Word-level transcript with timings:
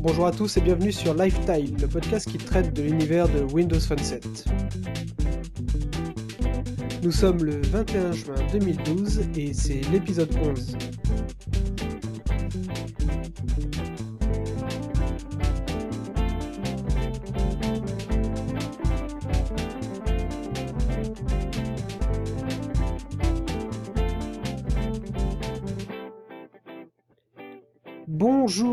Bonjour 0.00 0.26
à 0.26 0.32
tous 0.32 0.56
et 0.56 0.60
bienvenue 0.60 0.92
sur 0.92 1.14
Lifetime, 1.14 1.76
le 1.80 1.86
podcast 1.86 2.30
qui 2.30 2.38
traite 2.38 2.72
de 2.74 2.82
l'univers 2.82 3.28
de 3.28 3.40
Windows 3.52 3.80
Phone 3.80 3.98
7. 3.98 4.46
Nous 7.02 7.12
sommes 7.12 7.44
le 7.44 7.60
21 7.62 8.12
juin 8.12 8.34
2012 8.52 9.20
et 9.36 9.52
c'est 9.52 9.80
l'épisode 9.92 10.34
11. 10.42 10.76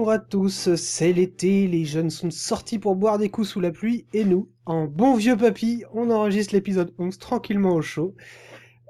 Bonjour 0.07 0.21
à 0.21 0.25
tous, 0.25 0.73
c'est 0.75 1.11
l'été, 1.11 1.67
les 1.67 1.83
jeunes 1.83 2.09
sont 2.09 2.31
sortis 2.31 2.79
pour 2.79 2.95
boire 2.95 3.17
des 3.17 3.29
coups 3.29 3.49
sous 3.49 3.59
la 3.59 3.71
pluie 3.71 4.05
et 4.13 4.23
nous, 4.23 4.49
en 4.65 4.85
bon 4.85 5.15
vieux 5.15 5.35
papy, 5.35 5.83
on 5.91 6.09
enregistre 6.11 6.55
l'épisode 6.55 6.93
11 6.97 7.19
tranquillement 7.19 7.73
au 7.73 7.81
chaud 7.81 8.15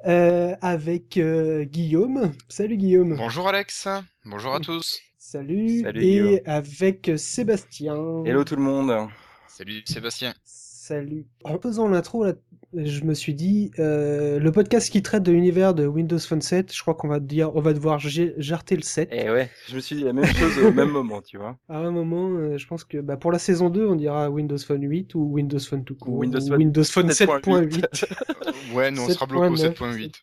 euh, 0.05 0.55
avec 0.61 1.17
euh, 1.17 1.63
Guillaume. 1.63 2.33
Salut 2.49 2.77
Guillaume. 2.77 3.15
Bonjour 3.15 3.47
Alex, 3.47 3.87
bonjour 4.25 4.53
à 4.53 4.59
tous. 4.59 4.99
Salut, 5.17 5.81
Salut, 5.81 6.03
et 6.03 6.19
Guillaume. 6.19 6.39
avec 6.45 7.09
Sébastien. 7.17 7.95
Hello 8.23 8.43
tout 8.43 8.55
le 8.55 8.61
monde. 8.61 9.09
Salut 9.47 9.81
Sébastien. 9.87 10.35
Salut. 10.43 11.25
En 11.43 11.59
faisant 11.59 11.87
l'intro, 11.87 12.25
là, 12.25 12.33
je 12.73 13.03
me 13.03 13.13
suis 13.13 13.33
dit, 13.33 13.71
euh, 13.79 14.39
le 14.39 14.51
podcast 14.51 14.89
qui 14.91 15.01
traite 15.01 15.23
de 15.23 15.31
l'univers 15.31 15.73
de 15.73 15.85
Windows 15.85 16.19
Phone 16.19 16.41
7, 16.41 16.73
je 16.75 16.81
crois 16.81 16.95
qu'on 16.95 17.07
va 17.07 17.19
dire, 17.19 17.55
on 17.55 17.61
va 17.61 17.73
devoir 17.73 17.99
jarter 17.99 18.75
le 18.75 18.81
7. 18.81 19.09
Et 19.11 19.29
ouais, 19.29 19.49
je 19.67 19.75
me 19.75 19.79
suis 19.79 19.95
dit 19.95 20.03
la 20.03 20.13
même 20.13 20.25
chose 20.25 20.57
au 20.59 20.71
même 20.71 20.89
moment, 20.89 21.21
tu 21.21 21.37
vois. 21.37 21.57
À 21.69 21.77
un 21.79 21.91
moment, 21.91 22.29
euh, 22.29 22.57
je 22.57 22.67
pense 22.67 22.83
que 22.83 22.97
bah, 22.97 23.15
pour 23.15 23.31
la 23.31 23.39
saison 23.39 23.69
2, 23.69 23.87
on 23.87 23.95
dira 23.95 24.29
Windows 24.29 24.57
Phone 24.57 24.83
8 24.83 25.15
ou 25.15 25.33
Windows 25.33 25.59
Phone 25.59 25.85
tout 25.85 25.95
court. 25.95 26.15
Ou 26.15 26.19
Windows 26.19 26.39
ou 26.41 26.47
Phone 26.47 26.57
Windows 26.57 26.83
Phone 26.83 27.09
7.8. 27.09 27.85
Euh, 27.85 28.73
ouais, 28.75 28.91
nous 28.91 29.03
on 29.03 29.09
sera 29.09 29.25
bloqué 29.25 29.47
au 29.47 29.55
7.9. 29.55 29.73
7.8. 29.73 30.13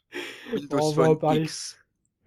Windows 0.54 0.78
on 0.80 0.90
va 0.92 1.02
en 1.02 1.06
Phone 1.06 1.18
parler. 1.18 1.42
X. 1.42 1.78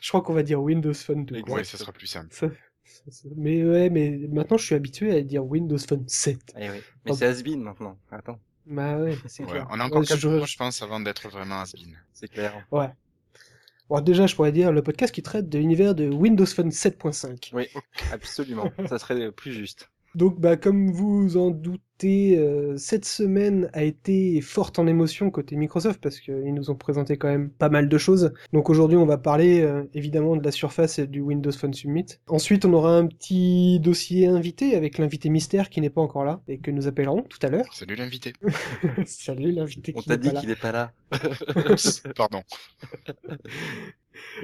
je 0.00 0.08
crois 0.08 0.22
qu'on 0.22 0.34
va 0.34 0.42
dire 0.42 0.62
Windows 0.62 0.94
Phone 0.94 1.26
tout 1.26 1.34
court. 1.42 1.54
Ouais, 1.54 1.64
ça 1.64 1.78
sera 1.78 1.92
plus 1.92 2.06
simple. 2.06 2.34
Ça- 2.34 2.48
Mais 3.36 3.64
ouais, 3.64 3.90
mais 3.90 4.18
maintenant 4.30 4.56
je 4.56 4.64
suis 4.64 4.74
habitué 4.74 5.14
à 5.14 5.22
dire 5.22 5.44
Windows 5.44 5.78
Phone 5.78 6.04
7. 6.06 6.38
Eh 6.56 6.68
ouais. 6.68 6.82
Mais 7.04 7.14
c'est 7.14 7.26
has 7.26 7.42
maintenant. 7.56 7.98
Attends, 8.10 8.38
Bah 8.66 8.96
ouais, 8.98 9.16
c'est 9.26 9.44
Ouais, 9.44 9.50
clair. 9.50 9.66
on 9.70 9.80
a 9.80 9.84
encore 9.84 9.98
Ouais, 10.00 10.04
je- 10.04 10.10
4 10.10 10.20
je- 10.20 10.28
mois, 10.28 10.46
je 10.46 10.56
pense, 10.56 10.82
avant 10.82 11.00
d'être 11.00 11.28
vraiment 11.28 11.60
has-been. 11.60 11.96
c'est 12.12 12.28
clair. 12.28 12.64
Ouais. 12.70 12.88
Bon, 13.88 14.00
déjà, 14.00 14.26
je 14.26 14.34
pourrais 14.34 14.52
dire 14.52 14.72
le 14.72 14.82
podcast 14.82 15.12
qui 15.14 15.22
traite 15.22 15.48
de 15.48 15.58
l'univers 15.58 15.94
de 15.94 16.08
Windows 16.08 16.46
Phone 16.46 16.70
7.5. 16.70 17.50
Oui, 17.52 17.68
absolument. 18.12 18.70
ça 18.88 18.98
serait 18.98 19.32
plus 19.32 19.52
juste. 19.52 19.90
Donc, 20.14 20.38
bah, 20.40 20.56
comme 20.56 20.90
vous 20.92 21.36
en 21.36 21.50
doutez, 21.50 22.36
euh, 22.36 22.76
cette 22.76 23.04
semaine 23.04 23.70
a 23.72 23.82
été 23.82 24.40
forte 24.40 24.78
en 24.78 24.86
émotion 24.86 25.30
côté 25.30 25.56
Microsoft 25.56 26.00
parce 26.02 26.20
qu'ils 26.20 26.52
nous 26.52 26.70
ont 26.70 26.74
présenté 26.74 27.16
quand 27.16 27.28
même 27.28 27.48
pas 27.50 27.68
mal 27.68 27.88
de 27.88 27.98
choses. 27.98 28.32
Donc 28.52 28.68
aujourd'hui, 28.70 28.96
on 28.96 29.06
va 29.06 29.18
parler 29.18 29.62
euh, 29.62 29.84
évidemment 29.94 30.36
de 30.36 30.44
la 30.44 30.50
surface 30.50 30.98
et 30.98 31.06
du 31.06 31.20
Windows 31.20 31.52
Phone 31.52 31.72
Summit. 31.72 32.06
Ensuite, 32.28 32.64
on 32.64 32.72
aura 32.72 32.96
un 32.96 33.06
petit 33.06 33.80
dossier 33.80 34.26
invité 34.26 34.74
avec 34.74 34.98
l'invité 34.98 35.28
mystère 35.30 35.70
qui 35.70 35.80
n'est 35.80 35.90
pas 35.90 36.02
encore 36.02 36.24
là 36.24 36.40
et 36.48 36.58
que 36.58 36.70
nous 36.70 36.88
appellerons 36.88 37.22
tout 37.22 37.38
à 37.42 37.48
l'heure. 37.48 37.72
Salut 37.72 37.94
l'invité. 37.94 38.32
Salut 39.06 39.52
l'invité 39.52 39.92
On 39.96 40.00
qui 40.00 40.08
t'a 40.08 40.16
n'est 40.16 40.30
dit 40.30 40.36
qu'il 40.40 40.50
est 40.50 40.60
pas 40.60 40.72
là. 40.72 40.92
Pardon. 42.16 42.42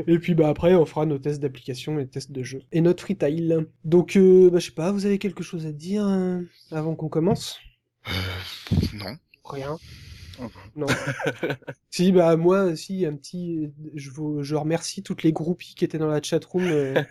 Et 0.06 0.18
puis 0.18 0.34
bah 0.34 0.48
après, 0.48 0.74
on 0.74 0.86
fera 0.86 1.06
nos 1.06 1.18
tests 1.18 1.40
d'application 1.40 1.98
et 1.98 2.06
tests 2.06 2.32
de 2.32 2.42
jeu. 2.42 2.62
Et 2.72 2.80
notre 2.80 3.02
freetail. 3.02 3.66
Donc, 3.84 4.16
euh, 4.16 4.50
bah, 4.50 4.58
je 4.58 4.66
sais 4.66 4.72
pas, 4.72 4.92
vous 4.92 5.06
avez 5.06 5.18
quelque 5.18 5.42
chose 5.42 5.66
à 5.66 5.72
dire 5.72 6.06
euh, 6.06 6.40
avant 6.70 6.94
qu'on 6.94 7.08
commence? 7.08 7.58
Euh, 8.08 8.12
non. 8.94 9.16
Rien. 9.44 9.76
Non. 10.76 10.86
si, 11.90 12.12
bah 12.12 12.36
moi, 12.36 12.76
si, 12.76 13.06
un 13.06 13.14
petit... 13.14 13.70
Je, 13.94 14.10
vous... 14.10 14.42
je 14.42 14.54
remercie 14.54 15.02
toutes 15.02 15.22
les 15.22 15.32
groupies 15.32 15.74
qui 15.74 15.84
étaient 15.84 15.98
dans 15.98 16.08
la 16.08 16.22
chatroom 16.22 16.64
euh, 16.64 17.02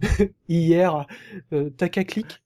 hier. 0.48 1.06
Euh, 1.52 1.70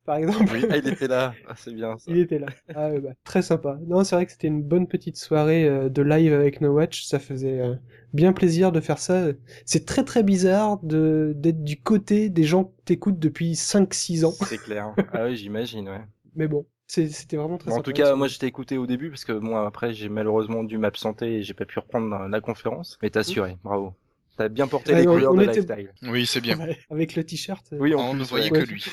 par 0.04 0.16
exemple. 0.16 0.50
Oui, 0.52 0.64
ah, 0.70 0.76
il 0.76 0.88
était 0.88 1.08
là. 1.08 1.34
Ah, 1.48 1.54
c'est 1.56 1.72
bien 1.72 1.96
ça. 1.98 2.10
Il 2.10 2.18
était 2.18 2.38
là. 2.38 2.46
Ah, 2.74 2.90
ouais, 2.90 3.00
bah, 3.00 3.10
très 3.24 3.42
sympa. 3.42 3.78
Non, 3.86 4.04
c'est 4.04 4.14
vrai 4.16 4.26
que 4.26 4.32
c'était 4.32 4.48
une 4.48 4.62
bonne 4.62 4.86
petite 4.86 5.16
soirée 5.16 5.66
euh, 5.66 5.88
de 5.88 6.02
live 6.02 6.32
avec 6.32 6.60
No 6.60 6.72
Watch. 6.72 7.04
Ça 7.04 7.18
faisait 7.18 7.60
euh, 7.60 7.74
bien 8.12 8.32
plaisir 8.32 8.72
de 8.72 8.80
faire 8.80 8.98
ça. 8.98 9.28
C'est 9.64 9.86
très 9.86 10.04
très 10.04 10.22
bizarre 10.22 10.78
de 10.82 11.32
d'être 11.36 11.62
du 11.62 11.80
côté 11.80 12.28
des 12.28 12.44
gens 12.44 12.64
que 12.64 12.72
t'écoutes 12.84 13.18
depuis 13.18 13.52
5-6 13.52 14.24
ans. 14.24 14.34
C'est 14.46 14.58
clair. 14.58 14.94
Ah 15.12 15.24
oui, 15.24 15.36
j'imagine, 15.36 15.88
ouais. 15.88 16.02
Mais 16.36 16.46
bon, 16.46 16.64
c'était 16.90 17.36
vraiment 17.36 17.56
très 17.58 17.70
Bon, 17.70 17.76
en 17.78 17.82
tout 17.82 17.92
cas, 17.92 18.14
moi, 18.16 18.26
je 18.26 18.38
t'ai 18.38 18.46
écouté 18.46 18.76
au 18.78 18.86
début 18.86 19.10
parce 19.10 19.24
que 19.24 19.32
moi, 19.32 19.66
après, 19.66 19.92
j'ai 19.92 20.08
malheureusement 20.08 20.64
dû 20.64 20.76
m'absenter 20.78 21.36
et 21.36 21.42
j'ai 21.42 21.54
pas 21.54 21.64
pu 21.64 21.78
reprendre 21.78 22.26
la- 22.28 22.40
conférence. 22.40 22.98
Mais 23.02 23.10
t'as 23.10 23.20
assuré, 23.20 23.56
bravo. 23.62 23.94
T'as 24.36 24.48
bien 24.48 24.66
porté 24.66 24.92
Ouais, 24.94 25.02
les 25.02 25.06
on- 25.08 25.12
couleurs 25.14 25.32
on 25.32 25.36
de 25.36 25.42
était- 25.44 25.60
Lifestyle. 25.60 25.92
Oui, 26.10 26.26
c'est 26.26 26.40
bien. 26.40 26.58
Ouais, 26.60 26.78
avec 26.90 27.14
le 27.14 27.24
t-shirt. 27.24 27.64
euh. 27.72 27.78
Oui, 27.78 27.94
On 27.94 28.14
ne 28.14 28.24
voyait 28.24 28.50
ouais. 28.50 28.64
que 28.64 28.64
lui. 28.70 28.84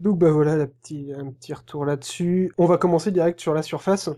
Donc 0.00 0.18
bah 0.18 0.30
voilà, 0.30 0.56
la 0.56 0.66
petit, 0.66 1.10
un 1.16 1.30
petit 1.30 1.54
retour 1.54 1.84
là-dessus. 1.86 2.52
On 2.58 2.66
va 2.66 2.76
commencer 2.78 3.10
direct 3.12 3.40
sur 3.40 3.54
la 3.54 3.62
surface. 3.62 4.10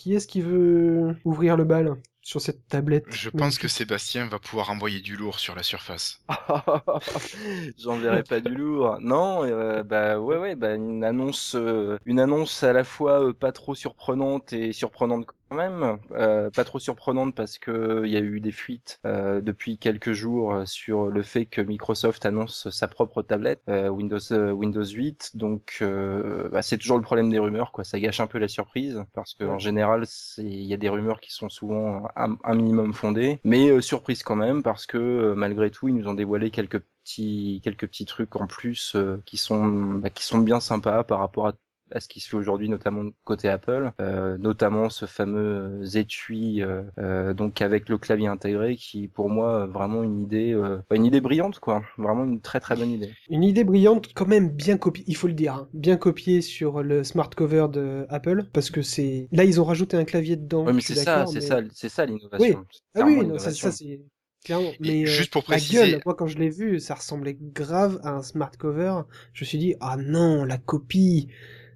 Qui 0.00 0.14
est-ce 0.14 0.26
qui 0.26 0.40
veut 0.40 1.14
ouvrir 1.26 1.58
le 1.58 1.64
bal 1.64 1.94
sur 2.22 2.40
cette 2.40 2.66
tablette 2.68 3.04
Je 3.10 3.28
pense 3.28 3.58
que 3.58 3.68
Sébastien 3.68 4.28
va 4.28 4.38
pouvoir 4.38 4.70
envoyer 4.70 5.00
du 5.00 5.14
lourd 5.14 5.38
sur 5.38 5.54
la 5.54 5.62
surface. 5.62 6.22
J'enverrai 7.78 8.22
pas 8.22 8.40
du 8.40 8.54
lourd. 8.54 8.96
Non, 9.02 9.44
euh, 9.44 9.82
bah 9.82 10.18
ouais, 10.18 10.38
ouais, 10.38 10.54
bah 10.56 10.74
une 10.74 11.04
annonce, 11.04 11.54
euh, 11.54 11.98
une 12.06 12.18
annonce 12.18 12.62
à 12.62 12.72
la 12.72 12.82
fois 12.82 13.22
euh, 13.26 13.34
pas 13.34 13.52
trop 13.52 13.74
surprenante 13.74 14.54
et 14.54 14.72
surprenante 14.72 15.26
quand 15.50 15.56
même. 15.56 15.98
Euh, 16.12 16.50
pas 16.50 16.64
trop 16.64 16.78
surprenante 16.78 17.34
parce 17.34 17.58
que 17.58 18.02
il 18.04 18.10
y 18.12 18.16
a 18.16 18.20
eu 18.20 18.40
des 18.40 18.52
fuites 18.52 19.00
euh, 19.04 19.40
depuis 19.40 19.78
quelques 19.78 20.12
jours 20.12 20.54
euh, 20.54 20.64
sur 20.64 21.06
le 21.08 21.22
fait 21.22 21.46
que 21.46 21.60
Microsoft 21.60 22.24
annonce 22.24 22.70
sa 22.70 22.86
propre 22.88 23.22
tablette 23.22 23.60
euh, 23.68 23.88
Windows 23.88 24.18
euh, 24.32 24.52
Windows 24.52 24.84
8. 24.84 25.32
Donc 25.36 25.78
euh, 25.82 26.48
bah, 26.50 26.62
c'est 26.62 26.78
toujours 26.78 26.96
le 26.98 27.02
problème 27.02 27.30
des 27.30 27.38
rumeurs, 27.40 27.72
quoi. 27.72 27.82
Ça 27.84 27.98
gâche 27.98 28.20
un 28.20 28.28
peu 28.28 28.38
la 28.38 28.48
surprise 28.48 29.02
parce 29.12 29.34
que 29.34 29.44
en 29.44 29.58
général, 29.58 30.04
il 30.38 30.62
y 30.62 30.74
a 30.74 30.76
des 30.76 30.88
rumeurs 30.88 31.20
qui 31.20 31.32
sont 31.32 31.48
souvent 31.48 32.04
un, 32.16 32.36
un 32.44 32.54
minimum 32.54 32.94
fondées, 32.94 33.40
mais 33.44 33.70
euh, 33.70 33.80
surprise 33.80 34.22
quand 34.22 34.36
même 34.36 34.62
parce 34.62 34.86
que 34.86 34.98
euh, 34.98 35.34
malgré 35.34 35.70
tout, 35.70 35.88
ils 35.88 35.94
nous 35.94 36.06
ont 36.08 36.14
dévoilé 36.14 36.50
quelques 36.50 36.80
petits 37.04 37.60
quelques 37.64 37.88
petits 37.88 38.04
trucs 38.04 38.36
en 38.36 38.46
plus 38.46 38.94
euh, 38.94 39.20
qui 39.26 39.36
sont 39.36 39.66
bah, 39.66 40.10
qui 40.10 40.24
sont 40.24 40.38
bien 40.38 40.60
sympas 40.60 41.02
par 41.04 41.18
rapport 41.18 41.48
à 41.48 41.54
à 41.92 42.00
ce 42.00 42.08
qui 42.08 42.20
se 42.20 42.28
fait 42.28 42.36
aujourd'hui, 42.36 42.68
notamment 42.68 43.10
côté 43.24 43.48
Apple, 43.48 43.92
euh, 44.00 44.38
notamment 44.38 44.90
ce 44.90 45.06
fameux 45.06 45.80
étui, 45.94 46.62
euh, 46.62 46.82
euh, 46.98 47.34
donc 47.34 47.60
avec 47.62 47.88
le 47.88 47.98
clavier 47.98 48.28
intégré, 48.28 48.76
qui 48.76 49.08
pour 49.08 49.28
moi 49.28 49.66
vraiment 49.66 50.02
une 50.02 50.20
idée, 50.22 50.52
euh, 50.52 50.78
une 50.92 51.04
idée 51.04 51.20
brillante 51.20 51.58
quoi, 51.58 51.82
vraiment 51.98 52.24
une 52.24 52.40
très 52.40 52.60
très 52.60 52.76
bonne 52.76 52.90
idée. 52.90 53.10
Une 53.28 53.44
idée 53.44 53.64
brillante, 53.64 54.12
quand 54.14 54.26
même 54.26 54.48
bien 54.50 54.76
copiée, 54.76 55.04
il 55.06 55.16
faut 55.16 55.26
le 55.26 55.34
dire, 55.34 55.54
hein, 55.54 55.68
bien 55.72 55.96
copiée 55.96 56.40
sur 56.42 56.82
le 56.82 57.04
smart 57.04 57.30
cover 57.30 57.66
de 57.72 58.06
Apple, 58.08 58.44
parce 58.52 58.70
que 58.70 58.82
c'est 58.82 59.28
là 59.32 59.44
ils 59.44 59.60
ont 59.60 59.64
rajouté 59.64 59.96
un 59.96 60.04
clavier 60.04 60.36
dedans. 60.36 60.66
Ouais, 60.66 60.72
mais 60.72 60.80
c'est 60.80 60.94
ça, 60.94 61.26
c'est 61.26 61.34
mais- 61.34 61.40
ça, 61.40 61.60
c'est 61.72 61.88
ça 61.88 62.06
l'innovation. 62.06 62.64
C'est 62.94 63.00
Ah 63.00 63.04
oui, 63.06 63.26
non, 63.26 63.38
ça, 63.38 63.52
c'est 63.70 64.00
clairement. 64.44 64.72
Mais 64.80 65.04
juste 65.06 65.32
pour 65.32 65.42
la 65.42 65.56
préciser- 65.56 65.92
gueule, 65.92 66.02
moi 66.06 66.14
quand 66.14 66.26
je 66.26 66.38
l'ai 66.38 66.50
vu, 66.50 66.80
ça 66.80 66.94
ressemblait 66.94 67.36
grave 67.40 68.00
à 68.04 68.10
un 68.12 68.22
smart 68.22 68.50
cover. 68.58 69.02
Je 69.32 69.44
me 69.44 69.46
suis 69.46 69.58
dit 69.58 69.74
ah 69.80 69.96
non, 69.96 70.44
la 70.44 70.58
copie, 70.58 71.28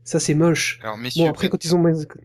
ça 0.05 0.21
c'est 0.21 0.35
moche. 0.35 0.79
Alors 0.83 0.99
messieurs, 0.99 1.25
Bon 1.25 1.31
après 1.31 1.49
quand 1.49 1.65
ils 1.65 1.75
ont 1.75 1.83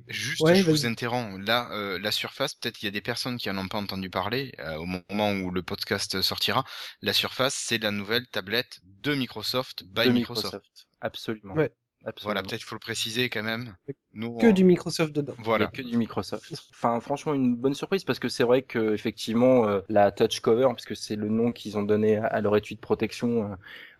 Juste, 0.08 0.42
Ouais, 0.42 0.56
je 0.56 0.70
vous 0.70 0.86
interromps. 0.86 1.40
Là, 1.46 1.70
euh, 1.72 1.98
la 2.00 2.12
surface, 2.12 2.54
peut-être 2.54 2.78
qu'il 2.78 2.88
y 2.88 2.90
a 2.90 2.92
des 2.92 3.02
personnes 3.02 3.38
qui 3.38 3.50
en 3.50 3.58
ont 3.58 3.68
pas 3.68 3.78
entendu 3.78 4.10
parler 4.10 4.52
euh, 4.60 4.76
au 4.76 4.86
moment 4.86 5.31
où 5.31 5.52
le 5.52 5.64
podcast 5.64 6.22
sortira. 6.22 6.66
La 7.02 7.14
surface, 7.14 7.56
c'est 7.56 7.78
la 7.78 7.92
nouvelle 7.92 8.28
tablette 8.28 8.80
de 8.84 9.16
Microsoft 9.16 9.84
by 9.84 10.06
de 10.06 10.12
Microsoft. 10.12 10.54
Microsoft. 10.54 10.88
Absolument. 11.02 11.54
Ouais. 11.56 11.72
Absolument. 12.06 12.34
Voilà, 12.34 12.42
peut-être 12.48 12.62
il 12.62 12.66
faut 12.66 12.75
le 12.75 12.80
préciser 12.80 13.30
quand 13.30 13.44
même. 13.44 13.75
Nous, 14.13 14.38
que 14.38 14.48
on- 14.48 14.51
du 14.51 14.63
Microsoft 14.63 15.13
dedans. 15.13 15.34
Voilà. 15.40 15.68
que 15.68 15.81
du 15.81 15.98
Microsoft. 15.98 16.54
Enfin, 16.72 17.00
franchement, 17.01 17.34
une 17.34 17.56
bonne 17.56 17.74
surprise 17.74 18.04
parce 18.04 18.19
que 18.19 18.30
c'est 18.30 18.44
vrai 18.44 18.62
que 18.62 18.94
effectivement, 18.94 19.66
euh, 19.68 19.81
la 19.90 20.12
touch 20.12 20.40
cover, 20.40 20.69
puisque 20.75 20.96
c'est 20.96 21.16
le 21.18 21.28
nom 21.28 21.51
qu'ils 21.51 21.78
ont 21.78 21.84
donné 21.84 22.18
à, 22.18 22.40
leur 22.42 22.56
étui 22.56 22.75
de 22.75 22.80
protection, 22.80 23.51
euh, 23.51 23.56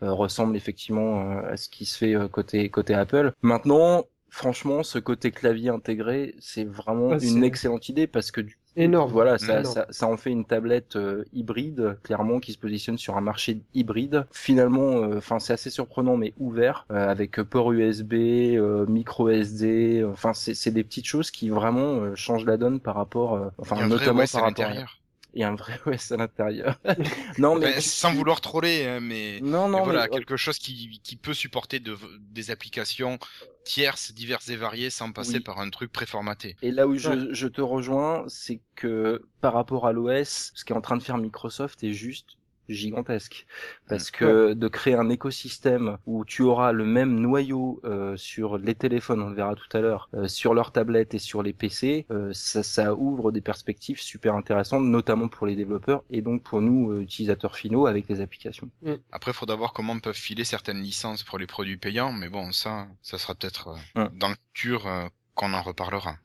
euh, 0.06 0.13
ressemble 0.13 0.56
effectivement 0.56 1.40
euh, 1.40 1.51
à 1.54 1.57
ce 1.57 1.68
qui 1.68 1.86
se 1.86 1.98
fait 1.98 2.16
euh, 2.16 2.28
côté 2.30 2.69
côté 2.69 2.94
Apple. 2.94 3.34
Maintenant, 3.42 4.06
franchement, 4.30 4.84
ce 4.84 5.00
côté 5.00 5.31
clavier 5.31 5.69
intégré, 5.69 6.36
c'est 6.40 6.63
vraiment 6.66 7.12
Ah, 7.12 7.18
une 7.22 7.44
excellente 7.44 7.90
idée 7.90 8.07
parce 8.07 8.31
que 8.31 8.42
du 8.42 8.58
énorme. 8.75 9.12
Voilà, 9.12 9.38
ça, 9.38 9.60
Énorme. 9.60 9.74
ça, 9.74 9.86
ça 9.89 10.07
en 10.07 10.18
fait 10.18 10.31
une 10.31 10.45
tablette 10.45 10.95
euh, 10.95 11.25
hybride, 11.33 11.98
clairement, 12.04 12.39
qui 12.39 12.54
se 12.54 12.57
positionne 12.57 12.98
sur 12.98 13.18
un 13.18 13.21
marché 13.21 13.62
hybride. 13.74 14.25
Finalement, 14.31 15.04
euh, 15.04 15.18
enfin, 15.18 15.39
c'est 15.39 15.54
assez 15.54 15.69
surprenant, 15.69 16.18
mais 16.18 16.33
ouvert, 16.38 16.86
euh, 16.92 17.10
avec 17.10 17.42
port 17.44 17.71
USB, 17.71 18.13
euh, 18.13 18.86
micro 18.88 19.30
SD. 19.30 20.04
Enfin, 20.04 20.33
c'est 20.33 20.54
c'est 20.54 20.71
des 20.71 20.83
petites 20.83 21.06
choses 21.06 21.31
qui 21.31 21.50
vraiment 21.50 22.01
euh, 22.01 22.16
changent 22.16 22.45
la 22.45 22.57
donne 22.57 22.80
par 22.80 22.95
rapport, 22.95 23.36
euh, 23.36 23.50
enfin, 23.57 23.77
un 23.77 23.88
vrai 23.88 23.88
notamment 23.88 24.24
OS 24.24 24.31
par 24.31 24.44
à 24.44 24.45
rapport 24.45 24.66
à... 24.66 24.99
Et 25.36 25.44
un 25.44 25.56
vrai 25.56 25.80
OS 25.86 26.12
à 26.12 26.18
l'intérieur. 26.18 26.80
non, 27.38 27.56
mais 27.56 27.74
Ben, 27.74 27.81
sans 27.81 28.14
vouloir 28.14 28.42
troller, 28.42 28.86
hein, 28.88 29.00
mais, 29.00 29.40
non, 29.42 29.68
mais 29.70 29.78
non, 29.78 29.84
voilà, 29.84 30.04
mais- 30.04 30.10
quelque 30.10 30.38
chose 30.38 30.58
qui, 30.58 31.00
qui 31.04 31.16
peut 31.16 31.34
supporter 31.36 31.80
de, 31.80 31.96
des 32.20 32.50
applications 32.52 33.20
tierces, 33.64 34.12
diverses 34.14 34.50
et 34.50 34.56
variées, 34.56 34.90
sans 34.90 35.12
passer 35.12 35.36
Oui. 35.36 35.40
par 35.42 35.60
un 35.60 35.70
truc 35.70 35.92
préformaté. 35.92 36.56
Et 36.64 36.72
là 36.72 36.88
où 36.88 36.96
je, 36.96 37.31
je 37.34 37.48
te 37.48 37.62
rejoins, 37.62 38.24
c'est 38.28 38.62
que 38.76 39.22
par 39.42 39.54
rapport 39.54 39.86
à 39.86 39.92
l'OS, 39.94 40.52
ce 40.56 40.66
qu'est 40.66 40.74
en 40.74 40.81
train 40.81 40.98
de 40.98 41.04
faire 41.04 41.18
Microsoft 41.18 41.84
est 41.84 41.94
juste 41.94 42.38
gigantesque 42.69 43.45
parce 43.88 44.12
que 44.12 44.54
de 44.54 44.68
créer 44.68 44.94
un 44.95 45.10
écosystème 45.10 45.98
où 46.06 46.25
tu 46.25 46.44
auras 46.44 46.71
le 46.71 46.86
même 46.86 47.19
noyau 47.19 47.81
euh, 47.83 48.16
sur 48.18 48.57
les 48.57 48.75
téléphones, 48.75 49.21
on 49.21 49.30
le 49.30 49.36
verra 49.36 49.56
tout 49.56 49.77
à 49.77 49.81
l'heure, 49.81 50.10
euh, 50.13 50.27
sur 50.27 50.54
leurs 50.54 50.71
tablettes 50.71 51.13
et 51.13 51.19
sur 51.19 51.44
les 51.44 51.54
PC, 51.54 52.06
euh, 52.12 52.31
ça, 52.33 52.63
ça 52.63 52.94
ouvre 52.95 53.31
des 53.31 53.42
perspectives 53.42 54.00
super 54.01 54.36
intéressantes, 54.36 54.83
notamment 54.83 55.27
pour 55.27 55.48
les 55.48 55.56
développeurs 55.56 56.04
et 56.10 56.21
donc 56.21 56.44
pour 56.44 56.62
nous 56.62 56.92
euh, 56.92 57.01
utilisateurs 57.01 57.56
finaux 57.56 57.88
avec 57.88 58.07
les 58.07 58.21
applications. 58.21 58.69
Après, 59.12 59.31
il 59.31 59.36
faudra 59.36 59.56
voir 59.56 59.74
comment 59.74 59.98
peuvent 60.00 60.16
filer 60.16 60.44
certaines 60.44 60.81
licences 60.81 61.24
pour 61.24 61.38
les 61.39 61.48
produits 61.48 61.77
payants, 61.77 62.12
mais 62.13 62.30
bon, 62.30 62.51
ça, 62.51 62.88
ça 63.01 63.18
sera 63.18 63.36
peut-être 63.36 63.69
euh, 63.69 63.75
Hum. 63.95 64.10
dans 64.18 64.30
le 64.30 64.36
futur 64.54 64.88
euh, 64.88 65.07
qu'on 65.36 65.54
en 65.54 65.62
reparlera. 65.62 66.18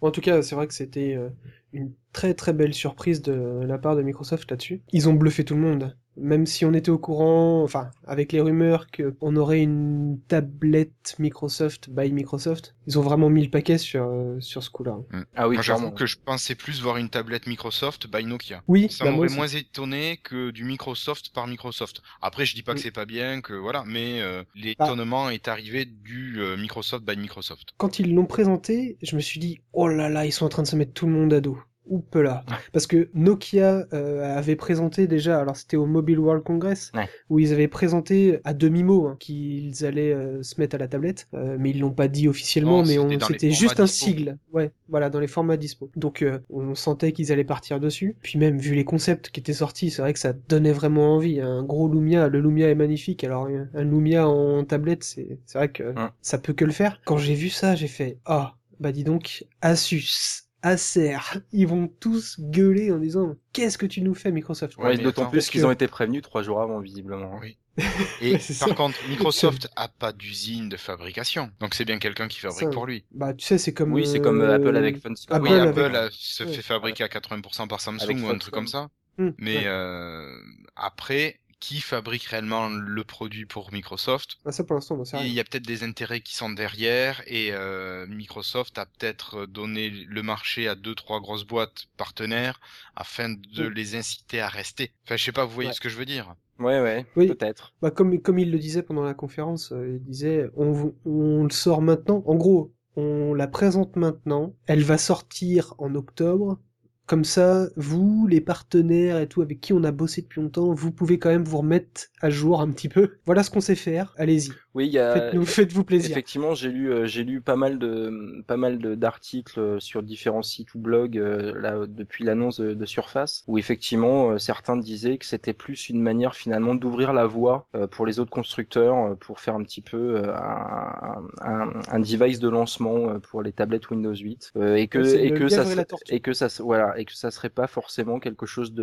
En 0.00 0.10
tout 0.10 0.20
cas, 0.20 0.42
c'est 0.42 0.54
vrai 0.54 0.66
que 0.66 0.74
c'était 0.74 1.14
euh, 1.14 1.30
une 1.72 1.92
très 2.12 2.34
très 2.34 2.52
belle 2.52 2.74
surprise 2.74 3.22
de 3.22 3.62
la 3.66 3.78
part 3.78 3.96
de 3.96 4.02
Microsoft 4.02 4.50
là-dessus. 4.50 4.82
Ils 4.92 5.08
ont 5.08 5.14
bluffé 5.14 5.44
tout 5.44 5.54
le 5.54 5.60
monde. 5.60 5.96
Même 6.16 6.46
si 6.46 6.64
on 6.64 6.72
était 6.74 6.90
au 6.90 6.98
courant, 6.98 7.62
enfin, 7.64 7.90
avec 8.06 8.30
les 8.32 8.40
rumeurs 8.40 8.86
qu'on 8.90 9.34
aurait 9.36 9.60
une 9.62 10.20
tablette 10.28 11.16
Microsoft 11.18 11.90
by 11.90 12.12
Microsoft, 12.12 12.74
ils 12.86 12.98
ont 12.98 13.02
vraiment 13.02 13.28
mis 13.30 13.42
le 13.42 13.50
paquet 13.50 13.78
sur, 13.78 14.04
euh, 14.06 14.38
sur 14.40 14.62
ce 14.62 14.70
coup-là. 14.70 14.96
Ah 15.34 15.48
oui, 15.48 15.56
Moi, 15.56 15.62
j'avoue 15.62 15.80
clairement. 15.80 15.96
que 15.96 16.06
je 16.06 16.16
pensais 16.24 16.54
plus 16.54 16.80
voir 16.80 16.98
une 16.98 17.08
tablette 17.08 17.46
Microsoft 17.46 18.06
by 18.08 18.24
Nokia. 18.24 18.62
Oui, 18.68 18.88
Ça 18.90 19.04
bah, 19.04 19.10
m'aurait 19.10 19.28
moins 19.28 19.48
étonné 19.48 20.18
que 20.22 20.50
du 20.50 20.64
Microsoft 20.64 21.30
par 21.34 21.46
Microsoft. 21.46 22.00
Après, 22.22 22.44
je 22.46 22.54
dis 22.54 22.62
pas 22.62 22.74
que 22.74 22.78
Mm. 22.78 22.82
c'est 22.82 22.90
pas 22.92 23.06
bien, 23.06 23.40
que 23.40 23.54
voilà, 23.54 23.82
mais 23.86 24.20
euh, 24.20 24.42
l'étonnement 24.54 25.30
est 25.30 25.48
arrivé 25.48 25.84
du 25.84 26.40
euh, 26.40 26.56
Microsoft 26.56 27.04
by 27.04 27.16
Microsoft. 27.16 27.70
Quand 27.76 27.98
ils 27.98 28.14
l'ont 28.14 28.26
présenté, 28.26 28.98
je 29.02 29.16
me 29.16 29.20
suis 29.20 29.40
dit, 29.40 29.60
oh 29.72 29.88
là 29.88 30.08
là, 30.08 30.24
ils 30.26 30.32
sont 30.32 30.46
en 30.46 30.48
train 30.48 30.62
de 30.62 30.68
se 30.68 30.76
mettre 30.76 30.92
tout 30.92 31.06
le 31.06 31.12
monde 31.12 31.32
à 31.32 31.40
dos. 31.40 31.58
Oupe 31.86 32.14
là. 32.14 32.44
Parce 32.72 32.86
que 32.86 33.08
Nokia 33.14 33.86
euh, 33.92 34.36
avait 34.38 34.56
présenté 34.56 35.06
déjà, 35.06 35.38
alors 35.38 35.56
c'était 35.56 35.76
au 35.76 35.84
Mobile 35.86 36.18
World 36.18 36.42
Congress, 36.42 36.90
Ouais. 36.94 37.08
où 37.28 37.38
ils 37.38 37.52
avaient 37.52 37.68
présenté 37.68 38.40
à 38.44 38.54
demi-mot 38.54 39.06
hein, 39.06 39.16
qu'ils 39.20 39.84
allaient 39.84 40.12
euh, 40.14 40.42
se 40.42 40.58
mettre 40.60 40.76
à 40.76 40.78
la 40.78 40.88
tablette, 40.88 41.28
euh, 41.34 41.56
mais 41.58 41.70
ils 41.70 41.80
l'ont 41.80 41.90
pas 41.92 42.08
dit 42.08 42.26
officiellement, 42.26 42.78
Non, 42.78 42.82
mais 42.86 42.94
c'était 43.16 43.24
on- 43.24 43.26
c'était 43.28 43.50
juste 43.50 43.80
un 43.80 43.84
dispo. 43.84 44.06
sigle. 44.06 44.38
Ouais, 44.52 44.70
voilà, 44.88 45.10
dans 45.10 45.20
les 45.20 45.26
formats 45.26 45.56
dispo. 45.58 45.90
Donc 45.94 46.22
euh, 46.22 46.38
on 46.48 46.74
sentait 46.74 47.12
qu'ils 47.12 47.32
allaient 47.32 47.44
partir 47.44 47.80
dessus. 47.80 48.16
Puis 48.22 48.38
même 48.38 48.58
vu 48.58 48.74
les 48.74 48.84
concepts 48.84 49.28
qui 49.30 49.40
étaient 49.40 49.52
sortis, 49.52 49.90
c'est 49.90 50.00
vrai 50.00 50.12
que 50.14 50.18
ça 50.18 50.32
donnait 50.32 50.72
vraiment 50.72 51.14
envie. 51.16 51.40
Un 51.40 51.62
gros 51.64 51.88
Lumia, 51.88 52.28
le 52.28 52.40
Lumia 52.40 52.70
est 52.70 52.74
magnifique. 52.74 53.24
Alors 53.24 53.46
un 53.74 53.84
Lumia 53.84 54.26
en 54.26 54.64
tablette, 54.64 55.04
c'est 55.04 55.38
c'est 55.44 55.58
vrai 55.58 55.68
que 55.68 55.82
Hum. 55.82 56.08
ça 56.22 56.38
peut 56.38 56.54
que 56.54 56.64
le 56.64 56.72
faire. 56.72 57.00
Quand 57.04 57.18
j'ai 57.18 57.34
vu 57.34 57.50
ça, 57.50 57.74
j'ai 57.74 57.88
fait 57.88 58.18
ah 58.24 58.54
bah 58.80 58.90
dis 58.92 59.04
donc 59.04 59.44
Asus. 59.60 60.43
Acer, 60.64 61.18
ils 61.52 61.66
vont 61.68 61.88
tous 62.00 62.40
gueuler 62.40 62.90
en 62.90 62.98
disant 62.98 63.36
qu'est-ce 63.52 63.76
que 63.76 63.84
tu 63.84 64.00
nous 64.00 64.14
fais 64.14 64.32
Microsoft? 64.32 64.78
Ouais, 64.78 64.96
d'autant 64.96 65.26
plus 65.28 65.50
qu'ils 65.50 65.60
que- 65.60 65.66
ont 65.66 65.70
été 65.70 65.86
prévenus 65.88 66.22
trois 66.22 66.42
jours 66.42 66.62
avant, 66.62 66.80
visiblement. 66.80 67.38
Oui. 67.40 67.58
Et 68.22 68.32
par 68.32 68.40
ça. 68.40 68.74
contre, 68.74 68.96
Microsoft 69.08 69.68
a 69.76 69.88
pas 69.88 70.12
d'usine 70.12 70.68
de 70.70 70.76
fabrication, 70.78 71.50
donc 71.60 71.74
c'est 71.74 71.84
bien 71.84 71.98
quelqu'un 71.98 72.28
qui 72.28 72.38
fabrique 72.40 72.68
Ça, 72.68 72.70
pour 72.70 72.86
lui. 72.86 73.04
Bah 73.10 73.34
tu 73.34 73.44
sais 73.44 73.58
c'est 73.58 73.74
comme 73.74 73.92
Oui, 73.92 74.06
c'est 74.06 74.20
comme 74.20 74.40
euh, 74.40 74.48
euh, 74.50 74.54
Apple 74.56 74.76
avec 74.76 75.02
FunSpot. 75.02 75.34
Apple 75.34 75.44
oui, 75.48 75.52
avec- 75.52 75.76
Apple 75.76 76.08
se 76.12 76.44
ouais. 76.44 76.52
fait 76.52 76.62
fabriquer 76.62 77.04
à 77.04 77.08
80% 77.08 77.66
par 77.68 77.80
Samsung 77.80 78.02
Avec 78.04 78.16
ou 78.24 78.28
un 78.28 78.38
truc 78.38 78.54
comme 78.54 78.68
ça. 78.68 78.88
Hmm, 79.18 79.30
Mais 79.38 79.58
ouais. 79.58 79.62
euh, 79.66 80.34
après, 80.76 81.40
qui 81.64 81.80
fabrique 81.80 82.24
réellement 82.24 82.68
le 82.68 83.04
produit 83.04 83.46
pour 83.46 83.72
Microsoft 83.72 84.30
Ah, 84.44 84.52
ça 84.52 84.64
pour 84.64 84.74
l'instant 84.74 84.96
on 85.00 85.04
sait 85.04 85.16
Il 85.26 85.32
y 85.32 85.40
a 85.40 85.44
peut-être 85.44 85.66
des 85.66 85.82
intérêts 85.90 86.20
qui 86.20 86.34
sont 86.34 86.50
derrière 86.50 87.22
et 87.26 87.48
euh, 87.52 88.06
Microsoft 88.06 88.76
a 88.78 88.86
peut-être 88.86 89.46
donné 89.46 89.82
le 89.90 90.22
marché 90.22 90.68
à 90.68 90.74
deux 90.74 90.94
trois 90.94 91.20
grosses 91.20 91.46
boîtes 91.46 91.86
partenaires 91.96 92.60
afin 92.96 93.28
de 93.58 93.64
les 93.66 93.94
inciter 93.96 94.40
à 94.40 94.48
rester. 94.48 94.92
Enfin, 95.04 95.16
je 95.16 95.24
sais 95.24 95.32
pas, 95.32 95.44
vous 95.46 95.54
voyez 95.54 95.70
Ouais. 95.70 95.74
ce 95.74 95.80
que 95.80 95.88
je 95.88 95.96
veux 95.96 96.04
dire 96.16 96.34
Ouais, 96.58 96.80
ouais, 96.80 97.06
Oui. 97.16 97.26
peut-être. 97.28 97.72
Bah, 97.82 97.90
comme, 97.90 98.20
comme 98.20 98.38
il 98.38 98.50
le 98.52 98.58
disait 98.58 98.82
pendant 98.82 99.02
la 99.02 99.14
conférence, 99.14 99.72
euh, 99.72 99.98
il 99.98 100.04
disait 100.04 100.46
on, 100.56 100.70
vous- 100.72 100.94
on 101.06 101.44
le 101.44 101.50
sort 101.50 101.82
maintenant. 101.82 102.22
En 102.26 102.36
gros, 102.36 102.72
on 102.96 103.34
la 103.34 103.48
présente 103.48 103.96
maintenant. 103.96 104.54
Elle 104.66 104.82
va 104.84 104.98
sortir 104.98 105.74
en 105.78 105.94
octobre. 105.94 106.58
Comme 107.06 107.24
ça, 107.24 107.68
vous, 107.76 108.26
les 108.26 108.40
partenaires 108.40 109.18
et 109.20 109.28
tout 109.28 109.42
avec 109.42 109.60
qui 109.60 109.72
on 109.72 109.84
a 109.84 109.92
bossé 109.92 110.22
depuis 110.22 110.40
longtemps, 110.40 110.72
vous 110.74 110.90
pouvez 110.90 111.18
quand 111.18 111.28
même 111.30 111.44
vous 111.44 111.58
remettre 111.58 112.08
à 112.20 112.30
jour 112.30 112.60
un 112.60 112.70
petit 112.70 112.88
peu. 112.88 113.18
Voilà 113.26 113.42
ce 113.42 113.50
qu'on 113.50 113.60
sait 113.60 113.74
faire. 113.74 114.14
Allez-y. 114.16 114.52
Oui, 114.74 114.86
il 114.86 114.92
y 114.92 114.98
a. 114.98 115.12
Faites-nous, 115.12 115.46
faites-vous 115.46 115.84
plaisir. 115.84 116.10
Effectivement, 116.10 116.54
j'ai 116.54 116.70
lu, 116.70 116.92
euh, 116.92 117.06
j'ai 117.06 117.22
lu 117.22 117.40
pas 117.40 117.54
mal 117.54 117.78
de, 117.78 118.42
pas 118.48 118.56
mal 118.56 118.78
de 118.78 118.96
d'articles 118.96 119.60
euh, 119.60 119.78
sur 119.80 120.02
différents 120.02 120.42
sites 120.42 120.74
ou 120.74 120.80
blogs 120.80 121.16
euh, 121.16 121.52
là 121.60 121.86
depuis 121.86 122.24
l'annonce 122.24 122.58
de, 122.60 122.74
de 122.74 122.84
Surface, 122.84 123.44
où 123.46 123.56
effectivement 123.58 124.32
euh, 124.32 124.38
certains 124.38 124.76
disaient 124.76 125.18
que 125.18 125.26
c'était 125.26 125.52
plus 125.52 125.88
une 125.88 126.02
manière 126.02 126.34
finalement 126.34 126.74
d'ouvrir 126.74 127.12
la 127.12 127.26
voie 127.26 127.68
pour 127.92 128.06
les 128.06 128.18
autres 128.18 128.30
constructeurs 128.32 129.16
pour 129.18 129.38
faire 129.40 129.54
un 129.54 129.62
petit 129.62 129.80
peu 129.82 130.22
un, 130.34 131.22
un, 131.42 131.72
un 131.88 132.00
device 132.00 132.40
de 132.40 132.48
lancement 132.48 133.20
pour 133.20 133.42
les 133.42 133.52
tablettes 133.52 133.90
Windows 133.90 134.14
8 134.14 134.52
euh, 134.56 134.74
et 134.76 134.88
que 134.88 135.04
c'est 135.04 135.22
et 135.24 135.32
que 135.32 135.48
ça 135.48 135.64
et 136.08 136.20
que 136.20 136.32
ça 136.32 136.48
voilà 136.60 136.98
et 136.98 137.04
que 137.04 137.14
ça 137.14 137.30
serait 137.30 137.50
pas 137.50 137.66
forcément 137.66 138.18
quelque 138.18 138.46
chose 138.46 138.72
de, 138.74 138.82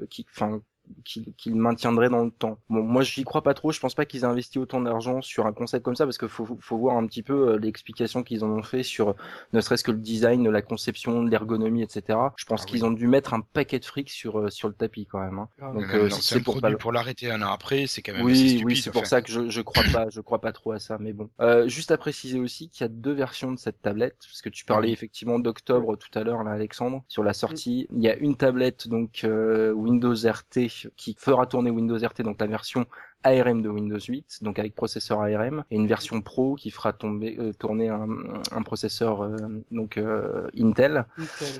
de- 0.00 0.06
qui 0.10 0.26
enfin 0.30 0.60
qu'il 1.04 1.32
qu'il 1.36 1.54
maintiendrait 1.54 2.08
dans 2.10 2.24
le 2.24 2.30
temps. 2.30 2.58
Bon, 2.68 2.82
moi 2.82 3.02
j'y 3.02 3.24
crois 3.24 3.42
pas 3.42 3.54
trop, 3.54 3.72
je 3.72 3.80
pense 3.80 3.94
pas 3.94 4.04
qu'ils 4.06 4.20
aient 4.20 4.24
investi 4.24 4.58
autant 4.58 4.80
d'argent 4.80 5.20
sur 5.22 5.46
un 5.46 5.52
concept 5.52 5.84
comme 5.84 5.96
ça 5.96 6.04
parce 6.04 6.18
qu'il 6.18 6.28
faut, 6.28 6.46
faut 6.60 6.76
voir 6.78 6.96
un 6.96 7.06
petit 7.06 7.22
peu 7.22 7.50
euh, 7.50 7.58
l'explication 7.58 8.22
qu'ils 8.22 8.44
en 8.44 8.50
ont 8.50 8.62
fait 8.62 8.82
sur 8.82 9.14
ne 9.52 9.60
serait-ce 9.60 9.84
que 9.84 9.90
le 9.90 9.98
design, 9.98 10.48
la 10.48 10.62
conception, 10.62 11.22
l'ergonomie, 11.22 11.82
etc. 11.82 12.18
Je 12.36 12.44
pense 12.44 12.62
Ah 12.62 12.64
oui. 12.66 12.70
qu'ils 12.72 12.84
ont 12.84 12.90
dû 12.90 13.06
mettre 13.06 13.34
un 13.34 13.40
paquet 13.40 13.78
de 13.78 13.84
fric 13.84 14.10
sur, 14.10 14.38
euh, 14.38 14.50
sur 14.50 14.68
le 14.68 14.74
tapis 14.74 15.06
quand 15.06 15.20
même. 15.20 15.38
hein. 15.38 15.48
Grave. 15.58 15.74
Donc, 15.74 15.94
euh, 15.94 16.08
c'est 16.10 16.40
pour 16.42 16.60
pas- 16.60 16.70
pour 16.76 16.92
l'arrêter 16.92 17.30
un 17.30 17.42
an 17.42 17.50
après, 17.52 17.86
c'est 17.86 18.02
quand 18.02 18.12
même 18.12 18.22
assez 18.26 18.30
Oui, 18.32 18.48
stupide. 18.48 18.64
oui, 18.66 18.76
c'est 18.76 18.90
pour 18.90 19.06
ça 19.06 19.22
que 19.22 19.30
je, 19.30 19.48
je 19.48 19.60
crois 19.60 19.84
pas, 19.92 20.08
je 20.10 20.20
crois 20.20 20.40
pas 20.40 20.52
trop 20.52 20.72
à 20.72 20.78
ça, 20.78 20.96
mais 20.98 21.12
bon. 21.12 21.28
Euh, 21.40 21.68
juste 21.68 21.90
à 21.90 21.98
préciser 21.98 22.38
aussi 22.38 22.68
qu'il 22.68 22.82
y 22.82 22.84
a 22.84 22.88
deux 22.88 23.12
versions 23.12 23.52
de 23.52 23.58
cette 23.58 23.80
tablette, 23.82 24.16
parce 24.20 24.42
que 24.42 24.48
tu 24.48 24.64
parlais 24.64 24.88
Oui. 24.88 24.92
effectivement 24.92 25.38
d'octobre 25.38 25.96
tout 25.96 26.16
à 26.18 26.22
l'heure, 26.24 26.42
là, 26.44 26.52
Alexandre, 26.52 27.02
sur 27.08 27.22
la 27.24 27.32
sortie. 27.32 27.86
Il 27.94 28.02
y 28.02 28.08
a 28.08 28.16
une 28.16 28.36
tablette 28.36 28.88
donc 28.88 29.22
euh, 29.24 29.72
Windows 29.72 30.14
RT 30.14 30.68
qui 30.96 31.16
fera 31.18 31.46
tourner 31.46 31.70
Windows 31.70 31.96
RT, 31.96 32.22
donc 32.22 32.40
la 32.40 32.46
version 32.46 32.86
ARM 33.24 33.62
de 33.62 33.68
Windows 33.68 33.98
8, 33.98 34.42
donc 34.42 34.58
avec 34.58 34.74
processeur 34.74 35.20
ARM, 35.20 35.64
et 35.70 35.76
une 35.76 35.86
version 35.86 36.20
Pro 36.22 36.54
qui 36.54 36.70
fera 36.70 36.92
tomber, 36.92 37.36
euh, 37.38 37.52
tourner 37.52 37.88
un, 37.88 38.08
un 38.52 38.62
processeur 38.62 39.22
euh, 39.22 39.36
donc 39.70 39.98
euh, 39.98 40.48
Intel 40.58 41.06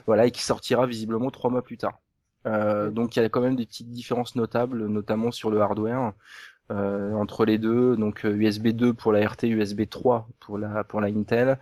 voilà, 0.07 0.27
et 0.27 0.31
qui 0.31 0.43
sortira 0.43 0.87
visiblement 0.87 1.31
trois 1.31 1.51
mois 1.51 1.63
plus 1.63 1.79
tard. 1.79 2.01
Donc 2.45 3.15
il 3.15 3.21
y 3.21 3.23
a 3.23 3.29
quand 3.29 3.43
même 3.43 3.57
des 3.57 3.67
petites 3.67 3.91
différences 3.91 4.35
notables, 4.35 4.87
notamment 4.87 5.31
sur 5.31 5.51
le 5.51 5.61
hardware 5.61 6.15
euh, 6.71 7.15
entre 7.15 7.47
les 7.47 7.57
deux. 7.57 7.97
Donc 7.97 8.25
USB 8.25 8.69
2 8.69 8.93
pour 8.93 9.13
la 9.13 9.27
RT, 9.27 9.45
USB 9.45 9.89
3 9.89 10.29
pour 10.39 10.59
la 10.59 10.85
pour 10.85 11.01
la 11.01 11.09
Intel, 11.09 11.59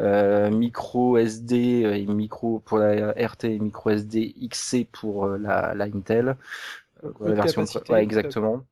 euh, 0.00 0.50
micro 0.50 1.16
SD 1.16 1.82
et 1.82 2.06
micro 2.06 2.58
pour 2.60 2.78
la 2.78 3.12
RT 3.12 3.44
et 3.44 3.58
micro 3.60 3.90
SD 3.90 4.34
XC 4.50 4.88
pour 4.90 5.28
la, 5.28 5.74
la 5.74 5.84
Intel. 5.84 6.36
Donc, 7.02 7.14
la 7.20 7.34
version 7.34 7.64
ouais, 7.90 8.02
exactement. 8.02 8.64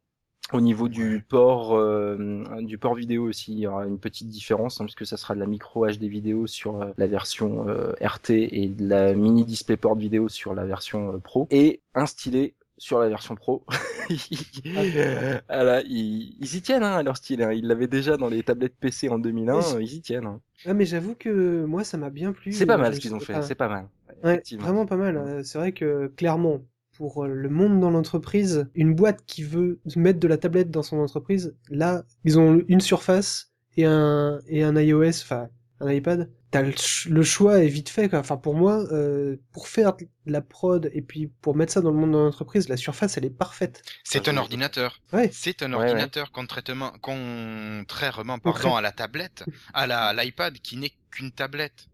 Au 0.53 0.61
niveau 0.61 0.89
du 0.89 1.25
port 1.29 1.75
euh, 1.77 2.17
du 2.61 2.79
port 2.79 2.95
vidéo 2.95 3.25
aussi, 3.29 3.53
il 3.53 3.59
y 3.59 3.67
aura 3.67 3.85
une 3.85 3.99
petite 3.99 4.29
différence 4.29 4.81
hein, 4.81 4.85
puisque 4.85 5.05
ça 5.05 5.17
sera 5.17 5.35
de 5.35 5.41
la 5.41 5.47
micro 5.47 5.85
HD 5.87 6.05
vidéo 6.05 6.47
sur 6.47 6.81
euh, 6.83 6.93
la 6.99 7.09
version 7.09 7.69
euh, 7.69 7.95
RT 8.01 8.31
et 8.31 8.69
de 8.69 8.87
la 8.89 9.13
mini 9.15 9.45
DisplayPort 9.45 9.97
vidéo 9.97 10.29
sur 10.29 10.55
la 10.55 10.65
version 10.65 11.15
euh, 11.15 11.19
Pro 11.19 11.49
et 11.51 11.81
un 11.97 12.07
stylet 12.07 12.55
sur 12.79 13.01
la 13.01 13.09
version 13.09 13.35
Pro. 13.35 13.65
voilà, 15.49 15.83
ils, 15.83 16.37
ils 16.41 16.55
y 16.57 16.63
tiennent 16.63 16.85
hein, 16.85 16.93
à 16.95 17.03
leur 17.03 17.17
stylet. 17.17 17.45
hein. 17.45 17.53
Ils 17.53 17.67
l'avaient 17.67 17.89
déjà 17.89 18.17
dans 18.17 18.29
les 18.29 18.43
tablettes 18.45 18.77
PC 18.79 19.09
en 19.09 19.19
2001, 19.19 19.59
Oui. 19.59 19.63
euh, 19.77 19.83
ils 19.83 19.95
y 19.95 20.01
tiennent. 20.01 20.27
hein. 20.27 20.41
Ah, 20.65 20.75
mais 20.75 20.85
j'avoue 20.85 21.15
que 21.15 21.65
moi, 21.65 21.85
ça 21.85 21.97
m'a 21.97 22.11
bien 22.11 22.33
plu. 22.33 22.53
C'est 22.53 22.67
pas 22.67 22.75
Euh, 22.75 22.79
mal 22.79 22.95
ce 22.95 23.01
qu'ils 23.01 23.15
ont 23.15 23.21
fait, 23.21 23.43
c'est 23.43 23.55
pas 23.55 23.69
mal. 23.69 23.89
Ouais, 24.25 24.43
vraiment 24.59 24.87
pas 24.87 24.97
mal. 24.97 25.17
Euh, 25.17 25.43
C'est 25.43 25.59
vrai 25.59 25.73
que 25.73 26.07
clairement, 26.17 26.61
pour 26.97 27.25
euh, 27.25 27.29
le 27.29 27.49
monde 27.49 27.81
dans 27.81 27.91
l'entreprise, 27.91 28.69
une 28.75 28.95
boîte 28.95 29.25
qui 29.27 29.43
veut 29.43 29.81
mettre 29.97 30.19
de 30.21 30.29
la 30.29 30.39
tablette 30.39 30.71
dans 30.71 30.83
son 30.83 30.99
entreprise, 30.99 31.55
là, 31.71 32.05
ils 32.25 32.39
ont 32.39 32.63
une 32.69 32.81
surface 32.81 33.53
et 33.77 33.85
un, 33.85 34.41
et 34.49 34.63
un 34.63 34.77
iOS, 34.77 35.23
enfin 35.23 35.49
un 35.81 35.93
iPad. 35.93 36.31
t'as 36.51 36.63
le, 36.63 36.71
ch- 36.73 37.07
le 37.11 37.23
choix 37.23 37.63
est 37.63 37.69
vite 37.69 37.91
fait. 37.91 38.09
Quoi. 38.09 38.21
Enfin, 38.21 38.39
pour 38.39 38.55
moi, 38.55 38.87
euh, 38.93 39.37
pour 39.53 39.69
faire 39.69 39.95
de 39.95 40.07
la 40.25 40.41
prod 40.41 40.91
et 40.95 41.03
puis 41.03 41.27
pour 41.43 41.55
mettre 41.55 41.75
ça 41.75 41.83
dans 41.83 41.91
le 41.91 41.99
monde 41.99 42.13
de 42.13 42.17
l'entreprise, 42.17 42.71
la 42.71 42.79
surface, 42.79 43.19
elle 43.19 43.27
est 43.27 43.31
parfaite. 43.31 43.83
C'est 44.03 44.27
un 44.29 44.39
ordinateur. 44.39 45.03
Ouais. 45.13 45.29
C'est 45.35 45.63
un 45.63 45.71
Ouais, 45.75 45.79
ouais. 45.81 45.91
ordinateur 45.91 46.33
contrairement, 46.33 46.93
contrairement 47.03 48.39
pardon, 48.39 48.75
à 48.77 48.81
la 48.81 48.93
tablette, 48.93 49.45
à 49.75 49.87
la- 49.87 50.05
à 50.07 50.13
l'iPad 50.15 50.55
qui 50.61 50.79
n'est 50.79 50.93
qu'une 51.11 51.31
tablette. 51.33 51.89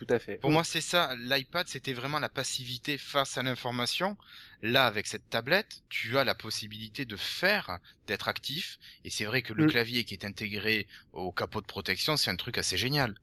Tout 0.00 0.06
à 0.12 0.18
fait. 0.18 0.40
Pour 0.40 0.50
moi, 0.50 0.64
c'est 0.64 0.80
ça. 0.80 1.14
L'iPad, 1.16 1.68
c'était 1.68 1.92
vraiment 1.92 2.18
la 2.18 2.28
passivité 2.30 2.98
face 2.98 3.36
à 3.38 3.42
l'information. 3.42 4.16
Là, 4.62 4.86
avec 4.86 5.06
cette 5.06 5.28
tablette, 5.30 5.82
tu 5.88 6.18
as 6.18 6.24
la 6.24 6.34
possibilité 6.34 7.04
de 7.04 7.16
faire, 7.16 7.78
d'être 8.06 8.28
actif. 8.28 8.78
Et 9.04 9.10
c'est 9.10 9.24
vrai 9.26 9.42
que 9.42 9.52
le 9.52 9.64
Mm. 9.64 9.66
clavier 9.66 10.04
qui 10.04 10.14
est 10.14 10.24
intégré 10.24 10.88
au 11.12 11.32
capot 11.32 11.60
de 11.60 11.66
protection, 11.66 12.16
c'est 12.16 12.30
un 12.30 12.36
truc 12.36 12.58
assez 12.58 12.76
génial. 12.78 13.14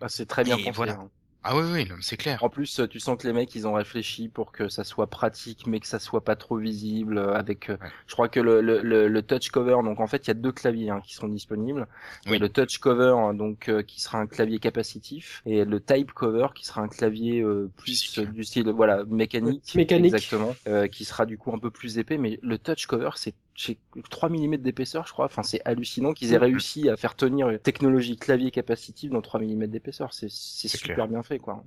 Ah, 0.00 0.08
c'est 0.08 0.26
très 0.26 0.44
bien 0.44 0.58
Et 0.58 0.64
pensé. 0.64 0.76
voilà. 0.76 0.92
hein. 0.94 1.10
Ah 1.46 1.54
oui, 1.56 1.62
oui, 1.70 1.88
c'est 2.00 2.16
clair. 2.16 2.42
En 2.42 2.48
plus, 2.48 2.80
euh, 2.80 2.88
tu 2.88 2.98
sens 3.00 3.18
que 3.18 3.26
les 3.26 3.34
mecs, 3.34 3.54
ils 3.54 3.66
ont 3.66 3.74
réfléchi 3.74 4.28
pour 4.30 4.50
que 4.50 4.68
ça 4.68 4.82
soit 4.82 5.08
pratique, 5.08 5.66
mais 5.66 5.78
que 5.78 5.86
ça 5.86 5.98
soit 5.98 6.24
pas 6.24 6.36
trop 6.36 6.56
visible. 6.56 7.18
euh, 7.18 7.34
Avec, 7.34 7.68
euh, 7.68 7.76
Ouais. 7.82 7.90
je 8.06 8.12
crois 8.14 8.28
que 8.30 8.40
le, 8.40 8.62
le, 8.62 8.80
le, 8.80 9.08
le 9.08 9.22
touch 9.22 9.50
cover, 9.50 9.76
donc 9.84 10.00
en 10.00 10.06
fait, 10.06 10.26
il 10.26 10.28
y 10.28 10.30
a 10.30 10.34
deux 10.34 10.52
claviers 10.52 10.88
hein, 10.88 11.02
qui 11.04 11.14
sont 11.14 11.28
disponibles. 11.28 11.86
Oui. 12.26 12.38
le 12.38 12.48
touch 12.48 12.78
cover, 12.78 13.14
hein, 13.18 13.34
donc 13.34 13.68
euh, 13.68 13.82
qui 13.82 14.00
sera 14.00 14.18
un 14.18 14.26
clavier 14.26 14.58
capacitif, 14.58 15.42
et 15.44 15.64
le 15.66 15.80
type 15.82 16.12
cover 16.12 16.48
qui 16.54 16.64
sera 16.64 16.80
un 16.80 16.88
clavier 16.88 17.40
euh, 17.42 17.70
plus 17.76 18.18
du 18.20 18.44
style 18.44 18.70
voilà 18.70 19.04
mécanique, 19.04 19.74
Mécanique. 19.74 20.06
exactement, 20.06 20.54
euh, 20.66 20.88
qui 20.88 21.04
sera 21.04 21.26
du 21.26 21.36
coup 21.38 21.52
un 21.54 21.58
peu 21.58 21.70
plus 21.70 21.98
épais. 21.98 22.16
Mais 22.18 22.38
le 22.42 22.58
touch 22.58 22.86
cover, 22.86 23.10
c'est 23.16 23.34
j'ai 23.54 23.78
3 24.10 24.28
mm 24.28 24.56
d'épaisseur, 24.56 25.06
je 25.06 25.12
crois. 25.12 25.26
Enfin, 25.26 25.42
c'est 25.42 25.60
hallucinant 25.64 26.12
qu'ils 26.12 26.32
aient 26.32 26.38
réussi 26.38 26.88
à 26.88 26.96
faire 26.96 27.14
tenir 27.14 27.48
une 27.50 27.58
technologie 27.58 28.16
clavier 28.16 28.50
capacitif 28.50 29.10
dans 29.10 29.22
3 29.22 29.40
mm 29.40 29.66
d'épaisseur. 29.68 30.12
C'est 30.12 30.28
super 30.28 30.94
clair. 30.94 31.08
bien 31.08 31.22
fait, 31.22 31.38
quoi. 31.38 31.64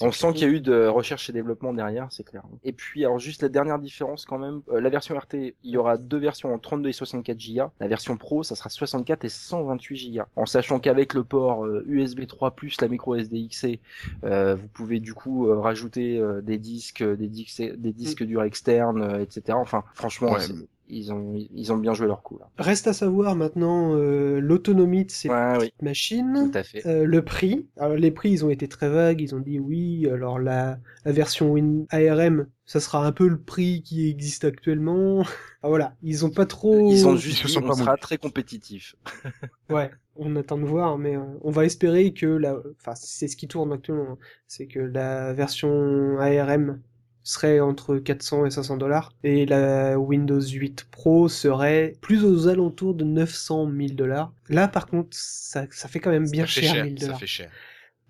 On 0.00 0.10
sent 0.10 0.32
qu'il 0.32 0.42
y 0.42 0.44
a 0.44 0.48
eu 0.52 0.60
de 0.60 0.88
recherche 0.88 1.30
et 1.30 1.32
développement 1.32 1.72
derrière, 1.72 2.08
c'est 2.10 2.24
clair. 2.24 2.42
Et 2.64 2.72
puis, 2.72 3.04
alors 3.04 3.20
juste 3.20 3.42
la 3.42 3.48
dernière 3.48 3.78
différence 3.78 4.24
quand 4.24 4.38
même, 4.38 4.60
euh, 4.72 4.80
la 4.80 4.90
version 4.90 5.16
RT, 5.16 5.34
il 5.62 5.70
y 5.70 5.76
aura 5.76 5.98
deux 5.98 6.18
versions 6.18 6.52
en 6.52 6.58
32 6.58 6.88
et 6.88 6.92
64 6.92 7.38
Go. 7.38 7.62
La 7.78 7.86
version 7.86 8.16
Pro, 8.16 8.42
ça 8.42 8.56
sera 8.56 8.70
64 8.70 9.24
et 9.24 9.28
128 9.28 10.16
Go. 10.16 10.22
En 10.34 10.46
sachant 10.46 10.80
qu'avec 10.80 11.14
le 11.14 11.22
port 11.22 11.64
euh, 11.64 11.84
USB 11.86 12.26
3 12.26 12.56
plus 12.56 12.80
la 12.80 12.88
micro 12.88 13.14
SD 13.14 13.46
XC, 13.48 13.78
euh, 14.24 14.56
vous 14.56 14.66
pouvez 14.66 14.98
du 14.98 15.14
coup 15.14 15.46
euh, 15.48 15.60
rajouter 15.60 16.18
euh, 16.18 16.40
des 16.40 16.58
disques, 16.58 17.02
euh, 17.02 17.14
des 17.14 17.28
disques, 17.28 17.62
des 17.62 17.92
disques 17.92 18.24
durs 18.24 18.42
externes, 18.42 19.00
euh, 19.00 19.22
etc. 19.22 19.56
Enfin, 19.60 19.84
franchement, 19.94 20.32
Ouais. 20.32 20.40
Ils 20.88 21.12
ont, 21.12 21.34
ils 21.36 21.72
ont 21.72 21.76
bien 21.76 21.94
joué 21.94 22.06
leur 22.06 22.22
coup 22.22 22.38
là. 22.38 22.48
Reste 22.58 22.86
à 22.86 22.92
savoir 22.92 23.36
maintenant 23.36 23.94
euh, 23.96 24.40
l'autonomie 24.40 25.04
de 25.04 25.10
ces 25.10 25.28
Ouais, 25.28 25.56
oui, 25.60 25.72
machines. 25.82 26.50
tout 26.52 26.58
à 26.58 26.62
fait. 26.62 26.86
Euh, 26.86 27.04
le 27.04 27.22
prix, 27.22 27.66
alors 27.76 27.96
les 27.96 28.10
prix 28.10 28.30
ils 28.30 28.44
ont 28.44 28.50
été 28.50 28.68
très 28.68 28.88
vagues, 28.88 29.20
ils 29.20 29.34
ont 29.34 29.40
dit 29.40 29.58
oui, 29.58 30.08
alors 30.10 30.38
la, 30.38 30.78
la 31.04 31.12
version 31.12 31.52
Win 31.52 31.86
ARM, 31.90 32.46
ça 32.66 32.80
sera 32.80 33.06
un 33.06 33.12
peu 33.12 33.26
le 33.28 33.38
prix 33.40 33.82
qui 33.82 34.08
existe 34.08 34.44
actuellement. 34.44 35.24
Ah, 35.62 35.68
voilà, 35.68 35.96
ils 36.02 36.26
ont 36.26 36.30
pas 36.30 36.44
trop... 36.44 36.90
Ils 36.92 37.06
ont 37.08 37.16
juste 37.16 37.46
dit, 37.46 37.50
sont 37.50 37.62
on 37.64 37.68
pas 37.68 37.72
sera 37.72 37.92
mouillés. 37.92 37.96
très 37.98 38.18
compétitif. 38.18 38.96
Ouais, 39.70 39.90
on 40.16 40.36
attend 40.36 40.58
de 40.58 40.64
voir, 40.66 40.98
mais 40.98 41.16
euh, 41.16 41.22
on 41.40 41.50
va 41.50 41.64
espérer 41.64 42.12
que 42.12 42.26
la... 42.26 42.56
Enfin, 42.80 42.94
c'est 42.94 43.28
ce 43.28 43.36
qui 43.36 43.48
tourne 43.48 43.72
actuellement, 43.72 44.12
hein. 44.12 44.18
c'est 44.46 44.66
que 44.66 44.78
la 44.80 45.32
version 45.32 46.18
ARM 46.18 46.80
serait 47.24 47.58
entre 47.58 47.96
400 47.96 48.46
et 48.46 48.50
500 48.50 48.76
dollars, 48.76 49.12
et 49.24 49.46
la 49.46 49.98
Windows 49.98 50.40
8 50.40 50.84
Pro 50.90 51.28
serait 51.28 51.94
plus 52.00 52.24
aux 52.24 52.46
alentours 52.48 52.94
de 52.94 53.04
900 53.04 53.68
000 53.76 53.94
dollars. 53.94 54.32
Là, 54.48 54.68
par 54.68 54.86
contre, 54.86 55.08
ça, 55.12 55.66
ça 55.70 55.88
fait 55.88 55.98
quand 56.00 56.10
même 56.10 56.30
bien 56.30 56.46
cher, 56.46 56.74
cher, 56.74 56.84
1000 56.84 57.00
ça 57.00 57.14
fait 57.14 57.26
cher. 57.26 57.50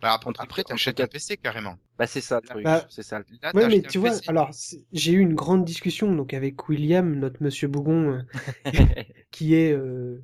Bah, 0.02 0.21
après, 0.38 0.64
t'achètes 0.64 1.00
un 1.00 1.06
PC 1.06 1.38
carrément. 1.38 1.78
Bah 1.97 2.06
c'est 2.06 2.21
ça 2.21 2.40
le 2.42 2.49
truc, 2.49 2.64
Bah, 2.64 2.85
c'est 2.90 3.02
ça. 3.02 3.21
Là, 3.42 3.52
Ouais, 3.54 3.68
mais 3.68 3.80
tu 3.80 3.99
vois, 3.99 4.11
PC. 4.11 4.28
alors 4.28 4.50
j'ai 4.92 5.12
eu 5.12 5.21
une 5.21 5.35
grande 5.35 5.64
discussion 5.64 6.12
donc 6.14 6.35
avec 6.35 6.68
William, 6.68 7.14
notre 7.14 7.42
monsieur 7.42 7.68
Bougon, 7.68 8.12
euh, 8.12 8.23
qui 9.30 9.54
est, 9.54 9.73
euh, 9.73 10.23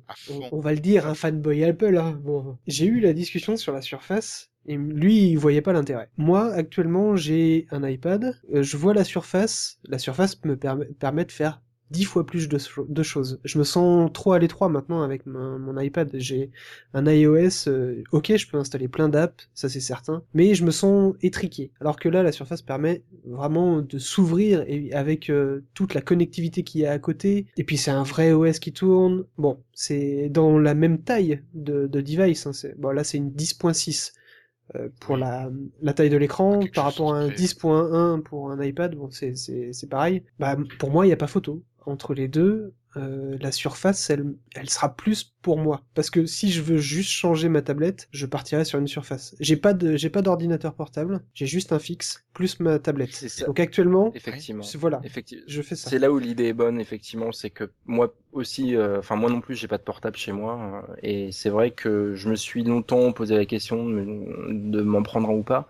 on 0.51 0.59
va 0.59 0.73
le 0.73 0.79
dire, 0.79 1.07
un 1.07 1.15
fanboy 1.15 1.63
Apple. 1.63 1.97
Hein. 1.97 2.11
Bon, 2.21 2.59
j'ai 2.67 2.85
eu 2.85 2.99
la 2.99 3.13
discussion 3.13 3.57
sur 3.57 3.73
la 3.73 3.81
Surface 3.81 4.50
et 4.65 4.77
lui, 4.77 5.29
il 5.31 5.37
voyait 5.37 5.61
pas 5.61 5.73
l'intérêt. 5.73 6.09
Moi, 6.17 6.51
actuellement, 6.53 7.15
j'ai 7.15 7.67
un 7.71 7.87
iPad, 7.87 8.35
euh, 8.53 8.63
je 8.63 8.77
vois 8.77 8.93
la 8.93 9.03
Surface, 9.03 9.79
la 9.87 9.97
Surface 9.97 10.39
me 10.45 10.55
permet, 10.55 11.25
de 11.25 11.31
faire 11.31 11.61
dix 11.89 12.05
fois 12.05 12.25
plus 12.25 12.47
de, 12.47 12.57
cho- 12.57 12.85
de 12.87 13.03
choses. 13.03 13.39
Je 13.43 13.59
me 13.59 13.63
sens 13.65 14.09
trop 14.13 14.31
à 14.31 14.39
l'étroit 14.39 14.69
maintenant 14.69 15.01
avec 15.01 15.25
mon, 15.25 15.77
iPad. 15.79 16.09
J'ai 16.13 16.51
un 16.93 17.05
iOS, 17.05 17.67
euh, 17.67 18.03
ok, 18.11 18.35
je 18.37 18.47
peux 18.47 18.57
installer 18.57 18.87
plein 18.87 19.09
d'apps, 19.09 19.49
ça 19.53 19.67
c'est 19.67 19.81
certain, 19.81 20.23
mais 20.33 20.55
je 20.55 20.63
me 20.63 20.71
sens 20.71 21.15
étriqué. 21.21 21.71
Alors 21.81 21.97
que 21.97 22.07
là, 22.07 22.23
la 22.23 22.31
Surface 22.31 22.61
permet 22.61 23.03
vraiment 23.25 23.81
de 23.81 23.97
s'ouvrir 23.97 24.63
et 24.67 24.93
avec 24.93 25.29
euh, 25.29 25.65
toute 25.73 25.93
la 25.93 26.01
connectivité 26.01 26.63
qu'il 26.63 26.81
y 26.81 26.85
a 26.85 26.91
à 26.91 26.99
côté. 26.99 27.47
Et 27.57 27.63
puis 27.63 27.77
c'est 27.77 27.91
un 27.91 28.03
vrai 28.03 28.31
OS 28.31 28.59
qui 28.59 28.71
tourne. 28.71 29.25
Bon, 29.37 29.57
c'est 29.73 30.29
dans 30.29 30.57
la 30.59 30.75
même 30.75 31.01
taille 31.01 31.41
de, 31.53 31.87
de 31.87 32.01
device. 32.01 32.45
Hein. 32.47 32.51
Bon, 32.77 32.91
là 32.91 33.03
c'est 33.03 33.17
une 33.17 33.31
10.6 33.31 34.13
euh, 34.15 34.20
pour 34.99 35.15
Oui. 35.15 35.21
la, 35.21 35.49
la 35.81 35.93
taille 35.93 36.09
de 36.09 36.17
l'écran 36.17 36.59
Quelque 36.59 36.75
par 36.75 36.85
rapport 36.85 37.13
à 37.13 37.19
un 37.19 37.29
qui 37.29 37.31
fait- 37.31 37.37
10.1 37.37 38.21
pour 38.21 38.51
un 38.51 38.61
iPad. 38.63 38.95
Bon, 38.95 39.09
c'est 39.11 39.35
c'est 39.35 39.73
c'est 39.73 39.87
pareil. 39.89 40.23
Bah 40.39 40.57
pour 40.79 40.91
moi, 40.91 41.05
il 41.05 41.09
n'y 41.09 41.13
a 41.13 41.17
pas 41.17 41.27
photo 41.27 41.63
entre 41.85 42.13
les 42.13 42.27
deux. 42.27 42.73
Euh, 42.97 43.37
la 43.39 43.51
surface, 43.51 44.09
elle, 44.09 44.35
elle 44.55 44.69
sera 44.69 44.95
plus 44.95 45.33
pour 45.41 45.57
moi. 45.57 45.81
Parce 45.93 46.09
que 46.09 46.25
si 46.25 46.51
je 46.51 46.61
veux 46.61 46.77
juste 46.77 47.11
changer 47.11 47.49
ma 47.49 47.61
tablette, 47.61 48.07
je 48.11 48.25
partirai 48.25 48.65
sur 48.65 48.79
une 48.79 48.87
surface. 48.87 49.35
J'ai 49.39 49.55
pas 49.57 49.73
de, 49.73 49.95
j'ai 49.95 50.09
pas 50.09 50.21
d'ordinateur 50.21 50.73
portable, 50.73 51.21
j'ai 51.33 51.45
juste 51.47 51.71
un 51.71 51.79
fixe 51.79 52.25
plus 52.33 52.59
ma 52.59 52.79
tablette. 52.79 53.25
Donc 53.45 53.59
actuellement, 53.59 54.11
Effectivement. 54.15 54.63
c'est- 54.63 54.77
voilà, 54.77 55.01
Effectivement. 55.03 55.43
je 55.47 55.61
fais 55.61 55.75
ça. 55.75 55.89
C'est 55.89 55.99
là 55.99 56.11
où 56.11 56.19
l'idée 56.19 56.45
est 56.47 56.53
bonne, 56.53 56.79
effectivement, 56.79 57.31
c'est 57.31 57.49
que 57.49 57.71
moi 57.85 58.13
aussi, 58.33 58.75
euh, 58.75 58.99
enfin 58.99 59.15
moi 59.15 59.29
non 59.29 59.41
plus, 59.41 59.55
j'ai 59.55 59.67
pas 59.67 59.77
de 59.77 59.83
portable 59.83 60.15
chez 60.17 60.31
moi, 60.31 60.83
euh, 60.89 60.95
et 61.03 61.31
c'est 61.31 61.49
vrai 61.49 61.71
que 61.71 62.13
je 62.15 62.29
me 62.29 62.35
suis 62.35 62.63
longtemps 62.63 63.11
posé 63.11 63.35
la 63.35 63.45
question 63.45 63.85
de 63.89 64.81
m'en 64.81 65.03
prendre 65.03 65.29
un 65.29 65.33
ou 65.33 65.43
pas. 65.43 65.67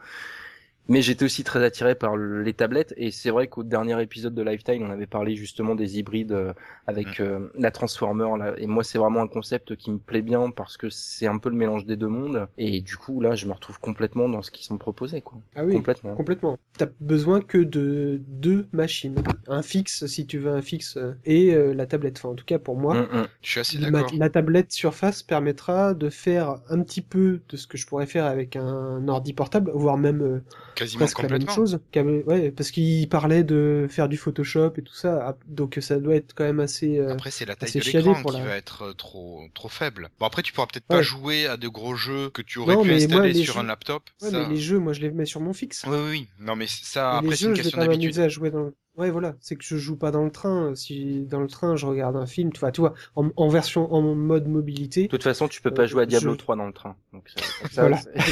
Mais 0.91 1.01
j'étais 1.01 1.25
aussi 1.25 1.43
très 1.43 1.63
attiré 1.63 1.95
par 1.95 2.15
le- 2.17 2.43
les 2.43 2.53
tablettes, 2.53 2.93
et 2.97 3.11
c'est 3.11 3.29
vrai 3.29 3.47
qu'au 3.47 3.63
dernier 3.63 4.01
épisode 4.01 4.33
de 4.35 4.41
Lifetime, 4.41 4.83
on 4.83 4.91
avait 4.91 5.07
parlé 5.07 5.35
justement 5.35 5.73
des 5.75 5.97
hybrides 5.99 6.33
euh, 6.33 6.53
avec 6.85 7.19
euh, 7.19 7.47
la 7.57 7.71
Transformer, 7.71 8.37
là, 8.37 8.53
et 8.57 8.67
moi 8.67 8.83
c'est 8.83 8.97
vraiment 8.97 9.21
un 9.21 9.27
concept 9.27 9.75
qui 9.77 9.89
me 9.91 9.97
plaît 9.99 10.21
bien 10.21 10.49
parce 10.51 10.75
que 10.77 10.89
c'est 10.89 11.27
un 11.27 11.37
peu 11.37 11.49
le 11.49 11.55
mélange 11.55 11.85
des 11.85 11.95
deux 11.95 12.07
mondes, 12.09 12.47
et 12.57 12.81
du 12.81 12.97
coup 12.97 13.21
là, 13.21 13.35
je 13.35 13.45
me 13.47 13.53
retrouve 13.53 13.79
complètement 13.79 14.27
dans 14.27 14.41
ce 14.41 14.51
qu'ils 14.51 14.65
sont 14.65 14.77
proposés, 14.77 15.21
quoi. 15.21 15.37
Ah 15.55 15.63
oui, 15.63 15.73
Complètement. 15.75 16.15
complètement. 16.15 16.57
T'as 16.77 16.87
besoin 16.99 17.41
que 17.41 17.57
de 17.59 18.19
deux 18.27 18.67
machines. 18.73 19.15
Un 19.47 19.61
fixe, 19.61 20.05
si 20.07 20.25
tu 20.27 20.39
veux 20.39 20.51
un 20.51 20.61
fixe, 20.61 20.97
euh, 20.97 21.13
et 21.25 21.53
euh, 21.55 21.73
la 21.73 21.85
tablette. 21.85 22.17
Enfin, 22.17 22.29
en 22.29 22.35
tout 22.35 22.45
cas, 22.45 22.59
pour 22.59 22.75
moi, 22.75 22.95
Hum, 22.95 23.07
hum. 23.13 23.27
Je 23.41 23.49
suis 23.49 23.59
assez 23.61 23.77
d'accord. 23.77 24.11
la 24.17 24.29
tablette 24.29 24.71
Surface 24.71 25.23
permettra 25.23 25.93
de 25.93 26.09
faire 26.09 26.57
un 26.69 26.81
petit 26.83 27.01
peu 27.01 27.39
de 27.49 27.55
ce 27.57 27.65
que 27.67 27.77
je 27.77 27.87
pourrais 27.87 28.07
faire 28.07 28.25
avec 28.25 28.55
un 28.55 29.07
ordi 29.07 29.33
portable, 29.33 29.71
voire 29.73 29.97
même 29.97 30.21
euh, 30.21 30.43
Quasiment 30.81 31.05
presque 31.05 31.17
la 31.21 31.29
même 31.29 31.39
complètement. 31.45 31.55
chose. 31.55 31.79
Ouais, 32.25 32.51
parce 32.51 32.71
qu'il 32.71 33.07
parlait 33.07 33.43
de 33.43 33.87
faire 33.89 34.09
du 34.09 34.17
Photoshop 34.17 34.73
et 34.77 34.81
tout 34.81 34.93
ça, 34.95 35.23
ah, 35.27 35.37
donc 35.47 35.77
ça 35.81 35.97
doit 35.99 36.15
être 36.15 36.33
quand 36.33 36.43
même 36.43 36.59
assez. 36.59 36.97
euh, 36.97 37.13
Après, 37.13 37.29
c'est 37.31 37.45
la 37.45 37.55
taille 37.55 37.69
assez 37.69 37.79
de 37.79 37.85
l'écran 37.97 38.21
pour 38.21 38.31
qui 38.31 38.37
la- 38.39 38.45
va 38.45 38.55
être 38.57 38.81
euh, 38.83 38.93
trop, 38.93 39.41
trop 39.53 39.69
faible. 39.69 40.09
Bon, 40.19 40.25
après, 40.25 40.41
tu 40.41 40.53
pourras 40.53 40.67
peut-être 40.67 40.85
pas 40.87 40.97
Ouais. 40.97 41.03
jouer 41.03 41.45
à 41.45 41.57
de 41.57 41.67
gros 41.67 41.95
jeux 41.95 42.29
que 42.31 42.41
tu 42.41 42.59
aurais 42.59 42.75
Non, 42.75 42.81
pu 42.81 42.89
mais 42.89 42.95
moi, 42.95 43.03
installer 43.17 43.33
les 43.33 43.43
sur 43.43 43.53
jeux- 43.55 43.59
un 43.59 43.63
laptop. 43.63 44.09
Ouais, 44.21 44.29
ça... 44.31 44.39
mais 44.39 44.49
les 44.53 44.57
jeux, 44.59 44.79
moi, 44.79 44.93
je 44.93 45.01
les 45.01 45.11
mets 45.11 45.25
sur 45.25 45.39
mon 45.41 45.53
fixe. 45.53 45.83
Oui, 45.87 45.95
oui, 45.97 46.09
oui. 46.09 46.27
Non, 46.39 46.55
mais 46.55 46.65
ça, 46.67 47.13
Et 47.13 47.17
après, 47.17 47.29
les 47.29 47.35
c'est 47.35 47.45
une 47.45 47.49
jeux, 47.51 47.55
je 47.55 47.57
vais 47.59 47.63
question 47.63 47.77
pas 47.77 47.85
d'habitude. 47.85 48.03
m'amuser 48.03 48.23
à 48.23 48.29
jouer 48.29 48.49
dans. 48.51 48.71
Ouais, 48.97 49.09
voilà, 49.09 49.35
c'est 49.39 49.55
que 49.55 49.63
je 49.63 49.77
joue 49.77 49.95
pas 49.95 50.11
dans 50.11 50.25
le 50.25 50.31
train. 50.31 50.75
Si 50.75 51.21
dans 51.29 51.39
le 51.39 51.47
train, 51.47 51.77
je 51.77 51.85
regarde 51.85 52.17
un 52.17 52.25
film, 52.25 52.51
tu 52.51 52.59
vois, 52.59 52.73
tu 52.73 52.81
vois 52.81 52.93
en, 53.15 53.29
en 53.37 53.47
version, 53.47 53.91
en 53.93 54.01
mode 54.01 54.47
mobilité. 54.49 55.03
De 55.03 55.07
toute 55.07 55.23
façon, 55.23 55.47
tu 55.47 55.61
peux 55.61 55.71
pas 55.73 55.83
Euh, 55.83 55.87
jouer 55.87 56.03
à 56.03 56.05
Diablo 56.05 56.33
je- 56.33 56.37
3 56.37 56.57
dans 56.57 56.67
le 56.67 56.73
train. 56.73 56.97
Donc, 57.13 57.29
ça- 57.29 57.41
comme 57.61 57.71
ça, 57.71 57.81
Voilà. 57.83 57.97
c'est- 58.01 58.09
Ah 58.17 58.23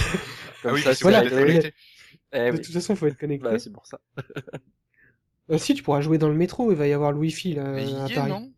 comme 0.63 0.73
oui, 0.73 0.81
ça, 0.81 0.93
c'est 0.93 1.03
voilà. 1.03 1.23
Eh 2.33 2.51
de 2.51 2.51
oui. 2.51 2.61
toute 2.61 2.73
façon, 2.73 2.93
il 2.93 2.97
faut 2.97 3.07
être 3.07 3.17
connecté. 3.17 3.43
Bah, 3.43 3.59
c'est 3.59 3.71
pour 3.73 3.85
ça. 3.85 3.99
Euh, 5.51 5.57
si, 5.57 5.73
tu 5.73 5.81
pourras 5.81 6.01
jouer 6.01 6.19
dans 6.19 6.29
le 6.29 6.35
métro, 6.35 6.71
il 6.71 6.77
va 6.77 6.87
y 6.87 6.93
avoir 6.93 7.11
le 7.11 7.17
Wi-Fi 7.17 7.53
là, 7.55 7.63
Mais 7.73 7.81
à 7.81 8.07
y 8.07 8.11
est, 8.11 8.15
Paris. 8.15 8.29
non? 8.29 8.51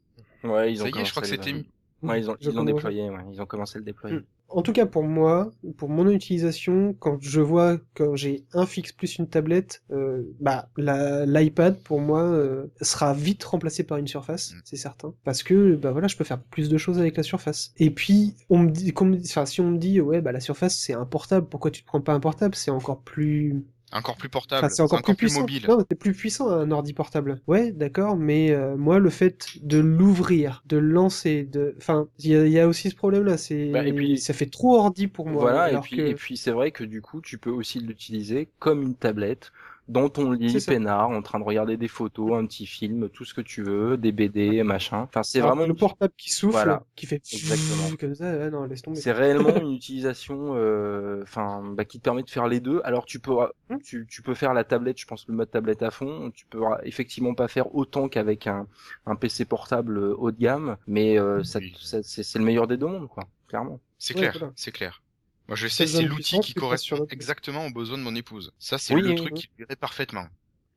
Ouais, 0.44 0.74
ils 0.74 0.78
Ça 0.78 0.84
ont 0.84 0.88
y 0.88 0.98
est, 1.00 1.06
je 1.06 1.12
crois 1.12 1.24
que 1.24 1.30
commencé 1.30 1.52
c'était. 1.52 1.66
Ouais, 2.02 2.20
ils 2.20 2.30
ont, 2.30 2.36
ils 2.42 2.52
l'ont 2.54 2.66
commence. 2.66 2.66
déployé, 2.66 3.10
ouais. 3.10 3.22
Ils 3.32 3.42
ont 3.42 3.46
commencé 3.46 3.78
à 3.78 3.80
le 3.80 3.86
déployer. 3.86 4.18
Hmm. 4.18 4.26
En 4.54 4.62
tout 4.62 4.74
cas, 4.74 4.86
pour 4.86 5.04
moi, 5.04 5.52
pour 5.78 5.90
mon 5.90 6.10
utilisation, 6.10 6.94
quand 7.00 7.18
je 7.22 7.42
vois 7.42 7.78
quand 7.96 8.16
j'ai 8.16 8.46
un 8.54 8.66
fixe 8.66 8.92
plus 8.92 9.18
une 9.18 9.28
tablette, 9.28 9.82
euh, 9.92 10.24
bah 10.40 10.70
l'iPad 10.78 11.78
pour 11.84 12.00
moi 12.02 12.22
euh, 12.24 12.68
sera 12.82 13.14
vite 13.14 13.44
remplacé 13.44 13.84
par 13.84 13.98
une 13.98 14.08
Surface, 14.08 14.52
Mm. 14.54 14.60
c'est 14.66 14.76
certain, 14.78 15.14
parce 15.24 15.44
que 15.44 15.76
bah 15.76 15.92
voilà, 15.92 16.08
je 16.08 16.18
peux 16.18 16.24
faire 16.24 16.42
plus 16.42 16.70
de 16.70 16.78
choses 16.78 17.00
avec 17.00 17.16
la 17.18 17.24
Surface. 17.24 17.74
Et 17.78 17.92
puis 17.92 18.36
on 18.50 18.60
me 18.60 18.70
dit, 18.70 18.92
qu'on 18.94 19.06
me 19.06 19.16
dit- 19.18 19.30
enfin 19.30 19.46
si 19.46 19.62
on 19.62 19.72
me 19.72 19.78
dit 19.78 20.02
ouais 20.02 20.22
bah 20.22 20.32
la 20.32 20.40
Surface 20.42 20.76
c'est 20.78 20.94
un 20.94 21.06
portable, 21.06 21.48
pourquoi 21.48 21.72
tu 21.72 21.82
te 21.82 21.88
prends 21.88 22.02
pas 22.02 22.14
un 22.14 22.20
portable? 22.20 22.56
C'est 22.56 22.72
encore 22.72 23.02
plus 23.02 23.64
Encore 23.94 24.16
plus 24.16 24.30
portable, 24.30 24.66
Enfin, 24.66 24.74
c'est 24.74 24.82
encore, 24.82 25.02
plus, 25.02 25.16
puissant. 25.16 25.42
mobile. 25.42 25.66
Non, 25.68 25.84
c'est 25.90 25.98
plus 25.98 26.14
puissant 26.14 26.50
un 26.50 26.72
ordi 26.72 26.94
portable. 26.94 27.42
Ouais, 27.48 27.72
d'accord, 27.74 28.16
mais 28.16 28.52
euh, 28.52 28.78
moi 28.78 29.00
le 29.00 29.10
fait 29.10 29.48
de 29.62 29.80
l'ouvrir, 29.80 30.64
de 30.66 30.78
le 30.78 30.88
lancer, 30.88 31.44
de, 31.44 31.76
enfin, 31.78 32.08
il 32.20 32.32
y, 32.32 32.36
a- 32.36 32.46
il 32.46 32.52
y 32.54 32.60
a 32.60 32.68
aussi 32.68 32.90
ce 32.90 32.96
problème-là. 32.96 33.38
C'est, 33.38 33.70
Bah, 33.70 33.86
et 33.86 33.92
puis- 33.94 34.18
ça 34.18 34.34
fait 34.34 34.46
trop 34.46 34.78
ordi 34.78 35.08
pour 35.08 35.28
moi. 35.28 35.42
Voilà, 35.42 35.72
et 35.74 35.78
puis, 35.82 35.98
que- 35.98 36.02
et 36.04 36.16
puis 36.16 36.38
c'est 36.38 36.52
vrai 36.52 36.72
que 36.72 36.84
du 36.86 37.02
coup, 37.02 37.20
tu 37.22 37.38
peux 37.38 37.50
aussi 37.52 37.80
l'utiliser 37.80 38.50
comme 38.60 38.82
une 38.82 38.96
tablette 38.96 39.52
dans 39.88 40.08
ton 40.10 40.32
lit 40.32 40.64
peinard, 40.66 41.10
en 41.10 41.22
train 41.22 41.40
de 41.40 41.44
regarder 41.44 41.76
des 41.76 41.88
photos, 41.90 42.34
un 42.34 42.46
petit 42.46 42.66
film, 42.66 43.10
tout 43.10 43.26
ce 43.26 43.34
que 43.34 43.42
tu 43.42 43.62
veux, 43.64 43.98
des 43.98 44.12
BD, 44.12 44.64
machin. 44.64 45.02
Enfin, 45.02 45.22
c'est 45.24 45.42
vraiment 45.42 45.66
le 45.66 45.74
portable 45.74 46.14
qui 46.18 46.32
souffle, 46.32 46.54
Voilà. 46.54 46.84
qui 46.96 47.06
fait 47.08 47.22
Exactement. 47.34 47.96
comme 48.00 48.16
ça. 48.16 48.26
ouais, 48.32 48.50
non, 48.50 48.64
laisse 48.66 48.82
tomber. 48.84 49.00
C'est 49.00 49.12
réellement 49.12 49.50
une 49.62 49.74
utilisation, 49.74 50.54
euh, 50.56 51.22
enfin, 51.24 51.62
bah, 51.76 51.84
qui 51.84 52.00
te 52.00 52.04
permet 52.04 52.24
de 52.24 52.30
faire 52.30 52.48
les 52.48 52.60
deux. 52.62 52.80
Alors 52.84 53.06
tu 53.06 53.20
peux, 53.20 53.34
Hmm. 53.70 53.78
tu, 53.84 54.06
tu 54.10 54.22
peux 54.22 54.34
faire 54.34 54.54
la 54.54 54.64
tablette, 54.64 55.00
je 55.00 55.06
pense 55.08 55.28
le 55.28 55.34
mode 55.34 55.50
tablette 55.52 55.82
à 55.84 55.92
fond. 55.92 56.32
Tu 56.34 56.46
peux 56.46 56.60
effectivement 56.84 57.34
pas 57.34 57.48
faire 57.48 57.74
autant 57.76 58.08
qu'avec 58.10 58.48
un, 58.48 58.68
un 59.06 59.16
PC 59.16 59.46
portable 59.46 59.98
euh, 59.98 60.16
haut 60.18 60.32
de 60.32 60.38
gamme, 60.38 60.78
mais 60.88 61.20
euh, 61.20 61.44
ça, 61.44 61.60
Oui. 61.60 61.76
ça- 61.82 62.02
c'est 62.04 62.24
c'est 62.24 62.40
le 62.40 62.46
meilleur 62.46 62.68
des 62.68 62.78
deux 62.78 62.88
mondes, 62.88 63.08
quoi, 63.08 63.28
clairement. 63.48 63.80
C'est 63.98 64.14
Ouais, 64.16 64.22
clair, 64.22 64.36
voilà. 64.40 64.54
c'est 64.56 64.72
clair. 64.72 65.02
Moi, 65.48 65.56
je 65.56 65.68
sais, 65.68 65.88
c'est 65.88 66.04
l'outil 66.04 66.40
qui 66.40 66.54
correspond 66.54 67.06
exactement 67.10 67.66
aux 67.66 67.72
besoins 67.72 67.98
de 67.98 68.04
mon 68.04 68.16
épouse. 68.16 68.54
Ça, 68.60 68.78
c'est 68.78 68.94
Oui, 68.94 69.02
le 69.02 69.10
oui, 69.10 69.16
truc 69.16 69.34
oui. 69.34 69.40
qui 69.42 69.50
irait 69.60 69.76
parfaitement. 69.76 70.28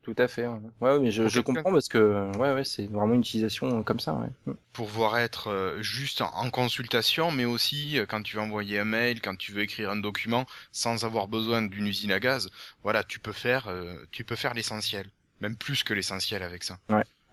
Tout 0.04 0.14
à 0.18 0.28
fait. 0.28 0.46
Ouais, 0.46 0.60
ouais 0.82 0.98
mais 1.00 1.10
je, 1.10 1.28
je 1.28 1.40
comprends 1.40 1.72
parce 1.72 1.88
que, 1.88 2.30
ouais, 2.36 2.52
ouais, 2.52 2.64
c'est 2.64 2.86
vraiment 2.86 3.14
une 3.14 3.20
utilisation 3.20 3.82
comme 3.82 4.00
ça, 4.00 4.12
ouais. 4.12 4.54
Pour 4.74 4.88
pouvoir 4.88 5.16
être 5.18 5.48
euh, 5.48 5.80
juste 5.80 6.20
en, 6.20 6.50
consultation, 6.50 7.30
mais 7.30 7.46
aussi 7.46 7.98
euh, 7.98 8.04
quand 8.04 8.22
tu 8.22 8.36
veux 8.36 8.42
envoyer 8.42 8.78
un 8.80 8.84
mail, 8.84 9.22
quand 9.22 9.34
tu 9.34 9.52
veux 9.52 9.62
écrire 9.62 9.90
un 9.90 9.96
document, 9.96 10.44
sans 10.72 11.06
avoir 11.06 11.26
besoin 11.26 11.62
d'une 11.62 11.86
usine 11.86 12.12
à 12.12 12.20
gaz. 12.20 12.50
Voilà, 12.82 13.02
tu 13.02 13.18
peux 13.18 13.32
faire, 13.32 13.68
euh, 13.68 13.96
tu 14.10 14.24
peux 14.24 14.36
faire 14.36 14.52
l'essentiel, 14.52 15.06
même 15.40 15.56
plus 15.56 15.84
que 15.84 15.94
l'essentiel 15.94 16.42
avec 16.42 16.64
ça. 16.64 16.78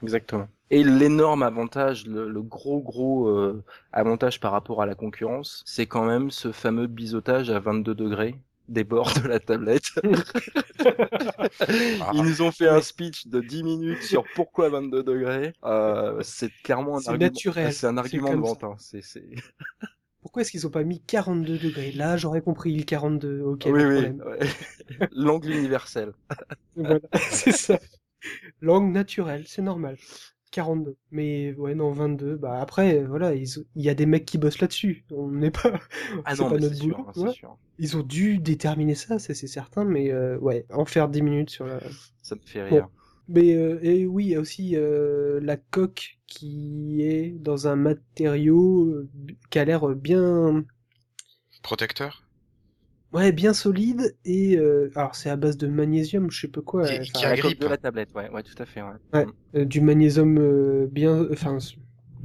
Exactement. 0.01 0.47
Et 0.69 0.83
l'énorme 0.83 1.43
avantage, 1.43 2.07
le, 2.07 2.29
le 2.29 2.41
gros 2.41 2.81
gros 2.81 3.27
euh, 3.27 3.63
avantage 3.91 4.39
par 4.39 4.51
rapport 4.53 4.81
à 4.81 4.85
la 4.85 4.95
concurrence, 4.95 5.63
c'est 5.65 5.85
quand 5.85 6.05
même 6.05 6.31
ce 6.31 6.51
fameux 6.51 6.87
biseautage 6.87 7.49
à 7.49 7.59
22 7.59 7.93
degrés 7.95 8.35
des 8.69 8.85
bords 8.85 9.11
de 9.21 9.27
la 9.27 9.39
tablette. 9.39 9.83
Ils 12.13 12.23
nous 12.23 12.41
ont 12.41 12.51
fait 12.51 12.67
un 12.67 12.81
speech 12.81 13.27
de 13.27 13.41
10 13.41 13.63
minutes 13.63 14.03
sur 14.03 14.23
pourquoi 14.35 14.69
22 14.69 15.03
degrés. 15.03 15.53
Euh, 15.65 16.19
c'est 16.23 16.51
clairement 16.63 16.97
un 16.97 17.01
C'est 17.01 17.09
argument. 17.09 17.31
naturel, 17.31 17.73
C'est 17.73 17.87
un 17.87 17.97
argument 17.97 18.33
de 18.33 18.39
vente. 18.39 18.63
hein. 18.63 18.75
C'est, 18.79 19.01
c'est... 19.03 19.25
Pourquoi 20.21 20.43
est-ce 20.43 20.51
qu'ils 20.51 20.67
ont 20.67 20.71
pas 20.71 20.83
mis 20.83 21.01
42 21.01 21.57
degrés? 21.57 21.91
Là, 21.91 22.15
j'aurais 22.15 22.41
compris 22.41 22.75
le 22.77 22.83
42. 22.83 23.41
Ok, 23.41 23.63
oui, 23.65 23.71
oui. 23.71 23.81
problème. 23.81 24.23
ouais. 24.25 25.07
L'angle 25.11 25.51
universel. 25.51 26.13
Voilà, 26.75 26.99
c'est 27.31 27.51
ça. 27.51 27.79
Langue 28.61 28.91
naturelle, 28.93 29.45
c'est 29.47 29.61
normal. 29.61 29.97
42. 30.51 30.97
Mais 31.11 31.53
ouais, 31.53 31.75
non, 31.75 31.91
22. 31.93 32.35
Bah 32.37 32.59
après, 32.61 33.03
voilà, 33.03 33.33
ils 33.35 33.59
ont- 33.59 33.63
il 33.75 33.83
y 33.83 33.89
a 33.89 33.93
des 33.95 34.05
mecs 34.05 34.25
qui 34.25 34.37
bossent 34.37 34.59
là-dessus. 34.59 35.05
On 35.11 35.29
n'est 35.31 35.51
pas. 35.51 35.79
Ah 36.23 36.35
c'est 36.35 36.43
non, 36.43 36.49
pas 36.49 36.55
mais 36.55 36.61
notre 36.61 36.75
c'est 36.75 36.81
boulot. 36.87 37.07
c'est 37.13 37.29
sûr. 37.29 37.57
Ils 37.77 37.97
ont 37.97 38.03
dû 38.03 38.37
déterminer 38.37 38.95
ça, 38.95 39.17
ça, 39.19 39.33
c'est 39.33 39.47
certain, 39.47 39.85
mais 39.85 40.11
euh, 40.11 40.37
ouais, 40.39 40.65
en 40.71 40.85
faire 40.85 41.09
10 41.09 41.21
minutes 41.21 41.49
sur 41.49 41.65
la. 41.65 41.79
Ça 42.21 42.35
me 42.35 42.41
fait 42.45 42.63
Bon. 42.69 42.77
rire. 42.79 42.89
Mais 43.27 43.53
euh, 43.55 43.79
et 43.83 44.05
oui, 44.05 44.25
il 44.25 44.29
y 44.31 44.35
a 44.35 44.39
aussi 44.39 44.75
euh, 44.75 45.39
la 45.41 45.57
coque 45.57 46.19
qui 46.27 47.01
est 47.03 47.31
dans 47.39 47.67
un 47.67 47.75
matériau 47.75 48.85
euh, 48.85 49.09
qui 49.49 49.59
a 49.59 49.65
l'air 49.65 49.87
bien, 49.95 50.65
Protecteur? 51.63 52.21
Ouais, 53.13 53.31
bien 53.31 53.53
solide 53.53 54.15
et 54.25 54.57
euh, 54.57 54.89
alors 54.95 55.15
c'est 55.15 55.29
à 55.29 55.35
base 55.35 55.57
de 55.57 55.67
magnésium, 55.67 56.29
je 56.31 56.41
sais 56.41 56.47
pas 56.47 56.61
quoi. 56.61 56.85
Qui- 56.85 56.93
enfin, 56.93 57.03
qui 57.03 57.23
la 57.23 57.29
agrippe. 57.29 57.61
de 57.61 57.67
la 57.67 57.77
tablette, 57.77 58.13
ouais, 58.15 58.29
ouais, 58.29 58.43
tout 58.43 58.55
à 58.61 58.65
fait. 58.65 58.81
Ouais. 58.81 58.89
Ouais. 59.13 59.25
Mm. 59.25 59.31
euh, 59.55 59.65
du 59.65 59.81
magnésium 59.81 60.37
euh, 60.39 60.87
bien, 60.91 61.27
enfin, 61.31 61.57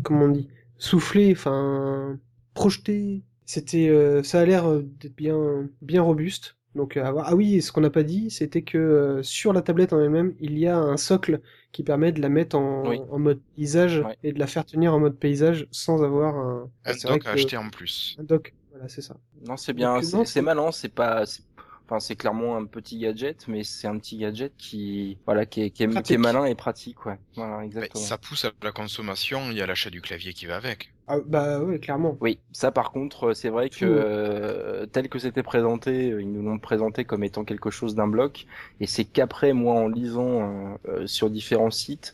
comment 0.02 0.24
on 0.26 0.28
dit, 0.28 0.48
soufflé, 0.78 1.32
enfin, 1.32 2.18
projeté. 2.54 3.22
C'était, 3.48 3.88
euh, 3.88 4.22
ça 4.24 4.40
a 4.40 4.44
l'air 4.44 4.66
euh, 4.68 4.82
d'être 5.00 5.14
bien, 5.14 5.68
bien 5.82 6.02
robuste. 6.02 6.56
Donc, 6.74 6.96
euh, 6.98 7.04
à 7.04 7.10
voir. 7.12 7.26
ah 7.28 7.34
oui, 7.36 7.62
ce 7.62 7.72
qu'on 7.72 7.80
n'a 7.80 7.88
pas 7.90 8.02
dit, 8.02 8.28
c'était 8.30 8.60
que 8.62 8.76
euh, 8.76 9.22
sur 9.22 9.52
la 9.54 9.62
tablette 9.62 9.92
en 9.94 10.00
elle-même, 10.00 10.34
il 10.40 10.58
y 10.58 10.66
a 10.66 10.76
un 10.76 10.96
socle 10.98 11.40
qui 11.72 11.82
permet 11.82 12.12
de 12.12 12.20
la 12.20 12.28
mettre 12.28 12.56
en, 12.56 12.86
Oui. 12.88 13.00
en 13.10 13.18
mode 13.18 13.40
paysage 13.56 14.00
Ouais. 14.00 14.16
et 14.22 14.32
de 14.32 14.38
la 14.38 14.46
faire 14.46 14.66
tenir 14.66 14.92
en 14.92 14.98
mode 15.00 15.16
paysage 15.16 15.66
sans 15.70 16.02
avoir 16.02 16.36
un, 16.36 16.68
Un 16.84 16.92
dock 16.92 17.12
à 17.12 17.18
que- 17.18 17.28
acheter 17.30 17.56
en 17.56 17.70
plus. 17.70 18.14
un 18.18 18.24
dock. 18.24 18.52
Voilà, 18.76 18.88
c'est 18.88 19.02
ça. 19.02 19.16
Non, 19.40 19.56
c'est 19.56 19.72
bien, 19.72 20.00
Donc, 20.02 20.26
c'est 20.26 20.42
malin, 20.42 20.70
c'est 20.72 20.88
pas, 20.88 21.24
c'est- 21.26 21.42
enfin, 21.84 21.98
c'est 22.00 22.16
clairement 22.16 22.56
un 22.56 22.66
petit 22.66 22.98
gadget, 22.98 23.48
mais 23.48 23.64
c'est 23.64 23.86
un 23.86 23.98
petit 23.98 24.18
gadget 24.18 24.54
qui, 24.56 25.18
voilà, 25.24 25.46
qui 25.46 25.62
est, 25.62 25.70
qui 25.70 25.84
est, 25.84 26.02
qui 26.02 26.14
est 26.14 26.18
Pratique. 26.18 26.18
malin 26.18 26.44
et 26.44 26.54
pratique, 26.54 27.06
ouais. 27.06 27.18
Voilà, 27.36 27.64
Mais 27.80 27.90
exactement. 27.90 27.94
ça 27.94 28.18
pousse 28.18 28.44
à 28.44 28.52
la 28.60 28.70
consommation, 28.70 29.50
il 29.50 29.56
y 29.56 29.62
a 29.62 29.66
l'achat 29.66 29.88
du 29.88 30.02
clavier 30.02 30.34
qui 30.34 30.44
va 30.44 30.56
avec. 30.56 30.92
Ah, 31.08 31.18
bah 31.24 31.60
ouais, 31.62 31.78
clairement. 31.78 32.16
Oui, 32.20 32.40
ça 32.50 32.72
par 32.72 32.90
contre, 32.90 33.28
euh, 33.28 33.34
c'est 33.34 33.48
vrai 33.48 33.70
que 33.70 33.84
euh, 33.84 34.86
tel 34.86 35.08
que 35.08 35.20
c'était 35.20 35.44
présenté, 35.44 36.10
euh, 36.10 36.20
ils 36.20 36.32
nous 36.32 36.42
l'ont 36.42 36.58
présenté 36.58 37.04
comme 37.04 37.22
étant 37.22 37.44
quelque 37.44 37.70
chose 37.70 37.94
d'un 37.94 38.08
bloc, 38.08 38.46
et 38.80 38.86
c'est 38.88 39.04
qu'après, 39.04 39.52
moi, 39.52 39.74
en 39.74 39.86
lisant 39.86 40.72
euh, 40.74 40.76
euh, 40.88 41.06
sur 41.06 41.30
différents 41.30 41.70
sites, 41.70 42.12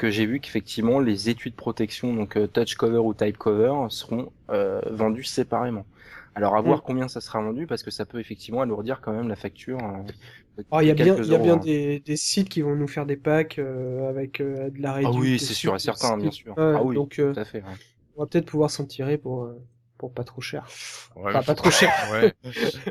que 0.00 0.10
j'ai 0.10 0.26
vu 0.26 0.40
qu'effectivement 0.40 1.00
les 1.00 1.28
étuis 1.30 1.50
de 1.50 1.56
protection, 1.56 2.14
donc 2.14 2.36
euh, 2.36 2.46
touch 2.48 2.74
cover 2.76 2.98
ou 2.98 3.14
type 3.14 3.38
cover, 3.38 3.72
seront 3.90 4.32
euh, 4.50 4.80
vendus 4.90 5.24
séparément. 5.24 5.86
Alors 6.34 6.56
à 6.56 6.60
voir 6.62 6.78
Mm. 6.78 6.82
combien 6.82 7.08
ça 7.08 7.20
sera 7.20 7.40
vendu, 7.42 7.66
parce 7.66 7.82
que 7.82 7.90
ça 7.90 8.06
peut 8.06 8.20
effectivement 8.20 8.62
alourdir 8.62 9.00
quand 9.02 9.12
même 9.12 9.28
la 9.28 9.36
facture. 9.36 9.78
de 10.56 10.64
Oh, 10.70 10.80
il 10.80 10.88
y 10.88 10.90
a 10.90 10.94
bien, 10.94 11.16
y 11.16 11.34
a 11.34 11.38
bien 11.38 11.54
hein. 11.54 11.56
des, 11.56 12.00
des 12.00 12.16
sites 12.16 12.48
qui 12.48 12.62
vont 12.62 12.76
nous 12.76 12.88
faire 12.88 13.06
des 13.06 13.16
packs 13.16 13.58
euh, 13.58 14.08
avec 14.08 14.40
euh, 14.40 14.70
de 14.70 14.80
la 14.82 14.92
Ah 14.92 14.94
réduction. 14.94 15.20
oui, 15.20 15.38
c'est 15.38 15.54
sûr 15.54 15.74
et 15.74 15.78
certain, 15.78 16.16
bien 16.16 16.30
sûr. 16.30 16.56
Ah 16.56 16.82
oui, 16.82 16.94
donc 16.94 17.20
tout 17.32 17.38
à 17.40 17.44
fait. 17.44 17.62
ouais. 17.62 17.74
on 18.16 18.22
va 18.22 18.26
peut-être 18.26 18.46
pouvoir 18.46 18.70
s'en 18.70 18.86
tirer 18.86 19.18
pour, 19.18 19.50
pour 20.00 20.14
pas 20.14 20.24
trop 20.24 20.40
cher. 20.40 20.66
Ouais, 21.14 21.28
Enfin, 21.28 21.40
mais 21.40 21.44
pas 21.44 21.54
trop 21.54 21.70
cher. 21.70 21.92
Ouais. 22.10 22.32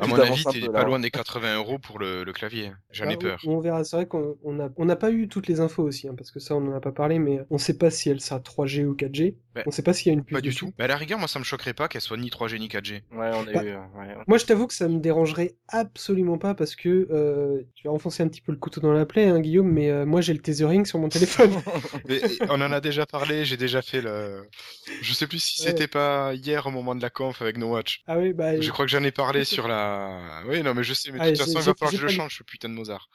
À 0.00 0.06
mon 0.06 0.14
avis, 0.16 0.44
t'es 0.44 0.60
pas 0.68 0.72
là. 0.80 0.84
loin 0.84 1.00
des 1.00 1.10
80 1.10 1.56
euros 1.56 1.80
pour 1.80 1.98
le, 1.98 2.22
le 2.22 2.32
clavier. 2.32 2.70
J'en 2.92 3.08
ai 3.08 3.14
Ah, 3.14 3.16
peur. 3.16 3.40
On, 3.46 3.56
on 3.56 3.60
verra, 3.60 3.82
c'est 3.82 3.96
vrai 3.96 4.06
qu'on 4.06 4.36
on 4.44 4.52
n'a 4.52 4.68
on 4.76 4.84
n'a 4.84 4.94
pas 4.94 5.10
eu 5.10 5.26
toutes 5.26 5.48
les 5.48 5.58
infos 5.58 5.82
aussi, 5.82 6.06
hein, 6.06 6.14
parce 6.16 6.30
que 6.30 6.38
ça 6.38 6.54
on 6.54 6.64
en 6.68 6.72
a 6.76 6.80
pas 6.80 6.92
parlé, 6.92 7.18
mais 7.18 7.40
on 7.50 7.58
sait 7.58 7.76
pas 7.76 7.90
si 7.90 8.08
elle 8.10 8.20
sera 8.20 8.38
3G 8.38 8.84
ou 8.86 8.94
4G. 8.94 9.34
Ouais. 9.56 9.64
On 9.66 9.72
sait 9.72 9.82
pas 9.82 9.92
s'il 9.92 10.06
y 10.06 10.10
a 10.10 10.12
une 10.12 10.22
puce 10.24 10.36
Pas 10.36 10.40
du 10.40 10.50
dessus. 10.50 10.66
tout. 10.66 10.72
Mais 10.78 10.84
à 10.84 10.88
la 10.88 10.96
rigueur, 10.96 11.18
moi, 11.18 11.26
ça 11.26 11.40
me 11.40 11.44
choquerait 11.44 11.74
pas 11.74 11.88
qu'elle 11.88 12.00
soit 12.00 12.16
ni 12.16 12.30
3G 12.30 12.58
ni 12.60 12.68
4G. 12.68 13.02
Ouais, 13.10 13.30
on 13.34 13.48
a 13.48 13.52
Bah, 13.52 13.64
eu. 13.64 13.68
euh, 13.70 13.76
ouais. 13.98 14.14
Moi 14.28 14.38
je 14.38 14.44
t'avoue 14.46 14.68
que 14.68 14.74
ça 14.74 14.86
me 14.86 15.00
dérangerait 15.00 15.56
absolument 15.66 16.38
pas 16.38 16.54
parce 16.54 16.76
que 16.76 17.08
euh, 17.10 17.62
tu 17.74 17.88
vas 17.88 17.92
enfoncer 17.92 18.22
un 18.22 18.28
petit 18.28 18.40
peu 18.40 18.52
le 18.52 18.58
couteau 18.58 18.80
dans 18.80 18.92
la 18.92 19.04
plaie, 19.06 19.26
hein, 19.26 19.40
Guillaume, 19.40 19.68
mais 19.72 19.90
euh, 19.90 20.06
moi 20.06 20.20
j'ai 20.20 20.32
le 20.32 20.38
tethering 20.40 20.84
sur 20.86 21.00
mon 21.00 21.08
téléphone. 21.10 21.50
Mais, 22.08 22.20
on 22.48 22.60
en 22.60 22.70
a 22.70 22.80
déjà 22.80 23.06
parlé, 23.06 23.44
j'ai 23.44 23.56
déjà 23.56 23.82
fait 23.82 24.00
le. 24.00 24.46
Je 25.02 25.12
sais 25.12 25.26
plus 25.26 25.40
si 25.40 25.60
Ouais. 25.62 25.68
c'était 25.70 25.88
pas 25.88 26.32
hier 26.34 26.66
au 26.66 26.70
moment 26.70 26.94
de 26.94 26.99
la 27.02 27.10
conf 27.10 27.40
avec 27.42 27.56
No 27.58 27.72
Watch. 27.72 28.02
ah 28.06 28.18
oui, 28.18 28.32
bah. 28.32 28.60
Je 28.60 28.70
crois 28.70 28.84
que 28.84 28.90
j'en 28.90 29.02
ai 29.02 29.10
parlé 29.12 29.44
sur 29.44 29.68
la. 29.68 30.42
Oui, 30.46 30.62
non, 30.62 30.74
mais 30.74 30.82
je 30.82 30.94
sais, 30.94 31.10
mais 31.12 31.18
de 31.18 31.24
Ah, 31.24 31.28
toute 31.28 31.38
façon, 31.38 31.52
il 31.52 31.56
va 31.56 31.74
falloir 31.74 31.90
que 31.90 31.96
je 31.96 32.02
le 32.02 32.08
change, 32.08 32.36
ce 32.38 32.42
putain 32.42 32.68
de 32.68 32.74
Mozart. 32.74 33.08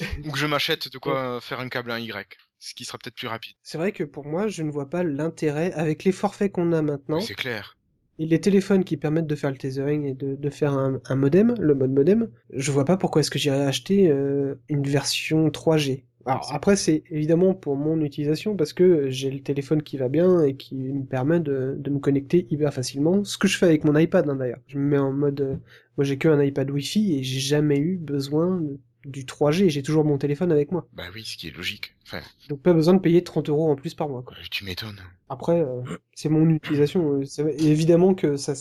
Ou 0.24 0.30
que 0.30 0.38
je 0.38 0.46
m'achète 0.46 0.92
de 0.92 0.98
quoi 0.98 1.40
faire 1.40 1.60
un 1.60 1.68
câble 1.68 1.90
à 1.90 1.94
un 1.94 1.98
Y. 2.00 2.36
Ce 2.58 2.74
qui 2.74 2.84
sera 2.84 2.96
peut-être 2.98 3.16
plus 3.16 3.26
rapide. 3.28 3.54
C'est 3.62 3.76
vrai 3.78 3.90
que 3.92 4.04
pour 4.04 4.24
moi, 4.24 4.46
je 4.48 4.62
ne 4.62 4.70
vois 4.70 4.88
pas 4.88 5.02
l'intérêt 5.02 5.72
avec 5.72 6.04
les 6.04 6.12
forfaits 6.12 6.52
qu'on 6.52 6.72
a 6.72 6.80
maintenant 6.80 7.20
C'est 7.20 7.34
clair. 7.34 7.76
et 8.20 8.26
les 8.26 8.40
téléphones 8.40 8.84
qui 8.84 8.96
permettent 8.96 9.26
de 9.26 9.34
faire 9.34 9.50
le 9.50 9.56
tethering 9.58 10.04
et 10.06 10.14
de, 10.14 10.36
de 10.36 10.50
faire 10.50 10.72
un, 10.74 11.00
un 11.06 11.16
modem, 11.16 11.54
le 11.58 11.74
mode 11.74 11.90
modem. 11.90 12.30
Je 12.50 12.70
vois 12.70 12.84
pas 12.84 12.96
pourquoi 12.96 13.20
est-ce 13.20 13.32
que 13.32 13.38
j'irais 13.40 13.66
acheter 13.66 14.08
euh, 14.10 14.54
une 14.68 14.84
version 14.84 15.48
3G. 15.48 16.04
Alors 16.26 16.52
après, 16.54 16.76
c'est 16.76 17.02
évidemment 17.10 17.54
pour 17.54 17.76
mon 17.76 18.00
utilisation 18.00 18.56
parce 18.56 18.72
que 18.72 19.10
j'ai 19.10 19.30
le 19.30 19.40
téléphone 19.40 19.82
qui 19.82 19.96
va 19.96 20.08
bien 20.08 20.42
et 20.44 20.56
qui 20.56 20.74
me 20.76 21.04
permet 21.04 21.40
de, 21.40 21.74
de 21.78 21.90
me 21.90 21.98
connecter 21.98 22.46
hyper 22.50 22.72
facilement. 22.72 23.24
Ce 23.24 23.36
que 23.38 23.48
je 23.48 23.58
fais 23.58 23.66
avec 23.66 23.84
mon 23.84 23.96
iPad 23.96 24.28
hein, 24.28 24.36
d'ailleurs. 24.36 24.60
Je 24.68 24.78
me 24.78 24.84
mets 24.84 24.98
en 24.98 25.12
mode, 25.12 25.40
euh, 25.40 25.56
moi 25.96 26.04
j'ai 26.04 26.18
que 26.18 26.28
un 26.28 26.42
iPad 26.42 26.70
Wi-Fi 26.70 27.18
et 27.18 27.22
j'ai 27.22 27.40
jamais 27.40 27.78
eu 27.78 27.96
besoin 27.96 28.60
de- 28.60 28.78
du 29.04 29.24
3G. 29.26 29.68
J'ai 29.68 29.82
toujours 29.82 30.04
mon 30.04 30.16
téléphone 30.16 30.52
avec 30.52 30.70
moi, 30.70 30.86
Bah 30.92 31.04
oui, 31.12 31.24
ce 31.24 31.36
qui 31.36 31.48
est 31.48 31.56
logique. 31.56 31.96
Enfin, 32.06 32.20
donc 32.48 32.60
pas 32.62 32.72
besoin 32.72 32.94
de 32.94 33.00
payer 33.00 33.24
30 33.24 33.48
euros 33.48 33.68
en 33.70 33.74
plus 33.74 33.94
par 33.94 34.08
mois. 34.08 34.22
Quoi. 34.22 34.36
tu 34.50 34.64
m'étonnes. 34.64 35.00
Après, 35.28 35.60
euh, 35.60 35.82
c'est 36.14 36.28
mon 36.28 36.48
utilisation. 36.50 37.20
euh, 37.20 37.48
et 37.58 37.66
évidemment 37.66 38.14
que 38.14 38.36
ça, 38.36 38.52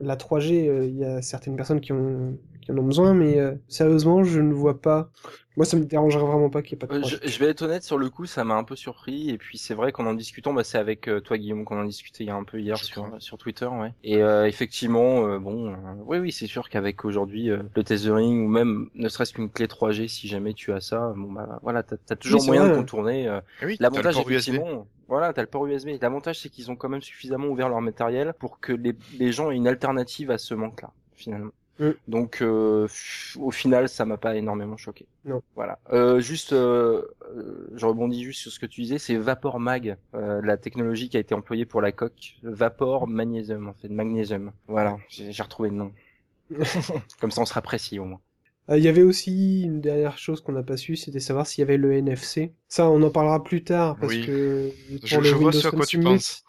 la 0.00 0.16
3G, 0.16 0.68
euh, 0.68 0.84
il 0.86 0.96
y 0.98 1.04
a 1.04 1.22
certaines 1.22 1.56
personnes 1.56 1.80
qui, 1.80 1.92
ont, 1.92 2.38
qui 2.60 2.72
en 2.72 2.76
ont 2.78 2.82
besoin, 2.82 3.14
mais 3.14 3.38
euh, 3.38 3.54
sérieusement, 3.68 4.22
je 4.22 4.40
ne 4.40 4.52
vois 4.52 4.82
pas. 4.82 5.10
Moi, 5.56 5.64
ça 5.66 5.76
me 5.76 5.84
dérangerait 5.84 6.24
vraiment 6.24 6.50
pas 6.50 6.62
qu'il 6.62 6.76
n'y 6.76 6.78
ait 6.84 6.86
pas 6.86 6.88
de 6.88 6.92
Euh, 6.92 7.00
3G. 7.00 7.20
je, 7.22 7.28
je 7.28 7.38
vais 7.38 7.46
être 7.46 7.62
honnête, 7.62 7.84
sur 7.84 7.96
le 7.96 8.10
coup, 8.10 8.26
ça 8.26 8.42
m'a 8.44 8.54
un 8.56 8.64
peu 8.64 8.74
surpris. 8.76 9.30
Et 9.30 9.38
puis 9.38 9.56
c'est 9.58 9.74
vrai 9.74 9.92
qu'en 9.92 10.04
en 10.06 10.14
discutant, 10.14 10.52
bah, 10.52 10.64
c'est 10.64 10.78
avec 10.78 11.08
euh, 11.08 11.20
toi 11.20 11.38
Guillaume 11.38 11.64
qu'on 11.64 11.78
en 11.80 11.84
discutait 11.84 12.24
il 12.24 12.26
y 12.26 12.30
a 12.30 12.34
un 12.34 12.42
peu 12.44 12.60
hier 12.60 12.76
sur, 12.76 13.38
Twitter. 13.38 13.66
Ouais. 13.66 13.92
Et 14.02 14.22
euh, 14.22 14.46
effectivement, 14.48 15.26
euh, 15.28 15.38
bon, 15.38 15.72
euh, 15.72 15.76
oui, 16.06 16.18
oui, 16.18 16.32
c'est 16.32 16.46
sûr 16.48 16.68
qu'avec 16.68 17.04
aujourd'hui 17.04 17.50
euh, 17.50 17.62
le 17.76 17.84
tethering 17.84 18.44
ou 18.44 18.48
même 18.48 18.90
ne 18.94 19.08
serait-ce 19.08 19.32
qu'une 19.32 19.48
clé 19.50 19.66
3G, 19.66 20.08
si 20.08 20.26
jamais 20.28 20.54
tu 20.54 20.72
as 20.72 20.80
ça, 20.80 21.12
bon 21.16 21.30
bah 21.32 21.60
voilà, 21.62 21.82
t'as 21.84 21.96
as 22.10 22.16
toujours 22.16 22.44
moyen 22.44 22.62
vrai, 22.64 22.70
de 22.72 22.76
contourner. 22.76 23.28
euh, 23.28 23.40
Eh 23.62 23.66
oui, 23.66 23.78
t'as 23.78 23.88
le 23.88 23.94
L'avantage 23.94 24.14
port 24.14 24.28
USB. 24.28 24.48
effectivement, 24.54 24.86
voilà, 25.08 25.32
t'as 25.32 25.42
le 25.42 25.48
port 25.48 25.66
USB. 25.66 25.90
L'avantage 26.02 26.40
c'est 26.40 26.48
qu'ils 26.48 26.70
ont 26.72 26.76
quand 26.76 26.88
même 26.88 27.02
suffisamment 27.02 27.46
ouvert 27.46 27.68
leur 27.68 27.80
matériel 27.80 28.34
pour 28.40 28.58
que 28.60 28.72
les, 28.72 28.94
les 29.18 29.30
gens 29.32 29.50
aient 29.52 29.56
une 29.56 29.68
alternative 29.68 30.30
à 30.32 30.38
ce 30.38 30.54
manque-là, 30.54 30.90
finalement. 31.14 31.52
Mm. 31.78 31.90
Donc 32.06 32.40
euh, 32.40 32.86
au 33.36 33.50
final, 33.50 33.88
ça 33.88 34.04
m'a 34.04 34.16
pas 34.16 34.36
énormément 34.36 34.76
choqué. 34.76 35.06
Non. 35.24 35.42
Voilà. 35.56 35.78
Euh, 35.92 36.20
juste, 36.20 36.52
euh, 36.52 37.02
je 37.74 37.84
rebondis 37.86 38.22
juste 38.22 38.40
sur 38.42 38.52
ce 38.52 38.60
que 38.60 38.66
tu 38.66 38.82
disais, 38.82 38.98
c'est 38.98 39.16
Vapor 39.16 39.58
Mag, 39.58 39.96
euh, 40.14 40.40
la 40.42 40.56
technologie 40.56 41.08
qui 41.08 41.16
a 41.16 41.20
été 41.20 41.34
employée 41.34 41.66
pour 41.66 41.80
la 41.80 41.92
coque. 41.92 42.36
Vapor 42.42 43.08
Magnésium, 43.08 43.68
en 43.68 43.74
fait, 43.74 43.88
magnésium. 43.88 44.52
Voilà, 44.68 44.98
j'ai 45.08 45.42
retrouvé 45.42 45.70
le 45.70 45.76
nom. 45.76 45.92
Comme 47.20 47.30
ça, 47.30 47.40
on 47.40 47.46
sera 47.46 47.62
précis 47.62 47.98
au 47.98 48.04
moins. 48.04 48.20
Euh, 48.70 48.78
Il 48.78 48.84
y 48.84 48.88
avait 48.88 49.02
aussi 49.02 49.62
une 49.62 49.80
dernière 49.80 50.16
chose 50.16 50.40
qu'on 50.40 50.52
n'a 50.52 50.62
pas 50.62 50.76
su, 50.76 50.96
c'était 50.96 51.20
savoir 51.20 51.46
s'il 51.46 51.60
y 51.62 51.64
avait 51.64 51.76
le 51.76 51.92
NFC. 51.92 52.52
Ça, 52.68 52.88
on 52.88 53.02
en 53.02 53.10
parlera 53.10 53.42
plus 53.42 53.64
tard 53.64 53.96
parce 53.96 54.12
Oui. 54.12 54.24
que 54.24 54.70
Je, 55.02 55.14
pour 55.14 55.22
le 55.22 55.28
je 55.28 55.34
vois 55.34 55.44
Windows 55.46 55.60
ce 55.60 55.68
à 55.68 55.70
quoi 55.70 55.86
tu 55.86 56.00
penses. 56.00 56.44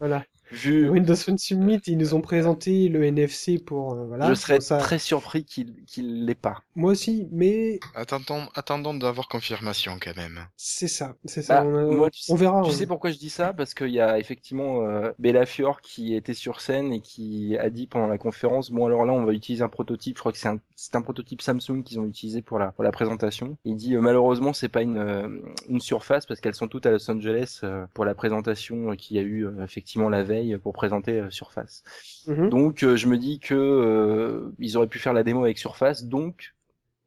Voilà. 0.00 0.24
Vu, 0.50 0.88
Windows 0.88 1.16
Phone 1.16 1.38
Summit, 1.38 1.80
ils 1.86 1.98
nous 1.98 2.14
ont 2.14 2.20
présenté 2.20 2.88
le 2.88 3.04
NFC 3.04 3.58
pour 3.58 3.94
euh, 3.94 4.06
voilà. 4.06 4.28
je 4.28 4.34
serais 4.34 4.60
ça- 4.60 4.78
très 4.78 4.98
surpris 4.98 5.44
qu'il 5.44 5.84
qu'il 5.86 6.24
l'ait 6.24 6.34
pas. 6.36 6.62
Moi 6.76 6.92
aussi, 6.92 7.28
mais 7.32 7.80
Attendons, 7.94 8.48
attendons 8.54 8.94
d'avoir 8.94 9.28
confirmation 9.28 9.98
quand 10.00 10.16
même. 10.16 10.46
c'est 10.56 10.88
ça, 10.88 11.16
c'est 11.24 11.42
ça. 11.42 11.62
Bah, 11.62 11.66
on, 11.66 11.76
a- 11.76 11.84
moi, 11.96 12.10
tu 12.10 12.20
sais- 12.22 12.32
on 12.32 12.36
verra. 12.36 12.62
Tu 12.62 12.70
sais 12.72 12.86
pourquoi 12.86 13.10
je 13.10 13.18
dis 13.18 13.30
ça? 13.30 13.52
Parce 13.52 13.74
qu'il 13.74 13.88
y 13.90 14.00
a 14.00 14.18
effectivement 14.18 14.82
euh, 14.86 15.12
Bella 15.18 15.46
Fior 15.46 15.80
qui 15.80 16.14
était 16.14 16.34
sur 16.34 16.60
scène 16.60 16.92
et 16.92 17.00
qui 17.00 17.56
a 17.58 17.68
dit 17.70 17.86
pendant 17.86 18.06
la 18.06 18.18
conférence 18.18 18.70
bon 18.70 18.86
alors 18.86 19.04
là 19.04 19.12
on 19.12 19.24
va 19.24 19.32
utiliser 19.32 19.62
un 19.64 19.68
prototype. 19.68 20.16
Je 20.16 20.20
crois 20.20 20.32
que 20.32 20.38
c'est 20.38 20.48
un 20.48 20.60
c'est 20.78 20.94
un 20.94 21.00
prototype 21.00 21.40
Samsung 21.40 21.82
qu'ils 21.82 21.98
ont 21.98 22.04
utilisé 22.04 22.42
pour 22.42 22.58
la 22.58 22.70
pour 22.70 22.84
la 22.84 22.92
présentation. 22.92 23.56
Il 23.64 23.76
dit 23.76 23.96
euh, 23.96 24.00
malheureusement 24.02 24.52
c'est 24.52 24.68
pas 24.68 24.82
une 24.82 24.98
euh, 24.98 25.40
une 25.68 25.80
surface 25.80 26.26
parce 26.26 26.40
qu'elles 26.40 26.54
sont 26.54 26.68
toutes 26.68 26.84
à 26.84 26.90
Los 26.90 27.10
Angeles 27.10 27.60
euh, 27.64 27.86
pour 27.94 28.04
la 28.04 28.14
présentation 28.14 28.90
euh, 28.92 28.94
qu'il 28.94 29.16
y 29.16 29.20
a 29.20 29.22
eu 29.22 29.46
euh, 29.46 29.64
effectivement 29.64 30.10
la 30.10 30.22
veille 30.22 30.58
pour 30.58 30.74
présenter 30.74 31.18
euh, 31.20 31.30
Surface. 31.30 31.82
Mhm. 32.26 32.50
Donc 32.50 32.82
euh, 32.82 32.94
je 32.96 33.06
me 33.08 33.16
dis 33.16 33.40
que 33.40 33.54
euh, 33.54 34.52
ils 34.58 34.76
auraient 34.76 34.86
pu 34.86 34.98
faire 34.98 35.14
la 35.14 35.22
démo 35.22 35.44
avec 35.44 35.58
Surface 35.58 36.04
donc 36.04 36.54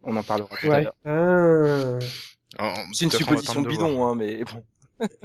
on 0.01 0.15
en 0.17 0.23
parlera 0.23 0.49
tout 0.59 0.67
à 0.67 0.69
Ouais. 0.69 0.83
l'heure. 0.83 0.95
Ah. 1.05 1.99
Oh, 2.59 2.79
C'est 2.93 3.05
une 3.05 3.11
supposition 3.11 3.61
bidon 3.61 4.07
hein 4.07 4.15
mais 4.15 4.43
bon. 4.45 4.63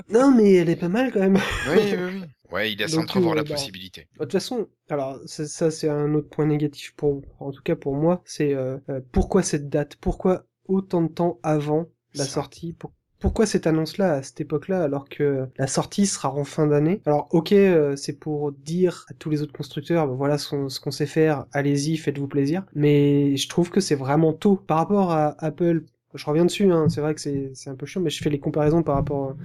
Non, 0.09 0.31
mais 0.31 0.53
elle 0.53 0.69
est 0.69 0.75
pas 0.75 0.89
mal 0.89 1.11
quand 1.11 1.19
même. 1.19 1.37
Oui, 1.63 1.77
oui, 1.95 2.03
oui. 2.03 2.23
Ouais, 2.51 2.71
il 2.71 2.77
laisse 2.77 2.93
Donc, 2.93 3.05
entrevoir 3.05 3.33
euh, 3.33 3.37
la 3.37 3.43
bah, 3.43 3.55
possibilité. 3.55 4.07
De 4.13 4.19
toute 4.19 4.31
façon, 4.33 4.67
alors 4.89 5.19
ça, 5.25 5.47
ça, 5.47 5.71
c'est 5.71 5.89
un 5.89 6.13
autre 6.13 6.29
point 6.29 6.45
négatif 6.45 6.93
pour, 6.95 7.23
en 7.39 7.51
tout 7.51 7.63
cas 7.63 7.75
pour 7.75 7.95
moi, 7.95 8.21
c'est 8.23 8.53
euh, 8.53 8.77
euh, 8.89 9.01
pourquoi 9.11 9.41
cette 9.41 9.67
date, 9.67 9.95
pourquoi 9.95 10.45
autant 10.67 11.01
de 11.01 11.07
temps 11.07 11.39
avant 11.41 11.87
la 12.13 12.23
Ça. 12.23 12.33
sortie, 12.33 12.73
pour- 12.73 12.93
pourquoi 13.19 13.47
cette 13.47 13.65
annonce-là 13.65 14.13
à 14.13 14.23
cette 14.23 14.39
époque-là 14.41 14.83
alors 14.83 15.09
que 15.09 15.47
la 15.57 15.65
sortie 15.67 16.05
sera 16.05 16.31
en 16.31 16.43
fin 16.43 16.67
d'année? 16.67 17.01
Alors 17.07 17.27
ok, 17.31 17.51
euh, 17.53 17.95
c'est 17.95 18.13
pour 18.19 18.51
dire 18.51 19.05
à 19.09 19.13
tous 19.15 19.31
les 19.31 19.41
autres 19.41 19.53
constructeurs, 19.53 20.07
bah, 20.07 20.13
voilà 20.13 20.37
ce 20.37 20.79
qu'on 20.79 20.91
sait 20.91 21.05
faire, 21.07 21.45
allez-y, 21.51 21.97
faites-vous 21.97 22.27
plaisir. 22.27 22.63
Mais 22.75 23.35
je 23.37 23.49
trouve 23.49 23.71
que 23.71 23.79
c'est 23.79 23.95
vraiment 23.95 24.33
tôt 24.33 24.55
par 24.57 24.77
rapport 24.77 25.11
à 25.11 25.35
Apple. 25.43 25.83
Je 26.15 26.25
reviens 26.25 26.45
dessus, 26.45 26.71
hein, 26.71 26.87
c'est 26.89 27.01
vrai 27.01 27.15
que 27.15 27.21
c'est 27.21 27.69
un 27.69 27.75
peu 27.75 27.85
chiant, 27.85 28.01
mais 28.01 28.09
je 28.09 28.21
fais 28.23 28.29
les 28.29 28.39
comparaisons 28.39 28.83
par 28.83 28.95
rapport 28.95 29.35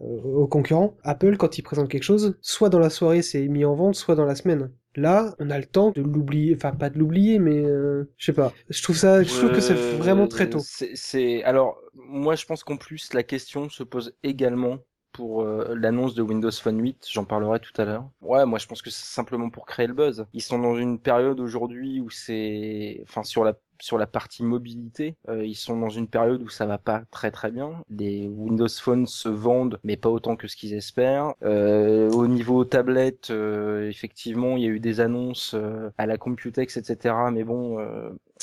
euh, 0.00 0.04
aux 0.04 0.46
concurrents. 0.46 0.94
Apple, 1.02 1.36
quand 1.36 1.58
ils 1.58 1.62
présentent 1.62 1.88
quelque 1.90 2.02
chose, 2.04 2.36
soit 2.40 2.68
dans 2.68 2.78
la 2.78 2.90
soirée 2.90 3.22
c'est 3.22 3.46
mis 3.48 3.64
en 3.64 3.74
vente, 3.74 3.94
soit 3.94 4.14
dans 4.14 4.24
la 4.24 4.34
semaine. 4.34 4.70
Là, 4.96 5.34
on 5.38 5.50
a 5.50 5.58
le 5.58 5.66
temps 5.66 5.90
de 5.92 6.02
l'oublier, 6.02 6.54
enfin 6.56 6.72
pas 6.72 6.90
de 6.90 6.98
l'oublier, 6.98 7.38
mais 7.38 7.64
euh, 7.64 8.10
je 8.16 8.26
sais 8.26 8.32
pas. 8.32 8.52
Je 8.70 8.82
trouve 8.82 8.96
ça, 8.96 9.22
je 9.22 9.28
trouve 9.32 9.52
que 9.52 9.60
c'est 9.60 9.74
vraiment 9.74 10.26
très 10.26 10.50
tôt. 10.50 10.58
C'est- 10.58 11.42
alors 11.44 11.80
moi 11.94 12.34
je 12.34 12.44
pense 12.44 12.64
qu'en 12.64 12.76
plus 12.76 13.12
la 13.12 13.22
question 13.22 13.68
se 13.68 13.82
pose 13.84 14.14
également 14.22 14.78
pour 15.12 15.42
euh, 15.42 15.74
l'annonce 15.76 16.14
de 16.14 16.22
Windows 16.22 16.50
Phone 16.50 16.80
8, 16.80 17.06
j'en 17.10 17.24
parlerai 17.24 17.60
tout 17.60 17.72
à 17.80 17.84
l'heure. 17.84 18.08
Ouais, 18.20 18.46
moi 18.46 18.58
je 18.58 18.66
pense 18.66 18.82
que 18.82 18.90
c'est 18.90 19.04
simplement 19.12 19.50
pour 19.50 19.66
créer 19.66 19.86
le 19.86 19.94
buzz. 19.94 20.26
Ils 20.32 20.42
sont 20.42 20.58
dans 20.58 20.76
une 20.76 20.98
période 20.98 21.40
aujourd'hui 21.40 22.00
où 22.00 22.10
c'est, 22.10 23.00
enfin 23.08 23.22
sur 23.22 23.44
la 23.44 23.54
sur 23.80 23.98
la 23.98 24.06
partie 24.06 24.42
mobilité, 24.42 25.16
euh, 25.28 25.44
ils 25.44 25.54
sont 25.54 25.78
dans 25.78 25.88
une 25.88 26.08
période 26.08 26.42
où 26.42 26.48
ça 26.48 26.66
va 26.66 26.78
pas 26.78 27.02
très 27.10 27.30
très 27.30 27.50
bien. 27.50 27.82
Les 27.90 28.28
Windows 28.28 28.68
Phone 28.68 29.06
se 29.06 29.28
vendent, 29.28 29.78
mais 29.84 29.96
pas 29.96 30.08
autant 30.08 30.36
que 30.36 30.48
ce 30.48 30.56
qu'ils 30.56 30.74
espèrent. 30.74 31.34
Euh, 31.42 32.10
au 32.10 32.26
niveau 32.26 32.64
tablette, 32.64 33.30
euh, 33.30 33.88
effectivement, 33.88 34.56
il 34.56 34.62
y 34.62 34.66
a 34.66 34.70
eu 34.70 34.80
des 34.80 35.00
annonces 35.00 35.56
à 35.98 36.06
la 36.06 36.18
Computex, 36.18 36.76
etc. 36.76 37.14
Mais 37.32 37.44
bon, 37.44 37.78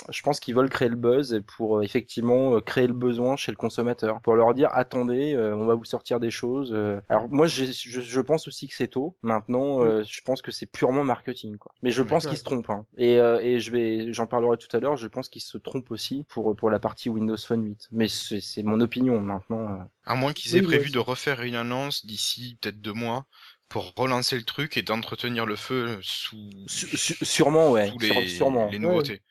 je 0.10 0.22
pense 0.22 0.40
qu'ils 0.40 0.56
veulent 0.56 0.70
créer 0.70 0.90
le 0.90 0.96
buzz 0.96 1.42
pour 1.58 1.78
euh, 1.78 1.82
effectivement 1.82 2.56
euh, 2.56 2.62
créer 2.62 2.88
le 2.88 2.94
besoin 2.94 3.36
chez 3.36 3.52
le 3.52 3.58
consommateur, 3.58 4.22
pour 4.22 4.36
leur 4.36 4.54
dire 4.54 4.70
attendez, 4.74 5.34
euh, 5.34 5.56
on 5.56 5.66
va 5.66 5.76
vous 5.76 5.86
sortir 5.86 6.20
des 6.20 6.32
choses. 6.32 6.72
euh. 6.74 7.00
Alors 7.10 7.28
moi, 7.30 7.48
je, 7.48 7.66
je 7.66 8.22
pense 8.22 8.48
aussi 8.48 8.68
que 8.68 8.76
c'est 8.76 8.88
tôt. 8.88 9.16
Maintenant, 9.22 9.84
euh, 9.84 10.04
je 10.08 10.22
pense 10.22 10.42
que 10.42 10.52
c'est 10.52 10.66
purement 10.66 11.04
marketing, 11.04 11.58
quoi. 11.58 11.74
Mais 11.84 11.92
je 11.92 12.04
pense 12.04 12.24
Ouais. 12.26 12.30
qu'ils 12.32 12.40
se 12.40 12.44
trompent. 12.44 12.70
Hein. 12.70 12.86
Et, 12.98 13.20
euh, 13.20 13.40
et 13.42 13.60
je 13.60 13.72
vais, 13.72 14.14
j'en 14.14 14.28
parlerai 14.28 14.58
tout 14.58 14.76
à 14.76 14.80
l'heure. 14.80 14.98
Je 14.98 15.08
pense 15.08 15.30
qu'ils 15.30 15.42
se 15.42 15.58
trompent 15.58 15.92
aussi 15.92 16.26
pour 16.30 16.56
pour 16.56 16.70
la 16.70 16.80
partie 16.80 17.10
Windows 17.10 17.38
Phone 17.38 17.66
8. 17.66 17.88
Mais 17.92 18.08
c'est 18.08 18.40
c'est 18.42 18.64
mon 18.64 18.80
opinion 18.82 19.20
maintenant. 19.20 19.68
euh. 19.72 19.84
À 20.06 20.16
moins 20.16 20.34
qu'ils 20.34 20.56
aient 20.56 20.62
prévu 20.62 20.90
de 20.92 21.00
refaire 21.00 21.42
une 21.42 21.56
annonce 21.56 22.06
d'ici 22.06 22.58
peut-être 22.62 22.80
deux 22.82 22.94
mois 22.94 23.26
pour 23.70 23.94
relancer 23.98 24.38
le 24.38 24.44
truc 24.44 24.78
et 24.78 24.82
d'entretenir 24.82 25.46
le 25.46 25.58
feu 25.58 26.00
sous, 26.02 26.50
su- 26.68 27.18
sûrement, 27.26 27.72
ouais. 27.72 27.90
sous 27.90 28.00
Sûre- 28.00 28.16
les, 28.22 28.28
sûrement. 28.30 28.68
les 28.70 28.80
nouveautés. 28.80 29.22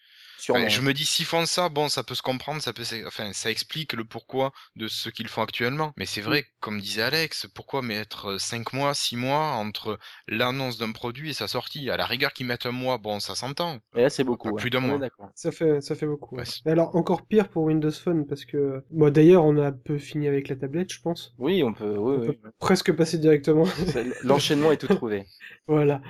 Sûrement. 0.47 0.69
Je 0.69 0.81
me 0.81 0.93
dis 0.95 1.05
s'ils 1.05 1.27
font 1.27 1.47
ça, 1.47 1.69
bon, 1.69 1.89
ça 1.89 2.03
peut 2.03 2.15
se 2.15 2.23
comprendre, 2.23 2.63
ça 2.63 2.73
peut, 2.73 2.85
enfin, 3.07 3.33
ça 3.33 3.51
explique 3.51 3.93
le 3.93 4.05
pourquoi 4.05 4.53
de 4.77 4.89
ce 4.89 5.09
qu'ils 5.09 5.29
font 5.29 5.43
actuellement. 5.43 5.93
Mais 5.97 6.07
c'est 6.07 6.21
vrai, 6.21 6.45
comme 6.61 6.81
disait 6.81 7.03
Alex, 7.03 7.47
pourquoi 7.55 7.83
mettre 7.83 8.33
euh, 8.33 8.39
cinq 8.39 8.73
mois, 8.73 8.95
six 8.95 9.17
mois 9.17 9.53
entre 9.53 9.99
l'annonce 10.29 10.79
d'un 10.79 10.93
produit 10.93 11.31
et 11.31 11.35
sa 11.35 11.49
sortie? 11.49 11.91
À 11.91 11.97
la 11.97 12.07
rigueur 12.07 12.33
qu'ils 12.33 12.47
mettent 12.47 12.67
un 12.67 12.73
mois, 12.73 12.99
bon, 12.99 13.21
ça 13.21 13.35
s'entend. 13.35 13.79
Et 13.97 14.03
là, 14.03 14.11
c'est 14.11 14.25
beaucoup. 14.25 14.55
Plus 14.55 14.71
d'un 14.71 14.81
mois. 14.81 14.99
d'accord. 14.99 15.31
Ça 15.35 15.53
fait, 15.53 15.81
ça 15.81 15.95
fait 15.95 16.07
beaucoup. 16.07 16.37
Ouais, 16.37 16.43
ouais. 16.65 16.73
Alors 16.73 16.95
encore 16.97 17.27
pire 17.27 17.49
pour 17.49 17.65
Windows 17.65 17.91
Phone 17.91 18.27
parce 18.27 18.45
que, 18.45 18.85
bon 18.91 19.11
d'ailleurs 19.13 19.45
on 19.45 19.57
a 19.59 19.69
un 19.69 19.73
peu 19.73 19.99
fini 19.99 20.29
avec 20.29 20.49
la 20.49 20.57
tablette, 20.57 20.93
je 20.93 21.01
pense. 21.01 21.35
Oui, 21.39 21.63
on 21.63 21.73
peut. 21.73 21.97
Oui, 21.97 22.17
On 22.17 22.21
oui. 22.21 22.27
peut 22.29 22.51
presque 22.59 22.93
passer 22.93 23.19
directement. 23.19 23.65
L'enchaînement 24.23 24.73
est 24.73 24.77
tout 24.77 24.89
trouvé. 24.89 25.25
Voilà. 25.69 26.01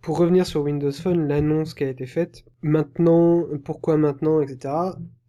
Pour 0.00 0.16
revenir 0.18 0.46
sur 0.46 0.62
Windows 0.62 0.92
Phone, 0.92 1.28
l'annonce 1.28 1.74
qui 1.74 1.84
a 1.84 1.88
été 1.88 2.06
faite, 2.06 2.44
maintenant, 2.62 3.44
pourquoi 3.74 3.96
maintenant, 3.96 4.40
etc. 4.40 4.72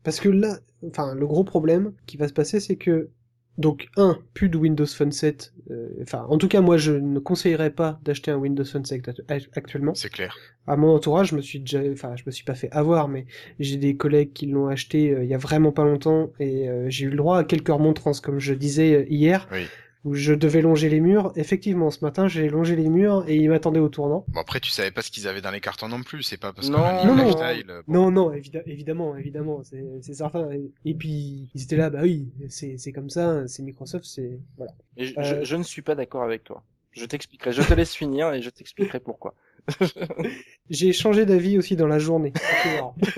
Parce 0.03 0.19
que 0.19 0.29
là, 0.29 0.59
enfin, 0.87 1.15
le 1.15 1.25
gros 1.25 1.43
problème 1.43 1.93
qui 2.05 2.15
va 2.15 2.27
se 2.27 2.33
passer, 2.33 2.59
c'est 2.59 2.75
que, 2.75 3.09
donc, 3.57 3.87
un, 3.97 4.19
plus 4.35 4.49
de 4.49 4.57
Windows 4.57 4.85
Phone 4.85 5.11
7, 5.11 5.51
euh, 5.71 5.89
enfin, 6.03 6.27
en 6.29 6.37
tout 6.37 6.47
cas, 6.47 6.61
moi, 6.61 6.77
je 6.77 6.91
ne 6.91 7.17
conseillerais 7.17 7.71
pas 7.71 7.99
d'acheter 8.03 8.29
un 8.29 8.35
Windows 8.37 8.63
Phone 8.65 8.85
7 8.85 9.01
actu- 9.29 9.49
actuellement. 9.55 9.95
C'est 9.95 10.11
clair. 10.11 10.37
À 10.67 10.75
mon 10.77 10.93
entourage, 10.93 11.29
je 11.29 11.35
me 11.35 11.41
suis 11.41 11.59
déjà, 11.59 11.79
enfin, 11.91 12.15
je 12.17 12.23
me 12.27 12.31
suis 12.31 12.43
pas 12.43 12.53
fait 12.53 12.69
avoir, 12.71 13.07
mais 13.07 13.25
j'ai 13.59 13.77
des 13.77 13.97
collègues 13.97 14.33
qui 14.33 14.45
l'ont 14.45 14.67
acheté 14.67 15.09
euh, 15.11 15.23
il 15.23 15.29
y 15.29 15.33
a 15.33 15.39
vraiment 15.39 15.71
pas 15.71 15.85
longtemps, 15.85 16.29
et 16.39 16.69
euh, 16.69 16.85
j'ai 16.89 17.05
eu 17.05 17.09
le 17.09 17.17
droit 17.17 17.39
à 17.39 17.43
quelques 17.43 17.69
remontrances, 17.69 18.21
comme 18.21 18.37
je 18.37 18.53
disais 18.53 19.07
hier, 19.09 19.47
Oui. 19.51 19.65
Où 20.05 20.13
je 20.13 20.33
devais 20.33 20.61
longer 20.61 20.87
les 20.87 21.01
murs. 21.01 21.33
Effectivement, 21.35 21.91
ce 21.91 22.05
matin, 22.05 22.27
j'ai 22.29 22.47
longé 22.47 22.75
les 22.77 22.87
murs, 22.87 23.25
et 23.27 23.35
ils 23.35 23.49
m'attendaient 23.49 23.79
au 23.79 23.89
tournant. 23.89 24.23
Bon, 24.29 24.39
après, 24.39 24.59
tu 24.61 24.69
savais 24.71 24.91
pas 24.91 25.01
ce 25.01 25.11
qu'ils 25.11 25.27
avaient 25.27 25.41
dans 25.41 25.51
les 25.51 25.59
cartons 25.59 25.89
non 25.89 26.01
plus. 26.03 26.23
C'est 26.23 26.37
pas 26.37 26.53
parce 26.53 26.69
Non, 26.69 26.77
qu'on 26.77 26.83
a 26.85 27.01
mis 27.01 27.07
non, 27.07 27.15
le 27.15 27.21
non. 27.23 27.27
lifestyle, 27.27 27.69
euh, 27.71 27.81
bon. 27.87 27.93
Non, 27.93 28.11
non, 28.11 28.31
évid- 28.31 28.63
évidemment, 28.67 29.17
évidemment, 29.17 29.61
c'est 29.63 29.83
c'est 30.01 30.13
certain. 30.13 30.47
Et, 30.85 30.93
puis, 30.93 31.49
ils 31.53 31.63
étaient 31.63 31.75
là, 31.75 31.89
bah 31.89 31.99
oui, 32.03 32.29
c'est 32.49 32.77
c'est 32.77 32.91
comme 32.93 33.09
ça, 33.09 33.47
c'est 33.47 33.63
Microsoft, 33.63 34.05
c'est... 34.05 34.39
Voilà. 34.57 34.71
Et 34.95 35.05
je, 35.07 35.19
Euh, 35.19 35.23
je- 35.41 35.43
je 35.43 35.55
ne 35.57 35.63
suis 35.63 35.81
pas 35.81 35.95
d'accord 35.95 36.23
avec 36.23 36.43
toi. 36.45 36.63
Je 36.91 37.03
t'expliquerai. 37.05 37.51
Je 37.51 37.61
te 37.61 37.73
laisse 37.73 37.93
finir 37.93 38.31
et 38.33 38.41
je 38.41 38.49
t'expliquerai 38.49 39.01
pourquoi. 39.01 39.33
J'ai 40.69 40.93
changé 40.93 41.25
d'avis 41.25 41.57
aussi 41.57 41.75
dans 41.75 41.87
la 41.87 41.99
journée. 41.99 42.33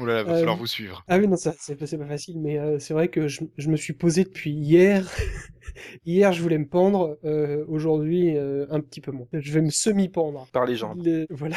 Oula, 0.00 0.22
va 0.24 0.32
Euh, 0.32 0.38
falloir 0.38 0.56
vous 0.56 0.66
suivre. 0.66 1.04
ah 1.08 1.18
oui, 1.18 1.28
non, 1.28 1.36
ça, 1.36 1.54
c'est 1.58 1.76
pas 1.76 1.86
facile, 1.86 2.40
mais 2.40 2.58
euh, 2.58 2.78
c'est 2.78 2.94
vrai 2.94 3.08
que 3.08 3.28
je, 3.28 3.42
je 3.56 3.68
me 3.70 3.76
suis 3.76 3.92
posé 3.92 4.24
depuis 4.24 4.50
hier. 4.52 5.08
hier, 6.06 6.32
je 6.32 6.42
voulais 6.42 6.58
me 6.58 6.66
pendre, 6.66 7.18
euh, 7.24 7.64
aujourd'hui, 7.68 8.36
euh, 8.36 8.66
un 8.70 8.80
petit 8.80 9.00
peu 9.00 9.12
moins. 9.12 9.26
Je 9.32 9.52
vais 9.52 9.60
me 9.62 9.70
semi-pendre. 9.70 10.46
Par 10.52 10.66
les 10.66 10.76
gens. 10.76 10.94
Les- 10.94 11.26
Voilà. 11.30 11.56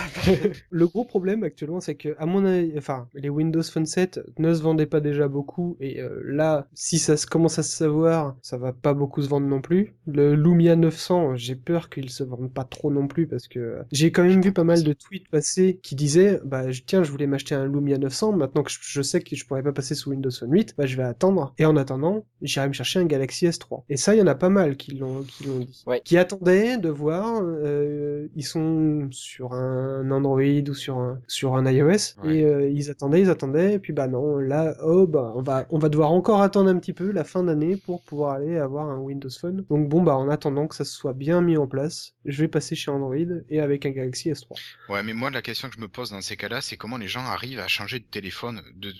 le 0.70 0.88
gros 0.88 1.06
problème 1.06 1.44
actuellement, 1.44 1.80
c'est 1.82 1.96
que, 1.96 2.16
à 2.20 2.26
mon 2.26 2.46
avis, 2.46 2.74
enfin, 2.78 3.08
les 3.14 3.30
Windows 3.30 3.64
Phone 3.64 3.86
7 3.86 4.20
ne 4.38 4.54
se 4.54 4.62
vendaient 4.62 4.86
pas 4.86 5.00
déjà 5.00 5.28
beaucoup, 5.28 5.78
et 5.80 6.02
euh, 6.02 6.22
là, 6.26 6.68
si 6.74 7.00
ça 7.00 7.18
se 7.18 7.26
commence 7.28 7.60
à 7.60 7.64
se 7.64 7.76
savoir, 7.76 8.36
ça 8.42 8.58
va 8.58 8.74
pas 8.74 8.94
beaucoup 8.94 9.22
se 9.22 9.30
vendre 9.30 9.48
non 9.48 9.62
plus. 9.62 9.96
Le 10.08 10.36
Lumia 10.36 10.76
900, 10.76 11.36
j'ai 11.36 11.56
peur 11.56 11.90
qu'il 11.90 12.10
se 12.10 12.24
vende 12.24 12.54
pas 12.54 12.64
trop 12.66 12.92
non 12.92 13.08
plus, 13.08 13.28
parce 13.28 13.48
que 13.48 13.57
euh, 13.58 13.82
j'ai 13.92 14.12
quand 14.12 14.24
même 14.24 14.42
vu 14.42 14.52
pas 14.54 14.64
mal 14.64 14.84
de 14.84 14.94
tweets 14.94 15.30
passer 15.30 15.80
qui 15.84 15.96
disaient, 15.96 16.40
bah, 16.46 16.64
tiens, 16.86 17.04
je 17.04 17.12
voulais 17.12 17.28
m'acheter 17.28 17.56
un 17.56 17.66
Lumia 17.66 17.98
900, 17.98 18.34
maintenant 18.34 18.64
que 18.64 18.72
je, 18.72 19.02
sais 19.02 19.22
que 19.22 19.36
je 19.36 19.46
pourrais 19.46 19.64
pas 19.64 19.74
passer 19.74 19.96
sous 19.96 20.12
Windows 20.12 20.32
Phone 20.32 20.52
8, 20.52 20.76
bah, 20.78 20.86
je 20.86 20.96
vais 20.98 21.04
attendre, 21.04 21.54
et 21.58 21.66
en 21.66 21.76
attendant, 21.78 22.26
j'irai 22.42 22.68
me 22.68 22.74
chercher 22.74 23.00
un 23.00 23.06
Galaxy 23.06 23.46
S3. 23.48 23.84
Et 23.90 23.94
Et 23.94 23.98
ça, 23.98 24.16
il 24.16 24.20
y 24.20 24.22
en 24.22 24.28
a 24.28 24.36
pas 24.36 24.50
mal 24.50 24.78
qui 24.78 24.96
l'ont 24.96 25.24
qui 25.24 25.46
l'ont 25.46 25.60
dit. 25.60 25.84
Ouais. 25.88 26.02
Qui 26.04 26.18
attendaient 26.18 26.78
de 26.78 26.90
voir. 26.90 27.42
euh, 27.44 28.28
ils 28.36 28.46
sont 28.46 29.08
sur 29.12 29.54
un 29.54 30.10
Android 30.12 30.42
ou 30.42 30.74
sur 30.74 30.98
un 31.00 31.20
sur 31.28 31.56
un 31.56 31.66
iOS 31.72 31.88
Ouais. 32.24 32.38
et 32.38 32.44
euh, 32.46 32.70
ils 32.70 32.90
attendaient, 32.90 33.22
ils 33.22 33.30
attendaient. 33.30 33.74
Et 33.74 33.80
puis 33.80 33.94
bah 33.94 34.08
non, 34.08 34.38
là, 34.38 34.76
oh 34.84 35.08
bah 35.08 35.34
on 35.36 35.42
va 35.42 35.66
on 35.70 35.80
va 35.80 35.90
devoir 35.90 36.12
encore 36.12 36.42
attendre 36.42 36.70
un 36.70 36.78
petit 36.78 36.94
peu 36.94 37.12
la 37.12 37.24
fin 37.24 37.44
d'année 37.44 37.78
pour 37.78 38.04
pouvoir 38.04 38.34
aller 38.34 38.58
avoir 38.58 38.90
un 38.90 39.00
Windows 39.00 39.30
Phone. 39.30 39.66
Donc 39.70 39.90
bon 39.90 40.02
bah 40.04 40.16
en 40.18 40.30
attendant 40.30 40.68
que 40.68 40.76
ça 40.76 40.86
soit 40.86 41.14
bien 41.14 41.42
mis 41.42 41.58
en 41.58 41.68
place, 41.68 42.14
je 42.26 42.42
vais 42.42 42.48
passer 42.48 42.76
chez 42.76 42.92
Android 42.92 43.16
et 43.50 43.60
avec 43.60 43.86
un 43.86 43.92
Galaxy 43.92 44.30
S3. 44.30 44.58
Ouais, 44.90 45.02
mais 45.04 45.14
moi, 45.14 45.30
la 45.30 45.42
question 45.42 45.70
que 45.70 45.76
je 45.76 45.80
me 45.82 45.88
pose 45.88 46.10
dans 46.12 46.22
ces 46.22 46.36
cas-là, 46.38 46.62
c'est 46.62 46.76
comment 46.78 46.98
les 46.98 47.08
gens 47.08 47.24
arrivent 47.26 47.60
à 47.60 47.68
changer 47.70 48.00
de 48.00 48.06
téléphone, 48.06 48.62
de, 48.76 48.94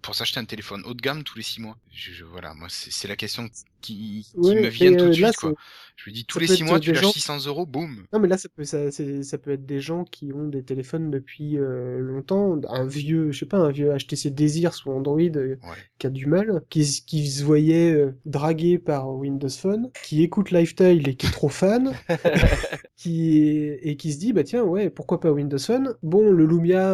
pour 0.00 0.14
s'acheter 0.16 0.40
un 0.40 0.44
téléphone 0.44 0.82
haut 0.84 0.94
de 0.94 1.00
gamme 1.00 1.22
tous 1.24 1.36
les 1.36 1.44
six 1.44 1.60
mois? 1.60 1.78
Je, 1.90 2.12
je- 2.12 2.24
voilà, 2.24 2.54
moi, 2.54 2.68
c'est 2.68 2.90
c'est 2.90 3.08
la 3.08 3.16
question 3.16 3.48
qui, 3.82 4.26
qui 4.32 4.38
Ouais, 4.38 4.54
me 4.54 4.68
vient 4.68 4.92
et, 4.92 4.96
tout 4.96 5.04
de 5.04 5.10
euh, 5.10 5.12
suite, 5.12 5.24
là, 5.26 5.32
quoi. 5.32 5.52
Je 5.96 6.10
me 6.10 6.14
dis, 6.14 6.24
tous 6.24 6.38
les 6.38 6.46
peut 6.46 6.54
six 6.54 6.62
être 6.62 6.68
mois, 6.68 6.80
tu 6.80 6.92
lâches 6.92 7.02
gens- 7.02 7.12
600 7.12 7.46
euros, 7.46 7.66
boum. 7.66 8.06
Non, 8.12 8.18
mais 8.18 8.28
là, 8.28 8.38
ça 8.38 8.48
peut, 8.48 8.64
ça, 8.64 8.78
peut 9.38 9.50
être 9.52 9.66
des 9.66 9.80
gens 9.80 10.04
qui 10.04 10.32
ont 10.32 10.48
des 10.48 10.62
téléphones 10.64 11.10
depuis 11.10 11.58
euh, 11.58 11.98
longtemps, 11.98 12.58
un 12.68 12.86
vieux, 12.86 13.30
je 13.30 13.38
sais 13.40 13.46
pas, 13.46 13.58
un 13.58 13.70
vieux 13.70 13.92
HTC 13.94 14.30
Desir 14.30 14.74
sous 14.74 14.90
Android 14.90 15.20
euh, 15.20 15.56
Ouais. 15.62 15.76
qui 15.98 16.06
a 16.06 16.10
du 16.10 16.26
mal, 16.26 16.62
qui, 16.70 16.84
se 16.84 17.44
voyait 17.44 17.92
euh, 17.92 18.12
dragué 18.24 18.78
par 18.78 19.10
Windows 19.14 19.48
Phone, 19.48 19.90
qui 20.02 20.22
écoute 20.22 20.50
Lifestyle 20.50 21.06
et 21.08 21.14
qui 21.14 21.26
est 21.26 21.30
trop 21.30 21.48
fan, 21.48 21.92
qui 22.96 23.38
est- 23.38 23.80
et 23.82 23.96
qui 23.96 24.12
se 24.12 24.18
dit 24.18 24.32
bah 24.32 24.44
tiens 24.44 24.62
ouais 24.64 24.90
pourquoi 24.90 25.20
pas 25.20 25.30
Windows 25.32 25.58
Phone? 25.58 25.94
Bon 26.02 26.30
le 26.30 26.44
Lumia 26.46 26.92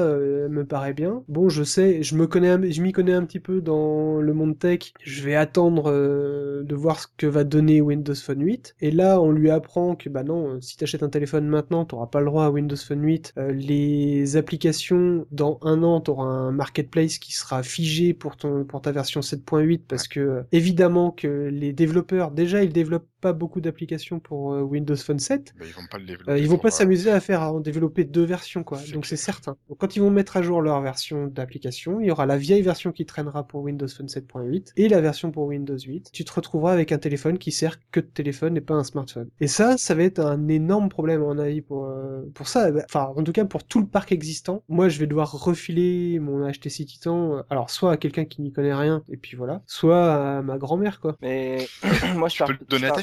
me 0.48 0.64
paraît 0.64 0.94
bien. 0.94 1.22
Bon 1.28 1.48
je 1.48 1.62
sais, 1.62 2.02
je 2.02 2.14
me 2.16 2.26
connais, 2.26 2.72
je 2.72 2.82
m'y 2.82 2.92
connais 2.92 3.12
un 3.12 3.24
petit 3.24 3.40
peu 3.40 3.60
dans 3.60 4.20
le 4.20 4.32
monde 4.34 4.58
tech. 4.58 4.92
Je 5.02 5.22
vais 5.22 5.34
attendre 5.34 5.90
de 5.92 6.74
voir 6.78 7.00
ce 7.00 7.06
que 7.16 7.26
va 7.26 7.44
donner 7.44 7.80
Windows 7.80 8.14
Phone 8.14 8.42
8. 8.42 8.76
Et 8.80 8.90
là 8.90 9.20
on 9.20 9.30
lui 9.30 9.50
apprend 9.50 9.94
que 9.96 10.08
bah 10.08 10.22
non 10.22 10.60
si 10.60 10.76
t'achètes 10.76 11.02
un 11.02 11.08
téléphone 11.08 11.46
maintenant 11.46 11.84
t'auras 11.84 12.06
pas 12.06 12.20
le 12.20 12.26
droit 12.26 12.44
à 12.44 12.50
Windows 12.50 12.76
Phone 12.76 13.02
8. 13.02 13.34
Euh, 13.36 13.52
les 13.52 14.36
applications 14.36 15.26
dans 15.30 15.58
un 15.62 15.82
an 15.82 16.00
t'auras 16.00 16.24
un 16.24 16.52
marketplace 16.52 17.18
qui 17.18 17.32
sera 17.32 17.62
figé 17.62 18.14
pour 18.14 18.36
ton 18.36 18.64
pour 18.64 18.80
ta 18.80 18.92
version 18.92 19.20
7.8 19.20 19.82
parce 19.86 20.08
que 20.08 20.44
évidemment 20.52 21.10
que 21.10 21.48
les 21.52 21.72
développeurs 21.72 22.30
déjà 22.30 22.62
ils 22.62 22.72
développent 22.72 23.08
pas 23.20 23.32
beaucoup 23.32 23.60
d'applications 23.60 24.20
pour 24.20 24.52
euh, 24.52 24.62
Windows 24.62 24.96
Phone 24.96 25.18
7. 25.18 25.54
Bah, 25.58 25.64
ils 25.66 25.72
vont 25.72 25.86
pas 25.90 25.98
le 25.98 26.04
développer. 26.04 26.30
Euh, 26.30 26.38
ils 26.38 26.48
vont 26.48 26.58
pas 26.58 26.68
euh, 26.68 26.72
s'amuser 26.72 27.10
à 27.10 27.20
faire 27.20 27.42
à 27.42 27.52
en 27.52 27.60
développer 27.60 28.04
deux 28.04 28.24
versions 28.24 28.62
quoi. 28.62 28.78
Donc 28.92 29.06
c'est 29.06 29.16
certain. 29.16 29.56
Donc 29.68 29.78
quand 29.78 29.96
ils 29.96 30.00
vont 30.00 30.10
mettre 30.10 30.36
à 30.36 30.42
jour 30.42 30.62
leur 30.62 30.80
version 30.80 31.26
d'application, 31.26 32.00
il 32.00 32.06
y 32.06 32.10
aura 32.10 32.26
la 32.26 32.36
vieille 32.36 32.62
version 32.62 32.92
qui 32.92 33.06
traînera 33.06 33.46
pour 33.46 33.62
Windows 33.62 33.88
Phone 33.88 34.06
7.8 34.06 34.72
et 34.76 34.88
la 34.88 35.00
version 35.00 35.30
pour 35.30 35.46
Windows 35.46 35.78
8. 35.78 36.10
Tu 36.12 36.24
te 36.24 36.32
retrouveras 36.32 36.72
avec 36.72 36.92
un 36.92 36.98
téléphone 36.98 37.38
qui 37.38 37.52
sert 37.52 37.78
que 37.90 38.00
de 38.00 38.06
téléphone 38.06 38.56
et 38.56 38.60
pas 38.60 38.74
un 38.74 38.84
smartphone. 38.84 39.28
Et 39.40 39.48
ça, 39.48 39.76
ça 39.76 39.94
va 39.94 40.02
être 40.02 40.20
un 40.20 40.48
énorme 40.48 40.88
problème 40.88 41.22
à 41.22 41.26
mon 41.26 41.38
avis 41.38 41.60
pour 41.60 41.86
euh, 41.86 42.22
pour 42.34 42.48
ça. 42.48 42.70
Enfin, 42.84 43.12
en 43.16 43.22
tout 43.22 43.32
cas 43.32 43.44
pour 43.44 43.64
tout 43.64 43.80
le 43.80 43.86
parc 43.86 44.12
existant. 44.12 44.62
Moi, 44.68 44.88
je 44.88 44.98
vais 44.98 45.06
devoir 45.06 45.32
refiler 45.32 46.18
mon 46.20 46.48
HTC 46.50 46.84
Titan. 46.84 47.42
Alors 47.50 47.70
soit 47.70 47.92
à 47.92 47.96
quelqu'un 47.96 48.24
qui 48.24 48.42
n'y 48.42 48.52
connaît 48.52 48.74
rien 48.74 49.02
et 49.08 49.16
puis 49.16 49.36
voilà, 49.36 49.62
soit 49.66 50.38
à 50.38 50.42
ma 50.42 50.58
grand-mère 50.58 51.00
quoi. 51.00 51.16
Mais 51.20 51.66
moi, 52.16 52.28
je, 52.28 52.36
Tu 52.36 52.44
peux 52.44 52.52
le 52.52 52.66
donner 52.68 52.86
à 52.86 52.92
ta 52.92 53.02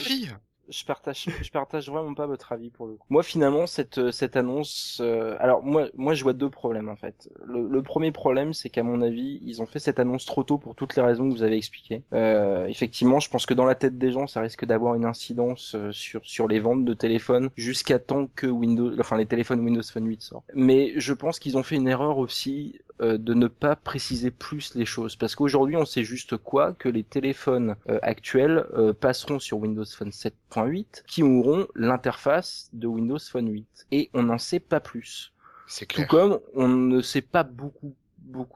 je 0.69 0.85
partage 0.85 1.27
partage 1.53 1.89
vraiment 1.89 2.13
pas 2.13 2.25
votre 2.25 2.51
avis 2.51 2.69
pour 2.69 2.87
le 2.87 2.93
coup. 2.95 3.05
Moi 3.09 3.23
finalement 3.23 3.67
cette 3.67 3.97
euh, 3.97 4.11
cette 4.11 4.35
annonce 4.35 4.99
euh, 5.01 5.35
alors 5.39 5.63
moi 5.63 5.87
moi 5.95 6.13
je 6.13 6.23
vois 6.23 6.33
deux 6.33 6.49
problèmes 6.49 6.89
en 6.89 6.95
fait. 6.95 7.29
Le, 7.45 7.81
premier 7.81 8.11
problème 8.11 8.53
c'est 8.53 8.69
qu'à 8.69 8.83
mon 8.83 9.01
avis, 9.01 9.39
ils 9.43 9.61
ont 9.61 9.65
fait 9.65 9.79
cette 9.79 9.99
annonce 9.99 10.25
trop 10.25 10.43
tôt 10.43 10.57
pour 10.57 10.75
toutes 10.75 10.95
les 10.95 11.03
raisons 11.03 11.29
que 11.29 11.35
vous 11.35 11.43
avez 11.43 11.57
expliquées. 11.57 12.03
Euh, 12.13 12.65
effectivement, 12.65 13.19
je 13.19 13.29
pense 13.29 13.45
que 13.45 13.53
dans 13.53 13.65
la 13.65 13.75
tête 13.75 13.97
des 13.97 14.11
gens, 14.11 14.27
ça 14.27 14.41
risque 14.41 14.65
d'avoir 14.65 14.95
une 14.95 15.05
incidence 15.05 15.75
sur 15.91 16.25
sur 16.25 16.47
les 16.47 16.59
ventes 16.59 16.83
de 16.83 16.93
téléphones 16.93 17.49
jusqu'à 17.55 17.99
temps 17.99 18.27
que 18.35 18.47
Windows 18.47 18.91
enfin 18.99 19.17
les 19.17 19.27
téléphones 19.27 19.59
Windows 19.59 19.83
Phone 19.83 20.07
8 20.07 20.21
sortent. 20.21 20.51
Mais 20.55 20.93
je 20.95 21.13
pense 21.13 21.39
qu'ils 21.39 21.57
ont 21.57 21.63
fait 21.63 21.75
une 21.75 21.87
erreur 21.87 22.17
aussi 22.17 22.79
euh, 23.01 23.17
de 23.17 23.33
ne 23.33 23.47
pas 23.47 23.75
préciser 23.75 24.31
plus 24.31 24.73
les 24.75 24.85
choses. 24.85 25.15
Parce 25.15 25.35
qu'aujourd'hui 25.35 25.75
on 25.75 25.85
sait 25.85 26.03
juste 26.03 26.37
quoi 26.37 26.73
que 26.73 26.87
les 26.87 27.03
téléphones 27.03 27.75
euh, 27.89 27.99
actuels 28.01 28.65
euh, 28.73 28.93
passeront 28.93 29.39
sur 29.39 29.57
Windows 29.57 29.85
Phone 29.85 30.11
7.8 30.11 31.03
qui 31.05 31.21
auront 31.21 31.67
l'interface 31.75 32.69
de 32.71 32.87
Windows 32.87 33.19
Phone 33.19 33.49
8 33.49 33.87
et 33.91 34.09
on 34.13 34.23
n'en 34.23 34.37
sait 34.37 34.61
pas 34.61 34.79
plus. 34.79 35.33
C'est 35.67 35.85
tout 35.85 35.95
clair. 35.95 36.07
comme 36.07 36.39
on 36.53 36.67
ne 36.67 37.01
sait 37.01 37.21
pas 37.21 37.43
beaucoup 37.43 37.95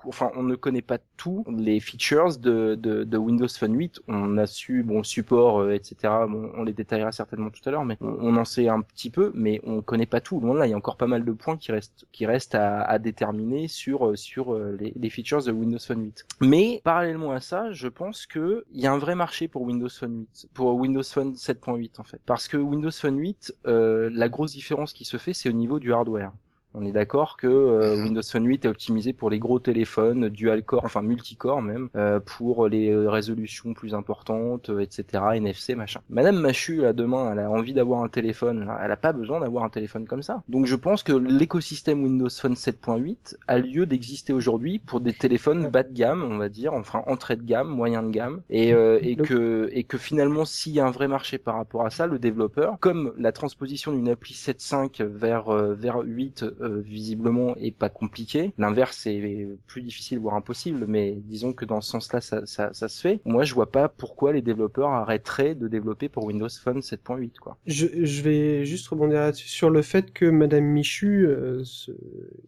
enfin 0.06 0.32
on 0.36 0.44
ne 0.44 0.56
connaît 0.56 0.82
pas 0.82 0.98
tous 1.18 1.44
les 1.48 1.80
features 1.80 2.38
de, 2.38 3.18
Windows 3.18 3.48
Phone 3.48 3.76
8 3.76 4.02
on 4.08 4.38
a 4.38 4.48
su 4.48 4.84
bon 4.84 5.04
support 5.04 5.60
euh, 5.60 5.74
etc 5.74 6.14
bon, 6.28 6.52
on 6.56 6.64
les 6.64 6.74
détaillera 6.74 7.12
certainement 7.12 7.50
tout 7.50 7.62
à 7.66 7.72
l'heure 7.72 7.86
mais 7.86 7.98
on, 8.02 8.36
en 8.38 8.46
sait 8.46 8.68
un 8.68 8.82
petit 8.82 9.10
peu 9.10 9.32
mais 9.36 9.60
on 9.64 9.82
connaît 9.82 10.06
pas 10.06 10.22
tout. 10.22 10.40
De 10.40 10.58
là 10.58 10.66
il 10.66 10.70
y 10.70 10.74
a 10.74 10.78
encore 10.78 10.98
pas 10.98 11.08
mal 11.08 11.26
de 11.26 11.32
points 11.32 11.58
qui 11.58 11.72
restent 11.72 12.06
qui 12.12 12.26
restent 12.26 12.56
à, 12.56 12.98
déterminer 13.00 13.68
sur 13.68 14.08
euh, 14.08 14.16
euh, 14.38 14.78
les, 14.96 15.10
features 15.10 15.44
de 15.44 15.52
Windows 15.52 15.80
Phone 15.80 16.04
8 16.04 16.26
mais 16.42 16.82
parallèlement 16.84 17.32
à 17.32 17.40
ça 17.40 17.72
je 17.72 17.88
pense 17.88 18.26
que 18.26 18.66
il 18.72 18.82
y 18.82 18.88
a 18.88 18.92
un 18.92 18.98
vrai 18.98 19.16
marché 19.16 19.48
pour 19.48 19.64
Windows 19.64 19.90
Phone 19.90 20.26
8 20.34 20.50
pour 20.54 20.76
Windows 20.76 21.04
Phone 21.04 21.34
7.8 21.34 22.00
en 22.00 22.04
fait. 22.04 22.22
Parce 22.26 22.48
que 22.48 22.58
Windows 22.58 22.92
Phone 22.92 23.18
8 23.18 23.56
euh, 23.68 24.10
la 24.14 24.30
grosse 24.30 24.54
différence 24.54 24.94
qui 24.94 25.06
se 25.06 25.18
fait 25.18 25.34
c'est 25.34 25.50
au 25.50 25.54
niveau 25.54 25.80
du 25.80 25.94
hardware 25.94 26.32
on 26.74 26.86
est 26.86 26.92
d'accord 26.92 27.38
que 27.38 27.48
euh, 27.48 27.96
Mhm. 28.00 28.04
Windows 28.06 28.22
Phone 28.24 28.46
8 28.46 28.66
est 28.66 28.68
optimisé 28.68 29.14
pour 29.14 29.30
les 29.30 29.40
gros 29.40 29.60
téléphones, 29.60 30.30
dual 30.30 30.64
core, 30.64 30.86
enfin 30.86 31.02
multicore 31.02 31.62
même, 31.62 31.90
euh, 31.96 32.20
pour 32.20 32.68
les 32.68 32.90
euh, 32.90 33.10
résolutions 33.10 33.74
plus 33.74 33.94
importantes, 33.94 34.70
euh, 34.70 34.80
etc., 34.80 35.24
NFC, 35.36 35.76
machin. 35.76 36.02
Madame 36.10 36.40
Machu, 36.40 36.78
là, 36.78 36.94
demain, 36.94 37.32
elle 37.32 37.40
a 37.40 37.50
envie 37.50 37.74
d'avoir 37.74 38.04
un 38.04 38.08
téléphone, 38.10 38.70
elle 38.82 38.92
a 38.92 38.98
pas 38.98 39.14
besoin 39.14 39.40
d'avoir 39.40 39.64
un 39.64 39.70
téléphone 39.70 40.06
comme 40.06 40.22
ça. 40.24 40.44
Donc 40.48 40.66
je 40.66 40.76
pense 40.76 41.04
que 41.04 41.14
l'écosystème 41.14 42.04
Windows 42.04 42.30
Phone 42.30 42.56
7.8 42.56 43.36
a 43.48 43.58
lieu 43.60 43.86
d'exister 43.86 44.34
aujourd'hui 44.34 44.80
pour 44.80 45.00
des 45.02 45.14
téléphones 45.14 45.68
bas 45.70 45.84
de 45.84 45.94
gamme, 45.94 46.24
on 46.24 46.38
va 46.38 46.50
dire, 46.50 46.74
enfin 46.74 47.04
entrée 47.08 47.36
de 47.36 47.44
gamme, 47.44 47.68
moyen 47.68 48.04
de 48.04 48.12
gamme, 48.12 48.42
et, 48.50 48.74
euh, 48.74 49.00
et 49.02 49.16
que 49.16 49.70
et 49.72 49.84
que 49.84 49.98
finalement, 49.98 50.46
s'il 50.46 50.74
y 50.74 50.80
a 50.80 50.86
un 50.86 50.92
vrai 50.92 51.08
marché 51.08 51.38
par 51.38 51.56
rapport 51.56 51.86
à 51.86 51.90
ça, 51.90 52.08
le 52.08 52.20
développeur, 52.20 52.78
comme 52.80 53.14
la 53.18 53.32
transposition 53.32 53.92
d'une 53.92 54.10
appli 54.10 54.34
7.5 54.34 55.04
vers 55.04 55.50
vers 55.52 56.00
8 56.04 56.46
euh, 56.62 56.80
visiblement 56.82 57.56
est 57.58 57.72
pas 57.72 57.90
compliqué. 57.90 58.54
L'inverse 58.58 59.06
est 59.08 59.48
plus 59.68 59.82
difficile 59.82 60.20
voire 60.20 60.36
impossible, 60.36 60.86
mais 60.88 61.18
disons 61.26 61.54
que 61.54 61.66
dans 61.66 61.82
ce 61.82 61.90
sens-là, 61.92 62.22
ça, 62.22 62.46
ça, 62.46 62.72
ça 62.74 62.88
se 62.88 63.00
fait. 63.02 63.20
Moi, 63.26 63.44
je 63.44 63.54
vois 63.54 63.72
pas 63.72 63.90
pourquoi 63.90 64.34
les 64.34 64.42
développeurs 64.42 64.90
arrêteraient 64.90 65.56
de 65.56 65.68
développer 65.68 66.10
pour 66.10 66.26
Windows 66.26 66.48
Phone 66.64 66.80
7.8 66.82 67.32
quoi. 67.40 67.58
Je, 67.66 67.88
je 68.04 68.22
vais 68.22 68.66
juste 68.66 68.88
rebondir 68.88 69.20
là-dessus 69.20 69.48
sur 69.48 69.70
le 69.70 69.82
fait 69.82 70.12
que 70.12 70.26
Madame 70.26 70.66
Michu 70.66 71.26
euh, 71.28 71.64
se... 71.64 71.92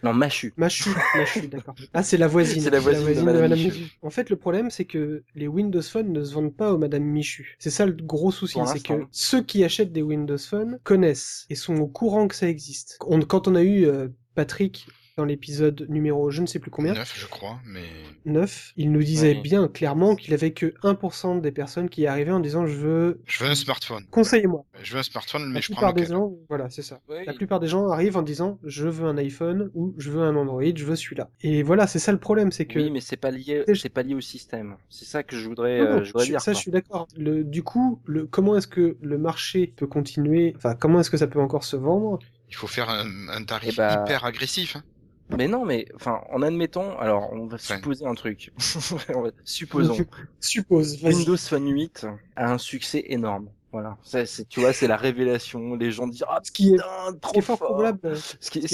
Non, 0.04 0.14
Machu. 0.14 0.54
Machu, 0.58 0.90
Machu, 1.16 1.48
d'accord. 1.48 1.76
Ah, 1.94 2.04
c'est 2.04 2.18
la 2.18 2.28
voisine. 2.28 2.62
C'est 2.62 2.70
la 2.70 2.80
voisine 2.80 3.16
de 3.16 3.22
Madame 3.22 3.52
Michu. 3.54 3.98
En 4.02 4.10
fait, 4.10 4.30
le 4.30 4.36
problème, 4.36 4.70
c'est 4.70 4.86
que 4.86 5.24
les 5.36 5.48
Windows 5.48 5.82
Phone 5.82 6.12
ne 6.12 6.24
se 6.24 6.34
vendent 6.34 6.56
pas 6.56 6.74
aux 6.74 6.78
Madame 6.78 7.04
Michu. 7.04 7.56
C'est 7.60 7.70
ça 7.70 7.86
le 7.86 7.94
gros 7.94 8.32
souci, 8.32 8.60
c'est 8.66 8.84
que 8.84 9.06
ceux 9.12 9.42
qui 9.44 9.64
achètent 9.64 9.92
des 9.92 10.02
Windows 10.02 10.38
Phone 10.38 10.80
connaissent 10.84 11.46
et 11.50 11.56
sont 11.56 11.76
au 11.78 11.88
courant 11.88 12.28
que 12.28 12.36
ça 12.36 12.48
existe. 12.48 12.98
On- 13.06 13.22
quand 13.22 13.48
on 13.48 13.56
a 13.56 13.64
eu 13.64 13.86
euh, 13.86 14.01
Patrick 14.36 14.88
dans 15.18 15.26
l'épisode 15.26 15.86
numéro 15.90 16.32
je 16.32 16.42
ne 16.42 16.48
sais 16.48 16.58
plus 16.58 16.72
combien, 16.72 16.94
9, 16.94 17.20
je 17.20 17.28
crois, 17.28 17.60
mais 17.66 17.84
9, 18.26 18.72
il 18.78 18.94
nous 18.94 19.04
disait 19.04 19.34
Oui. 19.36 19.42
bien 19.42 19.68
clairement 19.68 20.16
qu'il 20.16 20.34
avait 20.34 20.52
que 20.52 20.68
1% 20.84 21.42
des 21.42 21.52
personnes 21.52 21.90
qui 21.90 22.08
arrivaient 22.08 22.32
en 22.32 22.40
disant 22.40 22.66
je 22.66 22.76
veux... 22.78 23.22
je 23.26 23.44
veux 23.44 23.50
un 23.50 23.56
smartphone. 23.56 24.06
Conseillez-moi. 24.10 24.64
Je 24.82 24.94
veux 24.94 25.00
un 25.00 25.04
smartphone, 25.04 25.44
La 25.44 25.50
mais 25.50 25.62
je 25.62 25.68
prends 25.74 25.92
plupart 25.92 25.94
des 25.94 26.06
gens, 26.06 26.32
voilà, 26.48 26.70
c'est 26.70 26.82
ça. 26.82 27.02
Oui. 27.10 27.18
La 27.28 27.34
plupart 27.34 27.60
des 27.60 27.68
gens 27.68 27.90
arrivent 27.90 28.16
en 28.16 28.22
disant 28.22 28.58
je 28.64 28.88
veux 28.88 29.06
un 29.06 29.18
iPhone 29.18 29.70
ou 29.76 29.94
je 29.98 30.10
veux 30.12 30.22
un 30.22 30.36
Android, 30.38 30.64
je 30.74 30.86
veux 30.86 30.96
celui-là. 30.96 31.30
Et 31.42 31.62
voilà, 31.62 31.88
c'est 31.88 32.00
ça 32.00 32.14
le 32.14 32.18
problème, 32.20 32.54
c'est 32.54 32.66
que 32.66 32.80
Oui, 32.80 32.90
mais 32.90 33.02
c'est 33.02 33.18
pas 33.18 33.32
lié, 33.32 33.66
C'est- 33.76 33.90
pas 33.90 34.04
lié 34.04 34.16
au 34.16 34.22
système. 34.22 34.78
C'est 34.90 35.06
ça 35.06 35.24
que 35.24 35.36
je 35.36 35.46
voudrais, 35.50 35.80
Non, 35.80 35.84
non, 35.90 35.92
euh, 35.98 36.04
je 36.06 36.12
voudrais 36.14 36.26
je- 36.26 36.32
dire. 36.32 36.42
ça, 36.42 36.52
quoi. 36.52 36.58
je 36.58 36.62
suis 36.64 36.72
d'accord. 36.72 37.08
Le, 37.18 37.44
du 37.44 37.64
coup, 37.64 38.00
le, 38.06 38.28
comment 38.28 38.56
est-ce 38.56 38.68
que 38.68 38.96
le 39.02 39.18
marché 39.18 39.74
peut 39.76 39.88
continuer 39.88 40.54
Enfin, 40.56 40.74
comment 40.74 41.02
est-ce 41.02 41.12
que 41.12 41.18
ça 41.18 41.28
peut 41.28 41.42
encore 41.42 41.66
se 41.66 41.76
vendre? 41.76 42.18
Il 42.52 42.56
faut 42.56 42.68
faire 42.68 42.90
un, 42.90 43.30
un 43.30 43.44
tarif 43.44 43.72
Eh 43.74 43.78
bah, 43.78 44.04
hyper 44.04 44.26
agressif. 44.26 44.76
hein. 44.76 44.84
Mais 45.38 45.48
non, 45.48 45.64
mais 45.66 45.86
enfin, 45.96 46.22
en 46.30 46.42
admettant, 46.42 46.98
alors 47.00 47.32
on 47.32 47.48
va 47.48 47.56
Enfin. 47.56 47.78
supposer 47.78 48.06
un 48.06 48.14
truc. 48.16 48.52
On 49.16 49.22
va- 49.22 49.30
Supposons. 49.46 49.98
Suppose. 50.42 51.02
Vas-y. 51.02 51.14
Windows 51.16 51.38
Phone 51.38 51.72
8 51.72 52.06
a 52.36 52.52
un 52.52 52.58
succès 52.58 53.04
énorme. 53.08 53.48
Voilà, 53.72 53.98
c'est, 54.04 54.26
c'est- 54.26 54.48
tu 54.50 54.60
vois, 54.60 54.74
c'est 54.74 54.88
la 54.88 54.98
révélation. 54.98 55.76
Les 55.76 55.92
gens 55.92 56.08
disent 56.08 56.26
ah 56.28 56.40
Ce 56.44 56.52
qui 56.52 56.74
est, 56.74 56.78
trop 57.22 57.40
fort 57.42 57.58
probable, 57.58 58.16
Ce 58.18 58.50
qui, 58.50 58.60
peut 58.60 58.66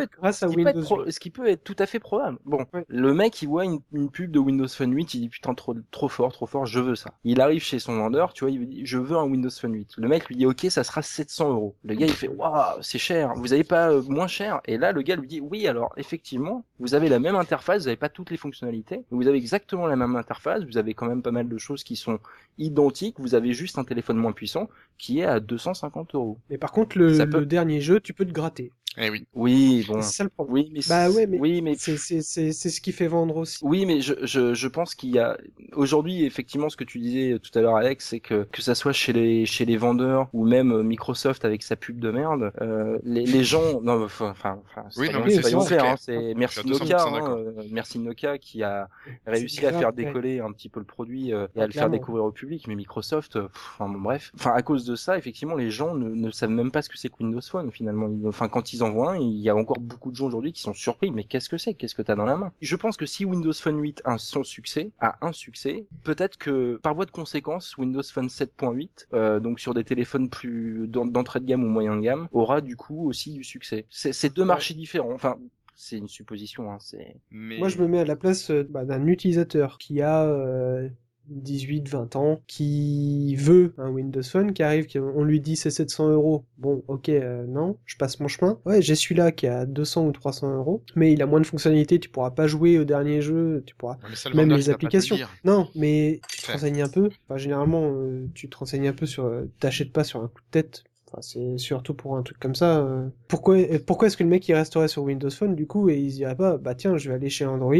être 0.00 0.10
grâce 0.20 0.42
à 0.42 0.48
ce 0.48 0.52
qui, 0.54 0.62
peut 0.62 0.68
être 0.68 0.76
Windows 0.76 0.82
pro- 0.84 1.10
ce 1.10 1.18
qui 1.20 1.30
peut 1.30 1.48
être 1.48 1.64
tout 1.64 1.74
à 1.78 1.86
fait 1.86 1.98
probable. 1.98 2.38
Bon, 2.44 2.64
Ouais. 2.72 2.84
le 2.88 3.12
mec, 3.12 3.42
il 3.42 3.48
voit 3.48 3.64
une, 3.64 3.80
une 3.92 4.10
pub 4.10 4.30
de 4.30 4.38
Windows 4.38 4.68
Phone 4.68 4.92
8, 4.94 5.14
il 5.14 5.20
dit 5.22 5.28
putain 5.28 5.54
trop, 5.54 5.74
trop 5.90 6.08
fort, 6.08 6.32
trop 6.32 6.46
fort, 6.46 6.64
je 6.66 6.78
veux 6.80 6.94
ça. 6.94 7.10
Il 7.24 7.40
arrive 7.40 7.62
chez 7.62 7.78
son 7.80 7.96
vendeur, 7.96 8.32
tu 8.34 8.44
vois, 8.44 8.50
il 8.52 8.58
lui 8.58 8.66
dit 8.66 8.82
je 8.86 8.98
veux 8.98 9.16
un 9.16 9.24
Windows 9.24 9.50
Phone 9.50 9.74
8. 9.74 9.94
Le 9.96 10.08
mec 10.08 10.26
lui 10.28 10.36
dit 10.36 10.46
ok, 10.46 10.66
ça 10.70 10.84
sera 10.84 11.02
700 11.02 11.50
euros. 11.50 11.74
Le 11.84 11.94
gars 11.94 12.06
il 12.06 12.12
fait 12.12 12.28
waouh, 12.28 12.80
c'est 12.82 12.98
cher, 12.98 13.32
vous 13.36 13.52
avez 13.52 13.64
pas 13.64 13.90
euh, 13.90 14.02
moins 14.08 14.28
cher? 14.28 14.60
Et 14.66 14.78
là 14.78 14.92
le 14.92 15.02
gars 15.02 15.16
lui 15.16 15.26
dit 15.26 15.40
oui, 15.40 15.66
alors 15.66 15.92
effectivement, 15.96 16.64
vous 16.78 16.94
avez 16.94 17.08
la 17.08 17.18
même 17.18 17.34
interface, 17.36 17.82
vous 17.82 17.88
avez 17.88 17.96
pas 17.96 18.08
toutes 18.08 18.30
les 18.30 18.36
fonctionnalités, 18.36 19.04
vous 19.10 19.26
avez 19.26 19.38
exactement 19.38 19.86
la 19.88 19.96
même 19.96 20.14
interface, 20.14 20.62
vous 20.64 20.78
avez 20.78 20.94
quand 20.94 21.06
même 21.06 21.22
pas 21.22 21.32
mal 21.32 21.48
de 21.48 21.58
choses 21.58 21.82
qui 21.82 21.96
sont 21.96 22.18
identiques, 22.58 23.16
vous 23.18 23.34
avez 23.34 23.52
juste 23.52 23.78
un 23.78 23.84
téléphone 23.84 24.16
moins 24.16 24.32
puissant 24.36 24.68
qui 24.98 25.18
est 25.18 25.24
à 25.24 25.40
250 25.40 26.14
euros. 26.14 26.38
Mais 26.48 26.56
par 26.58 26.70
contre, 26.72 26.96
le, 26.96 27.12
Ça 27.14 27.26
peut- 27.26 27.40
le 27.40 27.46
dernier 27.46 27.80
jeu, 27.80 27.98
tu 28.00 28.12
peux 28.14 28.24
te 28.24 28.32
gratter. 28.32 28.72
Eh 28.98 29.10
oui. 29.10 29.26
Oui, 29.34 29.84
bon. 29.88 30.00
C'est 30.02 30.16
ça 30.16 30.24
le 30.24 30.30
problème. 30.30 30.54
Oui, 30.54 30.70
mais 30.72 30.80
Bah 30.88 31.08
c'est- 31.10 31.16
ouais, 31.16 31.26
mais 31.26 31.38
oui, 31.38 31.62
mais 31.62 31.74
c'est 31.78 31.96
c'est- 31.96 32.22
c'est- 32.22 32.52
c'est 32.52 32.70
ce 32.70 32.80
qui 32.80 32.92
fait 32.92 33.08
vendre 33.08 33.36
aussi. 33.36 33.58
Oui, 33.62 33.84
mais 33.86 34.00
je, 34.00 34.14
je, 34.22 34.54
je 34.54 34.68
pense 34.68 34.94
qu'il 34.94 35.10
y 35.10 35.18
a 35.18 35.36
aujourd'hui 35.74 36.24
effectivement 36.24 36.68
ce 36.68 36.76
que 36.76 36.84
tu 36.84 36.98
disais 36.98 37.38
tout 37.38 37.56
à 37.58 37.62
l'heure, 37.62 37.76
Alex, 37.76 38.06
c'est 38.08 38.20
que 38.20 38.44
que 38.52 38.62
ça 38.62 38.74
soit 38.74 38.92
chez 38.92 39.12
les 39.12 39.46
chez 39.46 39.64
les 39.64 39.76
vendeurs 39.76 40.28
ou 40.32 40.46
même 40.46 40.72
euh, 40.72 40.82
Microsoft 40.82 41.44
avec 41.44 41.62
sa 41.62 41.76
pub 41.76 41.98
de 41.98 42.10
merde, 42.10 42.52
euh, 42.60 42.98
les, 43.04 43.26
les 43.26 43.44
gens 43.44 43.80
non, 43.82 44.04
enfin, 44.04 44.30
enfin, 44.30 44.58
Oui, 44.96 45.10
non, 45.12 45.22
c'est 45.28 45.52
hein, 45.78 45.96
c'est 45.98 46.34
merci 46.34 46.60
suis 46.60 46.68
à 46.68 46.72
200% 46.72 46.78
Nokia, 46.78 47.02
hein, 47.02 47.36
euh, 47.38 47.62
merci 47.70 47.98
Nokia 47.98 48.38
qui 48.38 48.62
a 48.62 48.88
réussi 49.26 49.66
à 49.66 49.70
grave, 49.70 49.80
faire 49.80 49.88
ouais. 49.90 50.04
décoller 50.04 50.40
un 50.40 50.52
petit 50.52 50.68
peu 50.68 50.80
le 50.80 50.86
produit 50.86 51.32
euh, 51.32 51.46
et 51.54 51.60
Ah, 51.60 51.64
à 51.64 51.66
le 51.66 51.72
faire 51.72 51.90
découvrir 51.90 52.24
au 52.24 52.32
public, 52.32 52.66
mais 52.68 52.74
Microsoft, 52.74 53.34
pff, 53.34 53.50
enfin 53.78 53.88
bon, 53.88 53.98
bref, 54.00 54.32
enfin 54.36 54.52
à 54.54 54.62
cause 54.62 54.84
de 54.84 54.96
ça, 54.96 55.18
effectivement, 55.18 55.54
les 55.56 55.70
gens 55.70 55.94
ne, 55.94 56.08
ne 56.08 56.30
savent 56.30 56.50
même 56.50 56.70
pas 56.70 56.82
ce 56.82 56.88
que 56.88 56.96
c'est 56.98 57.08
que 57.08 57.16
Windows 57.20 57.40
Phone 57.40 57.70
finalement. 57.70 58.08
Enfin, 58.26 58.48
quand 58.48 58.72
ils 58.72 58.82
en 58.82 58.85
voient 58.90 59.12
un, 59.12 59.18
il 59.18 59.38
y 59.40 59.48
a 59.48 59.56
encore 59.56 59.78
beaucoup 59.80 60.10
de 60.10 60.16
gens 60.16 60.26
aujourd'hui 60.26 60.52
qui 60.52 60.60
sont 60.62 60.74
surpris. 60.74 61.10
Mais 61.10 61.24
qu'est-ce 61.24 61.48
que 61.48 61.58
c'est? 61.58 61.74
Qu'est-ce 61.74 61.94
que 61.94 62.02
t'as 62.02 62.14
dans 62.16 62.24
la 62.24 62.36
main? 62.36 62.52
Je 62.60 62.76
pense 62.76 62.96
que 62.96 63.06
si 63.06 63.24
Windows 63.24 63.52
Phone 63.52 63.80
8 63.80 64.02
a 64.04 64.18
son 64.18 64.44
succès, 64.44 64.90
a 65.00 65.16
un 65.26 65.32
succès, 65.32 65.86
peut-être 66.04 66.36
que 66.38 66.76
par 66.82 66.94
voie 66.94 67.06
de 67.06 67.10
conséquence, 67.10 67.76
Windows 67.78 68.02
Phone 68.02 68.28
7.8, 68.28 69.06
euh, 69.14 69.40
donc 69.40 69.60
sur 69.60 69.74
des 69.74 69.84
téléphones 69.84 70.28
plus 70.30 70.86
d'en- 70.88 71.06
d'entrée 71.06 71.40
de 71.40 71.46
gamme 71.46 71.64
ou 71.64 71.68
moyen 71.68 71.96
de 71.96 72.00
gamme, 72.02 72.28
aura 72.32 72.60
du 72.60 72.76
coup 72.76 73.06
aussi 73.08 73.32
du 73.32 73.44
succès. 73.44 73.86
C'est 73.90 74.34
deux 74.34 74.44
marchés 74.44 74.74
différents. 74.74 75.12
Enfin, 75.12 75.36
c'est 75.74 75.98
une 75.98 76.08
supposition. 76.08 76.72
Hein, 76.72 76.78
c'est 76.80 77.16
Mais 77.30 77.58
Moi, 77.58 77.68
je 77.68 77.78
me 77.78 77.86
mets 77.86 77.98
à 78.00 78.04
la 78.04 78.16
place 78.16 78.50
euh, 78.50 78.66
bah, 78.68 78.84
d'un 78.84 79.06
utilisateur 79.06 79.78
qui 79.78 80.00
a 80.00 80.24
euh, 80.24 80.88
18-20 81.30 82.16
ans, 82.16 82.40
qui 82.46 83.34
veut 83.36 83.74
un 83.78 83.90
Windows 83.90 84.22
Phone, 84.22 84.52
qui 84.52 84.62
arrive, 84.62 84.86
qui- 84.86 84.98
on 84.98 85.24
lui 85.24 85.40
dit 85.40 85.56
c'est 85.56 85.70
700 85.70 86.10
euros. 86.10 86.44
Bon, 86.58 86.82
ok, 86.88 87.08
euh, 87.08 87.44
non, 87.46 87.76
je 87.84 87.96
passe 87.96 88.20
mon 88.20 88.28
chemin. 88.28 88.58
Ouais, 88.64 88.82
j'ai 88.82 88.94
celui-là 88.94 89.32
qui 89.32 89.46
a 89.46 89.66
200 89.66 90.06
ou 90.06 90.12
300 90.12 90.54
euros, 90.56 90.82
mais 90.94 91.12
il 91.12 91.22
a 91.22 91.26
moins 91.26 91.40
de 91.40 91.46
fonctionnalités, 91.46 91.98
tu 91.98 92.08
pourras 92.08 92.30
pas 92.30 92.46
jouer 92.46 92.78
au 92.78 92.84
dernier 92.84 93.20
jeu, 93.20 93.62
tu 93.66 93.74
pourras... 93.74 93.94
Ouais, 94.02 94.10
le 94.30 94.36
Même 94.36 94.48
les 94.56 94.70
applications. 94.74 95.16
Non, 95.44 95.68
mais 95.74 96.20
tu 96.30 96.40
te 96.42 96.46
renseignes 96.52 96.82
un 96.82 96.88
peu. 96.88 97.08
Enfin, 97.28 97.38
généralement, 97.38 97.82
euh, 97.94 98.26
tu 98.34 98.48
te 98.48 98.56
renseignes 98.56 98.88
un 98.88 98.92
peu 98.92 99.06
sur... 99.06 99.24
euh, 99.24 99.50
T'achètes 99.60 99.92
pas 99.92 100.04
sur 100.04 100.20
un 100.22 100.28
coup 100.28 100.40
de 100.42 100.50
tête. 100.50 100.84
Enfin, 101.08 101.22
c'est 101.22 101.56
surtout 101.58 101.94
pour 101.94 102.16
un 102.16 102.22
truc 102.22 102.38
comme 102.40 102.56
ça. 102.56 102.84
Pourquoi, 103.28 103.56
pourquoi 103.86 104.08
est-ce 104.08 104.16
que 104.16 104.24
le 104.24 104.28
mec 104.28 104.48
il 104.48 104.54
resterait 104.54 104.88
sur 104.88 105.04
Windows 105.04 105.30
Phone 105.30 105.54
du 105.54 105.66
coup 105.66 105.88
et 105.88 105.96
il 105.98 106.10
se 106.10 106.16
dirait 106.16 106.34
pas, 106.34 106.56
bah 106.58 106.74
tiens, 106.74 106.96
je 106.96 107.08
vais 107.08 107.14
aller 107.14 107.30
chez 107.30 107.46
Android, 107.46 107.74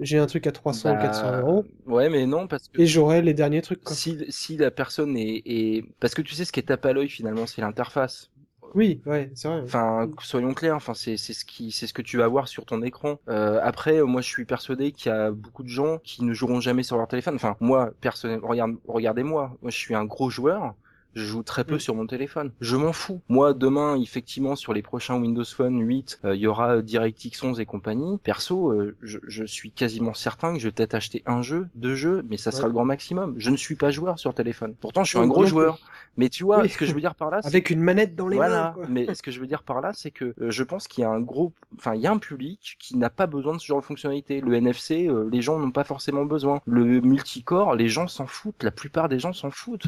j'ai 0.00 0.18
un 0.18 0.26
truc 0.26 0.46
à 0.46 0.52
300 0.52 0.90
ou 0.90 0.94
Bah, 0.94 1.02
400 1.02 1.40
euros 1.40 1.64
Ouais, 1.86 2.08
mais 2.08 2.26
non, 2.26 2.46
parce 2.46 2.68
que 2.68 2.80
et 2.80 2.86
j'aurai 2.86 3.22
les 3.22 3.34
derniers 3.34 3.62
trucs. 3.62 3.82
Quoi. 3.82 3.96
si, 3.96 4.24
si 4.28 4.56
la 4.56 4.70
personne 4.70 5.16
est, 5.16 5.42
est... 5.46 5.84
Parce 6.00 6.14
que 6.14 6.22
tu 6.22 6.34
sais, 6.34 6.44
ce 6.44 6.52
qui 6.52 6.60
est 6.60 6.64
tape 6.64 6.84
à 6.86 6.92
l'œil, 6.92 7.08
finalement, 7.08 7.46
c'est 7.46 7.60
l'interface. 7.62 8.30
Oui, 8.74 9.00
ouais, 9.06 9.30
c'est 9.34 9.48
vrai. 9.48 9.62
Enfin, 9.62 10.10
soyons 10.20 10.52
clairs, 10.52 10.74
enfin, 10.76 10.92
c'est 10.92 11.16
c'est 11.16 11.32
ce 11.32 11.44
qui, 11.46 11.72
c'est 11.72 11.86
ce 11.86 11.94
que 11.94 12.02
tu 12.02 12.18
vas 12.18 12.28
voir 12.28 12.46
sur 12.48 12.66
ton 12.66 12.82
écran. 12.82 13.18
Euh, 13.28 13.58
après, 13.62 14.02
moi, 14.02 14.20
je 14.20 14.28
suis 14.28 14.44
persuadé 14.44 14.92
qu'il 14.92 15.10
y 15.10 15.14
a 15.14 15.30
beaucoup 15.30 15.62
de 15.62 15.68
gens 15.68 15.98
qui 16.04 16.24
ne 16.24 16.34
joueront 16.34 16.60
jamais 16.60 16.82
sur 16.82 16.98
leur 16.98 17.08
téléphone. 17.08 17.36
Enfin, 17.36 17.56
moi, 17.60 17.92
personnellement, 18.00 18.48
regarde, 18.48 18.76
regardez-moi. 18.86 19.56
Moi, 19.62 19.70
je 19.70 19.76
suis 19.78 19.94
un 19.94 20.04
gros 20.04 20.28
joueur. 20.30 20.74
Je 21.16 21.24
joue 21.24 21.42
très 21.42 21.64
peu 21.64 21.76
Mm. 21.76 21.80
sur 21.80 21.94
mon 21.96 22.06
téléphone. 22.06 22.52
Je 22.60 22.76
m'en 22.76 22.92
fous. 22.92 23.20
Moi, 23.28 23.54
demain, 23.54 23.96
effectivement, 24.00 24.54
sur 24.54 24.72
les 24.72 24.82
prochains 24.82 25.16
Windows 25.18 25.44
Phone 25.44 25.80
8, 25.80 26.20
euh, 26.24 26.36
il 26.36 26.40
y 26.42 26.46
aura 26.46 26.82
DirectX 26.82 27.42
11 27.42 27.58
et 27.58 27.66
compagnie. 27.66 28.18
Perso, 28.18 28.70
euh, 28.70 28.94
je, 29.02 29.18
je 29.26 29.44
suis 29.44 29.70
quasiment 29.72 30.14
certain 30.14 30.52
que 30.52 30.58
je 30.60 30.68
vais 30.68 30.72
peut-être 30.72 30.94
acheter 30.94 31.22
un 31.26 31.42
jeu, 31.42 31.66
deux 31.74 31.94
jeux, 31.96 32.22
mais 32.28 32.36
ça 32.36 32.50
sera 32.52 32.64
Ouais. 32.64 32.68
le 32.68 32.74
grand 32.74 32.84
maximum. 32.84 33.34
Je 33.38 33.50
ne 33.50 33.56
suis 33.56 33.74
pas 33.76 33.90
joueur 33.90 34.18
sur 34.18 34.32
téléphone. 34.34 34.74
Pourtant, 34.80 35.02
je 35.04 35.08
suis 35.10 35.18
un 35.18 35.26
gros 35.26 35.46
joueur. 35.46 35.78
Mais 36.18 36.28
tu 36.30 36.44
vois, 36.44 36.60
Oui. 36.62 36.68
ce 36.70 36.78
que 36.78 36.86
je 36.86 36.94
veux 36.94 37.00
dire 37.00 37.14
par 37.14 37.30
là, 37.30 37.40
c'est 37.42 37.48
Avec 37.48 37.70
une 37.70 37.80
manette 37.80 38.14
dans 38.14 38.28
les 38.28 38.36
voilà, 38.36 38.62
mains. 38.64 38.72
Quoi. 38.74 38.86
mais 38.88 39.14
ce 39.14 39.22
que 39.22 39.30
je 39.30 39.40
veux 39.40 39.46
dire 39.46 39.62
par 39.62 39.80
là, 39.80 39.92
c'est 39.94 40.10
que 40.10 40.34
euh, 40.40 40.50
je 40.50 40.62
pense 40.62 40.86
qu'il 40.88 41.02
y 41.02 41.04
a 41.04 41.10
un 41.10 41.20
gros, 41.20 41.52
enfin, 41.78 41.94
il 41.94 42.00
y 42.00 42.06
a 42.06 42.12
un 42.12 42.18
public 42.18 42.76
qui 42.78 42.96
n'a 42.96 43.10
pas 43.10 43.26
besoin 43.26 43.54
de 43.54 43.58
ce 43.60 43.66
genre 43.66 43.80
de 43.80 43.84
fonctionnalité. 43.86 44.40
Le 44.40 44.54
NFC, 44.54 45.08
euh, 45.08 45.28
les 45.32 45.40
gens 45.42 45.58
n'ont 45.58 45.70
pas 45.70 45.84
forcément 45.84 46.24
besoin. 46.24 46.60
Le 46.66 47.00
multicore, 47.00 47.74
les 47.74 47.88
gens 47.88 48.06
s'en 48.08 48.26
foutent. 48.26 48.62
La 48.62 48.70
plupart 48.70 49.08
des 49.08 49.18
gens 49.18 49.32
s'en 49.32 49.50
foutent. 49.50 49.86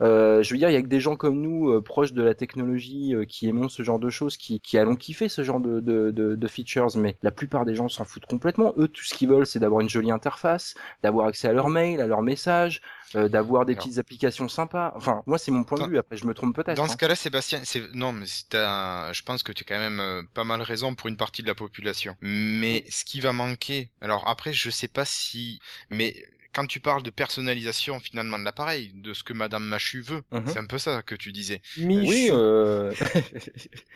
Euh, 0.00 0.42
je 0.42 0.52
veux 0.52 0.58
dire, 0.58 0.70
il 0.70 0.72
y 0.72 0.76
a 0.76 0.82
que 0.82 0.86
des 0.88 1.00
gens 1.00 1.16
comme 1.16 1.40
nous, 1.40 1.70
euh, 1.70 1.80
proches 1.82 2.12
de 2.12 2.22
la 2.22 2.34
technologie, 2.34 3.14
euh, 3.14 3.24
qui 3.24 3.46
aimons 3.48 3.68
ce 3.68 3.82
genre 3.82 3.98
de 3.98 4.10
choses, 4.10 4.36
qui, 4.36 4.60
qui 4.60 4.78
allons 4.78 4.96
kiffer 4.96 5.28
ce 5.28 5.44
genre 5.44 5.60
de, 5.60 5.80
de, 5.80 6.10
de, 6.10 6.34
de 6.34 6.48
features, 6.48 6.96
mais 6.96 7.16
la 7.22 7.30
plupart 7.30 7.64
des 7.64 7.74
gens 7.74 7.88
s'en 7.88 8.04
foutent 8.04 8.26
complètement. 8.26 8.74
Eux, 8.78 8.88
tout 8.88 9.04
ce 9.04 9.14
qu'ils 9.14 9.28
veulent, 9.28 9.46
c'est 9.46 9.58
d'avoir 9.60 9.80
une 9.80 9.88
jolie 9.88 10.10
interface, 10.10 10.74
d'avoir 11.02 11.26
accès 11.28 11.48
à 11.48 11.52
leurs 11.52 11.68
mails, 11.68 12.00
à 12.00 12.06
leurs 12.06 12.22
messages, 12.22 12.80
euh, 13.14 13.28
d'avoir 13.28 13.64
des 13.66 13.74
Alors. 13.74 13.84
petites 13.84 13.98
applications 13.98 14.48
sympas. 14.48 14.92
Enfin, 14.96 15.22
moi, 15.26 15.38
c'est 15.38 15.50
mon 15.50 15.64
point 15.64 15.78
de 15.78 15.90
vue. 15.90 15.98
Après, 15.98 16.16
je 16.16 16.26
me 16.26 16.34
trompe 16.34 16.54
peut-être. 16.56 16.76
Dans 16.76 16.84
hein. 16.84 16.88
ce 16.88 16.96
cas-là, 16.96 17.14
Sébastien, 17.14 17.60
c'est 17.64 17.82
non, 17.94 18.12
mais 18.12 18.26
c'est 18.26 18.54
un- 18.54 19.12
je 19.12 19.22
pense 19.22 19.42
que 19.42 19.52
tu 19.52 19.64
as 19.64 19.66
quand 19.74 19.78
même 19.80 20.00
euh, 20.00 20.22
pas 20.34 20.44
mal 20.44 20.62
raison 20.62 20.94
pour 20.94 21.08
une 21.08 21.16
partie 21.16 21.42
de 21.42 21.48
la 21.48 21.54
population. 21.54 22.16
Mais 22.20 22.84
ce 22.90 23.04
qui 23.04 23.20
va 23.20 23.32
manquer, 23.32 23.90
alors 24.00 24.26
après, 24.28 24.52
je 24.52 24.70
sais 24.70 24.88
pas 24.88 25.04
si, 25.04 25.60
mais 25.90 26.14
quand 26.52 26.66
tu 26.66 26.80
parles 26.80 27.02
de 27.02 27.10
personnalisation 27.10 28.00
finalement 28.00 28.38
de 28.38 28.44
l'appareil, 28.44 28.92
de 28.94 29.14
ce 29.14 29.22
que 29.24 29.32
Madame 29.32 29.64
Machu 29.64 30.02
veut, 30.02 30.22
Mhm. 30.30 30.44
c'est 30.44 30.58
un 30.58 30.66
peu 30.66 30.78
ça 30.78 31.02
que 31.02 31.14
tu 31.14 31.32
disais. 31.32 31.62
Michu. 31.76 32.06
Oui, 32.08 32.28
euh... 32.30 32.92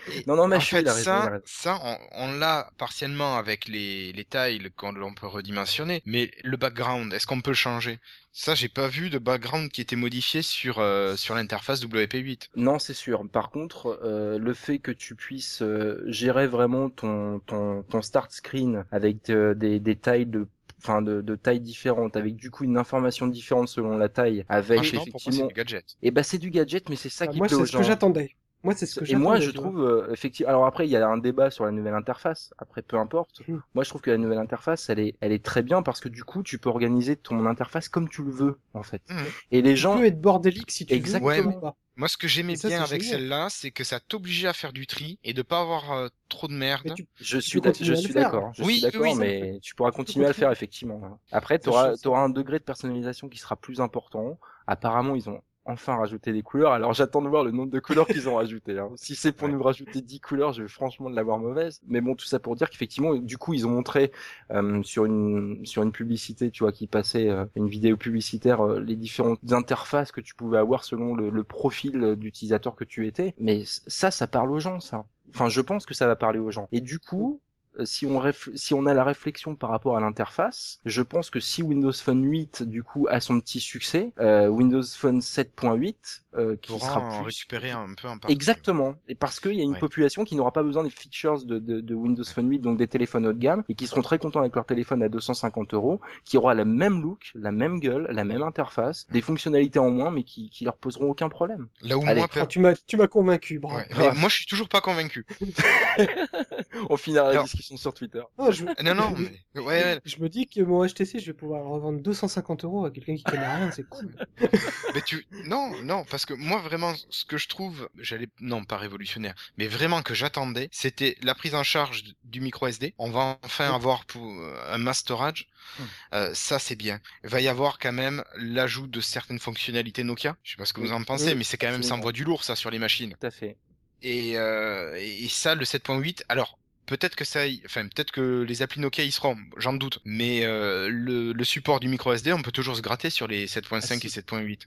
Et 0.06 0.24
non, 0.26 0.36
non, 0.36 0.48
en 0.52 0.60
Machu, 0.60 0.66
fait, 0.66 0.82
il 0.82 0.88
a 0.88 0.94
ça, 0.94 1.32
ça, 1.44 1.80
on, 1.84 1.98
on 2.12 2.32
l'a 2.38 2.70
partiellement 2.78 3.36
avec 3.36 3.68
les, 3.68 4.12
les 4.12 4.24
tiles 4.24 4.70
qu'on 4.76 4.92
l'on 4.92 5.14
peut 5.14 5.26
redimensionner, 5.26 6.02
mais 6.06 6.30
le 6.44 6.56
background, 6.56 7.12
est-ce 7.12 7.26
qu'on 7.26 7.40
peut 7.42 7.50
le 7.50 7.54
changer? 7.56 8.00
Ça, 8.32 8.54
j'ai 8.54 8.68
pas 8.68 8.88
vu 8.88 9.10
de 9.10 9.18
background 9.18 9.70
qui 9.70 9.80
était 9.80 9.96
modifié 9.96 10.42
sur 10.42 10.78
euh, 10.78 11.16
sur 11.16 11.34
l'interface 11.34 11.80
WP8. 11.82 12.50
Non, 12.56 12.78
c'est 12.78 12.94
sûr. 12.94 13.28
Par 13.30 13.50
contre, 13.50 14.00
euh, 14.02 14.38
le 14.38 14.54
fait 14.54 14.78
que 14.78 14.90
tu 14.90 15.14
puisses 15.14 15.60
euh, 15.60 16.02
gérer 16.06 16.46
vraiment 16.46 16.88
ton, 16.88 17.40
ton, 17.40 17.82
ton 17.82 18.00
start 18.00 18.32
screen 18.32 18.86
avec 18.90 19.28
euh, 19.28 19.54
des, 19.54 19.78
des 19.78 19.96
tailles 19.96 20.24
de 20.26 20.48
enfin 20.78 21.02
de, 21.02 21.20
de 21.22 21.36
tailles 21.36 21.60
différentes 21.60 22.16
avec 22.16 22.36
du 22.36 22.50
coup 22.50 22.64
une 22.64 22.76
information 22.78 23.26
différente 23.26 23.68
selon 23.68 23.96
la 23.98 24.08
taille 24.08 24.44
avec 24.48 24.94
pour 25.10 25.22
moi, 25.22 25.32
c'est 25.32 25.44
effectivement 25.44 25.46
du 25.46 25.54
gadget. 25.54 25.96
et 26.02 26.10
ben 26.10 26.22
c'est 26.22 26.38
du 26.38 26.50
gadget 26.50 26.88
mais 26.88 26.96
c'est 26.96 27.10
ça 27.10 27.26
Bah, 27.26 27.32
qui 27.32 27.40
moi, 27.40 27.46
plaît 27.46 27.56
aux 27.56 27.64
c'est 27.64 27.66
ce 27.66 27.72
gens 27.72 27.78
que 27.78 27.82
j'attendais. 27.82 28.36
Moi, 28.62 28.74
c'est 28.74 28.86
ce 28.86 29.00
que 29.00 29.10
et 29.10 29.14
moi, 29.14 29.38
je 29.38 29.50
tu 29.50 29.56
trouve 29.56 29.80
euh, 29.80 30.08
effectivement. 30.12 30.50
Alors 30.50 30.66
après, 30.66 30.86
il 30.86 30.90
y 30.90 30.96
a 30.96 31.06
un 31.06 31.18
débat 31.18 31.50
sur 31.50 31.64
la 31.64 31.70
nouvelle 31.70 31.94
interface. 31.94 32.52
Après, 32.58 32.82
peu 32.82 32.96
importe. 32.98 33.42
Hmm. 33.46 33.58
Moi, 33.74 33.84
je 33.84 33.90
trouve 33.90 34.00
que 34.00 34.10
la 34.10 34.18
nouvelle 34.18 34.38
interface, 34.38 34.88
elle 34.88 34.98
est, 34.98 35.14
elle 35.20 35.32
est 35.32 35.44
très 35.44 35.62
bien 35.62 35.82
parce 35.82 36.00
que 36.00 36.08
du 36.08 36.24
coup, 36.24 36.42
tu 36.42 36.58
peux 36.58 36.68
organiser 36.68 37.16
ton 37.16 37.46
interface 37.46 37.88
comme 37.88 38.08
tu 38.08 38.22
le 38.24 38.30
veux, 38.30 38.58
en 38.74 38.82
fait. 38.82 39.02
Mhm. 39.08 39.16
Et 39.52 39.62
les 39.62 39.74
Tu 39.74 39.80
gens, 39.80 39.96
peux 39.96 40.04
être 40.06 40.20
bordélique 40.20 40.70
si 40.70 40.84
tu 40.86 40.94
Exactement. 40.94 41.52
veux. 41.52 41.60
pas. 41.60 41.76
Moi, 41.98 42.08
ce 42.08 42.18
que 42.18 42.28
j'aimais 42.28 42.56
bien 42.56 42.82
avec 42.82 43.02
celle-là, 43.02 43.48
c'est 43.50 43.70
que 43.70 43.82
ça 43.82 44.00
t'obligeait 44.00 44.48
à 44.48 44.52
faire 44.52 44.74
du 44.74 44.86
tri 44.86 45.18
et 45.24 45.32
de 45.32 45.40
pas 45.40 45.60
avoir 45.60 45.92
euh, 45.92 46.08
trop 46.28 46.46
de 46.46 46.52
merde. 46.52 46.92
Tu- 46.94 47.06
je 47.18 47.38
tu 47.38 47.42
suis, 47.42 47.60
je 47.80 47.94
suis 47.94 48.12
d'accord. 48.12 48.52
Je 48.54 48.64
Oui, 48.64 48.74
suis 48.74 48.82
d'accord, 48.82 49.00
oui, 49.02 49.12
ça, 49.14 49.20
mais 49.20 49.58
tu 49.62 49.74
pourras 49.74 49.92
continuer 49.92 50.26
à 50.26 50.28
le 50.28 50.34
faire 50.34 50.50
effectivement. 50.52 51.18
Après, 51.32 51.58
tu 51.58 51.70
auras, 51.70 51.94
je- 51.94 52.08
un 52.10 52.28
degré 52.28 52.58
de 52.58 52.64
personnalisation 52.64 53.28
qui 53.30 53.38
sera 53.38 53.56
plus 53.56 53.80
important. 53.80 54.38
Apparemment, 54.66 55.14
ils 55.14 55.30
ont 55.30 55.40
enfin 55.66 55.96
rajouté 55.96 56.32
des 56.32 56.42
couleurs. 56.42 56.72
Alors, 56.72 56.92
j'attends 56.94 57.22
de 57.22 57.28
voir 57.28 57.44
le 57.44 57.50
nombre 57.50 57.70
de 57.70 57.78
couleurs 57.80 58.06
qu'ils 58.08 58.28
ont 58.28 58.36
rajouté. 58.36 58.78
hein. 58.78 58.90
Si 58.96 59.14
c'est 59.14 59.32
pour 59.32 59.48
Ouais. 59.48 59.54
nous 59.54 59.62
rajouter 59.62 60.00
10 60.02 60.20
couleurs, 60.20 60.52
je 60.52 60.62
vais 60.62 60.68
franchement 60.68 61.10
de 61.10 61.16
l'avoir 61.16 61.38
mauvaise. 61.38 61.80
Mais 61.86 62.00
bon, 62.00 62.14
tout 62.14 62.26
ça 62.26 62.38
pour 62.40 62.56
dire 62.56 62.70
qu'effectivement, 62.70 63.14
du 63.16 63.38
coup, 63.38 63.54
ils 63.54 63.66
ont 63.66 63.70
montré 63.70 64.12
euh, 64.52 64.82
sur 64.82 65.04
une 65.04 65.64
sur 65.66 65.82
une 65.82 65.92
publicité, 65.92 66.50
tu 66.50 66.62
vois, 66.64 66.72
qui 66.72 66.86
passait 66.86 67.28
euh, 67.28 67.44
une 67.56 67.68
vidéo 67.68 67.96
publicitaire, 67.96 68.60
euh, 68.66 68.80
les 68.80 68.96
différentes 68.96 69.40
interfaces 69.52 70.12
que 70.12 70.20
tu 70.20 70.34
pouvais 70.34 70.58
avoir 70.58 70.84
selon 70.84 71.14
le, 71.14 71.30
le 71.30 71.44
profil 71.44 72.02
euh, 72.02 72.16
d'utilisateur 72.16 72.74
que 72.76 72.84
tu 72.84 73.06
étais. 73.06 73.34
Mais 73.38 73.62
ça, 73.66 74.10
ça 74.10 74.26
parle 74.26 74.50
aux 74.52 74.60
gens, 74.60 74.80
ça. 74.80 75.04
Enfin, 75.30 75.48
je 75.48 75.60
pense 75.60 75.86
que 75.86 75.94
ça 75.94 76.06
va 76.06 76.16
parler 76.16 76.38
aux 76.38 76.50
gens. 76.50 76.68
Et 76.72 76.80
du 76.80 76.98
coup, 77.00 77.40
si 77.84 78.06
on 78.06 78.20
réf- 78.20 78.50
si 78.56 78.74
on 78.74 78.86
a 78.86 78.94
la 78.94 79.04
réflexion 79.04 79.54
par 79.56 79.70
rapport 79.70 79.96
à 79.96 80.00
l'interface, 80.00 80.80
je 80.84 81.02
pense 81.02 81.30
que 81.30 81.40
si 81.40 81.62
Windows 81.62 81.92
Phone 81.92 82.24
8 82.24 82.62
du 82.62 82.82
coup 82.82 83.06
a 83.10 83.20
son 83.20 83.40
petit 83.40 83.60
succès, 83.60 84.12
euh, 84.18 84.46
Windows 84.48 84.82
Phone 84.82 85.20
7.8 85.20 86.22
euh, 86.36 86.56
qui 86.56 86.68
Pourra 86.72 86.86
sera 86.88 87.00
en 87.00 87.22
plus 87.22 87.26
récupérer 87.26 87.70
un 87.70 87.94
peu 88.00 88.08
en 88.08 88.18
partie. 88.18 88.32
Exactement. 88.34 88.94
Et 89.08 89.14
parce 89.14 89.40
qu'il 89.40 89.54
y 89.54 89.60
a 89.60 89.64
une 89.64 89.72
Ouais. 89.72 89.78
population 89.78 90.24
qui 90.24 90.36
n'aura 90.36 90.52
pas 90.52 90.62
besoin 90.62 90.84
des 90.84 90.90
features 90.90 91.44
de, 91.44 91.58
de, 91.58 91.80
de 91.80 91.94
Windows 91.94 92.24
Phone 92.24 92.48
8, 92.50 92.58
donc 92.60 92.78
des 92.78 92.88
téléphones 92.88 93.26
haut 93.26 93.32
de 93.32 93.38
gamme, 93.38 93.64
et 93.68 93.74
qui 93.74 93.86
seront 93.86 94.02
très 94.02 94.18
contents 94.18 94.40
avec 94.40 94.54
leur 94.54 94.64
téléphone 94.66 95.02
à 95.02 95.08
250 95.08 95.74
euros, 95.74 96.00
qui 96.24 96.36
aura 96.38 96.54
la 96.54 96.64
même 96.64 97.02
look, 97.02 97.30
la 97.34 97.52
même 97.52 97.80
gueule, 97.80 98.06
la 98.10 98.24
même 98.24 98.42
interface, 98.42 99.06
des 99.10 99.20
fonctionnalités 99.22 99.78
en 99.78 99.90
moins, 99.90 100.10
mais 100.10 100.24
qui, 100.24 100.50
qui 100.50 100.64
leur 100.64 100.76
poseront 100.76 101.10
aucun 101.10 101.28
problème. 101.28 101.68
Là 101.82 101.98
où 101.98 102.02
Allez. 102.06 102.20
moi, 102.20 102.28
Ah, 102.36 102.46
tu 102.46 102.58
m'as, 102.60 102.74
tu 102.86 102.96
m'as 102.96 103.06
convaincu. 103.08 103.58
Ouais, 103.62 103.86
mais 103.96 104.12
moi 104.14 104.28
je 104.28 104.36
suis 104.36 104.46
toujours 104.46 104.68
pas 104.68 104.80
convaincu. 104.80 105.24
On 106.90 106.96
finira 106.96 107.24
la 107.24 107.30
Alors- 107.30 107.48
discussion 107.66 107.76
sur 107.76 107.94
Twitter. 107.94 108.22
Ah, 108.38 108.50
je... 108.50 108.64
Non, 108.82 108.94
non, 108.94 109.14
mais... 109.16 109.60
Ouais, 109.60 109.66
ouais, 109.66 110.00
je 110.04 110.18
me 110.18 110.28
dis 110.28 110.46
que 110.46 110.60
mon 110.60 110.86
HTC, 110.86 111.18
je 111.18 111.26
vais 111.26 111.32
pouvoir 111.32 111.62
le 111.62 111.68
revendre 111.68 112.00
250 112.00 112.64
euros 112.64 112.84
à 112.84 112.90
quelqu'un 112.90 113.16
qui 113.16 113.24
connaît 113.24 113.56
rien, 113.56 113.70
c'est 113.70 113.88
cool. 113.88 114.14
mais 114.94 115.02
tu... 115.02 115.26
Non, 115.44 115.72
non, 115.82 116.04
parce 116.04 116.26
que 116.26 116.34
moi 116.34 116.60
vraiment, 116.60 116.94
ce 117.10 117.24
que 117.24 117.38
je 117.38 117.48
trouve, 117.48 117.88
j'allais... 117.98 118.28
Non, 118.40 118.64
pas 118.64 118.76
révolutionnaire, 118.76 119.34
mais 119.56 119.66
vraiment 119.66 120.02
que 120.02 120.14
j'attendais, 120.14 120.68
c'était 120.72 121.16
la 121.22 121.34
prise 121.34 121.54
en 121.54 121.62
charge 121.62 122.04
du 122.24 122.40
micro 122.40 122.66
SD. 122.66 122.94
On 122.98 123.10
va 123.10 123.38
enfin 123.44 123.74
avoir 123.74 124.04
pour 124.06 124.24
euh, 124.24 124.54
un 124.68 124.78
mass 124.78 124.98
storage. 124.98 125.48
Mm. 125.78 125.82
Euh, 126.14 126.34
ça, 126.34 126.58
c'est 126.58 126.76
bien. 126.76 127.00
Il 127.24 127.30
va 127.30 127.40
y 127.40 127.48
avoir 127.48 127.78
quand 127.78 127.92
même 127.92 128.22
l'ajout 128.36 128.86
de 128.86 129.00
certaines 129.00 129.38
fonctionnalités 129.38 130.04
Nokia. 130.04 130.36
Je 130.42 130.52
sais 130.52 130.56
pas 130.56 130.64
ce 130.64 130.72
que 130.72 130.80
vous 130.80 130.92
en 130.92 131.02
pensez, 131.02 131.28
Oui, 131.28 131.34
mais 131.36 131.44
c'est 131.44 131.56
quand 131.56 131.70
même, 131.70 131.82
ça 131.82 131.94
envoie 131.94 132.12
du 132.12 132.24
lourd, 132.24 132.44
ça, 132.44 132.56
sur 132.56 132.70
les 132.70 132.78
machines. 132.78 133.14
Tout 133.20 133.26
à 133.26 133.30
fait. 133.30 133.56
Et, 134.02 134.36
euh, 134.36 134.94
et 134.96 135.28
ça, 135.28 135.54
le 135.54 135.64
7.8, 135.64 136.22
alors 136.28 136.58
peut-être 136.86 137.16
que 137.16 137.24
ça, 137.24 137.40
enfin 137.64 137.82
peut-être 137.88 138.10
que 138.12 138.42
les 138.42 138.62
applis 138.62 138.80
Nokia 138.80 139.04
y 139.04 139.12
seront, 139.12 139.36
j'en 139.56 139.72
doute. 139.72 140.00
Mais 140.04 140.44
euh, 140.44 140.88
le, 140.90 141.32
le 141.32 141.44
support 141.44 141.80
du 141.80 141.88
micro 141.88 142.12
SD, 142.12 142.32
on 142.32 142.42
peut 142.42 142.52
toujours 142.52 142.76
se 142.76 142.82
gratter 142.82 143.10
sur 143.10 143.26
les 143.28 143.46
7.5 143.46 143.76
Ah, 143.76 143.80
si. 143.80 143.94
et 144.06 144.10
7.8. 144.10 144.60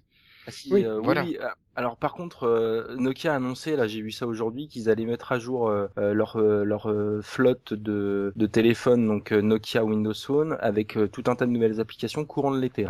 Ah, 0.48 0.52
si, 0.52 0.72
Oui, 0.72 0.86
euh, 0.86 1.00
voilà. 1.00 1.24
oui. 1.24 1.38
Alors 1.80 1.96
par 1.96 2.12
contre, 2.12 2.44
euh, 2.44 2.94
Nokia 2.98 3.32
a 3.32 3.36
annoncé, 3.38 3.78
là 3.78 3.88
j'ai 3.88 4.02
vu 4.02 4.12
ça 4.12 4.28
aujourd'hui, 4.28 4.68
qu'ils 4.68 4.90
allaient 4.90 5.06
mettre 5.06 5.32
à 5.32 5.40
jour 5.40 5.70
euh, 5.70 5.88
euh, 5.98 6.14
leur, 6.14 6.36
euh, 6.36 6.66
leur 6.66 6.94
flotte 7.24 7.74
de, 7.74 8.34
de 8.36 8.46
téléphones, 8.48 9.08
donc 9.08 9.32
euh, 9.32 9.42
Nokia 9.42 9.86
Windows 9.86 10.14
Phone, 10.14 10.58
avec 10.60 10.98
euh, 10.98 11.08
tout 11.08 11.24
un 11.28 11.38
tas 11.38 11.46
de 11.46 11.52
nouvelles 11.52 11.80
applications 11.80 12.26
courant 12.26 12.52
de 12.52 12.60
l'été. 12.60 12.86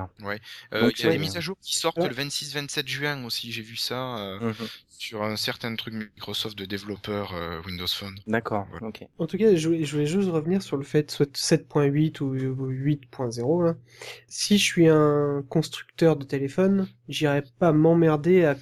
Euh, 0.73 0.87
Donc, 0.87 0.97
il 0.97 1.05
y 1.05 1.07
a 1.07 1.11
des 1.11 1.17
euh, 1.17 1.19
mises 1.19 1.37
à 1.37 1.39
jour 1.39 1.55
qui 1.61 1.75
sortent 1.75 1.97
Ouais. 1.99 2.09
le 2.09 2.15
26-27 2.15 2.87
juin 2.87 3.23
aussi. 3.25 3.51
J'ai 3.51 3.61
vu 3.61 3.75
ça 3.75 4.17
euh, 4.17 4.39
Mhm. 4.39 4.55
sur 4.87 5.21
un 5.21 5.35
certain 5.35 5.75
truc 5.75 5.93
Microsoft 5.93 6.57
de 6.57 6.65
développeurs 6.65 7.35
euh, 7.35 7.61
Windows 7.67 7.85
Phone. 7.87 8.15
D'accord, 8.25 8.65
Ouais. 8.73 8.87
ok. 8.87 9.07
En 9.19 9.27
tout 9.27 9.37
cas, 9.37 9.55
je 9.55 9.67
voulais, 9.67 9.85
je 9.85 9.91
voulais 9.93 10.07
juste 10.07 10.29
revenir 10.29 10.63
sur 10.63 10.77
le 10.77 10.83
fait, 10.83 11.11
soit 11.11 11.31
7.8 11.37 12.21
ou 12.21 12.29
ou 12.33 12.67
8.0, 12.71 13.63
là. 13.63 13.75
Si 14.27 14.57
je 14.57 14.63
suis 14.63 14.87
un 14.89 15.43
constructeur 15.47 16.15
de 16.15 16.23
téléphone, 16.25 16.87
j'irai 17.07 17.43
pas 17.59 17.71
m'emmerder 17.71 18.45
à 18.45 18.55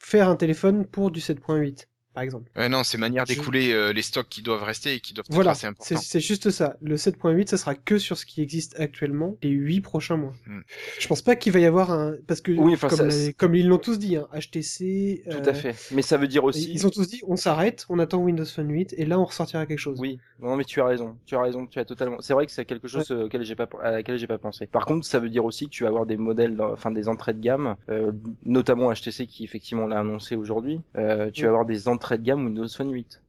faire 0.00 0.28
un 0.28 0.36
téléphone 0.36 0.86
pour 0.86 1.10
du 1.12 1.20
7.8, 1.20 1.86
par 2.14 2.22
exemple. 2.22 2.50
Euh, 2.56 2.68
non, 2.68 2.82
c'est 2.84 2.98
manière 2.98 3.24
Je- 3.26 3.34
d'écouler 3.34 3.72
euh, 3.72 3.92
les 3.92 4.02
stocks 4.02 4.28
qui 4.28 4.42
doivent 4.42 4.62
rester 4.62 4.94
et 4.94 5.00
qui 5.00 5.14
doivent 5.14 5.26
Voilà, 5.30 5.52
être 5.52 5.64
assez 5.80 5.96
c'est 5.96 6.20
juste 6.20 6.50
ça. 6.50 6.76
Le 6.82 6.96
7.8, 6.96 7.48
ça 7.48 7.56
sera 7.56 7.74
que 7.74 7.98
sur 7.98 8.16
ce 8.18 8.26
qui 8.26 8.42
existe 8.42 8.78
actuellement 8.80 9.36
les 9.42 9.50
8 9.50 9.80
prochains 9.80 10.16
mois. 10.16 10.32
Hmm. 10.46 10.60
Je 10.98 11.06
pense 11.08 11.22
pas 11.22 11.36
qu'il 11.36 11.52
va 11.52 11.60
y 11.60 11.66
avoir 11.66 11.90
un... 11.90 12.14
Parce 12.26 12.40
que, 12.40 12.52
Oui, 12.52 12.74
enfin, 12.74 12.88
comme, 12.88 13.10
ça- 13.10 13.26
la- 13.26 13.32
comme 13.34 13.54
ils 13.54 13.66
l'ont 13.68 13.78
tous 13.78 13.98
dit, 13.98 14.16
hein, 14.16 14.26
HTC... 14.34 15.22
Tout 15.30 15.36
euh, 15.36 15.50
à 15.50 15.54
fait. 15.54 15.74
Mais 15.92 16.02
ça 16.02 16.16
veut 16.16 16.28
dire 16.28 16.44
aussi... 16.44 16.70
Ils 16.72 16.86
ont 16.86 16.90
tous 16.90 17.08
dit, 17.08 17.20
on 17.26 17.36
s'arrête, 17.36 17.86
on 17.88 17.98
attend 17.98 18.18
Windows 18.18 18.44
Phone 18.44 18.70
8, 18.70 18.94
et 18.96 19.06
là 19.06 19.18
on 19.18 19.24
ressortira 19.24 19.66
quelque 19.66 19.78
chose. 19.78 19.98
Oui, 20.00 20.18
non 20.40 20.56
mais 20.56 20.64
tu 20.64 20.80
as 20.80 20.86
raison, 20.86 21.16
tu 21.26 21.34
as 21.36 21.40
raison, 21.42 21.66
tu 21.66 21.78
as 21.78 21.84
totalement. 21.84 22.16
C'est 22.20 22.32
vrai 22.34 22.46
que 22.46 22.52
c'est 22.52 22.64
quelque 22.64 22.88
chose 22.88 23.10
euh, 23.10 23.24
auquel 23.26 23.44
pas 23.56 23.68
à 23.82 23.90
laquelle 23.92 24.18
j'ai 24.18 24.26
pas 24.26 24.38
pensé. 24.38 24.66
Par 24.66 24.84
contre, 24.86 25.06
ça 25.06 25.18
veut 25.18 25.28
dire 25.30 25.44
aussi 25.44 25.66
que 25.66 25.70
tu 25.70 25.82
vas 25.84 25.88
avoir 25.88 26.06
des 26.06 26.16
modèles, 26.16 26.56
dans- 26.56 26.72
enfin 26.72 26.90
des 26.90 27.08
entrées 27.08 27.34
de 27.34 27.40
gamme, 27.40 27.76
euh, 27.88 28.12
notamment 28.44 28.92
HTC 28.92 29.26
qui 29.26 29.44
effectivement 29.44 29.86
l'a 29.86 30.00
annoncé 30.00 30.36
aujourd'hui. 30.36 30.80
euh, 30.96 31.30
tu 31.30 31.42
vas 31.42 31.48
avoir 31.48 31.64
des 31.66 31.88
entrées 31.88 31.99
de 32.18 32.22
gamme 32.22 32.44
Windows 32.46 32.68
Phone 32.68 32.92
8. 32.92 33.22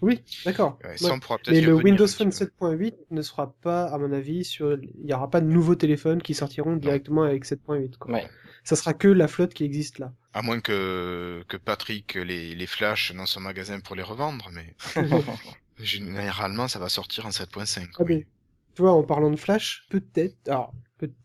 Oui, 0.00 0.22
d'accord. 0.44 0.78
Ouais, 0.84 0.90
Ouais. 1.02 1.38
Mais 1.48 1.60
le 1.60 1.74
Windows 1.74 2.06
Phone 2.06 2.30
peu. 2.30 2.44
7.8 2.66 2.94
ne 3.10 3.22
sera 3.22 3.52
pas, 3.62 3.86
à 3.86 3.98
mon 3.98 4.12
avis, 4.12 4.44
sur. 4.44 4.74
Il 4.74 5.06
n'y 5.06 5.12
aura 5.12 5.28
pas 5.28 5.40
de 5.40 5.46
nouveaux 5.46 5.74
téléphones 5.74 6.22
qui 6.22 6.34
sortiront 6.34 6.76
directement 6.76 7.24
avec 7.24 7.44
7.8. 7.44 7.96
quoi. 7.98 8.12
Ouais. 8.14 8.28
Ça 8.62 8.76
sera 8.76 8.94
que 8.94 9.08
la 9.08 9.28
flotte 9.28 9.54
qui 9.54 9.64
existe 9.64 9.98
là. 9.98 10.12
À 10.34 10.42
moins 10.42 10.60
que, 10.60 11.42
que 11.48 11.56
Patrick 11.56 12.14
les, 12.14 12.54
les 12.54 12.66
flash 12.66 13.12
dans 13.14 13.26
son 13.26 13.40
magasin 13.40 13.80
pour 13.80 13.96
les 13.96 14.02
revendre, 14.02 14.50
mais 14.52 14.74
généralement 15.78 16.68
ça 16.68 16.78
va 16.78 16.88
sortir 16.88 17.26
en 17.26 17.30
7.5. 17.30 17.88
Ah, 17.98 18.02
oui. 18.06 18.26
tu 18.74 18.82
vois, 18.82 18.92
en 18.92 19.02
parlant 19.02 19.30
de 19.30 19.36
Flash, 19.36 19.86
peut-être. 19.90 20.36
Alors, 20.48 20.72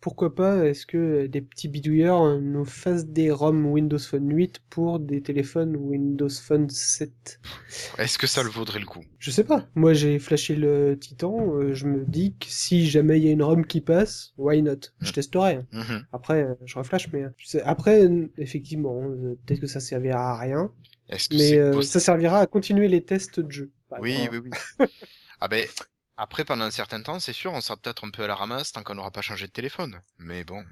pourquoi 0.02 0.36
pas 0.36 0.66
est-ce 0.66 0.86
que 0.86 1.26
des 1.28 1.42
petits 1.42 1.68
bidouilleurs 1.68 2.22
euh, 2.24 2.40
nous 2.40 2.66
fassent 2.66 3.06
des 3.08 3.32
ROM 3.32 3.66
Windows 3.66 3.98
Phone 4.00 4.30
8 4.32 4.60
pour 4.70 5.00
des 5.00 5.22
téléphones 5.22 5.76
Windows 5.76 6.30
Phone 6.30 6.70
7 6.70 7.40
Est-ce 7.98 8.18
que 8.18 8.28
ça 8.28 8.44
le 8.44 8.50
vaudrait 8.50 8.80
le 8.80 8.86
coup? 8.86 9.04
Je 9.20 9.32
sais 9.32 9.44
pas. 9.44 9.68
Moi, 9.76 9.94
j'ai 9.94 10.20
flashé 10.20 10.56
le 10.56 10.98
Titan. 11.00 11.56
euh, 11.56 11.74
je 11.74 11.88
me 11.88 12.06
dis 12.06 12.36
que 12.40 12.46
si 12.48 12.88
jamais 12.88 13.20
il 13.20 13.26
y 13.26 13.30
a 13.30 13.32
une 13.32 13.44
ROM 13.44 13.66
qui 13.66 13.82
passe, 13.82 14.34
why 14.38 14.62
not? 14.62 14.76
Je 15.02 15.10
Mm. 15.10 15.14
testerai. 15.14 15.54
hein. 15.56 15.66
Mhm. 15.72 16.06
Après, 16.14 16.44
euh, 16.44 16.54
je 16.66 16.78
reflash, 16.78 17.12
mais 17.14 17.24
euh, 17.24 17.60
après, 17.66 18.04
euh, 18.04 18.28
effectivement, 18.38 19.02
euh, 19.04 19.38
peut-être 19.46 19.62
que 19.62 19.68
ça 19.68 19.80
servira 19.80 20.32
à 20.34 20.38
rien, 20.40 20.72
que 21.10 21.36
mais 21.36 21.58
euh, 21.58 21.82
ça 21.82 22.00
servira 22.00 22.40
à 22.40 22.48
continuer 22.48 22.88
les 22.88 23.04
tests 23.04 23.40
de 23.40 23.52
jeu. 23.52 23.72
Oui, 24.00 24.12
exemple. 24.14 24.40
oui, 24.46 24.52
oui. 24.80 24.88
ah 25.42 25.48
ben, 25.48 25.66
après, 26.24 26.46
pendant 26.46 26.64
un 26.64 26.72
certain 26.72 27.02
temps, 27.02 27.20
c'est 27.20 27.34
sûr, 27.34 27.52
on 27.52 27.60
sera 27.60 27.76
peut-être 27.76 28.06
un 28.06 28.10
peu 28.10 28.24
à 28.24 28.28
la 28.28 28.36
ramasse 28.36 28.72
tant 28.72 28.82
qu'on 28.82 28.96
n'aura 28.96 29.12
pas 29.12 29.22
changé 29.22 29.46
de 29.46 29.52
téléphone. 29.52 30.00
Mais 30.20 30.46
bon. 30.46 30.64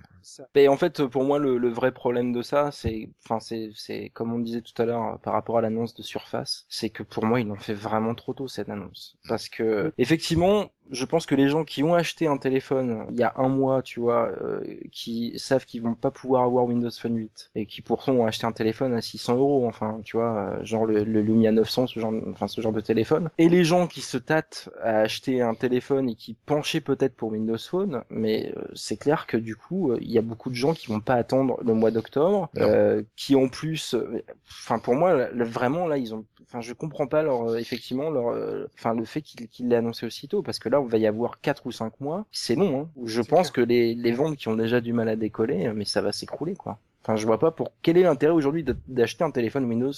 Mais 0.56 0.70
en 0.70 0.78
fait, 0.78 1.06
pour 1.06 1.26
moi, 1.26 1.40
le, 1.40 1.58
le 1.58 1.70
vrai 1.70 1.92
problème 1.92 2.32
de 2.32 2.42
ça, 2.42 2.72
c'est, 2.72 3.10
enfin, 3.26 3.42
c'est, 3.42 3.70
c'est 3.76 4.10
comme 4.14 4.32
on 4.32 4.40
disait 4.40 4.62
tout 4.62 4.80
à 4.82 4.86
l'heure 4.86 5.16
euh, 5.16 5.18
par 5.18 5.34
rapport 5.34 5.58
à 5.58 5.62
l'annonce 5.62 5.94
de 5.94 6.04
Surface, 6.04 6.66
c'est 6.70 6.90
que 6.90 7.04
pour 7.04 7.26
moi, 7.26 7.42
ils 7.42 7.48
l'ont 7.48 7.58
fait 7.58 7.74
vraiment 7.74 8.16
trop 8.16 8.34
tôt 8.34 8.48
cette 8.48 8.70
annonce. 8.70 9.18
Parce 9.28 9.50
que 9.50 9.94
effectivement, 9.98 10.72
je 10.90 11.06
pense 11.06 11.26
que 11.26 11.36
les 11.36 11.48
gens 11.48 11.64
qui 11.64 11.84
ont 11.84 11.94
acheté 11.94 12.28
un 12.28 12.38
téléphone 12.38 13.06
il 13.12 13.18
y 13.18 13.24
a 13.24 13.34
un 13.38 13.48
mois, 13.48 13.82
tu 13.82 14.00
vois, 14.00 14.30
euh, 14.42 14.62
qui 14.92 15.38
savent 15.38 15.66
qu'ils 15.66 15.82
vont 15.82 15.94
pas 15.96 16.12
pouvoir 16.12 16.44
avoir 16.44 16.66
Windows 16.66 16.90
Phone 16.92 17.16
8 17.18 17.52
et 17.56 17.66
qui 17.66 17.82
pourtant 17.82 18.14
ont 18.14 18.26
acheté 18.26 18.46
un 18.46 18.52
téléphone 18.52 18.94
à 18.94 19.02
600 19.02 19.38
euros, 19.38 19.66
enfin, 19.68 20.00
tu 20.04 20.18
vois, 20.18 20.36
euh, 20.60 20.66
genre 20.66 20.86
le, 20.86 21.04
le 21.04 21.22
Lumia 21.22 21.52
900, 21.52 21.88
ce 21.88 22.00
genre, 22.00 22.14
enfin, 22.30 22.48
ce 22.48 22.60
genre 22.62 22.74
de 22.74 22.82
téléphone. 22.82 23.30
Et 23.38 23.48
les 23.50 23.64
gens 23.64 23.88
qui 23.88 24.02
se 24.02 24.18
tâtent 24.18 24.70
à 24.82 25.00
acheter 25.02 25.42
un 25.42 25.54
téléphone 25.56 26.10
et 26.10 26.16
qui 26.16 26.34
penchaient 26.46 26.82
peut-être 26.82 27.16
pour 27.16 27.30
Windows 27.32 27.58
Phone, 27.58 28.04
mais 28.10 28.54
euh, 28.58 28.64
c'est 28.74 28.98
clair 28.98 29.28
que 29.28 29.38
du 29.38 29.56
coup, 29.56 29.92
euh, 29.92 29.98
il 30.02 30.12
y 30.12 30.18
a 30.18 30.22
beaucoup 30.22 30.50
de 30.50 30.56
gens 30.56 30.74
qui 30.74 30.88
vont 30.88 31.00
pas 31.00 31.16
attendre 31.16 31.58
le 31.64 31.74
mois 31.74 31.92
d'octobre, 31.92 32.50
Non. 32.56 32.66
euh, 32.66 33.04
qui 33.16 33.36
en 33.36 33.48
plus, 33.48 33.94
euh, 33.96 34.22
enfin 34.50 34.80
pour 34.80 34.96
moi, 34.96 35.28
vraiment 35.34 35.88
là, 35.88 35.98
ils 35.98 36.14
ont, 36.14 36.26
enfin 36.44 36.62
je 36.62 36.74
comprends 36.74 37.08
pas 37.08 37.24
leur, 37.24 37.50
euh, 37.52 37.58
effectivement 37.58 38.10
leur, 38.10 38.30
euh, 38.30 38.68
enfin 38.76 38.94
le 38.94 39.06
fait 39.06 39.22
qu'ils 39.22 39.48
qu'ils 39.48 39.68
l'aient 39.70 39.78
annoncé 39.78 40.06
aussitôt, 40.06 40.42
parce 40.44 40.60
que 40.60 40.70
là, 40.72 40.82
on 40.82 40.86
va 40.86 40.98
y 40.98 41.08
avoir 41.08 41.40
quatre 41.42 41.66
ou 41.68 41.72
cinq 41.72 42.00
mois, 42.02 42.26
c'est 42.32 42.56
long. 42.56 42.82
Hein, 42.82 42.90
je 43.06 43.22
pense 43.22 43.52
que 43.52 43.62
les, 43.62 43.94
les 43.96 44.12
ventes 44.12 44.38
qui 44.38 44.48
ont 44.48 44.56
déjà 44.56 44.82
du 44.82 44.94
mal 44.94 45.10
à 45.10 45.16
décoller, 45.16 45.68
euh, 45.68 45.74
mais 45.76 45.86
ça 45.86 46.02
va 46.02 46.12
s'écrouler 46.12 46.56
quoi. 46.56 46.80
Enfin, 47.04 47.16
je 47.16 47.26
vois 47.26 47.40
pas 47.40 47.52
pour 47.52 47.72
quel 47.82 47.98
est 47.98 48.04
l'intérêt 48.04 48.34
aujourd'hui 48.34 48.66
d'acheter 48.88 49.24
un 49.24 49.32
téléphone 49.32 49.66
Windows? 49.66 49.92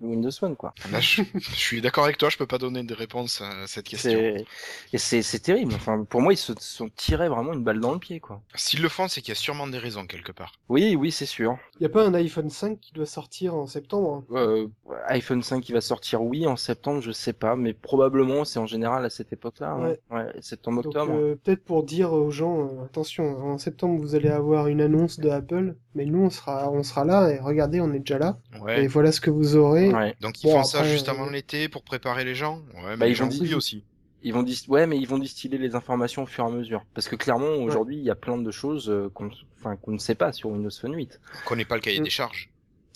Windows 0.00 0.30
Phone 0.38 0.56
quoi. 0.56 0.72
Là, 0.90 1.00
je, 1.00 1.22
je 1.34 1.54
suis 1.54 1.80
d'accord 1.80 2.04
avec 2.04 2.18
toi, 2.18 2.28
je 2.30 2.36
peux 2.36 2.46
pas 2.46 2.58
donner 2.58 2.82
de 2.82 2.94
réponse 2.94 3.40
à 3.40 3.66
cette 3.66 3.86
question. 3.86 4.10
C'est 4.12 4.44
et 4.92 4.98
c'est 4.98 5.22
c'est 5.22 5.38
terrible. 5.40 5.72
Enfin, 5.74 6.04
pour 6.04 6.20
moi, 6.20 6.32
ils 6.32 6.36
se 6.36 6.52
sont 6.58 6.88
tirés 6.96 7.28
vraiment 7.28 7.52
une 7.52 7.62
balle 7.64 7.80
dans 7.80 7.92
le 7.92 7.98
pied 7.98 8.20
quoi. 8.20 8.40
S'ils 8.54 8.82
le 8.82 8.88
font, 8.88 9.08
c'est 9.08 9.20
qu'il 9.20 9.30
y 9.30 9.36
a 9.36 9.40
sûrement 9.40 9.66
des 9.66 9.78
raisons 9.78 10.06
quelque 10.06 10.32
part. 10.32 10.52
Oui, 10.68 10.96
oui, 10.96 11.10
c'est 11.12 11.26
sûr. 11.26 11.58
Y 11.80 11.86
a 11.86 11.88
pas 11.88 12.06
un 12.06 12.14
iPhone 12.14 12.50
5 12.50 12.78
qui 12.80 12.92
doit 12.92 13.06
sortir 13.06 13.54
en 13.54 13.66
septembre 13.66 14.24
hein? 14.30 14.34
Euh, 14.36 14.66
iPhone 15.08 15.42
5 15.42 15.60
qui 15.62 15.72
va 15.72 15.80
sortir, 15.80 16.22
oui, 16.22 16.46
en 16.46 16.56
septembre, 16.56 17.00
je 17.00 17.12
sais 17.12 17.32
pas, 17.32 17.56
mais 17.56 17.72
probablement 17.74 18.44
c'est 18.44 18.58
en 18.58 18.66
général 18.66 19.04
à 19.04 19.10
cette 19.10 19.32
époque-là. 19.32 19.72
hein. 19.72 19.80
Ouais. 19.82 20.00
Ouais, 20.10 20.26
septembre, 20.40 20.82
Donc 20.82 20.94
octobre. 20.96 21.12
euh, 21.14 21.38
peut-être 21.42 21.64
pour 21.64 21.82
dire 21.84 22.12
aux 22.12 22.30
gens, 22.30 22.60
euh, 22.68 22.84
attention, 22.84 23.24
en 23.44 23.58
septembre 23.58 24.00
vous 24.00 24.14
allez 24.14 24.28
avoir 24.28 24.66
une 24.68 24.80
annonce 24.80 25.18
de 25.20 25.28
Apple, 25.30 25.76
mais 25.94 26.04
nous 26.06 26.22
on 26.22 26.30
sera, 26.30 26.70
on 26.70 26.82
sera 26.82 27.04
là 27.04 27.30
et 27.30 27.38
regardez, 27.38 27.80
on 27.80 27.92
est 27.92 27.98
déjà 28.00 28.18
là. 28.18 28.38
Et 28.76 28.86
voilà 28.86 29.12
ce 29.12 29.20
que 29.20 29.30
vous 29.30 29.56
aurez. 29.56 29.89
Ouais. 29.94 30.16
Donc 30.20 30.42
ils 30.42 30.46
Bon, 30.46 30.58
font 30.58 30.64
ça 30.64 30.84
juste 30.84 31.08
euh, 31.08 31.12
avant 31.12 31.26
l'été 31.28 31.68
pour 31.68 31.82
préparer 31.82 32.24
les 32.24 32.34
gens. 32.34 32.58
Ouais, 32.74 32.90
mais 32.90 32.96
Bah, 32.96 33.06
les 33.06 33.12
ils 33.12 33.14
gens 33.14 33.24
ont 33.26 33.28
dit- 33.28 33.40
oublient 33.40 33.54
aussi. 33.54 33.84
Ils 34.22 34.34
vont 34.34 34.42
dis- 34.42 34.64
ouais, 34.68 34.86
mais 34.86 34.98
ils 34.98 35.06
vont 35.08 35.18
distiller 35.18 35.56
les 35.56 35.74
informations 35.74 36.24
au 36.24 36.26
fur 36.26 36.44
et 36.44 36.48
à 36.48 36.50
mesure. 36.50 36.84
Parce 36.94 37.08
que 37.08 37.16
clairement, 37.16 37.54
aujourd'hui, 37.62 37.96
il 37.96 38.02
y 38.04 38.10
a 38.10 38.14
plein 38.14 38.36
de 38.36 38.50
choses 38.50 38.90
euh, 38.90 39.08
qu'on, 39.14 39.30
enfin, 39.58 39.76
qu'on 39.76 39.92
ne 39.92 39.98
sait 39.98 40.14
pas 40.14 40.32
sur 40.32 40.50
Windows 40.50 40.68
Phone 40.70 40.94
8. 40.94 41.18
On 41.44 41.48
connaît 41.48 41.64
pas 41.64 41.76
le 41.76 41.80
cahier 41.80 42.00
Mm. 42.00 42.04
des 42.04 42.10
charges. 42.10 42.50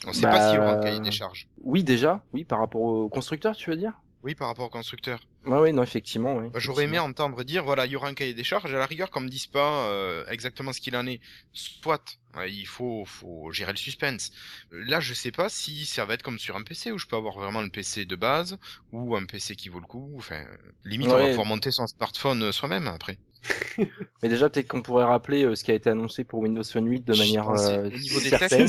On 0.06 0.12
sait 0.12 0.20
Bah, 0.22 0.30
pas 0.32 0.46
s'il 0.50 0.56
y 0.56 0.58
aura 0.58 0.72
un 0.74 0.80
cahier 0.82 1.00
des 1.00 1.10
charges. 1.10 1.48
Oui, 1.62 1.82
déjà, 1.82 2.22
oui, 2.34 2.44
par 2.44 2.58
rapport 2.58 2.82
au 2.82 3.08
constructeur, 3.08 3.56
tu 3.56 3.70
veux 3.70 3.76
dire? 3.76 3.92
Oui, 4.22 4.34
par 4.34 4.48
rapport 4.48 4.66
au 4.66 4.70
constructeur. 4.70 5.20
Ouais, 5.46 5.58
oui, 5.60 5.72
non, 5.72 5.82
effectivement. 5.82 6.36
Ouais, 6.36 6.50
Bah, 6.52 6.60
J'aurais 6.60 6.84
aimé 6.84 6.98
entendre 6.98 7.42
dire, 7.42 7.64
voilà, 7.64 7.84
il 7.86 7.92
y 7.92 7.96
aura 7.96 8.08
un 8.08 8.14
cahier 8.14 8.32
des 8.34 8.44
charges, 8.44 8.72
à 8.74 8.78
la 8.78 8.86
rigueur, 8.86 9.10
qu'on 9.10 9.20
me 9.20 9.28
dise 9.28 9.46
pas 9.48 9.88
euh, 9.88 10.24
exactement 10.28 10.72
ce 10.72 10.80
qu'il 10.80 10.96
en 10.96 11.06
est. 11.06 11.20
Soit, 11.52 12.18
ouais, 12.36 12.52
il 12.52 12.66
faut, 12.66 13.04
faut 13.04 13.50
gérer 13.50 13.72
le 13.72 13.76
suspense. 13.78 14.30
Là, 14.70 15.00
je 15.00 15.14
sais 15.14 15.32
pas 15.32 15.48
si 15.48 15.84
ça 15.84 16.04
va 16.04 16.14
être 16.14 16.22
comme 16.22 16.38
sur 16.38 16.56
un 16.56 16.62
PC, 16.62 16.92
où 16.92 16.98
je 16.98 17.06
peux 17.06 17.16
avoir 17.16 17.34
vraiment 17.34 17.60
le 17.62 17.70
PC 17.70 18.04
de 18.06 18.14
base, 18.16 18.56
ou 18.92 19.16
un 19.16 19.26
PC 19.26 19.56
qui 19.56 19.68
vaut 19.68 19.80
le 19.80 19.86
coup. 19.86 20.14
Enfin, 20.16 20.46
limite, 20.84 21.12
on 21.12 21.18
va 21.18 21.28
Ouais. 21.28 21.28
pouvoir 21.28 21.46
monter 21.46 21.70
son 21.72 21.86
smartphone 21.88 22.42
euh, 22.44 22.52
soi-même 22.52 22.86
après. 22.86 23.18
Mais 24.22 24.28
déjà, 24.28 24.48
peut-être 24.48 24.68
qu'on 24.68 24.82
pourrait 24.82 25.04
rappeler 25.04 25.44
euh, 25.44 25.54
ce 25.54 25.64
qui 25.64 25.70
a 25.70 25.74
été 25.74 25.90
annoncé 25.90 26.24
pour 26.24 26.40
Windows 26.40 26.62
Phone 26.64 26.86
8 26.88 27.06
de 27.06 27.16
manière 27.16 27.50
euh, 27.50 27.90
certaine. 27.90 28.66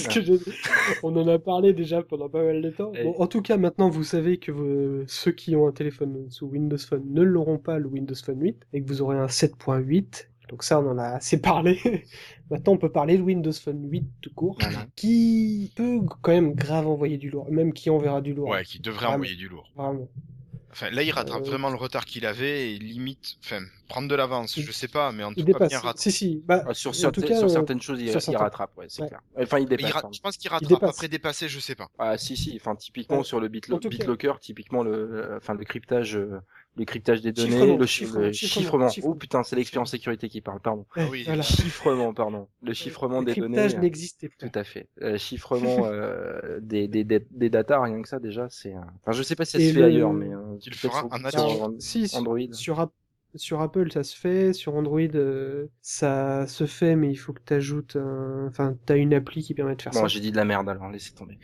On 1.04 1.16
en 1.16 1.28
a 1.28 1.40
parlé 1.40 1.74
déjà 1.74 2.02
pendant 2.04 2.30
pas 2.30 2.44
mal 2.44 2.62
de 2.62 2.70
temps. 2.70 2.92
Et- 2.94 3.04
Bon, 3.04 3.16
en 3.20 3.28
tout 3.28 3.42
cas, 3.42 3.58
maintenant, 3.58 3.90
vous 3.90 4.04
savez 4.04 4.38
que 4.38 4.52
vous- 4.52 5.04
ceux 5.08 5.32
qui 5.32 5.56
ont 5.56 5.68
un 5.68 5.72
téléphone 5.72 6.26
sous 6.30 6.48
Windows 6.48 6.78
Phone 6.78 7.04
ne 7.12 7.22
l'auront 7.22 7.58
pas 7.58 7.80
le 7.80 7.88
Windows 7.88 8.16
Phone 8.16 8.42
8 8.42 8.64
et 8.74 8.82
que 8.82 8.88
vous 8.88 9.02
aurez 9.02 9.18
un 9.18 9.28
7.8. 9.28 10.30
Donc 10.50 10.62
ça, 10.64 10.80
on 10.80 10.88
en 10.92 10.98
a 11.00 11.06
assez 11.06 11.42
parlé. 11.42 11.80
maintenant, 12.52 12.74
on 12.74 12.78
peut 12.78 12.92
parler 12.92 13.18
de 13.18 13.24
Windows 13.24 13.52
Phone 13.52 13.90
8 13.90 14.06
tout 14.22 14.30
court, 14.36 14.58
Voilà. 14.60 14.86
qui 14.96 15.72
peut 15.76 16.00
quand 16.22 16.32
même 16.32 16.54
grave 16.54 16.88
envoyer 16.88 17.18
du 17.18 17.30
lourd, 17.32 17.50
même 17.52 17.74
qui 17.74 17.90
enverra 17.90 18.22
du 18.22 18.34
lourd. 18.36 18.50
Ouais, 18.50 18.64
qui 18.64 18.80
devrait 18.80 19.00
Vraiment. 19.00 19.16
envoyer 19.16 19.36
du 19.36 19.48
lourd. 19.48 19.72
Vraiment. 19.76 20.08
Enfin, 20.78 20.90
là, 20.90 21.04
il 21.04 21.12
rattrape 21.12 21.42
Euh, 21.44 21.46
vraiment 21.50 21.70
le 21.70 21.78
retard 21.78 22.04
qu'il 22.04 22.26
avait 22.26 22.74
et 22.74 22.78
limite, 22.78 23.38
enfin, 23.46 23.62
prendre 23.88 24.10
de 24.10 24.16
l'avance, 24.16 24.60
je 24.60 24.72
sais 24.74 24.90
pas, 24.90 25.14
mais 25.14 25.24
en 25.24 25.32
Il 25.32 25.46
tout 25.46 25.54
cas, 25.54 25.68
bien 25.68 25.78
rattraper. 25.80 26.00
Si, 26.02 26.12
si. 26.12 26.44
Bah, 26.46 26.66
Ah, 26.68 26.74
sur, 26.74 26.90
en 26.90 26.94
certaines, 26.94 27.24
tout 27.24 27.30
cas, 27.30 27.38
sur 27.38 27.46
euh, 27.46 27.48
certaines 27.48 27.82
choses, 27.82 28.02
il, 28.02 28.10
sur 28.10 28.18
il 28.20 28.22
certains. 28.22 28.40
rattrape, 28.40 28.78
ouais, 28.78 28.88
c'est 28.90 29.04
Ouais. 29.04 29.08
clair. 29.08 29.22
Enfin, 29.40 29.60
il 29.60 29.62
Il 29.64 29.68
dépasse. 29.70 29.86
ra- 29.94 30.02
pardon. 30.02 30.14
Je 30.14 30.20
pense 30.20 30.36
qu'il 30.36 30.50
rattrape. 30.52 30.68
dépasse. 30.70 30.90
Après 30.90 31.08
dépasser, 31.08 31.48
je 31.48 31.60
sais 31.60 31.76
pas. 31.76 31.88
Ah, 31.98 32.18
si, 32.18 32.36
si. 32.36 32.58
Enfin, 32.60 32.76
typiquement 32.76 33.20
Ouais. 33.20 33.24
sur 33.24 33.40
le 33.40 33.48
BitLocker, 33.48 34.34
typiquement 34.42 34.84
le, 34.84 35.36
enfin, 35.38 35.54
le 35.54 35.64
cryptage, 35.64 36.18
euh, 36.18 36.42
le 36.78 36.84
cryptage 36.86 37.22
des 37.22 37.32
données, 37.32 37.52
Chiffrement, 37.52 37.78
le, 37.78 37.86
chi- 37.86 38.06
chiffrement, 38.06 38.86
le 38.86 38.90
chiffrement. 38.92 39.14
Oh 39.14 39.16
putain, 39.16 39.44
c'est 39.44 39.56
l'expérience 39.56 39.92
sécurité 39.92 40.28
qui 40.28 40.42
parle, 40.42 40.60
pardon. 40.60 40.86
Ah 40.96 41.06
oui, 41.10 41.24
voilà. 41.26 41.42
Chiffrement, 41.42 42.14
pardon. 42.14 42.48
Le 42.62 42.74
chiffrement 42.74 43.20
Le 43.22 43.26
des 43.28 43.36
données. 43.36 43.56
cryptage 43.56 43.76
euh, 43.76 43.80
n'existait 43.82 44.30
pas. 44.30 44.48
Tout 44.50 44.60
à 44.60 44.64
fait. 44.64 44.90
Euh, 45.02 45.18
chiffrement 45.18 45.86
euh, 45.86 46.60
des, 46.62 46.88
des, 46.88 47.04
des, 47.04 47.26
des 47.32 47.50
datas, 47.50 47.82
rien 47.82 48.02
que 48.02 48.08
ça 48.10 48.20
déjà, 48.20 48.48
c'est. 48.50 48.74
Enfin, 48.76 49.12
je 49.14 49.24
sais 49.24 49.36
pas 49.36 49.46
si 49.46 49.52
ça 49.54 49.60
Et 49.60 49.70
se 49.70 49.74
fait 49.74 49.80
le- 49.80 49.86
ailleurs, 49.86 50.14
mais. 50.14 50.34
Euh, 50.34 50.58
Tu 50.62 50.70
le 50.70 50.76
feras 50.76 51.00
sur-. 51.00 51.14
Android. 51.14 51.72
Si, 51.80 52.08
sur- 52.10 52.20
Android. 52.20 52.40
Sur, 52.52 52.80
App- 52.82 52.94
sur 53.38 53.62
Apple, 53.62 53.92
ça 53.92 54.04
se 54.04 54.16
fait. 54.18 54.54
Sur 54.54 54.76
Android, 54.76 55.00
euh, 55.16 55.68
ça 55.82 56.48
se 56.48 56.66
fait, 56.66 56.96
mais 56.96 57.10
il 57.12 57.16
faut 57.16 57.34
que 57.34 57.42
tu 57.46 57.54
ajoutes 57.54 57.96
un... 57.96 58.48
Enfin, 58.48 58.78
tu 58.86 58.94
as 58.94 58.98
une 58.98 59.14
appli 59.14 59.42
qui 59.44 59.54
permet 59.54 59.76
de 59.76 59.82
faire 59.82 59.94
Bon, 59.94 60.02
ça. 60.02 60.08
j'ai 60.08 60.20
dit 60.20 60.32
de 60.32 60.38
la 60.38 60.46
merde 60.46 60.70
alors, 60.70 60.90
laissez 60.90 61.14
tomber. 61.14 61.38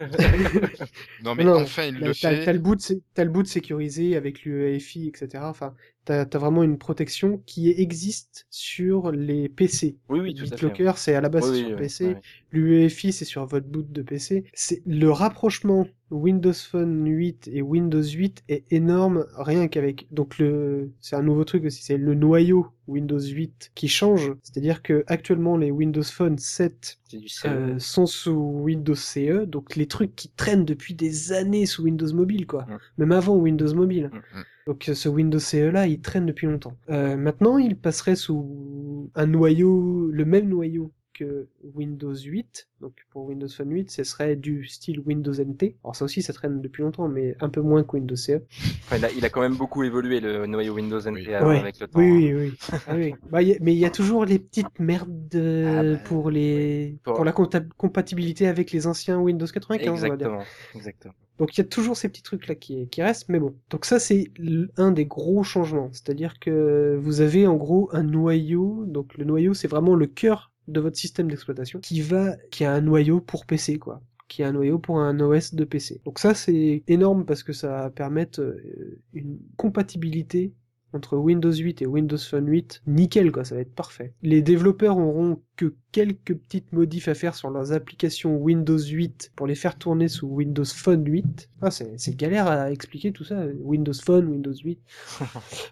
Non, 1.22 1.34
mais 1.34 1.44
Non, 1.44 1.60
enfin, 1.62 1.84
il 1.84 1.98
le 1.98 2.14
T'as 2.14 2.30
fait. 2.30 2.44
t'as 2.44 2.52
le 2.52 2.58
boot, 2.58 2.80
sé- 2.80 3.02
t'as 3.14 3.24
le 3.24 3.30
boot 3.30 3.46
sécurisé 3.46 4.16
avec 4.16 4.44
l'UEFI, 4.44 5.08
etc. 5.08 5.44
Enfin, 5.46 5.74
t'as 6.04 6.22
as 6.22 6.38
vraiment 6.38 6.62
une 6.62 6.78
protection 6.78 7.42
qui 7.46 7.70
existe 7.70 8.46
sur 8.50 9.12
les 9.12 9.48
PC. 9.48 9.96
Oui, 10.08 10.20
oui, 10.20 10.34
tout. 10.34 10.44
BitLocker, 10.44 10.92
c'est 10.96 11.14
à 11.14 11.20
la 11.20 11.28
base 11.28 11.50
Oui, 11.50 11.62
oui, 11.62 11.68
sur 11.68 11.76
PC. 11.76 12.16
L'UEFI, 12.52 13.12
c'est 13.12 13.24
sur 13.24 13.46
votre 13.46 13.66
boot 13.66 13.90
de 13.90 14.02
PC. 14.02 14.44
C'est 14.54 14.82
le 14.86 15.10
rapprochement 15.10 15.86
Windows 16.10 16.52
Phone 16.52 17.06
8 17.06 17.48
et 17.52 17.62
Windows 17.62 18.02
8 18.02 18.42
est 18.48 18.64
énorme, 18.72 19.26
rien 19.36 19.68
qu'avec. 19.68 20.08
Donc 20.10 20.38
le, 20.38 20.90
c'est 21.00 21.16
un 21.16 21.22
nouveau 21.22 21.44
truc 21.44 21.64
aussi, 21.64 21.82
c'est 21.84 21.96
le 21.96 22.14
noyau 22.14 22.66
Windows 22.88 23.20
8 23.20 23.70
qui 23.74 23.88
change. 23.88 24.32
C'est-à-dire 24.42 24.82
que 24.82 25.04
actuellement 25.06 25.56
les 25.56 25.70
Windows 25.70 26.02
Phone 26.02 26.38
7 26.38 26.98
C'est 27.08 27.16
du 27.18 27.28
CE. 27.28 27.46
euh, 27.46 27.78
sont 27.78 28.06
sous 28.06 28.32
Windows 28.32 28.94
CE, 28.96 29.44
donc 29.44 29.76
les 29.76 29.86
trucs 29.86 30.16
qui 30.16 30.30
traînent 30.30 30.64
depuis 30.64 30.94
des 30.94 31.32
années 31.32 31.66
sous 31.66 31.84
Windows 31.84 32.12
Mobile, 32.12 32.46
quoi. 32.46 32.62
Mm. 32.62 32.78
Même 32.98 33.12
avant 33.12 33.36
Windows 33.36 33.74
Mobile. 33.74 34.10
Mm, 34.12 34.38
mm. 34.38 34.44
Donc 34.70 34.88
euh, 34.88 34.94
ce 34.94 35.08
Windows 35.08 35.40
CE 35.40 35.68
là, 35.68 35.88
il 35.88 36.00
traîne 36.00 36.26
depuis 36.26 36.46
longtemps. 36.46 36.76
Euh, 36.90 37.16
maintenant, 37.16 37.58
il 37.58 37.76
passerait 37.76 38.14
sous 38.14 39.10
un 39.16 39.26
noyau, 39.26 40.08
le 40.12 40.24
même 40.24 40.48
noyau 40.48 40.92
que 41.12 41.48
Windows 41.74 42.14
8. 42.14 42.68
Donc 42.80 42.92
pour 43.10 43.24
Windows 43.24 43.48
Phone 43.48 43.72
8, 43.72 43.90
ce 43.90 44.04
serait 44.04 44.36
du 44.36 44.64
style 44.66 45.00
Windows 45.00 45.32
NT. 45.32 45.74
Alors 45.82 45.96
ça 45.96 46.04
aussi, 46.04 46.22
ça 46.22 46.32
traîne 46.32 46.60
depuis 46.62 46.82
longtemps, 46.82 47.08
mais 47.08 47.34
un 47.40 47.48
peu 47.48 47.60
moins 47.60 47.82
que 47.82 47.96
Windows 47.96 48.14
CE. 48.14 48.42
Enfin, 48.84 48.98
il, 48.98 49.04
a, 49.04 49.10
il 49.10 49.24
a 49.24 49.28
quand 49.28 49.40
même 49.40 49.56
beaucoup 49.56 49.82
évolué 49.82 50.20
le 50.20 50.46
noyau 50.46 50.74
Windows 50.74 51.00
NT 51.00 51.14
Oui. 51.16 51.26
euh, 51.34 51.48
Ouais. 51.48 51.58
avec 51.58 51.80
le 51.80 51.88
temps. 51.88 51.98
Oui, 51.98 52.30
hein. 52.30 52.36
oui, 52.38 52.52
oui. 52.70 52.78
Ah 52.86 52.94
oui. 52.94 53.14
Bah, 53.28 53.42
y 53.42 53.52
a- 53.52 53.56
mais 53.60 53.74
il 53.74 53.78
y 53.78 53.84
a 53.84 53.90
toujours 53.90 54.24
les 54.24 54.38
petites 54.38 54.78
merdes 54.78 55.34
Ah 55.34 55.82
bah, 55.82 55.96
pour 56.04 56.30
les 56.30 56.96
Pour- 57.02 57.14
pour 57.14 57.24
la 57.24 57.32
compatibilité 57.32 58.46
avec 58.46 58.70
les 58.70 58.86
anciens 58.86 59.18
Windows 59.18 59.46
95. 59.52 60.04
on 60.04 60.08
va 60.10 60.16
dire. 60.16 60.38
Exactement. 60.76 61.14
Donc 61.40 61.56
il 61.56 61.62
y 61.62 61.64
a 61.64 61.68
toujours 61.68 61.96
ces 61.96 62.10
petits 62.10 62.22
trucs 62.22 62.46
là 62.48 62.54
qui, 62.54 62.86
restent, 62.98 63.30
mais 63.30 63.40
bon. 63.40 63.54
Donc 63.70 63.86
ça 63.86 63.98
c'est 63.98 64.30
un 64.76 64.92
des 64.92 65.06
gros 65.06 65.42
changements, 65.42 65.88
c'est-à-dire 65.90 66.38
que 66.38 67.00
vous 67.00 67.22
avez 67.22 67.46
en 67.46 67.56
gros 67.56 67.88
un 67.94 68.02
noyau, 68.02 68.84
donc 68.86 69.16
le 69.16 69.24
noyau 69.24 69.54
c'est 69.54 69.66
vraiment 69.66 69.94
le 69.94 70.06
cœur 70.06 70.52
de 70.68 70.80
votre 70.80 70.98
système 70.98 71.30
d'exploitation 71.30 71.80
qui 71.80 72.02
va, 72.02 72.36
qui 72.50 72.66
a 72.66 72.72
un 72.74 72.82
noyau 72.82 73.22
pour 73.22 73.46
PC 73.46 73.78
quoi, 73.78 74.02
qui 74.28 74.42
a 74.42 74.48
un 74.48 74.52
noyau 74.52 74.78
pour 74.78 75.00
un 75.00 75.18
OS 75.18 75.54
de 75.54 75.64
PC. 75.64 76.02
Donc 76.04 76.18
ça 76.18 76.34
c'est 76.34 76.82
énorme 76.86 77.24
parce 77.24 77.42
que 77.42 77.54
ça 77.54 77.68
va 77.68 77.90
permettre 77.90 78.42
euh, 78.42 79.00
une 79.14 79.38
compatibilité 79.56 80.52
entre 80.92 81.16
Windows 81.16 81.52
8 81.52 81.82
et 81.82 81.86
Windows 81.86 82.18
Phone 82.18 82.48
8, 82.48 82.82
nickel 82.86 83.32
quoi, 83.32 83.44
ça 83.44 83.54
va 83.54 83.60
être 83.60 83.74
parfait. 83.74 84.12
Les 84.22 84.42
développeurs 84.42 84.98
auront 84.98 85.40
que 85.56 85.74
quelques 85.92 86.34
petites 86.34 86.72
modifs 86.72 87.08
à 87.08 87.14
faire 87.14 87.34
sur 87.34 87.50
leurs 87.50 87.72
applications 87.72 88.36
Windows 88.36 88.78
8 88.78 89.32
pour 89.36 89.46
les 89.46 89.54
faire 89.54 89.76
tourner 89.76 90.08
sous 90.08 90.26
Windows 90.26 90.64
Phone 90.64 91.06
8. 91.06 91.50
Ah, 91.62 91.70
c'est 91.70 92.16
galère 92.16 92.46
à 92.46 92.70
expliquer 92.70 93.12
tout 93.12 93.24
ça, 93.24 93.44
Windows 93.60 93.92
Phone, 93.92 94.28
Windows 94.28 94.54
8. 94.54 94.78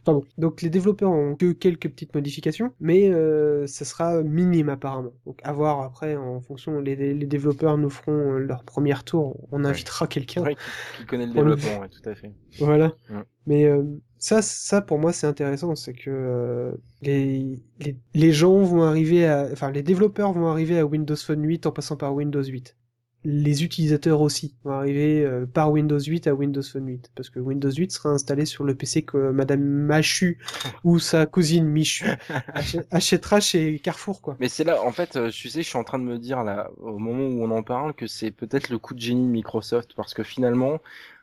Pardon. 0.05 0.25
Donc 0.39 0.63
les 0.63 0.71
développeurs 0.71 1.11
ont 1.11 1.37
que 1.37 1.53
quelques 1.53 1.89
petites 1.89 2.15
modifications, 2.15 2.73
mais 2.81 3.11
euh, 3.11 3.67
ça 3.67 3.85
sera 3.85 4.23
minime 4.23 4.69
apparemment. 4.69 5.13
Donc 5.25 5.41
à 5.43 5.53
voir 5.53 5.81
après 5.81 6.17
en 6.17 6.41
fonction, 6.41 6.81
les, 6.81 6.95
les 6.95 7.27
développeurs 7.27 7.79
nous 7.79 7.91
feront 7.91 8.35
euh, 8.35 8.39
leur 8.39 8.65
premier 8.65 8.95
tour, 9.05 9.37
on 9.53 9.65
invitera 9.65 10.07
quelqu'un. 10.07 10.43
Ouais, 10.43 10.55
qui, 10.55 11.01
qui 11.01 11.07
connaît 11.07 11.27
le 11.27 11.33
développement, 11.33 11.81
ouais, 11.81 11.89
tout 11.89 12.07
à 12.09 12.15
fait. 12.15 12.33
Voilà. 12.59 12.93
Mais 13.47 13.65
euh, 13.65 13.83
ça, 14.19 14.43
ça 14.43 14.83
pour 14.83 14.99
moi 14.99 15.13
c'est 15.13 15.27
intéressant, 15.27 15.75
c'est 15.77 15.93
que 15.95 16.11
euh, 16.11 16.73
les, 17.03 17.63
les, 17.81 17.97
les 18.15 18.33
gens 18.33 18.63
vont 18.63 18.83
arriver 18.83 19.27
à, 19.27 19.49
enfin 19.53 19.71
les 19.71 19.83
développeurs 19.83 20.33
vont 20.33 20.49
arriver 20.49 20.79
à 20.79 20.87
Windows 20.87 21.17
Phone 21.17 21.45
8 21.45 21.67
en 21.67 21.73
passant 21.73 21.97
par 21.97 22.15
Windows 22.15 22.43
8. 22.43 22.77
Les 23.25 23.65
utilisateurs 23.65 24.21
aussi 24.21 24.57
vont 24.65 24.73
arriver 24.73 25.25
euh, 25.25 25.47
par 25.47 25.71
Windows 25.73 25.99
8 25.99 26.27
à 26.29 26.35
Windows 26.35 26.63
Phone 26.63 26.87
8, 26.89 27.11
parce 27.17 27.31
que 27.31 27.41
Windows 27.41 27.71
8 27.71 27.91
sera 27.93 28.11
installé 28.11 28.45
sur 28.47 28.65
le 28.65 28.75
PC 28.77 29.03
que 29.03 29.31
Madame 29.31 29.61
Machu 29.63 30.39
ou 30.85 30.99
sa 30.99 31.27
cousine 31.27 31.67
Michu 31.67 32.07
achè- 32.55 32.85
achètera 32.91 33.41
chez 33.41 33.79
Carrefour 33.81 34.21
quoi. 34.23 34.39
Mais 34.39 34.49
c'est 34.49 34.63
là, 34.65 34.83
en 34.83 34.93
fait, 34.93 35.17
euh, 35.17 35.31
tu 35.31 35.49
sais, 35.49 35.63
je 35.63 35.69
suis 35.69 35.79
en 35.79 35.83
train 35.85 35.99
de 35.99 36.05
me 36.05 36.19
dire 36.19 36.45
là, 36.45 36.71
au 36.79 36.99
moment 36.99 37.25
où 37.27 37.43
on 37.45 37.51
en 37.51 37.63
parle, 37.65 37.93
que 37.95 38.07
c'est 38.07 38.31
peut-être 38.31 38.69
le 38.71 38.79
coup 38.79 38.95
de 38.95 39.01
génie 39.01 39.25
de 39.27 39.31
Microsoft, 39.31 39.95
parce 39.97 40.15
que 40.15 40.23
finalement, 40.23 40.79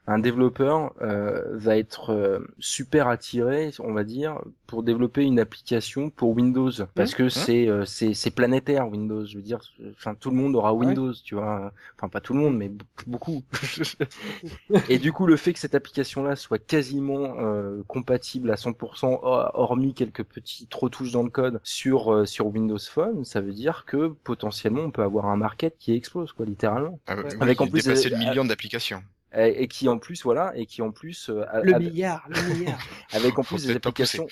un 0.08 0.20
développeur 0.20 0.94
euh, 1.02 1.42
va 1.58 1.78
être 1.78 2.12
euh, 2.12 2.40
super 2.60 3.08
attiré, 3.08 3.72
on 3.80 3.94
va 3.94 4.04
dire, 4.04 4.40
pour 4.68 4.84
développer 4.84 5.24
une 5.24 5.40
application 5.40 6.10
pour 6.10 6.30
Windows, 6.32 6.72
parce 6.94 7.16
que 7.16 7.30
c'est 7.30 7.68
euh, 7.68 7.86
c'est 7.86 8.14
c'est 8.14 8.32
planétaire 8.32 8.88
Windows. 8.90 9.26
Je 9.26 9.38
veux 9.38 9.44
dire, 9.44 9.60
enfin 9.98 10.14
tout 10.16 10.30
le 10.30 10.36
monde 10.36 10.56
aura 10.56 10.74
Ouais. 10.74 10.86
Windows, 10.88 11.14
tu 11.14 11.36
vois. 11.36 11.72
Enfin 11.98 12.10
pas 12.10 12.22
tout 12.22 12.34
le 12.34 12.40
monde, 12.40 12.58
mais 12.58 12.70
be- 12.70 12.82
beaucoup. 13.08 13.44
Et 14.90 14.98
du 15.00 15.12
coup, 15.12 15.26
le 15.26 15.38
fait 15.38 15.54
que 15.54 15.60
cette 15.60 15.76
application-là 15.76 16.36
soit 16.36 16.60
quasiment 16.60 17.36
euh, 17.40 17.82
compatible 17.88 18.52
à 18.52 18.56
100%, 18.56 19.20
hor- 19.22 19.52
hormis 19.54 19.94
quelques 19.94 20.24
petites 20.24 20.74
retouches 20.74 21.12
dans 21.12 21.24
le 21.24 21.30
code 21.30 21.60
sur 21.64 22.14
euh, 22.14 22.26
sur 22.26 22.48
Windows 22.48 22.78
Phone, 22.80 23.26
ça 23.26 23.42
veut 23.42 23.54
dire 23.54 23.86
que 23.86 24.08
potentiellement 24.24 24.82
on 24.82 24.92
peut 24.92 25.04
avoir 25.04 25.26
un 25.28 25.36
market 25.38 25.76
qui 25.78 25.94
explose, 25.94 26.32
quoi, 26.34 26.46
littéralement. 26.46 27.00
Ah, 27.08 27.16
Ouais. 27.16 27.24
Avec 27.42 27.62
en 27.62 27.68
plus, 27.68 27.84
dépassait 27.86 28.08
euh, 28.14 28.18
le 28.18 28.18
million 28.18 28.46
d'applications. 28.46 29.02
Et, 29.38 29.64
et 29.64 29.68
qui 29.68 29.88
en 29.90 29.98
plus, 30.00 30.24
voilà, 30.24 30.54
et 30.56 30.66
qui 30.66 30.82
en 30.82 30.92
plus 30.92 31.30
euh, 31.30 31.44
Le 31.64 31.76
avec- 31.76 31.88
milliard, 31.90 32.26
le 32.30 32.36
milliard. 32.54 32.80
avec 33.12 33.38
en 33.38 33.44
plus 33.44 33.66
des 33.66 33.76
applications 33.76 34.28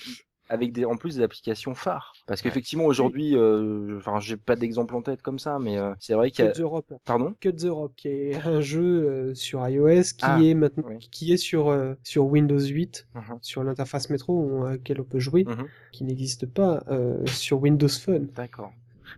avec 0.50 0.72
des 0.74 0.84
en 0.84 0.96
plus 0.98 1.16
des 1.16 1.22
applications 1.22 1.74
phares 1.74 2.12
parce 2.26 2.40
Ouais. 2.42 2.50
qu'effectivement 2.50 2.84
aujourd'hui 2.84 3.34
euh, 3.34 3.96
enfin 3.96 4.20
j'ai 4.20 4.36
pas 4.36 4.56
d'exemple 4.56 4.94
en 4.94 5.00
tête 5.00 5.22
comme 5.22 5.38
ça 5.38 5.58
mais 5.58 5.78
euh, 5.78 5.94
c'est 6.00 6.12
vrai 6.12 6.30
qu'il 6.30 6.44
y 6.44 6.48
a 6.48 6.52
Cut 6.52 6.60
the 6.60 6.64
Rope. 6.66 6.92
pardon? 7.06 7.34
Cut 7.40 7.54
the 7.54 7.68
Rope, 7.70 7.94
qui 7.96 8.08
est 8.08 8.34
un 8.44 8.60
jeu 8.60 8.82
euh, 9.08 9.34
sur 9.34 9.66
iOS 9.66 10.02
qui 10.02 10.20
Ah, 10.20 10.38
est 10.42 10.52
maintenant 10.52 10.84
oui. 10.86 10.98
qui 11.10 11.32
est 11.32 11.38
sur 11.38 11.70
euh, 11.70 11.94
sur 12.02 12.26
Windows 12.26 12.60
8 12.60 13.06
Mhm. 13.14 13.38
sur 13.40 13.64
l'interface 13.64 14.10
métro 14.10 14.64
laquelle 14.68 15.00
on 15.00 15.04
peut 15.04 15.18
jouer 15.18 15.44
Mhm. 15.44 15.66
qui 15.92 16.04
n'existe 16.04 16.44
pas 16.44 16.84
euh, 16.90 17.24
sur 17.26 17.62
Windows 17.62 17.88
Phone. 17.88 18.28
d'accord 18.34 18.72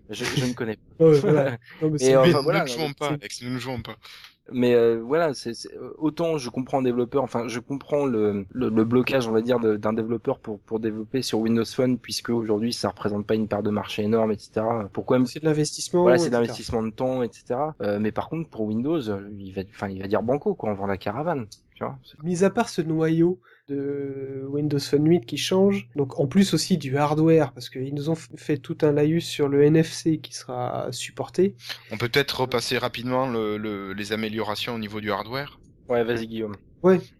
je, 0.09 0.24
je 0.24 0.45
ne 0.47 0.53
connais 0.53 0.76
pas 0.99 1.05
Ouais, 1.07 1.18
voilà. 1.18 1.59
Non, 1.82 1.91
mais 1.91 2.03
Et, 2.05 2.14
euh, 2.14 2.20
enfin, 2.20 2.39
ne 2.39 2.43
voilà, 2.45 2.61
le 2.62 2.66
jouons 2.68 2.87
c'est- 2.89 2.99
pas, 2.99 3.09
Alex, 3.09 3.43
ne 3.43 3.59
jouons 3.59 3.82
pas. 3.82 3.97
Mais 4.53 4.74
euh, 4.74 5.01
voilà 5.03 5.34
c'est 5.34 5.53
autant 5.99 6.38
je 6.38 6.51
comprends 6.51 6.78
un 6.78 6.82
développeur 6.82 7.22
enfin 7.24 7.49
je 7.49 7.59
comprends 7.61 8.07
le, 8.07 8.47
le, 8.53 8.68
le 8.68 8.84
blocage 8.84 9.26
on 9.26 9.32
va 9.32 9.40
dire 9.42 9.59
d'un 9.61 9.92
développeur 9.92 10.38
pour 10.38 10.61
pour 10.61 10.78
développer 10.80 11.22
sur 11.22 11.40
Windows 11.40 11.64
Phone 11.64 11.99
puisque 11.99 12.30
aujourd'hui 12.30 12.72
ça 12.72 12.88
représente 12.90 13.26
pas 13.26 13.34
une 13.34 13.49
part 13.49 13.62
de 13.62 13.70
marché 13.70 14.03
énorme 14.05 14.32
etc 14.32 14.64
pourquoi 14.92 15.24
c'est 15.26 15.40
de 15.40 15.44
l'investissement. 15.47 16.03
voilà 16.03 16.18
c'est 16.18 16.28
de 16.30 16.34
l'investissement 16.34 16.82
de 16.82 16.90
temps 16.90 17.22
etc 17.22 17.42
Euh, 17.82 17.99
mais 18.01 18.12
par 18.12 18.28
contre 18.28 18.49
pour 18.49 18.62
Windows 18.62 19.01
il 19.38 19.53
va 19.53 19.62
enfin 19.74 19.88
il 19.88 20.01
va 20.01 20.09
dire 20.09 20.22
banco 20.22 20.55
quoi 20.55 20.70
on 20.70 20.74
vend 20.74 20.86
la 20.86 20.97
caravane 20.97 21.47
Tu 21.74 21.84
vois 21.84 21.99
Mis 22.22 22.44
à 22.44 22.51
part 22.51 22.68
ce 22.68 22.82
noyau 22.82 23.40
de 23.68 24.44
Windows 24.48 24.78
Phone 24.78 25.06
8 25.06 25.26
qui 25.26 25.36
change, 25.36 25.88
donc 25.96 26.18
en 26.20 26.26
plus 26.26 26.54
aussi 26.54 26.78
du 26.78 26.96
hardware, 26.96 27.52
parce 27.52 27.68
qu'ils 27.68 27.94
nous 27.94 28.10
ont 28.10 28.14
fait 28.14 28.58
tout 28.58 28.78
un 28.82 28.92
laïus 28.92 29.26
sur 29.26 29.48
le 29.48 29.62
NFC 29.64 30.18
qui 30.18 30.34
sera 30.34 30.88
supporté. 30.92 31.54
On 31.90 31.98
peut 31.98 32.08
peut-être 32.08 32.40
repasser 32.40 32.78
rapidement 32.78 33.28
le, 33.28 33.56
le, 33.56 33.92
les 33.92 34.12
améliorations 34.12 34.74
au 34.74 34.78
niveau 34.78 35.00
du 35.00 35.10
hardware? 35.10 35.58
Ouais, 35.88 36.04
vas-y 36.04 36.26
Guillaume. 36.26 36.56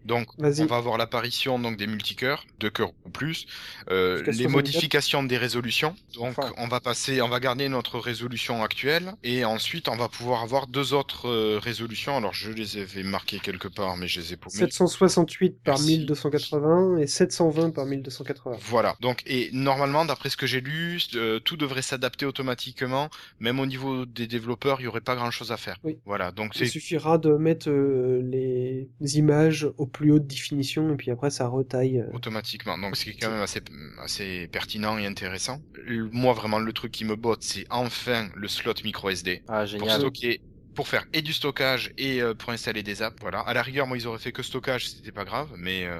Donc, 0.05 0.27
on 0.39 0.65
va 0.65 0.77
avoir 0.77 0.97
l'apparition 0.97 1.59
donc 1.59 1.77
des 1.77 1.87
multicœurs, 1.87 2.45
deux 2.59 2.69
cœurs 2.69 2.91
ou 3.05 3.09
plus, 3.09 3.45
euh, 3.89 4.17
les 4.19 4.33
64. 4.33 4.51
modifications 4.51 5.23
des 5.23 5.37
résolutions. 5.37 5.95
Donc, 6.15 6.37
Enfin. 6.37 6.53
on 6.57 6.67
va 6.67 6.79
passer, 6.79 7.21
on 7.21 7.29
va 7.29 7.39
garder 7.39 7.69
notre 7.69 7.99
résolution 7.99 8.63
actuelle, 8.63 9.13
et 9.23 9.45
ensuite, 9.45 9.87
on 9.89 9.95
va 9.95 10.07
pouvoir 10.09 10.43
avoir 10.43 10.67
deux 10.67 10.93
autres 10.93 11.27
euh, 11.27 11.59
résolutions. 11.61 12.17
Alors, 12.17 12.33
je 12.33 12.51
les 12.51 12.77
avais 12.77 13.03
marquées 13.03 13.39
quelque 13.39 13.67
part, 13.67 13.97
mais 13.97 14.07
je 14.07 14.19
les 14.19 14.33
ai 14.33 14.37
paumées. 14.37 14.55
768 14.55 15.57
par 15.63 15.75
Merci. 15.75 15.99
1280 15.99 16.97
et 16.97 17.07
720 17.07 17.71
par 17.71 17.85
1280. 17.85 18.57
Voilà. 18.61 18.95
Donc, 19.01 19.23
et 19.25 19.49
normalement, 19.53 20.05
d'après 20.05 20.29
ce 20.29 20.37
que 20.37 20.47
j'ai 20.47 20.61
lu, 20.61 20.99
euh, 21.15 21.39
tout 21.39 21.57
devrait 21.57 21.81
s'adapter 21.81 22.25
automatiquement. 22.25 23.09
Même 23.39 23.59
au 23.59 23.65
niveau 23.65 24.05
des 24.05 24.27
développeurs, 24.27 24.79
il 24.81 24.85
y 24.85 24.87
aurait 24.87 25.01
pas 25.01 25.15
grand 25.15 25.31
chose 25.31 25.51
à 25.51 25.57
faire. 25.57 25.77
Oui. 25.83 25.97
Voilà. 26.05 26.31
Donc, 26.31 26.55
Il 26.59 26.69
suffira 26.69 27.17
de 27.17 27.33
mettre 27.33 27.69
les 27.69 28.87
images 29.17 29.56
au 29.65 29.85
plus 29.87 30.11
haute 30.11 30.27
définition 30.27 30.93
et 30.93 30.97
puis 30.97 31.11
après 31.11 31.29
ça 31.29 31.47
retaille. 31.47 31.99
euh. 31.99 32.09
automatiquement. 32.13 32.77
Donc 32.77 32.95
c'est 32.95 33.13
quand 33.13 33.29
même 33.31 33.41
assez, 33.41 33.61
assez 33.99 34.47
pertinent 34.49 34.97
et 34.97 35.05
intéressant. 35.05 35.61
Le- 35.73 36.09
Moi 36.11 36.33
vraiment 36.33 36.59
le 36.59 36.73
truc 36.73 36.91
qui 36.91 37.05
me 37.05 37.15
botte 37.15 37.43
c'est 37.43 37.65
enfin 37.69 38.29
le 38.35 38.47
slot 38.47 38.73
micro 38.83 39.09
SD 39.09 39.43
Ah, 39.47 39.61
pour 39.61 39.67
génial. 39.67 39.99
stocker 39.99 40.41
pour 40.73 40.87
faire 40.87 41.05
et 41.13 41.21
du 41.23 41.33
stockage 41.33 41.91
et 41.97 42.21
euh, 42.21 42.33
pour 42.35 42.51
installer 42.51 42.83
des 42.83 43.01
apps. 43.01 43.17
Voilà. 43.21 43.39
À 43.41 43.53
la 43.53 43.63
rigueur 43.63 43.87
moi 43.87 43.97
ils 43.97 44.07
auraient 44.07 44.19
fait 44.19 44.31
que 44.31 44.43
stockage 44.43 44.87
c'était 44.89 45.11
pas 45.11 45.25
grave 45.25 45.51
mais 45.57 45.85
euh, 45.85 45.99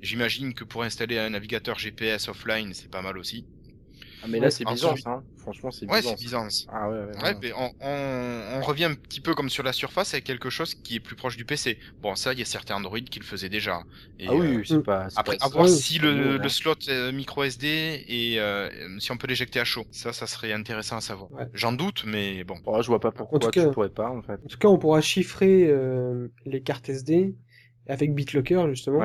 j'imagine 0.00 0.54
que 0.54 0.64
pour 0.64 0.82
installer 0.82 1.18
un 1.18 1.30
navigateur 1.30 1.78
GPS 1.78 2.28
offline 2.28 2.72
c'est 2.74 2.90
pas 2.90 3.02
mal 3.02 3.18
aussi. 3.18 3.46
Ah, 4.22 4.26
mais 4.28 4.38
là, 4.40 4.50
c'est 4.50 4.64
Byzance, 4.64 5.06
hein. 5.06 5.22
Franchement, 5.38 5.70
c'est 5.70 5.86
Ouais 5.90 6.02
c'est 6.02 6.14
Byzance. 6.16 6.20
Byzance. 6.20 6.66
Ah 6.70 6.90
ouais, 6.90 6.98
ouais. 6.98 7.22
Ouais, 7.22 7.36
mais 7.40 7.52
on, 7.54 7.70
on, 7.80 8.58
on 8.58 8.60
revient 8.62 8.84
un 8.84 8.94
petit 8.94 9.20
peu 9.20 9.34
comme 9.34 9.48
sur 9.48 9.62
la 9.62 9.72
surface 9.72 10.12
avec 10.12 10.24
quelque 10.24 10.50
chose 10.50 10.74
qui 10.74 10.96
est 10.96 11.00
plus 11.00 11.16
proche 11.16 11.36
du 11.36 11.44
PC. 11.44 11.78
Bon, 12.02 12.14
ça, 12.14 12.32
il 12.34 12.38
y 12.38 12.42
a 12.42 12.44
certains 12.44 12.74
Android 12.76 12.98
qui 13.00 13.18
le 13.18 13.24
faisaient 13.24 13.48
déjà. 13.48 13.82
Et, 14.18 14.26
Ah 14.28 14.34
oui, 14.34 14.56
euh, 14.56 14.62
c'est 14.64 14.82
pas. 14.82 15.08
c'est 15.08 15.18
Après, 15.18 15.36
pas- 15.38 15.46
à 15.46 15.48
voir 15.48 15.68
si 15.68 15.98
le, 15.98 16.36
le 16.36 16.44
hein. 16.44 16.48
slot 16.48 16.74
euh, 16.88 17.12
micro 17.12 17.42
SD 17.44 18.04
et 18.06 18.38
euh, 18.40 18.68
si 18.98 19.10
on 19.12 19.16
peut 19.16 19.26
l'éjecter 19.26 19.60
à 19.60 19.64
chaud. 19.64 19.86
Ça, 19.90 20.12
ça 20.12 20.26
serait 20.26 20.52
intéressant 20.52 20.98
à 20.98 21.00
savoir. 21.00 21.32
Ouais. 21.32 21.46
J'en 21.54 21.72
doute, 21.72 22.04
mais 22.06 22.44
bon. 22.44 22.56
Ouais, 22.66 22.82
je 22.82 22.88
vois 22.88 23.00
pas 23.00 23.10
pourquoi 23.12 23.38
tout 23.38 23.50
tu 23.50 23.60
cas- 23.60 23.70
pourrais 23.70 23.88
pas, 23.88 24.10
en 24.10 24.22
fait. 24.22 24.34
En 24.44 24.48
tout 24.48 24.58
cas, 24.58 24.68
on 24.68 24.78
pourra 24.78 25.00
chiffrer 25.00 25.66
euh, 25.68 26.28
les 26.44 26.60
cartes 26.62 26.88
SD 26.90 27.34
avec 27.88 28.14
BitLocker 28.14 28.66
justement. 28.68 29.00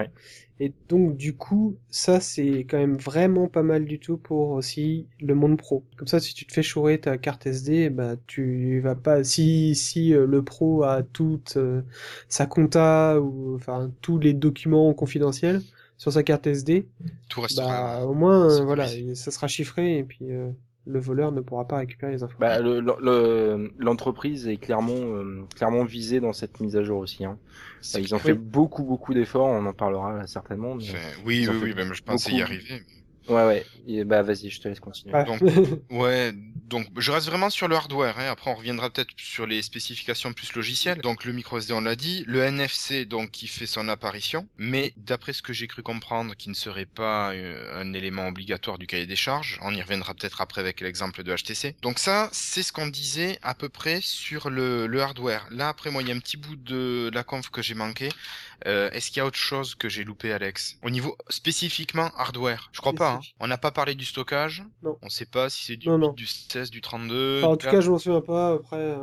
Et 0.60 0.74
donc 0.88 1.18
du 1.18 1.36
coup, 1.36 1.78
ça 1.90 2.22
c'est 2.22 2.60
quand 2.70 2.78
même 2.78 2.96
vraiment 2.98 3.48
pas 3.50 3.64
mal 3.64 3.86
du 3.86 4.00
tout 4.00 4.18
pour 4.18 4.52
aussi 4.52 5.08
le 5.20 5.36
monde 5.36 5.58
pro. 5.58 5.84
Comme 5.98 6.08
ça, 6.08 6.20
si 6.22 6.34
tu 6.34 6.46
te 6.46 6.54
fais 6.54 6.64
chourer 6.64 7.00
ta 7.00 7.18
carte 7.18 7.46
SD, 7.46 7.90
bah 7.90 8.16
tu 8.28 8.80
vas 8.80 8.96
pas. 8.96 9.24
Si 9.26 9.76
si 9.76 10.14
euh, 10.14 10.26
le 10.26 10.44
pro 10.44 10.84
a 10.84 11.04
toute 11.04 11.58
euh, 11.58 11.82
sa 12.30 12.46
compta 12.46 13.20
ou 13.22 13.56
enfin 13.56 13.92
tous 14.02 14.18
les 14.20 14.34
documents 14.34 14.94
confidentiels 14.94 15.62
sur 15.98 16.12
sa 16.14 16.24
carte 16.24 16.48
SD, 16.48 16.88
Tout 17.30 17.42
restera. 17.42 17.82
bah 18.00 18.06
au 18.06 18.14
moins 18.14 18.50
euh, 18.62 18.64
voilà, 18.66 18.88
ça 19.16 19.32
sera 19.32 19.48
chiffré 19.48 19.98
et 20.00 20.04
puis 20.04 20.32
euh, 20.32 20.52
le 20.88 21.00
voleur 21.00 21.32
ne 21.32 21.42
pourra 21.42 21.68
pas 21.68 21.78
récupérer 21.78 22.12
les 22.12 22.24
infos. 22.24 22.38
Bah, 22.40 22.60
le- 22.60 22.80
le- 22.80 22.96
le- 23.02 23.72
l'entreprise 23.80 24.48
est 24.48 24.58
clairement, 24.58 24.94
euh, 24.94 25.44
clairement 25.56 25.84
visée 25.84 26.20
dans 26.20 26.34
cette 26.34 26.60
mise 26.60 26.76
à 26.76 26.84
jour 26.84 27.00
aussi. 27.00 27.26
Hein. 27.26 27.38
C'est 27.82 28.02
Ils 28.02 28.14
ont 28.16 28.20
fait 28.20 28.34
beaucoup, 28.34 28.84
beaucoup 28.84 29.14
d'efforts. 29.14 29.48
On 29.48 29.66
en 29.66 29.74
parlera 29.74 30.14
là, 30.16 30.28
certainement. 30.28 30.76
mais- 30.76 30.84
Enfin, 30.90 30.98
oui, 31.26 31.48
oui, 31.50 31.56
oui, 31.64 31.74
même 31.76 31.94
je 31.94 32.04
pensais 32.04 32.32
y 32.32 32.42
arriver. 32.42 32.84
Ouais, 33.28 33.46
ouais. 33.46 33.66
Et 33.88 34.04
bah, 34.04 34.22
vas-y, 34.22 34.50
je 34.50 34.62
te 34.62 34.68
laisse 34.68 34.80
continuer. 34.80 35.14
Ah. 35.16 35.24
donc, 35.24 35.42
Ouais, 35.90 36.32
donc 36.34 36.88
je 36.98 37.12
reste 37.12 37.28
vraiment 37.28 37.50
sur 37.50 37.68
le 37.68 37.76
hardware. 37.76 38.18
Hein. 38.20 38.30
Après, 38.30 38.52
on 38.52 38.56
reviendra 38.56 38.90
peut-être 38.90 39.10
sur 39.18 39.46
les 39.46 39.62
spécifications 39.62 40.34
plus 40.34 40.54
logicielles. 40.54 41.00
Donc 41.00 41.26
le 41.26 41.34
micro 41.34 41.58
SD, 41.58 41.74
on 41.74 41.82
l'a 41.82 41.96
dit. 41.96 42.24
Le 42.28 42.42
NFC, 42.42 43.06
donc 43.06 43.32
qui 43.32 43.48
fait 43.48 43.66
son 43.66 43.88
apparition, 43.88 44.48
mais 44.58 44.94
d'après 44.98 45.34
ce 45.34 45.42
que 45.42 45.54
j'ai 45.54 45.68
cru 45.68 45.84
comprendre, 45.84 46.36
qui 46.36 46.50
ne 46.50 46.56
serait 46.56 46.86
pas 46.86 47.34
euh, 47.34 47.82
un 47.82 47.94
élément 47.94 48.28
obligatoire 48.28 48.78
du 48.78 48.88
cahier 48.88 49.06
des 49.06 49.16
charges. 49.16 49.60
On 49.62 49.74
y 49.74 49.82
reviendra 49.82 50.14
peut-être 50.14 50.42
après 50.42 50.62
avec 50.62 50.82
l'exemple 50.82 51.24
de 51.24 51.36
HTC. 51.36 51.76
Donc 51.82 52.00
ça, 52.00 52.30
c'est 52.32 52.64
ce 52.64 52.72
qu'on 52.72 52.88
disait 52.88 53.38
à 53.42 53.54
peu 53.54 53.70
près 53.70 54.00
sur 54.02 54.50
le, 54.50 54.88
le 54.88 55.02
hardware. 55.02 55.48
Là, 55.52 55.70
après, 55.70 55.92
moi, 55.92 56.02
il 56.02 56.10
y 56.10 56.12
a 56.12 56.16
un 56.16 56.20
petit 56.20 56.38
bout 56.38 56.56
de 56.56 57.10
la 57.14 57.24
conf 57.24 57.50
que 57.50 57.62
j'ai 57.62 57.76
manqué. 57.76 58.10
Euh, 58.68 58.90
Est-ce 58.92 59.10
qu'il 59.10 59.18
y 59.18 59.22
a 59.22 59.26
autre 59.26 59.38
chose 59.38 59.76
que 59.76 59.90
j'ai 59.90 60.04
loupé, 60.04 60.32
Alex? 60.32 60.78
Au 60.82 60.90
niveau 60.90 61.18
spécifiquement 61.30 62.12
hardware, 62.18 62.70
je 62.72 62.80
crois 62.80 62.94
pas. 62.94 63.15
On 63.40 63.48
n'a 63.48 63.58
pas 63.58 63.72
parlé 63.72 63.96
du 63.96 64.06
stockage. 64.06 64.64
Non. 64.84 64.98
On 65.02 65.10
sait 65.10 65.26
pas 65.26 65.50
si 65.50 65.66
c'est 65.66 65.78
du, 65.78 65.88
Non, 65.90 65.98
non. 65.98 66.14
du 66.14 66.26
16, 66.26 66.70
du 66.72 66.82
32. 66.82 67.40
Enfin, 67.40 67.54
en 67.54 67.58
tout 67.58 67.68
cas, 67.70 67.82
je 67.82 67.90
m'en 67.92 67.98
souviens 67.98 68.22
pas. 68.22 68.54
Après, 68.54 68.78
euh, 68.78 68.98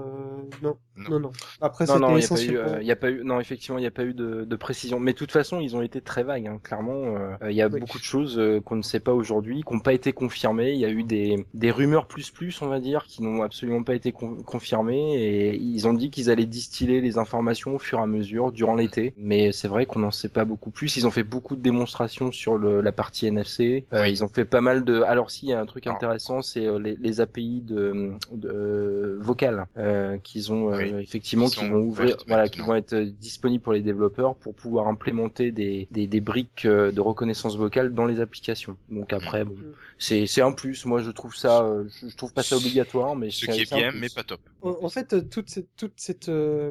non. 0.63 0.77
Non. 0.97 1.11
non, 1.11 1.21
non. 1.21 1.33
Après, 1.61 1.87
Non, 1.87 1.99
non, 1.99 2.09
il 2.19 2.19
n'y 2.19 2.25
a 2.25 2.29
pas 2.29 2.35
eu, 2.35 2.37
essentiellement. 2.37 2.61
euh, 2.75 2.93
a 2.93 2.97
pas 2.97 3.11
eu, 3.11 3.25
non, 3.25 3.41
effectivement, 3.41 3.79
il 3.79 3.83
n'y 3.83 3.87
a 3.87 3.91
pas 3.91 4.05
eu 4.05 4.13
de, 4.15 4.45
de 4.45 4.57
précision. 4.57 5.01
Mais 5.01 5.13
de 5.13 5.19
toute 5.19 5.33
façon, 5.33 5.61
ils 5.61 5.75
ont 5.75 5.83
été 5.83 6.01
très 6.01 6.23
vagues, 6.23 6.47
hein. 6.47 6.61
clairement. 6.63 7.17
euh, 7.17 7.51
Il 7.51 7.57
y 7.57 7.63
a 7.63 7.69
Oui. 7.69 7.81
beaucoup 7.81 7.99
de 7.99 8.05
choses 8.05 8.39
euh, 8.39 8.61
qu'on 8.61 8.77
ne 8.77 8.83
sait 8.83 9.01
pas 9.01 9.13
aujourd'hui, 9.15 9.63
qui 9.67 9.73
n'ont 9.73 9.81
pas 9.81 9.95
été 9.95 10.13
confirmées. 10.13 10.73
Il 10.73 10.79
y 10.81 10.85
a 10.85 10.91
eu 10.91 11.03
des, 11.03 11.47
des 11.55 11.71
rumeurs 11.71 12.07
plus 12.07 12.31
plus, 12.31 12.61
on 12.63 12.69
va 12.69 12.79
dire, 12.81 13.05
qui 13.07 13.23
n'ont 13.23 13.43
absolument 13.43 13.83
pas 13.83 13.95
été 13.95 14.13
con- 14.13 14.37
confirmées. 14.45 15.15
Et 15.17 15.57
ils 15.57 15.89
ont 15.89 15.95
dit 15.95 16.11
qu'ils 16.11 16.31
allaient 16.31 16.45
distiller 16.47 17.01
les 17.01 17.17
informations 17.19 17.75
au 17.75 17.79
fur 17.79 17.99
et 17.99 18.03
à 18.03 18.07
mesure 18.07 18.53
durant 18.53 18.75
l'été. 18.75 19.15
Mais 19.17 19.51
c'est 19.53 19.69
vrai 19.69 19.87
qu'on 19.87 20.01
n'en 20.01 20.11
sait 20.11 20.29
pas 20.29 20.45
beaucoup 20.45 20.71
plus. 20.71 20.97
Ils 20.97 21.07
ont 21.07 21.11
fait 21.11 21.25
beaucoup 21.25 21.57
de 21.57 21.63
démonstrations 21.63 22.33
sur 22.33 22.59
le, 22.59 22.81
la 22.83 22.93
partie 22.93 23.27
NFC. 23.27 23.87
Euh, 23.95 24.03
Oui. 24.03 24.11
Ils 24.11 24.25
ont 24.25 24.29
fait 24.29 24.45
pas 24.45 24.61
mal 24.61 24.85
de. 24.85 25.01
Alors, 25.03 25.31
si, 25.31 25.47
il 25.47 25.49
y 25.51 25.53
a 25.55 25.61
un 25.61 25.67
truc 25.67 25.87
Alors. 25.87 25.97
intéressant, 25.97 26.43
c'est 26.43 26.67
euh, 26.67 26.79
les, 26.79 26.97
les 27.01 27.21
API 27.21 27.63
de, 27.63 28.13
de 28.33 29.19
vocales 29.21 29.67
euh, 29.79 30.19
qu'ils 30.19 30.53
ont 30.53 30.73
euh, 30.73 30.82
Oui. 30.91 31.03
effectivement, 31.03 31.47
Qui 31.49 31.69
vont 31.69 31.77
ouvrir, 31.81 32.17
voilà, 32.27 32.49
qui 32.49 32.61
vont 32.61 32.75
être 32.75 32.93
euh, 32.95 33.07
disponibles 33.21 33.63
pour 33.63 33.73
les 33.73 33.83
développeurs 33.83 34.35
pour 34.37 34.55
pouvoir 34.55 34.89
implémenter 34.89 35.53
des, 35.53 35.89
des, 35.91 36.07
des 36.07 36.21
briques 36.21 36.65
euh, 36.65 36.91
de 36.93 37.01
reconnaissance 37.01 37.57
vocale 37.57 37.93
dans 37.95 38.07
les 38.07 38.21
applications. 38.21 38.77
Donc 38.89 39.13
après, 39.13 39.45
bon, 39.45 39.55
Mm. 39.55 39.73
c'est 39.99 40.27
c'est 40.27 40.43
un 40.43 40.53
plus. 40.53 40.85
Moi, 40.87 41.03
je 41.03 41.11
trouve 41.11 41.35
ça, 41.37 41.65
euh, 41.65 41.85
je, 42.01 42.09
je 42.09 42.17
trouve 42.17 42.33
pas 42.33 42.43
ça 42.43 42.57
obligatoire, 42.57 43.15
mais 43.17 43.31
Ce 43.31 43.47
c'est- 43.47 43.53
qui 43.53 43.61
est 43.63 43.75
bien, 43.75 43.93
mais 43.93 44.09
pas 44.15 44.23
top. 44.25 44.41
En, 44.63 44.77
en 44.83 44.89
fait, 44.89 45.13
euh, 45.13 45.21
toute 45.23 45.51
cette, 45.51 45.69
toute 45.77 45.95
cette, 45.97 46.29
euh, 46.29 46.71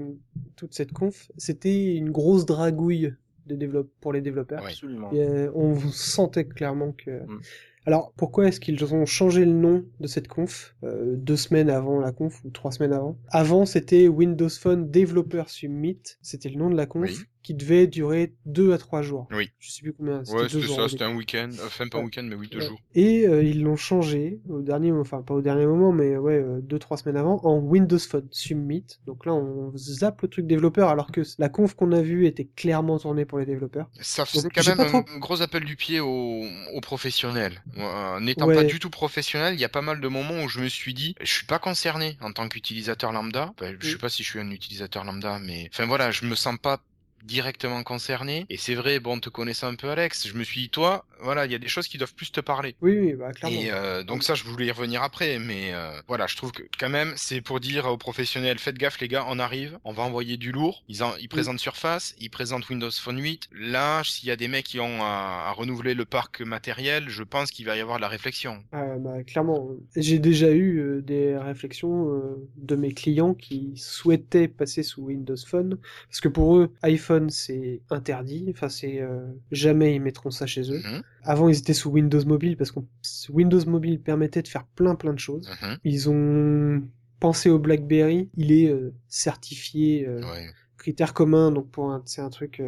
toute 0.56 0.74
cette 0.74 0.92
conf, 0.92 1.30
c'était 1.38 1.96
une 1.96 2.10
grosse 2.12 2.46
dragouille 2.46 3.14
de 3.48 3.56
développe 3.56 3.90
pour 4.02 4.14
les 4.14 4.22
développeurs. 4.22 4.64
Absolument. 4.66 5.12
Et, 5.12 5.20
euh, 5.22 5.52
on 5.56 5.80
sentait 5.92 6.46
clairement 6.46 6.92
que. 6.92 7.12
Mm. 7.26 7.40
Alors, 7.88 8.14
pourquoi 8.16 8.48
est-ce 8.48 8.60
qu'ils 8.60 8.84
ont 8.94 9.06
changé 9.06 9.44
le 9.44 9.54
nom 9.54 9.84
de 10.00 10.08
cette 10.08 10.28
conf 10.28 10.76
euh, 10.84 11.16
deux 11.16 11.36
semaines 11.36 11.70
avant 11.70 12.00
la 12.00 12.12
conf 12.12 12.44
ou 12.46 12.52
trois 12.52 12.72
semaines 12.72 12.94
avant? 12.94 13.18
Avant, 13.30 13.66
c'était 13.66 14.08
Windows 14.08 14.50
Phone 14.50 14.92
Developer 14.92 15.44
Summit. 15.48 16.00
C'était 16.22 16.50
le 16.50 16.58
nom 16.58 16.70
de 16.70 16.76
la 16.76 16.86
conf. 16.86 17.26
Qui 17.44 17.54
devait 17.54 17.88
durer 17.88 18.34
deux 18.46 18.74
à 18.74 18.78
trois 18.78 19.02
jours. 19.02 19.28
Oui. 19.32 19.50
Je 19.60 19.72
sais 19.72 19.82
plus 19.82 19.94
combien. 19.94 20.20
Ouais, 20.20 20.48
c'était 20.50 20.68
ça, 20.68 20.84
au 20.84 20.88
c'était 20.88 21.04
un 21.04 21.16
week-end. 21.16 21.50
Enfin, 21.66 21.88
pas 21.88 21.98
un 22.00 22.04
week-end, 22.04 22.24
mais 22.24 22.36
oui, 22.36 22.48
deux 22.50 22.60
Ouais. 22.60 22.68
jours. 22.68 22.80
Et 22.96 23.28
euh, 23.28 23.44
ils 23.44 23.62
l'ont 23.64 23.76
changé 23.76 24.40
au 24.50 24.62
dernier, 24.62 24.92
enfin 24.92 25.22
pas 25.22 25.34
au 25.34 25.42
dernier 25.42 25.66
moment, 25.66 25.92
mais 25.92 26.18
ouais, 26.18 26.36
euh, 26.40 26.60
deux 26.62 26.80
trois 26.80 26.98
semaines 26.98 27.18
avant, 27.18 27.40
en 27.44 27.58
Windows 27.58 27.98
Phone 28.00 28.28
Summit. 28.32 28.86
Donc 29.06 29.26
là, 29.26 29.34
on 29.34 29.72
zappe 29.76 30.22
le 30.22 30.28
truc 30.28 30.48
développeur, 30.48 30.90
alors 30.90 31.12
que 31.12 31.22
la 31.40 31.50
conf 31.50 31.74
qu'on 31.76 31.92
a 31.92 32.02
vue 32.02 32.26
était 32.28 32.46
clairement 32.46 33.00
tournée 33.00 33.26
pour 33.26 33.40
les 33.40 33.46
développeurs. 33.46 33.90
Ça 34.02 34.24
Donc, 34.34 34.52
quand 34.54 34.68
même 34.68 34.80
un, 34.80 34.86
trop- 34.86 35.06
un 35.16 35.20
gros 35.20 35.42
appel 35.42 35.64
du 35.64 35.76
pied 35.76 36.00
aux, 36.00 36.46
aux 36.74 36.82
professionnels. 36.82 37.64
Euh, 37.78 38.20
N'étant 38.20 38.48
Ouais. 38.48 38.56
pas 38.56 38.64
du 38.64 38.80
tout 38.80 38.90
professionnel, 38.90 39.54
il 39.56 39.60
y 39.60 39.66
a 39.66 39.70
pas 39.70 39.82
mal 39.82 40.00
de 40.02 40.08
moments 40.08 40.44
où 40.44 40.50
je 40.50 40.60
me 40.60 40.68
suis 40.68 40.94
dit, 40.94 41.16
je 41.22 41.32
suis 41.32 41.46
pas 41.46 41.60
concerné 41.60 42.18
en 42.22 42.32
tant 42.32 42.48
qu'utilisateur 42.50 43.12
lambda. 43.12 43.54
Enfin, 43.60 43.74
je 43.80 43.88
sais 43.90 43.96
Mm. 43.96 44.00
pas 44.00 44.10
si 44.10 44.24
je 44.24 44.30
suis 44.30 44.40
un 44.40 44.52
utilisateur 44.52 45.04
lambda, 45.04 45.40
mais 45.40 45.70
enfin 45.74 45.86
voilà, 45.86 46.12
je 46.12 46.26
me 46.26 46.36
sens 46.36 46.58
pas 46.62 46.82
directement 47.24 47.84
concerné. 47.84 48.46
Et 48.50 48.58
c'est 48.58 48.76
vrai, 48.76 49.00
bon, 49.00 49.20
te 49.20 49.30
connaissant 49.30 49.68
un 49.68 49.76
peu 49.76 49.90
Alex, 49.90 50.28
je 50.28 50.34
me 50.34 50.44
suis 50.44 50.62
dit, 50.62 50.70
toi, 50.70 51.06
voilà, 51.22 51.46
il 51.46 51.52
y 51.52 51.56
a 51.56 51.60
des 51.60 51.68
choses 51.68 51.88
qui 51.88 51.98
doivent 51.98 52.16
plus 52.16 52.32
te 52.32 52.42
parler. 52.42 52.76
Oui, 52.82 52.98
oui, 53.00 53.14
bah 53.14 53.32
clairement. 53.32 53.60
Et 53.60 53.72
euh, 53.72 54.04
donc 54.04 54.24
ça, 54.24 54.36
je 54.36 54.44
voulais 54.44 54.68
y 54.68 54.72
revenir 54.72 55.04
après, 55.04 55.40
mais 55.40 55.74
euh, 55.74 55.92
voilà, 56.08 56.28
je 56.28 56.36
trouve 56.36 56.52
que 56.52 56.64
quand 56.80 56.90
même, 56.90 57.14
c'est 57.16 57.42
pour 57.42 57.60
dire 57.60 57.86
aux 57.86 57.98
professionnels, 57.98 58.60
faites 58.60 58.78
gaffe 58.78 59.00
les 59.00 59.08
gars, 59.08 59.26
on 59.28 59.40
arrive, 59.40 59.78
on 59.84 59.94
va 59.94 60.04
envoyer 60.04 60.38
du 60.38 60.52
lourd. 60.52 60.84
Ils, 60.88 61.04
en, 61.04 61.16
ils 61.18 61.30
présentent 61.30 61.60
Surface, 61.60 62.16
ils 62.20 62.30
présentent 62.30 62.68
Windows 62.70 62.92
Phone 62.92 63.20
8. 63.22 63.50
Là, 63.54 64.02
s'il 64.04 64.30
y 64.30 64.32
a 64.32 64.36
des 64.36 64.48
mecs 64.48 64.66
qui 64.66 64.80
ont 64.80 65.04
à, 65.04 65.46
à 65.48 65.52
renouveler 65.52 65.94
le 65.94 66.06
parc 66.06 66.42
matériel, 66.42 67.10
je 67.10 67.24
pense 67.24 67.52
qu'il 67.52 67.66
va 67.66 67.76
y 67.78 67.80
avoir 67.82 67.98
de 67.98 68.02
la 68.02 68.08
réflexion. 68.08 68.64
Ah, 68.72 68.98
bah, 68.98 69.24
clairement. 69.24 69.70
J'ai 69.96 70.20
déjà 70.20 70.50
eu 70.52 70.80
euh, 70.80 71.02
des 71.02 71.38
réflexions 71.38 72.14
euh, 72.14 72.50
de 72.56 72.76
mes 72.76 72.94
clients 72.94 73.34
qui 73.34 73.74
souhaitaient 73.76 74.48
passer 74.48 74.84
sous 74.84 75.04
Windows 75.04 75.36
Phone, 75.46 75.78
parce 76.08 76.22
que 76.22 76.30
pour 76.30 76.58
eux, 76.58 76.74
iPhone 76.84 77.11
c'est 77.30 77.82
interdit, 77.90 78.46
enfin 78.50 78.70
c'est 78.70 79.02
euh, 79.02 79.26
jamais 79.52 79.96
ils 79.96 80.02
mettront 80.02 80.32
ça 80.32 80.46
chez 80.46 80.72
eux. 80.72 80.80
Mhm, 80.80 81.02
Avant 81.24 81.50
ils 81.50 81.58
étaient 81.58 81.74
sous 81.74 81.90
Windows 81.90 82.24
Mobile 82.26 82.58
parce 82.58 82.72
que 82.72 82.80
Windows 83.30 83.66
Mobile 83.66 84.00
permettait 84.02 84.42
de 84.42 84.48
faire 84.48 84.66
plein 84.66 84.96
plein 84.96 85.14
de 85.14 85.20
choses. 85.20 85.50
mhm, 85.62 85.78
Ils 85.84 86.10
ont 86.10 86.82
pensé 87.20 87.50
au 87.50 87.60
BlackBerry, 87.60 88.30
il 88.36 88.52
est 88.52 88.70
euh, 88.70 88.94
certifié 89.08 90.08
euh, 90.08 90.22
ouais. 90.22 90.48
critère 90.78 91.14
commun, 91.14 91.52
donc 91.52 91.70
pour 91.70 92.00
c'est 92.06 92.22
un 92.22 92.30
truc 92.30 92.62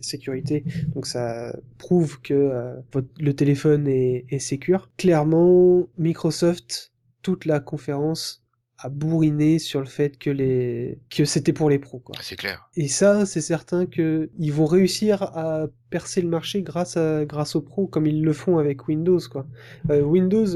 sécurité, 0.00 0.64
donc 0.94 1.06
ça 1.06 1.56
prouve 1.78 2.20
que 2.20 2.74
votre, 2.92 3.08
le 3.18 3.34
téléphone 3.34 3.86
est, 3.88 4.26
est 4.28 4.38
sécure. 4.38 4.90
Clairement, 4.96 5.88
Microsoft, 5.98 6.92
toute 7.22 7.44
la 7.44 7.60
conférence 7.60 8.39
a 8.82 8.88
bourriné 8.88 9.58
sur 9.58 9.80
le 9.80 9.86
fait 9.86 10.18
que 10.18 10.30
les 10.30 10.98
que 11.10 11.24
c'était 11.24 11.52
pour 11.52 11.68
les 11.68 11.78
pros 11.78 11.98
quoi. 11.98 12.16
C'est 12.20 12.36
clair. 12.36 12.68
Et 12.76 12.88
ça, 12.88 13.26
c'est 13.26 13.40
certain 13.40 13.86
que 13.86 14.30
ils 14.38 14.52
vont 14.52 14.66
réussir 14.66 15.22
à 15.22 15.66
percer 15.90 16.22
le 16.22 16.28
marché 16.28 16.62
grâce 16.62 16.96
à 16.96 17.24
grâce 17.24 17.56
aux 17.56 17.60
pros 17.60 17.86
comme 17.86 18.06
ils 18.06 18.22
le 18.22 18.32
font 18.32 18.58
avec 18.58 18.88
Windows 18.88 19.20
quoi. 19.30 19.46
Euh, 19.90 20.02
Windows 20.02 20.46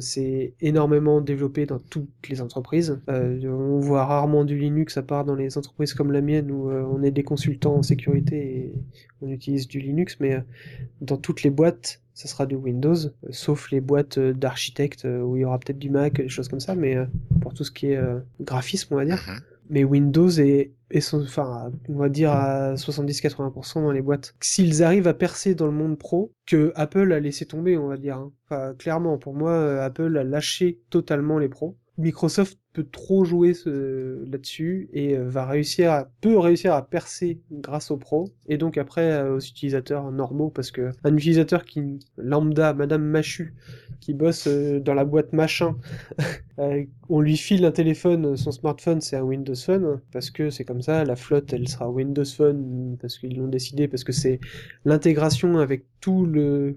c'est 0.00 0.54
énormément 0.60 1.20
développé 1.20 1.66
dans 1.66 1.78
toutes 1.78 2.08
les 2.28 2.40
entreprises. 2.40 3.00
Euh, 3.08 3.40
on 3.48 3.80
voit 3.80 4.04
rarement 4.04 4.44
du 4.44 4.58
Linux 4.58 4.96
à 4.96 5.02
part 5.02 5.24
dans 5.24 5.34
les 5.34 5.56
entreprises 5.56 5.94
comme 5.94 6.12
la 6.12 6.20
mienne 6.20 6.50
où 6.50 6.70
euh, 6.70 6.82
on 6.82 7.02
est 7.02 7.10
des 7.10 7.22
consultants 7.22 7.76
en 7.76 7.82
sécurité 7.82 8.36
et 8.36 8.72
on 9.22 9.30
utilise 9.30 9.66
du 9.66 9.80
Linux, 9.80 10.18
mais 10.20 10.34
euh, 10.34 10.40
dans 11.00 11.16
toutes 11.16 11.42
les 11.42 11.50
boîtes, 11.50 12.02
ça 12.14 12.28
sera 12.28 12.46
du 12.46 12.54
Windows, 12.54 12.96
euh, 12.96 13.10
sauf 13.30 13.70
les 13.70 13.80
boîtes 13.80 14.18
euh, 14.18 14.32
d'architectes 14.32 15.04
euh, 15.04 15.22
où 15.22 15.36
il 15.36 15.40
y 15.40 15.44
aura 15.44 15.58
peut-être 15.58 15.78
du 15.78 15.90
Mac, 15.90 16.14
des 16.14 16.28
choses 16.28 16.48
comme 16.48 16.60
ça, 16.60 16.74
mais 16.74 16.96
euh, 16.96 17.06
pour 17.40 17.54
tout 17.54 17.64
ce 17.64 17.70
qui 17.70 17.86
est 17.86 17.96
euh, 17.96 18.18
graphisme, 18.40 18.94
on 18.94 18.96
va 18.96 19.04
dire. 19.04 19.22
Mhm. 19.26 19.40
Mais 19.70 19.84
Windows 19.84 20.28
est, 20.30 20.72
enfin, 21.12 21.72
on 21.88 21.96
va 21.96 22.08
dire 22.08 22.32
à 22.32 22.76
70-80% 22.76 23.82
dans 23.82 23.92
les 23.92 24.02
boîtes. 24.02 24.34
S'ils 24.40 24.82
arrivent 24.82 25.08
à 25.08 25.14
percer 25.14 25.54
dans 25.54 25.66
le 25.66 25.72
monde 25.72 25.98
pro, 25.98 26.32
que 26.46 26.72
Apple 26.74 27.12
a 27.12 27.20
laissé 27.20 27.46
tomber, 27.46 27.76
on 27.76 27.88
va 27.88 27.96
dire. 27.96 28.16
hein. 28.16 28.32
Enfin, 28.50 28.74
clairement, 28.78 29.18
pour 29.18 29.34
moi, 29.34 29.50
euh, 29.52 29.84
Apple 29.84 30.16
a 30.16 30.24
lâché 30.24 30.80
totalement 30.90 31.38
les 31.38 31.48
pros. 31.48 31.76
Microsoft 31.98 32.58
peut 32.72 32.86
trop 32.90 33.24
jouer 33.24 33.54
là-dessus 34.26 34.88
et 34.92 35.16
euh, 35.16 35.28
va 35.28 35.46
réussir 35.46 35.90
à, 35.92 36.08
peut 36.20 36.38
réussir 36.38 36.74
à 36.74 36.86
percer 36.88 37.40
grâce 37.50 37.90
aux 37.90 37.96
pros 37.96 38.32
et 38.46 38.56
donc 38.56 38.78
après 38.78 39.10
euh, 39.12 39.34
aux 39.36 39.40
utilisateurs 39.40 40.10
normaux 40.12 40.50
parce 40.50 40.70
que 40.70 40.90
un 41.04 41.16
utilisateur 41.16 41.64
qui 41.64 41.98
lambda, 42.16 42.74
Madame 42.74 43.02
Machu, 43.02 43.54
qui 44.00 44.14
bosse 44.14 44.46
euh, 44.46 44.80
dans 44.80 44.94
la 44.94 45.04
boîte 45.04 45.32
machin, 45.32 45.76
euh, 46.58 46.84
on 47.08 47.20
lui 47.20 47.36
file 47.36 47.64
un 47.64 47.72
téléphone, 47.72 48.36
son 48.36 48.52
smartphone 48.52 49.00
c'est 49.00 49.16
un 49.16 49.22
Windows 49.22 49.54
Phone 49.54 50.00
parce 50.12 50.30
que 50.30 50.50
c'est 50.50 50.64
comme 50.64 50.82
ça, 50.82 51.04
la 51.04 51.16
flotte 51.16 51.52
elle 51.52 51.68
sera 51.68 51.90
Windows 51.90 52.24
Phone 52.24 52.96
parce 53.00 53.18
qu'ils 53.18 53.36
l'ont 53.36 53.48
décidé 53.48 53.88
parce 53.88 54.04
que 54.04 54.12
c'est 54.12 54.40
l'intégration 54.84 55.58
avec 55.58 55.84
tout 56.00 56.26
le 56.26 56.76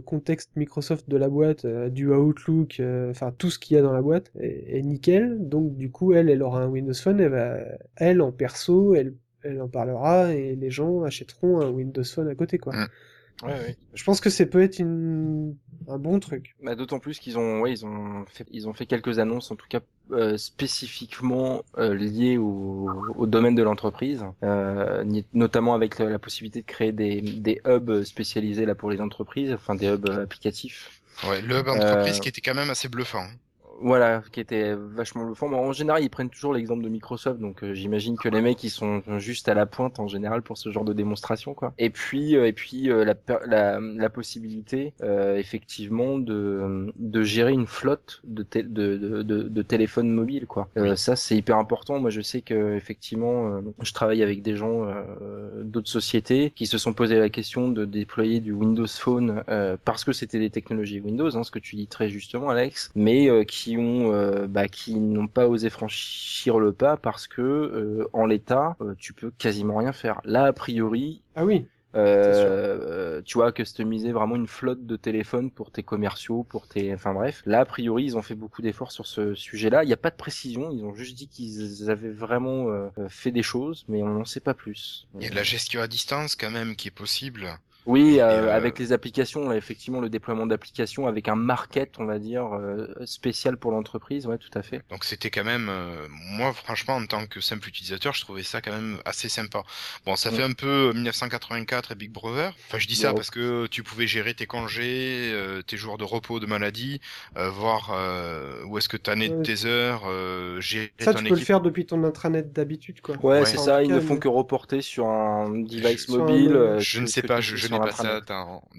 contexte 0.00 0.50
Microsoft 0.56 1.08
de 1.08 1.16
la 1.16 1.28
boîte, 1.28 1.64
euh, 1.64 1.88
du 1.88 2.12
Outlook, 2.12 2.80
euh, 2.80 3.10
enfin 3.10 3.32
tout 3.36 3.50
ce 3.50 3.58
qu'il 3.58 3.76
y 3.76 3.78
a 3.78 3.82
dans 3.82 3.92
la 3.92 4.02
boîte 4.02 4.32
est, 4.40 4.78
est 4.78 4.82
nickel. 4.82 5.48
Donc 5.48 5.76
du 5.76 5.90
coup, 5.90 6.12
elle, 6.12 6.28
elle 6.30 6.42
aura 6.42 6.62
un 6.62 6.68
Windows 6.68 6.94
Phone, 6.94 7.20
elle, 7.20 7.30
va, 7.30 7.58
elle 7.96 8.20
en 8.20 8.32
perso, 8.32 8.94
elle, 8.94 9.14
elle 9.42 9.60
en 9.60 9.68
parlera 9.68 10.34
et 10.34 10.56
les 10.56 10.70
gens 10.70 11.02
achèteront 11.02 11.60
un 11.60 11.70
Windows 11.70 12.04
Phone 12.04 12.28
à 12.28 12.34
côté, 12.34 12.58
quoi. 12.58 12.74
Ouais, 13.42 13.52
ouais. 13.54 13.76
Je 13.94 14.04
pense 14.04 14.20
que 14.20 14.30
ça 14.30 14.44
peut 14.46 14.62
être 14.62 14.78
une... 14.80 15.54
un 15.88 15.98
bon 15.98 16.18
truc. 16.18 16.56
Bah, 16.62 16.74
d'autant 16.74 16.98
plus 16.98 17.18
qu'ils 17.20 17.38
ont, 17.38 17.60
ouais, 17.60 17.70
ils 17.72 17.86
ont 17.86 18.24
fait, 18.26 18.46
ils 18.50 18.68
ont 18.68 18.74
fait 18.74 18.86
quelques 18.86 19.20
annonces, 19.20 19.50
en 19.52 19.56
tout 19.56 19.66
cas 19.68 19.80
euh, 20.10 20.36
spécifiquement 20.36 21.62
euh, 21.76 21.94
liées 21.94 22.36
au, 22.36 22.90
au 23.16 23.26
domaine 23.26 23.54
de 23.54 23.62
l'entreprise, 23.62 24.24
euh, 24.42 25.04
notamment 25.34 25.74
avec 25.74 25.98
la, 25.98 26.06
la 26.06 26.18
possibilité 26.18 26.62
de 26.62 26.66
créer 26.66 26.92
des, 26.92 27.20
des 27.20 27.60
hubs 27.64 28.02
spécialisés 28.02 28.66
là 28.66 28.74
pour 28.74 28.90
les 28.90 29.00
entreprises, 29.00 29.52
enfin 29.52 29.74
des 29.76 29.86
hubs 29.86 30.08
euh, 30.08 30.24
applicatifs. 30.24 31.00
Ouais, 31.28 31.40
le 31.40 31.60
hub 31.60 31.68
entreprise 31.68 32.16
Euh, 32.16 32.20
qui 32.20 32.28
était 32.28 32.40
quand 32.40 32.54
même 32.54 32.70
assez 32.70 32.88
bluffant. 32.88 33.26
Voilà, 33.80 34.22
qui 34.32 34.40
était 34.40 34.74
vachement 34.74 35.24
le 35.24 35.34
fond. 35.34 35.52
En 35.52 35.72
général, 35.72 36.02
ils 36.02 36.08
prennent 36.10 36.30
toujours 36.30 36.52
l'exemple 36.52 36.82
de 36.82 36.88
Microsoft, 36.88 37.40
donc 37.40 37.62
euh, 37.62 37.74
j'imagine 37.74 38.16
que 38.16 38.28
les 38.28 38.40
mecs 38.40 38.62
ils 38.64 38.70
sont 38.70 39.02
juste 39.18 39.48
à 39.48 39.54
la 39.54 39.66
pointe 39.66 40.00
en 40.00 40.08
général 40.08 40.42
pour 40.42 40.58
ce 40.58 40.70
genre 40.70 40.84
de 40.84 40.92
démonstration, 40.92 41.54
quoi. 41.54 41.74
Et 41.78 41.90
puis, 41.90 42.36
euh, 42.36 42.46
et 42.48 42.52
puis 42.52 42.90
euh, 42.90 43.04
la, 43.04 43.14
la, 43.46 43.80
la 43.80 44.10
possibilité, 44.10 44.94
euh, 45.02 45.36
effectivement, 45.36 46.18
de, 46.18 46.92
de 46.96 47.22
gérer 47.22 47.52
une 47.52 47.66
flotte 47.66 48.20
de, 48.24 48.44
de, 48.54 48.96
de, 48.96 49.22
de, 49.22 49.42
de 49.42 49.62
téléphones 49.62 50.10
mobiles, 50.10 50.46
quoi. 50.46 50.68
Euh, 50.76 50.96
ça, 50.96 51.14
c'est 51.14 51.36
hyper 51.36 51.56
important. 51.56 52.00
Moi, 52.00 52.10
je 52.10 52.20
sais 52.20 52.42
que 52.42 52.74
effectivement, 52.74 53.48
euh, 53.54 53.60
je 53.82 53.92
travaille 53.92 54.22
avec 54.22 54.42
des 54.42 54.56
gens 54.56 54.84
euh, 54.88 55.62
d'autres 55.62 55.88
sociétés 55.90 56.52
qui 56.56 56.66
se 56.66 56.78
sont 56.78 56.92
posé 56.94 57.18
la 57.18 57.28
question 57.28 57.68
de 57.68 57.84
déployer 57.84 58.40
du 58.40 58.52
Windows 58.52 58.86
Phone 58.88 59.44
euh, 59.48 59.76
parce 59.84 60.04
que 60.04 60.12
c'était 60.12 60.38
des 60.40 60.50
technologies 60.50 61.00
Windows, 61.00 61.36
hein, 61.36 61.44
ce 61.44 61.50
que 61.50 61.58
tu 61.60 61.76
dis 61.76 61.86
très 61.86 62.08
justement, 62.08 62.48
Alex, 62.48 62.90
mais 62.94 63.28
euh, 63.30 63.44
qui 63.68 63.76
ont, 63.76 64.12
euh, 64.14 64.46
bah, 64.46 64.66
qui 64.66 64.94
n'ont 64.94 65.28
pas 65.28 65.46
osé 65.46 65.68
franchir 65.68 66.58
le 66.58 66.72
pas 66.72 66.96
parce 66.96 67.26
que 67.26 67.42
euh, 67.42 68.08
en 68.14 68.24
l'état, 68.24 68.76
euh, 68.80 68.94
tu 68.96 69.12
peux 69.12 69.30
quasiment 69.30 69.76
rien 69.76 69.92
faire. 69.92 70.22
Là, 70.24 70.44
a 70.44 70.52
priori, 70.54 71.22
Ah 71.34 71.44
oui, 71.44 71.66
euh, 71.94 73.20
tu 73.26 73.36
vois, 73.36 73.52
customiser 73.52 74.12
vraiment 74.12 74.36
une 74.36 74.46
flotte 74.46 74.86
de 74.86 74.96
téléphones 74.96 75.50
pour 75.50 75.70
tes 75.70 75.82
commerciaux, 75.82 76.44
pour 76.44 76.66
tes, 76.66 76.94
enfin 76.94 77.12
bref. 77.12 77.42
Là, 77.44 77.60
a 77.60 77.64
priori, 77.66 78.04
ils 78.04 78.16
ont 78.16 78.22
fait 78.22 78.34
beaucoup 78.34 78.62
d'efforts 78.62 78.92
sur 78.92 79.06
ce 79.06 79.34
sujet-là. 79.34 79.84
Il 79.84 79.86
n'y 79.86 79.92
a 79.92 79.98
pas 79.98 80.10
de 80.10 80.16
précision. 80.16 80.70
Ils 80.70 80.84
ont 80.84 80.94
juste 80.94 81.16
dit 81.16 81.28
qu'ils 81.28 81.90
avaient 81.90 82.10
vraiment 82.10 82.68
euh, 82.68 82.88
fait 83.08 83.32
des 83.32 83.42
choses, 83.42 83.84
mais 83.88 84.02
on 84.02 84.14
n'en 84.14 84.24
sait 84.24 84.40
pas 84.40 84.54
plus. 84.54 85.08
Il 85.14 85.24
y 85.24 85.26
a 85.26 85.30
de 85.30 85.34
la 85.34 85.42
gestion 85.42 85.82
à 85.82 85.88
distance 85.88 86.36
quand 86.36 86.50
même 86.50 86.74
qui 86.74 86.88
est 86.88 86.92
possible. 86.92 87.58
Oui, 87.88 88.20
euh, 88.20 88.24
euh, 88.48 88.54
avec 88.54 88.78
les 88.78 88.92
applications, 88.92 89.50
effectivement, 89.52 90.00
le 90.00 90.10
déploiement 90.10 90.46
d'applications 90.46 91.06
avec 91.06 91.26
un 91.28 91.36
market, 91.36 91.94
on 91.98 92.04
va 92.04 92.18
dire, 92.18 92.44
euh, 92.54 92.86
spécial 93.06 93.56
pour 93.56 93.70
l'entreprise, 93.72 94.26
ouais, 94.26 94.36
tout 94.38 94.50
à 94.54 94.62
fait. 94.62 94.82
Donc 94.90 95.04
c'était 95.04 95.30
quand 95.30 95.44
même, 95.44 95.68
euh, 95.70 96.06
moi 96.10 96.52
franchement 96.52 96.96
en 96.96 97.06
tant 97.06 97.26
que 97.26 97.40
simple 97.40 97.66
utilisateur, 97.68 98.12
je 98.14 98.20
trouvais 98.20 98.42
ça 98.42 98.60
quand 98.60 98.72
même 98.72 98.98
assez 99.06 99.28
sympa. 99.30 99.62
Bon, 100.04 100.16
ça 100.16 100.30
Ouais. 100.30 100.36
fait 100.36 100.42
un 100.42 100.52
peu 100.52 100.92
1984 100.92 101.92
et 101.92 101.94
Big 101.94 102.10
Brother. 102.12 102.54
Enfin, 102.68 102.78
je 102.78 102.86
dis 102.86 102.94
ça 102.96 103.08
Ouais. 103.08 103.14
parce 103.14 103.30
que 103.30 103.66
tu 103.68 103.82
pouvais 103.82 104.06
gérer 104.06 104.34
tes 104.34 104.46
congés, 104.46 105.30
euh, 105.32 105.62
tes 105.62 105.76
jours 105.78 105.96
de 105.98 106.04
repos, 106.04 106.40
de 106.40 106.46
maladie, 106.46 107.00
euh, 107.38 107.48
voir 107.50 107.92
euh, 107.94 108.62
où 108.66 108.76
est-ce 108.76 108.88
que 108.90 108.98
tu 108.98 109.10
en 109.10 109.18
es 109.20 109.30
de 109.30 109.34
Ouais. 109.36 109.42
tes 109.42 109.64
heures, 109.64 110.02
euh, 110.08 110.60
gérer 110.60 110.92
ça 110.98 111.12
ton 111.14 111.20
tu 111.20 111.24
peux 111.24 111.34
le 111.36 111.40
faire 111.40 111.60
depuis 111.62 111.86
ton 111.86 112.04
intranet 112.04 112.52
d'habitude, 112.52 113.00
quoi. 113.00 113.16
Ouais, 113.22 113.40
Ouais. 113.40 113.44
c'est 113.46 113.56
ça, 113.56 113.82
ils 113.82 113.88
cas, 113.88 113.94
ne 113.94 114.00
font 114.00 114.18
que 114.18 114.28
reporter 114.28 114.82
sur 114.82 115.06
un 115.06 115.48
device 115.50 116.08
un- 116.10 116.18
mobile. 116.18 116.52
euh, 116.54 116.78
Je 116.80 117.00
ne 117.00 117.06
sais 117.06 117.22
pas, 117.22 117.40
je, 117.40 117.56
je 117.56 117.68
sur 117.86 117.96
pas 117.96 118.02
ça 118.02 118.20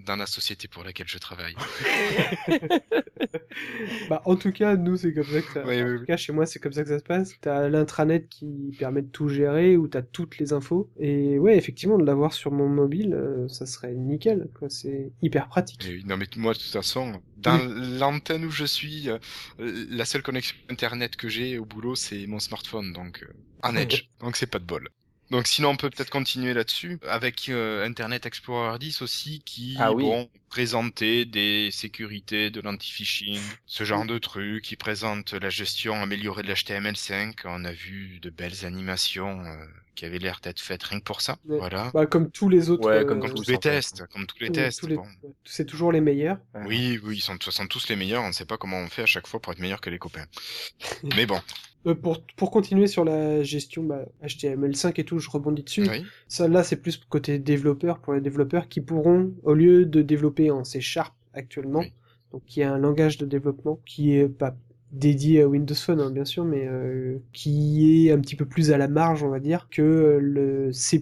dans 0.05 0.15
la 0.15 0.25
société 0.25 0.67
pour 0.67 0.83
laquelle 0.83 1.07
je 1.07 1.17
travaille. 1.17 1.55
Bah, 4.09 4.21
en 4.25 4.35
tout 4.35 4.51
cas, 4.51 4.75
nous, 4.75 4.95
c'est 4.97 5.13
comme 5.13 5.23
ça 5.25 5.41
que 5.41 5.53
ça... 5.53 5.63
Oui, 5.65 5.81
en 5.81 5.85
oui, 5.85 5.93
tout 5.95 5.99
oui. 6.01 6.05
cas, 6.07 6.17
chez 6.17 6.31
moi, 6.31 6.45
c'est 6.45 6.59
comme 6.59 6.71
ça 6.71 6.83
que 6.83 6.89
ça 6.89 6.99
se 6.99 7.03
passe. 7.03 7.33
T'as 7.41 7.67
l'intranet 7.67 8.27
qui 8.29 8.75
permet 8.77 9.01
de 9.01 9.07
tout 9.07 9.27
gérer, 9.27 9.77
où 9.77 9.87
t'as 9.87 10.01
toutes 10.01 10.37
les 10.37 10.53
infos. 10.53 10.89
Et 10.99 11.37
ouais, 11.39 11.57
effectivement, 11.57 11.97
de 11.97 12.05
l'avoir 12.05 12.33
sur 12.33 12.51
mon 12.51 12.67
mobile, 12.67 13.13
euh, 13.13 13.47
ça 13.47 13.65
serait 13.65 13.93
nickel, 13.93 14.49
quoi. 14.57 14.69
C'est 14.69 15.11
hyper 15.21 15.47
pratique. 15.47 15.85
Et 15.85 16.01
non 16.05 16.17
mais 16.17 16.25
moi 16.37 16.53
de 16.53 16.59
toute 16.59 16.71
façon, 16.71 17.21
dans 17.37 17.57
l'antenne 17.99 18.45
où 18.45 18.51
je 18.51 18.65
suis, 18.65 19.09
euh, 19.09 19.17
la 19.57 20.05
seule 20.05 20.23
connexion 20.23 20.55
internet 20.69 21.15
que 21.15 21.29
j'ai 21.29 21.57
au 21.57 21.65
boulot 21.65 21.95
c'est 21.95 22.27
mon 22.27 22.39
smartphone, 22.39 22.93
donc 22.93 23.23
euh, 23.23 23.33
en 23.63 23.75
Edge, 23.75 24.09
donc 24.19 24.35
c'est 24.35 24.47
pas 24.47 24.59
de 24.59 24.65
bol. 24.65 24.89
Donc 25.30 25.47
sinon 25.47 25.69
on 25.69 25.75
peut 25.75 25.89
peut-être 25.89 26.09
continuer 26.09 26.53
là-dessus 26.53 26.99
avec 27.07 27.49
euh, 27.49 27.86
Internet 27.86 28.25
Explorer 28.25 28.80
10 28.80 29.01
aussi 29.03 29.41
qui 29.45 29.75
Ah 29.80 29.93
oui. 29.93 30.03
bon 30.03 30.30
des 31.25 31.69
sécurités 31.71 32.49
de 32.49 32.59
l'anti-phishing, 32.61 33.39
ce 33.65 33.84
genre 33.84 34.05
de 34.05 34.17
trucs, 34.17 34.63
qui 34.63 34.75
présente 34.75 35.34
la 35.34 35.49
gestion 35.49 36.01
améliorée 36.01 36.41
de 36.43 36.47
l'HTML5. 36.51 37.41
On 37.45 37.63
a 37.65 37.71
vu 37.71 38.19
de 38.19 38.30
belles 38.32 38.65
animations 38.65 39.45
euh, 39.45 39.65
qui 39.99 40.05
avaient 40.05 40.17
l'air 40.17 40.39
d'être 40.41 40.61
faites 40.61 40.81
rien 40.83 40.99
que 40.99 41.03
pour 41.03 41.19
ça. 41.19 41.35
Ouais. 41.45 41.57
Voilà. 41.57 41.91
Bah, 41.93 42.05
comme 42.05 42.31
tous 42.31 42.47
les 42.47 42.69
autres. 42.69 42.87
Ouais, 42.87 42.99
euh, 42.99 43.05
comme 43.05 43.19
Comme 43.19 43.33
tous 43.33 43.43
les 43.49 43.55
en 43.57 43.59
fait. 43.61 43.69
tests, 43.69 44.07
comme 44.07 44.25
tous 44.25 44.39
les 44.39 44.47
tous- 44.47 44.53
tests. 44.53 44.79
tous 44.79 44.87
les- 44.87 44.95
bon. 44.95 45.03
C'est 45.43 45.65
toujours 45.65 45.91
les 45.91 45.99
meilleurs. 45.99 46.37
Oui, 46.65 46.99
oui, 47.03 47.17
ils 47.17 47.21
sont 47.21 47.37
tous 47.37 47.89
les 47.89 47.95
meilleurs. 47.97 48.23
On 48.23 48.29
ne 48.29 48.31
sait 48.33 48.45
pas 48.45 48.57
comment 48.57 48.77
on 48.77 48.87
fait 48.87 49.01
à 49.01 49.05
chaque 49.05 49.27
fois 49.27 49.41
pour 49.41 49.51
être 49.51 49.59
meilleur 49.59 49.81
que 49.81 49.89
les 49.89 49.99
copains. 49.99 50.25
Mais 51.17 51.25
bon, 51.25 51.39
Euh, 51.85 51.95
pour, 51.95 52.23
pour 52.37 52.49
continuer 52.51 52.87
sur 52.87 53.03
la 53.03 53.43
gestion 53.43 53.83
bah, 53.83 54.05
HTML5 54.23 54.99
et 55.01 55.03
tout, 55.03 55.19
je 55.19 55.29
rebondis 55.29 55.63
dessus. 55.63 55.85
oui. 55.89 56.05
Ça, 56.29 56.47
là, 56.47 56.63
c'est 56.63 56.77
plus 56.77 56.95
côté 56.97 57.37
développeur, 57.39 57.99
pour 57.99 58.13
les 58.13 58.21
développeurs 58.21 58.69
qui 58.69 58.79
pourront, 58.81 59.33
au 59.43 59.53
lieu 59.53 59.85
de 59.85 60.01
développer 60.01 60.49
en 60.51 60.63
C 60.63 60.79
Sharp 60.81 61.13
actuellement, 61.33 61.79
Oui. 61.79 61.93
donc 62.31 62.45
qui 62.45 62.61
est 62.61 62.65
un 62.65 62.77
langage 62.77 63.17
de 63.17 63.25
développement 63.25 63.81
qui 63.85 64.15
est 64.15 64.29
pas 64.29 64.55
dédié 64.91 65.41
à 65.41 65.47
Windows 65.47 65.75
Phone, 65.75 65.99
hein, 65.99 66.11
bien 66.11 66.25
sûr, 66.25 66.45
mais 66.45 66.65
euh, 66.67 67.17
qui 67.33 68.07
est 68.07 68.11
un 68.11 68.19
petit 68.19 68.35
peu 68.35 68.45
plus 68.45 68.71
à 68.71 68.77
la 68.77 68.87
marge, 68.87 69.23
on 69.23 69.29
va 69.29 69.39
dire, 69.39 69.67
que 69.69 70.17
le 70.21 70.71
C++ 70.71 71.01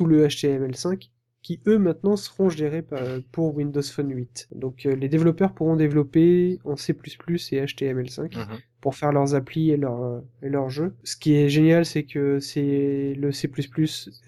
ou 0.00 0.06
le 0.06 0.26
HTML5, 0.26 1.10
qui 1.42 1.60
eux 1.66 1.78
maintenant 1.78 2.16
seront 2.16 2.48
gérés 2.48 2.82
par- 2.82 3.00
pour 3.32 3.54
Windows 3.56 3.82
Phone 3.82 4.10
8. 4.12 4.48
Donc 4.54 4.86
euh, 4.86 4.94
les 4.96 5.08
développeurs 5.08 5.54
pourront 5.54 5.76
développer 5.76 6.58
en 6.64 6.76
C++ 6.76 6.92
et 6.92 7.60
HTML5 7.64 8.36
Mhm. 8.36 8.58
Pour 8.86 8.94
faire 8.94 9.10
leurs 9.10 9.34
applis 9.34 9.72
et 9.72 9.76
leurs 9.76 10.22
et 10.44 10.48
leurs 10.48 10.70
jeux. 10.70 10.94
Ce 11.02 11.16
qui 11.16 11.34
est 11.34 11.48
génial, 11.48 11.84
c'est 11.84 12.04
que 12.04 12.38
c'est 12.38 13.14
le 13.18 13.32
C++, 13.32 13.50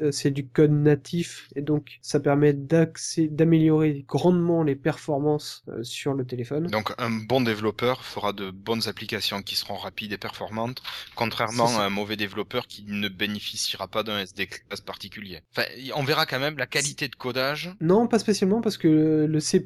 euh, 0.00 0.10
c'est 0.10 0.32
du 0.32 0.48
code 0.48 0.72
natif 0.72 1.48
et 1.54 1.62
donc 1.62 2.00
ça 2.02 2.18
permet 2.18 2.54
d'améliorer 2.54 4.04
grandement 4.08 4.64
les 4.64 4.74
performances 4.74 5.62
euh, 5.68 5.84
sur 5.84 6.12
le 6.12 6.26
téléphone. 6.26 6.66
Donc 6.66 6.92
un 6.98 7.08
bon 7.08 7.40
développeur 7.40 8.04
fera 8.04 8.32
de 8.32 8.50
bonnes 8.50 8.88
applications 8.88 9.42
qui 9.42 9.54
seront 9.54 9.76
rapides 9.76 10.12
et 10.12 10.18
performantes, 10.18 10.82
contrairement 11.14 11.78
à 11.78 11.84
un 11.84 11.90
mauvais 11.90 12.16
développeur 12.16 12.66
qui 12.66 12.84
ne 12.88 13.08
bénéficiera 13.08 13.86
pas 13.86 14.02
d'un 14.02 14.18
SD 14.18 14.48
class 14.48 14.80
particulier. 14.80 15.42
Enfin, 15.56 15.68
on 15.94 16.02
verra 16.02 16.26
quand 16.26 16.40
même 16.40 16.58
la 16.58 16.66
qualité 16.66 17.06
de 17.06 17.14
codage. 17.14 17.76
Non, 17.80 18.08
pas 18.08 18.18
spécialement 18.18 18.60
parce 18.60 18.76
que 18.76 19.24
le 19.30 19.38
C++, 19.38 19.62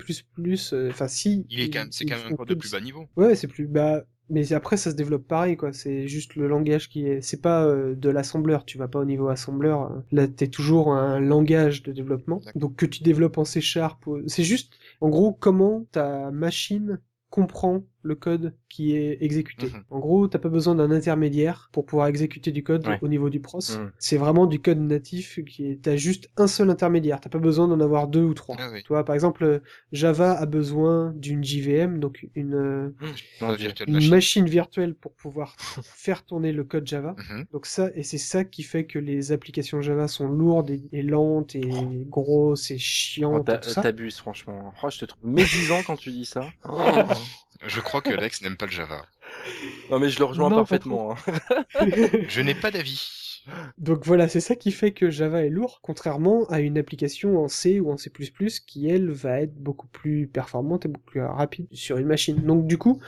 euh, 0.75 0.91
enfin 0.91 1.09
si. 1.09 1.47
Il 1.49 1.61
est 1.61 1.71
quand 1.71 1.79
même, 1.79 1.93
c'est 1.93 2.05
quand 2.05 2.19
même 2.19 2.35
un 2.35 2.37
code 2.37 2.49
de 2.49 2.55
plus 2.57 2.73
bas 2.73 2.81
niveau. 2.81 3.09
Ouais, 3.17 3.35
c'est 3.35 3.49
plus 3.49 3.67
bas. 3.67 4.05
Mais 4.31 4.53
après, 4.53 4.77
ça 4.77 4.91
se 4.91 4.97
développe 4.97 5.27
pareil, 5.29 5.57
quoi. 5.57 5.73
C'est 5.73 6.09
juste 6.09 6.37
le 6.37 6.49
langage 6.49 6.89
qui 6.89 7.07
est. 7.07 7.21
C'est 7.21 7.41
pas 7.43 7.65
euh, 7.67 7.95
de 7.95 8.09
l'assembleur. 8.09 8.65
Tu 8.65 8.79
vas 8.79 8.89
pas 8.89 9.01
au 9.01 9.05
niveau 9.05 9.29
assembleur. 9.29 9.93
euh. 9.93 10.01
Là, 10.13 10.27
t'es 10.29 10.49
toujours 10.49 10.93
un 10.95 11.21
langage 11.21 11.83
de 11.83 11.93
développement. 11.93 12.41
Donc 12.55 12.77
que 12.77 12.87
tu 12.87 13.03
développes 13.03 13.39
en 13.39 13.45
C 13.45 13.61
Sharp. 13.61 14.05
C'est 14.27 14.45
juste, 14.45 14.75
en 15.01 15.09
gros, 15.11 15.33
comment 15.33 15.85
ta 15.93 16.31
machine 16.31 17.01
comprend 17.31 17.83
le 18.03 18.15
code 18.15 18.55
qui 18.69 18.97
est 18.97 19.19
exécuté. 19.21 19.67
Mhm. 19.67 19.85
En 19.91 19.99
gros, 19.99 20.29
t'as 20.29 20.39
pas 20.39 20.49
besoin 20.49 20.75
d'un 20.75 20.91
intermédiaire 20.91 21.69
pour 21.73 21.85
pouvoir 21.87 22.07
exécuter 22.09 22.51
du 22.53 22.63
code 22.63 22.87
Ouais. 22.87 22.99
au 23.03 23.09
niveau 23.09 23.31
du 23.31 23.41
pros. 23.41 23.61
Mhm. 23.61 23.93
C'est 23.99 24.17
vraiment 24.17 24.47
du 24.47 24.61
code 24.61 24.79
natif 24.81 25.39
qui 25.45 25.67
est. 25.67 25.83
T'as 25.83 25.97
juste 25.97 26.31
un 26.37 26.47
seul 26.47 26.71
intermédiaire. 26.71 27.21
T'as 27.21 27.31
pas 27.31 27.39
besoin 27.39 27.69
d'en 27.69 27.81
avoir 27.81 28.09
deux 28.09 28.23
ou 28.23 28.35
trois. 28.35 28.57
Ah 28.59 28.71
oui. 28.73 28.83
Vois, 28.89 29.05
par 29.05 29.15
exemple, 29.15 29.45
euh, 29.45 29.59
Java 29.93 30.33
a 30.33 30.47
besoin 30.47 31.13
d'une 31.17 31.45
JVM, 31.45 31.99
donc 32.01 32.27
une, 32.35 32.55
euh, 32.55 32.91
virtual 33.57 33.89
une 33.89 33.95
machine. 33.95 34.11
machine 34.11 34.47
virtuelle 34.47 34.95
pour 34.95 35.13
pouvoir 35.13 35.57
faire 35.85 36.25
tourner 36.25 36.53
le 36.53 36.65
code 36.65 36.87
Java. 36.87 37.15
Mhm. 37.31 37.45
Donc 37.53 37.67
ça, 37.67 37.91
et 37.95 38.03
c'est 38.03 38.19
ça 38.19 38.45
qui 38.45 38.63
fait 38.63 38.85
que 38.85 38.99
les 38.99 39.33
applications 39.33 39.81
Java 39.81 40.09
sont 40.09 40.29
lourdes 40.29 40.71
et, 40.71 40.83
et 40.93 41.03
lentes 41.03 41.55
et 41.55 41.71
grosses 42.09 42.71
et 42.71 42.75
Oh, 42.75 42.79
chiantes 42.79 43.65
ça. 43.65 43.83
T'abuses, 43.83 44.17
franchement. 44.17 44.73
Oh, 44.83 44.91
je 44.91 44.99
te 44.99 45.05
trouve 45.05 45.25
médisant 45.25 45.81
quand 45.87 45.97
tu 45.97 46.11
dis 46.11 46.25
ça. 46.25 46.47
Je 47.67 47.81
crois 47.81 48.01
que 48.01 48.13
Lex 48.13 48.43
n'aime 48.43 48.57
pas 48.57 48.67
le 48.67 48.73
Java. 48.73 49.07
Non, 49.91 49.99
mais 49.99 50.09
je 50.09 50.19
le 50.19 50.25
rejoins 50.25 50.51
Non, 50.51 50.57
parfaitement. 50.57 51.13
hein. 51.13 51.35
Je 52.29 52.41
n'ai 52.41 52.55
pas 52.55 52.71
d'avis. 52.71 53.45
Donc 53.79 54.07
voilà, 54.07 54.29
c'est 54.29 54.41
ça 54.41 54.55
qui 54.55 54.71
fait 54.71 54.93
que 54.93 55.11
Java 55.11 55.45
est 55.45 55.49
lourd, 55.51 55.81
contrairement 55.83 56.47
à 56.49 56.61
une 56.61 56.79
application 56.79 57.43
en 57.43 57.49
C 57.49 57.81
ou 57.81 57.91
en 57.91 57.97
C++ 57.97 58.11
qui, 58.67 58.89
elle, 58.89 59.11
va 59.11 59.41
être 59.41 59.55
beaucoup 59.55 59.89
plus 59.89 60.29
performante 60.29 60.85
et 60.87 60.89
beaucoup 60.89 61.07
plus 61.07 61.23
rapide 61.23 61.67
sur 61.73 61.97
une 61.99 62.07
machine. 62.07 62.37
Donc 62.37 62.67
du 62.67 62.79
coup, 62.79 63.01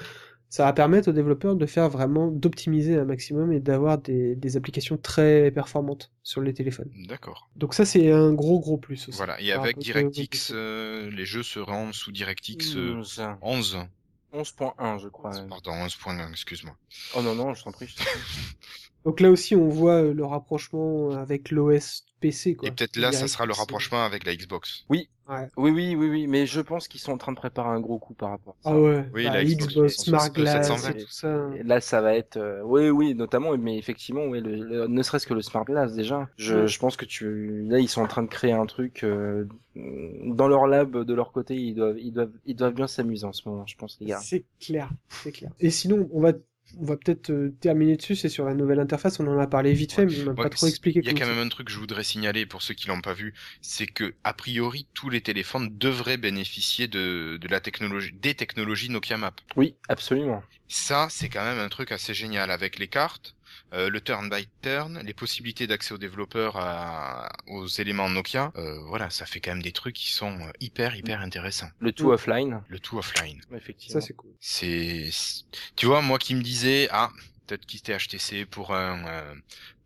ça 0.49 0.65
va 0.65 0.73
permettre 0.73 1.09
aux 1.09 1.13
développeurs 1.13 1.57
de 1.57 1.67
faire 1.67 1.89
vraiment, 1.89 2.29
d'optimiser 2.29 2.97
un 2.97 3.05
maximum 3.05 3.53
et 3.53 3.61
d'avoir 3.61 3.99
des, 3.99 4.35
des 4.35 4.57
applications 4.57 4.97
très 4.97 5.51
performantes 5.53 6.11
sur 6.23 6.41
les 6.41 6.53
téléphones. 6.55 6.91
D'accord. 7.09 7.49
Donc 7.57 7.75
ça, 7.75 7.85
c'est 7.85 8.11
un 8.11 8.33
gros 8.33 8.59
gros 8.61 8.77
plus 8.79 9.09
aussi. 9.09 9.17
Voilà. 9.17 9.41
Et 9.41 9.53
avec 9.53 9.79
DirectX, 9.79 10.51
euh, 10.53 11.11
les 11.11 11.25
jeux 11.27 11.43
seront 11.43 11.93
sous 11.93 12.11
DirectX 12.13 12.77
euh, 12.77 13.03
11. 13.43 13.79
11. 14.35 14.53
11.1, 14.53 14.99
je 15.01 15.09
crois. 15.09 15.31
Pardon, 15.49 15.73
11.1, 15.73 16.31
excuse-moi. 16.31 16.77
Oh 17.15 17.23
non, 17.23 17.35
non, 17.35 17.55
je 17.55 17.63
t'en 17.65 17.73
prie. 17.73 17.87
je 17.87 17.97
t'en 17.97 18.05
prie. 18.05 18.21
Donc 19.05 19.21
là 19.21 19.31
aussi, 19.31 19.55
on 19.55 19.69
voit 19.69 20.03
euh, 20.03 20.15
le 20.15 20.25
rapprochement 20.25 21.11
avec 21.11 21.51
l'OS 21.51 22.05
PC, 22.21 22.55
quoi. 22.55 22.69
Et 22.69 22.73
peut-être 22.73 22.97
là, 22.97 23.13
ça 23.13 23.29
sera 23.29 23.45
le 23.45 23.53
euh, 23.53 23.55
rapprochement 23.55 24.03
avec 24.05 24.25
la 24.25 24.35
Xbox. 24.35 24.85
Ouais. 24.89 25.49
Oui, 25.57 25.71
oui, 25.71 25.95
oui, 25.97 26.09
oui, 26.09 26.27
mais 26.27 26.47
je 26.47 26.61
pense 26.61 26.87
qu'ils 26.89 27.01
sont 27.01 27.13
en 27.13 27.19
train 27.19 27.33
de 27.33 27.37
préparer 27.37 27.69
un 27.71 27.81
gros 27.81 27.99
coup 27.99 28.13
par 28.15 28.31
rapport 28.31 28.57
à 28.61 28.69
ça. 28.69 28.75
Ah 28.75 28.79
ouais, 28.79 29.05
Oui, 29.15 29.25
bah, 29.25 29.33
la 29.35 29.45
Xbox 29.45 29.73
Xbox, 29.73 29.97
360, 29.97 30.05
Smart 30.05 30.33
Glass 30.33 30.67
720. 30.69 30.91
et 30.91 31.03
tout 31.05 31.11
ça. 31.11 31.51
Et 31.59 31.63
Là, 31.63 31.81
ça 31.81 32.01
va 32.03 32.15
être, 32.15 32.37
euh, 32.37 32.63
oui, 32.63 32.89
oui, 32.91 33.15
notamment, 33.15 33.57
mais 33.57 33.77
effectivement, 33.79 34.25
oui, 34.27 34.41
le, 34.41 34.57
le- 34.57 34.87
ne 34.87 35.03
serait-ce 35.03 35.27
que 35.27 35.35
le 35.35 35.43
Smart 35.43 35.65
Glass 35.65 35.95
déjà. 35.95 36.29
Je, 36.37 36.55
Ouais. 36.55 36.67
je 36.67 36.79
pense 36.79 36.97
que 36.97 37.05
tu, 37.07 37.63
là, 37.69 37.79
ils 37.79 37.89
sont 37.89 38.03
en 38.03 38.07
train 38.07 38.23
de 38.23 38.29
créer 38.29 38.53
un 38.53 38.67
truc 38.67 39.03
euh, 39.05 39.47
dans 39.77 40.49
leur 40.49 40.67
lab, 40.67 41.05
de 41.05 41.15
leur 41.15 41.33
côté, 41.33 41.57
ils 41.57 41.75
doivent, 41.75 41.99
ils 41.99 42.13
doivent, 42.13 42.33
ils 42.45 42.55
doivent 42.57 42.75
bien 42.75 42.87
s'amuser 42.87 43.25
en 43.27 43.33
ce 43.33 43.49
moment, 43.49 43.67
je 43.67 43.77
pense, 43.77 43.97
les 44.01 44.07
gars. 44.07 44.21
C'est 44.23 44.45
clair, 44.61 44.91
c'est 45.09 45.33
clair. 45.33 45.51
Et 45.61 45.71
sinon, 45.71 46.09
on 46.13 46.21
va, 46.21 46.33
on 46.81 46.85
va 46.85 46.97
peut-être 46.97 47.31
euh, 47.31 47.51
terminer 47.61 47.97
dessus, 47.97 48.17
c'est 48.17 48.29
sur 48.29 48.45
la 48.47 48.55
nouvelle 48.55 48.81
interface, 48.81 49.21
on 49.21 49.27
en 49.27 49.39
a 49.39 49.47
parlé 49.47 49.75
vite 49.75 49.93
fait, 49.93 50.07
mais 50.07 50.19
on 50.21 50.25
n'a 50.25 50.35
Ouais, 50.37 50.47
pas 50.47 50.51
trop 50.51 50.67
expliqué 50.67 51.03
Il 51.03 51.07
y 51.07 51.11
a 51.11 51.13
quand 51.15 51.27
même 51.27 51.39
un 51.39 51.49
truc 51.49 51.67
que 51.69 51.73
je 51.73 51.79
voudrais 51.79 52.05
signaler 52.05 52.47
pour 52.47 52.63
ceux 52.63 52.75
qui 52.75 52.87
l'ont 52.89 53.01
pas 53.01 53.15
vu, 53.15 53.35
c'est 53.61 53.87
que 53.89 54.15
a 54.25 54.33
priori 54.33 54.87
tous 54.95 55.11
les 55.11 55.23
téléphones 55.23 55.77
devraient 55.79 56.17
bénéficier 56.19 56.87
de, 56.89 57.37
de 57.41 57.49
la 57.49 57.61
technologie, 57.61 58.13
des 58.13 58.35
technologies 58.37 58.91
Nokia 58.91 59.17
Map. 59.17 59.35
Oui, 59.57 59.77
absolument. 59.89 60.45
Ça, 60.69 61.09
c'est 61.11 61.29
quand 61.31 61.43
même 61.45 61.59
un 61.59 61.69
truc 61.71 61.91
assez 61.93 62.13
génial 62.15 62.51
avec 62.51 62.79
les 62.79 62.89
cartes, 62.89 63.34
euh, 63.75 63.91
le 63.91 64.01
turn 64.01 64.31
by 64.31 64.49
turn, 64.63 65.01
les 65.05 65.15
possibilités 65.15 65.67
d'accès 65.67 65.93
aux 65.95 65.99
développeurs 65.99 66.57
à- 66.57 67.31
aux 67.49 67.67
éléments 67.67 68.09
Nokia. 68.09 68.53
Euh, 68.57 68.79
voilà, 68.89 69.11
ça 69.11 69.27
fait 69.27 69.41
quand 69.41 69.51
même 69.53 69.63
des 69.63 69.73
trucs 69.73 69.95
qui 69.97 70.13
sont 70.13 70.33
euh, 70.41 70.51
hyper 70.61 70.97
hyper 70.97 71.21
intéressants. 71.21 71.69
Le 71.81 71.93
tout 71.93 72.09
Mm. 72.09 72.11
offline, 72.13 72.61
Le 72.69 72.79
tout 72.79 72.99
offline. 72.99 73.41
effectivement. 73.57 74.01
Ça, 74.01 74.07
c'est 74.07 74.15
cool. 74.15 74.31
C'est, 74.41 75.11
tu 75.77 75.87
vois, 75.87 76.03
moi 76.03 76.19
qui 76.19 76.35
me 76.35 76.43
disais 76.43 76.89
ah 76.91 77.11
peut-être 77.47 77.67
quitter 77.67 77.95
HTC 77.97 78.47
pour 78.47 78.75
un 78.75 79.07
euh, 79.07 79.35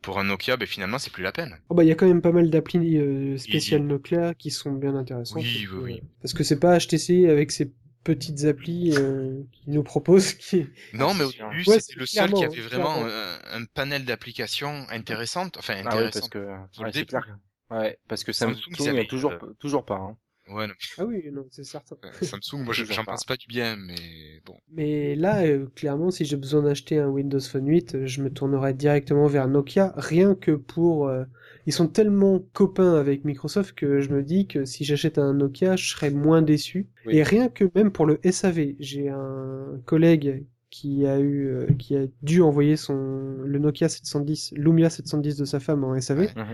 pour 0.01 0.21
un 0.21 0.25
Nokia, 0.25 0.57
ben 0.57 0.67
finalement 0.69 0.99
c'est 0.99 1.13
plus 1.13 1.25
la 1.25 1.33
peine. 1.33 1.57
Oh 1.69 1.75
bah, 1.75 1.83
il 1.83 1.89
y 1.89 1.93
a 1.93 1.97
quand 1.97 2.07
même 2.07 2.23
pas 2.23 2.31
mal 2.33 2.51
d'applis 2.51 2.99
euh, 2.99 3.37
spéciales 3.37 3.83
Nokia 3.83 4.35
qui 4.35 4.51
sont 4.53 4.71
bien 4.73 4.95
intéressantes. 4.95 5.43
Oui, 5.43 5.67
oui, 5.73 5.79
oui. 5.83 6.03
Parce 6.23 6.35
que 6.35 6.45
c'est 6.45 6.61
pas 6.61 6.79
HTC 6.79 7.29
avec 7.29 7.51
ses 7.51 7.73
petites 8.15 8.45
applis 8.45 8.93
euh, 8.97 9.43
qui 9.53 9.71
nous 9.71 9.83
proposent 9.83 10.33
qui... 10.35 10.67
Non, 10.93 11.13
Ah, 11.13 11.15
mais 11.15 11.25
au 11.25 11.33
début, 11.33 11.65
Ouais, 11.67 11.81
c'était 11.81 11.81
c'est 11.81 11.97
le 11.97 12.07
seul 12.07 12.33
qui 12.33 12.45
clairement, 12.45 12.45
avait 12.45 12.61
vraiment 12.61 12.95
clairement. 12.95 13.05
un, 13.05 13.39
un 13.63 13.65
panel 13.67 14.05
d'applications 14.05 14.87
intéressantes, 14.91 15.57
enfin 15.59 15.75
Ah 15.85 15.97
oui, 15.99 16.07
intéressantes. 16.07 16.13
parce 16.13 16.29
que, 16.29 16.39
ouais, 16.79 16.93
c'est 16.93 17.05
clair. 17.07 17.27
Ouais, 17.71 17.99
parce 18.09 18.25
que 18.25 18.33
Samsung, 18.33 18.61
Samsung, 18.71 18.77
ça 18.77 18.93
il 18.93 18.97
y 18.97 18.99
a 18.99 19.03
avait, 19.03 19.07
toujours, 19.07 19.33
euh, 19.43 19.55
toujours 19.59 19.85
pas. 19.85 19.97
Hein. 19.97 20.17
Ouais, 20.49 20.67
non, 20.67 20.75
Ah 20.99 21.05
oui, 21.07 21.31
non, 21.33 21.47
c'est 21.51 21.65
certain. 21.65 21.97
euh, 22.05 22.13
Samsung, 22.21 22.65
moi 22.65 22.75
j'en 22.75 23.05
pense 23.05 23.25
pas 23.25 23.37
du 23.37 23.47
bien, 23.47 23.77
mais 23.77 24.41
bon. 24.45 24.61
Mais 24.71 25.15
là, 25.15 25.43
euh, 25.45 25.67
clairement, 25.75 26.11
si 26.11 26.25
j'ai 26.25 26.37
besoin 26.37 26.63
d'acheter 26.63 26.99
un 26.99 27.09
Windows 27.09 27.41
Phone 27.41 27.67
8, 27.69 27.95
euh, 27.95 28.07
je 28.07 28.23
me 28.23 28.31
tournerai 28.31 28.75
directement 28.75 29.27
vers 29.27 29.49
Nokia, 29.49 29.93
rien 29.97 30.35
que 30.35 30.53
pour... 30.53 31.09
euh, 31.09 31.25
Ils 31.69 31.73
sont 31.73 31.87
tellement 31.87 32.43
copains 32.55 32.95
avec 32.95 33.27
Microsoft 33.27 33.75
que 33.75 34.01
je 34.01 34.09
me 34.09 34.23
dis 34.23 34.47
que 34.47 34.65
si 34.65 34.87
j'achète 34.87 35.19
un 35.19 35.35
Nokia, 35.35 35.77
je 35.77 35.91
serais 35.91 36.11
moins 36.11 36.41
déçu. 36.41 36.87
Oui. 37.05 37.19
Et 37.19 37.23
rien 37.23 37.51
que 37.51 37.65
même 37.75 37.93
pour 37.93 38.07
le 38.07 38.19
SAV, 38.25 38.69
j'ai 38.81 39.11
un 39.11 39.79
collègue 39.85 40.47
qui 40.71 41.05
a 41.05 41.21
eu, 41.21 41.47
euh, 41.47 41.67
qui 41.79 41.95
a 41.95 42.07
dû 42.23 42.41
envoyer 42.41 42.79
son 42.79 42.97
le 43.45 43.59
Nokia 43.59 43.91
710, 43.91 44.55
Lumia 44.57 44.89
710 44.89 45.37
de 45.37 45.45
sa 45.45 45.61
femme 45.61 45.85
en 45.85 46.01
SAV. 46.01 46.21
Ouais. 46.21 46.29
Mhm. 46.37 46.47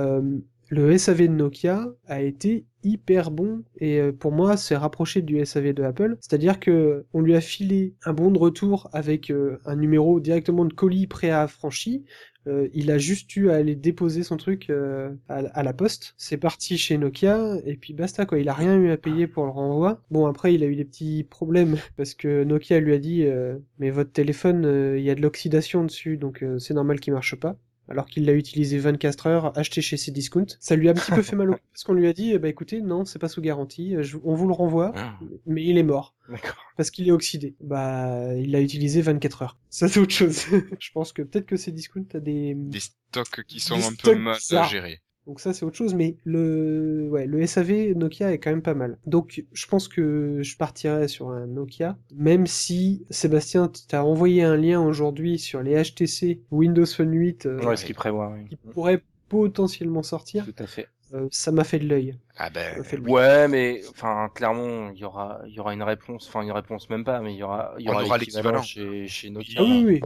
Euh, 0.00 0.38
le 0.70 0.96
SAV 0.96 1.22
de 1.22 1.32
Nokia 1.32 1.88
a 2.06 2.22
été 2.22 2.64
hyper 2.84 3.32
bon 3.32 3.64
et 3.78 4.00
euh, 4.00 4.12
pour 4.12 4.30
moi 4.30 4.56
c'est 4.56 4.76
rapproché 4.76 5.20
du 5.20 5.44
SAV 5.44 5.72
de 5.74 5.82
Apple. 5.82 6.16
C'est-à-dire 6.20 6.60
que 6.60 7.04
on 7.12 7.20
lui 7.20 7.34
a 7.34 7.40
filé 7.40 7.94
un 8.04 8.12
bon 8.12 8.30
de 8.30 8.38
retour 8.38 8.88
avec 8.92 9.30
euh, 9.30 9.58
un 9.64 9.74
numéro 9.74 10.20
directement 10.20 10.64
de 10.64 10.72
colis 10.72 11.08
prêt 11.08 11.30
à 11.30 11.42
affranchi. 11.42 12.04
Euh, 12.46 12.68
il 12.72 12.90
a 12.90 12.98
juste 12.98 13.34
eu 13.36 13.50
à 13.50 13.56
aller 13.56 13.74
déposer 13.74 14.22
son 14.22 14.36
truc 14.36 14.70
euh, 14.70 15.10
à, 15.28 15.62
la 15.62 15.72
poste. 15.72 16.14
C'est 16.16 16.36
parti 16.36 16.78
chez 16.78 16.96
Nokia 16.98 17.56
et 17.66 17.76
puis 17.76 17.92
basta 17.92 18.26
quoi. 18.26 18.38
Il 18.38 18.48
a 18.48 18.54
rien 18.54 18.76
eu 18.76 18.90
à 18.90 18.96
payer 18.96 19.26
pour 19.26 19.44
le 19.44 19.50
renvoi. 19.50 20.02
Bon 20.10 20.26
après 20.26 20.54
il 20.54 20.62
a 20.62 20.66
eu 20.66 20.76
des 20.76 20.84
petits 20.84 21.24
problèmes 21.24 21.76
parce 21.96 22.14
que 22.14 22.44
Nokia 22.44 22.80
lui 22.80 22.94
a 22.94 22.98
dit 22.98 23.24
euh, 23.24 23.58
mais 23.78 23.90
votre 23.90 24.12
téléphone 24.12 24.94
il 24.96 25.02
y 25.02 25.10
a 25.10 25.14
de 25.14 25.22
l'oxydation 25.22 25.84
dessus 25.84 26.16
donc 26.16 26.44
c'est 26.58 26.74
normal 26.74 27.00
qu'il 27.00 27.12
marche 27.12 27.36
pas 27.36 27.56
alors 27.90 28.06
qu'il 28.06 28.24
l'a 28.24 28.32
utilisé 28.32 28.78
24 28.78 29.26
heures, 29.26 29.58
acheté 29.58 29.82
chez 29.82 29.96
Cdiscount. 29.96 30.46
Ça 30.60 30.76
lui 30.76 30.88
a 30.88 30.92
un 30.92 30.94
petit 30.94 31.10
peu 31.10 31.22
fait 31.22 31.36
mal 31.36 31.50
au 31.50 31.54
parce 31.72 31.84
qu'on 31.84 31.92
lui 31.92 32.06
a 32.06 32.12
dit, 32.12 32.30
eh 32.32 32.38
ben, 32.38 32.48
écoutez, 32.48 32.80
non, 32.80 33.04
c'est 33.04 33.18
pas 33.18 33.28
sous 33.28 33.40
garantie, 33.42 33.96
euh, 33.96 34.02
je- 34.02 34.16
on 34.24 34.34
vous 34.34 34.46
le 34.46 34.54
renvoie, 34.54 34.92
Ah, 34.96 35.18
mais 35.46 35.64
il 35.64 35.76
est 35.76 35.82
mort, 35.82 36.14
D'accord. 36.28 36.56
parce 36.76 36.90
qu'il 36.90 37.08
est 37.08 37.12
oxydé. 37.12 37.56
Bah, 37.60 38.34
il 38.36 38.52
l'a 38.52 38.60
utilisé 38.60 39.02
24 39.02 39.42
heures. 39.42 39.58
Ça, 39.70 39.88
c'est 39.88 40.00
autre 40.00 40.14
chose. 40.14 40.44
je 40.80 40.90
pense 40.92 41.12
que 41.12 41.22
peut-être 41.22 41.46
que 41.46 41.56
Cdiscount 41.56 42.06
a 42.14 42.20
des... 42.20 42.54
Des 42.56 42.80
stocks 42.80 43.44
qui 43.46 43.60
sont 43.60 43.76
Des 43.76 43.84
un 43.84 43.92
peu 44.00 44.14
mal 44.14 44.38
gérés. 44.70 45.00
Donc 45.26 45.38
ça, 45.40 45.52
c'est 45.52 45.64
autre 45.64 45.76
chose, 45.76 45.94
mais 45.94 46.16
le, 46.24 47.08
ouais, 47.10 47.26
le 47.26 47.46
SAV 47.46 47.94
Nokia 47.94 48.32
est 48.32 48.38
quand 48.38 48.50
même 48.50 48.62
pas 48.62 48.74
mal. 48.74 48.98
Donc, 49.06 49.44
je 49.52 49.66
pense 49.66 49.86
que 49.86 50.40
je 50.42 50.56
partirais 50.56 51.08
sur 51.08 51.28
un 51.30 51.46
Nokia, 51.46 51.96
même 52.14 52.46
si, 52.46 53.04
Sébastien, 53.10 53.70
t'as 53.88 54.02
envoyé 54.02 54.42
un 54.42 54.56
lien 54.56 54.80
aujourd'hui 54.80 55.38
sur 55.38 55.62
les 55.62 55.80
HTC 55.80 56.40
Windows 56.50 56.86
Phone 56.86 57.12
8, 57.14 57.46
euh, 57.46 57.62
Ouais, 57.64 57.76
ce 57.76 57.84
qu'il 57.84 57.94
prévoit, 57.94 58.32
oui. 58.34 58.48
qui 58.48 58.56
pourrait 58.56 59.02
potentiellement 59.28 60.02
sortir, 60.02 60.44
Tout 60.44 60.54
à 60.62 60.66
fait. 60.66 60.88
euh, 61.14 61.28
ça 61.30 61.52
m'a 61.52 61.62
fait 61.64 61.78
de 61.78 61.86
l'œil. 61.86 62.16
Ah 62.36 62.50
ben, 62.50 62.82
Ouais, 63.06 63.46
mais 63.46 63.82
enfin 63.90 64.30
clairement, 64.34 64.90
il 64.90 64.98
y 64.98 65.04
aura, 65.04 65.40
il 65.46 65.52
y 65.52 65.60
aura 65.60 65.74
une 65.74 65.82
réponse. 65.82 66.26
Enfin, 66.28 66.42
une 66.42 66.50
réponse 66.52 66.88
même 66.90 67.04
pas, 67.04 67.20
mais 67.20 67.34
il 67.34 67.36
y 67.38 67.42
aura, 67.42 67.74
il 67.78 67.84
y 67.84 67.88
aura 67.88 68.02
aura 68.04 68.18
l'équivalent 68.18 68.60
l'équivalent. 68.60 68.62
chez 68.62 69.06
chez 69.06 69.30
Nokia. 69.30 69.60
Ah 69.60 69.62
oui, 69.64 69.84
oui, 69.86 70.00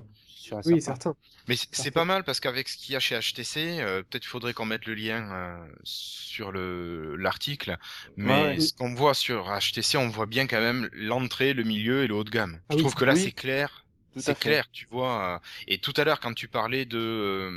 sûr 0.44 0.58
et 0.58 0.72
oui, 0.72 0.80
certain. 0.82 1.10
certain. 1.12 1.16
mais 1.48 1.56
c'est- 1.56 1.90
pas 1.90 2.04
mal 2.04 2.24
parce 2.24 2.40
qu'avec 2.40 2.68
ce 2.68 2.76
qu'il 2.76 2.92
y 2.92 2.96
a 2.96 3.00
chez 3.00 3.16
HTC, 3.18 3.80
euh, 3.80 4.02
peut-être 4.02 4.24
faudrait 4.24 4.52
qu'on 4.54 4.66
mette 4.66 4.86
le 4.86 4.94
lien 4.94 5.30
euh, 5.32 5.66
sur 5.84 6.52
le 6.52 7.16
l'article. 7.16 7.76
Mais 8.16 8.42
Ouais. 8.42 8.60
ce 8.60 8.72
qu'on 8.74 8.94
voit 8.94 9.14
sur 9.14 9.48
HTC, 9.50 9.96
on 9.96 10.08
voit 10.08 10.26
bien 10.26 10.46
quand 10.46 10.60
même 10.60 10.88
l'entrée, 10.92 11.52
le 11.54 11.62
milieu 11.64 12.04
et 12.04 12.06
le 12.06 12.14
haut 12.14 12.24
de 12.24 12.30
gamme. 12.30 12.60
Ah 12.62 12.66
Je 12.70 12.76
oui, 12.76 12.82
trouve 12.82 12.94
que 12.94 13.04
là 13.04 13.14
oui. 13.14 13.20
c'est 13.22 13.32
clair. 13.32 13.84
C'est 14.16 14.38
clair, 14.38 14.70
tu 14.70 14.86
vois. 14.92 15.40
Et 15.66 15.78
tout 15.78 15.92
à 15.96 16.04
l'heure, 16.04 16.20
quand 16.20 16.34
tu 16.34 16.46
parlais 16.46 16.84
de 16.84 17.50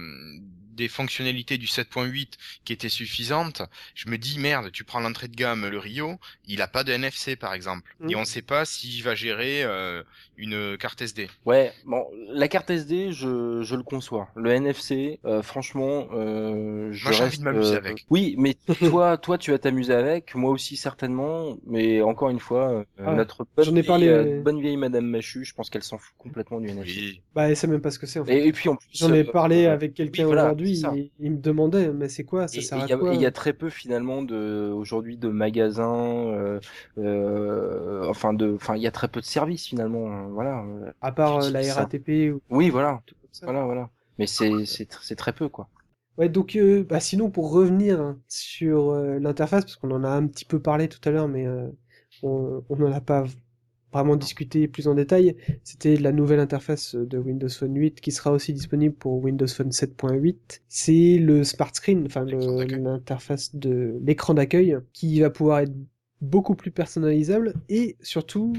des 0.78 0.88
fonctionnalités 0.88 1.58
du 1.58 1.66
7.8 1.66 2.34
qui 2.64 2.72
étaient 2.72 2.88
suffisantes, 2.88 3.62
je 3.96 4.10
me 4.10 4.18
dis 4.18 4.40
merde, 4.40 4.72
tu 4.72 4.84
prends 4.84 5.02
l'entrée 5.02 5.28
de 5.28 5.36
gamme 5.36 5.68
le 5.68 5.80
Rio, 5.80 6.20
il 6.46 6.62
a 6.62 6.68
pas 6.68 6.84
de 6.86 6.94
NFC 6.94 7.36
par 7.36 7.54
exemple, 7.54 7.96
et 8.08 8.16
mm. 8.16 8.20
on 8.20 8.26
sait 8.26 8.42
pas 8.42 8.64
s'il 8.64 9.04
va 9.04 9.16
gérer 9.16 9.64
euh, 9.64 10.04
une 10.38 10.78
carte 10.78 11.02
SD. 11.02 11.30
Ouais, 11.46 11.74
bon, 11.86 12.06
la 12.30 12.48
carte 12.48 12.70
SD, 12.70 13.12
je, 13.12 13.62
je 13.64 13.76
le 13.76 13.84
conçois. 13.84 14.30
Le 14.36 14.52
NFC, 14.52 15.20
euh, 15.26 15.42
franchement, 15.42 16.08
euh, 16.14 16.90
je 16.92 17.04
moi 17.04 17.12
j'ai 17.12 17.24
envie 17.24 17.40
de 17.40 17.44
m'amuser 17.44 17.74
euh, 17.74 17.78
avec. 17.78 18.06
Oui, 18.10 18.36
mais 18.38 18.56
toi, 18.90 19.18
toi, 19.18 19.38
tu 19.38 19.52
vas 19.52 19.58
t'amuser 19.58 19.94
avec, 19.94 20.36
moi 20.36 20.52
aussi 20.52 20.78
certainement, 20.78 21.58
mais 21.66 22.02
encore 22.02 22.30
une 22.30 22.40
fois, 22.40 22.86
ah, 23.04 23.14
notre 23.14 23.46
bonne, 23.56 23.74
vieille, 23.74 23.84
parlé... 23.84 24.40
bonne 24.40 24.62
vieille 24.62 24.78
Madame 24.78 25.06
Machu, 25.06 25.44
je 25.44 25.54
pense 25.54 25.70
qu'elle 25.70 25.84
s'en 25.84 25.98
fout 25.98 26.14
complètement 26.18 26.60
du 26.60 26.70
NFC. 26.70 26.96
Oui. 26.98 27.22
Bah, 27.34 27.50
elle 27.50 27.58
sait 27.58 27.68
même 27.68 27.82
pas 27.82 27.92
ce 27.92 28.00
que 28.00 28.06
c'est. 28.06 28.20
En 28.20 28.26
fait. 28.26 28.46
et, 28.46 28.52
puis 28.52 28.70
en 28.70 28.76
plus, 28.76 28.90
j'en 28.94 29.14
ai 29.14 29.24
parlé 29.24 29.66
avec 29.66 29.94
quelqu'un 29.94 30.28
aujourd'hui 30.28 30.67
il, 30.72 31.32
me 31.32 31.38
demandait, 31.38 31.92
mais 31.92 32.10
c'est 32.10 32.24
quoi 32.24 32.48
Ça 32.48 32.62
sert 32.62 32.84
à 32.84 32.88
quoi 32.98 33.14
Il 33.14 33.22
y 33.22 33.26
a 33.26 33.32
très 33.32 33.54
peu 33.54 33.70
finalement 33.70 34.22
de 34.22 34.72
aujourd'hui 34.74 35.18
de 35.18 35.30
magasins, 35.30 36.28
euh, 36.28 36.60
euh, 36.98 38.08
enfin 38.10 38.34
de, 38.34 38.54
enfin 38.56 38.76
il 38.76 38.82
y 38.82 38.88
a 38.88 38.92
très 38.92 39.08
peu 39.08 39.20
de 39.20 39.26
services 39.26 39.68
finalement, 39.68 40.12
hein, 40.12 40.28
voilà. 40.32 40.64
À 41.02 41.12
part 41.12 41.44
euh, 41.44 41.50
la 41.50 41.74
RATP. 41.74 42.36
Oui, 42.50 42.70
voilà, 42.70 43.02
voilà, 43.44 43.66
voilà. 43.66 43.90
Mais 44.20 44.28
c'est 44.28 44.52
c'est 44.66 45.16
très 45.16 45.34
peu 45.34 45.50
quoi. 45.50 45.70
Ouais, 46.18 46.30
donc 46.30 46.58
bah, 46.90 47.00
sinon 47.00 47.30
pour 47.30 47.52
revenir 47.52 48.16
sur 48.28 48.94
l'interface, 48.96 49.66
parce 49.66 49.76
qu'on 49.76 49.92
en 49.92 50.04
a 50.04 50.10
un 50.10 50.26
petit 50.28 50.46
peu 50.46 50.60
parlé 50.60 50.88
tout 50.88 51.08
à 51.08 51.12
l'heure, 51.12 51.28
mais 51.28 51.48
on 52.24 52.64
n'en 52.70 52.92
a 52.92 53.02
pas 53.02 53.26
vraiment 53.98 54.16
discuter 54.16 54.68
plus 54.68 54.88
en 54.88 54.96
détail, 54.96 55.36
c'était 55.64 55.96
la 55.98 56.12
nouvelle 56.12 56.40
interface 56.40 56.96
de 56.96 57.18
Windows 57.18 57.50
Phone 57.50 57.76
8 57.76 58.02
qui 58.02 58.12
sera 58.12 58.32
aussi 58.32 58.54
disponible 58.54 58.96
pour 58.96 59.24
Windows 59.24 59.48
Phone 59.48 59.70
7.8. 59.70 60.62
C'est 60.68 61.18
le 61.18 61.44
Smart 61.44 61.74
Screen, 61.74 62.06
enfin 62.06 62.26
l'interface 62.26 63.56
de 63.56 64.00
l'écran 64.04 64.34
d'accueil, 64.34 64.78
qui 64.94 65.20
va 65.20 65.30
pouvoir 65.30 65.60
être 65.60 65.74
beaucoup 66.22 66.56
plus 66.56 66.72
personnalisable 66.72 67.54
et 67.70 67.96
surtout 68.02 68.54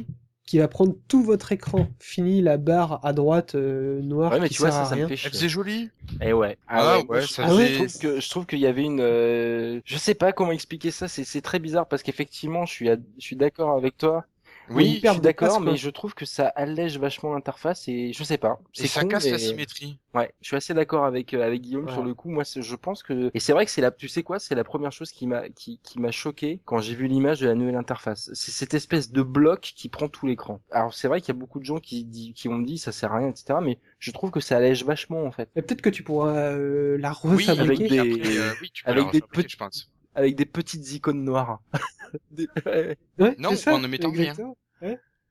qui 0.49 0.59
va 0.59 0.67
prendre 0.67 0.95
tout 1.09 1.23
votre 1.23 1.53
écran. 1.53 1.89
Fini 1.99 2.41
la 2.41 2.57
barre 2.57 3.05
à 3.05 3.13
droite 3.13 3.55
euh, 3.55 4.01
noire 4.01 4.33
ouais, 4.33 4.41
mais 4.41 4.49
qui 4.49 4.55
tu 4.55 4.63
vois, 4.63 4.71
ça, 4.71 4.97
me 4.97 5.07
fait 5.07 5.29
C'est 5.31 5.49
joli. 5.49 5.91
Et 6.23 6.29
eh 6.29 6.33
ouais. 6.33 6.57
Ah, 6.67 6.95
ah 6.95 7.01
ouais, 7.07 7.27
ça 7.27 7.45
ah 7.45 7.51
je, 7.51 7.75
trouve 7.75 7.99
que, 7.99 8.21
je 8.21 8.31
trouve 8.31 8.47
qu'il 8.47 8.59
y 8.59 8.67
avait 8.67 8.85
une. 8.85 9.01
Euh, 9.01 9.81
je 9.85 9.99
sais 9.99 10.15
pas 10.15 10.33
comment 10.33 10.53
expliquer 10.53 10.91
ça. 10.91 11.07
C'est 11.07 11.43
très 11.43 11.59
bizarre 11.59 11.87
parce 11.87 12.03
qu'effectivement, 12.03 12.65
je 12.65 12.73
suis, 12.73 12.89
je 12.89 13.23
suis 13.23 13.37
d'accord 13.37 13.77
avec 13.77 13.99
toi. 13.99 14.25
Oui, 14.71 15.01
je 15.03 15.11
suis 15.11 15.21
d'accord, 15.21 15.61
mais 15.61 15.77
je 15.77 15.91
trouve 15.91 16.15
que 16.15 16.25
ça 16.25 16.49
allège 16.49 16.99
vachement 16.99 17.35
l'interface 17.35 17.89
et 17.89 18.13
je 18.13 18.25
sais 18.25 18.39
pas. 18.39 18.61
C'est 18.73 18.87
ça 18.87 19.05
casse 19.05 19.29
la 19.29 19.39
symétrie. 19.39 19.99
Ouais, 20.15 20.33
je 20.41 20.49
suis 20.49 20.57
assez 20.57 20.75
d'accord 20.75 21.05
avec 21.05 21.35
euh, 21.35 21.45
avec 21.45 21.63
Guillaume 21.63 21.89
sur 21.89 22.03
le 22.03 22.15
coup. 22.15 22.31
Moi, 22.31 22.45
je 22.45 22.75
pense 22.77 23.03
que 23.03 23.31
et 23.35 23.41
c'est 23.41 23.53
vrai 23.53 23.65
que 23.65 23.71
c'est 23.71 23.81
la, 23.81 23.91
tu 23.91 24.09
sais 24.09 24.23
quoi, 24.23 24.39
c'est 24.39 24.55
la 24.55 24.65
première 24.65 24.93
chose 24.93 25.13
qui 25.13 25.27
m'a 25.27 25.49
qui, 25.49 25.81
qui 25.83 26.01
m'a 26.01 26.11
choqué 26.11 26.61
quand 26.65 26.79
j'ai 26.81 26.95
vu 26.95 27.07
l'image 27.07 27.41
de 27.41 27.47
la 27.47 27.55
nouvelle 27.55 27.77
interface. 27.77 28.31
C'est 28.35 28.51
cette 28.51 28.75
espèce 28.75 29.11
de 29.11 29.23
bloc 29.23 29.61
qui 29.61 29.89
prend 29.89 30.09
tout 30.09 30.27
l'écran. 30.27 30.61
Alors 30.71 30.95
c'est 30.95 31.09
vrai 31.09 31.21
qu'il 31.21 31.35
y 31.35 31.37
a 31.37 31.41
beaucoup 31.41 31.61
de 31.61 31.65
gens 31.65 31.79
qui 31.79 32.33
qui 32.35 32.49
ont 32.49 32.59
dit 32.59 32.79
ça 32.79 32.93
sert 32.93 33.13
à 33.13 33.19
rien, 33.19 33.29
etc. 33.29 33.59
Mais 33.63 33.79
je 33.99 34.11
trouve 34.11 34.31
que 34.31 34.41
ça 34.41 34.57
allège 34.57 34.85
vachement 34.85 35.25
en 35.25 35.33
fait. 35.33 35.51
Peut-être 35.55 35.83
que 35.83 35.91
tu 35.91 36.03
pourras 36.03 36.53
euh, 36.53 36.97
la 36.99 37.13
refabriquer 37.13 37.99
avec 37.99 38.23
des, 38.23 38.39
euh, 38.39 38.53
avec 38.85 39.11
des 39.13 39.21
petits, 39.21 39.57
avec 40.19 40.37
des 40.37 40.47
petites 40.47 40.93
icônes 40.93 41.25
noires. 41.25 41.61
non, 43.39 43.51
en 43.67 43.79
ne 43.79 43.87
mettant 43.87 44.11
rien. 44.11 44.35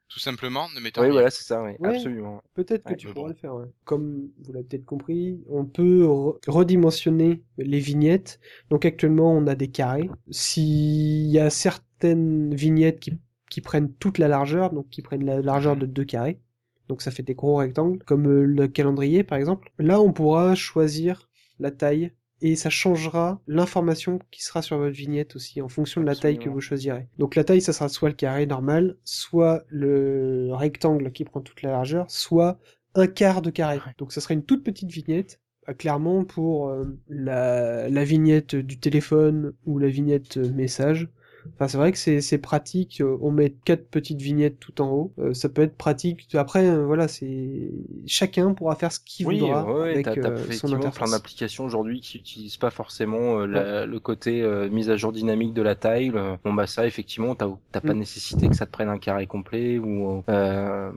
Tout 0.10 0.20
simplement, 0.20 0.70
ne 0.74 0.80
mettant 0.80 1.02
oui, 1.02 1.08
rien. 1.08 1.14
voilà, 1.14 1.30
c'est 1.30 1.44
ça, 1.44 1.62
oui, 1.62 1.72
absolument. 1.84 2.42
Peut-être 2.54 2.86
que 2.86 2.94
tu 2.94 3.08
pourras 3.08 3.30
le 3.30 3.36
faire. 3.36 3.56
Comme 3.84 4.30
vous 4.40 4.54
l'avez 4.54 4.64
peut-être 4.64 4.86
compris, 4.86 5.42
on 5.50 5.66
peut 5.66 6.08
redimensionner 6.48 7.44
les 7.58 7.80
vignettes. 7.80 8.40
Donc 8.70 8.86
actuellement, 8.86 9.34
on 9.34 9.48
a 9.48 9.56
des 9.56 9.68
carrés. 9.68 10.10
S'il 10.32 11.28
y 11.28 11.40
a 11.40 11.50
certaines 11.50 12.56
vignettes 12.56 13.02
qui, 13.02 13.18
qui 13.50 13.60
prennent 13.60 13.92
toute 13.96 14.18
la 14.18 14.30
largeur, 14.30 14.72
donc 14.72 14.88
qui 14.90 15.02
prennent 15.02 15.26
la 15.26 15.42
largeur 15.42 15.76
mhm. 15.76 15.82
de 15.82 15.86
deux 15.88 16.06
carrés, 16.06 16.40
donc 16.88 17.02
ça 17.02 17.12
fait 17.12 17.24
des 17.24 17.36
gros 17.36 17.58
rectangles, 17.58 18.02
comme 18.06 18.28
euh, 18.28 18.46
le 18.46 18.68
calendrier 18.70 19.26
par 19.26 19.38
exemple, 19.38 19.72
là 19.78 20.00
on 20.00 20.14
pourra 20.14 20.56
choisir 20.56 21.30
la 21.60 21.72
taille 21.72 22.14
et 22.42 22.56
ça 22.56 22.70
changera 22.70 23.42
l'information 23.48 24.20
qui 24.32 24.44
sera 24.44 24.62
sur 24.62 24.78
votre 24.78 24.96
vignette 24.96 25.36
aussi 25.36 25.62
en 25.62 25.70
fonction 25.70 26.02
de 26.02 26.06
la 26.06 26.16
taille 26.16 26.38
que 26.38 26.50
vous 26.50 26.62
choisirez. 26.62 27.08
Donc 27.18 27.36
la 27.36 27.44
taille, 27.44 27.62
ça 27.62 27.74
sera 27.74 27.90
soit 27.90 28.10
le 28.10 28.16
carré 28.16 28.46
normal, 28.46 28.98
soit 29.04 29.64
le 29.70 30.50
rectangle 30.52 31.12
qui 31.12 31.26
prend 31.26 31.42
toute 31.42 31.62
la 31.62 31.72
largeur, 31.72 32.10
soit 32.10 32.60
un 32.96 33.08
quart 33.08 33.42
de 33.42 33.50
carré. 33.50 33.80
Donc 33.98 34.12
ça 34.12 34.22
sera 34.22 34.34
une 34.34 34.44
toute 34.44 34.64
petite 34.64 34.92
vignette 34.92 35.40
euh, 35.70 35.74
clairement 35.74 36.24
pour 36.26 36.70
euh, 36.70 36.86
la, 37.10 37.90
la, 37.90 38.04
vignette 38.04 38.56
du 38.56 38.80
téléphone 38.80 39.54
ou 39.66 39.80
la 39.80 39.88
vignette 39.88 40.38
message. 40.38 41.10
Enfin, 41.56 41.68
c'est 41.68 41.78
vrai 41.78 41.92
que 41.92 41.98
c'est 41.98 42.38
pratique. 42.38 43.02
Euh, 43.02 43.18
on 43.22 43.32
met 43.32 43.52
quatre 43.66 43.88
petites 43.90 44.22
vignettes 44.22 44.60
tout 44.60 44.82
en 44.82 44.90
haut. 44.90 45.12
Euh, 45.20 45.34
ça 45.34 45.50
peut 45.50 45.62
être 45.62 45.76
pratique. 45.76 46.28
Après, 46.36 46.68
euh, 46.68 46.86
voilà, 46.86 47.08
c'est 47.08 47.72
chacun 48.06 48.54
pourra 48.54 48.76
faire 48.76 48.92
ce 48.92 49.00
qu'il 49.00 49.26
voudra 49.26 49.66
avec 49.84 50.06
t'as, 50.06 50.16
t'as 50.16 50.92
plein 50.92 51.12
d'applications 51.12 51.66
aujourd'hui 51.66 52.02
qui 52.02 52.18
n'utilisent 52.18 52.58
pas 52.58 52.70
forcément 52.70 53.46
le 53.46 53.98
côté 54.00 54.44
mise 54.72 54.90
à 54.90 54.98
jour 54.98 55.12
dynamique 55.12 55.54
de 55.54 55.62
la 55.62 55.76
taille. 55.76 56.12
Bon 56.44 56.54
bah 56.54 56.68
ça, 56.68 56.86
effectivement, 56.86 57.36
t'as, 57.36 57.50
t'as 57.72 57.82
pas 57.82 57.94
mm. 57.94 58.00
nécessité 58.00 58.50
que 58.50 58.56
ça 58.56 58.66
te 58.66 58.72
prenne 58.72 58.90
un 58.90 59.00
carré 59.00 59.28
complet 59.28 59.78
ou. 59.78 60.24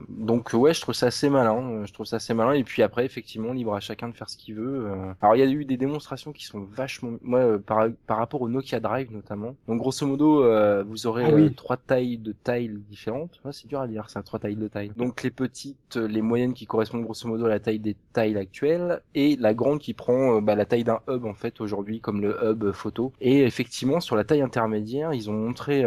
donc 0.09 0.51
ouais, 0.53 0.73
je 0.73 0.81
trouve 0.81 0.95
ça 0.95 1.07
assez 1.07 1.29
malin. 1.29 1.85
Je 1.85 1.93
trouve 1.93 2.05
ça 2.05 2.17
assez 2.17 2.33
malin. 2.33 2.53
Et 2.53 2.63
puis 2.63 2.83
après, 2.83 3.05
effectivement, 3.05 3.53
libre 3.53 3.73
à 3.73 3.79
chacun 3.79 4.09
de 4.09 4.15
faire 4.15 4.29
ce 4.29 4.37
qu'il 4.37 4.55
veut. 4.55 4.87
Alors 5.21 5.35
il 5.35 5.39
y 5.39 5.43
a 5.43 5.45
eu 5.45 5.65
des 5.65 5.77
démonstrations 5.77 6.31
qui 6.31 6.45
sont 6.45 6.59
vachement, 6.59 7.17
moi 7.21 7.59
par, 7.59 7.87
par 8.07 8.17
rapport 8.17 8.41
au 8.41 8.49
Nokia 8.49 8.79
Drive 8.79 9.11
notamment. 9.11 9.55
Donc 9.67 9.79
grosso 9.79 10.05
modo 10.05 10.40
euh, 10.41 10.83
vous 10.83 11.07
aurez 11.07 11.25
ah 11.25 11.31
euh, 11.31 11.49
trois 11.49 11.77
tailles 11.77 12.17
de 12.17 12.33
tiles 12.43 12.81
différentes. 12.89 13.39
c'est 13.51 13.67
dur 13.67 13.81
à 13.81 13.87
dire, 13.87 14.09
ça, 14.09 14.21
trois 14.23 14.39
tailles 14.39 14.55
de 14.55 14.67
tiles. 14.67 14.93
Donc 14.95 15.23
les 15.23 15.31
petites, 15.31 15.97
euh, 15.97 16.07
les 16.07 16.21
moyennes 16.21 16.53
qui 16.53 16.65
correspondent 16.65 17.03
grosso 17.03 17.27
modo 17.27 17.45
à 17.45 17.49
la 17.49 17.59
taille 17.59 17.79
des 17.79 17.95
tiles 18.13 18.37
actuelles, 18.37 19.01
et 19.15 19.35
la 19.37 19.53
grande 19.53 19.79
qui 19.79 19.93
prend 19.93 20.41
bah, 20.41 20.55
la 20.55 20.65
taille 20.65 20.83
d'un 20.83 20.99
hub 21.09 21.25
en 21.25 21.33
fait 21.33 21.61
aujourd'hui, 21.61 21.99
comme 21.99 22.21
le 22.21 22.37
hub 22.43 22.71
photo. 22.71 23.13
Et 23.21 23.43
effectivement, 23.43 23.99
sur 23.99 24.15
la 24.15 24.23
taille 24.23 24.41
intermédiaire, 24.41 25.13
ils 25.13 25.29
ont 25.29 25.33
montré, 25.33 25.85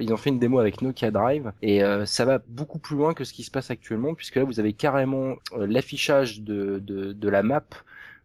ils 0.00 0.12
ont 0.12 0.16
fait 0.16 0.30
une 0.30 0.38
démo 0.38 0.58
avec 0.58 0.82
Nokia 0.82 1.10
Drive, 1.10 1.52
et 1.62 1.82
ça 2.04 2.24
va 2.24 2.40
beaucoup 2.48 2.78
plus 2.78 2.96
loin 2.96 3.14
que 3.14 3.24
ce 3.24 3.32
qui 3.32 3.42
se 3.42 3.50
passe 3.50 3.70
actuellement, 3.70 4.14
puisque 4.14 4.36
là 4.36 4.44
vous 4.44 4.60
avez 4.60 4.72
carrément 4.72 5.36
l'affichage 5.56 6.42
de, 6.42 6.80
de, 6.84 7.12
de 7.12 7.28
la 7.28 7.42
map 7.42 7.64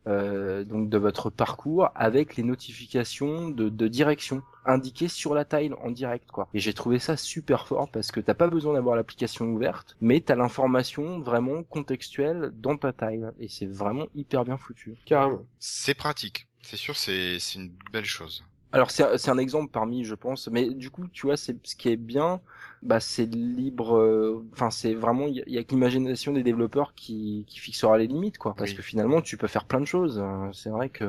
euh, 0.07 0.63
donc 0.63 0.89
de 0.89 0.97
votre 0.97 1.29
parcours 1.29 1.89
avec 1.95 2.35
les 2.35 2.43
notifications 2.43 3.49
de, 3.49 3.69
de, 3.69 3.87
direction 3.87 4.41
indiquées 4.65 5.07
sur 5.07 5.35
la 5.35 5.45
tile 5.45 5.75
en 5.75 5.91
direct 5.91 6.31
quoi. 6.31 6.47
Et 6.53 6.59
j'ai 6.59 6.73
trouvé 6.73 6.97
ça 6.99 7.17
super 7.17 7.67
fort 7.67 7.89
parce 7.91 8.11
que 8.11 8.19
t'as 8.19 8.33
pas 8.33 8.47
besoin 8.47 8.73
d'avoir 8.73 8.95
l'application 8.95 9.45
ouverte, 9.45 9.95
mais 10.01 10.19
t'as 10.19 10.35
l'information 10.35 11.19
vraiment 11.19 11.63
contextuelle 11.63 12.51
dans 12.55 12.77
ta 12.77 12.93
tile 12.93 13.31
et 13.39 13.47
c'est 13.47 13.67
vraiment 13.67 14.07
hyper 14.15 14.43
bien 14.43 14.57
foutu. 14.57 14.95
Carrément. 15.05 15.45
C'est 15.59 15.93
pratique. 15.93 16.47
C'est 16.63 16.77
sûr, 16.77 16.95
c'est 16.95 17.37
une 17.55 17.71
belle 17.91 18.05
chose. 18.05 18.43
Alors 18.73 18.89
c'est 18.89 19.29
un 19.29 19.37
exemple 19.37 19.69
parmi, 19.71 20.05
je 20.05 20.15
pense, 20.15 20.47
mais 20.47 20.69
du 20.69 20.89
coup, 20.89 21.07
tu 21.07 21.25
vois, 21.25 21.35
c'est 21.35 21.55
ce 21.65 21.75
qui 21.75 21.89
est 21.89 21.97
bien, 21.97 22.39
bah 22.83 23.01
c'est 23.01 23.25
libre. 23.25 23.97
Euh, 23.97 24.45
enfin, 24.53 24.71
c'est 24.71 24.93
vraiment, 24.93 25.27
il 25.27 25.43
y, 25.45 25.57
a, 25.57 25.63
que 25.63 25.71
l'imagination 25.71 26.31
des 26.31 26.43
développeurs 26.43 26.93
qui, 26.95 27.43
qui 27.47 27.59
fixera 27.59 27.97
les 27.97 28.07
limites, 28.07 28.37
quoi. 28.37 28.55
Parce 28.55 28.73
que 28.73 28.81
finalement, 28.81 29.21
tu 29.21 29.35
peux 29.35 29.47
faire 29.47 29.65
plein 29.65 29.81
de 29.81 29.85
choses. 29.85 30.19
Hein. 30.19 30.51
C'est 30.53 30.69
vrai 30.69 30.87
que 30.87 31.03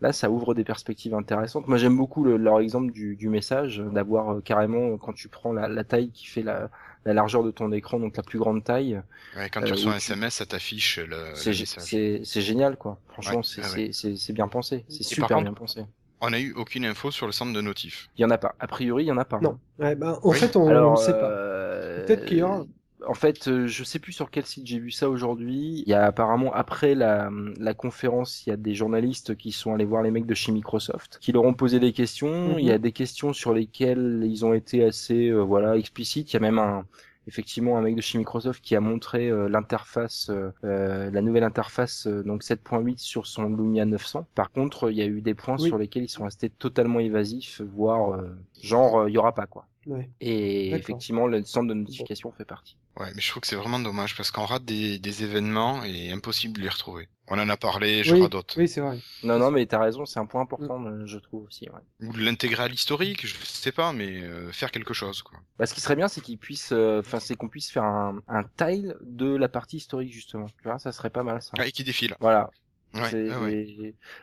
là, 0.00 0.12
ça 0.14 0.30
ouvre 0.30 0.54
des 0.54 0.64
perspectives 0.64 1.14
intéressantes. 1.14 1.68
Moi, 1.68 1.76
j'aime 1.76 1.96
beaucoup 1.96 2.24
leur 2.24 2.60
exemple 2.60 2.90
du, 2.90 3.16
du 3.16 3.28
message, 3.28 3.78
d'avoir 3.78 4.30
euh, 4.36 4.40
carrément 4.40 4.96
quand 4.96 5.12
tu 5.12 5.28
prends 5.28 5.52
la, 5.52 5.68
la 5.68 5.84
taille 5.84 6.10
qui 6.10 6.26
fait 6.26 6.42
la, 6.42 6.70
la 7.04 7.12
largeur 7.12 7.44
de 7.44 7.50
ton 7.50 7.70
écran, 7.70 8.00
donc 8.00 8.16
la 8.16 8.22
plus 8.22 8.38
grande 8.38 8.64
taille. 8.64 8.98
Ouais, 9.36 9.50
quand 9.50 9.60
tu 9.60 9.72
euh, 9.72 9.74
reçois 9.74 9.92
un 9.92 9.96
SMS, 9.96 10.36
ça 10.36 10.46
t'affiche 10.46 10.98
le, 10.98 11.32
le 11.34 12.24
C'est 12.24 12.40
génial, 12.40 12.76
quoi. 12.78 12.98
Franchement, 13.10 13.42
c'est 13.42 14.32
bien 14.32 14.48
pensé. 14.48 14.86
C'est 14.88 15.02
super 15.02 15.42
bien 15.42 15.52
pensé 15.52 15.84
on 16.22 16.30
n'a 16.30 16.40
eu 16.40 16.54
aucune 16.54 16.86
info 16.86 17.10
sur 17.10 17.26
le 17.26 17.32
centre 17.32 17.52
de 17.52 17.60
notif. 17.60 18.08
Il 18.16 18.22
y 18.22 18.24
en 18.24 18.30
a 18.30 18.38
pas. 18.38 18.54
A 18.60 18.68
priori, 18.68 19.04
il 19.04 19.08
y 19.08 19.12
en 19.12 19.18
a 19.18 19.24
pas. 19.24 19.40
Non. 19.40 19.58
Ouais, 19.78 19.96
bah, 19.96 20.20
en 20.22 20.32
fait, 20.32 20.56
on 20.56 20.92
ne 20.92 20.96
sait 20.96 21.12
pas. 21.12 21.30
Euh, 21.30 22.06
Peut-être 22.06 22.24
qu'il 22.24 22.38
y 22.38 22.42
aura. 22.42 22.64
En 23.08 23.14
fait, 23.14 23.48
euh, 23.48 23.66
je 23.66 23.82
sais 23.82 23.98
plus 23.98 24.12
sur 24.12 24.30
quel 24.30 24.46
site 24.46 24.64
j'ai 24.64 24.78
vu 24.78 24.92
ça 24.92 25.10
aujourd'hui. 25.10 25.82
Il 25.84 25.90
y 25.90 25.92
a 25.92 26.04
apparemment 26.04 26.54
après 26.54 26.94
la, 26.94 27.30
la 27.58 27.74
conférence, 27.74 28.46
il 28.46 28.50
y 28.50 28.52
a 28.52 28.56
des 28.56 28.76
journalistes 28.76 29.36
qui 29.36 29.50
sont 29.50 29.74
allés 29.74 29.84
voir 29.84 30.02
les 30.02 30.12
mecs 30.12 30.24
de 30.24 30.34
chez 30.34 30.52
Microsoft, 30.52 31.18
qui 31.20 31.32
leur 31.32 31.42
ont 31.42 31.52
posé 31.52 31.80
des 31.80 31.92
questions. 31.92 32.56
Il 32.58 32.64
y 32.64 32.70
a 32.70 32.76
mhm. 32.76 32.82
des 32.82 32.92
questions 32.92 33.32
sur 33.32 33.54
lesquelles 33.54 34.22
ils 34.24 34.44
ont 34.44 34.54
été 34.54 34.84
assez 34.84 35.30
euh, 35.30 35.40
voilà 35.40 35.76
explicites. 35.76 36.30
Il 36.30 36.34
y 36.34 36.36
a 36.36 36.40
même 36.40 36.60
un 36.60 36.84
effectivement 37.26 37.78
un 37.78 37.82
mec 37.82 37.94
de 37.94 38.00
chez 38.00 38.18
Microsoft 38.18 38.62
qui 38.62 38.74
a 38.76 38.80
montré 38.80 39.28
euh, 39.28 39.48
l'interface, 39.48 40.28
euh, 40.30 40.50
euh, 40.64 41.10
la 41.10 41.22
nouvelle 41.22 41.44
interface 41.44 42.06
donc 42.06 42.42
7.8 42.42 42.98
sur 42.98 43.26
son 43.26 43.44
Lumia 43.44 43.84
900. 43.84 44.26
Par 44.34 44.50
contre, 44.50 44.90
il 44.90 44.96
y 44.96 45.02
a 45.02 45.06
eu 45.06 45.20
des 45.20 45.34
points 45.34 45.58
sur 45.58 45.78
lesquels 45.78 46.04
ils 46.04 46.08
sont 46.08 46.24
restés 46.24 46.50
totalement 46.50 47.00
évasifs, 47.00 47.60
voire 47.62 48.20
genre 48.60 49.08
il 49.08 49.12
y 49.12 49.18
aura 49.18 49.34
pas 49.34 49.46
quoi. 49.46 49.66
Ouais. 49.86 50.10
Et 50.20 50.70
effectivement, 50.72 51.26
le 51.26 51.42
centre 51.44 51.68
de 51.68 51.74
notification 51.74 52.32
fait 52.32 52.44
partie. 52.44 52.76
Ouais, 52.98 53.10
mais 53.14 53.20
je 53.22 53.30
trouve 53.30 53.40
que 53.40 53.46
c'est 53.46 53.56
vraiment 53.56 53.80
dommage 53.80 54.16
parce 54.16 54.30
qu'on 54.30 54.44
rate 54.44 54.64
des, 54.64 54.98
des 54.98 55.24
événements 55.24 55.82
et 55.82 56.12
impossible 56.12 56.54
de 56.54 56.62
les 56.62 56.68
retrouver. 56.68 57.08
On 57.28 57.38
en 57.38 57.48
a 57.48 57.56
parlé, 57.56 58.04
je 58.04 58.14
oui, 58.14 58.22
radote. 58.22 58.54
oui, 58.58 58.68
c'est 58.68 58.80
vrai. 58.80 58.98
Non, 59.22 59.38
non, 59.38 59.50
mais 59.50 59.64
t'as 59.66 59.80
raison, 59.80 60.04
c'est 60.04 60.20
un 60.20 60.26
point 60.26 60.42
important, 60.42 60.84
euh, 60.84 61.06
je 61.06 61.18
trouve 61.18 61.44
aussi. 61.46 61.68
Ouais. 61.70 62.06
Ou 62.06 62.12
de 62.12 62.20
l'intégrer 62.22 62.64
à 62.64 62.68
l'historique, 62.68 63.26
je 63.26 63.34
sais 63.44 63.72
pas, 63.72 63.92
mais 63.92 64.22
euh, 64.22 64.52
faire 64.52 64.70
quelque 64.70 64.92
chose, 64.92 65.22
quoi. 65.22 65.38
Bah, 65.58 65.66
ce 65.66 65.72
qui 65.74 65.80
serait 65.80 65.96
bien, 65.96 66.08
c'est 66.08 66.20
qu'ils 66.20 66.38
puissent, 66.38 66.72
euh, 66.72 67.00
enfin, 67.00 67.20
c'est 67.20 67.34
qu'on 67.34 67.48
puisse 67.48 67.70
faire 67.70 67.84
un, 67.84 68.20
un 68.28 68.44
tile 68.44 68.96
de 69.00 69.34
la 69.34 69.48
partie 69.48 69.78
historique 69.78 70.12
justement. 70.12 70.46
Tu 70.46 70.64
vois, 70.64 70.78
ça 70.78 70.92
serait 70.92 71.10
pas 71.10 71.22
mal 71.22 71.40
ça. 71.40 71.52
Ah, 71.58 71.66
et 71.66 71.72
qui 71.72 71.84
défile. 71.84 72.14
Voilà. 72.20 72.50
Ouais, 72.94 73.30
ah 73.30 73.38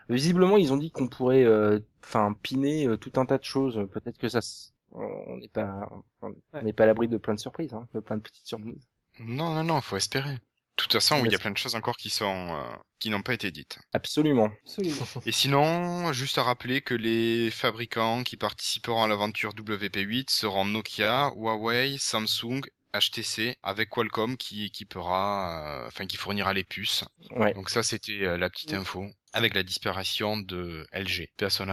Visiblement, 0.10 0.57
ils 0.57 0.72
ont 0.72 0.78
dit 0.78 0.91
qu'on 0.91 1.07
pourrait, 1.07 1.43
euh, 1.43 1.80
enfin, 2.03 2.36
piner 2.43 2.88
euh, 2.88 2.97
tout 2.97 3.12
un 3.20 3.26
tas 3.26 3.38
de 3.39 3.43
choses. 3.43 3.80
Peut-être 3.91 4.18
que 4.20 4.30
ça, 4.30 4.41
on 4.91 5.37
n'est 5.37 5.47
pas, 5.49 5.87
on 6.21 6.33
Ouais. 6.53 6.63
n'est 6.63 6.73
pas 6.73 6.83
à 6.83 6.87
l'abri 6.87 7.07
de 7.07 7.17
plein 7.17 7.33
de 7.35 7.39
surprises, 7.39 7.73
hein, 7.73 7.87
de 7.93 7.99
plein 7.99 8.17
de 8.17 8.21
petites 8.21 8.45
surprises. 8.47 8.87
Non, 9.19 9.53
non, 9.53 9.63
non, 9.63 9.81
faut 9.81 9.97
espérer. 9.97 10.33
De 10.33 10.83
toute 10.83 10.93
façon, 10.93 11.15
oui, 11.19 11.27
il 11.27 11.31
y 11.31 11.35
a 11.35 11.39
plein 11.39 11.51
de 11.51 11.57
choses 11.57 11.75
encore 11.75 11.97
qui 11.97 12.09
sont 12.09 12.55
euh, 12.55 12.75
qui 12.99 13.09
n'ont 13.09 13.21
pas 13.21 13.33
été 13.33 13.51
dites. 13.51 13.79
Absolument. 13.93 14.49
Absolument. 14.63 15.05
Et 15.25 15.31
sinon, 15.33 16.13
juste 16.13 16.37
à 16.37 16.43
rappeler 16.43 16.81
que 16.81 16.93
les 16.93 17.51
fabricants 17.51 18.23
qui 18.23 18.37
participeront 18.37 19.03
à 19.03 19.07
l'aventure 19.07 19.53
WP8 19.53 20.29
seront 20.29 20.65
Nokia, 20.65 21.31
Huawei, 21.35 21.97
Samsung, 21.97 22.61
HTC, 22.93 23.55
avec 23.63 23.89
Qualcomm 23.89 24.37
qui 24.37 24.65
équipera, 24.65 25.83
euh, 25.83 25.87
enfin 25.87 26.05
qui 26.05 26.17
fournira 26.17 26.53
les 26.53 26.63
puces. 26.63 27.03
Ouais. 27.35 27.53
Donc 27.53 27.69
ça, 27.69 27.83
c'était 27.83 28.25
euh, 28.25 28.37
la 28.37 28.49
petite 28.49 28.73
info 28.73 29.05
avec 29.33 29.53
la 29.53 29.61
disparition 29.63 30.37
de 30.37 30.87
LG, 30.91 31.29
personne 31.37 31.69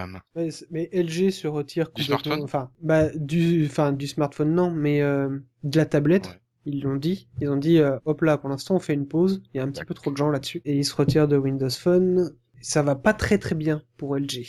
c'est- 0.50 0.66
mais 0.70 0.90
LG 0.92 1.30
se 1.30 1.46
retire 1.46 1.90
Du 1.94 2.04
smartphone? 2.04 2.42
Enfin, 2.42 2.70
bah, 2.82 3.08
du, 3.14 3.64
enfin, 3.66 3.92
du 3.92 4.06
smartphone, 4.06 4.54
non, 4.54 4.70
mais 4.70 5.00
euh, 5.00 5.38
de 5.62 5.76
la 5.78 5.86
tablette. 5.86 6.26
Ouais. 6.26 6.40
Ils 6.68 6.82
l'ont 6.82 6.96
dit. 6.96 7.28
Ils 7.40 7.48
ont 7.48 7.56
dit, 7.56 7.78
euh, 7.78 7.96
hop 8.06 8.22
là, 8.22 8.36
pour 8.38 8.48
l'instant, 8.48 8.74
on 8.74 8.80
fait 8.80 8.92
une 8.94 9.06
pause. 9.06 9.40
Il 9.54 9.58
y 9.58 9.60
a 9.60 9.62
un 9.62 9.70
petit 9.70 9.84
peu 9.84 9.94
trop 9.94 10.10
de 10.10 10.16
gens 10.16 10.30
là-dessus. 10.30 10.62
Et 10.64 10.76
ils 10.76 10.84
se 10.84 10.94
retirent 10.96 11.28
de 11.28 11.36
Windows 11.36 11.70
Phone. 11.70 12.34
Ça 12.60 12.82
va 12.82 12.96
pas 12.96 13.14
très 13.14 13.38
très 13.38 13.54
bien 13.54 13.82
pour 13.96 14.16
LG. 14.18 14.44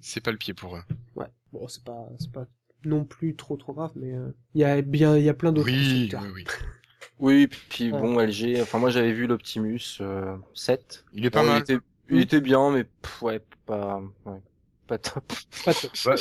C'est 0.00 0.20
pas 0.20 0.32
le 0.32 0.36
pied 0.38 0.52
pour 0.52 0.76
eux. 0.76 0.82
Ouais. 1.14 1.26
Bon, 1.52 1.68
c'est 1.68 1.84
pas, 1.84 2.08
c'est 2.18 2.32
pas 2.32 2.44
non 2.84 3.04
plus 3.04 3.34
trop 3.36 3.56
trop 3.56 3.72
grave, 3.72 3.92
mais 3.96 4.12
euh, 4.14 4.28
il 4.54 4.60
y 4.60 4.64
a 4.64 4.80
bien, 4.82 5.16
il 5.16 5.24
y 5.24 5.28
a 5.28 5.34
plein 5.34 5.52
d'autres 5.52 5.68
Oui, 5.70 6.10
oui, 6.12 6.28
oui. 6.34 6.44
Oui, 7.18 7.48
puis 7.68 7.92
Ouais. 7.92 8.00
bon, 8.00 8.18
LG. 8.18 8.60
Enfin, 8.62 8.78
moi, 8.78 8.88
j'avais 8.88 9.12
vu 9.12 9.26
l'Optimus 9.26 9.98
euh, 10.00 10.36
7. 10.54 11.04
Il 11.12 11.26
est 11.26 11.30
pas 11.30 11.42
mal. 11.42 11.58
Il 11.58 11.60
était, 11.74 11.84
il 12.08 12.16
Mm. 12.16 12.20
était 12.20 12.40
bien, 12.40 12.70
mais 12.70 12.84
pff, 12.84 13.22
ouais, 13.22 13.40
pas, 13.66 14.00
ouais, 14.24 14.40
pas 14.86 14.98
top. 14.98 15.30
Pas 15.64 15.74
top. 15.74 15.90
Bah, 16.06 16.14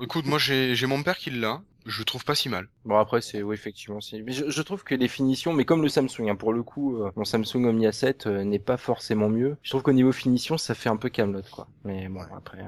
écoute, 0.00 0.26
moi 0.26 0.38
j'ai 0.38 0.74
j'ai 0.74 0.86
mon 0.86 1.02
père 1.02 1.16
qui 1.16 1.30
l'a. 1.30 1.62
Je 1.86 1.98
le 2.00 2.04
trouve 2.04 2.24
pas 2.24 2.34
si 2.34 2.48
mal. 2.48 2.68
Bon 2.84 2.96
après 2.98 3.20
c'est 3.22 3.42
oui 3.42 3.54
effectivement 3.54 4.00
c'est 4.00 4.20
mais 4.22 4.32
je, 4.32 4.48
je 4.50 4.62
trouve 4.62 4.84
que 4.84 4.94
les 4.94 5.08
finitions 5.08 5.52
mais 5.52 5.64
comme 5.64 5.82
le 5.82 5.88
Samsung 5.88 6.28
hein, 6.28 6.36
pour 6.36 6.52
le 6.52 6.62
coup 6.62 6.96
euh, 7.02 7.10
mon 7.16 7.24
Samsung 7.24 7.64
Omnia 7.64 7.90
7 7.90 8.26
euh, 8.26 8.44
n'est 8.44 8.58
pas 8.60 8.76
forcément 8.76 9.28
mieux. 9.28 9.56
Je 9.62 9.70
trouve 9.70 9.82
qu'au 9.82 9.92
niveau 9.92 10.12
finition 10.12 10.58
ça 10.58 10.74
fait 10.74 10.90
un 10.90 10.96
peu 10.96 11.08
camelote 11.08 11.48
quoi. 11.50 11.68
Mais 11.84 12.08
bon 12.08 12.20
après 12.36 12.60
euh, 12.60 12.64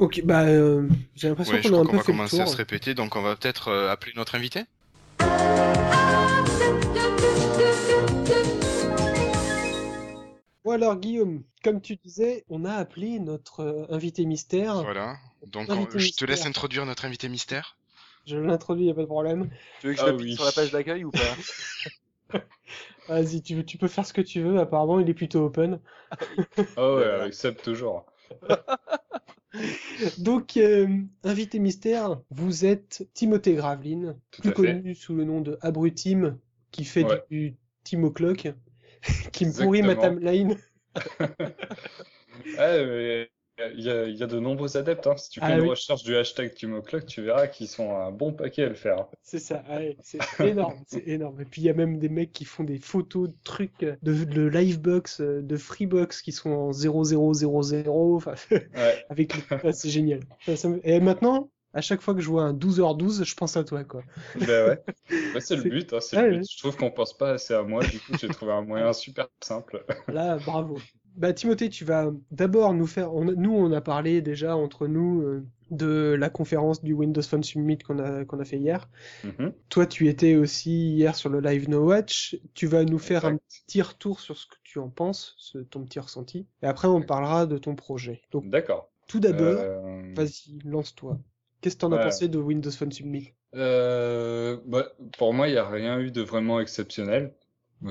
Ok, 0.00 0.22
bah, 0.24 0.42
euh, 0.42 0.88
j'ai 1.14 1.28
l'impression 1.28 1.54
Ouais, 1.54 1.62
je 1.62 1.68
qu'on 1.68 1.76
a 1.76 1.80
un 1.80 1.84
peu 1.86 1.96
va 1.96 2.02
fait 2.02 2.12
le 2.12 2.16
commencer 2.18 2.40
à 2.40 2.46
se 2.46 2.56
répéter, 2.56 2.94
donc 2.94 3.14
on 3.16 3.22
va 3.22 3.36
peut-être 3.36 3.68
euh, 3.68 3.90
appeler 3.90 4.12
notre 4.16 4.34
invité. 4.34 4.64
Bon 10.64 10.70
alors 10.72 10.96
Guillaume, 10.96 11.42
comme 11.62 11.80
tu 11.80 11.96
disais, 11.96 12.44
on 12.48 12.64
a 12.64 12.72
appelé 12.72 13.18
notre 13.20 13.60
euh, 13.60 13.86
invité 13.90 14.24
mystère. 14.24 14.82
Voilà. 14.82 15.16
Donc 15.46 15.68
on- 15.70 15.86
je 15.98 16.12
te 16.16 16.24
laisse 16.24 16.46
introduire 16.46 16.86
notre 16.86 17.04
invité 17.04 17.28
mystère. 17.28 17.76
Je 18.26 18.38
l'introduis, 18.38 18.86
y 18.86 18.90
a 18.90 18.94
pas 18.94 19.02
de 19.02 19.06
problème. 19.06 19.50
tu 19.80 19.88
veux 19.88 19.92
que 19.92 20.00
je 20.00 20.04
Ah 20.06 20.12
oui. 20.14 20.34
sur 20.34 20.44
la 20.44 20.52
page 20.52 20.70
d'accueil 20.72 21.04
ou 21.04 21.10
pas? 21.10 22.40
Vas-y, 23.08 23.42
tu, 23.42 23.62
tu 23.66 23.76
peux 23.76 23.88
faire 23.88 24.06
ce 24.06 24.14
que 24.14 24.22
tu 24.22 24.40
veux. 24.40 24.58
Apparemment, 24.58 24.98
il 24.98 25.08
est 25.10 25.14
plutôt 25.14 25.44
open. 25.44 25.78
Ah 26.78 26.94
ouais, 26.94 27.32
Seb 27.32 27.56
toujours. 27.60 28.06
Donc, 30.18 30.56
euh, 30.56 30.88
invité 31.22 31.58
mystère, 31.58 32.20
vous 32.30 32.64
êtes 32.64 33.08
Timothée 33.14 33.54
Graveline, 33.54 34.16
Tout 34.30 34.42
plus 34.42 34.52
connu 34.52 34.94
sous 34.94 35.14
le 35.14 35.24
nom 35.24 35.40
de 35.40 35.58
Abrutim, 35.60 36.38
qui 36.70 36.84
fait 36.84 37.04
Ouais. 37.04 37.22
du 37.30 37.54
Timo 37.84 38.10
Clock, 38.10 38.52
qui 39.32 39.46
me 39.46 39.52
pourrit 39.52 39.82
ma 39.82 39.94
timeline. 39.94 40.56
Ah, 42.58 42.76
mais 42.84 43.30
il 43.74 43.80
y 43.84 43.90
a, 43.90 44.04
il 44.06 44.16
y 44.16 44.22
a 44.22 44.26
de 44.26 44.38
nombreux 44.38 44.76
adeptes. 44.76 45.06
Hein. 45.06 45.16
Si 45.16 45.30
tu 45.30 45.40
fais 45.40 45.46
Ah 45.46 45.54
une 45.54 45.62
oui. 45.62 45.68
recherche 45.68 46.02
du 46.02 46.16
hashtag 46.16 46.54
TimoClock, 46.54 47.06
tu 47.06 47.22
verras 47.22 47.46
qu'ils 47.46 47.68
sont 47.68 47.96
un 47.96 48.10
bon 48.10 48.32
paquet 48.32 48.64
à 48.64 48.68
le 48.68 48.74
faire. 48.74 49.06
C'est 49.22 49.38
ça, 49.38 49.62
ouais, 49.70 49.96
c'est 50.02 50.18
énorme, 50.40 50.82
c'est 50.86 51.06
énorme. 51.06 51.40
Et 51.40 51.44
puis 51.44 51.62
il 51.62 51.64
y 51.64 51.70
a 51.70 51.74
même 51.74 51.98
des 51.98 52.08
mecs 52.08 52.32
qui 52.32 52.44
font 52.44 52.64
des 52.64 52.78
photos 52.78 53.28
de 53.28 53.34
trucs 53.44 53.78
de, 53.80 54.24
de 54.24 54.42
Livebox, 54.42 55.20
de 55.20 55.56
Freebox 55.56 56.22
qui 56.22 56.32
sont 56.32 56.50
en 56.50 56.72
0000, 56.72 57.88
enfin, 57.88 58.34
Ouais. 58.50 59.04
avec 59.08 59.34
c'est 59.72 59.90
génial. 59.90 60.20
Et 60.82 61.00
maintenant, 61.00 61.50
à 61.72 61.80
chaque 61.80 62.00
fois 62.02 62.14
que 62.14 62.20
je 62.20 62.28
vois 62.28 62.42
un 62.44 62.54
12h12, 62.54 63.24
je 63.24 63.34
pense 63.34 63.56
à 63.56 63.64
toi, 63.64 63.84
quoi. 63.84 64.02
Ben 64.34 64.68
ouais. 64.68 65.40
C'est 65.40 65.56
le 65.56 65.64
but. 65.64 65.92
Hein, 65.92 66.00
c'est 66.00 66.16
le 66.16 66.24
but. 66.26 66.44
Je 66.50 66.58
trouve 66.58 66.76
qu'on 66.76 66.90
pense 66.90 67.16
pas 67.16 67.32
assez 67.32 67.54
à 67.54 67.62
moi. 67.62 67.84
Du 67.84 67.98
coup, 68.00 68.12
j'ai 68.20 68.28
trouvé 68.28 68.52
un 68.52 68.62
moyen 68.62 68.92
super 68.92 69.28
simple. 69.42 69.84
Là, 70.08 70.36
bravo. 70.38 70.78
Bah, 71.16 71.32
Timothée, 71.32 71.68
tu 71.68 71.84
vas 71.84 72.10
d'abord 72.30 72.74
nous 72.74 72.86
faire. 72.86 73.14
on 73.14 73.24
Nous, 73.24 73.52
on 73.54 73.70
a 73.72 73.80
parlé 73.80 74.20
déjà 74.20 74.56
entre 74.56 74.86
nous 74.88 75.22
euh, 75.22 75.44
de 75.70 76.16
la 76.18 76.28
conférence 76.28 76.82
du 76.82 76.92
Windows 76.92 77.22
Phone 77.22 77.44
Summit 77.44 77.78
qu'on 77.78 77.98
a, 78.00 78.24
qu'on 78.24 78.40
a 78.40 78.44
fait 78.44 78.58
hier. 78.58 78.88
Mhm. 79.22 79.52
Toi, 79.68 79.86
tu 79.86 80.08
étais 80.08 80.34
aussi 80.36 80.94
hier 80.94 81.14
sur 81.14 81.30
le 81.30 81.40
Live 81.40 81.68
No 81.68 81.84
Watch. 81.86 82.36
Tu 82.54 82.66
vas 82.66 82.84
nous 82.84 82.98
faire 82.98 83.24
un 83.26 83.36
petit 83.36 83.82
retour 83.82 84.18
sur 84.20 84.36
ce 84.36 84.46
que 84.46 84.56
tu 84.64 84.78
en 84.80 84.88
penses, 84.88 85.34
ce- 85.38 85.58
ton 85.58 85.84
petit 85.84 86.00
ressenti. 86.00 86.46
Et 86.62 86.66
après, 86.66 86.88
on 86.88 87.00
parlera 87.02 87.46
de 87.46 87.58
ton 87.58 87.76
projet. 87.76 88.22
Donc, 88.32 88.48
D'accord. 88.50 88.90
tout 89.06 89.20
d'abord, 89.20 89.60
Euh, 89.60 90.12
vas-y, 90.16 90.58
lance-toi. 90.64 91.18
Qu'est-ce 91.60 91.76
que 91.76 91.80
t'en 91.80 91.92
as 91.92 91.96
Ouais. 91.96 92.02
pensé 92.04 92.28
de 92.28 92.38
Windows 92.38 92.70
Phone 92.72 92.92
Summit? 92.92 93.32
Euh, 93.54 94.58
bah, 94.66 94.88
pour 95.16 95.32
moi, 95.32 95.46
il 95.48 95.52
n'y 95.52 95.58
a 95.58 95.68
rien 95.68 95.98
eu 96.00 96.10
de 96.10 96.20
vraiment 96.22 96.60
exceptionnel. 96.60 97.32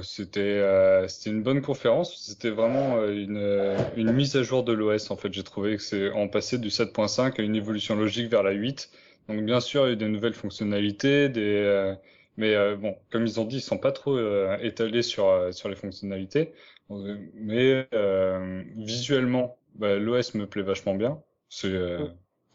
C'était 0.02 0.40
euh, 0.40 1.08
c'était 1.08 1.30
une 1.30 1.44
bonne 1.44 1.62
conférence. 1.62 2.18
C'était 2.18 2.50
vraiment 2.50 2.98
euh, 2.98 3.14
une, 3.14 3.38
euh, 3.38 3.78
une 3.96 4.12
mise 4.12 4.36
à 4.36 4.42
jour 4.44 4.64
de 4.64 4.74
l'OS. 4.74 5.12
En 5.12 5.18
fait, 5.18 5.32
j'ai 5.32 5.44
trouvé 5.44 5.78
que 5.78 5.84
c'est 5.84 6.10
en 6.12 6.28
passé 6.28 6.58
du 6.58 6.72
7.5 6.72 7.40
à 7.40 7.44
une 7.44 7.56
évolution 7.56 7.96
logique 7.96 8.30
vers 8.30 8.42
la 8.44 8.52
8. 8.52 8.90
Donc, 9.30 9.42
bien 9.46 9.60
sûr, 9.60 9.84
il 9.84 9.88
y 9.88 9.90
a 9.92 9.94
eu 9.94 9.96
des 9.98 10.08
nouvelles 10.08 10.34
fonctionnalités, 10.34 11.30
des, 11.30 11.42
euh, 11.42 11.94
mais 12.38 12.56
euh, 12.56 12.76
bon, 12.76 12.98
comme 13.12 13.26
ils 13.26 13.40
ont 13.40 13.46
dit, 13.46 13.58
ils 13.58 13.62
sont 13.62 13.78
pas 13.78 13.92
trop 13.92 14.18
étalés 14.62 15.04
sur 15.04 15.54
sur 15.54 15.70
les 15.70 15.76
fonctionnalités. 15.76 16.54
Mais 17.36 17.88
visuellement, 18.76 19.58
bah, 19.76 19.98
l'OS 19.98 20.34
me 20.36 20.48
plaît 20.48 20.64
vachement 20.64 20.96
bien. 20.96 21.22
C'est 21.50 21.70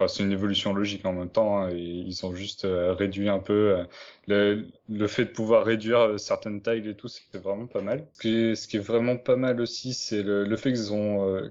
C'est 0.06 0.22
une 0.22 0.30
évolution 0.30 0.72
logique 0.74 1.04
en 1.04 1.12
même 1.12 1.28
temps. 1.28 1.58
hein, 1.58 1.70
ils 1.72 2.24
ont 2.24 2.32
juste 2.32 2.64
euh, 2.64 2.92
réduit 2.92 3.28
un 3.28 3.40
peu 3.40 3.84
euh, 4.28 4.62
le, 4.88 5.06
fait 5.08 5.24
de 5.24 5.30
pouvoir 5.30 5.64
réduire 5.64 5.98
euh, 5.98 6.18
certaines 6.18 6.62
tailles 6.62 6.88
et 6.88 6.94
tout, 6.94 7.08
c'est 7.08 7.36
vraiment 7.38 7.66
pas 7.66 7.80
mal. 7.80 8.06
Ce 8.14 8.20
qui 8.68 8.76
est, 8.76 8.78
vraiment 8.78 9.16
pas 9.16 9.34
mal 9.34 9.60
aussi, 9.60 9.94
c'est 9.94 10.22
le, 10.22 10.44
le 10.44 10.56
fait 10.56 10.72
qu'ils 10.72 10.92
ont 10.92 11.42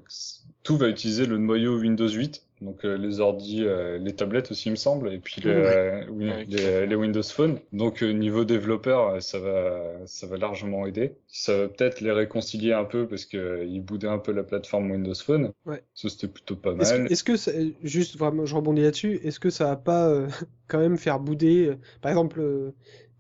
tout 0.64 0.78
va 0.78 0.88
utiliser 0.88 1.26
le 1.26 1.38
noyau 1.38 1.78
Windows 1.80 2.08
8. 2.08 2.47
Donc 2.62 2.86
euh, 2.86 2.98
les 2.98 3.20
ordi, 3.20 3.64
euh, 3.64 3.98
les 4.00 4.16
tablettes 4.16 4.50
aussi, 4.52 4.70
il 4.70 4.72
me 4.72 4.76
semble, 4.78 5.14
et 5.14 5.20
puis 5.20 5.42
les, 5.42 5.52
euh, 5.52 6.04
oui, 6.10 6.32
les, 6.48 6.88
les 6.88 6.96
Windows 6.96 7.22
Phone. 7.22 7.60
Donc 7.72 8.02
euh, 8.04 8.12
niveau 8.12 8.46
développeur, 8.46 9.22
ça 9.22 9.38
va, 9.40 10.06
ça 10.08 10.26
va 10.28 10.38
largement 10.38 10.86
aider. 10.88 11.14
Ça 11.28 11.56
va 11.56 11.68
peut-être 11.68 12.02
les 12.02 12.12
réconcilier 12.12 12.74
un 12.74 12.86
peu 12.86 13.08
parce 13.08 13.26
que 13.26 13.38
euh, 13.38 13.66
ils 13.66 13.82
boudaient 13.82 14.08
un 14.08 14.18
peu 14.18 14.32
la 14.32 14.44
plateforme 14.44 14.90
Windows 14.92 15.14
Phone. 15.14 15.52
Ouais. 15.66 15.84
Ça 15.94 16.10
c'était 16.10 16.28
plutôt 16.28 16.56
pas 16.56 16.74
Est-ce 16.80 16.94
que, 16.94 16.98
mal. 17.00 17.12
est-ce 17.12 17.24
que 17.24 17.36
ça- 17.38 17.52
juste 17.84 18.18
vraiment, 18.18 18.46
je 18.46 18.56
rebondis 18.56 18.82
là-dessus, 18.82 19.20
est-ce 19.24 19.40
que 19.40 19.50
ça 19.52 19.66
va 19.66 19.76
pas 19.76 20.08
euh, 20.10 20.28
quand 20.68 20.80
même 20.80 20.98
faire 20.98 21.20
bouder, 21.20 21.68
euh, 21.68 21.76
par 22.02 22.12
exemple, 22.12 22.40
euh, 22.42 22.72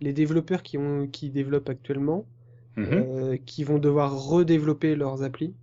les 0.01 0.13
développeurs 0.13 0.63
qui 0.63 0.77
ont, 0.77 1.07
qui 1.07 1.29
développent 1.29 1.69
actuellement, 1.69 2.25
Mhm. 2.75 2.87
euh, 2.93 3.37
qui 3.45 3.63
vont 3.63 3.79
devoir 3.79 4.15
redévelopper 4.27 4.95
leurs 4.95 5.23
applis? 5.23 5.53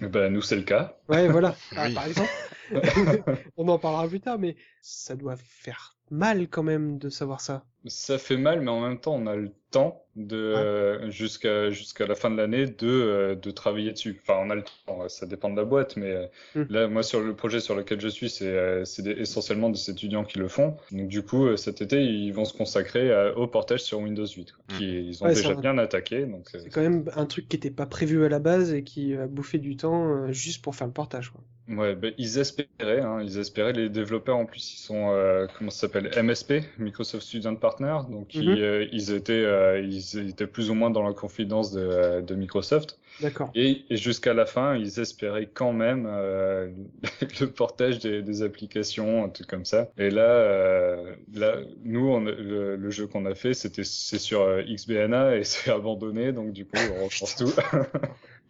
Ben, 0.00 0.32
nous, 0.32 0.42
c'est 0.42 0.56
le 0.56 0.62
cas. 0.62 0.96
Ouais, 1.08 1.28
voilà, 1.28 1.54
Ah, 1.76 1.86
Oui. 1.86 1.94
par 1.94 2.06
exemple. 2.06 2.30
On 3.56 3.68
en 3.68 3.78
parlera 3.78 4.08
plus 4.08 4.20
tard, 4.20 4.38
mais 4.38 4.56
ça 4.80 5.14
doit 5.16 5.36
faire 5.36 5.96
mal 6.10 6.48
quand 6.48 6.62
même 6.62 6.98
de 6.98 7.08
savoir 7.08 7.40
ça. 7.40 7.64
Ça 7.86 8.16
fait 8.16 8.38
mal, 8.38 8.62
mais 8.62 8.70
en 8.70 8.80
même 8.80 8.98
temps, 8.98 9.14
on 9.14 9.26
a 9.26 9.36
le 9.36 9.50
temps 9.70 10.06
de 10.16 10.36
euh, 10.36 11.10
jusqu'à 11.10 11.70
jusqu'à 11.70 12.06
la 12.06 12.14
fin 12.14 12.30
de 12.30 12.36
l'année 12.36 12.64
de 12.66 12.86
euh, 12.88 13.34
de 13.34 13.50
travailler 13.50 13.92
dessus. 13.92 14.18
Enfin, 14.22 14.40
on 14.42 14.48
a 14.48 14.54
le 14.54 14.62
temps. 14.86 15.06
Ça 15.08 15.26
dépend 15.26 15.50
de 15.50 15.56
la 15.56 15.64
boîte, 15.66 15.96
mais 15.96 16.10
euh, 16.12 16.26
Hmm. 16.54 16.64
là, 16.70 16.88
moi, 16.88 17.02
sur 17.02 17.20
le 17.20 17.36
projet 17.36 17.60
sur 17.60 17.74
lequel 17.74 18.00
je 18.00 18.08
suis, 18.08 18.30
c'est 18.30 18.46
euh, 18.46 18.84
c'est 18.86 19.06
essentiellement 19.06 19.68
des 19.68 19.90
étudiants 19.90 20.24
qui 20.24 20.38
le 20.38 20.48
font. 20.48 20.78
Donc, 20.92 21.08
du 21.08 21.22
coup, 21.22 21.44
euh, 21.46 21.56
cet 21.58 21.82
été, 21.82 22.02
ils 22.02 22.32
vont 22.32 22.46
se 22.46 22.56
consacrer 22.56 23.12
à- 23.12 23.36
au 23.36 23.46
portage 23.48 23.80
sur 23.82 23.98
Windows 23.98 24.26
8, 24.26 24.52
quoi, 24.52 24.64
Hmm. 24.68 24.78
qui 24.78 25.08
ils 25.08 25.22
ont 25.22 25.26
Ouais, 25.26 25.34
déjà 25.34 25.52
un- 25.52 25.54
bien 25.54 25.76
attaqué. 25.76 26.24
Donc, 26.24 26.54
euh, 26.54 26.60
C'est 26.60 26.70
quand 26.70 26.80
même 26.82 27.10
un 27.16 27.26
truc 27.26 27.48
qui 27.48 27.56
était 27.56 27.70
pas 27.70 27.86
prévu 27.86 28.24
à 28.24 28.28
la 28.30 28.38
base 28.38 28.72
et 28.72 28.82
qui 28.84 29.14
a 29.14 29.26
bouffé 29.26 29.58
du 29.58 29.76
temps 29.76 30.08
euh, 30.26 30.32
juste 30.32 30.62
pour 30.62 30.74
faire 30.74 30.86
le 30.86 30.92
portage, 30.94 31.30
quoi. 31.30 31.42
Ouais, 31.66 31.94
ben, 31.96 32.12
ils 32.18 32.38
espéraient, 32.38 33.00
hein, 33.00 33.22
ils 33.22 33.38
espéraient. 33.38 33.72
Les 33.72 33.88
développeurs 33.88 34.36
en 34.36 34.44
plus, 34.44 34.74
ils 34.74 34.82
sont 34.82 35.10
euh, 35.12 35.46
comment 35.56 35.70
ça 35.70 35.88
s'appelle 35.88 36.10
MSP, 36.22 36.62
Microsoft 36.78 37.24
Student 37.26 37.56
Partner. 37.56 37.96
Donc 38.10 38.34
Mhm. 38.34 38.42
ils, 38.42 38.62
euh, 38.62 38.86
ils 38.92 39.12
étaient, 39.12 39.32
euh, 39.32 39.80
ils 39.80 40.18
étaient 40.28 40.46
plus 40.46 40.68
ou 40.70 40.74
moins 40.74 40.90
dans 40.90 41.02
la 41.02 41.14
confidence 41.14 41.72
de, 41.72 41.80
euh, 41.80 42.20
de 42.20 42.34
Microsoft. 42.34 42.98
D'accord. 43.18 43.50
Et, 43.54 43.86
et 43.88 43.96
jusqu'à 43.96 44.34
la 44.34 44.44
fin, 44.44 44.76
ils 44.76 45.00
espéraient 45.00 45.46
quand 45.54 45.72
même 45.72 46.04
euh, 46.06 46.70
le 47.40 47.46
portage 47.46 47.98
des, 48.00 48.22
des 48.22 48.42
applications, 48.42 49.24
un 49.24 49.30
truc 49.30 49.46
comme 49.46 49.64
ça. 49.64 49.88
Et 49.96 50.10
là, 50.10 50.22
euh, 50.22 51.14
là, 51.32 51.56
nous, 51.82 52.06
on 52.08 52.26
a- 52.26 52.30
le, 52.32 52.76
le 52.76 52.90
jeu 52.90 53.06
qu'on 53.06 53.24
a 53.24 53.34
fait, 53.34 53.54
c'était 53.54 53.84
c'est 53.84 54.18
sur 54.18 54.42
euh, 54.42 54.62
XBNA 54.64 55.36
et 55.36 55.44
c'est 55.44 55.70
abandonné, 55.70 56.32
donc 56.32 56.52
du 56.52 56.66
coup, 56.66 56.72
on 56.76 57.04
repense 57.04 57.36
tout. 57.36 57.52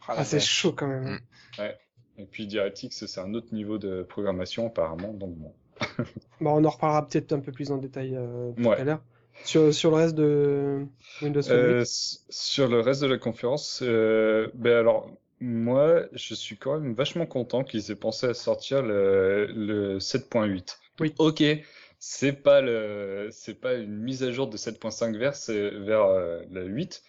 Ah, 0.08 0.24
c'est 0.24 0.40
chaud 0.40 0.72
quand 0.72 0.88
même. 0.88 1.04
Mm. 1.04 1.18
Et 2.18 2.24
puis 2.26 2.46
DirectX, 2.46 3.06
c'est 3.06 3.20
un 3.20 3.34
autre 3.34 3.52
niveau 3.54 3.78
de 3.78 4.02
programmation 4.02 4.66
apparemment, 4.66 5.12
donc 5.12 5.34
bon. 5.36 5.52
Bon, 6.40 6.60
on 6.60 6.64
en 6.64 6.70
reparlera 6.70 7.06
peut-être 7.08 7.32
un 7.32 7.40
peu 7.40 7.52
plus 7.52 7.70
en 7.70 7.78
détail 7.78 8.14
euh, 8.16 8.52
tout 8.52 8.62
Ouais. 8.68 8.76
à 8.76 8.84
l'heure. 8.84 9.02
Sur, 9.44 9.74
sur 9.74 9.90
le 9.90 9.96
reste 9.96 10.14
de 10.14 10.86
Windows 11.20 11.42
Phone 11.42 11.66
8. 11.66 11.80
Euh, 11.80 11.84
sur 12.28 12.68
le 12.68 12.80
reste 12.80 13.02
de 13.02 13.06
la 13.08 13.18
conférence, 13.18 13.80
euh, 13.82 14.48
ben 14.54 14.76
alors 14.76 15.10
moi, 15.40 16.02
je 16.12 16.34
suis 16.34 16.56
quand 16.56 16.78
même 16.78 16.94
vachement 16.94 17.26
content 17.26 17.64
qu'ils 17.64 17.90
aient 17.90 17.96
pensé 17.96 18.26
à 18.26 18.34
sortir 18.34 18.82
le, 18.82 19.46
le 19.46 19.98
7.8. 20.00 20.78
Oui. 21.00 21.12
Ok, 21.18 21.42
c'est 21.98 22.32
pas 22.32 22.60
le, 22.60 23.28
c'est 23.32 23.60
pas 23.60 23.74
une 23.74 23.96
mise 23.96 24.22
à 24.22 24.30
jour 24.30 24.46
de 24.48 24.56
7.5 24.56 25.16
vers 25.16 25.34
vers 25.84 26.04
euh, 26.04 26.42
la 26.50 26.62
8, 26.62 27.02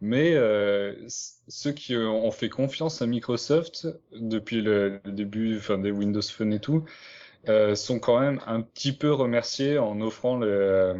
mais 0.00 0.34
euh, 0.34 0.94
ceux 1.08 1.72
qui 1.72 1.96
ont 1.96 2.30
fait 2.30 2.48
confiance 2.48 3.02
à 3.02 3.06
Microsoft 3.06 3.88
depuis 4.12 4.60
le, 4.60 5.00
le 5.04 5.12
début, 5.12 5.56
enfin 5.58 5.78
des 5.78 5.90
Windows 5.90 6.22
Phone 6.22 6.52
et 6.52 6.60
tout, 6.60 6.84
euh, 7.48 7.74
sont 7.76 8.00
quand 8.00 8.18
même 8.18 8.40
un 8.46 8.60
petit 8.60 8.92
peu 8.92 9.12
remerciés 9.12 9.78
en 9.78 10.00
offrant 10.00 10.40
euh, 10.42 10.94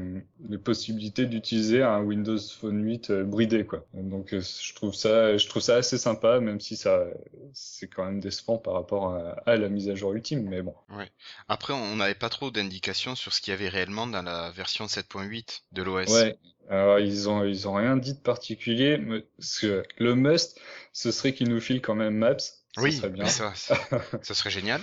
les 0.49 0.59
possibilités 0.59 1.27
d'utiliser 1.27 1.83
un 1.83 2.01
Windows 2.01 2.39
Phone 2.39 2.83
8 2.85 3.11
euh, 3.11 3.25
bridé 3.25 3.65
quoi. 3.67 3.85
Donc 3.95 4.29
je 4.33 4.75
trouve 4.75 4.95
ça 4.95 5.37
je 5.37 5.49
trouve 5.49 5.63
ça 5.63 5.77
assez 5.77 5.99
sympa 5.99 6.39
même 6.41 6.61
si 6.61 6.77
ça 6.77 7.05
c'est 7.53 7.89
quand 7.89 8.05
même 8.05 8.21
décevant 8.21 8.59
par 8.59 8.75
rapport 8.75 9.15
à, 9.15 9.31
à 9.47 9.57
la 9.57 9.69
mise 9.69 9.89
à 9.89 9.95
jour 9.95 10.13
ultime 10.13 10.49
mais 10.49 10.63
bon. 10.63 10.75
Après, 11.49 11.73
on 11.73 11.97
n'avait 11.97 12.15
pas 12.15 12.29
trop 12.29 12.51
d'indications 12.51 13.15
sur 13.17 13.33
ce 13.33 13.41
qu'il 13.41 13.51
y 13.51 13.55
avait 13.55 13.69
réellement 13.69 14.07
dans 14.07 14.23
la 14.23 14.51
version 14.51 14.87
7.8 14.87 15.63
de 15.73 15.83
l'OS. 15.83 16.11
Ouais. 16.11 16.39
Alors 16.69 16.99
ils 16.99 17.29
ont 17.29 17.45
ils 17.45 17.69
ont 17.69 17.75
rien 17.75 17.97
dit 17.97 18.15
de 18.15 18.21
particulier 18.21 18.99
mais 18.99 19.25
que 19.61 19.83
le 19.99 20.15
must 20.15 20.61
ce 20.93 21.11
serait 21.11 21.33
qu'ils 21.35 21.49
nous 21.49 21.61
filent 21.61 21.83
quand 21.83 21.95
même 21.95 22.15
Maps. 22.15 22.39
Ça 22.39 22.83
Oui, 22.83 22.93
serait 22.93 23.11
bien. 23.11 23.25
mais 23.25 23.31
ça, 23.31 23.53
ça, 23.55 23.77
ça 24.23 24.35
serait 24.35 24.51
génial. 24.51 24.81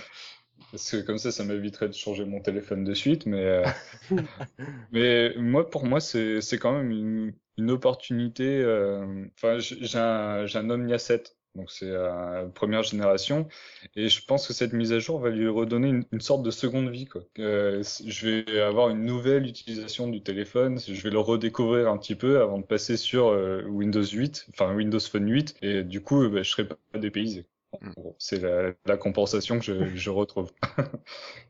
Parce 0.74 0.90
que 0.90 0.96
comme 1.02 1.18
ça, 1.18 1.30
ça 1.30 1.44
m'éviterait 1.44 1.88
de 1.88 1.94
changer 1.94 2.24
mon 2.24 2.40
téléphone 2.40 2.82
de 2.84 2.94
suite, 2.94 3.26
mais 3.26 3.44
euh, 3.44 3.64
mais 4.92 5.34
moi, 5.36 5.68
pour 5.70 5.84
moi, 5.86 6.00
c'est 6.00 6.40
c'est 6.40 6.58
quand 6.58 6.72
même 6.72 6.90
une, 6.90 7.34
une 7.58 7.70
opportunité. 7.70 8.44
euh, 8.62 9.26
Enfin, 9.36 9.58
j'ai 9.60 9.98
un 9.98 10.46
j'ai 10.46 10.58
un 10.58 10.70
Omnia 10.70 10.98
7, 10.98 11.36
donc 11.54 11.70
c'est 11.70 11.90
euh, 11.90 12.46
première 12.48 12.82
génération, 12.82 13.48
et 13.96 14.08
je 14.08 14.24
pense 14.24 14.46
que 14.48 14.52
cette 14.52 14.72
mise 14.72 14.92
à 14.92 14.98
jour 14.98 15.20
va 15.20 15.30
lui 15.30 15.48
redonner 15.48 15.88
une, 15.88 16.04
une 16.12 16.20
sorte 16.20 16.42
de 16.42 16.50
seconde 16.50 16.90
vie, 16.90 17.06
quoi. 17.06 17.22
Euh, 17.38 17.82
je 18.06 18.28
vais 18.28 18.60
avoir 18.60 18.88
une 18.90 19.04
nouvelle 19.04 19.46
utilisation 19.46 20.08
du 20.08 20.22
téléphone, 20.22 20.78
je 20.80 21.00
vais 21.02 21.10
le 21.10 21.18
redécouvrir 21.20 21.88
un 21.88 21.98
petit 21.98 22.16
peu 22.16 22.40
avant 22.40 22.58
de 22.58 22.64
passer 22.66 22.96
sur 22.96 23.28
euh, 23.28 23.62
Windows 23.68 24.04
8, 24.04 24.46
enfin 24.50 24.74
Windows 24.74 25.00
Phone 25.00 25.28
8, 25.30 25.56
et 25.62 25.84
du 25.84 26.00
coup, 26.02 26.28
bah, 26.30 26.42
je 26.42 26.50
serai 26.50 26.66
pas 26.68 26.76
dépaysé. 26.98 27.46
Mm. 27.80 27.92
C'est 28.18 28.40
la, 28.40 28.72
la 28.86 28.96
compensation 28.96 29.58
que 29.58 29.64
je, 29.64 29.94
je 29.96 30.10
retrouve. 30.10 30.50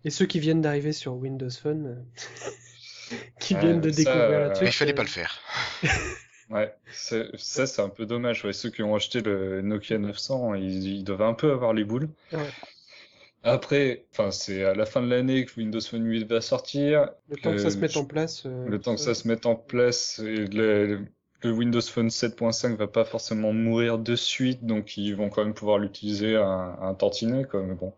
Et 0.04 0.10
ceux 0.10 0.26
qui 0.26 0.40
viennent 0.40 0.60
d'arriver 0.62 0.92
sur 0.92 1.14
Windows 1.14 1.50
Phone, 1.50 1.86
euh, 3.12 3.16
qui 3.40 3.54
Ouais, 3.54 3.60
viennent 3.60 3.80
de 3.80 3.90
ça, 3.90 3.96
découvrir 3.96 4.22
euh, 4.22 4.42
le 4.44 4.48
Mais 4.48 4.54
truc. 4.54 4.68
il 4.68 4.72
fallait 4.72 4.92
euh, 4.92 4.94
pas 4.96 5.02
le 5.02 5.08
faire. 5.08 5.40
Ouais, 6.50 6.74
c'est- 6.92 7.30
ça 7.38 7.66
c'est 7.66 7.80
un 7.80 7.88
peu 7.88 8.04
dommage. 8.04 8.44
Ouais. 8.44 8.52
Ceux 8.52 8.68
qui 8.68 8.82
ont 8.82 8.94
acheté 8.94 9.22
le 9.22 9.62
Nokia 9.62 9.96
900, 9.96 10.52
ils, 10.54 10.86
ils 10.98 11.02
doivent 11.02 11.22
un 11.22 11.32
peu 11.32 11.50
avoir 11.50 11.72
les 11.72 11.84
boules. 11.84 12.10
Ouais. 12.32 12.38
Après, 13.42 14.04
enfin, 14.12 14.30
c'est 14.30 14.62
à 14.62 14.74
la 14.74 14.84
fin 14.86 15.02
de 15.02 15.08
l'année 15.08 15.44
que 15.46 15.52
Windows 15.58 15.80
Phone 15.80 16.04
8 16.06 16.24
va 16.24 16.40
sortir. 16.42 17.08
Le 17.30 17.36
temps 17.36 17.52
que 17.52 17.58
ça 17.58 17.70
se 17.70 17.76
Euh, 17.76 17.80
mette 17.80 17.92
je- 17.92 17.98
en 17.98 18.04
place. 18.04 18.42
euh, 18.46 18.66
Le 18.68 18.78
temps 18.80 18.94
que 18.94 19.00
ça 19.00 19.14
se 19.14 19.26
mette 19.26 19.46
en 19.46 19.54
place, 19.54 20.18
et 20.18 20.46
le, 20.46 21.06
le 21.44 21.52
Windows 21.52 21.80
Phone 21.80 22.10
7.5 22.10 22.76
va 22.76 22.86
pas 22.86 23.04
forcément 23.04 23.52
mourir 23.52 23.98
de 23.98 24.16
suite, 24.16 24.64
donc 24.64 24.96
ils 24.96 25.14
vont 25.14 25.28
quand 25.28 25.44
même 25.44 25.54
pouvoir 25.54 25.78
l'utiliser 25.78 26.36
à 26.36 26.44
un, 26.46 26.74
à 26.74 26.86
un 26.86 26.94
tantinet, 26.94 27.44
quoi. 27.44 27.62
Mais 27.62 27.74
bon, 27.74 27.92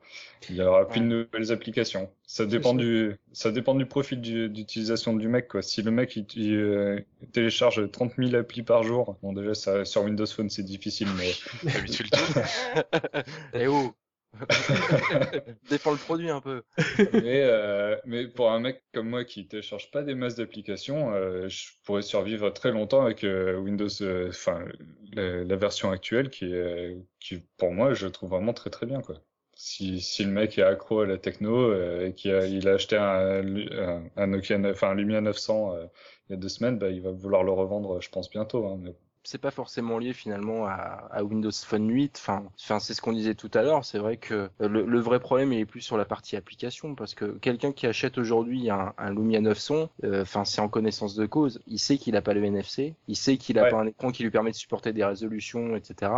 il 0.48 0.56
y 0.56 0.62
aura 0.62 0.89
plus 0.89 1.01
de 1.01 1.06
nouvelles 1.06 1.52
applications. 1.52 2.10
Ça 2.27 2.47
dépend 2.47 2.74
du, 2.74 3.16
ça 3.32 3.51
dépend 3.52 3.74
du 3.74 3.86
profil 3.86 4.20
du- 4.20 4.48
d'utilisation 4.48 5.14
du 5.14 5.28
mec, 5.28 5.48
quoi. 5.48 5.62
Si 5.62 5.82
le 5.82 5.90
mec 5.90 6.16
il, 6.16 6.27
il, 6.36 6.55
euh, 6.55 7.01
télécharge 7.32 7.90
30 7.90 8.18
000 8.18 8.35
applis 8.35 8.62
par 8.62 8.82
jour, 8.82 9.16
bon 9.23 9.32
déjà 9.32 9.55
ça, 9.55 9.85
sur 9.85 10.02
Windows 10.02 10.27
Phone 10.27 10.51
c'est 10.51 10.62
difficile, 10.64 11.09
mais 11.16 11.31
le 11.64 11.86
Défends 15.70 15.92
le 15.92 15.98
produit 15.98 16.30
un 16.30 16.40
peu. 16.40 16.62
mais, 17.12 17.42
euh, 17.44 17.96
mais 18.04 18.26
pour 18.26 18.50
un 18.50 18.60
mec 18.60 18.82
comme 18.92 19.08
moi 19.08 19.24
qui 19.24 19.46
télécharge 19.46 19.90
pas 19.90 20.02
des 20.02 20.14
masses 20.14 20.36
d'applications, 20.36 21.12
euh, 21.12 21.48
je 21.48 21.68
pourrais 21.84 22.02
survivre 22.02 22.50
très 22.50 22.72
longtemps 22.72 23.02
avec 23.02 23.24
euh, 23.24 23.56
Windows, 23.56 23.88
enfin 24.28 24.64
la, 25.12 25.56
version 25.56 25.90
actuelle 25.90 26.30
qui 26.30 26.52
est, 26.52 26.96
qui 27.20 27.42
pour 27.56 27.72
moi 27.72 27.94
je 27.94 28.06
trouve 28.06 28.30
vraiment 28.30 28.52
très 28.52 28.70
très 28.70 28.86
bien 28.86 29.00
quoi. 29.00 29.16
Si, 29.58 30.04
le 30.22 30.30
mec 30.30 30.58
est 30.58 30.62
accro 30.62 31.00
à 31.00 31.06
la 31.06 31.16
techno 31.16 31.72
et 32.02 32.12
qu'il 32.12 32.30
a, 32.68 32.72
acheté 32.72 32.96
un, 32.98 33.42
Nokia, 34.26 34.56
un 34.58 34.94
Lumia 34.94 35.22
900 35.22 35.74
euh, 35.74 35.86
il 36.28 36.32
y 36.32 36.34
a 36.34 36.38
deux 36.38 36.48
semaines, 36.48 36.78
bah, 36.78 36.90
il 36.90 37.00
va 37.00 37.10
vouloir 37.10 37.42
le 37.44 37.52
revendre, 37.52 38.00
je 38.00 38.10
pense 38.10 38.30
bientôt. 38.30 38.66
Hein. 38.66 38.80
C'est 39.27 39.39
pas 39.39 39.51
forcément 39.51 39.98
lié 39.98 40.12
finalement 40.12 40.66
à, 40.66 41.09
à 41.11 41.23
Windows 41.24 41.51
Phone 41.53 41.89
8. 41.90 42.16
Enfin, 42.19 42.44
enfin 42.59 42.78
c'est 42.81 42.94
ce 42.94 43.03
qu'on 43.03 43.12
disait 43.12 43.35
tout 43.35 43.51
à 43.55 43.62
l'heure. 43.62 43.85
C'est 43.85 43.98
vrai 43.98 44.16
que 44.16 44.48
le, 44.61 44.85
le 44.86 45.01
vrai 45.01 45.20
problème 45.20 45.53
il 45.53 45.61
est 45.61 45.66
plus 45.66 45.81
sur 45.81 45.97
la 45.97 46.05
partie 46.05 46.36
application 46.36 46.94
parce 46.94 47.15
que 47.15 47.24
quelqu'un 47.39 47.73
qui 47.73 47.86
achète 47.86 48.19
aujourd'hui 48.19 48.70
un, 48.70 48.94
un 48.98 49.11
Lumia 49.11 49.40
900, 49.40 49.90
euh, 50.05 50.23
enfin 50.23 50.44
c'est 50.44 50.61
en 50.61 50.69
connaissance 50.69 51.15
de 51.15 51.27
cause. 51.27 51.61
Il 51.66 51.78
sait 51.78 51.98
qu'il 51.98 52.16
a 52.16 52.23
pas 52.23 52.32
le 52.35 52.44
NFC, 52.44 52.94
il 53.09 53.16
sait 53.16 53.36
qu'il 53.36 53.59
a 53.59 53.65
Ouais. 53.65 53.70
pas 53.70 53.77
un 53.78 53.86
écran 53.86 54.12
qui 54.12 54.23
lui 54.23 54.31
permet 54.31 54.51
de 54.53 54.57
supporter 54.57 54.93
des 54.93 55.05
résolutions, 55.05 55.74
etc. 55.77 56.12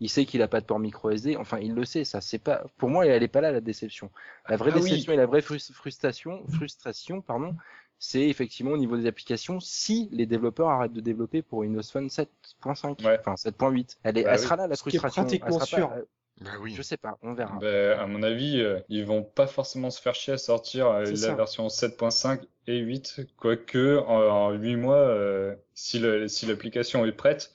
Il 0.00 0.10
sait 0.10 0.24
qu'il 0.26 0.42
a 0.42 0.48
pas 0.48 0.60
de 0.60 0.66
port 0.66 0.78
micro 0.78 1.10
SD. 1.10 1.36
Enfin, 1.36 1.58
il 1.60 1.74
le 1.74 1.84
sait. 1.84 2.04
Ça, 2.04 2.20
c'est 2.20 2.38
pas. 2.38 2.64
Pour 2.78 2.90
moi, 2.90 3.06
elle 3.06 3.22
est 3.22 3.28
pas 3.28 3.40
là 3.40 3.52
la 3.52 3.60
déception. 3.60 4.10
La 4.48 4.56
vraie 4.56 4.70
Ah 4.74 4.78
oui. 4.78 4.90
déception 4.90 5.12
et 5.12 5.16
la 5.16 5.26
vraie 5.26 5.40
frus- 5.40 5.72
frustration, 5.72 6.42
frustration, 6.48 7.20
pardon, 7.20 7.54
c'est 8.00 8.26
effectivement 8.28 8.72
au 8.72 8.76
niveau 8.78 8.96
des 8.96 9.06
applications 9.06 9.60
si 9.60 10.08
les 10.10 10.26
développeurs 10.26 10.68
arrêtent 10.70 10.92
de 10.94 11.00
développer 11.00 11.42
pour 11.42 11.60
Windows 11.60 11.82
Phone 11.82 12.08
7.5, 12.08 13.04
Ouais. 13.06 13.18
enfin 13.20 13.36
7.8. 13.36 13.98
Elle, 14.02 14.18
est, 14.18 14.24
Bah 14.24 14.30
elle 14.32 14.38
oui. 14.38 14.42
sera 14.44 14.56
là 14.56 14.66
la 14.66 14.74
Ce 14.74 14.82
qui 14.82 14.96
est 14.96 14.98
frustration. 14.98 15.24
Pratiquement 15.48 15.92
euh, 15.96 16.02
Bah 16.40 16.50
oui. 16.60 16.74
Je 16.74 16.82
sais 16.82 16.96
pas, 16.96 17.18
on 17.22 17.34
verra. 17.34 17.58
Ben, 17.58 17.98
à 17.98 18.06
mon 18.06 18.22
avis, 18.22 18.60
euh, 18.60 18.80
ils 18.88 19.04
vont 19.04 19.22
pas 19.22 19.46
forcément 19.46 19.90
se 19.90 20.00
faire 20.00 20.14
chier 20.14 20.32
à 20.32 20.38
sortir 20.38 20.86
euh, 20.88 21.04
la 21.04 21.16
ça. 21.16 21.34
version 21.34 21.68
7.5 21.68 22.40
et 22.66 22.78
8, 22.78 23.20
quoique 23.36 23.98
en, 23.98 24.46
en 24.46 24.50
8 24.52 24.76
mois, 24.76 24.96
euh, 24.96 25.54
si 25.74 25.98
l'application 26.00 27.04
est 27.04 27.12
prête, 27.12 27.52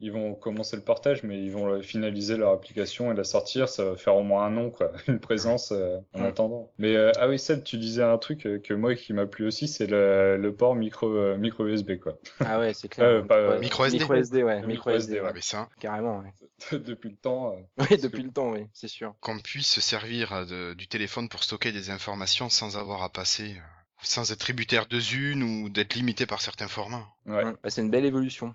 ils 0.00 0.10
vont 0.12 0.34
commencer 0.34 0.76
le 0.76 0.82
portage, 0.82 1.22
mais 1.22 1.42
ils 1.42 1.50
vont 1.52 1.80
finaliser 1.82 2.36
leur 2.36 2.50
application 2.52 3.12
et 3.12 3.14
la 3.14 3.24
sortir, 3.24 3.68
ça 3.68 3.84
va 3.84 3.96
faire 3.96 4.16
au 4.16 4.22
moins 4.22 4.44
un 4.44 4.56
an, 4.56 4.70
quoi, 4.70 4.92
une 5.08 5.20
présence 5.20 5.72
euh, 5.72 5.98
en 6.14 6.22
Ouais. 6.22 6.26
attendant. 6.28 6.70
Mais 6.78 6.96
euh, 6.96 7.12
ah 7.18 7.28
oui, 7.28 7.38
Seb, 7.38 7.62
tu 7.62 7.78
disais 7.78 8.02
un 8.02 8.18
truc 8.18 8.44
euh, 8.46 8.58
que 8.58 8.74
moi 8.74 8.94
qui 8.96 9.12
m'a 9.12 9.26
plu 9.26 9.46
aussi, 9.46 9.68
c'est 9.68 9.86
le, 9.86 10.36
le 10.36 10.54
port 10.54 10.74
micro 10.74 11.08
euh, 11.08 11.36
micro 11.38 11.64
USB, 11.66 11.98
quoi. 11.98 12.18
Ah 12.40 12.58
ouais, 12.58 12.74
c'est 12.74 12.88
clair. 12.90 13.06
Euh, 13.08 13.22
pas- 13.22 13.58
Micro 13.58 13.84
SD. 13.84 13.98
Micro 13.98 14.14
SD, 14.14 14.42
ouais. 14.42 14.66
Micro 14.66 14.90
SD, 14.90 15.20
ouais. 15.20 15.26
Ah, 15.28 15.32
mais 15.34 15.40
ça, 15.40 15.68
Carrément, 15.80 16.18
ouais. 16.20 16.32
Depuis 16.78 17.10
le 17.10 17.16
temps. 17.16 17.52
euh, 17.52 17.60
Oui, 17.90 17.96
depuis 17.96 18.22
que- 18.22 18.26
le 18.26 18.32
temps, 18.32 18.50
oui, 18.50 18.66
c'est 18.72 18.88
sûr. 18.88 19.14
qu'on 19.20 19.38
puisse 19.38 19.68
se 19.68 19.80
servir 19.80 20.44
de- 20.46 20.74
du 20.74 20.88
téléphone 20.88 21.28
pour 21.28 21.42
stocker 21.44 21.72
des 21.72 21.90
informations 21.90 22.48
sans 22.50 22.76
avoir 22.76 23.02
à 23.02 23.10
passer, 23.10 23.56
sans 24.02 24.30
être 24.32 24.38
tributaire 24.40 24.86
de 24.86 24.98
Zune 25.00 25.42
ou 25.42 25.68
d'être 25.70 25.94
limité 25.94 26.26
par 26.26 26.40
certains 26.42 26.68
formats. 26.68 27.06
ouais. 27.26 27.44
Bah, 27.44 27.70
c'est 27.70 27.80
une 27.80 27.90
belle 27.90 28.04
évolution. 28.04 28.54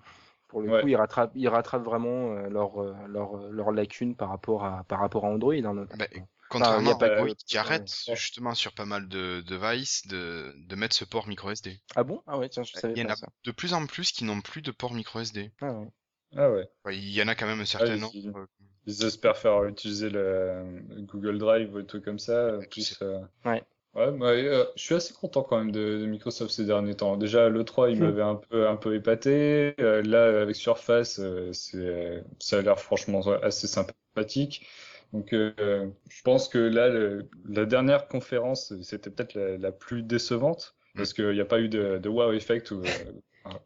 Pour 0.50 0.60
le 0.62 0.70
Ouais. 0.70 0.80
coup, 0.82 0.88
ils 0.88 0.96
rattrapent, 0.96 1.32
ils 1.34 1.48
rattrapent 1.48 1.84
vraiment 1.84 2.32
euh, 2.36 2.48
leur, 2.48 2.82
euh, 2.82 2.94
leur, 3.08 3.36
euh, 3.36 3.50
leur 3.50 3.70
lacune 3.72 4.16
par 4.16 4.28
rapport 4.30 4.64
à, 4.64 4.84
par 4.84 4.98
rapport 5.00 5.24
à 5.24 5.28
Android. 5.28 5.54
Hein. 5.54 5.86
Bah, 5.96 6.06
Contrairement 6.48 6.90
y 6.90 6.92
a 6.92 6.96
pas 6.96 7.06
à 7.06 7.08
de- 7.10 7.14
Android 7.14 7.34
qui 7.46 7.54
ouais. 7.54 7.60
arrête 7.60 7.88
justement 8.14 8.54
sur 8.54 8.72
pas 8.72 8.84
mal 8.84 9.06
de 9.08 9.40
devices 9.46 10.06
de, 10.08 10.52
de 10.56 10.74
mettre 10.76 10.96
ce 10.96 11.04
port 11.04 11.28
micro 11.28 11.50
SD. 11.50 11.78
Ah 11.94 12.02
bon? 12.02 12.20
Ah 12.26 12.38
ouais, 12.38 12.48
tiens, 12.48 12.64
je 12.64 12.72
savais 12.72 12.94
Il 12.96 13.02
y 13.02 13.06
en 13.06 13.10
a 13.10 13.16
ça. 13.16 13.28
de 13.44 13.50
plus 13.52 13.72
en 13.72 13.86
plus 13.86 14.10
qui 14.10 14.24
n'ont 14.24 14.40
plus 14.40 14.60
de 14.60 14.72
port 14.72 14.92
micro 14.92 15.20
SD. 15.20 15.52
Ah 15.60 15.72
ouais. 15.72 15.88
Ah 16.36 16.50
ouais. 16.50 16.68
Il 16.92 17.10
y 17.10 17.22
en 17.22 17.28
a 17.28 17.34
quand 17.36 17.46
même 17.46 17.60
un 17.60 17.64
certain 17.64 17.94
ils- 17.94 18.00
nombre. 18.00 18.40
euh, 18.40 18.46
Ils 18.86 19.04
espèrent 19.04 19.36
faire 19.36 19.62
utiliser 19.64 20.10
le, 20.10 20.80
le 20.88 21.02
Google 21.02 21.38
Drive 21.38 21.72
ou 21.74 21.80
des 21.80 21.86
trucs 21.86 22.04
comme 22.04 22.18
ça. 22.18 22.58
Plus, 22.70 22.98
euh, 23.02 23.20
Ouais. 23.44 23.62
Ouais, 23.94 24.12
bah, 24.12 24.26
euh, 24.28 24.66
je 24.76 24.82
suis 24.84 24.94
assez 24.94 25.12
content 25.14 25.42
quand 25.42 25.58
même 25.58 25.72
de, 25.72 25.98
de 25.98 26.06
Microsoft 26.06 26.52
ces 26.52 26.64
derniers 26.64 26.94
temps. 26.94 27.16
Déjà, 27.16 27.48
l'E3, 27.48 27.90
il 27.90 27.98
Hmm. 27.98 28.00
m'avait 28.00 28.22
un 28.22 28.36
peu, 28.36 28.68
un 28.68 28.76
peu 28.76 28.94
épaté. 28.94 29.74
Euh, 29.80 30.00
là, 30.02 30.42
avec 30.42 30.54
Surface, 30.54 31.18
euh, 31.18 31.52
c'est, 31.52 32.22
ça 32.38 32.58
a 32.58 32.62
l'air 32.62 32.78
franchement 32.78 33.20
assez 33.42 33.66
sympathique. 33.66 34.64
Donc, 35.12 35.32
euh, 35.32 35.88
je 36.08 36.22
pense 36.22 36.48
que 36.48 36.58
là, 36.58 36.88
le- 36.88 37.28
la 37.48 37.64
dernière 37.66 38.06
conférence, 38.06 38.72
c'était 38.82 39.10
peut-être 39.10 39.34
la, 39.34 39.56
la 39.58 39.72
plus 39.72 40.02
décevante, 40.04 40.76
parce 40.96 41.12
qu'il 41.12 41.30
n'y 41.32 41.40
a 41.40 41.44
pas 41.44 41.60
eu 41.60 41.68
de, 41.68 41.98
de 41.98 42.08
wow 42.08 42.30
effect 42.32 42.70
ou, 42.70 42.84
euh, 42.84 43.12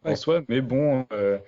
en 0.05 0.15
Ouais. 0.15 0.17
soi. 0.17 0.43
Mais 0.49 0.63
bon, 0.63 1.07
euh, 1.13 1.39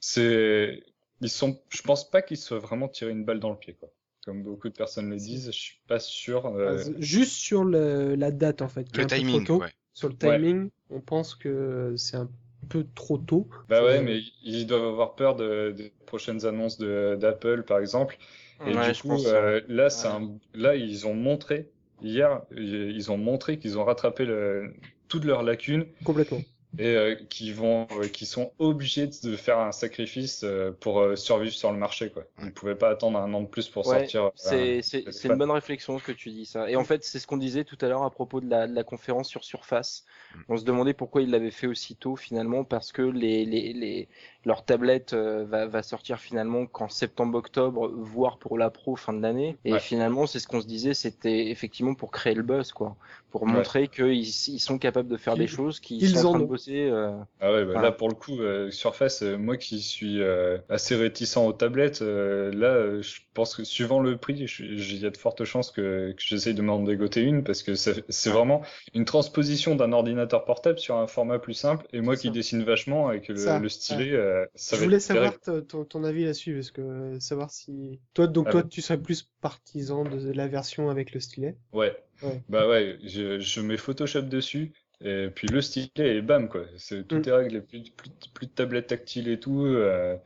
c'est, 0.00 0.82
ils 1.22 1.30
sont, 1.30 1.60
je 1.70 1.82
pense 1.82 2.10
pas 2.10 2.22
qu'ils 2.22 2.38
soient 2.38 2.58
vraiment 2.60 2.88
tiré 2.88 3.12
une 3.12 3.24
balle 3.24 3.40
dans 3.40 3.50
le 3.52 3.58
pied, 3.58 3.74
quoi. 3.74 3.90
Comme 4.24 4.42
beaucoup 4.42 4.68
de 4.68 4.74
personnes 4.74 5.10
le 5.10 5.16
disent, 5.16 5.46
je 5.46 5.58
suis 5.58 5.80
pas 5.86 5.98
sûr. 6.00 6.46
euh, 6.46 6.84
Juste 6.98 7.32
sur 7.32 7.64
le, 7.64 8.14
la 8.14 8.30
date 8.30 8.62
en 8.62 8.68
fait, 8.68 8.90
Le 8.92 9.04
trop 9.06 9.06
timing, 9.06 9.40
tôt. 9.40 9.58
ouais. 9.58 9.72
Sur 9.94 10.08
le 10.08 10.16
Ouais. 10.22 10.40
timing, 10.40 10.70
on 10.90 11.00
pense 11.00 11.34
que 11.34 11.94
c'est 11.96 12.16
un 12.16 12.30
peu 12.68 12.86
trop 12.94 13.18
tôt. 13.18 13.48
Bah 13.68 13.84
ouais, 13.84 14.00
Euh, 14.00 14.02
mais 14.02 14.20
ils 14.42 14.66
doivent 14.66 14.84
avoir 14.86 15.14
peur 15.14 15.36
de, 15.36 15.70
des 15.76 15.92
prochaines 16.06 16.44
annonces 16.46 16.78
d'Apple, 16.78 17.62
par 17.62 17.78
exemple. 17.78 18.18
Et 18.66 18.76
Ouais, 18.76 18.78
du 18.78 18.94
je 18.94 19.04
coup, 19.04 19.04
pense, 19.04 19.26
euh, 19.26 19.60
là, 19.68 19.90
c'est 19.90 20.08
Ouais. 20.08 20.08
un... 20.08 20.36
là, 20.54 20.74
ils 20.76 21.06
ont 21.06 21.14
montré 21.14 21.70
hier, 22.02 22.42
ils 22.56 23.10
ont 23.12 23.16
montré 23.18 23.58
qu'ils 23.58 23.78
ont 23.78 23.84
rattrapé 23.84 24.24
le... 24.24 24.74
toutes 25.08 25.24
leurs 25.24 25.42
lacunes 25.42 25.86
Complètement. 26.04 26.44
Et 26.78 26.86
euh, 26.96 27.14
qu'ils 27.28 27.54
vont, 27.54 27.86
euh, 27.92 28.08
qu'ils 28.08 28.26
sont 28.26 28.52
obligés 28.58 29.06
de 29.06 29.36
faire 29.36 29.58
un 29.58 29.72
sacrifice 29.72 30.44
euh, 30.44 30.72
pour 30.72 31.00
euh, 31.00 31.16
survivre 31.16 31.52
sur 31.52 31.72
le 31.72 31.78
marché, 31.78 32.10
quoi. 32.10 32.24
Ils 32.38 32.46
ne 32.46 32.50
pouvaient 32.50 32.76
pas 32.76 32.90
attendre 32.90 33.18
un 33.18 33.32
an 33.34 33.42
de 33.42 33.46
plus 33.48 33.68
pour 33.68 33.86
Ouais, 33.86 33.98
sortir. 33.98 34.24
euh, 34.24 34.30
C'est 34.36 34.82
c'est- 34.82 35.28
une 35.28 35.38
bonne 35.38 35.50
réflexion 35.50 35.98
ce 35.98 36.04
que 36.04 36.12
tu 36.12 36.30
dis 36.30 36.46
ça. 36.46 36.70
Et 36.70 36.76
en 36.76 36.84
fait, 36.84 37.04
c'est 37.04 37.18
ce 37.18 37.26
qu'on 37.26 37.36
disait 37.38 37.64
tout 37.64 37.78
à 37.80 37.88
l'heure 37.88 38.02
à 38.02 38.10
propos 38.10 38.40
de 38.40 38.48
la, 38.48 38.66
de 38.66 38.74
la 38.74 38.84
conférence 38.84 39.28
sur 39.28 39.44
Surface. 39.44 40.04
On 40.48 40.56
se 40.56 40.64
demandait 40.64 40.94
pourquoi 40.94 41.22
ils 41.22 41.30
l'avaient 41.30 41.50
fait 41.50 41.66
aussitôt 41.66 42.16
finalement 42.16 42.64
parce 42.64 42.92
que 42.92 43.02
les, 43.02 43.44
les, 43.44 43.72
les 43.72 44.08
leur 44.44 44.64
tablette 44.64 45.12
euh, 45.12 45.44
va, 45.44 45.66
va 45.66 45.82
sortir 45.82 46.18
finalement 46.18 46.66
qu'en 46.66 46.88
septembre-octobre, 46.88 47.88
voire 47.88 48.38
pour 48.38 48.58
la 48.58 48.70
pro 48.70 48.96
fin 48.96 49.12
de 49.12 49.20
l'année. 49.22 49.58
Et 49.64 49.72
Ouais. 49.74 49.78
finalement, 49.78 50.26
c'est 50.26 50.38
ce 50.40 50.48
qu'on 50.48 50.60
se 50.60 50.66
disait, 50.66 50.94
c'était 50.94 51.48
effectivement 51.50 51.94
pour 51.94 52.10
créer 52.10 52.34
le 52.34 52.42
buzz 52.42 52.72
quoi, 52.72 52.96
pour 53.30 53.46
Ouais. 53.50 53.52
montrer 53.54 53.88
qu'ils 53.88 54.20
ils 54.20 54.60
sont 54.60 54.78
capables 54.78 55.08
de 55.08 55.16
faire 55.16 55.36
Ils- 55.36 55.38
des 55.38 55.46
choses, 55.46 55.80
qu'ils 55.80 56.02
ils 56.02 56.16
sont 56.16 56.18
en 56.18 56.24
en 56.24 56.24
train 56.24 56.40
de 56.40 56.44
bosser. 56.46 56.88
euh, 56.90 57.16
Ah 57.42 57.52
ouais, 57.52 57.64
bah 57.64 57.72
Voilà. 57.72 57.88
là 57.88 57.92
pour 57.92 58.08
le 58.08 58.14
coup, 58.14 58.40
euh, 58.40 58.70
Surface, 58.70 59.22
euh, 59.22 59.36
moi 59.38 59.56
qui 59.56 59.80
suis 59.80 60.22
assez 60.68 60.94
réticent 60.96 61.38
aux 61.38 61.52
tablettes, 61.54 62.00
là 62.02 63.00
je 63.00 63.20
pense 63.34 63.54
que 63.54 63.64
suivant 63.64 64.00
le 64.00 64.18
prix, 64.18 64.34
il 64.60 64.98
y 65.00 65.06
a 65.06 65.10
de 65.10 65.16
fortes 65.16 65.44
chances 65.44 65.70
que, 65.70 66.12
que 66.12 66.22
j'essaye 66.22 66.54
de 66.54 66.62
m'en 66.62 66.80
dégoter 66.82 67.22
une 67.22 67.42
parce 67.44 67.62
que 67.62 67.74
c'est 67.76 68.30
vraiment 68.30 68.62
une 68.94 69.04
transposition 69.06 69.74
d'un 69.74 69.92
ordinateur 69.92 70.19
portable 70.26 70.78
sur 70.78 70.96
un 70.96 71.06
format 71.06 71.38
plus 71.38 71.54
simple. 71.54 71.86
Et 71.92 72.00
moi 72.00 72.16
qui 72.16 72.28
ça. 72.28 72.32
dessine 72.32 72.62
vachement 72.62 73.08
avec 73.08 73.28
le, 73.28 73.34
Ça, 73.36 73.58
le 73.58 73.68
stylet, 73.68 74.12
euh, 74.12 74.44
ça 74.54 74.76
Je 74.76 74.80
va 74.80 74.84
voulais 74.84 74.96
être 74.96 75.02
savoir 75.02 75.32
ton, 75.40 75.84
ton 75.84 76.04
avis 76.04 76.24
là-dessus, 76.24 76.54
parce 76.54 76.70
que 76.70 76.80
euh, 76.80 77.20
savoir 77.20 77.50
si 77.50 78.00
toi, 78.14 78.26
donc 78.26 78.46
Ah 78.48 78.50
toi, 78.50 78.62
ouais. 78.62 78.68
tu 78.68 78.82
serais 78.82 79.00
plus 79.00 79.28
partisan 79.40 80.04
de 80.04 80.32
la 80.32 80.48
version 80.48 80.90
avec 80.90 81.12
le 81.12 81.20
stylet. 81.20 81.56
Ouais. 81.72 81.96
Ouais. 82.22 82.42
Bah 82.48 82.68
ouais, 82.68 82.98
je, 83.04 83.40
je 83.40 83.60
mets 83.60 83.76
Photoshop 83.76 84.22
dessus. 84.22 84.72
Et 85.02 85.28
puis 85.34 85.48
le 85.48 85.62
stylet 85.62 86.16
et 86.16 86.20
bam 86.22 86.48
quoi, 86.48 86.66
c'est 86.76 87.06
tout 87.08 87.16
Mm. 87.16 87.22
est 87.26 87.32
réglé, 87.32 87.60
plus, 87.62 87.80
de- 87.80 87.90
plus, 87.90 88.10
plus 88.34 88.46
de 88.46 88.52
tablette 88.52 88.88
tactile 88.88 89.28
et 89.28 89.40
tout, 89.40 89.64
euh, 89.64 90.16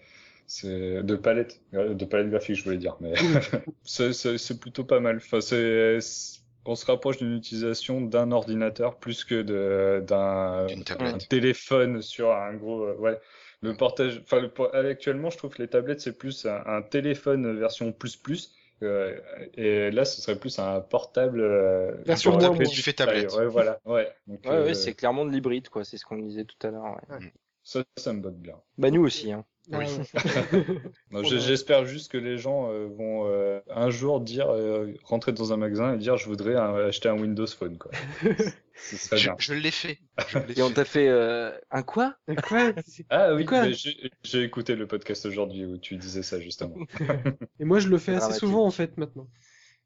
c'est 0.48 1.02
de 1.02 1.16
palette, 1.16 1.60
de 1.72 2.04
palette 2.04 2.30
graphique 2.30 2.56
je 2.56 2.64
voulais 2.64 2.76
dire, 2.78 2.96
mais 3.00 3.14
c'est- 3.84 4.12
c'est 4.38 4.60
plutôt 4.60 4.84
pas 4.84 5.00
mal. 5.00 5.16
Enfin 5.18 5.40
c'est 5.40 5.98
c'est- 6.64 6.70
on 6.70 6.74
se 6.74 6.86
rapproche 6.86 7.18
d'une 7.18 7.36
utilisation 7.36 8.00
d'un 8.00 8.32
ordinateur 8.32 8.96
plus 8.96 9.24
que 9.24 9.42
de 9.42 10.02
d'un 10.06 10.66
téléphone 11.28 12.02
sur 12.02 12.32
un 12.32 12.54
gros 12.54 12.84
euh, 12.84 12.94
ouais. 12.96 13.18
Le 13.60 13.74
portage, 13.74 14.20
enfin 14.22 14.40
le 14.40 14.50
actuellement 14.90 15.30
je 15.30 15.38
trouve 15.38 15.54
que 15.54 15.62
les 15.62 15.68
tablettes 15.68 16.00
c'est 16.00 16.18
plus 16.18 16.44
un, 16.44 16.62
un 16.66 16.82
téléphone 16.82 17.58
version 17.58 17.92
plus 17.92 18.16
plus. 18.16 18.52
Euh, 18.82 19.18
et 19.54 19.90
là, 19.92 20.04
ce 20.04 20.20
serait 20.20 20.38
plus 20.38 20.58
un 20.58 20.80
portable 20.80 21.40
euh, 21.40 21.92
Version 22.04 22.32
moins 22.32 22.40
tablette 22.40 22.70
fait 22.72 22.92
taille, 22.92 23.06
tablette. 23.06 23.32
Ouais, 23.32 23.46
voilà. 23.46 23.80
Ouais. 23.86 24.12
Ouais, 24.26 24.38
euh, 24.46 24.64
ouais, 24.66 24.74
c'est 24.74 24.92
clairement 24.94 25.24
de 25.24 25.30
l'hybride 25.30 25.68
quoi, 25.70 25.84
c'est 25.84 25.96
ce 25.96 26.04
qu'on 26.04 26.18
disait 26.18 26.44
tout 26.44 26.66
à 26.66 26.70
l'heure. 26.70 26.98
ouais. 27.08 27.32
ça, 27.62 27.82
ça 27.96 28.12
me 28.12 28.20
botte 28.20 28.36
bien. 28.36 28.56
Bah 28.76 28.90
nous 28.90 29.02
aussi. 29.02 29.32
Hein. 29.32 29.44
Ah 29.72 29.78
Oui. 29.78 31.24
J'espère 31.40 31.86
juste 31.86 32.10
que 32.12 32.18
les 32.18 32.38
gens 32.38 32.70
euh, 32.70 32.86
vont 32.86 33.26
euh, 33.28 33.60
un 33.70 33.90
jour 33.90 34.20
dire, 34.20 34.50
euh, 34.50 34.92
rentrer 35.04 35.32
dans 35.32 35.52
un 35.52 35.56
magasin 35.56 35.94
et 35.94 35.98
dire, 35.98 36.16
je 36.16 36.26
voudrais 36.26 36.56
un- 36.56 36.74
acheter 36.86 37.08
un 37.08 37.14
Windows 37.18 37.46
Phone, 37.46 37.78
quoi. 37.78 37.90
Ce 38.76 38.96
serait 38.96 39.36
Je, 39.38 39.54
l'ai 39.54 39.70
fait. 39.70 39.98
Je 40.28 40.38
Et 40.56 40.62
on 40.62 40.70
t'a 40.70 40.84
fait 40.84 41.08
euh, 41.08 41.52
un 41.70 41.82
quoi? 41.82 42.16
Quoi? 42.46 42.72
Ah 43.08 43.32
oui, 43.34 43.46
j'ai 44.24 44.42
écouté 44.42 44.74
le 44.74 44.86
podcast 44.86 45.26
aujourd'hui 45.26 45.64
où 45.64 45.78
tu 45.78 45.96
disais 45.96 46.22
ça 46.22 46.40
justement. 46.40 46.76
Et 47.60 47.64
moi, 47.64 47.78
je 47.78 47.88
le 47.88 47.98
fais 47.98 48.16
assez 48.16 48.32
souvent 48.32 48.66
en 48.66 48.70
fait 48.72 48.98
maintenant. 48.98 49.28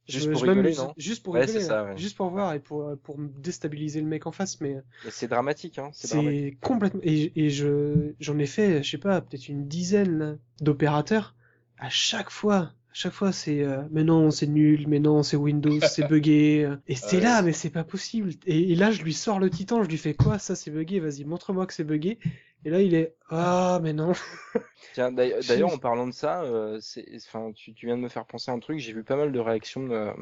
Juste 0.09 0.27
Je- 0.27 0.33
pour 0.33 0.41
je 0.41 0.47
rigoler, 0.51 0.75
non? 0.75 0.95
Juste 0.97 1.23
pour 1.23 1.35
Ouais, 1.35 1.41
rigoler, 1.41 1.61
c'est 1.61 1.67
ça, 1.67 1.85
ouais. 1.85 1.91
ouais. 1.91 1.99
juste 1.99 2.17
pour 2.17 2.31
voir 2.31 2.55
et 2.55 2.61
pour 2.61 2.97
pour 3.03 3.19
me 3.19 3.29
déstabiliser 3.29 4.01
le 4.01 4.07
mec 4.07 4.27
en 4.27 4.33
face, 4.33 4.61
mais 4.61 4.77
Mais 5.05 5.11
C'est 5.11 5.29
dramatique, 5.29 5.79
hein. 5.79 5.91
C'est 5.93 6.57
complètement. 6.63 7.01
Et, 7.03 7.33
et 7.37 7.51
je 7.51 8.13
j'en 8.21 8.39
ai 8.39 8.47
fait, 8.47 8.83
je 8.83 8.91
sais 8.91 8.99
pas, 8.99 9.21
peut-être 9.21 9.49
une 9.49 9.69
dizaine 9.69 10.39
d'opérateurs. 10.61 11.35
À 11.79 11.91
chaque 11.91 12.31
fois, 12.31 12.73
chaque 12.99 13.13
fois, 13.13 13.33
c'est 13.33 13.63
euh, 13.63 13.83
mais 13.91 14.05
non, 14.05 14.31
c'est 14.31 14.47
nul, 14.47 14.87
mais 14.89 14.99
non, 15.01 15.23
c'est 15.23 15.37
Windows, 15.37 15.81
c'est 15.81 16.03
buggé. 16.05 16.65
euh. 16.65 16.77
Et 16.87 16.95
c'est 16.97 17.19
Ouais. 17.19 17.21
là, 17.21 17.43
mais 17.43 17.53
c'est 17.53 17.71
pas 17.71 17.85
possible. 17.85 18.31
Et, 18.47 18.73
et 18.73 18.75
là, 18.75 18.91
je 18.91 19.03
lui 19.03 19.15
sors 19.15 19.39
le 19.39 19.51
titan, 19.51 19.83
je 19.83 19.89
lui 19.89 19.99
fais 19.99 20.15
quoi 20.15 20.39
Ça, 20.39 20.57
c'est 20.57 20.71
buggé. 20.71 21.01
Vas-y, 21.01 21.25
montre-moi 21.25 21.67
que 21.67 21.73
c'est 21.75 21.85
buggé. 21.85 22.19
Et 22.65 22.71
là, 22.71 22.81
il 22.83 22.95
est 22.95 23.15
ah, 23.31 23.79
mais 23.83 23.93
non. 23.93 24.13
Tiens, 24.93 25.13
d'ailleurs, 25.13 25.71
en 25.73 25.79
parlant 25.79 26.07
de 26.07 26.13
ça, 26.13 26.43
euh, 26.43 26.81
enfin, 27.17 27.53
tu, 27.53 27.75
tu 27.75 27.87
viens 27.87 27.97
de 27.97 28.03
me 28.03 28.09
faire 28.09 28.27
penser 28.27 28.51
à 28.51 28.55
un 28.55 28.59
truc. 28.59 28.79
J'ai 28.79 28.93
vu 28.93 29.05
pas 29.05 29.17
mal 29.17 29.33
de 29.33 29.39
réactions 29.39 29.91
euh, 29.91 30.13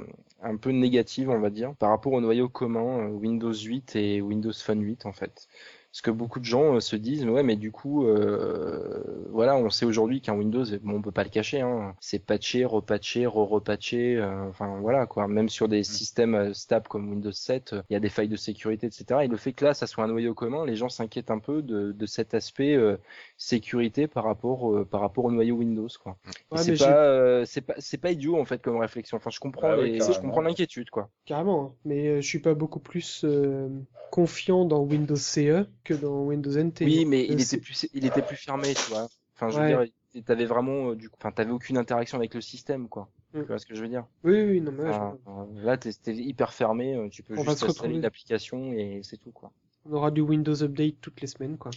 un 0.42 0.56
peu 0.56 0.70
négatives, 0.70 1.30
on 1.30 1.38
va 1.40 1.50
dire, 1.50 1.74
par 1.76 1.90
rapport 1.90 2.12
au 2.12 2.20
noyau 2.20 2.48
commun 2.48 3.08
Windows 3.08 3.52
8 3.54 3.96
et 3.96 4.20
Windows 4.20 4.52
Phone 4.52 4.82
8, 4.82 5.06
en 5.06 5.12
fait. 5.12 5.48
Parce 5.96 6.02
que 6.02 6.10
beaucoup 6.10 6.40
de 6.40 6.44
gens 6.44 6.74
euh, 6.74 6.80
se 6.80 6.94
disent, 6.94 7.24
ouais, 7.24 7.42
mais 7.42 7.56
du 7.56 7.72
coup, 7.72 8.04
euh, 8.06 9.02
voilà, 9.30 9.56
on 9.56 9.70
sait 9.70 9.86
aujourd'hui 9.86 10.20
qu'un 10.20 10.34
Windows, 10.34 10.66
bon, 10.82 10.96
on 10.96 11.00
peut 11.00 11.10
pas 11.10 11.24
le 11.24 11.30
cacher, 11.30 11.62
hein, 11.62 11.94
c'est 12.00 12.18
patché, 12.18 12.66
repatché, 12.66 13.24
re-repatché, 13.24 14.18
euh, 14.18 14.46
enfin 14.50 14.76
voilà 14.82 15.06
quoi. 15.06 15.26
Même 15.26 15.48
sur 15.48 15.68
des 15.68 15.82
systèmes 15.84 16.34
euh, 16.34 16.52
stables 16.52 16.86
comme 16.86 17.08
Windows 17.08 17.32
7, 17.32 17.72
euh, 17.72 17.82
il 17.88 17.94
y 17.94 17.96
a 17.96 18.00
des 18.00 18.10
failles 18.10 18.28
de 18.28 18.36
sécurité, 18.36 18.88
etc. 18.88 19.20
Et 19.24 19.26
le 19.26 19.38
fait 19.38 19.54
que 19.54 19.64
là, 19.64 19.72
ça 19.72 19.86
soit 19.86 20.04
un 20.04 20.08
noyau 20.08 20.34
commun, 20.34 20.66
les 20.66 20.76
gens 20.76 20.90
s'inquiètent 20.90 21.30
un 21.30 21.38
peu 21.38 21.62
de, 21.62 21.92
de 21.92 22.06
cet 22.06 22.34
aspect 22.34 22.74
euh, 22.76 22.98
sécurité 23.38 24.06
par 24.06 24.24
rapport 24.24 24.70
euh, 24.74 24.84
par 24.84 25.00
rapport 25.00 25.24
au 25.24 25.30
noyau 25.32 25.56
Windows 25.56 25.88
quoi. 26.02 26.18
Ouais, 26.50 26.58
c'est 26.58 26.76
pas 26.76 27.04
euh, 27.06 27.46
c'est 27.46 27.62
pas 27.62 27.74
c'est 27.78 27.96
pas 27.98 28.10
idiot 28.10 28.38
en 28.38 28.44
fait 28.44 28.60
comme 28.60 28.76
réflexion. 28.76 29.16
Enfin 29.16 29.30
je 29.30 29.40
comprends 29.40 29.70
Ah 29.70 29.76
les- 29.76 29.98
je 30.00 30.20
comprends 30.20 30.42
l'inquiétude 30.42 30.90
quoi. 30.90 31.08
Carrément, 31.24 31.64
hein. 31.64 31.72
mais 31.86 32.06
euh, 32.08 32.20
je 32.20 32.26
suis 32.26 32.40
pas 32.40 32.52
beaucoup 32.52 32.80
plus 32.80 33.22
euh, 33.24 33.68
confiant 34.10 34.64
dans 34.64 34.82
Windows 34.82 35.16
CE 35.16 35.66
que 35.86 35.94
dans 35.94 36.24
Windows 36.24 36.50
NT. 36.50 36.82
Oui, 36.84 37.04
mais 37.04 37.22
Euh, 37.22 37.26
il 37.32 37.40
était 37.40 37.58
plus 37.58 37.86
il 37.94 38.04
était 38.04 38.22
plus 38.22 38.36
fermé, 38.36 38.74
tu 38.74 38.90
vois. 38.90 39.08
Enfin 39.34 39.50
je 39.50 39.60
veux 39.60 39.66
dire 39.66 39.84
t'avais 40.24 40.46
vraiment 40.46 40.90
euh, 40.90 40.96
du 40.96 41.10
enfin 41.18 41.30
t'avais 41.30 41.50
aucune 41.50 41.76
interaction 41.76 42.16
avec 42.18 42.34
le 42.34 42.40
système 42.40 42.88
quoi. 42.88 43.08
Mm. 43.34 43.40
Tu 43.42 43.46
vois 43.46 43.58
ce 43.58 43.66
que 43.66 43.74
je 43.74 43.82
veux 43.82 43.88
dire? 43.88 44.04
Oui, 44.24 44.40
oui, 44.42 44.60
non, 44.62 44.72
mais 44.72 44.88
Enfin, 44.88 45.18
euh, 45.28 45.62
Là 45.62 45.76
t'es 45.76 45.92
t'es 45.92 46.14
hyper 46.14 46.52
fermé, 46.54 46.96
tu 47.10 47.22
peux 47.22 47.34
On 47.38 47.44
juste 47.44 47.62
installer 47.62 48.00
l'application 48.00 48.72
et 48.72 49.00
c'est 49.02 49.18
tout 49.18 49.32
quoi. 49.32 49.52
on 49.84 49.92
aura 49.92 50.10
du 50.10 50.22
Windows 50.22 50.62
Update 50.62 50.96
toutes 51.00 51.20
les 51.20 51.26
semaines, 51.26 51.58
quoi. 51.58 51.70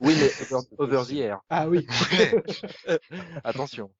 Oui 0.00 0.14
mais 0.20 0.30
over, 0.52 0.66
over 0.78 1.02
the 1.08 1.18
air. 1.18 1.40
Ah 1.50 1.68
oui. 1.68 1.86
Attention. 3.44 3.90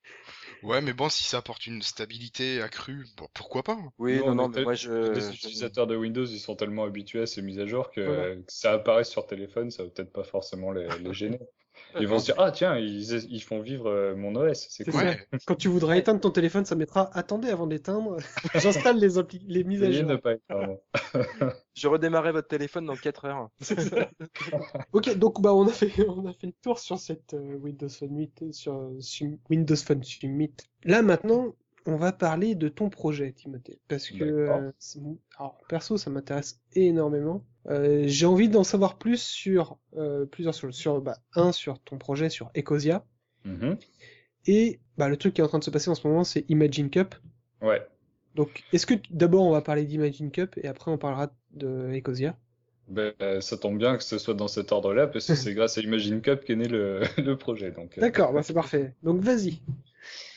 Ouais, 0.62 0.80
mais 0.80 0.92
bon, 0.92 1.08
si 1.08 1.22
ça 1.22 1.38
apporte 1.38 1.66
une 1.66 1.82
stabilité 1.82 2.60
accrue, 2.62 3.06
bon, 3.16 3.28
pourquoi 3.34 3.62
pas 3.62 3.72
hein. 3.72 3.92
Oui 3.98 4.16
Non, 4.18 4.34
non 4.34 4.34
non 4.34 4.48
mais 4.48 4.56
mais 4.58 4.62
moi 4.64 4.72
Les 4.72 4.78
je, 4.80 5.30
je- 5.30 5.32
utilisateurs 5.34 5.86
de 5.86 5.96
Windows, 5.96 6.24
ils 6.26 6.40
sont 6.40 6.56
tellement 6.56 6.84
habitués 6.84 7.22
à 7.22 7.26
ces 7.26 7.42
mises 7.42 7.58
à 7.58 7.66
jour 7.66 7.90
que, 7.90 8.00
Voilà. 8.00 8.36
que 8.36 8.42
ça 8.48 8.72
apparaisse 8.72 9.10
sur 9.10 9.26
téléphone, 9.26 9.70
ça 9.70 9.84
va 9.84 9.90
peut-être 9.90 10.12
pas 10.12 10.24
forcément 10.24 10.72
les, 10.72 10.98
les 10.98 11.12
gêner. 11.14 11.38
Ils 12.00 12.08
vont 12.08 12.18
se 12.18 12.26
dire, 12.26 12.34
ah 12.38 12.50
tiens, 12.50 12.76
ils, 12.76 13.24
ils 13.30 13.42
font 13.42 13.60
vivre 13.60 13.88
euh, 13.88 14.14
mon 14.16 14.34
OS, 14.36 14.66
c'est 14.70 14.84
cool. 14.84 15.00
ça. 15.00 15.14
Quand 15.46 15.54
tu 15.54 15.68
voudras 15.68 15.96
éteindre 15.96 16.20
ton 16.20 16.30
téléphone, 16.30 16.64
ça 16.64 16.74
mettra 16.74 17.10
attendez 17.12 17.48
avant 17.48 17.66
d'éteindre. 17.66 18.16
J'installe 18.54 18.98
les, 18.98 19.08
les 19.46 19.64
mises 19.64 19.82
à 19.82 19.90
jour. 19.90 20.06
ne 20.06 20.16
pas 20.16 20.32
être 20.32 20.44
pardon. 20.46 20.80
je 21.74 21.88
redémarrerai 21.88 22.32
votre 22.32 22.48
téléphone 22.48 22.86
dans 22.86 22.96
4 22.96 23.24
heures. 23.26 23.50
Ok, 24.92 25.16
donc 25.16 25.40
bah 25.40 25.54
on 25.54 25.66
a 25.66 25.72
fait 25.72 25.92
on 26.08 26.26
a 26.26 26.32
fait 26.32 26.48
le 26.48 26.52
tour 26.62 26.78
sur 26.78 26.98
cette 26.98 27.34
euh, 27.34 27.56
Windows 27.56 27.88
Phone 27.88 28.16
8 28.16 28.42
euh, 28.42 28.52
sur, 28.52 28.90
sur 29.00 29.28
Windows 29.50 29.76
Phone 29.76 30.02
8. 30.22 30.64
Là 30.84 31.02
maintenant, 31.02 31.54
on 31.86 31.96
va 31.96 32.12
parler 32.12 32.54
de 32.54 32.68
ton 32.68 32.88
projet, 32.90 33.32
Timothée, 33.32 33.78
parce 33.88 34.10
que 34.10 34.24
euh, 34.24 34.72
alors 35.38 35.58
perso 35.68 35.96
ça 35.96 36.10
m'intéresse 36.10 36.60
énormément. 36.72 37.44
Euh, 37.68 38.04
J'ai 38.06 38.26
envie 38.26 38.48
d'en 38.48 38.64
savoir 38.64 38.98
plus 38.98 39.20
sur 39.22 39.78
euh, 39.96 40.26
plusieurs 40.26 40.54
choses. 40.54 40.74
Sur 40.74 41.00
bah, 41.00 41.18
un 41.34 41.52
sur 41.52 41.78
ton 41.80 41.98
projet 41.98 42.28
sur 42.30 42.50
Ecosia 42.56 43.04
Mhm. 43.44 43.78
et 44.46 44.80
bah 44.98 45.08
le 45.08 45.16
truc 45.16 45.34
qui 45.34 45.40
est 45.40 45.44
en 45.44 45.48
train 45.48 45.58
de 45.60 45.64
se 45.64 45.70
passer 45.70 45.88
en 45.90 45.94
ce 45.94 46.06
moment 46.06 46.24
c'est 46.24 46.44
Imagine 46.48 46.90
Cup. 46.90 47.14
Ouais. 47.60 47.86
Donc 48.34 48.64
est-ce 48.72 48.86
que 48.86 48.94
d'abord 49.10 49.44
on 49.44 49.50
va 49.50 49.62
parler 49.62 49.84
d'Imagine 49.84 50.30
Cup 50.30 50.56
et 50.62 50.68
après 50.68 50.90
on 50.90 50.98
parlera 50.98 51.32
de 51.52 51.90
Ecosia? 51.92 52.36
Ben, 52.88 53.12
euh, 53.20 53.40
ça 53.40 53.56
tombe 53.56 53.78
bien 53.78 53.96
que 53.96 54.02
ce 54.04 54.18
soit 54.18 54.34
dans 54.34 54.48
cet 54.48 54.70
ordre-là, 54.72 55.06
parce 55.08 55.26
que 55.28 55.34
c'est 55.34 55.54
grâce 55.54 55.76
à 55.78 55.80
Imagine 55.80 56.20
Cup 56.20 56.44
qu'est 56.44 56.56
né 56.56 56.68
le, 56.68 57.02
le 57.18 57.36
projet. 57.36 57.70
Donc, 57.72 57.98
D'accord, 57.98 58.32
bah 58.32 58.42
c'est 58.44 58.54
parfait. 58.54 58.94
Donc 59.02 59.20
vas-y. 59.22 59.60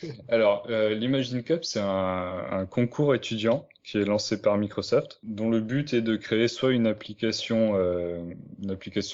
Alors, 0.29 0.65
euh, 0.69 0.93
l'Imagine 0.93 1.43
Cup, 1.43 1.63
c'est 1.63 1.81
un, 1.81 2.65
concours 2.69 3.15
étudiant 3.15 3.67
qui 3.83 3.97
est 3.97 4.05
lancé 4.05 4.41
par 4.41 4.57
Microsoft, 4.57 5.19
dont 5.23 5.49
le 5.49 5.59
but 5.61 5.93
est 5.93 6.01
de 6.01 6.15
créer 6.15 6.47
soit 6.47 6.71
une 6.71 6.87
application, 6.87 7.73
euh, 7.75 8.21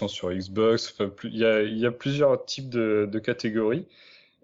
sur 0.08 0.32
Xbox. 0.32 0.96
Il 1.24 1.38
y 1.38 1.86
a, 1.86 1.92
plusieurs 1.92 2.46
types 2.46 2.70
de 2.70 3.20
catégories. 3.20 3.86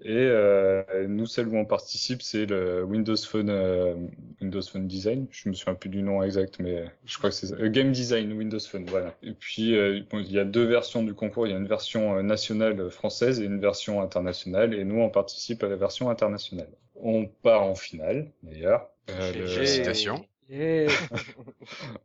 Et 0.03 0.15
euh, 0.18 0.84
nous, 1.07 1.28
celle 1.28 1.48
où 1.48 1.56
on 1.57 1.65
participe, 1.65 2.22
c'est 2.23 2.45
le 2.48 2.84
Windows 2.84 3.15
Phone, 3.18 3.49
euh, 3.49 3.94
Windows 4.41 4.61
Phone 4.64 4.88
Design. 4.88 5.28
Je 5.32 5.48
me 5.48 5.53
souviens 5.53 5.76
plus 5.76 5.90
du 5.90 6.02
nom 6.02 6.23
exact, 6.23 6.57
mais 6.60 6.86
je 7.06 7.18
crois 7.19 7.30
que 7.30 7.36
c'est 7.36 7.48
ça. 7.48 7.56
Euh, 7.60 7.69
Game 7.69 7.91
Design 7.91 8.34
Windows 8.34 8.60
Phone, 8.60 8.86
voilà. 8.88 9.15
Et 9.22 9.34
puis, 9.34 9.76
euh, 9.78 10.02
bon, 10.10 10.18
il 10.19 10.32
y 10.32 10.40
a 10.40 10.44
deux 10.45 10.65
versions 10.65 11.03
du 11.03 11.14
concours. 11.14 11.45
Il 11.45 11.52
y 11.52 11.53
a 11.53 11.57
une 11.57 11.68
version 11.68 12.18
euh, 12.18 12.23
nationale 12.23 12.90
française 12.90 13.40
et 13.41 13.45
une 13.45 13.60
version 13.60 14.02
internationale. 14.02 14.73
Et 14.73 14.84
nous, 14.86 14.99
on 14.99 15.10
participe 15.10 15.64
à 15.64 15.68
la 15.68 15.76
version 15.76 16.10
internationale. 16.10 16.69
On 16.95 17.26
part 17.28 17.64
en 17.64 17.76
finale, 17.76 18.32
d'ailleurs. 18.44 18.90
Euh, 19.11 19.32
le- 19.34 19.45
Félicitations. 19.48 20.26
Yeah. 20.53 20.90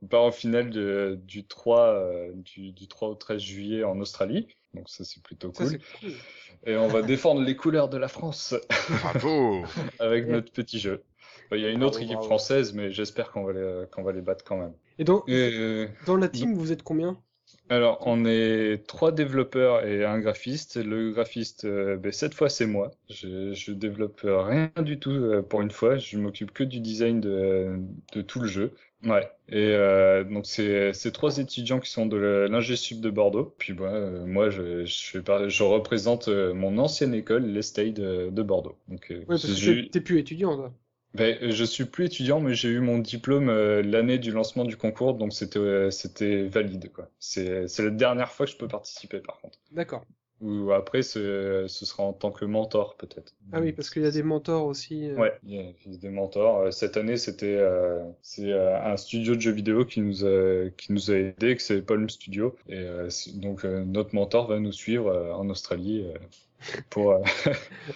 on 0.03 0.07
part 0.07 0.23
en 0.23 0.31
finale 0.31 0.71
de- 0.71 1.19
du 1.27 1.45
3, 1.45 1.81
euh, 1.95 2.31
du, 2.35 2.71
du 2.71 2.87
3 2.87 3.09
au 3.09 3.15
13 3.17 3.41
juillet 3.43 3.83
en 3.83 3.99
Australie. 4.01 4.47
Donc 4.77 4.89
ça, 4.89 5.05
c'est 5.05 5.23
plutôt 5.23 5.53
Ça, 5.53 5.65
cool. 5.65 5.79
Et 6.67 6.77
on 6.77 6.89
va 6.89 7.03
défendre 7.03 7.43
les 7.43 7.57
couleurs 7.57 7.89
de 7.89 7.97
la 7.99 8.09
France 8.09 8.55
Bravo. 8.91 9.65
avec 9.99 10.27
Ouais. 10.27 10.31
notre 10.31 10.53
petit 10.53 10.79
jeu. 10.79 11.05
Enfin, 11.47 11.57
Il 11.57 11.63
y 11.63 11.67
a 11.67 11.71
une 11.71 11.83
Bravo, 11.83 11.89
autre 11.91 12.03
équipe 12.03 12.21
bravo. 12.21 12.27
française, 12.27 12.73
mais 12.75 12.91
j'espère 12.93 13.31
qu'on 13.33 13.45
va 13.45 13.53
les, 13.53 13.85
qu'on 13.93 14.03
va 14.03 14.13
les 14.13 14.23
battre 14.23 14.45
quand 14.45 14.59
même. 14.59 14.75
Et 14.99 15.05
dans, 15.05 15.25
Et, 15.27 15.33
euh, 15.55 15.89
dans 16.07 16.17
la 16.17 16.29
team, 16.29 16.55
vous 16.55 16.73
êtes 16.73 16.83
combien? 16.83 17.23
Alors, 17.69 17.99
on 18.07 18.25
est 18.25 18.87
trois 18.87 19.13
développeurs 19.13 19.85
et 19.85 20.05
un 20.05 20.19
graphiste. 20.21 20.77
Le 20.77 21.13
graphiste, 21.13 21.65
euh, 21.65 21.97
ben, 21.97 22.13
cette 22.13 22.35
fois, 22.35 22.49
c'est 22.49 22.67
moi. 22.67 22.91
Je, 23.09 23.53
je 23.55 23.73
développe 23.73 24.21
rien 24.25 24.71
du 24.83 24.99
tout 24.99 25.11
euh, 25.11 25.43
pour 25.43 25.63
une 25.63 25.71
fois. 25.71 25.97
Je 25.97 26.19
m'occupe 26.19 26.53
que 26.53 26.65
du 26.65 26.81
design 26.81 27.21
de, 27.21 27.77
de 28.13 28.23
tout 28.23 28.41
le 28.41 28.49
jeu. 28.49 28.75
Ouais. 29.07 29.31
Et 29.49 29.71
euh, 29.73 30.25
donc, 30.25 30.47
c'est 30.47 30.93
c'est 30.93 31.13
trois 31.13 31.39
étudiants 31.39 31.79
qui 31.81 31.91
sont 31.91 32.07
de 32.07 32.17
l'Ingé 32.51 32.77
Sud 32.77 33.01
de 33.01 33.09
Bordeaux. 33.11 33.55
Puis 33.59 33.73
bah, 33.73 33.85
euh, 33.93 34.27
moi, 34.27 34.51
je, 34.51 34.85
je, 34.85 35.63
représente 35.63 36.29
euh, 36.29 36.53
mon 36.55 36.77
ancienne 36.79 37.15
école, 37.15 37.47
l'Estade 37.47 37.95
de, 37.95 38.31
de 38.31 38.43
Bordeaux. 38.43 38.77
Donc, 38.89 39.07
Ouais, 39.29 39.39
parce 39.39 39.47
que 39.47 39.53
j'ai- 39.55 39.89
t'es- 39.91 40.01
plus 40.01 40.19
étudiant, 40.19 40.57
toi. 40.57 40.73
ben, 41.15 41.37
je 41.51 41.65
suis 41.65 41.85
plus 41.87 42.05
étudiant, 42.07 42.41
mais 42.41 42.55
j'ai 42.55 42.69
eu 42.69 42.81
mon 42.81 42.99
diplôme 42.99 43.49
l'année 43.51 44.19
du 44.19 44.31
lancement 44.33 44.65
du 44.65 44.77
concours, 44.77 45.15
donc 45.15 45.33
c'était 45.33 45.91
c'était 45.91 46.45
valide 46.45 46.93
quoi. 46.93 47.09
C'est 47.19 47.67
c'est 47.69 47.85
la 47.85 47.91
dernière 47.91 48.31
fois 48.33 48.47
que 48.47 48.53
je 48.53 48.57
peux 48.59 48.69
participer 48.69 49.21
par 49.21 49.41
contre. 49.41 49.59
D'accord. 49.71 50.05
Ou 50.43 50.71
après 50.73 51.03
ce, 51.03 51.65
ce 51.67 51.87
sera 51.87 52.03
en 52.03 52.13
tant 52.13 52.31
que 52.31 52.45
mentor 52.45 52.97
peut-être. 52.97 53.33
Ah 53.53 53.61
oui, 53.61 53.73
parce 53.73 53.89
qu'il 53.89 54.03
y 54.03 54.07
a 54.07 54.11
des 54.11 54.23
mentors 54.23 54.67
aussi. 54.67 55.09
euh. 55.09 55.17
Ouais, 55.17 55.33
il 55.47 55.55
y 55.55 55.61
a 55.95 55.97
des 55.97 56.11
mentors. 56.11 56.59
Euh, 56.59 56.71
Cette 56.71 56.99
année, 56.99 57.17
c'était 57.17 57.57
euh, 57.57 58.05
c'est 58.21 58.53
euh, 58.53 58.79
un 58.85 58.99
studio 58.99 59.35
de 59.35 59.41
jeux 59.41 59.53
vidéo 59.53 59.87
qui 59.87 60.01
nous 60.03 60.27
a 60.27 60.69
qui 60.77 60.93
nous 60.93 61.11
a 61.11 61.15
aidé, 61.15 61.57
que 61.57 61.63
c'est 61.63 61.81
Palm 61.81 62.11
Studio. 62.11 62.55
Et 62.69 62.85
donc 63.37 63.65
notre 63.65 64.15
mentor 64.15 64.47
va 64.49 64.59
nous 64.61 64.73
suivre 64.73 65.11
en 65.35 65.49
Australie 65.49 66.05
pour 66.91 67.13
euh, 67.13 67.23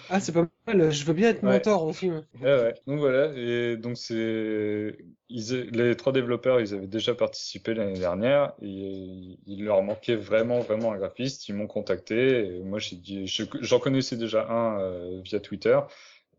Ah, 0.09 0.19
c'est 0.19 0.31
pas 0.31 0.47
mal. 0.67 0.91
Je 0.91 1.05
veux 1.05 1.13
bien 1.13 1.29
être 1.29 1.43
Ouais. 1.43 1.49
mentor 1.53 1.85
ouais. 1.87 1.93
Ouais, 2.41 2.55
ouais. 2.61 2.75
Donc 2.87 2.99
voilà, 2.99 3.31
et 3.37 3.77
donc 3.77 3.97
c'est 3.97 4.97
ils 5.29 5.53
les 5.71 5.95
trois 5.97 6.13
développeurs, 6.13 6.61
ils 6.61 6.73
avaient 6.73 6.87
déjà 6.87 7.15
participé 7.15 7.73
l'année 7.73 7.99
dernière 7.99 8.53
et 8.61 9.37
il 9.47 9.63
leur 9.65 9.83
manquait 9.83 10.15
vraiment 10.15 10.59
vraiment 10.61 10.93
un 10.93 10.97
graphiste. 10.97 11.49
Ils 11.49 11.55
m'ont 11.55 11.67
contacté 11.67 12.57
et 12.57 12.59
moi 12.63 12.79
j'ai 12.79 12.97
dit 12.97 13.27
je- 13.27 13.43
j'en 13.61 13.79
connaissais 13.79 14.17
déjà 14.17 14.47
un 14.49 14.79
euh, 14.81 15.21
via 15.23 15.39
Twitter. 15.41 15.79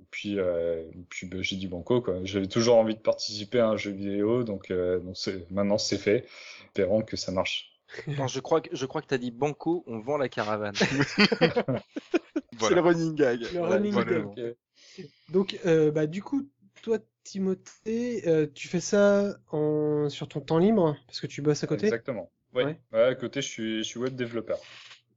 Et 0.01 0.05
puis 0.11 0.39
euh, 0.41 0.83
et 0.93 1.05
puis 1.11 1.27
ben, 1.29 1.43
j'ai 1.43 1.57
dit 1.57 1.69
banco 1.69 2.01
quoi. 2.03 2.21
J'avais 2.25 2.49
toujours 2.49 2.77
envie 2.79 2.95
de 2.97 3.01
participer 3.01 3.61
à 3.61 3.69
un 3.69 3.77
jeu 3.79 3.93
vidéo 3.93 4.45
donc 4.45 4.73
donc 4.73 5.17
maintenant 5.51 5.79
c'est 5.79 5.99
fait. 5.99 6.27
Espérons 6.67 7.03
que 7.03 7.17
ça 7.17 7.33
marche. 7.33 7.72
Non, 8.07 8.27
je 8.27 8.41
crois 8.41 8.61
que 8.61 8.75
je 8.75 8.87
crois 8.87 9.03
que 9.03 9.07
t'as 9.07 9.19
dit 9.19 9.31
Banco, 9.31 9.85
on 9.87 10.01
vend 10.01 10.17
la 10.17 10.29
caravane. 10.29 10.75
C'est 12.61 12.75
le 12.75 12.81
running 12.81 13.15
gag. 13.15 13.41
Le 13.41 13.59
Voilà, 13.59 13.77
running 13.77 13.93
Voilà. 13.93 14.21
gag. 14.35 14.55
Donc, 15.31 15.59
euh, 15.65 15.91
bah, 15.91 16.07
du 16.07 16.23
coup, 16.23 16.49
toi, 16.83 16.99
Timothée, 17.25 18.29
euh, 18.29 18.47
tu 18.53 18.69
fais 18.69 18.81
ça 18.81 19.37
en... 19.51 20.09
sur 20.09 20.29
ton 20.29 20.41
temps 20.41 20.59
libre 20.59 20.97
parce 21.07 21.21
que 21.21 21.27
tu 21.27 21.43
bosses 21.43 21.65
à 21.65 21.67
côté? 21.67 21.87
Exactement. 21.87 22.31
Ouais. 22.55 22.65
Ouais. 22.65 22.81
Ouais, 22.93 23.03
à 23.03 23.15
côté 23.15 23.41
je 23.41 23.49
suis 23.49 23.79
je 23.79 23.83
suis 23.89 23.99
web 23.99 24.15
développeur. 24.15 24.59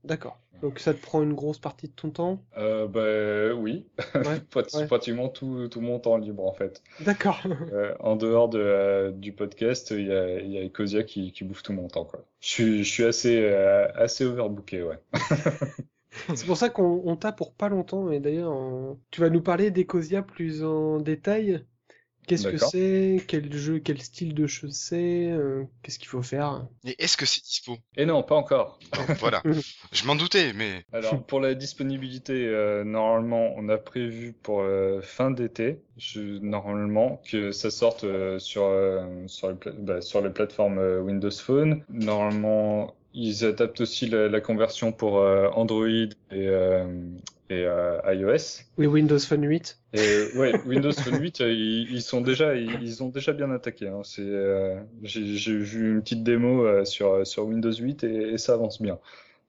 D'accord. 0.05 0.39
Donc, 0.61 0.79
ça 0.79 0.93
te 0.93 1.01
prend 1.01 1.21
une 1.21 1.33
grosse 1.33 1.59
partie 1.59 1.87
de 1.87 1.93
ton 1.93 2.09
temps? 2.09 2.39
Euh, 2.57 2.87
bah 2.87 3.53
oui, 3.59 3.85
Ouais, 4.15 4.39
Prat- 4.49 4.63
ouais. 4.73 4.87
pratiquement 4.87 5.27
tout 5.29 5.67
tout 5.67 5.81
mon 5.81 5.99
temps 5.99 6.17
libre 6.17 6.45
en 6.45 6.53
fait? 6.53 6.81
D'accord. 7.01 7.41
Euh, 7.73 7.93
en 7.99 8.15
dehors 8.15 8.47
de, 8.47 8.59
euh, 8.59 9.11
du 9.11 9.33
podcast, 9.33 9.91
il 9.91 10.07
y 10.07 10.13
a, 10.13 10.39
il 10.39 10.51
y 10.51 10.57
a 10.57 10.63
Ecosia 10.63 11.03
qui, 11.03 11.31
qui 11.33 11.43
bouffe 11.43 11.63
tout 11.63 11.73
mon 11.73 11.87
temps, 11.87 12.05
quoi. 12.05 12.23
Je 12.39 12.47
suis, 12.47 12.83
je 12.83 12.89
suis 12.91 13.03
assez, 13.03 13.37
euh, 13.43 13.87
assez 13.95 14.23
overbooké, 14.23 14.83
ouais. 14.83 14.99
C'est 16.35 16.45
pour 16.45 16.57
ça 16.57 16.69
qu'on 16.69 17.01
on 17.05 17.15
t'a 17.15 17.31
pour 17.31 17.53
pas 17.53 17.69
longtemps. 17.69 18.09
Et 18.11 18.19
d'ailleurs, 18.19 18.51
on- 18.51 18.99
tu 19.11 19.21
vas 19.21 19.29
nous 19.29 19.41
parler 19.41 19.71
d'Ecosia 19.71 20.21
plus 20.21 20.63
en 20.63 20.99
détail? 20.99 21.65
Qu'est-ce 22.27 22.47
que 22.47 22.57
c'est? 22.57 23.23
Quel 23.27 23.51
jeu, 23.53 23.79
quel 23.79 24.01
style 24.01 24.33
de 24.33 24.47
jeu 24.47 24.69
c'est? 24.69 25.29
euh, 25.31 25.63
Qu'est-ce 25.81 25.99
qu'il 25.99 26.07
faut 26.07 26.23
faire? 26.23 26.65
Et 26.85 26.95
est-ce 27.03 27.17
que 27.17 27.25
c'est 27.25 27.41
dispo? 27.43 27.77
Et 27.97 28.05
non, 28.05 28.23
pas 28.23 28.35
encore. 28.35 28.79
Non, 28.95 29.15
Voilà. 29.19 29.43
Je 29.91 30.05
m'en 30.05 30.15
doutais, 30.15 30.53
mais 30.53 30.83
Alors, 30.93 31.23
pour 31.25 31.39
la 31.39 31.53
disponibilité, 31.55 32.47
euh, 32.47 32.83
normalement, 32.83 33.53
on 33.55 33.69
a 33.69 33.77
prévu 33.77 34.33
pour 34.33 34.61
euh, 34.61 35.01
fin 35.01 35.31
d'été, 35.31 35.79
je- 35.97 36.39
normalement, 36.39 37.21
que 37.29 37.51
ça 37.51 37.69
sorte 37.71 38.03
euh, 38.03 38.39
sur, 38.39 38.63
euh, 38.63 39.05
sur, 39.27 39.49
les 39.49 39.55
bah, 39.79 40.01
sur 40.01 40.21
les 40.21 40.29
plateformes 40.29 40.77
euh, 40.79 40.99
Windows 41.01 41.31
Phone. 41.31 41.83
Normalement, 41.89 42.95
ils 43.15 43.45
adaptent 43.45 43.81
aussi 43.81 44.07
la, 44.07 44.27
la 44.27 44.41
conversion 44.41 44.91
pour 44.91 45.19
euh, 45.19 45.47
Android 45.53 45.87
et, 45.87 46.09
euh, 46.33 46.85
et 47.49 47.63
euh, 47.65 47.99
iOS. 48.05 48.63
Oui, 48.77 48.87
Windows 48.87 49.19
Phone 49.19 49.47
8. 49.47 49.79
Et 49.93 50.27
ouais, 50.35 50.59
Windows 50.65 50.91
Phone 50.91 51.21
8, 51.21 51.41
euh, 51.41 51.51
ils, 51.51 51.91
ils 51.91 52.01
sont 52.01 52.19
déjà, 52.19 52.55
ils, 52.55 52.77
ils 52.81 53.01
ont 53.01 53.09
déjà 53.09 53.31
bien 53.31 53.49
attaqué. 53.51 53.87
Hein. 53.87 54.01
C'est, 54.03 54.29
j'ai, 55.03 55.55
vu 55.55 55.93
une 55.93 56.01
petite 56.01 56.23
démo 56.23 56.83
sur 56.83 57.25
sur 57.25 57.45
Windows 57.45 57.71
8 57.73 58.03
et, 58.03 58.33
et 58.33 58.37
ça 58.37 58.53
avance 58.53 58.81
bien. 58.81 58.99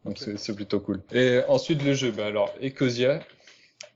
Donc 0.04 0.18
c'est, 0.18 0.54
plutôt 0.54 0.78
cool. 0.78 1.02
Et 1.12 1.40
ensuite 1.48 1.84
le 1.84 1.92
jeu, 1.92 2.12
bah 2.12 2.26
alors 2.26 2.54
Ecosia, 2.62 3.18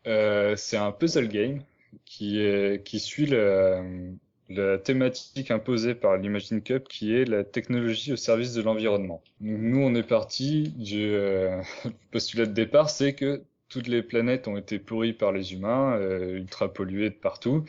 c'est 0.04 0.76
un 0.76 0.90
puzzle 0.90 1.28
game 1.28 1.60
qui 2.04 2.40
est 2.40 2.84
qui 2.84 2.98
suit 2.98 3.26
le, 3.26 4.10
la 4.50 4.78
thématique 4.78 5.50
imposée 5.50 5.94
par 5.94 6.16
l'Imagine 6.16 6.60
Cup, 6.60 6.88
qui 6.88 7.14
est 7.14 7.24
la 7.24 7.44
technologie 7.44 8.12
au 8.12 8.16
service 8.16 8.52
de 8.52 8.62
l'environnement. 8.62 9.22
Nous, 9.40 9.80
on 9.80 9.94
est 9.94 10.02
parti 10.02 10.74
du 10.76 11.12
euh, 11.12 11.62
postulat 12.10 12.46
de 12.46 12.52
départ, 12.52 12.90
c'est 12.90 13.14
que 13.14 13.44
toutes 13.68 13.86
les 13.86 14.02
planètes 14.02 14.48
ont 14.48 14.56
été 14.56 14.80
pourries 14.80 15.12
par 15.12 15.30
les 15.30 15.52
humains, 15.52 15.96
euh, 15.96 16.36
ultra 16.38 16.72
polluées 16.72 17.10
de 17.10 17.14
partout. 17.14 17.64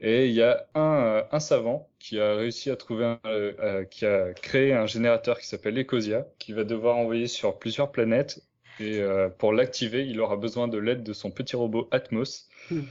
Et 0.00 0.28
il 0.28 0.32
y 0.32 0.42
a 0.42 0.66
un, 0.74 1.24
euh, 1.32 1.38
savant 1.40 1.88
qui 1.98 2.20
a 2.20 2.36
réussi 2.36 2.70
à 2.70 2.76
trouver, 2.76 3.16
un, 3.24 3.84
qui 3.84 4.06
a 4.06 4.32
créé 4.32 4.72
un 4.72 4.86
générateur 4.86 5.40
qui 5.40 5.46
s'appelle 5.46 5.78
Ecosia, 5.78 6.26
qui 6.38 6.52
va 6.52 6.64
devoir 6.64 6.96
envoyer 6.96 7.26
sur 7.26 7.58
plusieurs 7.58 7.90
planètes. 7.90 8.42
Et 8.80 9.00
pour 9.38 9.52
l'activer, 9.52 10.06
il 10.06 10.18
aura 10.18 10.36
besoin 10.36 10.66
de 10.66 10.78
l'aide 10.78 11.04
de 11.04 11.12
son 11.12 11.30
petit 11.30 11.54
robot 11.54 11.88
Atmos, 11.92 12.48
Hmm. 12.70 12.82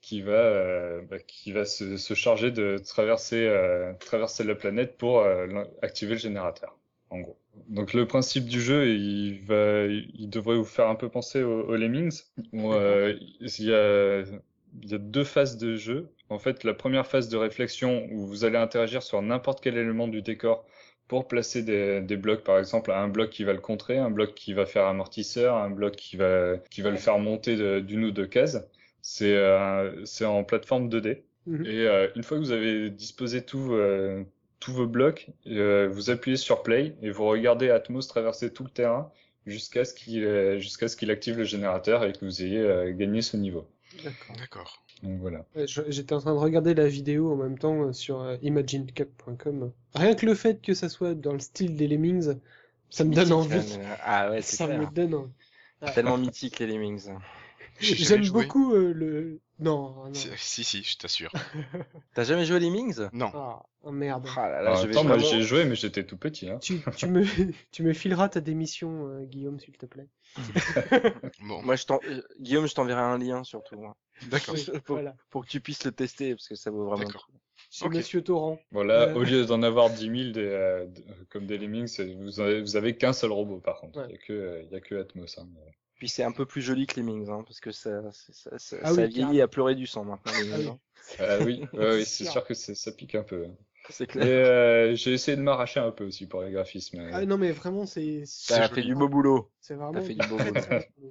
Qui 0.00 0.22
va, 0.22 0.32
euh, 0.32 1.02
bah, 1.02 1.18
qui 1.18 1.52
va 1.52 1.64
se, 1.64 1.96
se 1.96 2.14
charger 2.14 2.50
de 2.50 2.78
traverser, 2.78 3.46
euh, 3.46 3.92
traverser 4.00 4.44
la 4.44 4.54
planète 4.54 4.96
pour 4.96 5.20
euh, 5.20 5.64
activer 5.82 6.12
le 6.12 6.18
générateur, 6.18 6.76
en 7.10 7.20
gros. 7.20 7.36
Donc 7.68 7.92
le 7.92 8.06
principe 8.06 8.46
du 8.46 8.60
jeu, 8.60 8.88
il 8.88 9.40
va, 9.44 9.84
il 9.86 10.28
devrait 10.30 10.56
vous 10.56 10.64
faire 10.64 10.88
un 10.88 10.94
peu 10.94 11.08
penser 11.08 11.42
aux, 11.42 11.76
Lemmings. 11.76 12.22
Où, 12.52 12.72
il 12.72 13.64
y 13.64 13.74
a, 13.74 14.20
il 14.82 14.90
y 14.90 14.94
a 14.94 14.98
deux 14.98 15.24
phases 15.24 15.58
de 15.58 15.76
jeu. 15.76 16.08
En 16.28 16.38
fait, 16.38 16.64
la 16.64 16.74
première 16.74 17.06
phase 17.06 17.28
de 17.28 17.36
réflexion 17.36 18.06
où 18.12 18.24
vous 18.26 18.44
allez 18.44 18.56
interagir 18.56 19.02
sur 19.02 19.20
n'importe 19.20 19.60
quel 19.60 19.76
élément 19.76 20.08
du 20.08 20.22
décor 20.22 20.64
pour 21.08 21.26
placer 21.26 21.62
des, 21.62 22.00
des 22.00 22.16
blocs, 22.16 22.44
par 22.44 22.58
exemple, 22.58 22.92
un 22.92 23.08
bloc 23.08 23.30
qui 23.30 23.42
va 23.42 23.52
le 23.52 23.58
contrer, 23.58 23.98
un 23.98 24.10
bloc 24.10 24.34
qui 24.34 24.52
va 24.52 24.64
faire 24.64 24.86
amortisseur, 24.86 25.56
un 25.56 25.70
bloc 25.70 25.96
qui 25.96 26.16
va, 26.16 26.56
qui 26.70 26.82
va 26.82 26.90
le 26.90 26.96
faire 26.96 27.18
monter 27.18 27.80
d'une 27.82 28.04
ou 28.04 28.10
deux 28.12 28.28
cases. 28.28 28.64
C'est 29.02 29.34
euh, 29.36 30.04
c'est 30.04 30.24
en 30.24 30.44
plateforme 30.44 30.88
2D. 30.88 31.22
Mhm. 31.46 31.64
Et 31.66 31.86
euh, 31.86 32.08
une 32.16 32.22
fois 32.22 32.36
que 32.38 32.42
vous 32.42 32.52
avez 32.52 32.90
disposé 32.90 33.42
tout, 33.42 33.72
euh, 33.72 34.22
tous 34.60 34.72
vos 34.72 34.86
blocs, 34.86 35.28
euh, 35.46 35.88
vous 35.90 36.10
appuyez 36.10 36.36
sur 36.36 36.62
Play 36.62 36.96
et 37.02 37.10
vous 37.10 37.24
regardez 37.26 37.70
Atmos 37.70 38.06
traverser 38.08 38.52
tout 38.52 38.64
le 38.64 38.70
terrain 38.70 39.10
jusqu'à 39.46 39.84
ce 39.84 39.94
qu'il 39.94 40.22
euh, 40.24 40.58
jusqu'à 40.58 40.86
ce 40.88 40.96
qu'il 40.96 41.10
active 41.10 41.38
le 41.38 41.44
générateur 41.44 42.04
et 42.04 42.12
que 42.12 42.24
vous 42.24 42.42
ayez 42.42 42.58
euh, 42.60 42.92
gagné 42.92 43.22
ce 43.22 43.36
niveau. 43.38 43.66
D'accord. 44.04 44.82
Donc 45.02 45.18
voilà. 45.18 45.46
J'étais 45.88 46.12
en 46.14 46.20
train 46.20 46.34
de 46.34 46.38
regarder 46.38 46.74
la 46.74 46.86
vidéo 46.86 47.32
en 47.32 47.36
même 47.36 47.58
temps 47.58 47.90
sur 47.94 48.36
imaginecap.com. 48.42 49.72
Rien 49.94 50.14
que 50.14 50.26
le 50.26 50.34
fait 50.34 50.60
que 50.60 50.74
ça 50.74 50.88
soit 50.90 51.14
dans 51.14 51.32
le 51.32 51.38
style 51.38 51.74
des 51.74 51.88
Lemmings, 51.88 52.34
ça 52.90 53.04
me 53.04 53.14
donne 53.14 53.30
Mythique, 53.30 53.32
envie. 53.32 53.74
hein, 53.82 53.96
Ah 54.04 54.30
ouais, 54.30 54.42
c'est 54.42 54.56
Ça 54.56 54.66
clair. 54.66 54.78
me 54.78 54.86
donne 54.86 55.14
envie. 55.14 55.32
Tellement 55.94 56.18
mythique 56.18 56.58
les 56.58 56.66
Lemmings. 56.66 57.08
J'aime 57.96 58.28
beaucoup 58.30 58.74
euh, 58.74 58.92
le. 58.92 59.40
Non, 59.58 60.06
non. 60.06 60.14
Si, 60.14 60.64
si, 60.64 60.82
je 60.82 60.96
t'assure. 60.96 61.30
T'as 62.14 62.24
jamais 62.24 62.44
joué 62.46 62.56
à 62.56 62.58
Lemmings? 62.60 62.98
Non. 63.12 63.30
Ah, 63.34 63.62
oh, 63.82 63.90
merde. 63.90 64.26
Ah 64.36 64.48
là 64.48 64.62
là, 64.62 64.74
vais 64.86 64.94
temps, 64.94 65.04
moi, 65.04 65.18
j'ai 65.18 65.42
joué, 65.42 65.64
mais 65.66 65.74
j'étais 65.74 66.04
tout 66.04 66.16
petit. 66.16 66.48
Hein. 66.48 66.58
Tu, 66.62 66.80
tu, 66.96 67.06
me, 67.06 67.24
tu 67.72 67.82
me 67.82 67.92
fileras 67.92 68.28
ta 68.30 68.40
démission, 68.40 69.06
euh, 69.08 69.24
Guillaume, 69.24 69.60
s'il 69.60 69.76
te 69.76 69.84
plaît. 69.86 70.08
Bon, 71.42 71.62
Moi, 71.62 71.76
je 71.76 71.84
t'en... 71.84 71.98
euh, 72.08 72.22
Guillaume, 72.40 72.66
je 72.66 72.74
t'enverrai 72.74 73.02
un 73.02 73.18
lien 73.18 73.44
surtout. 73.44 73.84
hein. 73.84 73.94
d'accord. 74.28 74.54
Oui, 74.54 74.64
pour, 74.84 74.96
voilà. 74.96 75.14
pour 75.30 75.44
que 75.44 75.50
tu 75.50 75.60
puisses 75.60 75.84
le 75.84 75.92
tester 75.92 76.34
parce 76.34 76.48
que 76.48 76.54
ça 76.54 76.70
vaut 76.70 76.86
vraiment. 76.86 77.04
D'accord. 77.04 77.26
coup. 77.26 77.32
Chez 77.70 77.84
Ok. 77.84 77.94
Monsieur 77.96 78.22
Torrent. 78.22 78.58
Voilà, 78.72 79.08
Euh. 79.08 79.14
au 79.14 79.22
lieu 79.22 79.44
d'en 79.44 79.62
avoir 79.62 79.90
10 79.90 80.00
000 80.00 80.12
des, 80.32 80.38
euh, 80.40 80.86
d- 80.86 81.04
comme 81.28 81.46
des 81.46 81.58
Lemmings, 81.58 81.86
c'est- 81.86 82.14
vous 82.14 82.40
avez, 82.40 82.60
vous 82.62 82.76
avez 82.76 82.96
qu'un 82.96 83.12
seul 83.12 83.30
robot 83.32 83.58
par 83.58 83.78
contre. 83.80 83.98
Ouais. 84.00 84.06
Il 84.08 84.12
n'y 84.12 84.14
a, 84.14 84.18
que, 84.26 84.32
euh, 84.32 84.62
il 84.64 84.72
y 84.72 84.76
a 84.76 84.80
que 84.80 84.94
Atmos. 84.94 85.38
Hein. 85.38 85.46
Puis 86.00 86.08
c'est 86.08 86.24
un 86.24 86.32
peu 86.32 86.46
plus 86.46 86.62
joli 86.62 86.86
que 86.88 86.98
Lemmings, 86.98 87.30
hein, 87.30 87.44
parce 87.46 87.60
que 87.60 87.70
ça, 87.70 88.10
ça, 88.10 88.32
ça, 88.32 88.58
ça, 88.58 88.76
Ah 88.82 88.92
ça 88.92 89.06
oui, 89.06 89.08
vieillit 89.08 89.40
à 89.40 89.46
pleurer 89.48 89.76
du 89.76 89.86
sang 89.86 90.04
maintenant. 90.04 90.32
Ah 90.34 90.40
Lemmings, 90.40 90.58
oui. 90.58 90.66
hein. 90.66 90.80
Ah 91.18 91.38
oui, 91.44 91.68
ouais, 91.74 91.96
oui, 91.96 92.06
C'est 92.06 92.24
sûr. 92.24 92.32
sûr 92.32 92.44
que 92.44 92.54
ça 92.54 92.92
pique 92.92 93.14
un 93.14 93.22
peu. 93.22 93.46
C'est 93.92 94.04
Et 94.04 94.06
clair. 94.06 94.26
euh, 94.26 94.94
j'ai 94.94 95.12
essayé 95.12 95.36
de 95.36 95.42
m'arracher 95.42 95.80
un 95.80 95.90
peu 95.90 96.04
aussi 96.04 96.26
pour 96.26 96.42
les 96.42 96.50
graphismes. 96.52 97.00
Ah 97.12 97.24
non, 97.26 97.38
mais 97.38 97.52
vraiment, 97.52 97.86
c'est. 97.86 98.24
T'as 98.48 98.68
joli. 98.68 98.68
fait 98.68 98.82
du 98.82 98.94
beau 98.94 99.08
boulot. 99.08 99.50
C'est 99.60 99.74
vraiment. 99.74 99.92
T'as 99.92 100.00
fait 100.02 100.14
du 100.14 100.26
beau 100.28 100.36
boulot. 100.38 100.52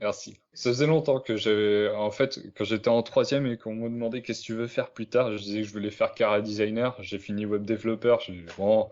Merci. 0.02 0.40
Ça 0.54 0.72
faisait 0.72 0.88
longtemps 0.88 1.20
que 1.20 1.38
j'avais, 1.38 1.90
en 1.96 2.12
fait, 2.12 2.40
quand 2.58 2.66
j'étais 2.66 2.90
en 2.90 3.02
troisième 3.04 3.46
et 3.46 3.58
qu'on 3.58 3.74
me 3.76 3.90
demandait 3.90 4.22
qu'est-ce 4.22 4.42
que 4.42 4.46
tu 4.48 4.54
veux 4.56 4.68
faire 4.68 4.92
plus 4.92 5.08
tard, 5.08 5.32
je 5.38 5.44
disais 5.44 5.62
que 5.62 5.68
je 5.68 5.72
voulais 5.72 5.92
faire 5.92 6.14
Cara 6.14 6.42
Designer. 6.42 6.96
J'ai 7.02 7.20
fini 7.20 7.46
web 7.46 7.64
développeur. 7.64 8.20
J'ai 8.22 8.44
bon, 8.58 8.90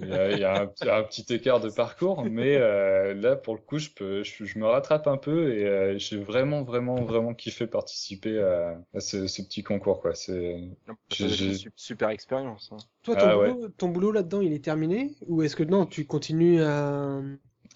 il 0.00 0.08
y 0.08 0.12
a, 0.14 0.30
y 0.32 0.44
a 0.44 0.62
un, 0.62 0.72
il 0.82 0.86
y 0.86 0.90
a 0.90 0.96
un 0.96 1.02
petit 1.04 1.32
écart 1.32 1.60
de 1.60 1.70
parcours, 1.70 2.24
mais 2.24 2.56
euh, 2.56 3.14
là, 3.14 3.36
pour 3.36 3.54
le 3.54 3.60
coup, 3.60 3.78
je 3.78 3.90
peux, 3.90 4.22
je, 4.24 4.44
je 4.44 4.58
me 4.58 4.66
rattrape 4.66 5.06
un 5.06 5.16
peu 5.18 5.52
et 5.56 5.66
euh, 5.66 5.98
j'ai 5.98 6.16
vraiment, 6.18 6.62
vraiment, 6.62 7.04
vraiment 7.04 7.34
kiffé 7.34 7.66
participer 7.66 8.40
à, 8.42 8.80
à 8.94 9.00
ce, 9.00 9.26
ce 9.26 9.42
petit 9.42 9.62
concours, 9.62 10.00
quoi. 10.00 10.14
C'est, 10.14 10.56
Ça 11.10 11.26
super 11.76 12.08
expérience. 12.10 12.70
hein. 12.72 12.76
Toi, 13.02 13.14
ton 13.24 13.30
Ah 13.30 13.38
ouais. 13.38 13.68
ton 13.76 13.88
boulot 13.88 14.12
là-dedans, 14.12 14.40
il 14.40 14.52
est 14.52 14.64
terminé 14.64 15.14
Ou 15.26 15.42
est-ce 15.42 15.56
que 15.56 15.64
non, 15.64 15.86
tu 15.86 16.04
continues 16.06 16.62
à. 16.62 17.20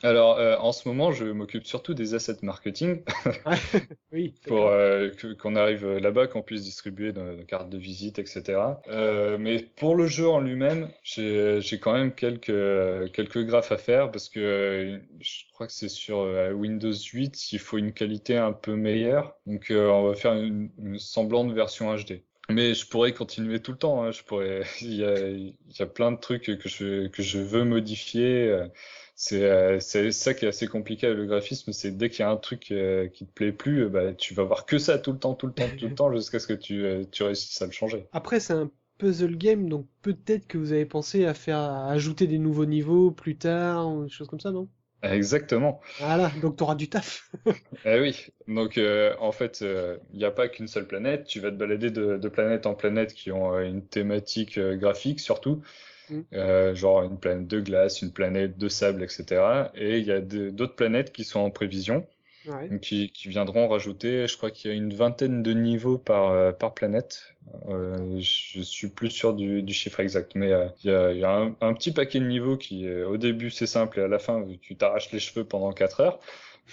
Alors, 0.04 0.38
euh, 0.38 0.56
en 0.58 0.70
ce 0.70 0.86
moment, 0.88 1.10
je 1.10 1.24
m'occupe 1.24 1.66
surtout 1.66 1.92
des 1.92 2.14
assets 2.14 2.38
marketing 2.42 3.02
Oui. 4.12 4.34
pour 4.46 4.68
euh, 4.68 5.10
qu'on 5.40 5.56
arrive 5.56 5.96
là-bas, 5.96 6.28
qu'on 6.28 6.42
puisse 6.42 6.62
distribuer 6.62 7.12
nos, 7.12 7.42
cartes 7.44 7.68
de 7.68 7.78
visite, 7.78 8.18
etc. 8.20 8.60
Euh, 8.88 9.38
mais 9.38 9.66
pour 9.76 9.96
le 9.96 10.06
jeu 10.06 10.28
en 10.28 10.40
lui-même, 10.40 10.88
j'ai 11.02 11.60
quand 11.80 11.94
même 11.94 12.12
quelques 12.12 13.12
quelques 13.12 13.44
graphes 13.44 13.72
à 13.72 13.78
faire 13.78 14.10
parce 14.10 14.28
que 14.28 15.00
je 15.20 15.42
crois 15.52 15.66
que 15.66 15.72
c'est 15.72 15.88
sur 15.88 16.18
Windows 16.54 16.92
8, 16.92 17.52
il 17.52 17.58
faut 17.58 17.78
une 17.78 17.92
qualité 17.92 18.36
un 18.36 18.52
peu 18.52 18.76
meilleure. 18.76 19.36
Donc, 19.46 19.66
on 19.70 20.08
va 20.08 20.14
faire 20.14 20.34
une, 20.34 20.70
une 20.78 20.98
semblante 20.98 21.52
version 21.52 21.94
HD. 21.94 22.22
Mais 22.50 22.72
je 22.74 22.86
pourrais 22.88 23.12
continuer 23.12 23.60
tout 23.60 23.72
le 23.72 23.78
temps. 23.78 24.02
hein. 24.04 24.10
Je 24.12 24.22
pourrais. 24.22 24.62
Il 24.80 24.94
y 24.94 25.04
a, 25.04 25.28
il 25.28 25.54
y 25.78 25.82
a 25.82 25.86
plein 25.86 26.12
de 26.12 26.16
trucs 26.18 26.44
que 26.44 26.68
je 26.68 27.08
que 27.08 27.22
je 27.22 27.38
veux 27.38 27.64
modifier. 27.64 28.48
euh, 28.48 28.66
c'est 29.14 29.42
euh, 29.44 29.80
c'est 29.80 30.12
ça 30.12 30.32
qui 30.34 30.44
est 30.44 30.48
assez 30.48 30.66
compliqué 30.68 31.06
avec 31.06 31.18
le 31.18 31.26
graphisme, 31.26 31.72
c'est 31.72 31.90
dès 31.96 32.08
qu'il 32.08 32.20
y 32.20 32.22
a 32.22 32.30
un 32.30 32.36
truc 32.36 32.70
euh, 32.70 33.08
qui 33.08 33.26
te 33.26 33.32
plaît 33.32 33.52
plus, 33.52 33.88
bah, 33.88 34.14
tu 34.14 34.32
vas 34.34 34.44
voir 34.44 34.64
que 34.64 34.78
ça 34.78 34.98
tout 34.98 35.12
le 35.12 35.18
temps, 35.18 35.34
tout 35.34 35.46
le 35.48 35.52
temps, 35.52 35.68
tout 35.76 35.88
le 35.88 35.94
temps, 35.94 36.12
jusqu'à 36.14 36.38
ce 36.38 36.46
que 36.46 36.52
tu, 36.54 36.84
tu 37.10 37.22
réussisses 37.24 37.60
à 37.60 37.66
le 37.66 37.72
changer. 37.72 38.06
Après, 38.12 38.38
c'est 38.38 38.52
un 38.52 38.70
puzzle 38.98 39.36
game, 39.38 39.68
donc 39.70 39.88
peut-être 40.02 40.46
que 40.46 40.58
vous 40.58 40.72
avez 40.72 40.84
pensé 40.86 41.24
à 41.24 41.32
faire 41.34 41.56
à 41.58 41.90
ajouter 41.90 42.26
des 42.26 42.38
nouveaux 42.38 42.66
niveaux 42.66 43.10
plus 43.10 43.38
tard 43.38 43.88
ou 43.90 44.04
des 44.04 44.10
choses 44.10 44.28
comme 44.28 44.40
ça, 44.40 44.50
non? 44.50 44.68
Exactement. 45.02 45.80
Voilà, 46.00 46.30
donc 46.42 46.56
t'auras 46.56 46.74
du 46.74 46.88
taf. 46.88 47.30
Eh 47.84 48.00
oui. 48.00 48.26
Donc 48.48 48.78
euh, 48.78 49.14
en 49.20 49.32
fait, 49.32 49.60
euh, 49.62 49.96
il 50.12 50.18
n'y 50.18 50.24
a 50.24 50.30
pas 50.30 50.48
qu'une 50.48 50.66
seule 50.66 50.86
planète. 50.86 51.24
Tu 51.26 51.40
vas 51.40 51.50
te 51.50 51.56
balader 51.56 51.90
de, 51.90 52.16
de 52.16 52.28
planète 52.28 52.66
en 52.66 52.74
planète 52.74 53.14
qui 53.14 53.30
ont 53.30 53.54
euh, 53.54 53.62
une 53.62 53.86
thématique 53.86 54.58
euh, 54.58 54.76
graphique 54.76 55.20
surtout. 55.20 55.62
Mm. 56.10 56.20
Euh, 56.34 56.74
genre 56.74 57.02
une 57.02 57.18
planète 57.18 57.46
de 57.46 57.60
glace, 57.60 58.02
une 58.02 58.12
planète 58.12 58.58
de 58.58 58.68
sable, 58.68 59.02
etc. 59.02 59.70
Et 59.74 59.98
il 59.98 60.04
y 60.06 60.12
a 60.12 60.20
d'autres 60.20 60.74
planètes 60.74 61.12
qui 61.12 61.24
sont 61.24 61.40
en 61.40 61.50
prévision. 61.50 62.06
Ouais. 62.48 62.78
qui, 62.80 63.10
qui 63.10 63.28
viendront 63.28 63.68
rajouter, 63.68 64.26
je 64.26 64.36
crois 64.36 64.50
qu'il 64.50 64.70
y 64.70 64.74
a 64.74 64.76
une 64.76 64.94
vingtaine 64.94 65.42
de 65.42 65.52
niveaux 65.52 65.98
par, 65.98 66.30
euh, 66.30 66.52
par 66.52 66.74
planète. 66.74 67.34
Euh, 67.68 68.18
je 68.20 68.60
suis 68.60 68.88
plus 68.88 69.10
sûr 69.10 69.34
du, 69.34 69.62
du 69.62 69.72
chiffre 69.72 70.00
exact, 70.00 70.34
mais 70.34 70.52
euh, 70.52 70.66
il 70.84 70.90
y 70.90 70.94
a, 70.94 71.12
il 71.12 71.18
y 71.18 71.24
a 71.24 71.30
un, 71.30 71.56
un 71.60 71.72
petit 71.74 71.92
paquet 71.92 72.20
de 72.20 72.26
niveaux 72.26 72.56
qui, 72.56 72.86
euh, 72.86 73.08
au 73.08 73.16
début, 73.16 73.50
c'est 73.50 73.66
simple 73.66 74.00
et 74.00 74.02
à 74.02 74.08
la 74.08 74.18
fin, 74.18 74.44
tu 74.60 74.76
t'arraches 74.76 75.10
les 75.12 75.18
cheveux 75.20 75.44
pendant 75.44 75.72
4 75.72 76.00
heures. 76.00 76.18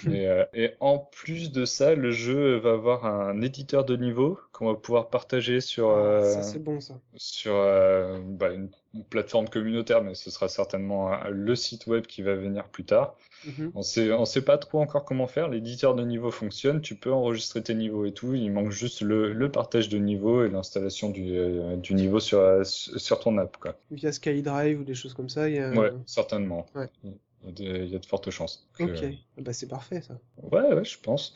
Euh, 0.10 0.43
et 0.53 0.72
en 0.81 0.97
plus 0.99 1.53
de 1.53 1.64
ça, 1.64 1.95
le 1.95 2.11
jeu 2.11 2.57
va 2.57 2.72
avoir 2.73 3.06
un 3.06 3.41
éditeur 3.41 3.85
de 3.85 3.95
niveau 3.95 4.38
qu'on 4.52 4.65
va 4.68 4.76
pouvoir 4.76 5.10
partager 5.10 5.61
sur, 5.61 5.89
Ah, 5.89 5.97
euh, 5.97 6.34
Ça, 6.34 6.43
c'est 6.43 6.60
bon, 6.61 6.81
ça. 6.81 6.95
sur 7.15 7.56
euh, 7.56 8.19
bah, 8.22 8.49
une, 8.52 8.69
une 8.93 9.06
plateforme 9.06 9.47
communautaire, 9.47 10.03
mais 10.03 10.14
ce 10.14 10.30
sera 10.31 10.49
certainement 10.49 11.18
le 11.30 11.56
site 11.56 11.88
web 11.88 12.06
qui 12.07 12.23
va 12.23 12.35
venir 12.35 12.65
plus 12.68 12.84
tard. 12.84 13.15
Mhm. 13.45 13.73
On 13.76 13.81
sait, 13.81 14.11
on 14.13 14.26
sait 14.26 14.41
pas 14.43 14.57
trop 14.57 14.80
encore 14.80 15.05
comment 15.05 15.27
faire. 15.27 15.49
L'éditeur 15.49 15.95
de 15.95 16.03
niveau 16.03 16.31
fonctionne. 16.31 16.81
Tu 16.81 16.95
peux 16.95 17.11
enregistrer 17.11 17.61
tes 17.61 17.76
niveaux 17.76 18.05
et 18.05 18.13
tout. 18.13 18.34
Il 18.34 18.51
manque 18.51 18.72
juste 18.72 19.01
le, 19.01 19.34
le 19.34 19.51
partage 19.51 19.89
de 19.89 19.97
niveau 19.97 20.43
et 20.45 20.49
l'installation 20.49 21.09
du, 21.09 21.38
euh, 21.38 21.76
du 21.76 21.93
niveau 21.93 22.19
sur, 22.19 22.39
euh, 22.39 22.63
sur 22.63 23.19
ton 23.19 23.38
app, 23.38 23.57
quoi. 23.57 23.76
Via 23.91 24.11
SkyDrive 24.11 24.80
ou 24.80 24.84
des 24.84 24.95
choses 24.95 25.13
comme 25.13 25.30
ça, 25.30 25.49
il 25.49 25.55
y 25.55 25.59
a... 25.59 25.72
Ouais, 25.76 25.91
certainement. 26.05 26.65
Ouais. 26.76 26.89
Il 27.03 27.49
y 27.49 27.49
a 27.49 27.51
de, 27.51 27.84
il 27.85 27.89
y 27.91 27.95
a 27.95 27.99
de 27.99 28.05
fortes 28.05 28.31
chances. 28.31 28.65
que- 28.77 28.84
Ok, 28.84 29.05
Ah 29.38 29.41
bah 29.41 29.53
c'est 29.53 29.67
parfait 29.67 30.01
ça. 30.01 30.17
Ouais, 30.51 30.73
ouais, 30.73 30.84
je 30.85 30.97
pense. 30.99 31.34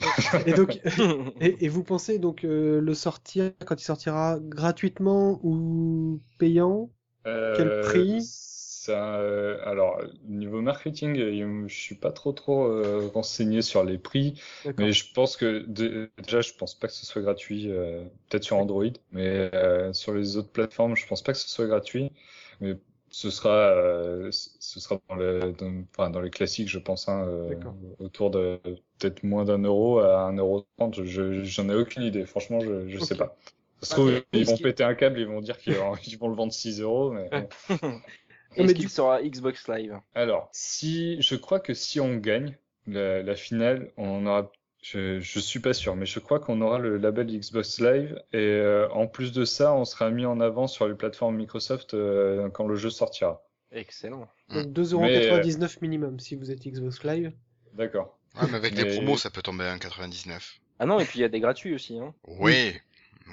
Et 0.47 0.53
donc, 0.53 0.79
et, 1.41 1.65
et 1.65 1.69
vous 1.69 1.83
pensez 1.83 2.19
donc 2.19 2.43
euh, 2.43 2.81
le 2.81 2.93
sortir 2.93 3.51
quand 3.65 3.79
il 3.79 3.83
sortira 3.85 4.39
gratuitement 4.41 5.39
ou 5.43 6.19
payant? 6.37 6.89
Quel 7.53 7.71
prix? 7.79 8.29
Ça, 8.79 9.15
euh, 9.17 9.59
alors, 9.65 10.01
niveau 10.27 10.61
marketing, 10.61 11.17
euh, 11.19 11.67
je 11.67 11.75
suis 11.75 11.95
pas 11.95 12.11
trop 12.11 12.31
trop 12.33 12.65
euh, 12.67 13.09
renseigné 13.13 13.61
sur 13.61 13.83
les 13.83 13.97
prix. 13.97 14.39
Mais 14.77 14.91
je 14.91 15.11
pense 15.13 15.37
que 15.37 15.59
dé- 15.67 16.07
déjà, 16.23 16.41
je 16.41 16.53
pense 16.53 16.75
pas 16.75 16.87
que 16.87 16.93
ce 16.93 17.05
soit 17.05 17.21
gratuit, 17.21 17.71
euh, 17.71 18.03
peut-être 18.29 18.43
sur 18.43 18.57
Android, 18.57 18.85
mais 19.11 19.49
euh, 19.53 19.93
sur 19.93 20.13
les 20.13 20.37
autres 20.37 20.51
plateformes, 20.51 20.95
je 20.95 21.05
pense 21.07 21.21
pas 21.23 21.33
que 21.33 21.39
ce 21.39 21.49
soit 21.49 21.67
gratuit. 21.67 22.11
Mais 22.61 22.75
ce 23.09 23.29
sera, 23.29 23.49
euh, 23.51 24.29
ce 24.31 24.79
sera 24.79 24.99
dans, 25.09 25.15
le, 25.15 25.51
dans, 25.53 25.83
enfin, 25.91 26.09
dans 26.09 26.21
les 26.21 26.29
classiques, 26.29 26.69
je 26.69 26.79
pense, 26.79 27.09
hein, 27.09 27.25
euh, 27.27 27.55
autour 27.99 28.29
de 28.31 28.59
peut-être 28.99 29.23
moins 29.23 29.45
d'un 29.45 29.59
euro 29.63 29.99
à 29.99 30.21
un 30.23 30.35
euro 30.37 30.65
trente. 30.77 31.03
Je, 31.03 31.43
j'en 31.43 31.69
ai 31.69 31.75
aucune 31.75 32.03
idée. 32.03 32.25
Franchement, 32.25 32.63
je, 32.63 32.87
je 32.87 32.99
sais 32.99 33.15
pas. 33.15 33.35
Ça 33.81 33.85
se 33.87 33.91
trouve, 33.91 34.11
ils 34.33 34.45
vont 34.45 34.57
péter 34.57 34.83
un 34.83 34.93
câble, 34.95 35.19
ils 35.19 35.25
vont 35.27 35.41
dire 35.41 35.57
qu'ils 35.57 35.75
vont, 35.75 35.93
le 36.29 36.35
vendre 36.35 36.53
6 36.53 36.81
euros, 36.81 37.11
mais 37.11 37.31
Est-ce 38.55 38.73
du- 38.73 38.79
qu'il 38.81 38.89
sera 38.89 39.21
Xbox 39.21 39.67
Live 39.67 39.99
Alors, 40.15 40.49
si, 40.51 41.21
je 41.21 41.35
crois 41.35 41.59
que 41.59 41.73
si 41.73 41.99
on 41.99 42.15
gagne 42.15 42.57
la, 42.87 43.21
la 43.23 43.35
finale, 43.35 43.91
on 43.97 44.25
aura, 44.25 44.51
je, 44.81 45.19
je 45.19 45.39
suis 45.39 45.59
pas 45.59 45.73
sûr, 45.73 45.95
mais 45.95 46.05
je 46.05 46.19
crois 46.19 46.39
qu'on 46.39 46.61
aura 46.61 46.79
le 46.79 46.97
label 46.97 47.27
Xbox 47.27 47.79
Live 47.79 48.21
et 48.33 48.37
euh, 48.37 48.89
en 48.91 49.07
plus 49.07 49.31
de 49.31 49.45
ça, 49.45 49.73
on 49.73 49.85
sera 49.85 50.09
mis 50.09 50.25
en 50.25 50.39
avant 50.39 50.67
sur 50.67 50.87
les 50.87 50.95
plateformes 50.95 51.35
Microsoft 51.35 51.93
euh, 51.93 52.49
quand 52.49 52.67
le 52.67 52.75
jeu 52.75 52.89
sortira. 52.89 53.43
Excellent. 53.71 54.27
Donc 54.49 54.65
Mais, 54.65 54.83
2,99€ 54.83 55.77
minimum 55.81 56.19
si 56.19 56.35
vous 56.35 56.49
êtes 56.51 56.65
Xbox 56.65 57.03
Live. 57.03 57.31
D'accord. 57.73 58.17
Ouais, 58.41 58.47
mais 58.49 58.55
avec 58.57 58.75
les 58.75 58.83
Mais- 58.83 58.95
promos, 58.95 59.17
ça 59.17 59.29
peut 59.29 59.41
tomber 59.43 59.65
à 59.65 59.75
1,99. 59.75 60.59
Ah 60.79 60.85
non, 60.85 60.99
et 60.99 61.05
puis 61.05 61.19
il 61.19 61.21
y 61.21 61.25
a 61.25 61.29
des 61.29 61.39
gratuits 61.39 61.75
aussi. 61.75 61.99
Hein. 61.99 62.13
Oui, 62.25 62.73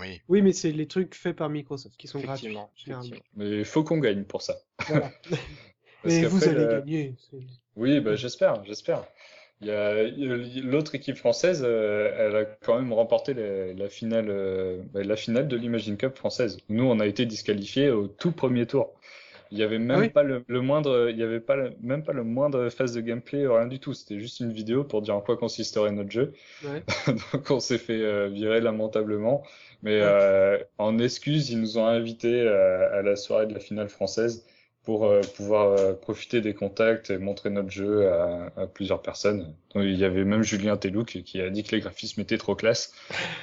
oui. 0.01 0.21
Oui, 0.29 0.43
mais 0.43 0.53
c'est 0.53 0.73
les 0.73 0.87
trucs 0.87 1.15
faits 1.15 1.37
par 1.37 1.49
Microsoft 1.49 1.97
qui 1.97 2.07
sont 2.09 2.21
gratuits. 2.21 2.57
Effectivement. 2.87 3.23
Mais 3.37 3.59
il 3.59 3.65
faut 3.65 3.85
qu'on 3.85 3.99
gagne 3.99 4.25
pour 4.25 4.43
ça. 4.43 4.55
Voilà. 4.89 5.11
Mais 6.05 6.25
vous 6.25 6.45
allez 6.45 6.65
le- 6.65 6.67
gagner. 6.81 7.15
Oui, 7.77 8.01
bah, 8.01 8.15
j'espère, 8.15 8.65
j'espère. 8.65 9.05
L'autre 9.61 10.95
équipe 10.95 11.17
française, 11.17 11.63
euh, 11.67 12.13
elle 12.19 12.37
a 12.37 12.45
quand 12.45 12.79
même 12.79 12.93
remporté 12.93 13.35
la, 13.35 13.73
la 13.73 13.89
finale, 13.89 14.27
euh, 14.29 14.83
bah, 14.93 15.03
la 15.03 15.17
finale 15.17 15.49
de 15.49 15.57
l'Imagine 15.57 15.97
Cup 15.97 16.17
française. 16.17 16.59
Nous, 16.69 16.85
on 16.85 17.01
a 17.01 17.07
été 17.07 17.27
disqualifiés 17.27 17.91
au 17.91 18.07
tout 18.07 18.33
premier 18.33 18.67
tour. 18.67 18.93
Il 19.53 19.59
y 19.59 19.63
avait 19.63 19.79
même 19.79 19.97
Ah 19.97 20.01
oui 20.01 20.09
pas 20.11 20.25
le, 20.25 20.45
le 20.49 20.61
moindre, 20.61 21.09
il 21.09 21.17
y 21.17 21.23
avait 21.23 21.39
pas 21.41 21.55
le- 21.55 21.73
même 21.81 22.03
pas 22.03 22.13
le 22.13 22.25
moindre 22.25 22.69
phase 22.69 22.93
de 22.95 23.01
gameplay, 23.01 23.47
rien 23.47 23.67
du 23.69 23.79
tout. 23.79 23.95
C'était 23.95 24.19
juste 24.19 24.41
une 24.41 24.53
vidéo 24.53 24.83
pour 24.83 25.03
dire 25.03 25.15
en 25.15 25.21
quoi 25.21 25.37
consisterait 25.37 25.93
notre 25.93 26.11
jeu. 26.11 26.33
Ouais. 26.65 26.83
Donc 27.33 27.51
on 27.51 27.61
s'est 27.61 27.79
fait 27.79 28.01
euh, 28.03 28.27
virer 28.29 28.61
lamentablement. 28.61 29.45
Mais 29.83 30.01
Ouais. 30.01 30.03
euh, 30.03 30.59
en 30.79 30.99
excuse, 30.99 31.51
ils 31.51 31.61
nous 31.61 31.79
ont 31.79 31.87
invités 31.87 32.41
euh, 32.43 32.99
à 32.99 33.03
la 33.03 33.17
soirée 33.17 33.47
de 33.47 33.55
la 33.55 33.61
finale 33.61 33.89
française 33.89 34.47
pour 34.85 35.07
euh, 35.07 35.21
pouvoir 35.37 35.73
euh, 35.79 35.95
profiter 35.95 36.41
des 36.41 36.55
contacts 36.55 37.11
et 37.11 37.19
montrer 37.19 37.51
notre 37.51 37.71
jeu 37.71 38.09
à, 38.09 38.53
à 38.57 38.67
plusieurs 38.69 39.03
personnes. 39.03 39.55
Donc, 39.75 39.83
il 39.85 39.97
y 39.97 40.05
avait 40.05 40.25
même 40.25 40.43
Julien 40.45 40.77
Telloux 40.77 41.05
qui, 41.05 41.41
a 41.41 41.51
dit 41.51 41.65
que 41.65 41.75
les 41.75 41.81
graphismes 41.81 42.21
étaient 42.21 42.39
trop 42.39 42.55
classe. 42.55 42.93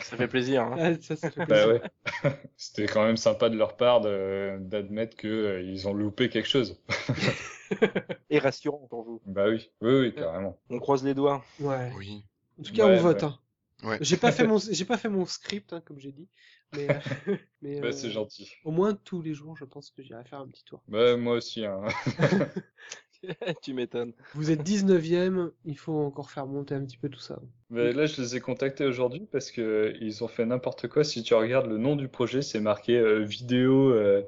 Ça 0.00 0.16
fait 0.16 0.28
plaisir. 0.28 0.62
Hein. 0.62 0.96
Ça, 1.00 1.16
ça 1.16 1.30
fait 1.30 1.44
Bah 1.46 1.66
plaisir. 1.66 1.68
ouais. 1.68 2.30
C'était 2.56 2.86
quand 2.86 3.04
même 3.04 3.16
sympa 3.16 3.48
de 3.48 3.56
leur 3.56 3.76
part 3.76 4.00
de- 4.02 4.56
d'admettre 4.60 5.16
que 5.16 5.26
euh, 5.28 5.62
ils 5.62 5.88
ont 5.88 5.92
loupé 5.94 6.28
quelque 6.28 6.48
chose. 6.48 6.80
Et 8.30 8.38
rassurant 8.38 8.86
pour 8.88 9.02
vous. 9.04 9.20
Bah 9.26 9.48
oui, 9.48 9.70
oui, 9.80 9.92
oui, 10.00 10.14
carrément. 10.14 10.56
On 10.70 10.78
croise 10.78 11.04
les 11.04 11.14
doigts. 11.14 11.42
Ouais. 11.60 11.90
Oui. 11.96 12.24
En 12.58 12.62
tout 12.62 12.72
cas, 12.72 12.86
Ouais, 12.86 12.98
on 12.98 13.02
vote. 13.02 13.22
ouais. 13.22 13.28
hein. 13.28 13.38
Ouais. 13.82 13.98
J'ai 14.00 14.16
pas 14.16 14.32
fait 14.32 14.46
mon, 14.46 14.58
j'ai 14.58 14.84
pas 14.84 14.96
fait 14.96 15.08
mon 15.08 15.26
script, 15.26 15.72
hein, 15.72 15.82
comme 15.84 15.98
j'ai 15.98 16.12
dit, 16.12 16.28
mais, 16.74 16.88
euh, 16.90 16.94
mais 17.62 17.80
Bah, 17.80 17.88
euh, 17.88 17.92
c'est 17.92 18.10
gentil. 18.10 18.50
au 18.64 18.70
moins 18.70 18.94
tous 18.94 19.20
les 19.20 19.34
jours, 19.34 19.56
je 19.56 19.64
pense 19.64 19.90
que 19.90 20.02
j'irai 20.02 20.24
faire 20.24 20.40
un 20.40 20.48
petit 20.48 20.64
tour. 20.64 20.82
Bah, 20.88 21.16
moi 21.16 21.34
aussi, 21.36 21.64
hein. 21.66 21.82
tu 23.62 23.72
m'étonnes. 23.72 24.12
Vous 24.34 24.50
êtes 24.50 24.62
19ème, 24.62 25.50
il 25.64 25.78
faut 25.78 25.94
encore 25.94 26.30
faire 26.30 26.46
monter 26.46 26.74
un 26.74 26.84
petit 26.84 26.98
peu 26.98 27.08
tout 27.08 27.20
ça. 27.20 27.40
Mais 27.70 27.92
là, 27.92 28.06
je 28.06 28.20
les 28.20 28.36
ai 28.36 28.40
contactés 28.40 28.84
aujourd'hui 28.84 29.26
parce 29.32 29.50
que 29.50 29.94
ils 30.00 30.22
ont 30.22 30.28
fait 30.28 30.44
n'importe 30.44 30.88
quoi. 30.88 31.04
Si 31.04 31.22
tu 31.22 31.34
regardes 31.34 31.66
le 31.66 31.78
nom 31.78 31.96
du 31.96 32.08
projet, 32.08 32.42
c'est 32.42 32.60
marqué 32.60 32.98
euh, 32.98 33.20
vidéo, 33.24 33.90
euh, 33.92 34.22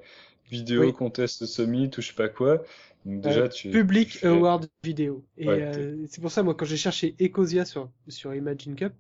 vidéo 0.51 0.83
Oui. 0.83 0.93
contest 0.95 1.45
summit 1.47 1.91
ou 1.97 2.01
je 2.01 2.09
sais 2.09 2.15
pas 2.15 2.29
quoi. 2.29 2.63
Donc 3.05 3.21
déjà, 3.21 3.43
Euh, 3.43 3.49
tu 3.49 3.71
Public 3.71 4.09
tu 4.11 4.19
fais- 4.19 4.27
Award 4.29 4.67
Vidéo. 4.83 5.25
Et 5.37 5.47
Ouais, 5.47 5.63
euh, 5.63 6.07
c'est 6.09 6.21
pour 6.23 6.31
ça, 6.31 6.43
moi, 6.43 6.55
quand 6.55 6.65
j'ai 6.65 6.77
cherché 6.79 7.15
Ecosia 7.21 7.65
sur, 7.67 7.91
sur 8.09 8.35
Imagine 8.35 8.75
Cup, 8.77 8.95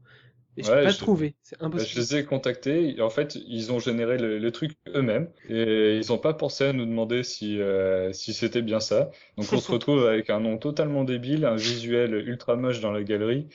et 0.56 0.62
j'ai 0.62 0.70
Ouais, 0.72 0.84
pas 0.84 0.90
je- 0.90 0.98
trouvé. 0.98 1.34
C'est 1.42 1.58
Bah, 1.58 1.66
impossible. 1.66 1.90
je 1.90 2.00
les 2.00 2.16
ai 2.20 2.24
contactés. 2.24 2.96
et 2.96 3.00
En 3.00 3.10
fait, 3.10 3.36
ils 3.46 3.72
ont 3.72 3.78
généré 3.78 4.18
le, 4.18 4.38
le 4.38 4.52
truc 4.52 4.72
eux-mêmes 4.94 5.30
et 5.48 5.96
ils 5.96 6.12
ont 6.12 6.18
pas 6.18 6.34
pensé 6.34 6.64
à 6.64 6.72
nous 6.72 6.86
demander 6.86 7.22
si 7.22 7.60
euh, 7.60 8.12
si 8.12 8.34
c'était 8.34 8.62
bien 8.62 8.80
ça. 8.80 9.10
Donc 9.36 9.52
on 9.52 9.60
se 9.60 9.70
retrouve 9.70 10.06
avec 10.06 10.30
un 10.30 10.40
nom 10.40 10.58
totalement 10.58 11.04
débile, 11.04 11.44
un 11.44 11.56
visuel 11.56 12.14
ultra 12.28 12.56
moche 12.56 12.80
dans 12.80 12.92
la 12.92 13.02
galerie 13.02 13.48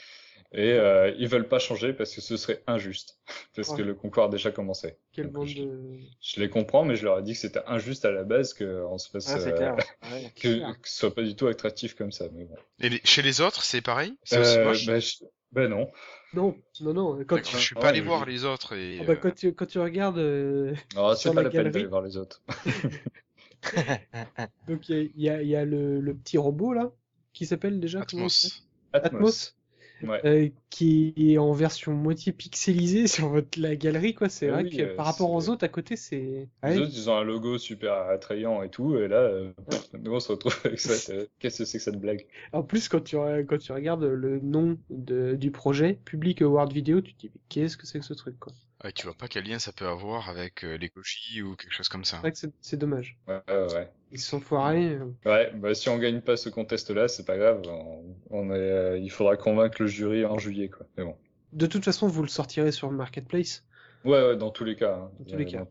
et 0.53 0.73
euh, 0.73 1.13
ils 1.17 1.29
veulent 1.29 1.47
pas 1.47 1.59
changer 1.59 1.93
parce 1.93 2.13
que 2.13 2.19
ce 2.21 2.35
serait 2.35 2.61
injuste 2.67 3.19
parce 3.55 3.71
que 3.73 3.81
le 3.81 3.93
concours 3.93 4.25
a 4.25 4.29
déjà 4.29 4.51
commencé. 4.51 4.97
Donc, 5.17 5.47
je- 5.47 5.61
de... 5.61 5.97
Je 6.21 6.39
les 6.41 6.49
comprends, 6.49 6.83
mais 6.85 6.95
je 6.97 7.05
leur 7.05 7.19
ai 7.19 7.23
dit 7.23 7.33
que 7.33 7.39
c'était 7.39 7.61
injuste 7.67 8.03
à 8.05 8.11
la 8.11 8.23
base 8.23 8.53
qu'on 8.53 8.97
se 8.97 9.09
fasse 9.09 9.27
Ah, 9.29 9.39
c'est 9.39 9.49
euh, 9.53 9.55
clair. 9.57 9.75
Ouais. 10.11 10.31
que, 10.35 10.71
que 10.73 10.89
ce 10.89 10.97
soit 10.97 11.15
pas 11.15 11.23
du 11.23 11.35
tout 11.35 11.47
attractif 11.47 11.95
comme 11.95 12.11
ça. 12.11 12.25
Mais 12.33 12.43
bon. 12.43 12.55
Et 12.81 12.89
les- 12.89 13.01
chez 13.05 13.21
les 13.21 13.39
autres, 13.41 13.63
c'est 13.63 13.81
pareil? 13.81 14.13
C'est 14.23 14.39
aussi 14.39 14.57
Euh, 14.59 14.65
moche? 14.65 14.85
bah, 14.85 14.99
je- 14.99 15.15
bah 15.53 15.67
non. 15.69 15.89
Non, 16.33 16.55
non, 16.81 16.93
non. 16.93 17.23
Quand 17.25 17.41
tu, 17.41 17.55
Je 17.55 17.61
suis 17.61 17.75
Ouais, 17.75 17.81
pas 17.81 17.89
allé 17.89 18.01
mais 18.01 18.07
voir 18.07 18.25
les 18.25 18.45
autres 18.45 18.75
et 18.75 18.99
ah 19.01 19.03
bah, 19.03 19.13
euh, 19.13 19.15
quand 19.17 19.35
tu, 19.35 19.53
quand 19.53 19.65
tu 19.65 19.79
regardes, 19.79 20.17
euh, 20.17 20.73
Sur 20.93 21.17
c'est 21.17 21.29
pas 21.29 21.35
la 21.35 21.43
la 21.43 21.49
peine 21.49 21.71
d'aller 21.71 21.85
voir 21.85 22.01
les 22.01 22.17
autres. 22.17 22.41
donc 24.67 24.89
il 24.89 25.11
y 25.15 25.29
a, 25.29 25.41
il 25.41 25.43
y 25.43 25.43
a, 25.43 25.43
y 25.43 25.55
a 25.55 25.65
le, 25.65 25.99
le 25.99 26.15
petit 26.15 26.37
robot 26.37 26.73
là, 26.73 26.91
qui 27.33 27.45
s'appelle 27.45 27.79
déjà 27.79 28.01
Atmos. 28.01 28.63
Atmos, 28.93 29.55
Ouais. 30.03 30.21
euh, 30.25 30.49
qui 30.69 31.13
est 31.17 31.37
en 31.37 31.51
version 31.51 31.93
moitié 31.93 32.31
pixelisée 32.31 33.07
sur 33.07 33.29
votre, 33.29 33.59
la 33.59 33.75
galerie, 33.75 34.13
quoi. 34.13 34.29
C'est 34.29 34.49
Ah 34.49 34.53
vrai 34.53 34.63
oui, 34.63 34.77
que 34.77 34.81
euh, 34.81 34.95
par 34.95 35.05
rapport 35.05 35.31
aux 35.31 35.49
autres 35.49 35.63
à 35.65 35.69
côté, 35.69 35.95
c'est. 35.95 36.49
Les 36.63 36.77
autres, 36.77 36.91
ils 36.93 37.09
ont 37.09 37.17
un 37.17 37.23
logo 37.23 37.57
super 37.57 37.93
attrayant 37.93 38.63
et 38.63 38.69
tout, 38.69 38.97
et 38.97 39.07
là, 39.07 39.17
euh, 39.17 39.51
pff, 39.69 39.89
nous 39.99 40.13
on 40.13 40.19
se 40.19 40.31
retrouve 40.31 40.55
avec 40.63 40.79
ça. 40.79 40.93
Qu'est-ce 41.39 41.59
que 41.59 41.65
c'est 41.65 41.77
que 41.77 41.83
cette 41.83 41.99
blague? 41.99 42.25
En 42.53 42.63
plus, 42.63 42.87
quand 42.89 43.01
tu, 43.01 43.15
quand 43.15 43.57
tu 43.57 43.71
regardes 43.71 44.03
le 44.03 44.39
nom 44.39 44.77
de, 44.89 45.35
du 45.35 45.51
projet, 45.51 45.99
Public 46.05 46.41
Award 46.41 46.71
Vidéo, 46.73 47.01
tu 47.01 47.13
te 47.13 47.19
dis, 47.19 47.31
mais 47.33 47.41
qu'est-ce 47.49 47.77
que 47.77 47.85
c'est 47.87 47.99
que 47.99 48.05
ce 48.05 48.13
truc, 48.13 48.39
quoi? 48.39 48.53
Ouais, 48.83 48.91
tu 48.91 49.05
vois 49.05 49.15
pas 49.15 49.27
quel 49.27 49.45
lien 49.45 49.59
ça 49.59 49.71
peut 49.71 49.87
avoir 49.87 50.29
avec 50.29 50.63
euh, 50.63 50.75
l'écologie 50.77 51.41
ou 51.41 51.55
quelque 51.55 51.73
chose 51.73 51.89
comme 51.89 52.03
ça. 52.03 52.17
C'est 52.17 52.21
vrai 52.21 52.31
que 52.31 52.37
c'est- 52.37 52.53
c'est 52.61 52.77
dommage. 52.77 53.17
Ouais, 53.27 53.41
ouais, 53.47 53.73
ouais. 53.73 53.89
Ils 54.11 54.19
se 54.19 54.27
sont 54.29 54.39
foirés. 54.39 54.95
euh. 54.95 55.11
Ouais, 55.25 55.51
bah 55.53 55.73
si 55.75 55.87
on 55.89 55.97
gagne 55.99 56.21
pas 56.21 56.35
ce 56.35 56.49
contest-là, 56.49 57.07
c'est 57.07 57.25
pas 57.25 57.37
grave. 57.37 57.61
On, 57.67 58.03
on 58.31 58.51
est, 58.51 58.57
euh, 58.57 58.97
il 58.97 59.11
faudra 59.11 59.37
convaincre 59.37 59.77
le 59.81 59.87
jury 59.87 60.25
en 60.25 60.37
juillet, 60.39 60.69
quoi. 60.69 60.85
Mais 60.97 61.03
bon. 61.03 61.15
De 61.53 61.65
toute 61.65 61.85
façon, 61.85 62.07
vous 62.07 62.23
le 62.23 62.27
sortirez 62.27 62.73
sur 62.73 62.89
le 62.91 62.97
Marketplace. 62.97 63.63
Ouais, 64.03 64.11
ouais, 64.27 64.37
dans 64.37 64.49
tous 64.51 64.63
les 64.63 64.75
cas. 64.75 64.95
hein. 64.95 65.11
Dans 65.19 65.25
tous 65.25 65.37
les 65.37 65.45
cas. 65.45 65.65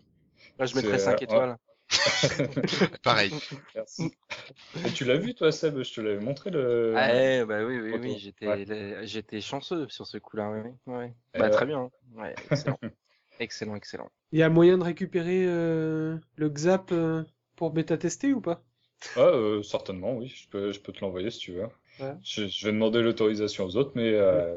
Là, 0.58 0.66
je 0.66 0.76
mettrais 0.76 0.96
euh, 0.96 0.98
5 0.98 1.20
ouais. 1.20 1.24
étoiles. 1.24 1.56
Pareil. 3.02 3.32
Merci. 3.74 4.12
Et 4.86 4.90
tu 4.92 5.04
l'as 5.04 5.16
vu, 5.16 5.34
toi, 5.34 5.52
Seb? 5.52 5.82
Je 5.82 5.92
te 5.94 6.00
l'avais 6.00 6.20
montré 6.20 6.50
le. 6.50 6.94
Ah, 6.96 7.08
ouais, 7.08 7.44
bah 7.44 7.64
oui, 7.64 7.78
oui, 7.80 7.92
oui, 8.00 8.18
j'étais, 8.18 8.46
Ouais. 8.46 9.06
j'étais 9.06 9.40
chanceux 9.40 9.88
sur 9.88 10.06
ce 10.06 10.18
coup-là, 10.18 10.50
oui, 10.50 10.60
oui. 10.86 10.94
ouais. 10.94 11.12
Euh, 11.36 11.38
Bah, 11.40 11.50
très 11.50 11.66
bien. 11.66 11.80
hein. 11.80 11.90
Ouais, 12.14 12.36
excellent. 12.50 12.78
excellent, 13.40 13.74
excellent. 13.74 14.10
Il 14.32 14.38
y 14.38 14.42
a 14.42 14.48
moyen 14.48 14.78
de 14.78 14.84
récupérer 14.84 15.44
euh, 15.46 16.16
le 16.36 16.48
XAP 16.48 16.92
euh, 16.92 17.24
pour 17.56 17.70
bêta-tester 17.70 18.32
ou 18.32 18.40
pas? 18.40 18.62
Ah, 19.16 19.20
euh, 19.20 19.62
certainement, 19.62 20.16
oui. 20.16 20.28
Je 20.28 20.48
peux, 20.48 20.72
je 20.72 20.80
peux 20.80 20.92
te 20.92 21.00
l'envoyer 21.00 21.30
si 21.30 21.38
tu 21.38 21.52
veux. 21.52 21.68
Ouais. 21.98 22.14
Je, 22.22 22.46
je 22.46 22.66
vais 22.66 22.72
demander 22.72 23.02
l'autorisation 23.02 23.64
aux 23.64 23.76
autres, 23.76 23.92
mais, 23.94 24.12
euh, 24.14 24.56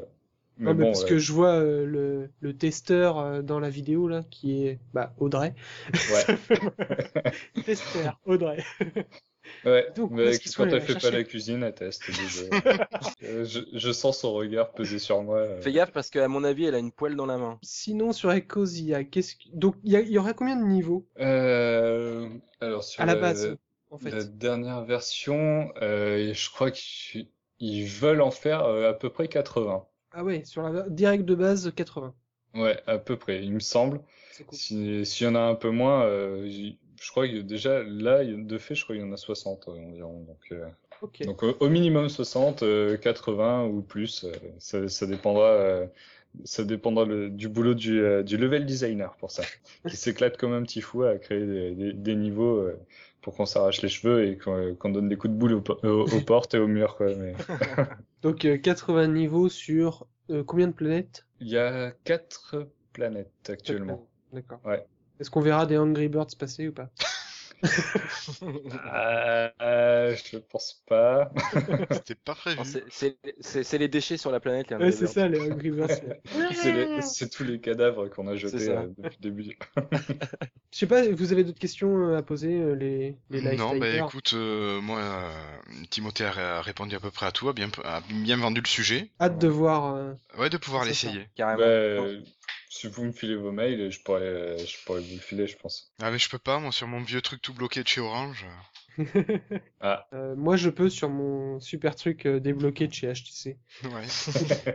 mais 0.58 0.72
Non, 0.72 0.76
mais 0.76 0.86
bon, 0.86 0.86
parce 0.86 1.04
ouais. 1.04 1.10
que 1.10 1.18
je 1.18 1.32
vois 1.34 1.54
euh, 1.56 1.86
le, 1.86 2.30
le 2.42 2.58
testeur 2.58 3.18
euh, 3.20 3.42
dans 3.42 3.60
la 3.60 3.70
vidéo 3.70 4.08
là, 4.08 4.24
qui 4.30 4.66
est 4.66 4.80
bah, 4.94 5.14
Audrey. 5.18 5.56
Ouais. 6.08 6.26
testeur, 7.66 8.20
Audrey. 8.26 8.64
Ouais, 9.66 9.88
Donc, 9.96 10.12
mais 10.12 10.38
quand 10.56 10.66
elle 10.66 10.82
fait 10.82 11.00
pas 11.00 11.12
la 11.12 11.24
cuisine, 11.24 11.64
elle 11.64 11.74
teste. 11.74 12.04
Euh, 13.24 13.46
je, 13.46 13.60
je 13.74 13.92
sens 13.92 14.20
son 14.20 14.34
regard 14.34 14.74
peser 14.74 15.00
sur 15.00 15.22
moi. 15.24 15.40
euh. 15.40 15.62
Fais 15.62 15.72
gaffe 15.72 15.92
parce 15.92 16.10
qu'à 16.10 16.28
mon 16.28 16.44
avis, 16.44 16.66
elle 16.66 16.76
a 16.76 16.80
une 16.80 16.92
poêle 16.92 17.16
dans 17.16 17.26
la 17.26 17.38
main. 17.38 17.58
Sinon, 17.62 18.12
sur 18.12 18.32
Ecosia, 18.32 19.04
qu'est-ce 19.06 19.36
que... 19.36 19.44
Donc, 19.54 19.76
il 19.84 19.92
y, 19.94 19.96
a- 19.96 20.02
il 20.02 20.10
y 20.12 20.18
aurait 20.18 20.34
combien 20.34 20.56
de 20.58 20.64
niveaux? 20.66 21.08
Euh, 21.20 22.30
alors 22.60 22.84
sur 22.84 23.02
à 23.02 23.06
la 23.06 23.14
la, 23.14 23.22
base, 23.22 23.56
en 23.92 23.98
fait 23.98 24.10
la 24.12 24.24
dernière 24.24 24.84
version, 24.84 25.72
euh, 25.82 26.34
je 26.34 26.50
crois 26.50 26.72
qu'ils 26.72 27.30
ils 27.60 27.86
veulent 27.86 28.22
en 28.22 28.32
faire 28.32 28.64
euh, 28.66 28.90
à 28.90 28.94
peu 28.94 29.10
près 29.12 29.28
80. 29.28 29.86
Ah 30.14 30.24
ouais, 30.24 30.46
sur 30.46 30.62
la 30.62 30.90
direct 30.90 31.26
de 31.26 31.36
base, 31.36 31.72
80. 31.76 32.14
Ouais, 32.54 32.80
à 32.86 33.00
peu 33.00 33.18
près, 33.18 33.44
il 33.44 33.52
me 33.52 33.60
semble. 33.60 34.00
C'est 34.32 34.44
cool. 34.46 34.58
Si, 34.58 35.06
s'il 35.06 35.26
y 35.28 35.30
en 35.30 35.36
a 35.36 35.40
un 35.40 35.56
peu 35.56 35.72
moins, 35.72 36.04
euh, 36.06 36.48
je 37.02 37.12
crois 37.12 37.28
que 37.28 37.38
déjà 37.42 37.84
là, 37.84 38.24
de 38.24 38.58
fait, 38.60 38.76
je 38.76 38.84
crois 38.84 38.96
qu'il 38.96 39.04
y 39.04 39.08
en 39.08 39.12
a 39.12 39.18
60 39.18 39.68
euh, 39.68 39.72
environ. 39.72 40.22
Donc, 40.24 40.38
euh, 40.52 40.66
donc 41.26 41.42
au, 41.44 41.56
au 41.60 41.70
minimum 41.70 42.10
60, 42.10 42.62
euh, 42.64 42.96
80 42.98 43.66
ou 43.66 43.82
plus, 43.82 44.26
ça, 44.60 44.88
ça 44.88 45.08
dépendra. 45.08 45.88
ça 46.46 46.64
dépendra 46.64 47.06
le- 47.06 47.30
du 47.30 47.48
boulot 47.50 47.74
du, 47.76 48.02
euh, 48.02 48.24
du 48.24 48.38
level 48.38 48.66
designer 48.66 49.16
pour 49.18 49.32
ça, 49.32 49.44
qui 49.88 49.96
s'éclate 49.98 50.38
comme 50.38 50.54
un 50.54 50.64
petit 50.64 50.82
fou 50.82 51.04
à 51.04 51.18
créer 51.18 51.46
des, 51.46 51.72
des- 51.76 51.94
des 51.94 52.16
niveaux 52.16 52.58
euh, 52.58 52.80
pour 53.24 53.36
qu'on 53.36 53.46
s'arrache 53.46 53.82
les 53.82 53.90
cheveux 53.90 54.28
et 54.28 54.38
qu'on 54.38 54.90
donne 54.90 55.10
des 55.10 55.16
coups 55.16 55.34
de 55.34 55.40
boule 55.40 55.54
aux, 55.54 55.62
po- 55.62 55.80
aux- 55.84 56.04
aux 56.16 56.22
portes 56.22 56.54
et 56.54 56.60
aux 56.60 56.68
murs. 56.68 56.96
Quoi. 56.98 57.16
Mais 57.16 57.34
Donc, 58.22 58.46
euh, 58.46 58.58
80 58.58 59.08
niveaux 59.08 59.50
sur 59.50 60.06
euh, 60.30 60.44
combien 60.44 60.68
de 60.68 60.74
planètes? 60.74 61.26
Il 61.40 61.48
y 61.48 61.58
a 61.58 61.92
quatre 62.04 62.68
planètes 62.92 63.32
Quatre 63.44 63.54
actuellement. 63.54 64.08
D'accord. 64.32 64.60
Ouais. 64.66 64.86
Est-ce 65.20 65.32
qu'on 65.32 65.42
verra 65.42 65.66
des 65.66 65.78
Angry 65.78 66.10
Birds 66.10 66.28
passer 66.38 66.68
ou 66.68 66.74
pas? 66.74 66.90
Euh, 68.94 69.50
euh, 69.62 70.16
je 70.16 70.38
pense 70.38 70.84
pas. 70.88 71.32
C'était 71.92 72.16
pas 72.16 72.36
prévu. 72.36 72.58
Non, 72.58 72.64
c'est- 72.64 72.84
C'est 72.90 73.18
c'est- 73.40 73.64
c'est 73.64 73.78
les 73.78 73.88
déchets 73.88 74.18
sur 74.18 74.32
la 74.32 74.40
planète. 74.40 74.70
les 74.70 74.76
Ouais, 74.78 74.84
Angry 74.88 74.98
c'est 74.98 75.08
ça, 75.08 75.28
les 75.28 75.40
Angry 75.52 75.72
Birds. 75.72 75.88
là. 75.88 76.16
C'est 76.54 76.72
les- 76.72 77.02
c'est 77.02 77.30
tous 77.30 77.44
les 77.44 77.60
cadavres 77.60 78.08
qu'on 78.10 78.28
a 78.28 78.36
jetés 78.36 78.70
euh, 78.70 78.88
depuis 78.98 79.18
le 79.22 79.30
début. 79.32 79.58
Je 80.72 80.78
sais 80.80 80.88
pas, 80.88 81.08
vous 81.10 81.32
avez 81.32 81.44
d'autres 81.44 81.60
questions 81.60 82.10
euh, 82.10 82.18
à 82.18 82.22
poser, 82.22 82.60
euh, 82.60 82.74
les, 82.74 83.18
les 83.30 83.56
Non, 83.56 83.78
bah 83.78 83.90
écoute, 83.90 84.34
euh, 84.34 84.82
moi, 84.82 85.02
Timothée 85.90 86.26
a 86.26 86.62
répondu 86.62 86.96
à 86.96 87.00
peu 87.00 87.12
près 87.12 87.26
à 87.28 87.32
tout, 87.32 87.48
a 87.50 87.54
bien, 87.54 87.70
a 87.84 88.02
bien 88.10 88.38
vendu 88.38 88.62
le 88.62 88.68
sujet. 88.68 89.12
Hâte 89.22 89.40
de 89.40 89.48
voir. 89.48 89.96
euh, 89.96 90.14
Ouais, 90.38 90.50
de 90.50 90.58
pouvoir 90.58 90.84
C'est 90.86 90.94
ça. 90.94 91.08
l'essayer. 91.08 91.28
Carrément. 91.36 91.60
Bah, 91.60 91.66
euh, 91.66 92.20
si 92.70 92.88
vous 92.88 93.04
me 93.06 93.12
filez 93.12 93.36
vos 93.36 93.52
mails, 93.52 93.92
je 93.92 94.02
pourrais, 94.02 94.22
euh, 94.22 94.58
je 94.58 94.84
pourrais 94.86 95.02
vous 95.02 95.16
le 95.16 95.22
filer, 95.22 95.48
je 95.48 95.58
pense. 95.58 95.94
Ah 96.02 96.12
mais 96.12 96.18
je 96.20 96.30
peux 96.30 96.40
pas, 96.40 96.60
moi, 96.60 96.72
sur 96.72 96.88
mon 96.88 97.02
vieux 97.02 97.22
truc 97.22 97.42
tout 97.42 97.54
bloqué 97.54 97.84
de 97.84 97.88
chez 97.88 98.02
Orange. 98.02 98.46
Ah, 99.82 100.08
euh, 100.14 100.36
moi, 100.36 100.56
je 100.56 100.70
peux 100.70 100.88
sur 100.90 101.10
mon 101.10 101.60
super 101.60 101.96
truc 101.96 102.26
euh, 102.28 102.40
débloqué 102.40 102.88
de 102.88 102.94
chez 102.94 103.12
HTC. 103.12 103.58
Ouais. 103.86 104.06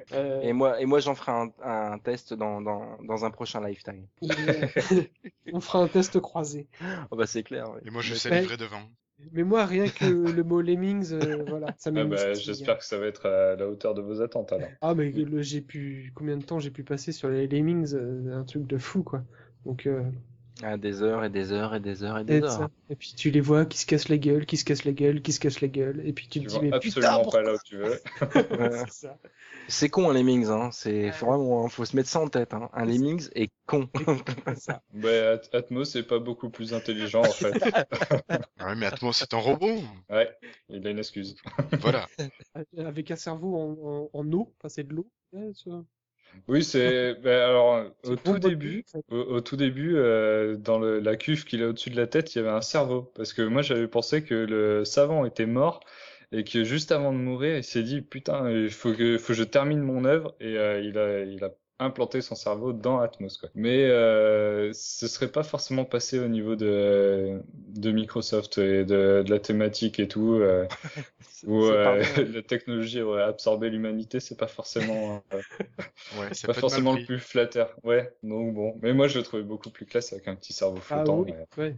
Euh, 0.13 0.41
Et 0.43 0.53
moi, 0.53 0.81
et 0.81 0.87
moi 0.87 0.99
j'en 1.01 1.15
ferai 1.15 1.33
un, 1.33 1.51
un 1.63 1.99
test 1.99 2.35
dans, 2.35 2.61
dans, 2.61 2.99
dans 3.03 3.25
un 3.25 3.31
prochain 3.31 3.65
lifetime. 3.67 4.07
On 5.53 5.61
fera 5.61 5.81
un 5.81 5.89
test 5.89 6.19
croisé. 6.21 6.67
Oh 7.11 7.17
bah 7.17 7.27
c'est 7.27 7.43
clair. 7.43 7.71
ouais. 7.71 7.81
Et 7.87 7.91
moi, 7.91 8.03
je 8.03 8.15
sais 8.15 8.31
livrer 8.41 8.57
devant. 8.57 8.83
Mais 9.33 9.43
moi, 9.43 9.67
rien 9.67 9.89
que 9.89 10.05
le 10.37 10.45
mot 10.45 10.61
Lemmings, 10.61 11.13
euh, 11.13 11.45
voilà, 11.49 11.75
ça 11.79 11.91
ah 11.95 12.05
bah, 12.05 12.35
j'espère 12.35 12.79
que 12.79 12.85
ça 12.85 12.99
va 12.99 13.07
être 13.07 13.27
à 13.27 13.57
la 13.57 13.69
hauteur 13.69 13.95
de 13.95 14.01
vos 14.01 14.21
attentes 14.23 14.53
alors. 14.53 14.71
Ah, 14.81 14.95
mais 14.95 15.11
le- 15.11 15.43
j'ai 15.43 15.61
pu. 15.61 16.13
Combien 16.15 16.37
de 16.37 16.45
temps 16.45 16.59
j'ai 16.59 16.71
pu 16.71 16.85
passer 16.85 17.13
sur 17.13 17.29
les 17.29 17.47
Lemmings 17.49 17.95
euh, 17.95 18.37
Un 18.37 18.45
truc 18.45 18.67
de 18.67 18.79
fou, 18.79 19.03
quoi. 19.03 19.25
Donc, 19.65 19.87
euh, 19.87 20.03
Ah, 20.63 20.77
des 20.77 21.03
heures 21.03 21.25
et 21.25 21.31
des 21.31 21.53
heures 21.53 21.75
et 21.75 21.81
des 21.81 22.03
heures 22.03 22.19
et 22.19 22.25
des 22.25 22.39
et, 22.39 22.43
heures. 22.43 22.51
ça. 22.51 22.69
et 22.91 22.97
puis 22.97 23.13
tu 23.17 23.31
les 23.31 23.41
vois 23.41 23.65
qui 23.65 23.79
se 23.79 23.87
cassent 23.87 24.09
la 24.09 24.19
gueule, 24.19 24.45
qui 24.45 24.57
se 24.57 24.65
cassent 24.65 24.85
la 24.85 24.91
gueule, 24.93 25.23
qui 25.23 25.33
se 25.33 25.39
cassent 25.39 25.61
la 25.61 25.69
gueule. 25.69 26.03
Et 26.05 26.13
puis 26.13 26.27
tu 26.27 26.41
Tu 26.41 26.47
te 26.47 26.51
dis, 26.51 26.59
mais 26.61 26.71
putain, 26.81 27.01
absolument 27.01 27.23
pourquoi 27.23 27.41
pas 27.43 27.47
là 27.47 27.55
où 27.55 27.59
tu 27.65 27.77
veux. 27.77 28.01
C'est 29.69 29.89
con 29.89 30.11
un 30.11 30.15
lemmings, 30.15 30.49
hein. 30.49 30.71
C'est 30.73 31.11
vraiment, 31.11 31.65
hein, 31.65 31.69
faut 31.69 31.85
se 31.85 31.95
mettre 31.95 32.09
ça 32.09 32.21
en 32.21 32.29
tête. 32.29 32.55
Hein. 32.55 32.71
Un 32.73 32.87
lemmings 32.87 33.29
est 33.35 33.51
con. 33.67 33.89
Ça. 34.57 34.83
Bah, 34.95 35.33
At- 35.33 35.57
Atmos 35.57 35.85
c'est 35.91 36.03
pas 36.03 36.19
beaucoup 36.19 36.51
plus 36.51 36.75
intelligent 36.75 37.21
en 37.21 37.25
fait. 37.31 37.53
Ouais, 38.61 38.75
mais 38.77 38.87
Atmos, 38.87 39.17
c'est 39.17 39.33
un 39.35 39.39
robot. 39.39 39.79
Ouais, 40.11 40.29
il 40.69 40.87
a 40.87 40.91
une 40.91 40.99
excuse. 40.99 41.37
Voilà. 41.81 42.07
Avec 42.77 43.11
un 43.11 43.17
cerveau 43.17 43.57
en, 43.57 44.11
en, 44.13 44.21
en 44.21 44.33
eau, 44.33 44.53
enfin 44.59 44.69
c'est 44.69 44.83
de 44.87 44.95
l'eau. 44.95 45.09
Ouais. 45.33 45.53
Oui, 46.49 46.65
c'est. 46.65 47.15
bah, 47.23 47.47
alors, 47.49 47.85
au 48.05 48.17
tout 48.17 48.39
début, 48.39 48.85
au 49.11 49.41
tout 49.41 49.57
début, 49.57 49.97
euh, 49.97 50.57
dans 50.57 50.79
le- 50.79 50.99
la 51.01 51.17
cuve 51.17 51.45
qu'il 51.45 51.63
a 51.63 51.69
au-dessus 51.69 51.91
de 51.91 51.97
la 51.97 52.07
tête, 52.07 52.35
il 52.35 52.39
y 52.39 52.41
avait 52.41 52.51
un 52.51 52.63
cerveau. 52.63 53.13
Parce 53.15 53.33
que 53.33 53.43
moi, 53.43 53.63
j'avais 53.63 53.89
pensé 53.89 54.25
que 54.25 54.35
le 54.35 54.85
savant 54.85 55.25
était 55.27 55.47
mort 55.47 55.81
et 56.33 56.45
que 56.45 56.65
juste 56.65 56.93
avant 56.93 57.13
de 57.13 57.19
mourir, 57.19 57.57
il 57.57 57.65
s'est 57.65 57.83
dit 57.83 58.01
putain, 58.03 58.51
il 58.51 58.71
faut 58.71 58.93
que, 58.95 59.19
faut 59.19 59.29
que 59.29 59.35
je 59.35 59.45
termine 59.45 59.81
mon 59.83 60.05
œuvre 60.05 60.35
et 60.41 60.57
euh, 60.59 60.81
il 60.81 60.99
a, 60.99 61.21
il 61.25 61.45
a 61.45 61.51
implanter 61.79 62.21
son 62.23 62.35
cerveau 62.35 62.73
dans 62.73 62.99
Atmos. 63.01 63.37
Quoi. 63.39 63.49
Mais 63.55 63.85
euh, 63.85 64.73
ce 64.73 65.07
serait 65.07 65.31
pas 65.31 65.43
forcément 65.43 65.85
passé 65.85 66.19
au 66.19 66.29
niveau 66.29 66.57
de, 66.57 67.41
de 67.69 67.91
Microsoft 67.93 68.59
et 68.59 68.85
de, 68.85 69.23
de 69.25 69.31
la 69.31 69.39
thématique 69.39 70.01
et 70.01 70.09
tout, 70.09 70.35
euh, 70.35 70.67
où 71.47 71.65
euh, 71.65 72.03
la 72.35 72.43
technologie 72.43 73.01
aurait 73.01 73.23
absorbé 73.23 73.71
l'humanité, 73.71 74.21
c'est 74.21 74.37
pas 74.37 74.49
forcément, 74.49 75.23
euh, 75.35 75.39
Ouais, 76.19 76.29
pas 76.47 76.55
forcément 76.55 76.95
le 76.95 77.05
plus 77.05 77.19
flatteur. 77.19 77.75
Ouais, 77.85 78.13
donc 78.23 78.55
bon. 78.55 78.75
Mais 78.83 78.93
moi, 78.93 79.09
je 79.09 79.19
le 79.19 79.25
trouvais 79.25 79.43
beaucoup 79.43 79.71
plus 79.71 79.87
classe 79.87 80.13
avec 80.13 80.27
un 80.29 80.35
petit 80.35 80.53
cerveau 80.53 80.79
Ah 80.91 80.97
flottant. 80.97 81.21
oui, 81.21 81.33
mais- 81.57 81.63
ouais. 81.65 81.77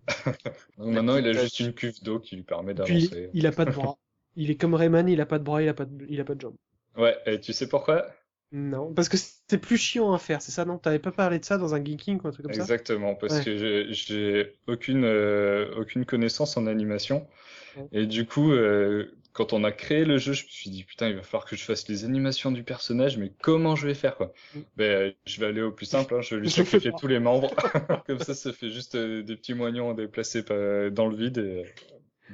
Donc 0.78 0.88
maintenant, 0.94 1.16
il 1.16 1.26
a 1.26 1.32
petite 1.32 1.42
juste 1.42 1.60
une 1.60 1.72
cuve 1.74 2.02
d'eau 2.02 2.20
qui 2.20 2.36
lui 2.36 2.42
permet 2.42 2.74
d'avancer. 2.74 3.30
il 3.34 3.46
a 3.46 3.52
pas 3.52 3.64
de 3.64 3.72
bras. 3.72 3.96
Il 4.36 4.50
est 4.50 4.56
comme 4.56 4.74
Rayman, 4.74 5.08
il 5.08 5.20
a 5.20 5.26
pas 5.26 5.38
de 5.38 5.44
bras, 5.44 5.62
il 5.62 5.68
a 5.68 5.74
pas 5.74 5.84
de, 5.84 6.06
il 6.08 6.20
a 6.20 6.24
pas 6.24 6.34
de 6.34 6.40
jambes. 6.40 6.56
Ouais, 6.96 7.16
et 7.26 7.40
tu 7.40 7.52
sais 7.52 7.68
pourquoi? 7.68 8.06
Non, 8.52 8.92
parce 8.92 9.08
que 9.08 9.16
c'est 9.16 9.58
plus 9.58 9.76
chiant 9.76 10.12
à 10.12 10.18
faire, 10.18 10.42
c'est 10.42 10.50
ça, 10.50 10.64
non? 10.64 10.76
T'avais 10.78 10.98
pas 10.98 11.12
parlé 11.12 11.38
de 11.38 11.44
ça 11.44 11.56
dans 11.56 11.74
un 11.74 11.84
geeking 11.84 12.20
ou 12.22 12.28
un 12.28 12.30
truc 12.32 12.46
comme 12.46 12.54
ça? 12.54 12.60
Exactement, 12.62 13.14
parce 13.14 13.38
Ouais. 13.38 13.44
que 13.44 13.86
j'ai- 13.92 14.52
aucune 14.66 15.04
euh, 15.04 15.72
aucune 15.76 16.04
connaissance 16.04 16.56
en 16.56 16.66
animation 16.66 17.28
Ouais. 17.76 17.86
et 17.92 18.06
du 18.06 18.26
coup 18.26 18.50
euh, 18.52 19.12
quand 19.32 19.52
on 19.52 19.62
a 19.62 19.70
créé 19.70 20.04
le 20.04 20.18
jeu, 20.18 20.32
je 20.32 20.44
me 20.44 20.48
suis 20.48 20.70
dit 20.70 20.82
putain, 20.82 21.08
il 21.08 21.14
va 21.14 21.22
falloir 21.22 21.44
que 21.44 21.54
je 21.54 21.62
fasse 21.62 21.86
les 21.88 22.04
animations 22.04 22.50
du 22.50 22.64
personnage, 22.64 23.16
mais 23.18 23.32
comment 23.40 23.76
je 23.76 23.86
vais 23.86 23.94
faire 23.94 24.16
quoi? 24.16 24.32
Mm. 24.54 24.60
Ben 24.76 24.84
euh, 24.84 25.12
je 25.26 25.40
vais 25.40 25.46
aller 25.46 25.62
au 25.62 25.70
plus 25.70 25.86
simple, 25.86 26.14
hein, 26.16 26.20
je 26.20 26.34
vais 26.34 26.40
lui 26.40 26.50
sacrifier 26.50 26.92
tous 26.98 27.06
les 27.06 27.20
membres, 27.20 27.54
comme 28.08 28.18
ça, 28.18 28.34
ça 28.34 28.52
fait 28.52 28.70
juste 28.70 28.96
des 28.96 29.36
petits 29.36 29.54
moignons 29.54 29.94
déplacés 29.94 30.42
pa- 30.44 30.90
dans 30.90 31.06
le 31.06 31.16
vide 31.16 31.38
et 31.38 31.64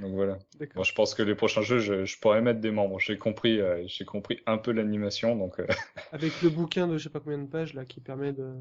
donc 0.00 0.14
voilà. 0.14 0.38
Bon, 0.74 0.82
je 0.82 0.94
pense 0.94 1.14
que 1.14 1.22
les 1.22 1.34
prochains 1.34 1.62
jeux, 1.62 1.78
je, 1.78 2.04
je 2.04 2.18
pourrais 2.18 2.42
mettre 2.42 2.60
des 2.60 2.70
membres. 2.70 2.98
J'ai 2.98 3.18
compris, 3.18 3.60
euh, 3.60 3.82
j'ai 3.86 4.04
compris 4.04 4.40
un 4.46 4.58
peu 4.58 4.72
l'animation, 4.72 5.36
donc 5.36 5.58
euh, 5.58 5.66
Avec 6.12 6.42
le 6.42 6.50
bouquin 6.50 6.86
de 6.86 6.98
je 6.98 7.04
sais 7.04 7.10
pas 7.10 7.20
combien 7.20 7.38
de 7.38 7.46
pages 7.46 7.74
là 7.74 7.84
qui 7.84 8.00
permet 8.00 8.32
de. 8.32 8.54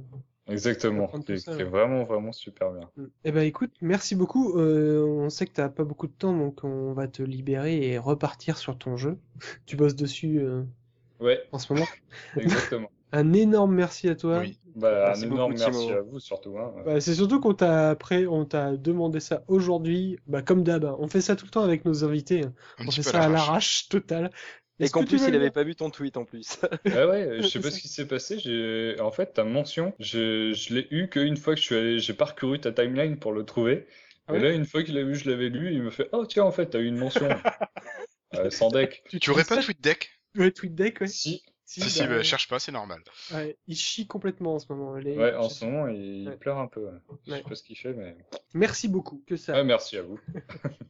exactement, 0.48 1.08
qui, 1.08 1.34
est 1.34 1.48
ouais. 1.50 1.64
vraiment 1.64 2.04
vraiment 2.04 2.32
super 2.32 2.72
bien. 2.72 2.90
Mm. 2.98 3.06
Eh 3.26 3.32
ben 3.32 3.42
écoute, 3.42 3.72
merci 3.82 4.16
beaucoup. 4.16 4.58
Euh, 4.58 5.04
on 5.06 5.30
sait 5.30 5.46
que 5.46 5.54
t'as 5.54 5.70
pas 5.70 5.84
beaucoup 5.84 6.08
de 6.08 6.14
temps, 6.14 6.36
donc 6.36 6.64
on 6.64 6.94
va 6.94 7.08
te 7.08 7.22
libérer 7.22 7.90
et 7.90 7.98
repartir 7.98 8.58
sur 8.58 8.78
ton 8.78 8.96
jeu. 8.96 9.18
tu 9.66 9.76
bosses 9.76 9.96
dessus 9.96 10.42
Ouais, 11.20 11.42
en 11.52 11.60
ce 11.60 11.74
moment. 11.74 11.88
exactement. 12.38 12.90
Un 13.16 13.34
énorme 13.34 13.74
merci 13.74 14.10
à 14.10 14.16
toi. 14.16 14.40
Oui. 14.40 14.60
Bah, 14.76 15.06
Merci 15.08 15.24
un 15.26 15.28
énorme 15.28 15.54
beaucoup, 15.54 15.72
merci 15.72 15.88
Timo. 15.88 15.98
à 15.98 16.02
vous 16.02 16.20
surtout. 16.20 16.58
Hein. 16.60 16.74
Bah, 16.86 17.00
c'est 17.00 17.16
surtout 17.16 17.40
qu'on 17.40 17.54
t'a 17.54 17.90
après, 17.92 18.26
on 18.26 18.46
t'a 18.46 18.76
demandé 18.76 19.20
ça 19.22 19.44
aujourd'hui. 19.48 20.18
Bah 20.28 20.42
comme 20.42 20.64
d'hab, 20.64 20.84
hein. 20.86 20.96
on 21.00 21.08
fait 21.08 21.22
ça 21.22 21.36
tout 21.38 21.46
le 21.46 21.52
temps 21.52 21.64
avec 21.64 21.86
nos 21.86 22.04
invités. 22.04 22.42
hein. 22.46 22.54
Un 22.80 22.88
On 22.88 22.92
fait 22.92 23.04
ça 23.04 23.22
à 23.22 23.30
l'arrache. 23.30 23.88
totale. 23.90 24.32
Et 24.80 24.90
qu'en 24.90 25.04
que 25.04 25.06
tu 25.06 25.16
plus, 25.16 25.24
il 25.28 25.32
le 25.32 25.38
avait 25.38 25.46
dire 25.46 25.54
pas 25.54 25.64
vu 25.64 25.76
ton 25.76 25.90
tweet 25.90 26.18
en 26.18 26.26
plus. 26.26 26.60
Ah 26.94 27.08
ouais, 27.08 27.38
je 27.42 27.48
sais 27.48 27.62
pas 27.62 27.72
ce 27.72 27.80
qui 27.80 27.88
s'est 27.88 28.08
passé. 28.08 28.38
J'ai, 28.40 29.00
en 29.00 29.12
fait, 29.12 29.32
ta 29.34 29.46
mention, 29.46 29.94
je, 30.00 30.52
je 30.54 30.74
l'ai 30.74 30.88
eu 30.92 31.08
qu'une 31.08 31.38
fois 31.38 31.54
que 31.56 31.62
je 31.62 31.66
suis 31.66 31.76
allé, 31.76 32.00
j'ai 32.00 32.14
parcouru 32.14 32.60
ta 32.60 32.74
timeline 32.74 33.18
pour 33.18 33.32
le 33.32 33.46
trouver. 33.46 33.88
Ah 34.28 34.34
Et 34.34 34.40
ouais 34.40 34.44
là, 34.44 34.52
une 34.52 34.66
fois 34.66 34.84
qu'il 34.84 34.98
a 34.98 35.04
vu, 35.04 35.16
je 35.16 35.30
l'avais 35.30 35.48
lu, 35.48 35.72
il 35.74 35.82
me 35.84 35.92
fait, 35.92 36.10
oh 36.12 36.26
tiens, 36.26 36.44
en 36.44 36.52
fait, 36.52 36.66
t'as 36.72 36.80
eu 36.80 36.88
une 36.88 36.98
mention. 36.98 37.30
Euh, 38.36 38.50
sans 38.50 38.70
deck. 38.70 39.04
Tu 39.22 39.30
aurais 39.30 39.46
pas 39.46 39.56
ça 39.56 39.62
TweetDeck 39.62 40.10
Ouais, 40.36 40.52
TweetDeck, 40.52 41.00
ouais. 41.00 41.08
Si. 41.08 41.44
Si, 41.68 41.82
si, 41.82 42.00
bah, 42.02 42.08
bah, 42.18 42.24
cherche 42.24 42.48
pas, 42.48 42.60
c'est 42.60 42.72
normal. 42.72 43.02
ouais, 43.34 43.58
il 43.68 43.76
chie 43.76 44.06
complètement 44.06 44.54
en 44.56 44.60
ce 44.60 44.72
moment. 44.72 44.96
Les- 44.96 45.18
Ouais, 45.18 45.34
en 45.34 45.50
ce 45.50 45.66
moment, 45.66 45.88
il, 45.88 46.30
Ouais. 46.30 46.38
pleure 46.38 46.60
un 46.60 46.68
peu. 46.68 46.86
ouais. 46.86 46.92
Je 47.26 47.32
sais 47.34 47.42
pas 47.42 47.56
ce 47.56 47.64
qu'il 47.64 47.76
fait, 47.78 47.94
mais. 47.94 48.16
Merci 48.54 48.88
beaucoup. 48.88 49.24
Que 49.26 49.36
ça. 49.36 49.54
Ouais, 49.54 49.64
merci 49.64 49.98
à 49.98 50.04
vous. 50.04 50.20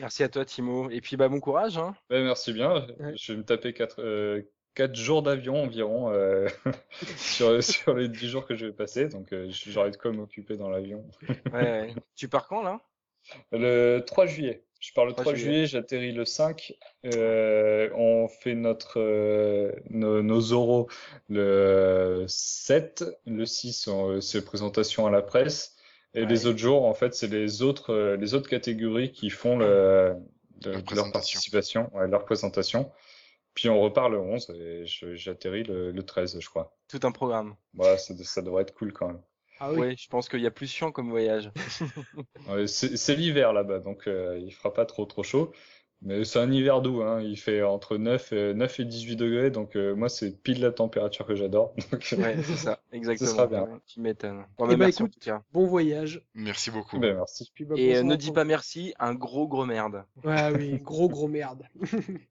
Merci 0.00 0.24
à 0.24 0.28
toi, 0.28 0.44
Timo. 0.44 0.90
Et 0.90 1.00
puis, 1.00 1.16
bah, 1.16 1.28
bon 1.28 1.38
courage, 1.40 1.78
hein. 1.78 1.94
Ouais, 2.10 2.22
merci 2.22 2.52
bien. 2.52 2.86
Ouais. 2.98 3.14
Je 3.16 3.32
vais 3.32 3.38
me 3.38 3.44
taper 3.44 3.72
quatre, 3.72 4.02
euh, 4.02 4.42
quatre 4.74 4.96
jours 4.96 5.22
d'avion 5.22 5.62
environ 5.62 6.10
euh, 6.12 6.48
sur, 7.16 7.62
sur 7.62 7.94
les 7.94 8.08
dix 8.08 8.28
jours 8.28 8.46
que 8.46 8.56
je 8.56 8.66
vais 8.66 8.72
passer. 8.72 9.06
Donc, 9.08 9.32
euh, 9.32 9.48
j'aurai 9.50 9.92
de 9.92 9.96
quoi 9.96 10.10
m'occuper 10.12 10.56
dans 10.56 10.68
l'avion. 10.70 11.04
Ouais, 11.52 11.62
ouais. 11.62 11.94
Tu 12.16 12.28
pars 12.28 12.48
quand, 12.48 12.62
là? 12.62 12.80
Le 13.52 14.00
3 14.00 14.26
juillet. 14.26 14.64
Je 14.86 14.92
pars 14.92 15.04
le 15.04 15.10
3 15.12 15.24
3 15.24 15.34
juillet. 15.34 15.52
juillet, 15.52 15.66
j'atterris 15.66 16.12
le 16.12 16.24
5. 16.24 16.72
Euh, 17.06 17.90
on 17.96 18.28
fait 18.28 18.54
notre 18.54 19.00
euh, 19.00 19.72
nos, 19.90 20.22
nos 20.22 20.52
oraux 20.52 20.86
le 21.28 22.24
7. 22.28 23.04
Le 23.26 23.44
6, 23.46 23.88
on- 23.88 24.20
c'est 24.20 24.44
présentation 24.44 25.04
à 25.06 25.10
la 25.10 25.22
presse. 25.22 25.74
Et 26.14 26.20
Ouais. 26.20 26.26
les 26.26 26.46
autres 26.46 26.58
jours, 26.58 26.84
en 26.84 26.94
fait, 26.94 27.14
c'est 27.16 27.26
les 27.26 27.62
autres 27.62 27.92
euh, 27.92 28.16
les 28.16 28.34
autres 28.34 28.48
catégories 28.48 29.10
qui 29.10 29.28
font 29.28 29.58
le, 29.58 30.14
de- 30.60 30.70
La 30.70 30.94
leur 30.94 31.10
participation, 31.10 31.90
ouais, 31.94 32.06
leur 32.06 32.24
présentation. 32.24 32.92
Puis 33.54 33.68
on 33.68 33.80
repart 33.80 34.08
le 34.10 34.20
11 34.20 34.50
et 34.50 34.84
j'atterris 34.86 35.64
le, 35.64 35.90
le 35.90 36.02
13, 36.04 36.38
je 36.38 36.48
crois. 36.48 36.76
Tout 36.88 37.00
un 37.02 37.10
programme. 37.10 37.56
Voilà, 37.74 37.98
ça, 37.98 38.14
ça 38.22 38.40
devrait 38.40 38.62
être 38.62 38.74
cool 38.74 38.92
quand 38.92 39.08
même. 39.08 39.20
Ah 39.60 39.72
oui. 39.72 39.78
Ouais, 39.80 39.96
je 39.98 40.08
pense 40.08 40.28
qu'il 40.28 40.40
y 40.40 40.46
a 40.46 40.50
plus 40.50 40.66
chiant 40.70 40.92
comme 40.92 41.10
voyage. 41.10 41.50
Ouais, 42.48 42.66
c'est 42.66 43.14
l'hiver 43.16 43.52
là-bas, 43.52 43.80
donc 43.80 44.06
euh, 44.06 44.38
il 44.40 44.52
fera 44.52 44.72
pas 44.72 44.86
trop 44.86 45.04
trop 45.04 45.22
chaud. 45.22 45.52
Mais 46.02 46.24
c'est 46.24 46.38
un 46.38 46.52
hiver 46.52 46.82
doux, 46.82 47.02
hein. 47.02 47.22
Il 47.22 47.38
fait 47.38 47.62
entre 47.62 47.96
9 47.96 48.32
et, 48.34 48.54
9 48.54 48.80
et 48.80 48.84
18 48.84 49.16
degrés, 49.16 49.50
donc 49.50 49.76
euh, 49.76 49.94
moi 49.96 50.10
c'est 50.10 50.42
pile 50.42 50.60
la 50.60 50.70
température 50.70 51.26
que 51.26 51.34
j'adore. 51.34 51.74
Donc, 51.90 52.06
Ouais, 52.18 52.36
c'est 52.42 52.56
ça. 52.56 52.80
Exactement. 52.92 53.30
sera 53.30 53.46
bien. 53.46 53.62
Ouais, 53.62 53.78
tu 53.86 54.00
m'étonnes. 54.00 54.44
Bon, 54.58 54.66
Eh 54.66 54.68
bah, 54.68 54.76
bah, 54.76 54.76
merci 54.84 55.02
en 55.02 55.06
écoute, 55.06 55.14
tout 55.14 55.30
cas. 55.30 55.42
Bon 55.52 55.66
voyage. 55.66 56.22
Merci 56.34 56.70
beaucoup. 56.70 56.98
ben, 56.98 57.16
merci. 57.16 57.50
Puis, 57.54 57.64
bah, 57.64 57.76
Et 57.78 57.96
euh, 57.96 58.02
ne 58.02 58.14
dis 58.14 58.30
pas 58.30 58.44
merci, 58.44 58.92
un 58.98 59.14
gros 59.14 59.48
gros 59.48 59.64
merde. 59.64 60.04
Ouais, 60.22 60.52
oui, 60.54 60.78
gros 60.82 61.08
gros 61.08 61.28
merde. 61.28 61.62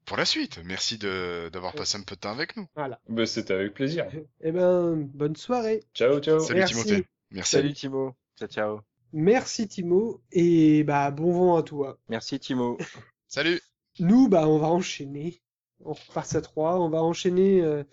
Pour 0.04 0.16
la 0.16 0.24
suite, 0.24 0.60
merci 0.64 0.96
de 0.96 1.48
d'avoir 1.48 1.72
passé 1.74 1.98
un 1.98 2.02
peu 2.02 2.14
de 2.14 2.20
temps 2.20 2.30
avec 2.32 2.56
nous. 2.56 2.68
Voilà. 2.76 3.00
Ben, 3.08 3.26
c'était 3.26 3.54
avec 3.54 3.74
plaisir. 3.74 4.06
Eh 4.42 4.52
ben, 4.52 4.94
bonne 4.94 5.34
soirée. 5.36 5.82
Ciao, 5.92 6.20
ciao. 6.20 6.38
Salut 6.38 6.60
Merci. 6.60 6.74
Timothée. 6.74 7.06
Merci. 7.30 7.56
Salut 7.56 7.72
Timo. 7.72 8.14
Ciao 8.38 8.48
ciao. 8.48 8.80
Merci 9.12 9.68
Timo 9.68 10.22
et 10.32 10.84
bah 10.84 11.10
bon 11.10 11.32
vent 11.32 11.56
à 11.56 11.62
toi. 11.62 11.98
Merci 12.08 12.38
Timo. 12.38 12.78
Salut. 13.28 13.60
Nous, 13.98 14.28
bah 14.28 14.48
on 14.48 14.58
va 14.58 14.68
enchaîner. 14.68 15.42
On 15.80 15.92
repasse 15.92 16.34
à 16.34 16.42
3. 16.42 16.80
On 16.80 16.88
va 16.88 17.02
enchaîner 17.02 17.62
euh, 17.62 17.84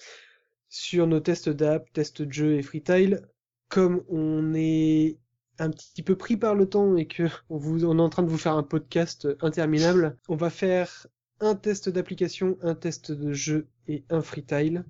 sur 0.69 1.07
nos 1.07 1.19
tests 1.19 1.49
d'app, 1.49 1.91
tests 1.93 2.21
de 2.21 2.31
jeu 2.31 2.55
et 2.55 2.61
freetile. 2.61 3.27
Comme 3.69 4.03
on 4.09 4.53
est 4.53 5.17
un 5.59 5.69
petit 5.69 6.03
peu 6.03 6.15
pris 6.15 6.37
par 6.37 6.55
le 6.55 6.67
temps 6.67 6.95
et 6.97 7.07
que 7.07 7.29
on, 7.49 7.57
vous, 7.57 7.85
on 7.85 7.97
est 7.99 8.01
en 8.01 8.09
train 8.09 8.23
de 8.23 8.29
vous 8.29 8.37
faire 8.37 8.55
un 8.55 8.63
podcast 8.63 9.27
interminable, 9.41 10.17
on 10.27 10.35
va 10.35 10.49
faire 10.49 11.07
un 11.39 11.55
test 11.55 11.89
d'application, 11.89 12.57
un 12.61 12.75
test 12.75 13.11
de 13.11 13.33
jeu 13.33 13.67
et 13.87 14.03
un 14.09 14.21
freetile. 14.21 14.85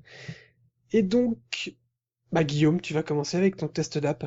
Et 0.91 1.03
donc, 1.03 1.76
bah 2.34 2.43
Guillaume, 2.43 2.81
tu 2.81 2.93
vas 2.93 3.01
commencer 3.01 3.38
avec 3.38 3.55
ton 3.55 3.69
test 3.69 3.97
d'app. 3.97 4.26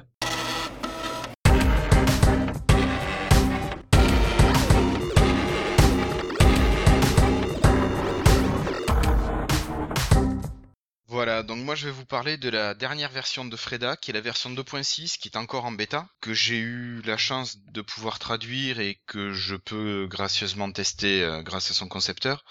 Je 11.76 11.86
vais 11.86 11.92
vous 11.92 12.06
parler 12.06 12.38
de 12.38 12.48
la 12.48 12.74
dernière 12.74 13.10
version 13.10 13.44
de 13.44 13.56
Freda, 13.56 13.96
qui 13.96 14.10
est 14.10 14.14
la 14.14 14.22
version 14.22 14.50
2.6, 14.50 15.18
qui 15.18 15.28
est 15.28 15.36
encore 15.36 15.66
en 15.66 15.72
bêta, 15.72 16.08
que 16.20 16.32
j'ai 16.32 16.58
eu 16.58 17.02
la 17.04 17.18
chance 17.18 17.58
de 17.58 17.82
pouvoir 17.82 18.18
traduire 18.18 18.80
et 18.80 18.98
que 19.06 19.32
je 19.32 19.56
peux 19.56 20.06
gracieusement 20.10 20.72
tester 20.72 21.22
euh, 21.22 21.42
grâce 21.42 21.70
à 21.70 21.74
son 21.74 21.86
concepteur. 21.86 22.44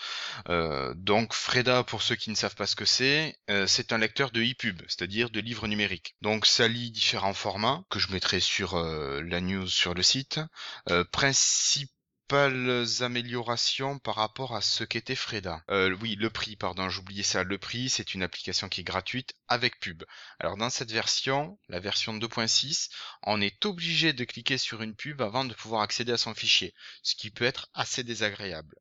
Euh, 0.49 0.93
donc 0.95 1.33
Freda, 1.33 1.83
pour 1.83 2.03
ceux 2.03 2.15
qui 2.15 2.29
ne 2.29 2.35
savent 2.35 2.55
pas 2.55 2.67
ce 2.67 2.75
que 2.75 2.85
c'est, 2.85 3.35
euh, 3.49 3.65
c'est 3.65 3.93
un 3.93 3.97
lecteur 3.97 4.29
de 4.29 4.41
e-pub, 4.41 4.81
c'est-à-dire 4.87 5.31
de 5.31 5.39
livres 5.39 5.67
numériques. 5.67 6.15
Donc 6.21 6.45
ça 6.45 6.67
lit 6.67 6.91
différents 6.91 7.33
formats, 7.33 7.83
que 7.89 7.99
je 7.99 8.11
mettrai 8.11 8.39
sur 8.39 8.77
la 8.77 9.41
news 9.41 9.67
sur 9.67 9.93
le 9.93 10.03
site. 10.03 10.39
Principe 11.11 11.89
principales 12.27 12.85
améliorations 13.01 13.99
par 13.99 14.15
rapport 14.15 14.55
à 14.55 14.61
ce 14.61 14.83
qu'était 14.83 15.15
Freda. 15.15 15.63
Euh, 15.69 15.95
oui, 16.01 16.15
le 16.15 16.29
prix, 16.29 16.55
pardon, 16.55 16.89
j'oubliais 16.89 17.23
ça. 17.23 17.43
Le 17.43 17.57
prix, 17.57 17.89
c'est 17.89 18.13
une 18.13 18.23
application 18.23 18.67
qui 18.67 18.81
est 18.81 18.85
gratuite 18.85 19.33
avec 19.47 19.79
pub. 19.79 20.03
Alors 20.39 20.57
dans 20.57 20.69
cette 20.69 20.91
version, 20.91 21.59
la 21.69 21.79
version 21.79 22.13
2.6, 22.17 22.89
on 23.23 23.41
est 23.41 23.65
obligé 23.65 24.13
de 24.13 24.23
cliquer 24.23 24.57
sur 24.57 24.81
une 24.81 24.95
pub 24.95 25.21
avant 25.21 25.45
de 25.45 25.53
pouvoir 25.53 25.81
accéder 25.81 26.13
à 26.13 26.17
son 26.17 26.33
fichier, 26.33 26.73
ce 27.03 27.15
qui 27.15 27.29
peut 27.29 27.45
être 27.45 27.69
assez 27.73 28.03
désagréable. 28.03 28.75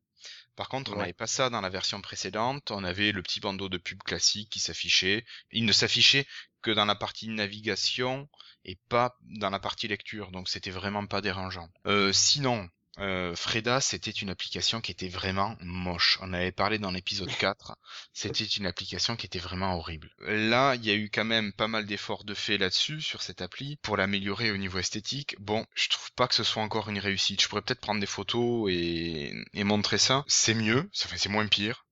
Par 0.55 0.69
contre, 0.69 0.91
on 0.91 0.93
Ouais. 0.95 1.01
n'avait 1.01 1.13
pas 1.13 1.27
ça 1.27 1.49
dans 1.49 1.61
la 1.61 1.69
version 1.69 2.01
précédente. 2.01 2.71
On 2.71 2.83
avait 2.83 3.11
le 3.11 3.21
petit 3.21 3.41
bandeau 3.41 3.67
de 3.69 3.77
pub 3.77 4.01
classique 4.03 4.49
qui 4.49 4.59
s'affichait. 4.59 5.25
Il 5.51 5.65
ne 5.65 5.73
s'affichait 5.73 6.25
que 6.61 6.71
dans 6.71 6.85
la 6.85 6.95
partie 6.95 7.27
navigation 7.27 8.27
et 8.63 8.77
pas 8.89 9.17
dans 9.21 9.49
la 9.51 9.59
partie 9.59 9.87
lecture, 9.87 10.31
donc 10.31 10.49
c'était 10.49 10.71
vraiment 10.71 11.05
pas 11.05 11.21
dérangeant. 11.21 11.67
Euh, 11.85 12.11
sinon, 12.13 12.67
euh, 12.99 13.35
Freda, 13.35 13.81
c'était 13.81 14.11
une 14.11 14.29
application 14.29 14.81
qui 14.81 14.91
était 14.91 15.07
vraiment 15.07 15.55
moche. 15.61 16.17
On 16.21 16.33
avait 16.33 16.51
parlé 16.51 16.79
dans 16.79 16.91
l'épisode 16.91 17.29
4. 17.39 17.77
C'était 18.13 18.43
une 18.43 18.65
application 18.65 19.15
qui 19.15 19.25
était 19.25 19.39
vraiment 19.39 19.75
horrible. 19.75 20.11
Là, 20.19 20.75
il 20.75 20.85
y 20.85 20.91
a 20.91 20.95
eu 20.95 21.09
quand 21.09 21.25
même 21.25 21.53
pas 21.53 21.67
mal 21.67 21.85
d'efforts 21.85 22.23
de 22.23 22.33
fait 22.33 22.57
là-dessus, 22.57 23.01
sur 23.01 23.21
cette 23.21 23.41
appli, 23.41 23.77
pour 23.77 23.97
l'améliorer 23.97 24.51
au 24.51 24.57
niveau 24.57 24.79
esthétique. 24.79 25.35
Bon, 25.39 25.65
je 25.75 25.89
trouve 25.89 26.11
pas 26.13 26.27
que 26.27 26.35
ce 26.35 26.43
soit 26.43 26.63
encore 26.63 26.89
une 26.89 26.99
réussite. 26.99 27.41
Je 27.41 27.47
pourrais 27.47 27.61
peut-être 27.61 27.81
prendre 27.81 27.99
des 27.99 28.05
photos 28.05 28.69
et, 28.71 29.33
et 29.53 29.63
montrer 29.63 29.97
ça. 29.97 30.23
C'est 30.27 30.53
mieux, 30.53 30.89
fait 30.93 31.17
c'est 31.17 31.29
moins 31.29 31.47
pire. 31.47 31.85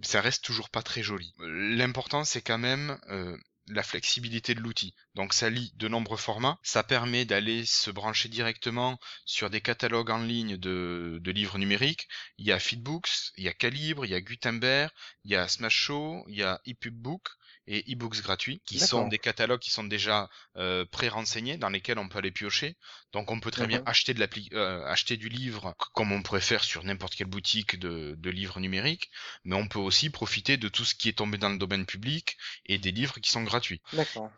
Mais 0.00 0.06
ça 0.06 0.20
reste 0.20 0.42
toujours 0.42 0.70
pas 0.70 0.82
très 0.82 1.02
joli. 1.02 1.34
L'important, 1.38 2.24
c'est 2.24 2.40
quand 2.40 2.58
même 2.58 2.98
euh, 3.10 3.36
la 3.70 3.82
flexibilité 3.82 4.54
de 4.54 4.60
l'outil. 4.60 4.94
Donc 5.14 5.32
ça 5.32 5.50
lit 5.50 5.72
de 5.76 5.88
nombreux 5.88 6.16
formats, 6.16 6.58
ça 6.62 6.82
permet 6.82 7.24
d'aller 7.24 7.64
se 7.64 7.90
brancher 7.90 8.28
directement 8.28 8.98
sur 9.24 9.50
des 9.50 9.60
catalogues 9.60 10.10
en 10.10 10.18
ligne 10.18 10.56
de, 10.56 11.20
livres 11.26 11.58
numériques. 11.58 12.08
Il 12.38 12.46
y 12.46 12.52
a 12.52 12.58
Feedbooks, 12.58 13.32
il 13.36 13.44
y 13.44 13.48
a 13.48 13.52
Calibre, 13.52 14.04
il 14.04 14.10
y 14.10 14.14
a 14.14 14.20
Gutenberg, 14.20 14.90
il 15.24 15.30
y 15.30 15.36
a 15.36 15.48
Smash 15.48 15.74
Show, 15.74 16.24
il 16.28 16.36
y 16.36 16.42
a 16.42 16.60
ePubBook 16.66 17.28
et 17.70 17.92
ebooks 17.92 18.20
gratuits, 18.20 18.60
qui 18.66 18.80
sont 18.80 19.06
des 19.06 19.20
catalogues 19.20 19.60
qui 19.60 19.70
sont 19.70 19.84
déjà 19.84 20.28
euh, 20.56 20.84
pré-renseignés, 20.84 21.56
dans 21.56 21.68
lesquels 21.68 21.98
on 21.98 22.08
peut 22.08 22.18
aller 22.18 22.32
piocher. 22.32 22.76
Donc 23.12 23.30
on 23.30 23.38
peut 23.38 23.52
très 23.52 23.68
bien 23.68 23.80
acheter 23.86 24.12
de 24.12 24.18
l'appli, 24.18 24.48
euh, 24.52 24.84
acheter 24.86 25.16
du 25.16 25.28
livre 25.28 25.74
comme 25.94 26.10
on 26.10 26.22
pourrait 26.22 26.40
faire 26.40 26.64
sur 26.64 26.82
n'importe 26.82 27.14
quelle 27.14 27.28
boutique 27.28 27.78
de, 27.78 28.16
de 28.18 28.30
livres 28.30 28.58
numériques, 28.58 29.10
mais 29.44 29.54
on 29.54 29.68
peut 29.68 29.78
aussi 29.78 30.10
profiter 30.10 30.56
de 30.56 30.68
tout 30.68 30.84
ce 30.84 30.96
qui 30.96 31.08
est 31.08 31.18
tombé 31.18 31.38
dans 31.38 31.48
le 31.48 31.58
domaine 31.58 31.86
public 31.86 32.36
et 32.66 32.78
des 32.78 32.90
livres 32.90 33.20
qui 33.20 33.30
sont 33.30 33.44
gratuits. 33.44 33.80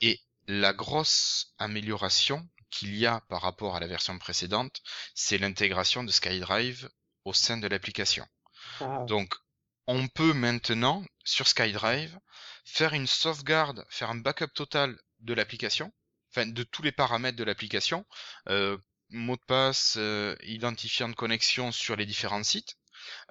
Et 0.03 0.21
la 0.47 0.75
grosse 0.75 1.55
amélioration 1.59 2.47
qu'il 2.71 2.97
y 2.97 3.07
a 3.07 3.23
par 3.29 3.41
rapport 3.41 3.77
à 3.77 3.81
la 3.81 3.87
version 3.87 4.19
précédente, 4.19 4.83
c'est 5.15 5.39
l'intégration 5.39 6.05
de 6.05 6.11
SkyDrive 6.11 6.91
au 7.25 7.33
sein 7.33 7.57
de 7.57 7.67
l'application. 7.67 8.27
Ah. 8.81 9.05
Donc, 9.07 9.35
on 9.87 10.09
peut 10.09 10.33
maintenant, 10.33 11.05
sur 11.25 11.49
SkyDrive, 11.49 12.19
faire 12.65 12.95
une 12.95 13.07
sauvegarde, 13.07 13.85
faire 13.89 14.11
un 14.11 14.17
backup 14.17 14.49
total 14.55 14.99
de 15.21 15.35
l'application, 15.35 15.93
enfin 16.31 16.47
de 16.47 16.63
tous 16.63 16.83
les 16.83 16.93
paramètres 16.93 17.37
de 17.37 17.45
l'application, 17.45 18.07
euh, 18.49 18.79
mot 19.11 19.37
de 19.37 19.43
passe, 19.47 19.95
euh, 19.99 20.37
identifiant 20.43 21.09
de 21.09 21.15
connexion 21.15 21.73
sur 21.73 21.97
les 21.97 22.07
différents 22.07 22.43
sites. 22.43 22.77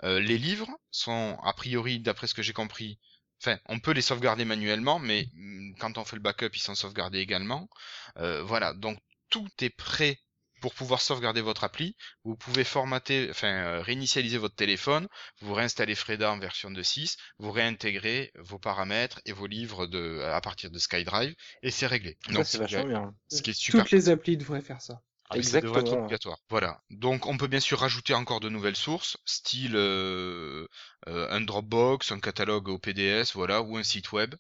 Euh, 0.03 0.19
les 0.19 0.37
livres 0.37 0.69
sont 0.91 1.37
a 1.43 1.53
priori, 1.53 1.99
d'après 1.99 2.27
ce 2.27 2.33
que 2.33 2.43
j'ai 2.43 2.53
compris, 2.53 2.99
enfin 3.41 3.57
on 3.65 3.79
peut 3.79 3.91
les 3.91 4.01
sauvegarder 4.01 4.45
manuellement, 4.45 4.99
mais 4.99 5.27
mm, 5.33 5.75
quand 5.79 5.97
on 5.97 6.05
fait 6.05 6.15
le 6.15 6.21
backup, 6.21 6.51
ils 6.53 6.61
sont 6.61 6.75
sauvegardés 6.75 7.19
également. 7.19 7.69
voilà, 8.15 8.73
donc 8.73 8.99
tout 9.29 9.49
est 9.61 9.69
prêt 9.69 10.19
pour 10.61 10.73
pouvoir 10.73 11.01
sauvegarder 11.01 11.41
votre 11.41 11.63
appli, 11.63 11.95
vous 12.23 12.35
pouvez 12.35 12.63
formater, 12.63 13.27
enfin 13.29 13.47
euh, 13.47 13.81
réinitialiser 13.81 14.37
votre 14.37 14.55
téléphone, 14.55 15.07
vous 15.41 15.53
réinstallez 15.53 15.95
Freda 15.95 16.31
en 16.31 16.39
version 16.39 16.71
2.6, 16.71 17.17
vous 17.39 17.51
réintégrez 17.51 18.31
vos 18.39 18.59
paramètres 18.59 19.19
et 19.25 19.33
vos 19.33 19.47
livres 19.47 19.87
de 19.87 20.21
à 20.21 20.39
partir 20.39 20.71
de 20.71 20.79
SkyDrive 20.79 21.35
et 21.63 21.71
c'est 21.71 21.87
réglé. 21.87 22.17
Donc 22.29 22.45
c'est 22.45 22.59
vachement 22.59 22.85
bien. 22.85 23.13
Ce 23.29 23.41
qui 23.41 23.49
est 23.49 23.53
super. 23.53 23.83
Toutes 23.83 23.91
les 23.91 24.09
applis 24.09 24.37
devraient 24.37 24.61
faire 24.61 24.81
ça. 24.81 25.01
Ah, 25.31 25.37
Exactement. 25.37 25.73
Ça 25.73 25.79
devrait 25.81 25.93
être 25.93 26.03
obligatoire. 26.03 26.37
Voilà. 26.49 26.81
Donc 26.89 27.25
on 27.25 27.37
peut 27.37 27.47
bien 27.47 27.59
sûr 27.59 27.79
rajouter 27.79 28.13
encore 28.13 28.41
de 28.41 28.49
nouvelles 28.49 28.75
sources, 28.75 29.17
style 29.25 29.75
euh, 29.75 30.67
euh, 31.07 31.27
un 31.29 31.41
Dropbox, 31.41 32.11
un 32.11 32.19
catalogue 32.19 32.67
au 32.67 32.77
PDS, 32.77 33.31
voilà, 33.33 33.61
ou 33.61 33.77
un 33.77 33.83
site 33.83 34.11
web. 34.11 34.35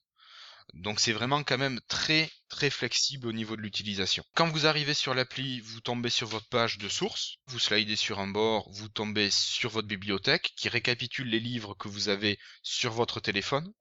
Donc 0.73 0.99
c'est 0.99 1.13
vraiment 1.13 1.43
quand 1.43 1.57
même 1.57 1.79
très 1.87 2.31
très 2.49 2.69
flexible 2.69 3.27
au 3.27 3.31
niveau 3.31 3.55
de 3.55 3.61
l'utilisation. 3.61 4.23
Quand 4.35 4.47
vous 4.47 4.67
arrivez 4.67 4.93
sur 4.93 5.13
l'appli, 5.13 5.61
vous 5.61 5.79
tombez 5.81 6.09
sur 6.09 6.27
votre 6.27 6.47
page 6.49 6.77
de 6.77 6.89
source, 6.89 7.37
vous 7.47 7.59
slidez 7.59 7.95
sur 7.95 8.19
un 8.19 8.27
bord, 8.27 8.69
vous 8.71 8.89
tombez 8.89 9.29
sur 9.31 9.69
votre 9.69 9.87
bibliothèque 9.87 10.53
qui 10.55 10.69
récapitule 10.69 11.29
les 11.29 11.39
livres 11.39 11.73
que 11.75 11.87
vous 11.87 12.09
avez 12.09 12.39
sur 12.61 12.91
votre 12.91 13.19
téléphone. 13.19 13.73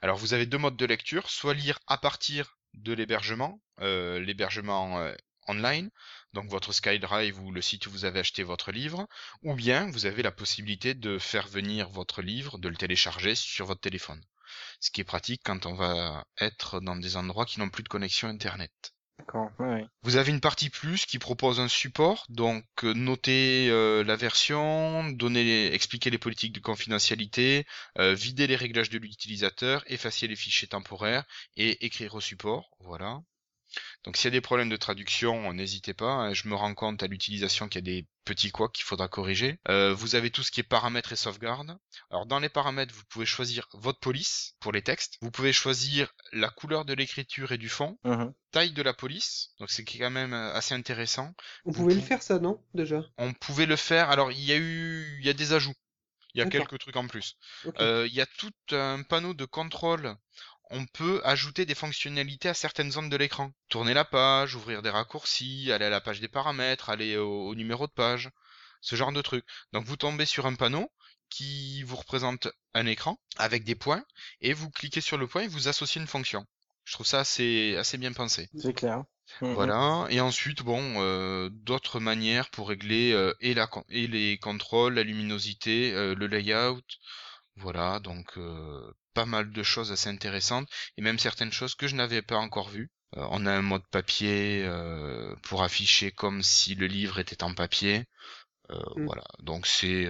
Alors 0.00 0.18
vous 0.18 0.34
avez 0.34 0.46
deux 0.46 0.58
modes 0.58 0.76
de 0.76 0.86
lecture, 0.86 1.30
soit 1.30 1.54
lire 1.54 1.78
à 1.86 1.98
partir 1.98 2.58
de 2.74 2.92
l'hébergement, 2.92 3.60
euh, 3.80 4.20
l'hébergement 4.20 4.98
euh, 4.98 5.14
online, 5.48 5.90
donc 6.34 6.48
votre 6.48 6.72
SkyDrive 6.72 7.40
ou 7.40 7.50
le 7.50 7.62
site 7.62 7.86
où 7.86 7.90
vous 7.90 8.04
avez 8.04 8.20
acheté 8.20 8.42
votre 8.42 8.70
livre, 8.70 9.08
ou 9.42 9.54
bien 9.54 9.90
vous 9.90 10.06
avez 10.06 10.22
la 10.22 10.32
possibilité 10.32 10.94
de 10.94 11.18
faire 11.18 11.48
venir 11.48 11.88
votre 11.88 12.22
livre, 12.22 12.58
de 12.58 12.68
le 12.68 12.76
télécharger 12.76 13.34
sur 13.34 13.66
votre 13.66 13.80
téléphone 13.80 14.22
ce 14.80 14.90
qui 14.90 15.00
est 15.00 15.04
pratique 15.04 15.42
quand 15.44 15.66
on 15.66 15.74
va 15.74 16.24
être 16.40 16.80
dans 16.80 16.96
des 16.96 17.16
endroits 17.16 17.46
qui 17.46 17.60
n'ont 17.60 17.70
plus 17.70 17.82
de 17.82 17.88
connexion 17.88 18.28
Internet. 18.28 18.92
D'accord, 19.18 19.50
Vous 20.02 20.16
avez 20.16 20.30
une 20.30 20.40
partie 20.40 20.70
plus 20.70 21.04
qui 21.04 21.18
propose 21.18 21.58
un 21.60 21.68
support, 21.68 22.24
donc 22.28 22.64
euh, 22.84 22.94
noter 22.94 23.68
euh, 23.68 24.04
la 24.04 24.14
version, 24.16 25.10
donner, 25.10 25.74
expliquer 25.74 26.10
les 26.10 26.18
politiques 26.18 26.52
de 26.52 26.60
confidentialité, 26.60 27.66
euh, 27.98 28.14
vider 28.14 28.46
les 28.46 28.56
réglages 28.56 28.90
de 28.90 28.98
l'utilisateur, 28.98 29.82
effacer 29.86 30.28
les 30.28 30.36
fichiers 30.36 30.68
temporaires 30.68 31.24
et 31.56 31.84
écrire 31.84 32.14
au 32.14 32.20
support. 32.20 32.70
Voilà. 32.80 33.20
Donc 34.04 34.16
s'il 34.16 34.26
y 34.26 34.28
a 34.28 34.38
des 34.38 34.40
problèmes 34.40 34.68
de 34.68 34.76
traduction, 34.76 35.52
n'hésitez 35.52 35.94
pas. 35.94 36.10
Hein. 36.10 36.34
Je 36.34 36.48
me 36.48 36.54
rends 36.54 36.74
compte 36.74 37.02
à 37.02 37.06
l'utilisation 37.06 37.68
qu'il 37.68 37.86
y 37.86 37.90
a 37.90 37.94
des 37.94 38.06
petits 38.24 38.50
quoi 38.50 38.68
qu'il 38.68 38.84
faudra 38.84 39.08
corriger. 39.08 39.58
Euh, 39.68 39.94
vous 39.94 40.14
avez 40.14 40.30
tout 40.30 40.42
ce 40.42 40.50
qui 40.50 40.60
est 40.60 40.64
paramètres 40.64 41.12
et 41.12 41.16
sauvegarde. 41.16 41.76
Alors 42.10 42.26
dans 42.26 42.38
les 42.38 42.48
paramètres, 42.48 42.94
vous 42.94 43.04
pouvez 43.08 43.26
choisir 43.26 43.66
votre 43.72 44.00
police 44.00 44.54
pour 44.60 44.72
les 44.72 44.82
textes. 44.82 45.16
Vous 45.22 45.30
pouvez 45.30 45.52
choisir 45.52 46.12
la 46.32 46.50
couleur 46.50 46.84
de 46.84 46.92
l'écriture 46.94 47.52
et 47.52 47.58
du 47.58 47.68
fond, 47.68 47.98
uh-huh. 48.04 48.32
taille 48.50 48.72
de 48.72 48.82
la 48.82 48.92
police. 48.92 49.50
Donc 49.58 49.70
c'est 49.70 49.84
quand 49.84 50.10
même 50.10 50.34
euh, 50.34 50.52
assez 50.52 50.74
intéressant. 50.74 51.34
On 51.64 51.72
pouvait 51.72 51.94
le 51.94 52.00
faire 52.00 52.22
ça, 52.22 52.38
non 52.38 52.62
Déjà? 52.74 53.04
On 53.16 53.32
pouvait 53.32 53.66
le 53.66 53.76
faire. 53.76 54.10
Alors 54.10 54.30
il 54.30 54.44
y 54.44 54.52
a 54.52 54.56
eu, 54.56 55.18
il 55.20 55.26
y 55.26 55.30
a 55.30 55.34
des 55.34 55.52
ajouts. 55.52 55.74
Il 56.34 56.40
y 56.40 56.42
a 56.42 56.50
quelques 56.50 56.78
trucs 56.78 56.96
en 56.96 57.08
plus. 57.08 57.36
Euh, 57.80 58.06
il 58.06 58.14
y 58.14 58.20
a 58.20 58.26
tout 58.26 58.52
un 58.70 59.02
panneau 59.02 59.34
de 59.34 59.44
contrôle 59.44 60.14
on 60.70 60.86
peut 60.86 61.20
ajouter 61.24 61.66
des 61.66 61.74
fonctionnalités 61.74 62.48
à 62.48 62.54
certaines 62.54 62.90
zones 62.90 63.08
de 63.08 63.16
l'écran. 63.16 63.52
Tourner 63.68 63.94
la 63.94 64.04
page, 64.04 64.54
ouvrir 64.54 64.82
des 64.82 64.90
raccourcis, 64.90 65.72
aller 65.72 65.86
à 65.86 65.90
la 65.90 66.00
page 66.00 66.20
des 66.20 66.28
paramètres, 66.28 66.90
aller 66.90 67.16
au, 67.16 67.54
numéro 67.54 67.86
de 67.86 67.92
page, 67.92 68.30
ce 68.80 68.96
genre 68.96 69.12
de 69.12 69.22
truc. 69.22 69.44
Donc 69.72 69.84
vous 69.84 69.96
tombez 69.96 70.26
sur 70.26 70.46
un 70.46 70.54
panneau 70.54 70.90
qui 71.30 71.82
vous 71.82 71.96
représente 71.96 72.48
un 72.74 72.86
écran 72.86 73.18
avec 73.36 73.64
des 73.64 73.74
points 73.74 74.04
et 74.40 74.52
vous 74.52 74.70
cliquez 74.70 75.00
sur 75.00 75.18
le 75.18 75.26
point 75.26 75.42
et 75.42 75.48
vous 75.48 75.68
associez 75.68 76.00
une 76.00 76.06
fonction. 76.06 76.46
Je 76.84 76.94
trouve 76.94 77.06
ça 77.06 77.20
assez 77.20 77.76
assez 77.76 77.98
bien 77.98 78.12
pensé. 78.12 78.48
C'est 78.56 78.72
clair. 78.72 79.04
Mhm. 79.42 79.52
Voilà. 79.52 80.06
Et 80.10 80.20
ensuite, 80.20 80.62
bon, 80.62 80.80
euh, 80.96 81.50
d'autres 81.52 82.00
manières 82.00 82.48
pour 82.50 82.68
régler 82.68 83.12
euh, 83.12 83.34
et, 83.40 83.54
la, 83.54 83.68
et 83.90 84.06
les 84.06 84.38
contrôles, 84.38 84.94
la 84.94 85.02
luminosité, 85.02 85.92
euh, 85.92 86.14
le 86.14 86.26
layout. 86.26 86.82
Voilà, 87.56 87.98
donc 87.98 88.38
pas 89.18 89.26
mal 89.26 89.50
de 89.50 89.62
choses 89.64 89.90
assez 89.90 90.08
intéressantes 90.08 90.68
et 90.96 91.02
même 91.02 91.18
certaines 91.18 91.50
choses 91.50 91.74
que 91.74 91.88
je 91.88 91.96
n'avais 91.96 92.22
pas 92.22 92.36
encore 92.36 92.68
vues. 92.68 92.88
Euh, 93.16 93.26
on 93.32 93.46
a 93.46 93.52
un 93.52 93.62
mode 93.62 93.84
papier 93.90 94.62
euh, 94.64 95.34
pour 95.42 95.64
afficher 95.64 96.12
comme 96.12 96.44
si 96.44 96.76
le 96.76 96.86
livre 96.86 97.18
était 97.18 97.42
en 97.42 97.52
papier. 97.52 98.04
Euh, 98.70 98.76
mm. 98.94 99.06
Voilà, 99.06 99.24
donc 99.40 99.66
c'est 99.66 100.06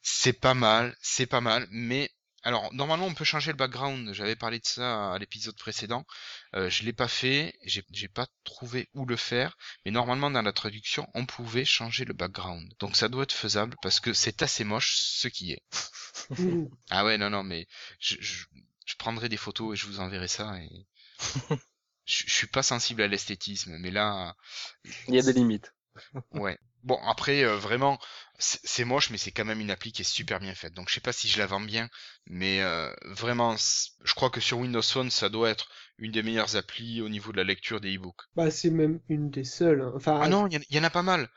c'est 0.00 0.38
pas 0.40 0.54
mal, 0.54 0.96
c'est 1.00 1.26
pas 1.26 1.40
mal, 1.40 1.66
mais 1.72 2.08
alors, 2.44 2.72
normalement, 2.72 3.06
on 3.06 3.14
peut 3.14 3.24
changer 3.24 3.50
le 3.50 3.56
background. 3.56 4.12
J'avais 4.12 4.36
parlé 4.36 4.60
de 4.60 4.66
ça 4.66 5.12
à 5.12 5.18
l'épisode 5.18 5.56
précédent. 5.56 6.06
Euh, 6.54 6.70
je 6.70 6.84
l'ai 6.84 6.92
pas 6.92 7.08
fait. 7.08 7.58
J'ai 7.64 8.08
pas 8.08 8.26
trouvé 8.44 8.88
où 8.94 9.06
le 9.06 9.16
faire. 9.16 9.56
Mais 9.84 9.90
normalement, 9.90 10.30
dans 10.30 10.42
la 10.42 10.52
traduction, 10.52 11.08
on 11.14 11.26
pouvait 11.26 11.64
changer 11.64 12.04
le 12.04 12.14
background. 12.14 12.72
Donc, 12.78 12.96
ça 12.96 13.08
doit 13.08 13.24
être 13.24 13.32
faisable 13.32 13.76
parce 13.82 13.98
que 13.98 14.12
c'est 14.12 14.42
assez 14.42 14.64
moche 14.64 14.96
ce 14.98 15.28
qui 15.28 15.52
est. 15.52 15.62
ah 16.90 17.04
ouais, 17.04 17.18
non, 17.18 17.30
non, 17.30 17.42
mais 17.42 17.66
je, 17.98 18.16
je, 18.20 18.46
prendrai 18.98 19.28
des 19.28 19.36
photos 19.36 19.74
et 19.74 19.76
je 19.76 19.86
vous 19.86 20.00
enverrai 20.00 20.28
ça. 20.28 20.58
Et... 20.58 20.86
je, 22.06 22.24
je 22.26 22.32
suis 22.32 22.46
pas 22.46 22.62
sensible 22.62 23.02
à 23.02 23.08
l'esthétisme, 23.08 23.76
mais 23.78 23.90
là, 23.90 24.36
il 25.08 25.14
y 25.14 25.18
a 25.18 25.22
des 25.22 25.32
limites. 25.32 25.74
ouais. 26.32 26.58
Bon, 26.84 26.98
après, 27.04 27.44
euh, 27.44 27.56
vraiment, 27.56 27.98
c'est 28.38 28.84
moche, 28.84 29.10
mais 29.10 29.18
c'est 29.18 29.32
quand 29.32 29.44
même 29.44 29.60
une 29.60 29.70
appli 29.70 29.90
qui 29.90 30.02
est 30.02 30.04
super 30.04 30.38
bien 30.38 30.54
faite. 30.54 30.72
Donc, 30.72 30.88
je 30.88 30.94
sais 30.94 31.00
pas 31.00 31.12
si 31.12 31.28
je 31.28 31.38
la 31.38 31.46
vends 31.46 31.60
bien, 31.60 31.88
mais 32.26 32.60
euh, 32.62 32.92
vraiment, 33.04 33.56
je 33.56 34.14
crois 34.14 34.30
que 34.30 34.40
sur 34.40 34.58
Windows 34.58 34.82
Phone, 34.82 35.10
ça 35.10 35.28
doit 35.28 35.50
être 35.50 35.68
une 35.98 36.12
des 36.12 36.22
meilleures 36.22 36.54
applis 36.54 37.00
au 37.00 37.08
niveau 37.08 37.32
de 37.32 37.36
la 37.36 37.44
lecture 37.44 37.80
des 37.80 37.96
e-books. 37.96 38.20
Bah, 38.36 38.50
c'est 38.50 38.70
même 38.70 39.00
une 39.08 39.30
des 39.30 39.42
seules. 39.42 39.82
Hein. 39.82 39.92
Enfin, 39.96 40.20
ah 40.22 40.28
non, 40.28 40.46
il 40.46 40.60
y, 40.70 40.78
en 40.78 40.84
a 40.84 40.90
pas 40.90 41.02
mal. 41.02 41.28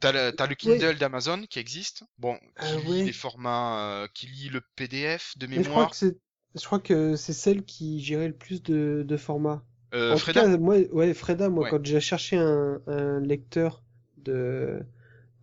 T'as 0.00 0.12
le 0.12 0.54
Kindle 0.54 0.96
d'Amazon 0.96 1.42
qui 1.42 1.58
existe, 1.58 2.04
bon, 2.16 2.36
qui 2.36 2.42
ah 2.56 2.76
lit 2.86 3.04
les 3.04 3.12
formats, 3.12 4.02
euh, 4.02 4.08
qui 4.14 4.26
lit 4.26 4.48
le 4.48 4.62
PDF 4.76 5.36
de 5.36 5.46
mémoire. 5.46 5.64
je 5.64 5.70
crois 5.70 5.86
que 5.88 5.96
c'est, 5.96 6.16
je 6.54 6.64
crois 6.64 6.80
que 6.80 7.16
c'est 7.16 7.32
celle 7.34 7.64
qui 7.64 8.02
gérait 8.02 8.28
le 8.28 8.36
plus 8.36 8.62
de, 8.62 9.04
de 9.06 9.16
formats. 9.18 9.62
en 9.92 10.16
Freda? 10.16 10.44
Tout 10.44 10.50
cas, 10.52 10.56
moi, 10.56 10.78
ouais, 10.92 11.12
Freda, 11.12 11.50
moi, 11.50 11.68
quand 11.68 11.84
j'ai 11.84 12.00
cherché 12.00 12.36
un, 12.36 12.80
un 12.86 13.20
lecteur 13.20 13.82
de, 14.16 14.80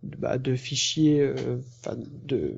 bah, 0.02 0.38
de 0.38 0.54
fichiers, 0.54 1.20
euh, 1.20 1.58
enfin 1.80 1.96
de 1.96 2.56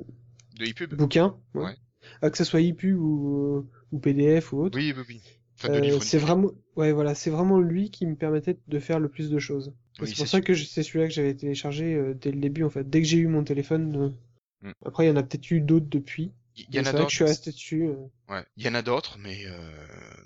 de 0.59 0.67
EPUB. 0.67 0.95
bouquins, 0.95 1.37
ouais. 1.55 1.75
Ah, 2.23 2.31
que 2.31 2.39
ce 2.39 2.45
soit 2.45 2.61
EPUB 2.61 2.97
ou, 2.99 3.67
ou 3.93 3.99
PDF 3.99 4.53
ou 4.53 4.63
autre. 4.63 4.79
Oui, 4.79 4.93
oui, 4.97 5.03
oui. 5.09 5.21
Euh, 5.69 6.01
c'est 6.01 6.19
vraiment, 6.19 6.53
ouais, 6.77 6.93
voilà, 6.93 7.15
c'est 7.15 7.31
vraiment 7.31 7.61
lui 7.61 7.91
qui 7.91 8.07
me 8.07 8.15
permettait 8.15 8.59
de 8.67 8.79
faire 8.79 8.99
le 8.99 9.09
plus 9.09 9.31
de 9.31 9.39
choses. 9.39 9.75
c'est 10.03 10.17
pour 10.17 10.27
ça 10.27 10.41
que 10.41 10.55
c'est 10.55 10.83
celui-là 10.83 11.09
que 11.09 11.13
j'avais 11.13 11.35
téléchargé 11.35 11.95
euh, 11.95 12.15
dès 12.15 12.33
le 12.33 12.41
début, 12.41 12.65
en 12.65 12.71
fait. 12.71 12.89
Dès 12.89 13.03
que 13.03 13.07
j'ai 13.07 13.19
eu 13.19 13.27
mon 13.27 13.45
téléphone. 13.45 14.15
Mm. 14.63 14.71
Après, 14.85 15.05
il 15.05 15.09
y 15.09 15.11
en 15.11 15.17
a 15.17 15.23
peut-être 15.23 15.51
eu 15.51 15.61
d'autres 15.61 15.89
depuis. 15.89 16.33
Il 16.69 16.75
y 16.75 16.81
en 16.81 16.87
a 16.87 16.93
d'autres. 16.93 17.11
Je 17.11 17.17
suis 17.17 17.25
resté 17.25 17.51
dessus. 17.51 17.91
Ouais, 18.29 18.45
il 18.57 18.65
y 18.65 18.69
en 18.69 18.75
a 18.75 18.83
d'autres, 18.83 19.17
mais 19.19 19.45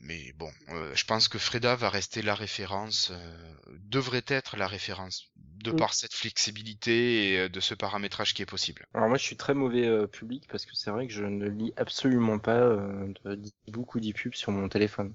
mais 0.00 0.32
bon, 0.36 0.50
je 0.94 1.04
pense 1.04 1.28
que 1.28 1.38
Freda 1.38 1.74
va 1.76 1.88
rester 1.90 2.22
la 2.22 2.34
référence, 2.34 3.12
devrait 3.88 4.24
être 4.28 4.56
la 4.56 4.66
référence 4.66 5.30
de 5.64 5.72
mm. 5.72 5.76
par 5.76 5.94
cette 5.94 6.14
flexibilité 6.14 7.32
et 7.32 7.38
euh, 7.38 7.48
de 7.48 7.60
ce 7.60 7.74
paramétrage 7.74 8.34
qui 8.34 8.42
est 8.42 8.46
possible. 8.46 8.86
Alors 8.94 9.08
moi 9.08 9.18
je 9.18 9.24
suis 9.24 9.36
très 9.36 9.54
mauvais 9.54 9.86
euh, 9.86 10.06
public 10.06 10.46
parce 10.50 10.66
que 10.66 10.74
c'est 10.74 10.90
vrai 10.90 11.06
que 11.06 11.12
je 11.12 11.24
ne 11.24 11.48
lis 11.48 11.72
absolument 11.76 12.38
pas 12.38 12.60
euh, 12.60 13.12
d'e-book 13.24 13.94
ou 13.94 14.00
d'e-pub 14.00 14.34
sur 14.34 14.52
mon 14.52 14.68
téléphone. 14.68 15.12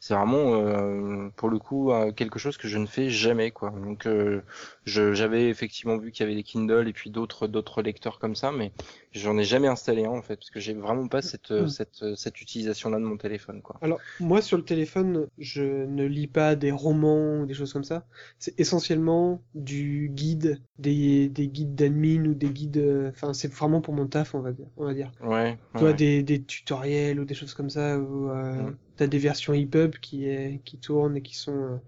C'est 0.00 0.14
vraiment 0.14 0.54
euh, 0.54 1.28
pour 1.36 1.48
le 1.48 1.58
coup 1.58 1.92
euh, 1.92 2.12
quelque 2.12 2.38
chose 2.38 2.56
que 2.56 2.68
je 2.68 2.78
ne 2.78 2.86
fais 2.86 3.10
jamais 3.10 3.50
quoi. 3.50 3.70
Donc 3.70 4.06
euh, 4.06 4.42
je- 4.84 5.12
j'avais 5.14 5.48
effectivement 5.48 5.96
vu 5.98 6.10
qu'il 6.12 6.24
y 6.24 6.26
avait 6.26 6.36
des 6.36 6.42
Kindle 6.44 6.88
et 6.88 6.92
puis 6.92 7.10
d'autres 7.10 7.46
d'autres 7.46 7.82
lecteurs 7.82 8.18
comme 8.18 8.34
ça, 8.36 8.52
mais 8.52 8.72
j'en 9.12 9.36
ai 9.38 9.44
jamais 9.44 9.68
installé 9.68 10.04
un 10.04 10.10
en 10.10 10.22
fait 10.22 10.36
parce 10.36 10.50
que 10.50 10.60
j'ai 10.60 10.74
vraiment 10.74 11.08
pas 11.08 11.22
cette 11.22 11.50
Mm. 11.56 11.66
cette 11.68 12.14
cette 12.16 12.40
utilisation-là 12.40 12.98
de 12.98 13.04
mon 13.04 13.16
téléphone 13.16 13.62
quoi. 13.62 13.80
Alors, 13.80 14.04
moi, 14.18 14.42
sur 14.42 14.56
le 14.56 14.64
téléphone, 14.64 15.28
je 15.38 15.62
ne 15.62 16.04
lis 16.04 16.26
pas 16.26 16.56
des 16.56 16.72
romans 16.72 17.40
ou 17.40 17.46
des 17.46 17.54
choses 17.54 17.72
comme 17.72 17.84
ça. 17.84 18.06
C'est 18.40 18.58
essentiellement 18.58 19.44
du 19.54 20.08
guide, 20.12 20.60
des, 20.78 21.28
des 21.28 21.48
guides 21.48 21.74
d'admin 21.76 22.24
ou 22.26 22.34
des 22.34 22.50
guides... 22.50 22.78
euh, 22.78 23.10
Enfin, 23.10 23.32
c'est 23.34 23.52
vraiment 23.52 23.80
pour 23.80 23.94
mon 23.94 24.08
taf, 24.08 24.34
on 24.34 24.40
va 24.40 24.52
dire. 24.52 24.66
On 24.76 24.84
va 24.84 24.94
dire. 24.94 25.12
Ouais. 25.20 25.56
Tu 25.76 25.84
vois, 25.84 25.92
ouais. 25.92 25.94
des, 25.94 26.22
des 26.24 26.44
tutoriels 26.44 27.20
ou 27.20 27.24
des 27.24 27.34
choses 27.34 27.54
comme 27.54 27.70
ça, 27.70 27.98
où 28.00 28.30
euh, 28.30 28.70
Mm. 28.70 28.76
T'as 28.98 29.08
des 29.08 29.18
versions 29.18 29.54
EPUB 29.54 29.96
qui, 30.00 30.26
est, 30.28 30.62
qui 30.64 30.78
tournent 30.78 31.16
et 31.16 31.22
qui 31.22 31.36
sont... 31.36 31.52
euh, 31.56 31.78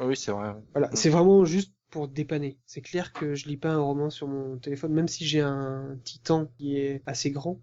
Oui, 0.00 0.16
c'est 0.16 0.32
vrai. 0.32 0.48
ouais. 0.50 0.62
Voilà, 0.74 0.90
Mm. 0.92 0.94
c'est 0.94 1.10
vraiment 1.10 1.44
juste 1.44 1.72
pour 1.90 2.08
dépanner. 2.08 2.58
C'est 2.66 2.80
clair 2.82 3.12
que 3.12 3.34
je 3.34 3.48
lis 3.48 3.56
pas 3.56 3.70
un 3.72 3.80
roman 3.80 4.10
sur 4.10 4.28
mon 4.28 4.58
téléphone, 4.58 4.92
même 4.92 5.08
si 5.08 5.26
j'ai 5.26 5.40
un 5.40 5.96
Titan 6.04 6.46
qui 6.58 6.76
est 6.78 7.02
assez 7.06 7.30
grand. 7.30 7.60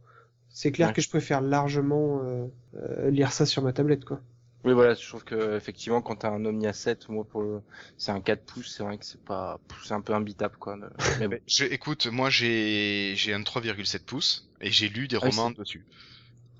C'est 0.49 0.71
clair 0.71 0.91
Ouais. 0.91 0.93
que 0.93 1.01
je 1.01 1.09
préfère 1.09 1.41
largement 1.41 2.21
euh, 2.23 2.47
euh, 2.75 3.09
lire 3.11 3.31
ça 3.31 3.45
sur 3.45 3.61
ma 3.63 3.73
tablette, 3.73 4.05
quoi. 4.05 4.21
Oui, 4.63 4.73
voilà, 4.73 4.95
je 4.95 5.07
trouve 5.07 5.23
que 5.23 5.55
effectivement 5.55 6.01
quand 6.01 6.17
t'as 6.17 6.29
un 6.31 6.43
Omnia 6.45 6.73
7, 6.73 7.07
moi 7.09 7.23
pour 7.25 7.41
le... 7.41 7.61
c'est 7.97 8.11
un 8.11 8.21
4 8.21 8.43
pouces, 8.45 8.73
c'est 8.75 8.83
vrai 8.83 8.97
que 8.97 9.05
c'est 9.05 9.23
pas 9.23 9.59
c'est 9.83 9.93
un 9.93 10.01
peu 10.01 10.13
imbitable 10.13 10.57
quoi. 10.57 10.75
de- 10.77 10.89
Mais 11.15 11.27
bon. 11.27 11.37
Mais 11.37 11.41
je, 11.47 11.63
écoute, 11.65 12.07
moi 12.07 12.29
j'ai 12.29 13.13
j'ai 13.15 13.33
un 13.33 13.41
3,7 13.43 14.05
pouces 14.05 14.49
et 14.61 14.71
j'ai 14.71 14.89
lu 14.89 15.07
des 15.07 15.17
Ah 15.21 15.29
romans 15.29 15.51
dessus. 15.51 15.85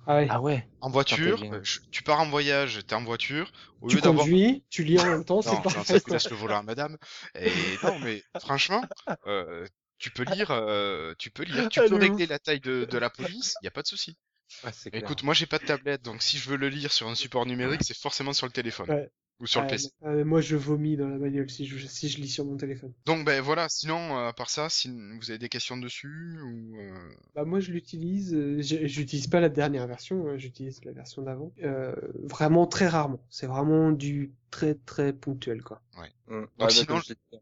Ah 0.08 0.16
ouais. 0.18 0.28
Ah 0.30 0.42
ouais. 0.42 0.68
En 0.82 0.90
voiture, 0.90 1.46
euh, 1.52 1.60
je- 1.64 1.80
tu 1.92 2.02
pars 2.04 2.20
en 2.20 2.30
voyage, 2.30 2.82
t'es 2.88 2.96
en 2.96 3.04
voiture, 3.04 3.52
au 3.82 3.90
tu 3.90 3.96
lieu 3.96 4.02
conduis, 4.02 4.64
tu 4.70 4.84
lis 4.84 4.98
en 5.00 5.06
même 5.06 5.26
temps, 5.26 5.42
c'est 5.42 5.58
Non, 5.58 5.68
non, 5.74 5.84
parfait. 5.84 5.84
ça, 5.84 6.00
tu 6.00 6.10
quoi. 6.10 6.14
laisses 6.14 6.30
le 6.30 6.36
volant 6.36 6.58
à 6.60 6.64
madame. 6.64 6.98
Et 7.36 7.80
non, 7.84 8.00
mais 8.00 8.26
franchement, 8.38 8.90
euh, 9.28 9.68
tu 10.00 10.12
peux 10.12 10.24
lire, 10.24 10.52
euh, 10.52 11.14
tu 11.20 11.32
peux 11.32 11.44
lire, 11.44 11.70
tu 11.70 11.82
Ah, 11.82 11.88
peux 11.88 11.96
de 11.96 11.96
régler 11.96 12.26
la 12.28 12.40
taille 12.40 12.60
de, 12.60 12.86
de 12.86 12.98
la 12.98 13.10
police, 13.10 13.58
y 13.62 13.68
a 13.68 13.72
pas 13.72 13.82
de 13.84 13.88
souci. 13.88 14.18
Ah, 14.64 14.72
clair. 14.92 14.92
Écoute, 14.94 15.24
moi 15.24 15.34
j'ai 15.36 15.48
pas 15.48 15.60
de 15.60 15.66
tablette, 15.66 16.04
donc 16.04 16.24
si 16.24 16.38
je 16.40 16.50
veux 16.50 16.58
le 16.58 16.70
lire 16.70 16.94
sur 16.94 17.08
un 17.10 17.16
support 17.16 17.46
numérique, 17.48 17.84
c'est 17.84 17.98
forcément 17.98 18.34
sur 18.34 18.48
le 18.48 18.54
téléphone 18.54 18.90
Ouais. 18.90 19.12
Ou 19.40 19.46
sur 19.48 19.62
le 19.62 19.68
PC. 19.68 19.90
mais 20.02 20.24
moi, 20.24 20.42
je 20.42 20.56
vomis 20.56 20.98
dans 20.98 21.08
la 21.08 21.18
bagnole 21.18 21.50
si 21.50 21.66
je, 21.66 21.86
si 21.88 22.10
je 22.10 22.18
lis 22.20 22.28
sur 22.30 22.46
mon 22.46 22.58
téléphone. 22.58 22.94
Donc 23.06 23.26
ben 23.26 23.42
voilà. 23.42 23.70
Sinon, 23.70 24.18
euh, 24.18 24.28
à 24.28 24.34
part 24.34 24.50
ça, 24.50 24.70
si 24.70 24.90
vous 24.90 25.30
avez 25.30 25.38
des 25.40 25.50
questions 25.50 25.78
dessus 25.78 26.40
ou 26.44 26.76
euh, 26.78 27.10
Bah 27.36 27.46
moi, 27.46 27.60
je 27.60 27.72
l'utilise. 27.72 28.34
euh, 28.34 28.62
J'utilise 28.62 29.28
pas 29.28 29.40
la 29.40 29.50
dernière 29.50 29.88
version, 29.88 30.28
hein, 30.28 30.38
j'utilise 30.38 30.84
la 30.86 30.92
version 30.92 31.22
d'avant. 31.22 31.52
Euh, 31.64 31.94
vraiment 32.24 32.66
très 32.68 32.88
rarement. 32.88 33.20
C'est 33.30 33.48
vraiment 33.48 33.92
du 33.92 34.34
très 34.52 34.76
très 34.76 35.14
ponctuel, 35.14 35.62
quoi. 35.64 35.82
Mm. 36.28 36.42
Donc 36.42 36.50
bah, 36.58 36.70
sinon- 36.70 36.86
comme 36.86 37.02
je 37.04 37.10
l'ai 37.10 37.16
dit, 37.16 37.40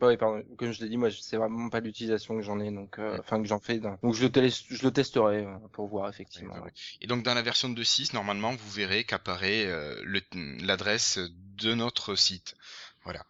bah 0.00 0.08
oui, 0.08 0.16
pardon. 0.16 0.42
Comme 0.58 0.72
je 0.72 0.82
l'ai 0.82 0.88
dit, 0.88 0.96
moi, 0.96 1.08
je- 1.08 1.20
c'est 1.20 1.36
vraiment 1.36 1.68
pas 1.70 1.80
l'utilisation 1.80 2.36
que 2.36 2.42
j'en 2.42 2.58
ai, 2.60 2.70
donc, 2.70 2.98
euh, 2.98 3.16
Mm. 3.16 3.20
enfin, 3.20 3.40
que 3.42 3.48
j'en 3.48 3.60
fais. 3.60 3.78
Donc, 3.78 3.98
je 4.14 4.22
le, 4.22 4.30
télé- 4.30 4.50
je 4.50 4.82
le 4.82 4.90
testerai 4.92 5.44
euh, 5.46 5.56
pour 5.72 5.86
voir, 5.88 6.08
effectivement. 6.08 6.54
Ouais, 6.54 6.60
ouais, 6.60 6.72
Et 7.00 7.06
donc 7.06 7.22
dans 7.22 7.34
la 7.34 7.42
version 7.42 7.68
2.6, 7.68 8.12
normalement, 8.12 8.52
vous 8.54 8.70
verrez 8.70 9.04
qu'apparaît 9.04 9.66
euh, 9.66 10.00
le- 10.04 10.22
l'adresse 10.64 11.18
de 11.56 11.74
notre 11.74 12.14
site. 12.16 12.54
Voilà. 13.04 13.24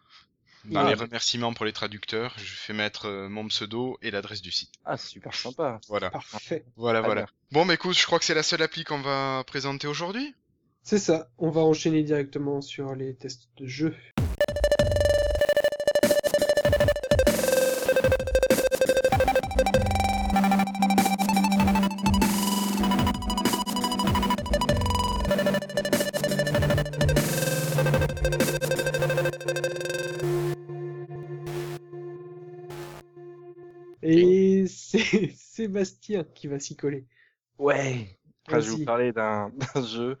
Dans 0.65 0.79
Ah, 0.79 0.87
les 0.89 0.95
remerciements 0.95 1.53
pour 1.53 1.63
les 1.65 1.73
traducteurs, 1.73 2.33
je 2.37 2.55
fais 2.55 2.73
mettre 2.73 3.05
euh, 3.07 3.29
mon 3.29 3.47
pseudo 3.49 3.99
et 4.01 4.09
l'adresse 4.09 4.41
du 4.41 4.51
site. 4.51 4.71
Ah, 4.83 4.97
super 4.97 5.31
sympa. 5.35 5.79
Voilà. 5.87 6.09
Parfait. 6.09 6.65
Voilà, 6.75 7.01
voilà. 7.01 7.27
Bon, 7.51 7.65
mais 7.65 7.75
écoute, 7.75 7.95
je 7.95 8.03
crois 8.07 8.17
que 8.17 8.25
c'est 8.25 8.33
la 8.33 8.41
seule 8.41 8.63
appli 8.63 8.83
qu'on 8.83 8.99
va 8.99 9.43
présenter 9.45 9.85
aujourd'hui. 9.85 10.33
C'est 10.87 10.99
ça. 10.99 11.31
On 11.39 11.49
va 11.49 11.61
enchaîner 11.61 12.03
directement 12.03 12.61
sur 12.61 12.93
les 12.93 13.15
tests 13.15 13.49
de 13.57 13.65
jeu. 13.65 13.95
Et 34.03 34.65
c'est 34.67 35.31
Sébastien 35.35 36.25
qui 36.35 36.45
va 36.45 36.59
s'y 36.59 36.75
coller. 36.75 37.07
Ouais. 37.57 38.19
Je 38.47 38.57
vais 38.57 38.61
vous 38.61 38.85
parler 38.85 39.11
d'un 39.11 39.51
jeu. 39.83 40.19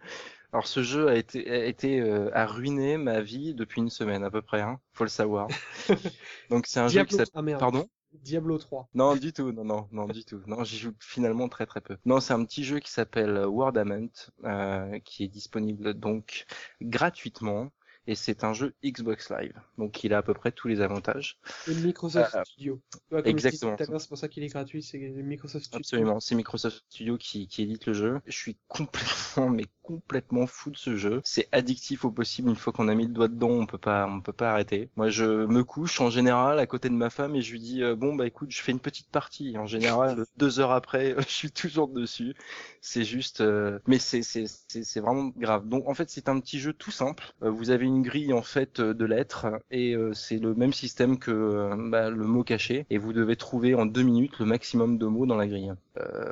Alors, 0.55 0.67
ce 0.67 0.83
jeu 0.83 1.09
a 1.09 1.15
été, 1.15 1.51
a 1.51 1.65
été, 1.65 1.99
euh, 1.99 2.29
a 2.33 2.45
ruiné 2.45 2.95
ma 2.95 3.19
vie 3.19 3.53
depuis 3.53 3.81
une 3.81 3.89
semaine 3.89 4.23
à 4.23 4.31
peu 4.31 4.41
près, 4.41 4.61
hein. 4.61 4.79
Faut 4.93 5.03
le 5.03 5.09
savoir. 5.09 5.49
Donc, 6.49 6.65
c'est 6.65 6.79
un 6.79 6.87
jeu 6.87 7.03
qui 7.03 7.15
s'appelle. 7.15 7.55
Ah. 7.55 7.57
Pardon? 7.57 7.89
Diablo 8.13 8.57
3. 8.57 8.87
Non, 8.93 9.17
du 9.17 9.33
tout, 9.33 9.51
non, 9.51 9.65
non, 9.65 9.89
non, 9.91 10.05
du 10.05 10.23
tout. 10.23 10.41
Non, 10.47 10.63
j'y 10.63 10.77
joue 10.77 10.93
finalement 11.01 11.49
très 11.49 11.65
très 11.65 11.81
peu. 11.81 11.97
Non, 12.05 12.21
c'est 12.21 12.31
un 12.31 12.45
petit 12.45 12.63
jeu 12.63 12.79
qui 12.79 12.89
s'appelle 12.89 13.37
Wordament, 13.45 14.07
euh, 14.45 14.97
qui 14.99 15.25
est 15.25 15.27
disponible 15.27 15.93
donc 15.93 16.45
gratuitement, 16.81 17.73
et 18.07 18.15
c'est 18.15 18.43
un 18.43 18.53
jeu 18.53 18.73
Xbox 18.83 19.31
Live. 19.31 19.53
Donc 19.77 20.03
il 20.03 20.13
a 20.13 20.19
à 20.19 20.21
peu 20.21 20.33
près 20.33 20.51
tous 20.51 20.67
les 20.67 20.81
avantages. 20.81 21.39
Et 21.67 21.73
Microsoft 21.73 22.35
Euh, 22.35 22.43
Studio. 22.45 22.81
Comme 23.09 23.21
exactement. 23.25 23.75
c'est 23.77 24.07
pour 24.07 24.17
ça 24.17 24.27
qu'il 24.27 24.43
est 24.43 24.47
gratuit, 24.47 24.83
c'est 24.83 24.97
Microsoft 24.97 25.65
Studio. 25.65 25.79
Absolument, 25.79 26.19
c'est 26.19 26.35
Microsoft 26.35 26.83
Studio 26.89 27.17
qui, 27.17 27.47
qui 27.47 27.63
édite 27.63 27.85
le 27.85 27.93
jeu. 27.93 28.19
Je 28.25 28.37
suis 28.37 28.57
complètement, 28.67 29.49
mais 29.49 29.65
complètement 29.81 30.47
fou 30.47 30.71
de 30.71 30.77
ce 30.77 30.95
jeu. 30.95 31.21
C'est 31.23 31.47
addictif 31.51 32.05
au 32.05 32.11
possible. 32.11 32.49
Une 32.49 32.55
fois 32.55 32.73
qu'on 32.73 32.87
a 32.87 32.95
mis 32.95 33.05
le 33.07 33.13
doigt 33.13 33.27
dedans, 33.27 33.49
on 33.49 33.65
peut 33.65 33.77
pas, 33.77 34.07
on 34.07 34.21
peut 34.21 34.33
pas 34.33 34.51
arrêter. 34.51 34.89
Moi, 34.95 35.09
je 35.09 35.45
me 35.45 35.63
couche 35.63 36.01
en 36.01 36.09
général 36.09 36.59
à 36.59 36.65
côté 36.65 36.89
de 36.89 36.95
ma 36.95 37.09
femme 37.09 37.35
et 37.35 37.41
je 37.41 37.51
lui 37.51 37.59
dis 37.59 37.83
euh, 37.83 37.95
bon 37.95 38.15
bah 38.15 38.25
écoute, 38.27 38.51
je 38.51 38.61
fais 38.61 38.71
une 38.71 38.79
petite 38.79 39.09
partie. 39.09 39.57
En 39.57 39.67
général, 39.67 40.25
deux 40.37 40.59
heures 40.59 40.71
après, 40.71 41.15
je 41.19 41.33
suis 41.33 41.51
toujours 41.51 41.87
dessus. 41.87 42.35
C'est 42.81 43.03
juste, 43.03 43.41
euh, 43.41 43.79
mais 43.87 43.99
c'est 43.99 44.23
c'est 44.23 44.45
c'est 44.67 44.83
c'est 44.83 44.99
vraiment 44.99 45.31
grave. 45.37 45.67
Donc 45.67 45.87
en 45.87 45.93
fait, 45.93 46.09
c'est 46.09 46.29
un 46.29 46.39
petit 46.39 46.59
jeu 46.59 46.73
tout 46.73 46.91
simple. 46.91 47.33
Vous 47.41 47.69
avez 47.69 47.85
une 47.85 47.94
grille 48.01 48.33
en 48.33 48.41
fait 48.41 48.79
euh, 48.79 48.93
de 48.93 49.05
lettres 49.05 49.47
et 49.71 49.95
euh, 49.95 50.13
c'est 50.13 50.37
le 50.37 50.55
même 50.55 50.73
système 50.73 51.17
que 51.19 51.31
euh, 51.31 51.75
bah, 51.89 52.09
le 52.09 52.25
mot 52.25 52.43
caché 52.43 52.85
et 52.89 52.97
vous 52.97 53.13
devez 53.13 53.35
trouver 53.35 53.75
en 53.75 53.85
deux 53.85 54.03
minutes 54.03 54.39
le 54.39 54.45
maximum 54.45 54.97
de 54.97 55.05
mots 55.05 55.25
dans 55.25 55.37
la 55.37 55.47
grille. 55.47 55.73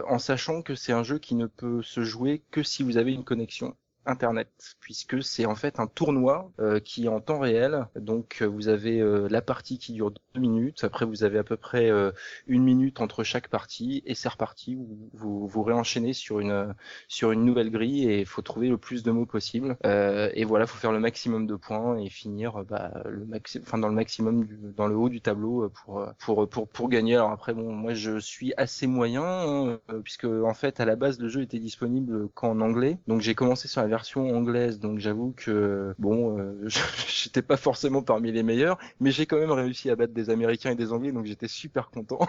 En 0.10 0.20
sachant 0.20 0.62
que 0.62 0.76
c'est 0.76 0.92
un 0.92 1.04
jeu 1.04 1.20
qui 1.20 1.36
ne 1.36 1.46
peut 1.46 1.82
se 1.82 2.04
jouer 2.04 2.44
que 2.52 2.64
si 2.64 2.84
vous 2.84 2.98
avez 2.98 3.14
une 3.14 3.24
connexion 3.24 3.76
internet 4.06 4.50
puisque 4.80 5.24
c'est 5.24 5.46
en 5.46 5.56
fait 5.56 5.80
un 5.80 5.88
tournoi 5.88 6.52
euh, 6.60 6.80
qui 6.80 7.06
est 7.06 7.08
en 7.08 7.22
temps 7.22 7.40
réel. 7.40 7.88
Donc 7.96 8.40
euh, 8.42 8.46
vous 8.46 8.68
avez 8.68 9.00
euh, 9.00 9.28
la 9.30 9.42
partie 9.42 9.78
qui 9.80 9.94
dure 9.94 10.12
deux 10.12 10.42
minutes. 10.42 10.84
Après 10.84 11.06
vous 11.06 11.24
avez 11.24 11.38
à 11.38 11.44
peu 11.44 11.58
près 11.58 11.90
euh, 11.90 12.12
une 12.48 12.64
minute 12.64 13.02
entre 13.02 13.24
chaque 13.24 13.48
partie 13.48 14.04
et 14.06 14.16
c'est 14.16 14.30
reparti. 14.30 14.76
Vous, 14.76 15.10
vous 15.14 15.48
vous 15.48 15.64
réenchaînez 15.64 16.14
sur 16.14 16.40
une 16.40 16.74
sur 17.08 17.32
une 17.32 17.46
nouvelle 17.46 17.72
grille 17.72 18.10
et 18.10 18.26
faut 18.26 18.42
trouver 18.42 18.68
le 18.70 18.78
plus 18.78 19.04
de 19.04 19.12
mots 19.12 19.26
possible. 19.26 19.78
Euh, 19.86 20.30
et 20.34 20.44
voilà 20.46 20.68
faut 20.68 20.78
faire 20.78 20.92
le 20.92 21.00
maximum 21.00 21.48
de 21.48 21.56
points 21.56 21.98
et 21.98 22.10
finir 22.10 22.64
bah, 22.66 22.92
le 23.06 23.26
maxi 23.26 23.60
enfin 23.62 23.78
dans 23.78 23.90
le 23.90 23.96
maximum 23.96 24.48
dans 24.76 24.88
le 24.88 24.96
haut 24.96 25.10
du 25.10 25.22
tableau 25.22 25.70
pour 25.70 26.06
pour 26.20 26.50
pour 26.50 26.68
pour 26.68 26.90
gagner. 26.90 27.16
Alors 27.16 27.32
après 27.32 27.54
bon 27.54 27.72
moi 27.74 27.94
je 27.94 28.20
suis 28.20 28.54
assez 28.58 28.88
moyen 28.88 29.24
hein, 29.24 29.80
puisque 30.04 30.26
en 30.26 30.54
fait 30.54 30.80
à 30.80 30.86
la 30.86 30.96
base 30.96 31.20
le 31.20 31.30
jeu 31.30 31.42
était 31.42 31.60
disponible 31.60 32.30
qu'en 32.34 32.60
anglais. 32.60 32.98
Donc 33.08 33.22
j'ai 33.22 33.36
commencé 33.36 33.68
sur 33.68 33.82
la 33.82 33.93
version 33.94 34.36
anglaise 34.36 34.80
donc 34.80 34.98
j'avoue 34.98 35.34
que 35.38 35.94
bon 36.00 36.40
euh, 36.40 36.68
j'étais 37.08 37.44
pas 37.44 37.58
forcément 37.58 38.02
parmi 38.02 38.32
les 38.32 38.42
meilleurs 38.42 38.80
mais 39.00 39.12
j'ai 39.12 39.28
quand 39.28 39.38
même 39.38 39.52
réussi 39.52 39.92
à 39.92 39.96
battre 39.96 40.14
des 40.14 40.32
américains 40.32 40.72
et 40.72 40.76
des 40.76 40.92
anglais 40.92 41.12
donc 41.12 41.26
j'étais 41.26 41.48
super 41.48 41.92
content 41.92 42.20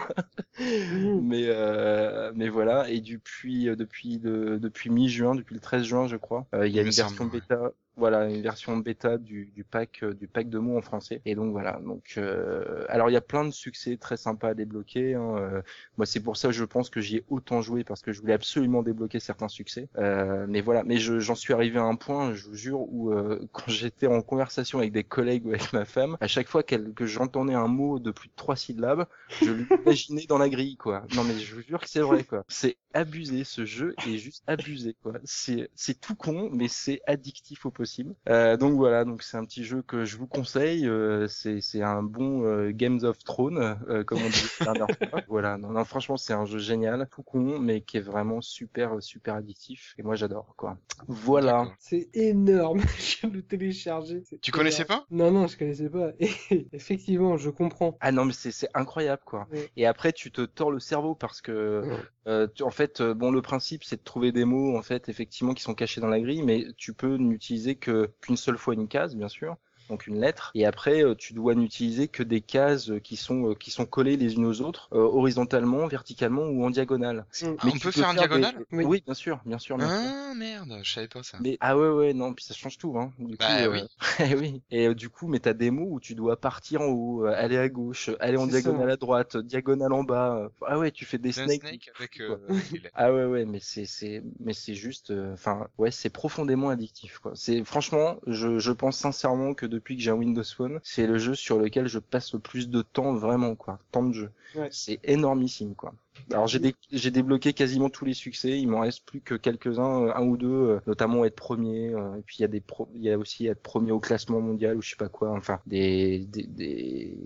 Mmh. 0.59 1.19
mais 1.21 1.45
euh, 1.47 2.31
mais 2.35 2.49
voilà 2.49 2.89
et 2.89 3.01
depuis 3.01 3.67
euh, 3.67 3.75
depuis 3.75 4.19
depuis 4.19 4.89
mi-juin 4.89 5.35
depuis 5.35 5.55
le 5.55 5.59
13 5.59 5.83
juin 5.83 6.07
je 6.07 6.15
crois 6.15 6.47
euh, 6.53 6.67
il 6.67 6.73
y 6.73 6.79
a 6.79 6.81
une 6.81 6.89
version 6.89 7.25
bêta 7.25 7.71
voilà 7.97 8.25
une 8.29 8.41
version 8.41 8.75
bêta 8.77 9.17
du, 9.17 9.45
du 9.55 9.63
pack 9.63 9.99
euh, 10.03 10.13
du 10.13 10.27
pack 10.27 10.49
de 10.49 10.59
mots 10.59 10.77
en 10.77 10.81
français. 10.81 11.21
Et 11.25 11.35
donc 11.35 11.51
voilà. 11.51 11.79
Donc 11.83 12.13
euh, 12.17 12.85
alors 12.89 13.09
il 13.09 13.13
y 13.13 13.17
a 13.17 13.21
plein 13.21 13.45
de 13.45 13.51
succès 13.51 13.97
très 13.97 14.17
sympas 14.17 14.49
à 14.49 14.53
débloquer 14.53 15.15
hein, 15.15 15.35
euh, 15.37 15.61
moi 15.97 16.05
c'est 16.05 16.19
pour 16.19 16.35
ça 16.37 16.51
je 16.51 16.63
pense 16.65 16.89
que 16.89 16.99
j'y 17.01 17.17
ai 17.17 17.23
autant 17.29 17.61
joué 17.61 17.83
parce 17.85 18.01
que 18.01 18.11
je 18.11 18.19
voulais 18.19 18.33
absolument 18.33 18.83
débloquer 18.83 19.19
certains 19.21 19.47
succès. 19.47 19.87
Euh, 19.97 20.45
mais 20.49 20.61
voilà. 20.61 20.83
Mais 20.83 20.97
je- 20.97 21.19
j'en 21.19 21.35
suis 21.35 21.53
arrivé 21.53 21.79
à 21.79 21.83
un 21.83 21.95
point 21.95 22.33
je 22.33 22.45
vous 22.47 22.55
jure 22.55 22.81
où 22.81 23.11
euh, 23.13 23.39
quand 23.53 23.69
j'étais 23.71 24.07
en 24.07 24.21
conversation 24.21 24.79
avec 24.79 24.91
des 24.91 25.03
collègues 25.05 25.45
ou 25.45 25.49
avec 25.49 25.71
ma 25.71 25.85
femme 25.85 26.17
à 26.19 26.27
chaque 26.27 26.47
fois 26.49 26.63
qu'elle 26.63 26.93
que 26.93 27.05
j'entendais 27.05 27.53
un 27.53 27.67
mot 27.67 27.99
de 27.99 28.11
plus 28.11 28.27
de 28.27 28.33
trois 28.35 28.55
syllabes 28.57 29.05
je 29.41 29.51
l'imaginais 29.51 30.25
dans 30.27 30.37
la 30.37 30.49
grille 30.49 30.75
quoi. 30.77 31.05
Non 31.15 31.23
mais 31.23 31.39
je 31.39 31.55
vous 31.55 31.61
jure 31.61 31.79
que 31.79 31.89
c'est 31.89 32.01
vrai 32.01 32.23
quoi. 32.25 32.43
C'est 32.49 32.75
abusé 32.93 33.43
ce 33.45 33.65
jeu 33.65 33.95
est 34.07 34.17
juste 34.17 34.43
abusé 34.47 34.95
quoi. 35.01 35.13
C'est 35.23 35.69
c'est 35.75 35.99
tout 35.99 36.15
con 36.15 36.49
mais 36.51 36.67
c'est 36.67 37.01
addictif 37.07 37.65
au 37.65 37.71
possible 37.71 37.84
possible. 37.85 38.15
Euh, 38.29 38.57
donc 38.57 38.73
voilà, 38.75 39.05
donc 39.05 39.21
c'est 39.21 39.37
un 39.37 39.45
petit 39.45 39.63
jeu 39.63 39.81
que 39.83 40.05
je 40.05 40.17
vous 40.17 40.27
conseille. 40.27 40.87
Euh, 40.87 41.27
c'est 41.27 41.61
c'est 41.61 41.81
un 41.83 42.01
bon 42.03 42.43
euh, 42.43 42.71
Games 42.71 42.99
of 43.03 43.17
Thrones, 43.23 43.77
euh, 43.89 44.03
comme 44.03 44.19
on 44.23 44.29
dit 44.29 44.43
la 44.65 44.73
dernière 44.73 44.87
fois. 45.11 45.21
Voilà, 45.27 45.57
non, 45.57 45.69
non, 45.69 45.85
franchement 45.85 46.17
c'est 46.17 46.33
un 46.33 46.45
jeu 46.45 46.57
génial, 46.59 47.07
tout 47.11 47.21
con, 47.23 47.59
mais 47.59 47.81
qui 47.81 47.97
est 47.97 48.01
vraiment 48.01 48.41
super 48.41 49.01
super 49.01 49.35
addictif. 49.35 49.93
Et 49.99 50.03
moi 50.03 50.15
j'adore 50.15 50.53
quoi. 50.57 50.77
Voilà. 51.07 51.67
C'est 51.79 52.09
énorme. 52.13 52.79
je 52.99 53.17
viens 53.21 53.29
de 53.29 53.35
le 53.35 53.41
télécharger. 53.43 54.23
Tu 54.41 54.51
connaissais 54.51 54.83
énorme. 54.83 55.01
pas? 55.01 55.05
Non, 55.15 55.31
non, 55.31 55.47
je 55.47 55.57
connaissais 55.57 55.89
pas. 55.89 56.09
Et 56.19 56.29
effectivement, 56.73 57.37
je 57.37 57.49
comprends. 57.49 57.97
Ah 58.01 58.11
non 58.11 58.25
mais 58.25 58.33
c'est 58.33 58.51
c'est 58.51 58.69
incroyable 58.73 59.21
quoi. 59.25 59.47
Ouais. 59.51 59.69
Et 59.77 59.85
après 59.85 60.11
tu 60.13 60.31
te 60.31 60.41
tords 60.41 60.71
le 60.71 60.79
cerveau 60.79 61.13
parce 61.15 61.41
que 61.41 61.83
Ouais. 61.85 61.97
euh, 62.27 62.47
tu- 62.53 62.63
en 62.63 62.69
fait 62.71 63.01
bon 63.01 63.31
le 63.31 63.41
principe 63.41 63.83
c'est 63.83 63.97
de 63.97 64.03
trouver 64.03 64.31
des 64.31 64.45
mots 64.45 64.77
en 64.77 64.81
fait 64.81 65.09
effectivement 65.09 65.53
qui 65.53 65.61
sont 65.63 65.73
cachés 65.75 66.01
dans 66.01 66.07
la 66.07 66.19
grille 66.19 66.41
mais 66.43 66.65
tu 66.77 66.93
peux 66.93 67.17
n'utiliser 67.17 67.74
que 67.79 68.13
qu'une 68.21 68.37
seule 68.37 68.57
fois 68.57 68.73
une 68.73 68.87
case 68.87 69.15
bien 69.15 69.27
sûr 69.29 69.57
donc 69.89 70.07
une 70.07 70.19
lettre 70.19 70.51
et 70.55 70.65
après 70.65 71.03
euh, 71.03 71.15
tu 71.15 71.33
dois 71.33 71.55
n'utiliser 71.55 72.07
que 72.07 72.23
des 72.23 72.41
cases 72.41 72.91
qui 73.03 73.15
sont 73.15 73.51
euh, 73.51 73.53
qui 73.55 73.71
sont 73.71 73.85
collées 73.85 74.17
les 74.17 74.35
unes 74.35 74.45
aux 74.45 74.61
autres 74.61 74.89
euh, 74.93 74.97
horizontalement 74.99 75.87
verticalement 75.87 76.43
ou 76.43 76.63
en 76.65 76.69
diagonale. 76.69 77.25
Ah, 77.59 77.67
on 77.67 77.71
peut 77.79 77.91
faire 77.91 78.09
en 78.09 78.13
des- 78.13 78.19
diagonale? 78.19 78.65
Oui. 78.71 78.83
Oui 78.85 79.03
bien 79.05 79.13
sûr 79.13 79.41
bien 79.45 79.57
sûr. 79.59 79.77
Bien 79.77 79.87
sûr. 79.89 79.97
Ah 80.03 80.33
merde, 80.35 80.79
je 80.83 80.91
savais 80.91 81.07
pas 81.07 81.23
ça. 81.23 81.37
Mais 81.41 81.57
ah 81.59 81.77
ouais 81.77 81.89
ouais 81.89 82.13
non 82.13 82.33
puis 82.33 82.45
ça 82.45 82.53
change 82.53 82.77
tout 82.77 82.97
hein. 82.97 83.11
Du 83.19 83.35
Bah 83.37 83.47
coup, 83.67 83.71
oui. 83.71 83.79
euh, 84.21 84.35
oui. 84.39 84.61
Et 84.71 84.93
du 84.95 85.09
coup 85.09 85.27
mais 85.27 85.39
t'as 85.39 85.53
des 85.53 85.71
mots 85.71 85.87
où 85.91 85.99
tu 85.99 86.15
dois 86.15 86.39
partir 86.39 86.81
en 86.81 86.85
haut, 86.87 87.25
aller 87.25 87.57
à 87.57 87.69
gauche, 87.69 88.09
aller 88.19 88.37
en 88.37 88.45
C'est 88.45 88.51
ça. 88.53 88.61
diagonale 88.61 88.89
à 88.91 88.97
droite, 88.97 89.37
diagonale 89.37 89.93
en 89.93 90.03
bas. 90.03 90.49
Ah 90.65 90.77
ouais 90.79 90.91
tu 90.91 91.05
fais 91.05 91.17
des 91.17 91.31
snakes. 91.31 91.61
snake 91.61 91.91
avec 91.99 92.19
euh. 92.21 92.37
Ah 92.93 93.13
ouais 93.13 93.25
ouais 93.25 93.45
mais 93.45 93.59
c'est 93.59 93.85
c'est 93.85 94.23
mais 94.39 94.53
c'est 94.53 94.75
juste 94.75 95.11
euh, 95.11 95.33
enfin 95.33 95.67
ouais 95.77 95.91
c'est 95.91 96.09
profondément 96.09 96.69
addictif 96.69 97.19
quoi. 97.19 97.31
C'est 97.35 97.63
franchement 97.63 98.17
je 98.27 98.59
je 98.59 98.71
pense 98.71 98.97
sincèrement 98.97 99.53
que 99.53 99.65
depuis 99.75 99.95
que 99.95 100.01
j'ai 100.01 100.11
un 100.11 100.15
Windows 100.15 100.43
Phone 100.43 100.79
c'est 100.83 101.05
le 101.07 101.17
jeu 101.19 101.35
sur 101.35 101.59
lequel 101.59 101.87
je 101.87 101.99
passe 101.99 102.33
le 102.33 102.39
plus 102.39 102.69
de 102.69 102.81
temps 102.81 103.13
vraiment 103.13 103.55
quoi 103.55 103.79
temps 103.91 104.03
de 104.03 104.13
jeu. 104.13 104.31
Ouais. 104.55 104.69
C'est 104.71 104.99
énormissime 105.03 105.75
quoi. 105.75 105.93
Alors 106.31 106.47
j'ai 106.47 106.59
dé- 106.59 106.75
j'ai 106.91 107.11
débloqué 107.11 107.51
quasiment 107.53 107.89
tous 107.89 108.05
les 108.05 108.13
succès, 108.13 108.57
il 108.59 108.67
m'en 108.67 108.79
reste 108.79 109.05
plus 109.05 109.19
que 109.21 109.35
quelques-uns, 109.35 110.03
euh, 110.07 110.13
un 110.15 110.23
ou 110.25 110.37
deux, 110.37 110.47
euh, 110.47 110.79
notamment 110.87 111.25
être 111.25 111.35
premier. 111.35 111.89
euh, 111.93 112.15
et 112.17 112.21
puis 112.21 112.37
il 112.39 112.41
y 112.41 112.45
a 112.45 112.47
des 112.47 112.61
pro- 112.61 112.89
il 112.95 113.01
y 113.03 113.11
a 113.11 113.17
aussi 113.17 113.47
être 113.47 113.61
premier 113.61 113.91
au 113.91 113.99
classement 113.99 114.39
mondial 114.41 114.77
ou 114.77 114.81
je 114.81 114.89
sais 114.91 114.95
pas 114.95 115.09
quoi. 115.09 115.31
Enfin 115.31 115.59
des 115.67 116.19
des 116.31 116.43
des, 116.43 117.17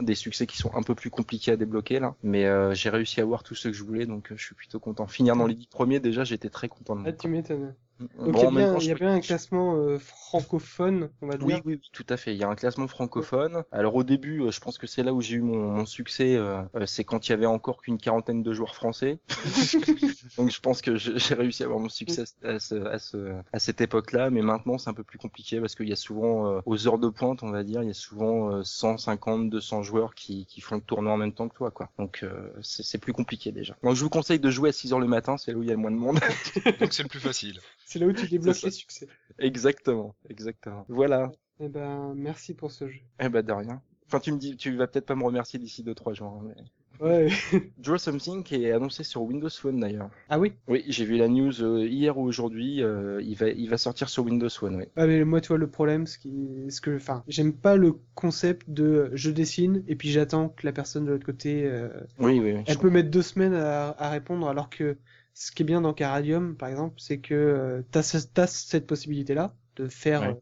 des 0.00 0.14
succès 0.14 0.46
qui 0.46 0.56
sont 0.56 0.74
un 0.74 0.82
peu 0.82 0.94
plus 0.94 1.10
compliqués 1.10 1.52
à 1.52 1.56
débloquer 1.56 2.00
là. 2.00 2.14
Mais 2.22 2.46
euh, 2.46 2.74
j'ai 2.74 2.88
réussi 2.90 3.20
à 3.20 3.24
avoir 3.24 3.42
tous 3.42 3.54
ceux 3.54 3.70
que 3.70 3.76
je 3.76 3.84
voulais, 3.84 4.06
donc 4.06 4.32
je 4.34 4.42
suis 4.42 4.54
plutôt 4.54 4.80
content. 4.80 5.06
Finir 5.06 5.36
dans 5.36 5.46
les 5.46 5.54
dix 5.54 5.66
premiers 5.66 6.00
déjà, 6.00 6.24
j'étais 6.24 6.48
très 6.50 6.68
content. 6.68 6.96
De 6.96 7.00
moi, 7.02 7.10
Ah, 7.10 7.12
tu 7.12 7.28
m'étonnes. 7.28 7.74
Donc 8.18 8.32
Bon, 8.32 8.38
il 8.38 8.42
y 8.42 8.46
en 8.46 8.48
a 8.48 8.50
même 8.50 8.66
bien, 8.66 8.72
temps, 8.72 8.80
il 8.80 8.86
y 8.86 8.90
a 8.90 8.94
bien 8.94 9.12
un 9.14 9.20
classement 9.20 9.76
euh, 9.76 9.98
francophone, 9.98 11.10
on 11.20 11.26
va 11.28 11.36
dire. 11.38 11.46
oui, 11.46 11.62
oui, 11.64 11.74
oui, 11.82 11.90
tout 11.92 12.06
à 12.08 12.16
fait. 12.16 12.34
Il 12.34 12.38
y 12.38 12.44
a 12.44 12.48
un 12.48 12.54
classement 12.54 12.88
francophone. 12.88 13.64
Alors 13.72 13.94
au 13.96 14.04
début, 14.04 14.40
euh, 14.42 14.50
je 14.50 14.60
pense 14.60 14.78
que 14.78 14.86
c'est 14.86 15.02
là 15.02 15.12
où 15.12 15.20
j'ai 15.20 15.36
eu 15.36 15.40
mon, 15.42 15.70
mon 15.72 15.86
succès. 15.86 16.36
euh, 16.36 16.62
c'est 16.86 17.04
quand 17.04 17.28
il 17.28 17.30
y 17.30 17.34
avait 17.34 17.46
encore 17.46 17.82
qu'une 17.82 17.98
quarantaine 17.98 18.42
de 18.42 18.52
joueurs 18.52 18.74
français. 18.74 19.18
Donc 20.36 20.50
je 20.50 20.60
pense 20.60 20.80
que 20.82 20.96
j'ai 20.96 21.34
réussi 21.34 21.62
à 21.62 21.66
avoir 21.66 21.80
mon 21.80 21.88
succès 21.88 22.24
à, 22.44 22.58
ce, 22.58 22.74
à, 22.86 22.98
ce, 22.98 23.34
à 23.52 23.58
cette 23.58 23.80
époque-là. 23.80 24.30
Mais 24.30 24.42
maintenant, 24.42 24.78
c'est 24.78 24.90
un 24.90 24.94
peu 24.94 25.04
plus 25.04 25.18
compliqué 25.18 25.60
parce 25.60 25.74
qu'il 25.74 25.88
y 25.88 25.92
a 25.92 25.96
souvent, 25.96 26.46
euh, 26.48 26.60
aux 26.66 26.86
heures 26.88 26.98
de 26.98 27.08
pointe, 27.08 27.42
on 27.42 27.50
va 27.50 27.64
dire, 27.64 27.82
il 27.82 27.88
y 27.88 27.90
a 27.90 27.94
souvent 27.94 28.52
euh, 28.52 28.62
150, 28.64 29.50
200 29.50 29.82
joueurs 29.82 30.14
qui, 30.14 30.46
qui 30.46 30.60
font 30.60 30.76
le 30.76 30.82
tournoi 30.82 31.12
en 31.12 31.16
même 31.16 31.32
temps 31.32 31.48
que 31.48 31.54
toi, 31.54 31.70
quoi. 31.70 31.90
Donc 31.98 32.20
euh, 32.22 32.50
c'est 32.62 32.82
c'est 32.82 32.98
plus 32.98 33.12
compliqué 33.12 33.52
déjà. 33.52 33.76
Donc 33.82 33.94
je 33.96 34.02
vous 34.02 34.10
conseille 34.10 34.40
de 34.40 34.50
jouer 34.50 34.70
à 34.70 34.72
6 34.72 34.92
heures 34.92 35.00
le 35.00 35.06
matin. 35.06 35.36
C'est 35.36 35.52
là 35.52 35.58
où 35.58 35.62
il 35.62 35.68
y 35.68 35.72
a 35.72 35.74
le 35.74 35.78
moins 35.80 35.90
de 35.90 35.96
monde. 35.96 36.18
Donc 36.80 36.92
c'est 36.92 37.02
le 37.02 37.08
plus 37.08 37.20
facile. 37.20 37.58
C'est 37.92 37.98
là 37.98 38.06
où 38.06 38.12
tu 38.12 38.26
débloques 38.26 38.62
les 38.62 38.70
succès. 38.70 39.06
exactement, 39.38 40.14
exactement. 40.28 40.84
Voilà. 40.88 41.30
Eh 41.60 41.68
ben, 41.68 42.14
merci 42.16 42.54
pour 42.54 42.70
ce 42.70 42.88
jeu. 42.88 43.00
Eh 43.20 43.28
ben 43.28 43.42
de 43.42 43.52
rien. 43.52 43.82
Enfin, 44.06 44.20
tu 44.20 44.32
me 44.32 44.38
dis, 44.38 44.56
tu 44.56 44.74
vas 44.76 44.86
peut-être 44.86 45.06
pas 45.06 45.14
me 45.14 45.24
remercier 45.24 45.58
d'ici 45.58 45.82
2-3 45.84 46.14
jours. 46.14 46.40
hein, 46.42 46.46
mais... 46.48 46.62
Ouais. 47.00 47.28
Draw 47.78 47.98
Something 47.98 48.44
qui 48.44 48.62
est 48.64 48.70
annoncé 48.72 49.02
sur 49.02 49.22
Windows 49.22 49.48
Phone 49.50 49.80
d'ailleurs. 49.80 50.10
ah 50.28 50.38
oui. 50.38 50.52
Oui, 50.68 50.84
j'ai 50.86 51.04
vu 51.04 51.16
la 51.16 51.26
news 51.26 51.60
euh, 51.62 51.84
hier 51.86 52.16
ou 52.18 52.22
aujourd'hui. 52.22 52.82
euh, 52.82 53.20
il 53.22 53.34
va, 53.34 53.48
il 53.48 53.68
va 53.68 53.76
sortir 53.78 54.08
sur 54.08 54.24
Windows 54.24 54.48
Phone. 54.50 54.76
Oui. 54.76 54.84
Ah 54.96 55.06
mais 55.06 55.24
moi 55.24 55.40
tu 55.40 55.48
vois 55.48 55.58
le 55.58 55.68
problème, 55.68 56.06
ce 56.06 56.18
qui, 56.18 56.66
ce 56.68 56.80
que, 56.80 56.94
enfin, 56.94 57.24
j'aime 57.26 57.54
pas 57.54 57.76
le 57.76 57.94
concept 58.14 58.70
de 58.70 59.10
je 59.14 59.30
dessine 59.30 59.82
et 59.88 59.96
puis 59.96 60.10
j'attends 60.10 60.50
que 60.50 60.64
la 60.66 60.72
personne 60.72 61.04
de 61.06 61.10
l'autre 61.10 61.26
côté, 61.26 61.64
euh, 61.64 61.88
Oui, 62.20 62.38
oui. 62.38 62.52
oui, 62.52 62.62
elle 62.66 62.78
peut 62.78 62.90
mettre 62.90 63.10
deux 63.10 63.22
semaines 63.22 63.54
à, 63.54 63.90
à 63.98 64.10
répondre 64.10 64.46
alors 64.48 64.68
que 64.70 64.96
ce 65.34 65.50
qui 65.52 65.62
est 65.62 65.66
bien 65.66 65.80
dans 65.80 65.94
Caradium 65.94 66.56
par 66.56 66.68
exemple, 66.68 66.96
c'est 67.00 67.18
que 67.20 67.34
euh, 67.34 67.82
t'as, 67.90 68.02
ce- 68.02 68.18
t'as 68.32 68.46
cette 68.46 68.86
possibilité 68.86 69.34
là 69.34 69.54
de 69.76 69.88
faire 69.88 70.22
Ouais. 70.22 70.28
euh, 70.28 70.34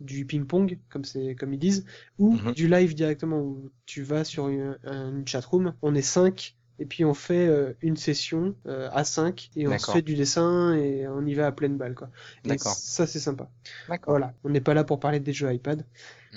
du 0.00 0.24
ping-pong 0.26 0.78
comme 0.90 1.04
c'est 1.04 1.34
comme 1.34 1.52
ils 1.52 1.58
disent 1.58 1.84
ou 2.18 2.36
Mhm. 2.36 2.52
du 2.52 2.68
live 2.68 2.94
directement 2.94 3.40
où 3.40 3.70
tu 3.86 4.02
vas 4.02 4.24
sur 4.24 4.48
une, 4.48 4.78
une 4.84 5.26
chatroom, 5.26 5.74
on 5.82 5.94
est 5.94 6.02
cinq 6.02 6.56
et 6.78 6.86
puis 6.86 7.04
on 7.04 7.14
fait 7.14 7.48
euh, 7.48 7.72
une 7.82 7.96
session 7.96 8.54
euh, 8.66 8.88
à 8.92 9.04
5 9.04 9.50
et 9.56 9.66
on 9.66 9.78
se 9.78 9.88
fait 9.90 10.02
du 10.02 10.14
dessin 10.14 10.74
et 10.76 11.08
on 11.08 11.26
y 11.26 11.34
va 11.34 11.46
à 11.48 11.52
pleine 11.52 11.76
balle 11.76 11.94
quoi. 11.94 12.10
Et 12.44 12.48
D'accord. 12.48 12.58
ça 12.58 13.06
c'est 13.06 13.18
sympa. 13.20 13.50
D'accord. 13.88 14.18
Voilà, 14.18 14.34
on 14.44 14.50
n'est 14.50 14.60
pas 14.60 14.74
là 14.74 14.84
pour 14.84 15.00
parler 15.00 15.20
des 15.20 15.32
jeux 15.32 15.52
iPad. 15.52 15.84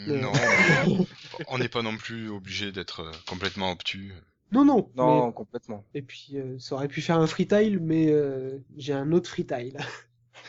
Non, 0.05 0.33
on 1.47 1.57
n'est 1.57 1.69
pas 1.69 1.81
non 1.81 1.97
plus 1.97 2.29
obligé 2.29 2.71
d'être 2.71 3.11
complètement 3.27 3.71
obtus. 3.71 4.13
Non 4.51 4.65
non. 4.65 4.89
Non, 4.95 5.31
complètement. 5.31 5.85
Et 5.93 6.01
puis 6.01 6.31
euh, 6.35 6.57
ça 6.59 6.75
aurait 6.75 6.87
pu 6.89 7.01
faire 7.01 7.17
un 7.17 7.27
freetile, 7.27 7.79
mais 7.79 8.07
euh, 8.11 8.59
j'ai 8.77 8.93
un 8.93 9.11
autre 9.11 9.29
freetile. 9.29 9.77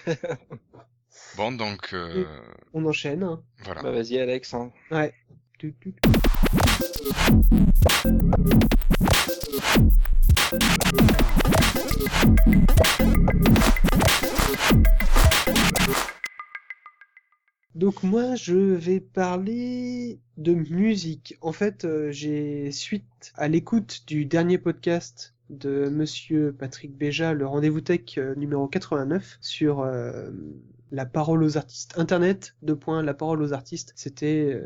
Bon, 1.37 1.51
donc 1.53 1.91
euh, 1.95 2.27
On 2.75 2.85
enchaîne. 2.85 3.23
hein. 3.23 3.43
voilà. 3.65 3.81
Bah 3.83 3.91
vas-y 3.91 4.19
Alex. 4.19 4.53
Hein. 4.53 4.71
Ouais. 4.91 5.15
Donc 17.75 18.03
moi 18.03 18.35
je 18.35 18.55
vais 18.55 19.01
parler 19.01 20.21
de 20.37 20.53
musique. 20.53 21.39
En 21.41 21.53
fait, 21.53 21.85
euh, 21.85 22.11
j'ai 22.11 22.71
suite 22.71 23.33
à 23.35 23.49
l'écoute 23.49 24.03
du 24.07 24.27
dernier 24.27 24.59
podcast 24.59 25.35
de 25.49 25.89
Monsieur 25.89 26.55
Patrick 26.59 26.97
Béja, 26.97 27.33
le 27.33 27.47
rendez-vous 27.47 27.81
tech 27.81 28.19
euh, 28.19 28.35
numéro 28.35 28.69
89 28.69 29.39
sur 29.41 29.81
euh, 29.81 30.31
la 30.91 31.07
parole 31.07 31.43
aux 31.43 31.57
artistes. 31.57 31.95
Internet, 31.97 32.57
deux 32.61 32.77
points, 32.77 33.03
la 33.03 33.15
parole 33.15 33.41
aux 33.41 33.55
artistes. 33.55 33.95
C'était 33.97 34.63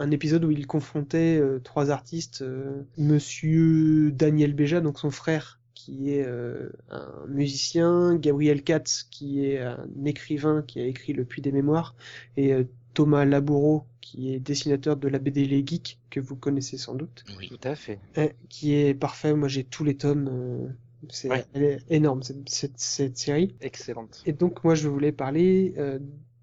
un 0.00 0.10
épisode 0.10 0.44
où 0.44 0.50
il 0.50 0.66
confrontait 0.66 1.40
trois 1.62 1.90
artistes, 1.90 2.44
Monsieur 2.96 4.10
Daniel 4.10 4.54
Béja, 4.54 4.80
donc 4.80 4.98
son 4.98 5.12
frère, 5.12 5.57
qui 5.88 6.10
est 6.12 6.24
euh, 6.26 6.68
un 6.90 7.26
musicien, 7.28 8.14
Gabriel 8.16 8.62
Katz, 8.62 9.04
qui 9.10 9.44
est 9.46 9.58
un 9.58 9.86
écrivain 10.04 10.62
qui 10.66 10.80
a 10.80 10.84
écrit 10.86 11.14
Le 11.14 11.24
Puits 11.24 11.40
des 11.40 11.50
Mémoires, 11.52 11.94
et 12.36 12.52
euh, 12.52 12.64
Thomas 12.92 13.24
Laboureau, 13.24 13.84
qui 14.02 14.34
est 14.34 14.38
dessinateur 14.38 14.96
de 14.98 15.08
la 15.08 15.18
BD 15.18 15.46
Les 15.46 15.64
Geeks, 15.66 15.98
que 16.10 16.20
vous 16.20 16.36
connaissez 16.36 16.76
sans 16.76 16.94
doute, 16.94 17.24
Oui. 17.38 17.48
Tout 17.48 17.58
à 17.64 17.74
fait. 17.74 17.98
qui 18.50 18.74
est 18.74 18.92
parfait. 18.94 19.32
Moi, 19.34 19.48
j'ai 19.48 19.64
tous 19.64 19.84
les 19.84 19.96
tomes. 19.96 20.28
euh, 20.30 20.68
c'est 21.08 21.30
Ouais. 21.30 21.44
elle 21.54 21.62
est 21.62 21.78
énorme 21.90 22.22
cette, 22.22 22.48
cette, 22.48 22.78
cette 22.78 23.16
série. 23.16 23.54
Excellente. 23.62 24.22
Et 24.26 24.32
donc 24.32 24.64
moi 24.64 24.74
je 24.74 24.88
voulais 24.88 25.12
parler 25.12 25.72
euh, 25.78 25.98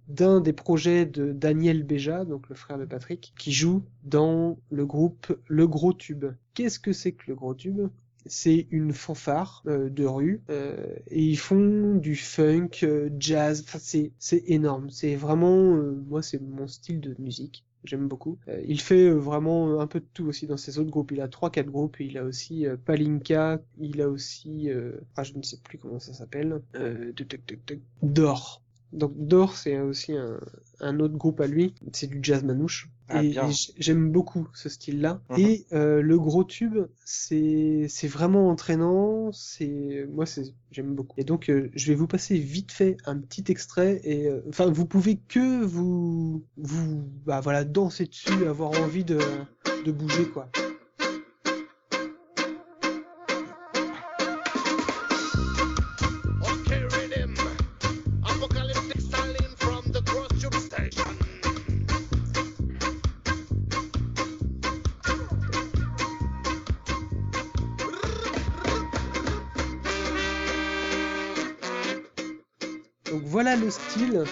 d'un 0.07 0.39
des 0.41 0.53
projets 0.53 1.05
de 1.05 1.34
Daniel 1.34 1.84
Béja, 1.84 2.23
donc 2.26 2.47
le 2.49 2.55
frère 2.55 2.77
de 2.80 2.85
Patrick, 2.85 3.34
qui 3.38 3.51
joue 3.51 3.84
dans 4.03 4.57
le 4.72 4.85
groupe 4.85 5.38
Le 5.47 5.67
Gros 5.67 5.93
Tube. 5.93 6.26
Qu'est-ce 6.53 6.80
que 6.80 6.93
c'est 6.93 7.11
que 7.11 7.26
le 7.27 7.35
Gros 7.35 7.53
Tube? 7.53 7.81
C'est 8.26 8.68
une 8.72 8.93
fanfare 8.93 9.64
euh, 9.68 9.89
de 9.89 10.06
rue 10.06 10.41
euh, 10.49 10.95
et 11.07 11.22
ils 11.23 11.38
font 11.38 11.95
du 11.95 12.15
funk, 12.15 12.69
euh, 12.84 13.10
jazz. 13.19 13.65
C'est 13.80 14.11
c'est 14.19 14.43
énorme. 14.47 14.89
C'est 14.89 15.15
vraiment 15.15 15.76
euh, 15.76 16.03
moi 16.07 16.22
c'est 16.22 16.41
mon 16.41 16.68
style 16.68 16.99
de 16.99 17.15
musique. 17.19 17.65
J'aime 17.84 18.07
beaucoup. 18.07 18.39
Euh, 18.47 18.61
il 18.68 18.81
fait 18.81 19.10
euh, 19.10 19.14
vraiment 19.14 19.80
un 19.80 19.88
peu 19.88 19.99
de 19.99 20.07
tout 20.14 20.26
aussi 20.26 20.47
dans 20.47 20.57
ses 20.57 20.80
autres 20.80 20.89
groupes. 20.89 21.11
Il 21.11 21.22
a 21.22 21.27
trois 21.27 21.52
quatre 21.52 21.69
groupes. 21.69 21.99
Il 21.99 22.18
a 22.18 22.23
aussi 22.23 22.65
Palinka. 22.85 23.61
Il 23.77 24.02
a 24.02 24.10
aussi 24.10 24.69
ah 25.15 25.23
je 25.23 25.34
ne 25.34 25.43
sais 25.43 25.57
plus 25.64 25.77
comment 25.77 25.99
ça 25.99 26.14
s'appelle. 26.14 26.61
Euh. 26.76 27.14
Dor. 28.02 28.64
Donc 28.95 29.13
Dor 29.15 29.55
c'est 29.55 29.80
aussi 29.80 30.13
un, 30.13 30.39
un 30.80 30.99
autre 30.99 31.15
groupe 31.15 31.41
à 31.41 31.47
lui. 31.47 31.73
C'est 31.93 32.07
du 32.07 32.19
jazz 32.22 32.43
manouche. 32.43 32.89
Ah, 33.07 33.23
et 33.23 33.35
j'aime 33.77 34.11
beaucoup 34.11 34.47
ce 34.55 34.67
style-là. 34.67 35.22
Mhm. 35.30 35.39
Et 35.39 35.65
euh, 35.73 36.01
le 36.01 36.17
gros 36.17 36.43
tube, 36.43 36.77
c'est 37.03 37.88
vraiment 38.07 38.49
entraînant. 38.49 39.31
C'est 39.31 40.07
moi 40.11 40.26
c'est 40.26 40.43
j'aime 40.72 40.95
beaucoup. 40.95 41.13
Et 41.17 41.23
donc 41.23 41.49
euh, 41.49 41.69
je 41.76 41.88
vais 41.88 41.95
vous 41.95 42.07
passer 42.07 42.38
vite 42.38 42.72
fait 42.72 42.97
un 43.05 43.17
petit 43.17 43.43
extrait 43.49 44.01
et 44.03 44.27
euh, 44.27 44.41
enfin 44.49 44.72
vous 44.72 44.85
pouvez 44.85 45.17
que 45.17 45.63
vous 45.63 46.43
vous 46.57 47.03
bah 47.26 47.41
voilà 47.41 47.63
danser 47.63 48.05
dessus, 48.05 48.47
avoir 48.47 48.72
envie 48.81 49.03
de 49.03 49.19
de 49.85 49.91
bouger 49.91 50.26
quoi. 50.26 50.49
Le 73.65 73.71
style. 73.71 74.23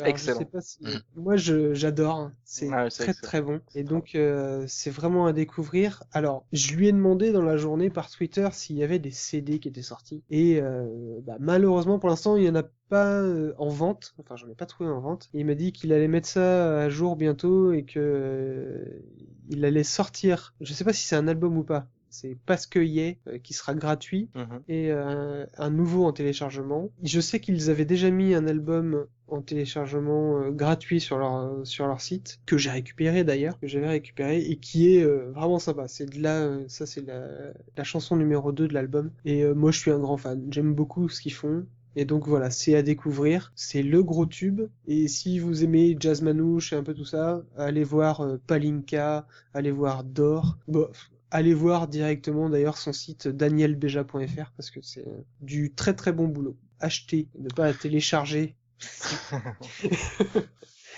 Alors, 0.00 0.10
Excellent. 0.10 0.38
Je 0.38 0.44
sais 0.44 0.50
pas 0.50 0.60
si... 0.60 0.78
Mhm. 0.82 1.00
Moi, 1.16 1.36
j'adore. 1.36 2.30
C'est 2.44 2.68
Ah 2.72 2.88
très 2.88 3.08
excellent. 3.08 3.14
très 3.22 3.42
bon. 3.42 3.60
Et 3.74 3.82
donc, 3.82 4.14
euh, 4.14 4.64
c'est 4.68 4.90
vraiment 4.90 5.26
à 5.26 5.32
découvrir. 5.32 6.04
Alors, 6.12 6.46
je 6.52 6.74
lui 6.74 6.88
ai 6.88 6.92
demandé 6.92 7.32
dans 7.32 7.42
la 7.42 7.56
journée 7.56 7.90
par 7.90 8.08
Twitter 8.08 8.48
s'il 8.52 8.76
y 8.76 8.84
avait 8.84 8.98
des 9.00 9.10
CD 9.10 9.58
qui 9.58 9.68
étaient 9.68 9.82
sortis. 9.82 10.22
Et 10.30 10.60
euh, 10.62 10.86
bah, 11.26 11.36
malheureusement, 11.40 11.98
pour 11.98 12.08
l'instant, 12.08 12.36
il 12.36 12.44
y 12.44 12.48
en 12.48 12.54
a 12.54 12.62
pas 12.88 13.20
euh, 13.20 13.54
en 13.58 13.68
vente. 13.68 14.14
Enfin, 14.18 14.36
j'en 14.36 14.48
ai 14.48 14.54
pas 14.54 14.66
trouvé 14.66 14.88
en 14.88 15.00
vente. 15.00 15.28
Et 15.34 15.40
il 15.40 15.46
m'a 15.46 15.54
dit 15.54 15.72
qu'il 15.72 15.92
allait 15.92 16.08
mettre 16.08 16.28
ça 16.28 16.80
à 16.80 16.88
jour 16.88 17.16
bientôt 17.16 17.72
et 17.72 17.84
que 17.84 19.02
il 19.50 19.64
allait 19.64 19.82
sortir. 19.84 20.54
Je 20.60 20.72
sais 20.74 20.84
pas 20.84 20.92
si 20.92 21.06
c'est 21.06 21.16
un 21.16 21.26
album 21.26 21.56
ou 21.58 21.64
pas. 21.64 21.88
C'est 22.10 22.36
parce 22.46 22.66
que 22.66 22.78
y 22.80 23.00
est 23.00 23.18
euh, 23.28 23.38
qui 23.38 23.52
sera 23.54 23.74
gratuit 23.74 24.28
Mhm. 24.34 24.60
et 24.68 24.90
euh, 24.92 25.46
un 25.56 25.70
nouveau 25.70 26.04
en 26.06 26.12
téléchargement. 26.12 26.90
Je 27.02 27.20
sais 27.20 27.40
qu'ils 27.40 27.70
avaient 27.70 27.84
déjà 27.84 28.10
mis 28.10 28.34
un 28.34 28.46
album 28.46 29.06
en 29.28 29.42
téléchargement 29.42 30.38
euh, 30.40 30.50
gratuit 30.50 31.00
sur 31.00 31.18
leur 31.18 31.36
euh, 31.36 31.64
sur 31.64 31.86
leur 31.86 32.00
site 32.00 32.40
que 32.46 32.56
j'ai 32.56 32.70
récupéré 32.70 33.24
d'ailleurs, 33.24 33.58
que 33.60 33.66
j'avais 33.66 33.88
récupéré 33.88 34.38
et 34.40 34.56
qui 34.56 34.94
est 34.94 35.02
euh, 35.02 35.30
vraiment 35.34 35.58
sympa. 35.58 35.86
C'est 35.88 36.06
de 36.06 36.20
là 36.22 36.48
ça 36.68 36.86
c'est 36.86 37.06
la, 37.06 37.26
la 37.76 37.84
chanson 37.84 38.16
numéro 38.16 38.52
2 38.52 38.68
de 38.68 38.74
l'album 38.74 39.10
et 39.24 39.44
moi 39.54 39.70
je 39.70 39.78
suis 39.78 39.90
un 39.90 39.98
grand 39.98 40.16
fan. 40.16 40.46
J'aime 40.50 40.74
beaucoup 40.74 41.08
ce 41.08 41.20
qu'ils 41.20 41.34
font. 41.34 41.66
Et 41.96 42.04
donc 42.04 42.28
voilà, 42.28 42.48
c'est 42.50 42.76
à 42.76 42.82
découvrir, 42.82 43.50
c'est 43.56 43.82
le 43.82 44.04
gros 44.04 44.24
tube. 44.26 44.60
Et 44.86 45.08
si 45.08 45.40
vous 45.40 45.64
aimez 45.64 45.96
Jazz 45.98 46.22
Manouche 46.22 46.72
et 46.72 46.76
un 46.76 46.84
peu 46.84 46.94
tout 46.94 47.04
ça, 47.04 47.42
allez 47.56 47.82
voir 47.82 48.24
Palinka, 48.46 49.26
allez 49.52 49.72
voir 49.72 50.04
Dor. 50.04 50.58
Allez 51.30 51.54
voir 51.54 51.88
directement 51.88 52.48
d'ailleurs 52.48 52.78
son 52.78 52.92
site 52.92 53.28
danielbeja.fr 53.28 54.52
parce 54.56 54.70
que 54.70 54.80
c'est 54.82 55.04
du 55.40 55.74
très 55.74 55.94
très 55.94 56.12
bon 56.12 56.28
boulot. 56.28 56.56
Achetez, 56.80 57.28
ne 57.38 57.48
pas 57.48 57.72
télécharger. 57.72 58.56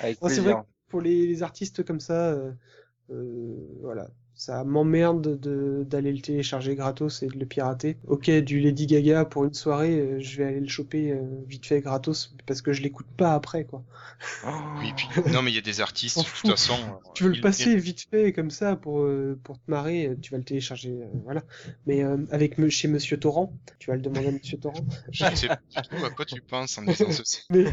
Avec 0.00 0.20
Non, 0.22 0.28
c'est 0.28 0.40
vrai 0.40 0.54
que 0.54 0.58
pour 0.88 1.00
les, 1.00 1.26
les 1.26 1.42
artistes 1.42 1.84
comme 1.84 2.00
ça, 2.00 2.30
euh, 2.30 2.52
euh, 3.10 3.54
voilà, 3.80 4.10
ça 4.40 4.64
m'emmerde 4.64 5.38
de 5.38 5.84
d'aller 5.86 6.12
le 6.12 6.20
télécharger 6.20 6.74
gratos 6.74 7.22
et 7.22 7.26
de 7.26 7.38
le 7.38 7.44
pirater. 7.44 7.96
Ok, 8.08 8.30
du 8.30 8.58
Lady 8.58 8.86
Gaga 8.86 9.26
pour 9.26 9.44
une 9.44 9.52
soirée, 9.52 10.00
euh, 10.00 10.20
je 10.20 10.38
vais 10.38 10.44
aller 10.44 10.60
le 10.60 10.68
choper 10.68 11.12
euh, 11.12 11.20
vite 11.46 11.66
fait 11.66 11.80
gratos 11.82 12.34
parce 12.46 12.62
que 12.62 12.72
je 12.72 12.80
l'écoute 12.82 13.06
pas 13.18 13.34
après 13.34 13.64
quoi. 13.64 13.82
Oh. 14.46 14.48
Oui, 14.82 14.92
puis, 14.96 15.08
non, 15.32 15.42
mais 15.42 15.50
il 15.50 15.54
y 15.54 15.58
a 15.58 15.62
des 15.62 15.80
artistes, 15.82 16.18
de 16.18 16.24
toute 16.24 16.46
façon. 16.50 16.72
euh, 16.72 17.10
Tu 17.14 17.24
veux 17.24 17.30
le 17.34 17.40
passer 17.42 17.76
vite 17.76 18.06
fait 18.10 18.32
comme 18.32 18.50
ça 18.50 18.76
pour 18.76 19.00
euh, 19.02 19.38
pour 19.44 19.56
te 19.58 19.70
marrer, 19.70 20.16
tu 20.22 20.30
vas 20.32 20.38
le 20.38 20.44
télécharger, 20.44 20.90
euh, 21.02 21.06
voilà. 21.24 21.42
Mais 21.86 22.02
euh, 22.02 22.16
avec 22.30 22.56
me- 22.56 22.70
chez 22.70 22.88
Monsieur 22.88 23.18
Torrent, 23.18 23.52
tu 23.78 23.90
vas 23.90 23.96
le 23.96 24.02
demander 24.02 24.28
à 24.28 24.32
Monsieur 24.32 24.56
Torrent. 24.58 24.86
Je 25.12 25.26
ne 25.26 25.34
sais 25.36 25.48
pas 25.48 25.58
du 25.82 25.82
tout 25.88 26.04
à 26.04 26.10
quoi 26.10 26.24
tu 26.24 26.40
penses 26.40 26.78
en 26.78 26.82
disant 26.82 27.10
ceci. 27.10 27.42
Mais, 27.50 27.66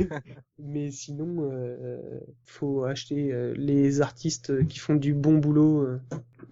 mais 0.59 0.91
sinon, 0.91 1.49
euh, 1.51 2.19
faut 2.45 2.83
acheter 2.83 3.31
euh, 3.31 3.53
les 3.57 4.01
artistes 4.01 4.67
qui 4.67 4.79
font 4.79 4.95
du 4.95 5.13
bon 5.13 5.37
boulot. 5.37 5.87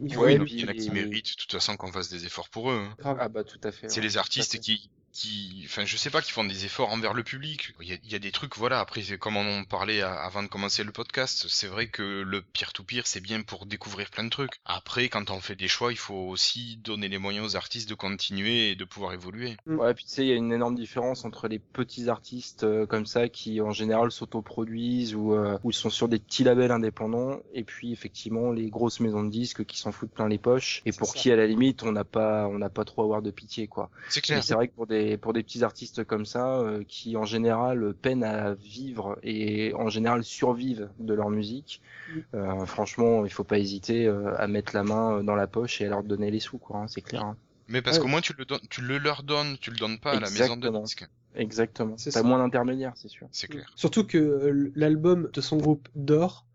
Euh, 0.01 0.45
il 0.47 0.53
Oui, 0.53 0.61
y 0.61 0.63
en 0.63 0.67
a 0.67 0.73
qui 0.73 0.91
méritent, 0.91 1.31
de 1.38 1.41
toute 1.41 1.51
façon, 1.51 1.77
qu'on 1.77 1.91
fasse 1.91 2.09
des 2.09 2.26
efforts 2.26 2.49
pour 2.49 2.72
eux. 2.72 2.77
hein. 2.77 2.97
Ah 3.03 3.30
bah 3.30 3.43
tout 3.45 3.59
à 3.63 3.72
fait. 3.72 3.88
C'est 3.88 4.01
ouais. 4.01 4.01
les 4.01 4.17
artistes 4.17 4.59
qui, 4.59 4.91
qui, 5.15 5.61
enfin, 5.65 5.85
je 5.85 5.95
sais 5.95 6.09
pas, 6.09 6.21
qui 6.21 6.31
font 6.33 6.43
des 6.43 6.65
efforts 6.65 6.91
envers 6.91 7.13
le 7.13 7.23
public. 7.23 7.73
Il 7.81 7.87
y 7.87 7.93
a, 7.93 7.97
il 8.03 8.11
y 8.11 8.15
a 8.15 8.19
des 8.19 8.31
trucs, 8.31 8.57
voilà. 8.57 8.81
Après, 8.81 9.01
comme 9.17 9.37
on 9.37 9.59
en 9.59 9.63
parlait 9.63 10.01
à- 10.01 10.13
avant 10.13 10.43
de 10.43 10.47
commencer 10.47 10.83
le 10.83 10.91
podcast. 10.91 11.45
C'est 11.47 11.67
vrai 11.67 11.87
que 11.87 12.21
le 12.21 12.41
pire, 12.41 13.07
c'est 13.07 13.21
bien 13.21 13.41
pour 13.41 13.65
découvrir 13.65 14.09
plein 14.09 14.25
de 14.25 14.29
trucs. 14.29 14.51
Après, 14.65 15.07
quand 15.07 15.31
on 15.31 15.39
fait 15.39 15.55
des 15.55 15.69
choix, 15.69 15.93
il 15.93 15.97
faut 15.97 16.27
aussi 16.29 16.77
donner 16.83 17.07
les 17.07 17.17
moyens 17.17 17.45
aux 17.45 17.55
artistes 17.55 17.89
de 17.89 17.95
continuer 17.95 18.71
et 18.71 18.75
de 18.75 18.83
pouvoir 18.83 19.13
évoluer. 19.13 19.55
Ouais, 19.67 19.93
puis 19.93 20.03
tu 20.03 20.11
sais, 20.11 20.23
il 20.23 20.27
y 20.27 20.33
a 20.33 20.35
une 20.35 20.51
énorme 20.51 20.75
différence 20.75 21.23
entre 21.23 21.47
les 21.47 21.59
petits 21.59 22.09
artistes 22.09 22.63
euh, 22.63 22.85
comme 22.85 23.05
ça 23.05 23.29
qui 23.29 23.61
en 23.61 23.71
général 23.71 24.11
s'autoproduisent 24.11 25.15
ou, 25.15 25.33
euh, 25.33 25.57
ou 25.63 25.71
sont 25.71 25.89
sur 25.89 26.07
des 26.09 26.19
petits 26.19 26.43
labels 26.43 26.71
indépendants, 26.71 27.39
et 27.53 27.63
puis 27.63 27.91
effectivement 27.93 28.51
les 28.51 28.69
grosses 28.69 28.99
maisons 28.99 29.23
de 29.23 29.29
disques 29.29 29.65
qui 29.65 29.77
s'en 29.77 29.91
foutent 29.91 30.11
plein 30.11 30.27
les 30.27 30.37
poches 30.37 30.81
et 30.85 30.91
pour 30.91 31.07
ça. 31.09 31.19
qui 31.19 31.31
à 31.31 31.35
la 31.35 31.47
limite 31.47 31.83
on 31.83 31.91
n'a 31.91 32.03
pas 32.03 32.47
on 32.47 32.57
n'a 32.57 32.69
pas 32.69 32.83
trop 32.83 33.01
à 33.03 33.05
avoir 33.05 33.21
de 33.21 33.31
pitié 33.31 33.67
quoi. 33.67 33.89
C'est 34.09 34.21
clair. 34.21 34.43
c'est 34.43 34.53
vrai 34.53 34.67
que 34.67 34.73
pour 34.73 34.87
des 34.87 35.05
pour 35.18 35.34
des 35.34 35.44
petits 35.44 35.64
artistes 35.64 36.03
comme 36.03 36.26
ça 36.26 36.60
euh, 36.60 36.84
qui 36.88 37.15
en 37.18 37.26
général 37.26 37.94
peinent 37.94 38.23
à 38.23 38.53
vivre 38.53 39.18
et 39.23 39.73
en 39.76 39.90
général 39.90 40.23
survivent 40.23 40.90
de 40.99 41.14
leur 41.14 41.30
musique, 41.30 41.82
Mm. 42.07 42.19
euh, 42.36 42.65
franchement 42.65 43.26
il 43.26 43.32
faut 43.32 43.44
pas 43.44 43.57
hésiter 43.57 44.06
euh, 44.06 44.36
à 44.38 44.48
mettre 44.48 44.76
la 44.76 44.84
main 44.84 45.23
dans 45.23 45.36
la 45.36 45.48
poche 45.48 45.82
et 45.82 45.86
à 45.86 45.90
leur 45.90 46.03
donner 46.03 46.30
les 46.32 46.40
sous 46.40 46.57
quoi, 46.60 46.77
hein, 46.82 46.88
c'est 46.88 47.02
clair. 47.02 47.23
hein. 47.23 47.36
Mais 47.68 47.82
parce 47.82 47.98
Ouais. 47.98 48.03
qu'au 48.03 48.10
moins 48.10 48.22
tu 48.22 48.34
le 48.38 48.45
donnes, 48.45 48.60
tu 48.69 48.82
le 48.82 48.98
leur 48.99 49.23
donnes, 49.23 49.57
tu 49.60 49.72
le 49.72 49.77
donnes 49.77 49.98
pas 49.99 50.11
à 50.11 50.19
la 50.19 50.30
maison 50.30 50.56
de 50.57 50.69
disques. 50.84 51.07
Exactement. 51.36 51.95
C'est 51.98 52.23
moins 52.23 52.38
d'intermédiaires, 52.40 52.94
c'est 52.95 53.07
sûr. 53.10 53.27
C'est 53.32 53.48
clair. 53.48 53.72
Surtout 53.76 54.06
que 54.06 54.72
l'album 54.76 55.30
de 55.34 55.41
son 55.41 55.57
groupe 55.57 55.90
d'or, 55.95 56.45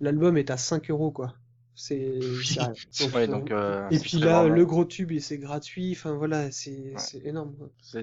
l'album 0.00 0.36
est 0.38 0.50
à 0.50 0.56
5 0.56 0.90
euros 0.90 1.10
quoi. 1.10 1.34
C'est 1.74 2.18
Ouais, 3.14 3.22
euh, 3.22 3.26
donc, 3.26 3.50
euh, 3.50 3.88
et 3.90 3.98
puis 3.98 4.18
là, 4.18 4.40
vraiment- 4.42 4.54
le 4.54 4.66
gros 4.66 4.84
tube, 4.84 5.12
et 5.12 5.20
c'est 5.20 5.38
gratuit. 5.38 5.92
Enfin 5.92 6.14
voilà, 6.14 6.50
c'est 6.50 6.70
Ouais. 6.92 6.98
c'est 6.98 7.24
énorme. 7.24 7.54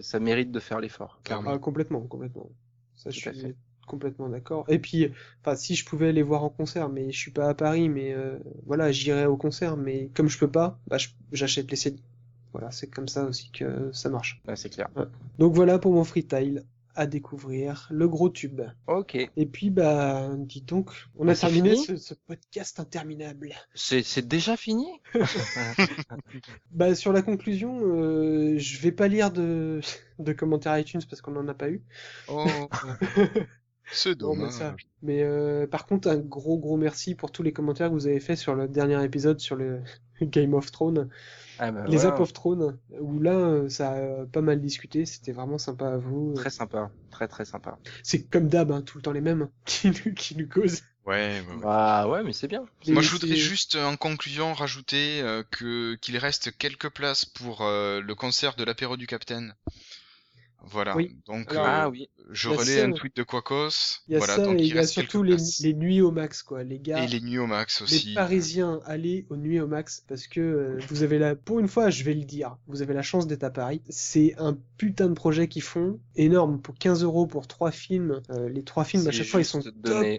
ça 0.01 0.19
mérite 0.19 0.51
de 0.51 0.59
faire 0.59 0.79
l'effort. 0.79 1.19
clairement. 1.23 1.51
Ah, 1.53 1.59
complètement, 1.59 2.01
complètement. 2.01 2.49
Ça, 2.95 3.09
je 3.11 3.19
suis 3.19 3.55
complètement 3.85 4.27
d'accord. 4.29 4.65
Et 4.67 4.79
puis, 4.79 5.11
enfin, 5.41 5.55
si 5.55 5.75
je 5.75 5.85
pouvais 5.85 6.09
aller 6.09 6.23
voir 6.23 6.43
en 6.43 6.49
concert, 6.49 6.89
mais 6.89 7.11
je 7.11 7.17
suis 7.17 7.31
pas 7.31 7.47
à 7.49 7.53
Paris, 7.53 7.87
mais 7.87 8.13
euh, 8.13 8.37
voilà, 8.65 8.91
j'irais 8.91 9.25
au 9.27 9.37
concert, 9.37 9.77
mais 9.77 10.09
comme 10.13 10.27
je 10.27 10.37
peux 10.37 10.49
pas, 10.51 10.79
bah, 10.87 10.97
j'achète 11.31 11.69
les 11.71 11.77
CD. 11.77 11.99
Voilà, 12.51 12.71
c'est 12.71 12.87
comme 12.87 13.07
ça 13.07 13.25
aussi 13.25 13.51
que 13.51 13.91
ça 13.93 14.09
marche. 14.09 14.41
Ouais, 14.47 14.55
c'est 14.55 14.69
clair. 14.69 14.89
Donc 15.37 15.53
voilà 15.53 15.77
pour 15.79 15.93
mon 15.93 16.03
freetail 16.03 16.63
à 16.97 17.07
découvrir, 17.07 17.87
le 17.91 18.07
gros 18.09 18.29
tube. 18.29 18.61
Ok. 18.87 19.15
Et 19.15 19.45
puis, 19.45 19.69
bah, 19.69 20.29
dis 20.37 20.61
donc, 20.61 20.91
on 21.15 21.25
Bah, 21.25 21.31
a 21.31 21.35
terminé 21.35 21.75
ce, 21.75 21.95
ce 21.95 22.13
podcast 22.13 22.79
interminable. 22.79 23.53
C'est 23.75 24.03
c'est 24.03 24.27
déjà 24.27 24.57
fini 24.57 24.87
Bah, 26.71 26.95
sur 26.95 27.13
la 27.13 27.21
conclusion, 27.21 27.79
euh, 27.83 28.57
je 28.57 28.79
vais 28.79 28.91
pas 28.91 29.07
lire 29.07 29.31
de, 29.31 29.81
de 30.19 30.33
commentaires 30.33 30.77
iTunes 30.77 31.01
parce 31.09 31.21
qu'on 31.21 31.35
en 31.35 31.47
a 31.47 31.53
pas 31.53 31.69
eu. 31.69 31.83
Oh, 32.27 32.45
c'est 33.91 34.19
Non, 34.19 34.31
mais 34.31 34.37
dommage. 34.39 34.53
ça. 34.53 34.75
Mais 35.01 35.23
euh, 35.23 35.67
par 35.67 35.85
contre, 35.85 36.07
un 36.09 36.17
gros 36.17 36.57
gros 36.57 36.77
merci 36.77 37.15
pour 37.15 37.31
tous 37.31 37.43
les 37.43 37.53
commentaires 37.53 37.89
que 37.89 37.93
vous 37.93 38.07
avez 38.07 38.19
fait 38.19 38.35
sur 38.35 38.55
le 38.55 38.67
dernier 38.67 39.03
épisode 39.03 39.39
sur 39.39 39.55
le 39.55 39.81
Game 40.21 40.53
of 40.53 40.71
Thrones, 40.71 41.09
ah 41.59 41.71
bah, 41.71 41.85
les 41.87 41.97
voilà. 41.97 42.13
Up 42.15 42.19
of 42.19 42.33
Thrones, 42.33 42.77
où 42.99 43.19
là, 43.19 43.35
euh, 43.35 43.69
ça 43.69 43.91
a 43.91 44.25
pas 44.25 44.41
mal 44.41 44.59
discuté, 44.61 45.05
c'était 45.05 45.31
vraiment 45.31 45.57
sympa 45.57 45.87
à 45.89 45.97
vous. 45.97 46.33
Très 46.35 46.49
sympa. 46.49 46.91
Très 47.11 47.27
très 47.27 47.45
sympa. 47.45 47.77
C'est 48.03 48.23
comme 48.23 48.47
d'hab, 48.47 48.71
hein, 48.71 48.81
tout 48.81 48.97
le 48.97 49.01
temps 49.03 49.11
les 49.11 49.21
mêmes 49.21 49.49
qui 49.65 49.89
nous, 49.89 50.13
qui 50.13 50.35
nous 50.37 50.47
causent. 50.47 50.81
Ouais, 51.07 51.41
ouais, 51.47 51.53
ouais. 51.53 51.61
Bah 51.61 52.05
ouais, 52.09 52.21
mais 52.21 52.33
c'est 52.33 52.49
bien. 52.49 52.65
Moi, 52.87 53.01
je 53.01 53.11
voudrais 53.11 53.37
juste, 53.37 53.75
euh, 53.75 53.85
en 53.85 53.95
conclusion, 53.95 54.53
rajouter 54.53 55.21
euh, 55.21 55.41
que 55.51 55.95
qu'il 56.01 56.17
reste 56.17 56.57
quelques 56.57 56.89
places 56.89 57.23
pour 57.23 57.61
euh, 57.61 58.01
le 58.01 58.13
concert 58.13 58.55
de 58.55 58.65
l'apéro 58.65 58.97
du 58.97 59.07
Capitaine. 59.07 59.55
Voilà. 60.65 60.95
Oui. 60.97 61.15
Donc, 61.27 61.51
Alors, 61.51 61.65
euh, 61.65 61.69
Ah 61.69 61.89
oui. 61.89 62.09
je 62.31 62.49
relais 62.49 62.81
un 62.81 62.91
tweet 62.91 63.15
de 63.15 63.23
Quacos. 63.23 63.69
Il 64.07 64.13
y 64.13 64.15
a 64.15 64.17
voilà, 64.17 64.35
ça 64.35 64.43
donc 64.43 64.59
et 64.59 64.63
il 64.63 64.75
y 64.75 64.77
a 64.77 64.85
surtout 64.85 65.23
les, 65.23 65.37
les 65.61 65.73
nuits 65.73 66.01
au 66.01 66.11
max, 66.11 66.43
quoi, 66.43 66.63
les 66.63 66.79
gars. 66.79 67.03
Et 67.03 67.07
les 67.07 67.21
nuits 67.21 67.37
au 67.37 67.47
max 67.47 67.79
Les 67.79 67.83
aussi. 67.85 68.13
Parisiens, 68.13 68.81
allez 68.85 69.25
aux 69.29 69.37
nuits 69.37 69.59
au 69.61 69.67
max 69.67 70.03
parce 70.07 70.27
que 70.27 70.41
euh, 70.41 70.77
vous 70.89 71.03
avez 71.03 71.19
la, 71.19 71.35
pour 71.35 71.59
une 71.59 71.67
fois, 71.69 71.89
je 71.89 72.03
vais 72.03 72.13
le 72.13 72.23
dire, 72.25 72.57
vous 72.67 72.81
avez 72.81 72.93
la 72.93 73.01
chance 73.01 73.27
d'être 73.27 73.43
à 73.43 73.49
Paris. 73.49 73.81
C'est 73.87 74.35
un 74.39 74.57
putain 74.77 75.07
de 75.07 75.13
projet 75.13 75.47
qu'ils 75.47 75.61
font, 75.61 75.99
énorme 76.15 76.59
pour 76.59 76.75
15 76.75 77.03
euros 77.03 77.27
pour 77.27 77.47
trois 77.47 77.71
films. 77.71 78.21
Euh, 78.31 78.49
les 78.49 78.63
trois 78.63 78.83
films 78.83 79.07
à 79.07 79.11
chaque 79.11 79.27
fois 79.27 79.39
ils 79.41 79.45
sont 79.45 79.61
top. 79.61 79.73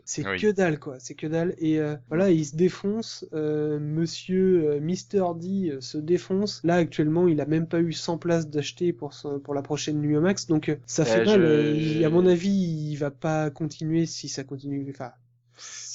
C'est 0.04 0.26
Oui. 0.26 0.38
que 0.40 0.50
dalle 0.50 0.78
quoi, 0.78 0.96
c'est 0.98 1.14
que 1.14 1.26
dalle. 1.26 1.54
Et 1.58 1.78
euh, 1.78 1.94
voilà, 2.08 2.30
ils 2.30 2.46
se 2.46 2.56
défoncent. 2.56 3.26
Euh, 3.34 3.78
monsieur 3.78 4.70
euh, 4.70 4.80
Mister 4.80 5.24
D 5.36 5.70
euh, 5.72 5.80
se 5.80 5.98
défonce. 5.98 6.60
Là 6.64 6.76
actuellement, 6.76 7.28
il 7.28 7.40
a 7.40 7.46
même 7.46 7.66
pas 7.66 7.80
eu 7.80 7.92
100 7.92 8.16
places 8.18 8.48
d'acheter 8.48 8.92
pour 8.94 9.12
son- 9.12 9.40
pour 9.40 9.52
la 9.54 9.62
prochaine 9.62 10.00
nuit 10.00 10.16
au 10.16 10.20
max, 10.20 10.27
donc 10.48 10.68
euh, 10.68 10.76
ça 10.86 11.04
fait 11.04 11.20
Euh, 11.20 11.24
mal. 11.24 11.40
je- 11.80 12.02
Euh, 12.02 12.06
à 12.06 12.10
mon 12.10 12.26
avis, 12.26 12.50
il 12.50 12.96
va 12.96 13.10
pas 13.10 13.50
continuer 13.50 14.06
si 14.06 14.28
ça 14.28 14.44
continue. 14.44 14.86
Enfin. 14.90 15.12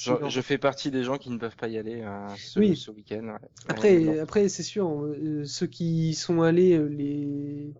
Je, 0.00 0.12
je 0.28 0.40
fais 0.42 0.58
partie 0.58 0.90
des 0.90 1.04
gens 1.04 1.16
qui 1.16 1.30
ne 1.30 1.38
peuvent 1.38 1.56
pas 1.56 1.68
y 1.68 1.78
aller 1.78 2.02
euh, 2.02 2.28
ce, 2.36 2.58
Oui. 2.58 2.76
ce 2.76 2.90
week-end. 2.90 3.24
ouais. 3.24 3.48
Après, 3.68 3.96
Ouais, 3.96 4.18
après 4.18 4.48
c'est 4.50 4.62
sûr, 4.62 4.90
euh, 5.02 5.44
ceux 5.46 5.66
qui 5.66 6.12
sont 6.14 6.42
allés 6.42 6.76
euh, 6.76 6.86
les 6.86 7.72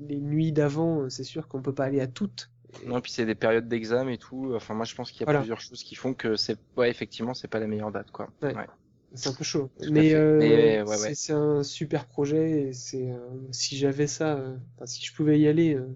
les 0.00 0.20
nuits 0.20 0.52
d'avant, 0.52 1.08
c'est 1.08 1.24
sûr 1.24 1.48
qu'on 1.48 1.62
peut 1.62 1.72
pas 1.72 1.84
aller 1.84 2.00
à 2.00 2.06
toutes. 2.06 2.50
Non, 2.86 3.00
puis 3.00 3.12
c'est 3.12 3.24
des 3.24 3.34
périodes 3.36 3.68
d'examen 3.68 4.10
et 4.10 4.18
tout. 4.18 4.52
Enfin, 4.54 4.74
moi, 4.74 4.84
je 4.84 4.94
pense 4.94 5.10
qu'il 5.10 5.20
y 5.20 5.22
a 5.22 5.26
Voilà. 5.26 5.38
plusieurs 5.40 5.60
choses 5.60 5.82
qui 5.82 5.94
font 5.94 6.12
que 6.12 6.36
c'est, 6.36 6.58
ouais, 6.76 6.90
effectivement, 6.90 7.32
c'est 7.32 7.48
pas 7.48 7.60
la 7.60 7.66
meilleure 7.66 7.92
date, 7.92 8.10
quoi. 8.10 8.28
Ouais. 8.42 8.52
C'est 9.14 9.28
un 9.28 9.32
peu 9.32 9.44
chaud. 9.44 9.70
Mais, 9.90 10.14
euh, 10.14 10.38
Mais, 10.38 10.82
ouais, 10.82 10.96
c'est 10.96 11.08
ouais. 11.08 11.14
c'est 11.14 11.32
un 11.32 11.62
super 11.62 12.06
projet. 12.06 12.68
Et 12.68 12.72
c'est 12.72 13.10
euh, 13.10 13.18
si 13.52 13.76
j'avais 13.76 14.06
ça, 14.06 14.36
euh, 14.36 14.56
si 14.84 15.04
je 15.04 15.14
pouvais 15.14 15.38
y 15.40 15.48
aller. 15.48 15.74
euh, 15.74 15.86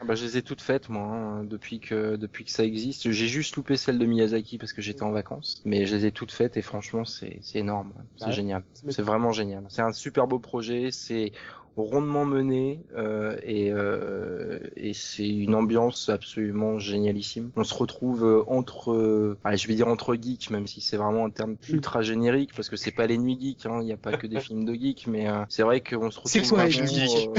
Ah 0.00 0.04
Bah, 0.06 0.14
je 0.14 0.24
les 0.24 0.38
ai 0.38 0.42
toutes 0.42 0.62
faites, 0.62 0.88
moi, 0.88 1.02
hein, 1.02 1.44
depuis 1.44 1.78
que, 1.78 2.16
depuis 2.16 2.44
que 2.44 2.50
ça 2.50 2.64
existe. 2.64 3.10
J'ai 3.10 3.28
juste 3.28 3.56
loupé 3.56 3.76
celle 3.76 3.98
de 3.98 4.06
Miyazaki 4.06 4.56
parce 4.56 4.72
que 4.72 4.80
j'étais 4.80 5.02
en 5.02 5.10
vacances. 5.10 5.60
Mais 5.66 5.84
je 5.84 5.94
les 5.94 6.06
ai 6.06 6.12
toutes 6.12 6.32
faites 6.32 6.56
et 6.56 6.62
franchement, 6.62 7.04
c'est, 7.04 7.38
c'est 7.42 7.58
énorme. 7.58 7.92
C'est 8.16 8.24
Ouais. 8.26 8.32
génial. 8.32 8.64
C'est 8.88 9.02
vraiment 9.02 9.30
génial. 9.32 9.66
C'est 9.68 9.82
un 9.82 9.92
super 9.92 10.26
beau 10.26 10.38
projet. 10.38 10.90
C'est, 10.90 11.32
rondement 11.80 12.24
mené 12.24 12.84
euh, 12.96 13.36
et, 13.42 13.70
euh, 13.72 14.58
et 14.76 14.92
c'est 14.94 15.28
une 15.28 15.54
ambiance 15.54 16.08
absolument 16.08 16.78
génialissime. 16.78 17.50
On 17.56 17.64
se 17.64 17.74
retrouve 17.74 18.24
euh, 18.24 18.42
entre, 18.46 18.92
euh, 18.92 19.38
allez, 19.44 19.56
je 19.56 19.68
vais 19.68 19.74
dire 19.74 19.88
entre 19.88 20.14
geeks, 20.14 20.50
même 20.50 20.66
si 20.66 20.80
c'est 20.80 20.96
vraiment 20.96 21.26
un 21.26 21.30
terme 21.30 21.56
ultra 21.68 22.02
générique 22.02 22.54
parce 22.54 22.68
que 22.68 22.76
c'est 22.76 22.90
pas 22.90 23.06
les 23.06 23.18
nuits 23.18 23.38
geeks, 23.40 23.66
hein, 23.66 23.78
il 23.80 23.86
n'y 23.86 23.92
a 23.92 23.96
pas 23.96 24.16
que 24.16 24.26
des 24.26 24.40
films 24.40 24.64
de 24.64 24.74
geeks, 24.74 25.06
mais 25.06 25.26
c'est 25.48 25.62
vrai 25.62 25.80
qu'on 25.80 26.10
se 26.10 26.20
retrouve 26.20 26.30
C'est 26.30 26.48
quoi 26.48 26.64
les 26.64 26.70
vraiment, 26.70 26.88
geeks 26.88 27.30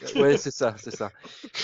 Ouais, 0.14 0.36
c'est 0.36 0.52
ça, 0.52 0.76
c'est 0.78 0.94
ça. 0.94 1.10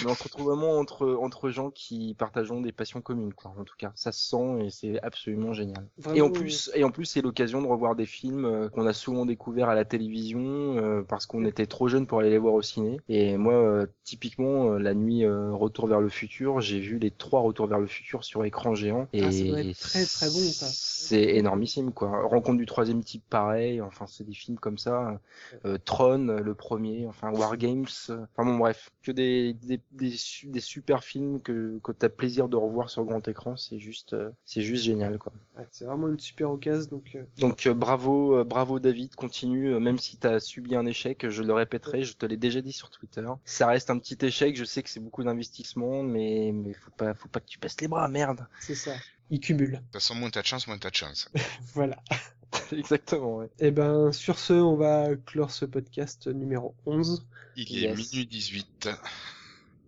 Mais 0.02 0.10
on 0.10 0.14
se 0.14 0.24
retrouve 0.24 0.46
vraiment 0.46 0.76
entre 0.78 1.06
entre 1.20 1.50
gens 1.50 1.70
qui 1.70 2.16
partageons 2.18 2.60
des 2.60 2.72
passions 2.72 3.00
communes, 3.00 3.32
quoi. 3.32 3.54
En 3.56 3.62
tout 3.62 3.76
cas, 3.78 3.92
ça 3.94 4.10
se 4.10 4.28
sent 4.28 4.64
et 4.64 4.70
c'est 4.70 5.00
absolument 5.02 5.52
génial. 5.52 5.86
Et 6.14 6.20
en 6.20 6.30
plus, 6.30 6.70
et 6.74 6.82
en 6.82 6.90
plus, 6.90 7.04
c'est 7.04 7.22
l'occasion 7.22 7.62
de 7.62 7.68
revoir 7.68 7.94
des 7.94 8.06
films 8.06 8.70
qu'on 8.74 8.86
a 8.86 8.92
souvent 8.92 9.24
découverts 9.24 9.68
à 9.68 9.76
la 9.76 9.84
télévision 9.84 11.04
parce 11.08 11.26
qu'on 11.26 11.44
était 11.44 11.66
trop 11.66 11.86
jeunes 11.86 12.08
pour 12.08 12.13
aller 12.20 12.30
les 12.30 12.38
voir 12.38 12.54
au 12.54 12.62
ciné. 12.62 12.98
Et 13.08 13.36
moi, 13.36 13.54
euh, 13.54 13.86
typiquement, 14.04 14.72
euh, 14.72 14.78
la 14.78 14.94
nuit 14.94 15.24
euh, 15.24 15.52
Retour 15.52 15.86
vers 15.86 16.00
le 16.00 16.08
futur, 16.08 16.60
j'ai 16.60 16.80
vu 16.80 16.98
les 16.98 17.10
trois 17.10 17.40
Retours 17.40 17.66
vers 17.66 17.78
le 17.78 17.86
futur 17.86 18.24
sur 18.24 18.44
écran 18.44 18.74
géant. 18.74 19.08
Et 19.12 19.22
Ah, 19.22 19.30
ça 19.32 19.44
doit 19.44 19.60
être 19.60 19.78
très, 19.78 20.04
très 20.04 20.26
bon. 20.26 20.32
C'est 20.36 21.36
énormissime, 21.36 21.92
quoi. 21.92 22.26
Rencontre 22.26 22.58
du 22.58 22.66
troisième 22.66 23.02
type, 23.02 23.22
pareil. 23.28 23.80
Enfin, 23.80 24.06
c'est 24.06 24.24
des 24.24 24.34
films 24.34 24.58
comme 24.58 24.78
ça. 24.78 25.20
Euh, 25.64 25.78
Tron, 25.84 26.18
le 26.42 26.54
premier. 26.54 27.06
Enfin, 27.06 27.30
War 27.32 27.56
Games. 27.56 27.86
Enfin 28.08 28.44
bon, 28.44 28.56
bref, 28.58 28.90
que 29.02 29.12
des 29.12 29.54
des, 29.54 29.80
des, 29.92 30.10
su- 30.10 30.46
des 30.46 30.60
super 30.60 31.04
films 31.04 31.40
que 31.40 31.78
que 31.82 31.92
t'as 31.92 32.08
plaisir 32.08 32.48
de 32.48 32.56
revoir 32.56 32.90
sur 32.90 33.04
grand 33.04 33.26
écran. 33.28 33.56
C'est 33.56 33.78
juste, 33.78 34.16
c'est 34.44 34.62
juste 34.62 34.84
génial, 34.84 35.18
quoi. 35.18 35.32
Ouais, 35.56 35.66
c'est 35.70 35.84
vraiment 35.84 36.08
une 36.08 36.18
super 36.18 36.50
occasion, 36.50 36.88
donc 36.90 37.12
euh, 37.14 37.22
Donc 37.38 37.66
euh, 37.66 37.74
bravo, 37.74 38.44
bravo 38.44 38.80
David, 38.80 39.14
continue, 39.14 39.78
même 39.78 39.98
si 39.98 40.16
tu 40.16 40.26
as 40.26 40.40
subi 40.40 40.74
un 40.74 40.86
échec, 40.86 41.28
je 41.28 41.42
le 41.42 41.52
répéterai, 41.52 41.93
je 42.02 42.14
te 42.14 42.26
l'ai 42.26 42.36
déjà 42.36 42.60
dit 42.60 42.72
sur 42.72 42.90
Twitter. 42.90 43.26
Ça 43.44 43.66
reste 43.68 43.90
un 43.90 43.98
petit 43.98 44.18
échec, 44.24 44.56
je 44.56 44.64
sais 44.64 44.82
que 44.82 44.90
c'est 44.90 45.00
beaucoup 45.00 45.22
d'investissement, 45.22 46.02
mais 46.02 46.50
mais 46.52 46.72
faut 46.72 46.90
pas 46.90 47.14
faut 47.14 47.28
pas 47.28 47.40
que 47.40 47.46
tu 47.46 47.58
passes 47.58 47.80
les 47.80 47.88
bras, 47.88 48.08
merde. 48.08 48.46
c'est 48.60 48.74
ça. 48.74 48.94
Il 49.30 49.40
cumule. 49.40 49.70
De 49.72 49.76
toute 49.76 49.92
façon, 49.92 50.14
moins 50.14 50.30
t'as 50.30 50.42
de 50.42 50.46
chance, 50.46 50.66
moins 50.66 50.78
t'as 50.78 50.90
de 50.90 50.96
chance. 50.96 51.30
Voilà. 51.74 51.96
Exactement. 52.72 53.36
Ouais. 53.38 53.48
Et 53.58 53.70
ben, 53.70 54.12
sur 54.12 54.38
ce, 54.38 54.52
on 54.52 54.76
va 54.76 55.08
clore 55.26 55.50
ce 55.50 55.64
podcast 55.64 56.26
numéro 56.26 56.74
11. 56.86 57.26
Il 57.56 57.84
est 57.84 57.94
minuit 57.94 58.26
18. 58.26 58.88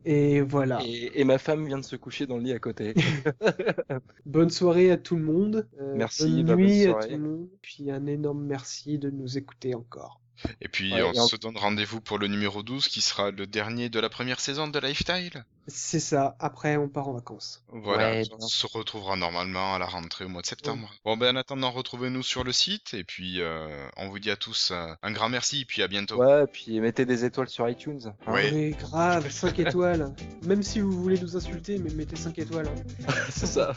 Et 0.04 0.40
voilà. 0.40 0.80
Et, 0.84 1.20
et 1.20 1.24
ma 1.24 1.38
femme 1.38 1.66
vient 1.66 1.78
de 1.78 1.84
se 1.84 1.96
coucher 1.96 2.26
dans 2.26 2.36
le 2.36 2.44
lit 2.44 2.52
à 2.52 2.58
côté. 2.60 2.94
Bonne 4.26 4.50
soirée 4.50 4.90
à 4.92 4.96
tout 4.96 5.16
le 5.16 5.22
monde. 5.24 5.68
Euh, 5.80 5.94
Merci, 5.96 6.44
Bonne 6.44 6.56
bonne 6.56 6.56
nuit 6.58 6.86
à 6.86 6.94
tout 6.94 7.10
le 7.10 7.18
monde. 7.18 7.48
Puis 7.60 7.90
un 7.90 8.06
énorme 8.06 8.44
merci 8.44 8.98
de 8.98 9.10
nous 9.10 9.36
écouter 9.36 9.74
encore. 9.74 10.20
Et 10.60 10.68
puis, 10.68 10.92
Ouais, 10.92 11.02
on 11.02 11.12
et 11.12 11.18
en- 11.20 11.26
se 11.26 11.36
donne 11.36 11.56
rendez-vous 11.56 12.00
pour 12.00 12.18
le 12.18 12.26
numéro 12.28 12.62
12, 12.62 12.88
qui 12.88 13.00
sera 13.00 13.30
le 13.30 13.46
dernier 13.46 13.88
de 13.88 13.98
la 14.00 14.08
première 14.08 14.40
saison 14.40 14.68
de 14.68 14.78
Lifestyle. 14.78 15.44
C'est 15.68 15.98
ça. 15.98 16.36
Après, 16.38 16.76
on 16.76 16.88
part 16.88 17.08
en 17.08 17.14
vacances. 17.14 17.64
Voilà, 17.72 18.10
Ouais, 18.12 18.22
on 18.32 18.36
bien. 18.38 18.46
se 18.46 18.66
retrouvera 18.68 19.16
normalement 19.16 19.74
à 19.74 19.78
la 19.80 19.86
rentrée 19.86 20.24
au 20.24 20.28
mois 20.28 20.42
de 20.42 20.46
septembre. 20.46 20.92
Bon, 21.04 21.16
ben 21.16 21.34
en 21.34 21.38
attendant, 21.40 21.72
retrouvez-nous 21.72 22.22
sur 22.22 22.44
le 22.44 22.52
site, 22.52 22.94
et 22.94 23.02
puis 23.02 23.40
euh, 23.40 23.88
on 23.96 24.08
vous 24.08 24.20
dit 24.20 24.30
à 24.30 24.36
tous 24.36 24.70
euh, 24.70 24.86
un 25.02 25.10
grand 25.10 25.28
merci, 25.28 25.62
et 25.62 25.64
puis 25.64 25.82
à 25.82 25.88
bientôt. 25.88 26.16
Ouais, 26.22 26.46
puis 26.46 26.78
mettez 26.80 27.04
des 27.04 27.24
étoiles 27.24 27.48
sur 27.48 27.68
iTunes. 27.68 28.00
hein. 28.06 28.32
Ouais. 28.32 28.50
Oui, 28.52 28.70
grave, 28.78 29.28
5 29.28 29.58
étoiles. 29.58 30.14
Même 30.44 30.62
si 30.62 30.78
vous 30.80 30.92
voulez 30.92 31.18
nous 31.18 31.36
insulter, 31.36 31.78
mais 31.78 31.90
mettez 31.94 32.14
5 32.16 32.38
étoiles. 32.38 32.68
hein. 32.68 33.12
C'est 33.30 33.46
ça. 33.46 33.74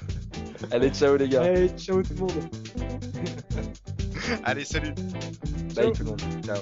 Allez, 0.71 0.89
ciao 0.91 1.15
les 1.17 1.27
gars. 1.27 1.41
Allez, 1.43 1.69
ciao 1.69 2.03
tout 2.03 2.13
le 2.13 2.19
monde. 2.19 2.49
Allez, 4.43 4.65
salut 4.65 4.93
Bye 5.75 5.91
tout 5.93 6.03
le 6.03 6.09
monde. 6.11 6.21
Oh, 6.51 6.55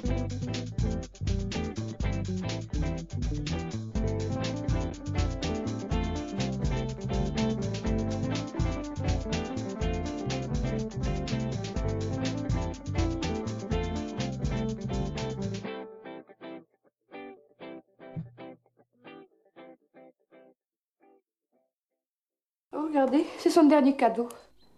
regardez, 22.84 23.26
c'est 23.38 23.50
son 23.50 23.64
dernier 23.64 23.96
cadeau. 23.96 24.28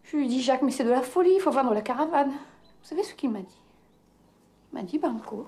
Je 0.03 0.17
lui 0.17 0.27
dis, 0.27 0.43
Jacques, 0.43 0.61
mais 0.61 0.71
c'est 0.71 0.83
de 0.83 0.89
la 0.89 1.01
folie, 1.01 1.33
il 1.33 1.41
faut 1.41 1.49
vendre 1.49 1.73
la 1.73 1.81
caravane. 1.81 2.29
Vous 2.29 2.87
savez 2.87 3.03
ce 3.03 3.15
qu'il 3.15 3.31
m'a 3.31 3.39
dit? 3.39 3.68
M'a 4.73 4.83
dit 4.83 4.99
Banco. 4.99 5.47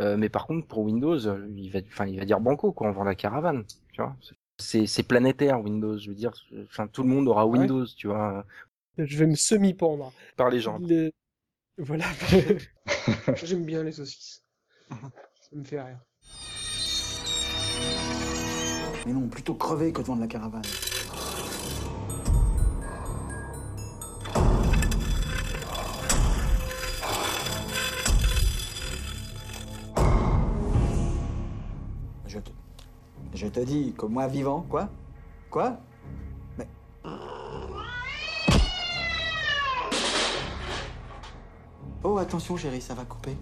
Euh, 0.00 0.16
mais 0.16 0.28
par 0.28 0.46
contre, 0.46 0.66
pour 0.66 0.80
Windows, 0.80 1.18
il 1.56 1.70
va, 1.70 1.78
enfin, 1.86 2.06
il 2.06 2.18
va 2.18 2.24
dire 2.24 2.40
banco 2.40 2.72
quand 2.72 2.86
on 2.86 2.92
vend 2.92 3.04
la 3.04 3.14
caravane, 3.14 3.64
tu 3.92 4.02
vois. 4.02 4.16
C'est, 4.58 5.02
planétaire 5.06 5.60
Windows, 5.60 5.96
je 5.98 6.08
veux 6.08 6.14
dire. 6.16 6.32
Enfin, 6.64 6.86
tout 6.88 7.02
le 7.02 7.08
monde 7.08 7.28
aura 7.28 7.46
Ouais. 7.46 7.58
Windows, 7.60 7.86
tu 7.86 8.08
vois, 8.08 8.44
Je 8.98 9.16
vais 9.18 9.26
me 9.26 9.34
semi-pendre. 9.36 10.12
par 10.36 10.50
les 10.50 10.60
gens. 10.60 10.78
Le- 10.78 11.12
Voilà. 11.78 12.06
J'aime 13.44 13.64
bien 13.64 13.82
les 13.84 13.92
saucisses. 13.92 14.42
Ça 14.90 15.50
me 15.52 15.64
fait 15.64 15.80
rire. 15.80 16.00
Mais 19.06 19.12
non, 19.12 19.28
plutôt 19.28 19.54
crever 19.54 19.92
que 19.92 20.00
de 20.00 20.06
vendre 20.06 20.20
la 20.22 20.26
caravane. 20.28 20.62
Je 33.34 33.48
te 33.48 33.58
dis 33.58 33.92
que 33.98 34.06
moi 34.06 34.28
vivant, 34.28 34.64
quoi 34.68 34.88
Quoi? 35.50 35.76
Mais... 36.56 36.68
Oh, 42.04 42.16
attention 42.18 42.56
chérie, 42.56 42.80
ça 42.80 42.94
va 42.94 43.04
couper. 43.04 43.36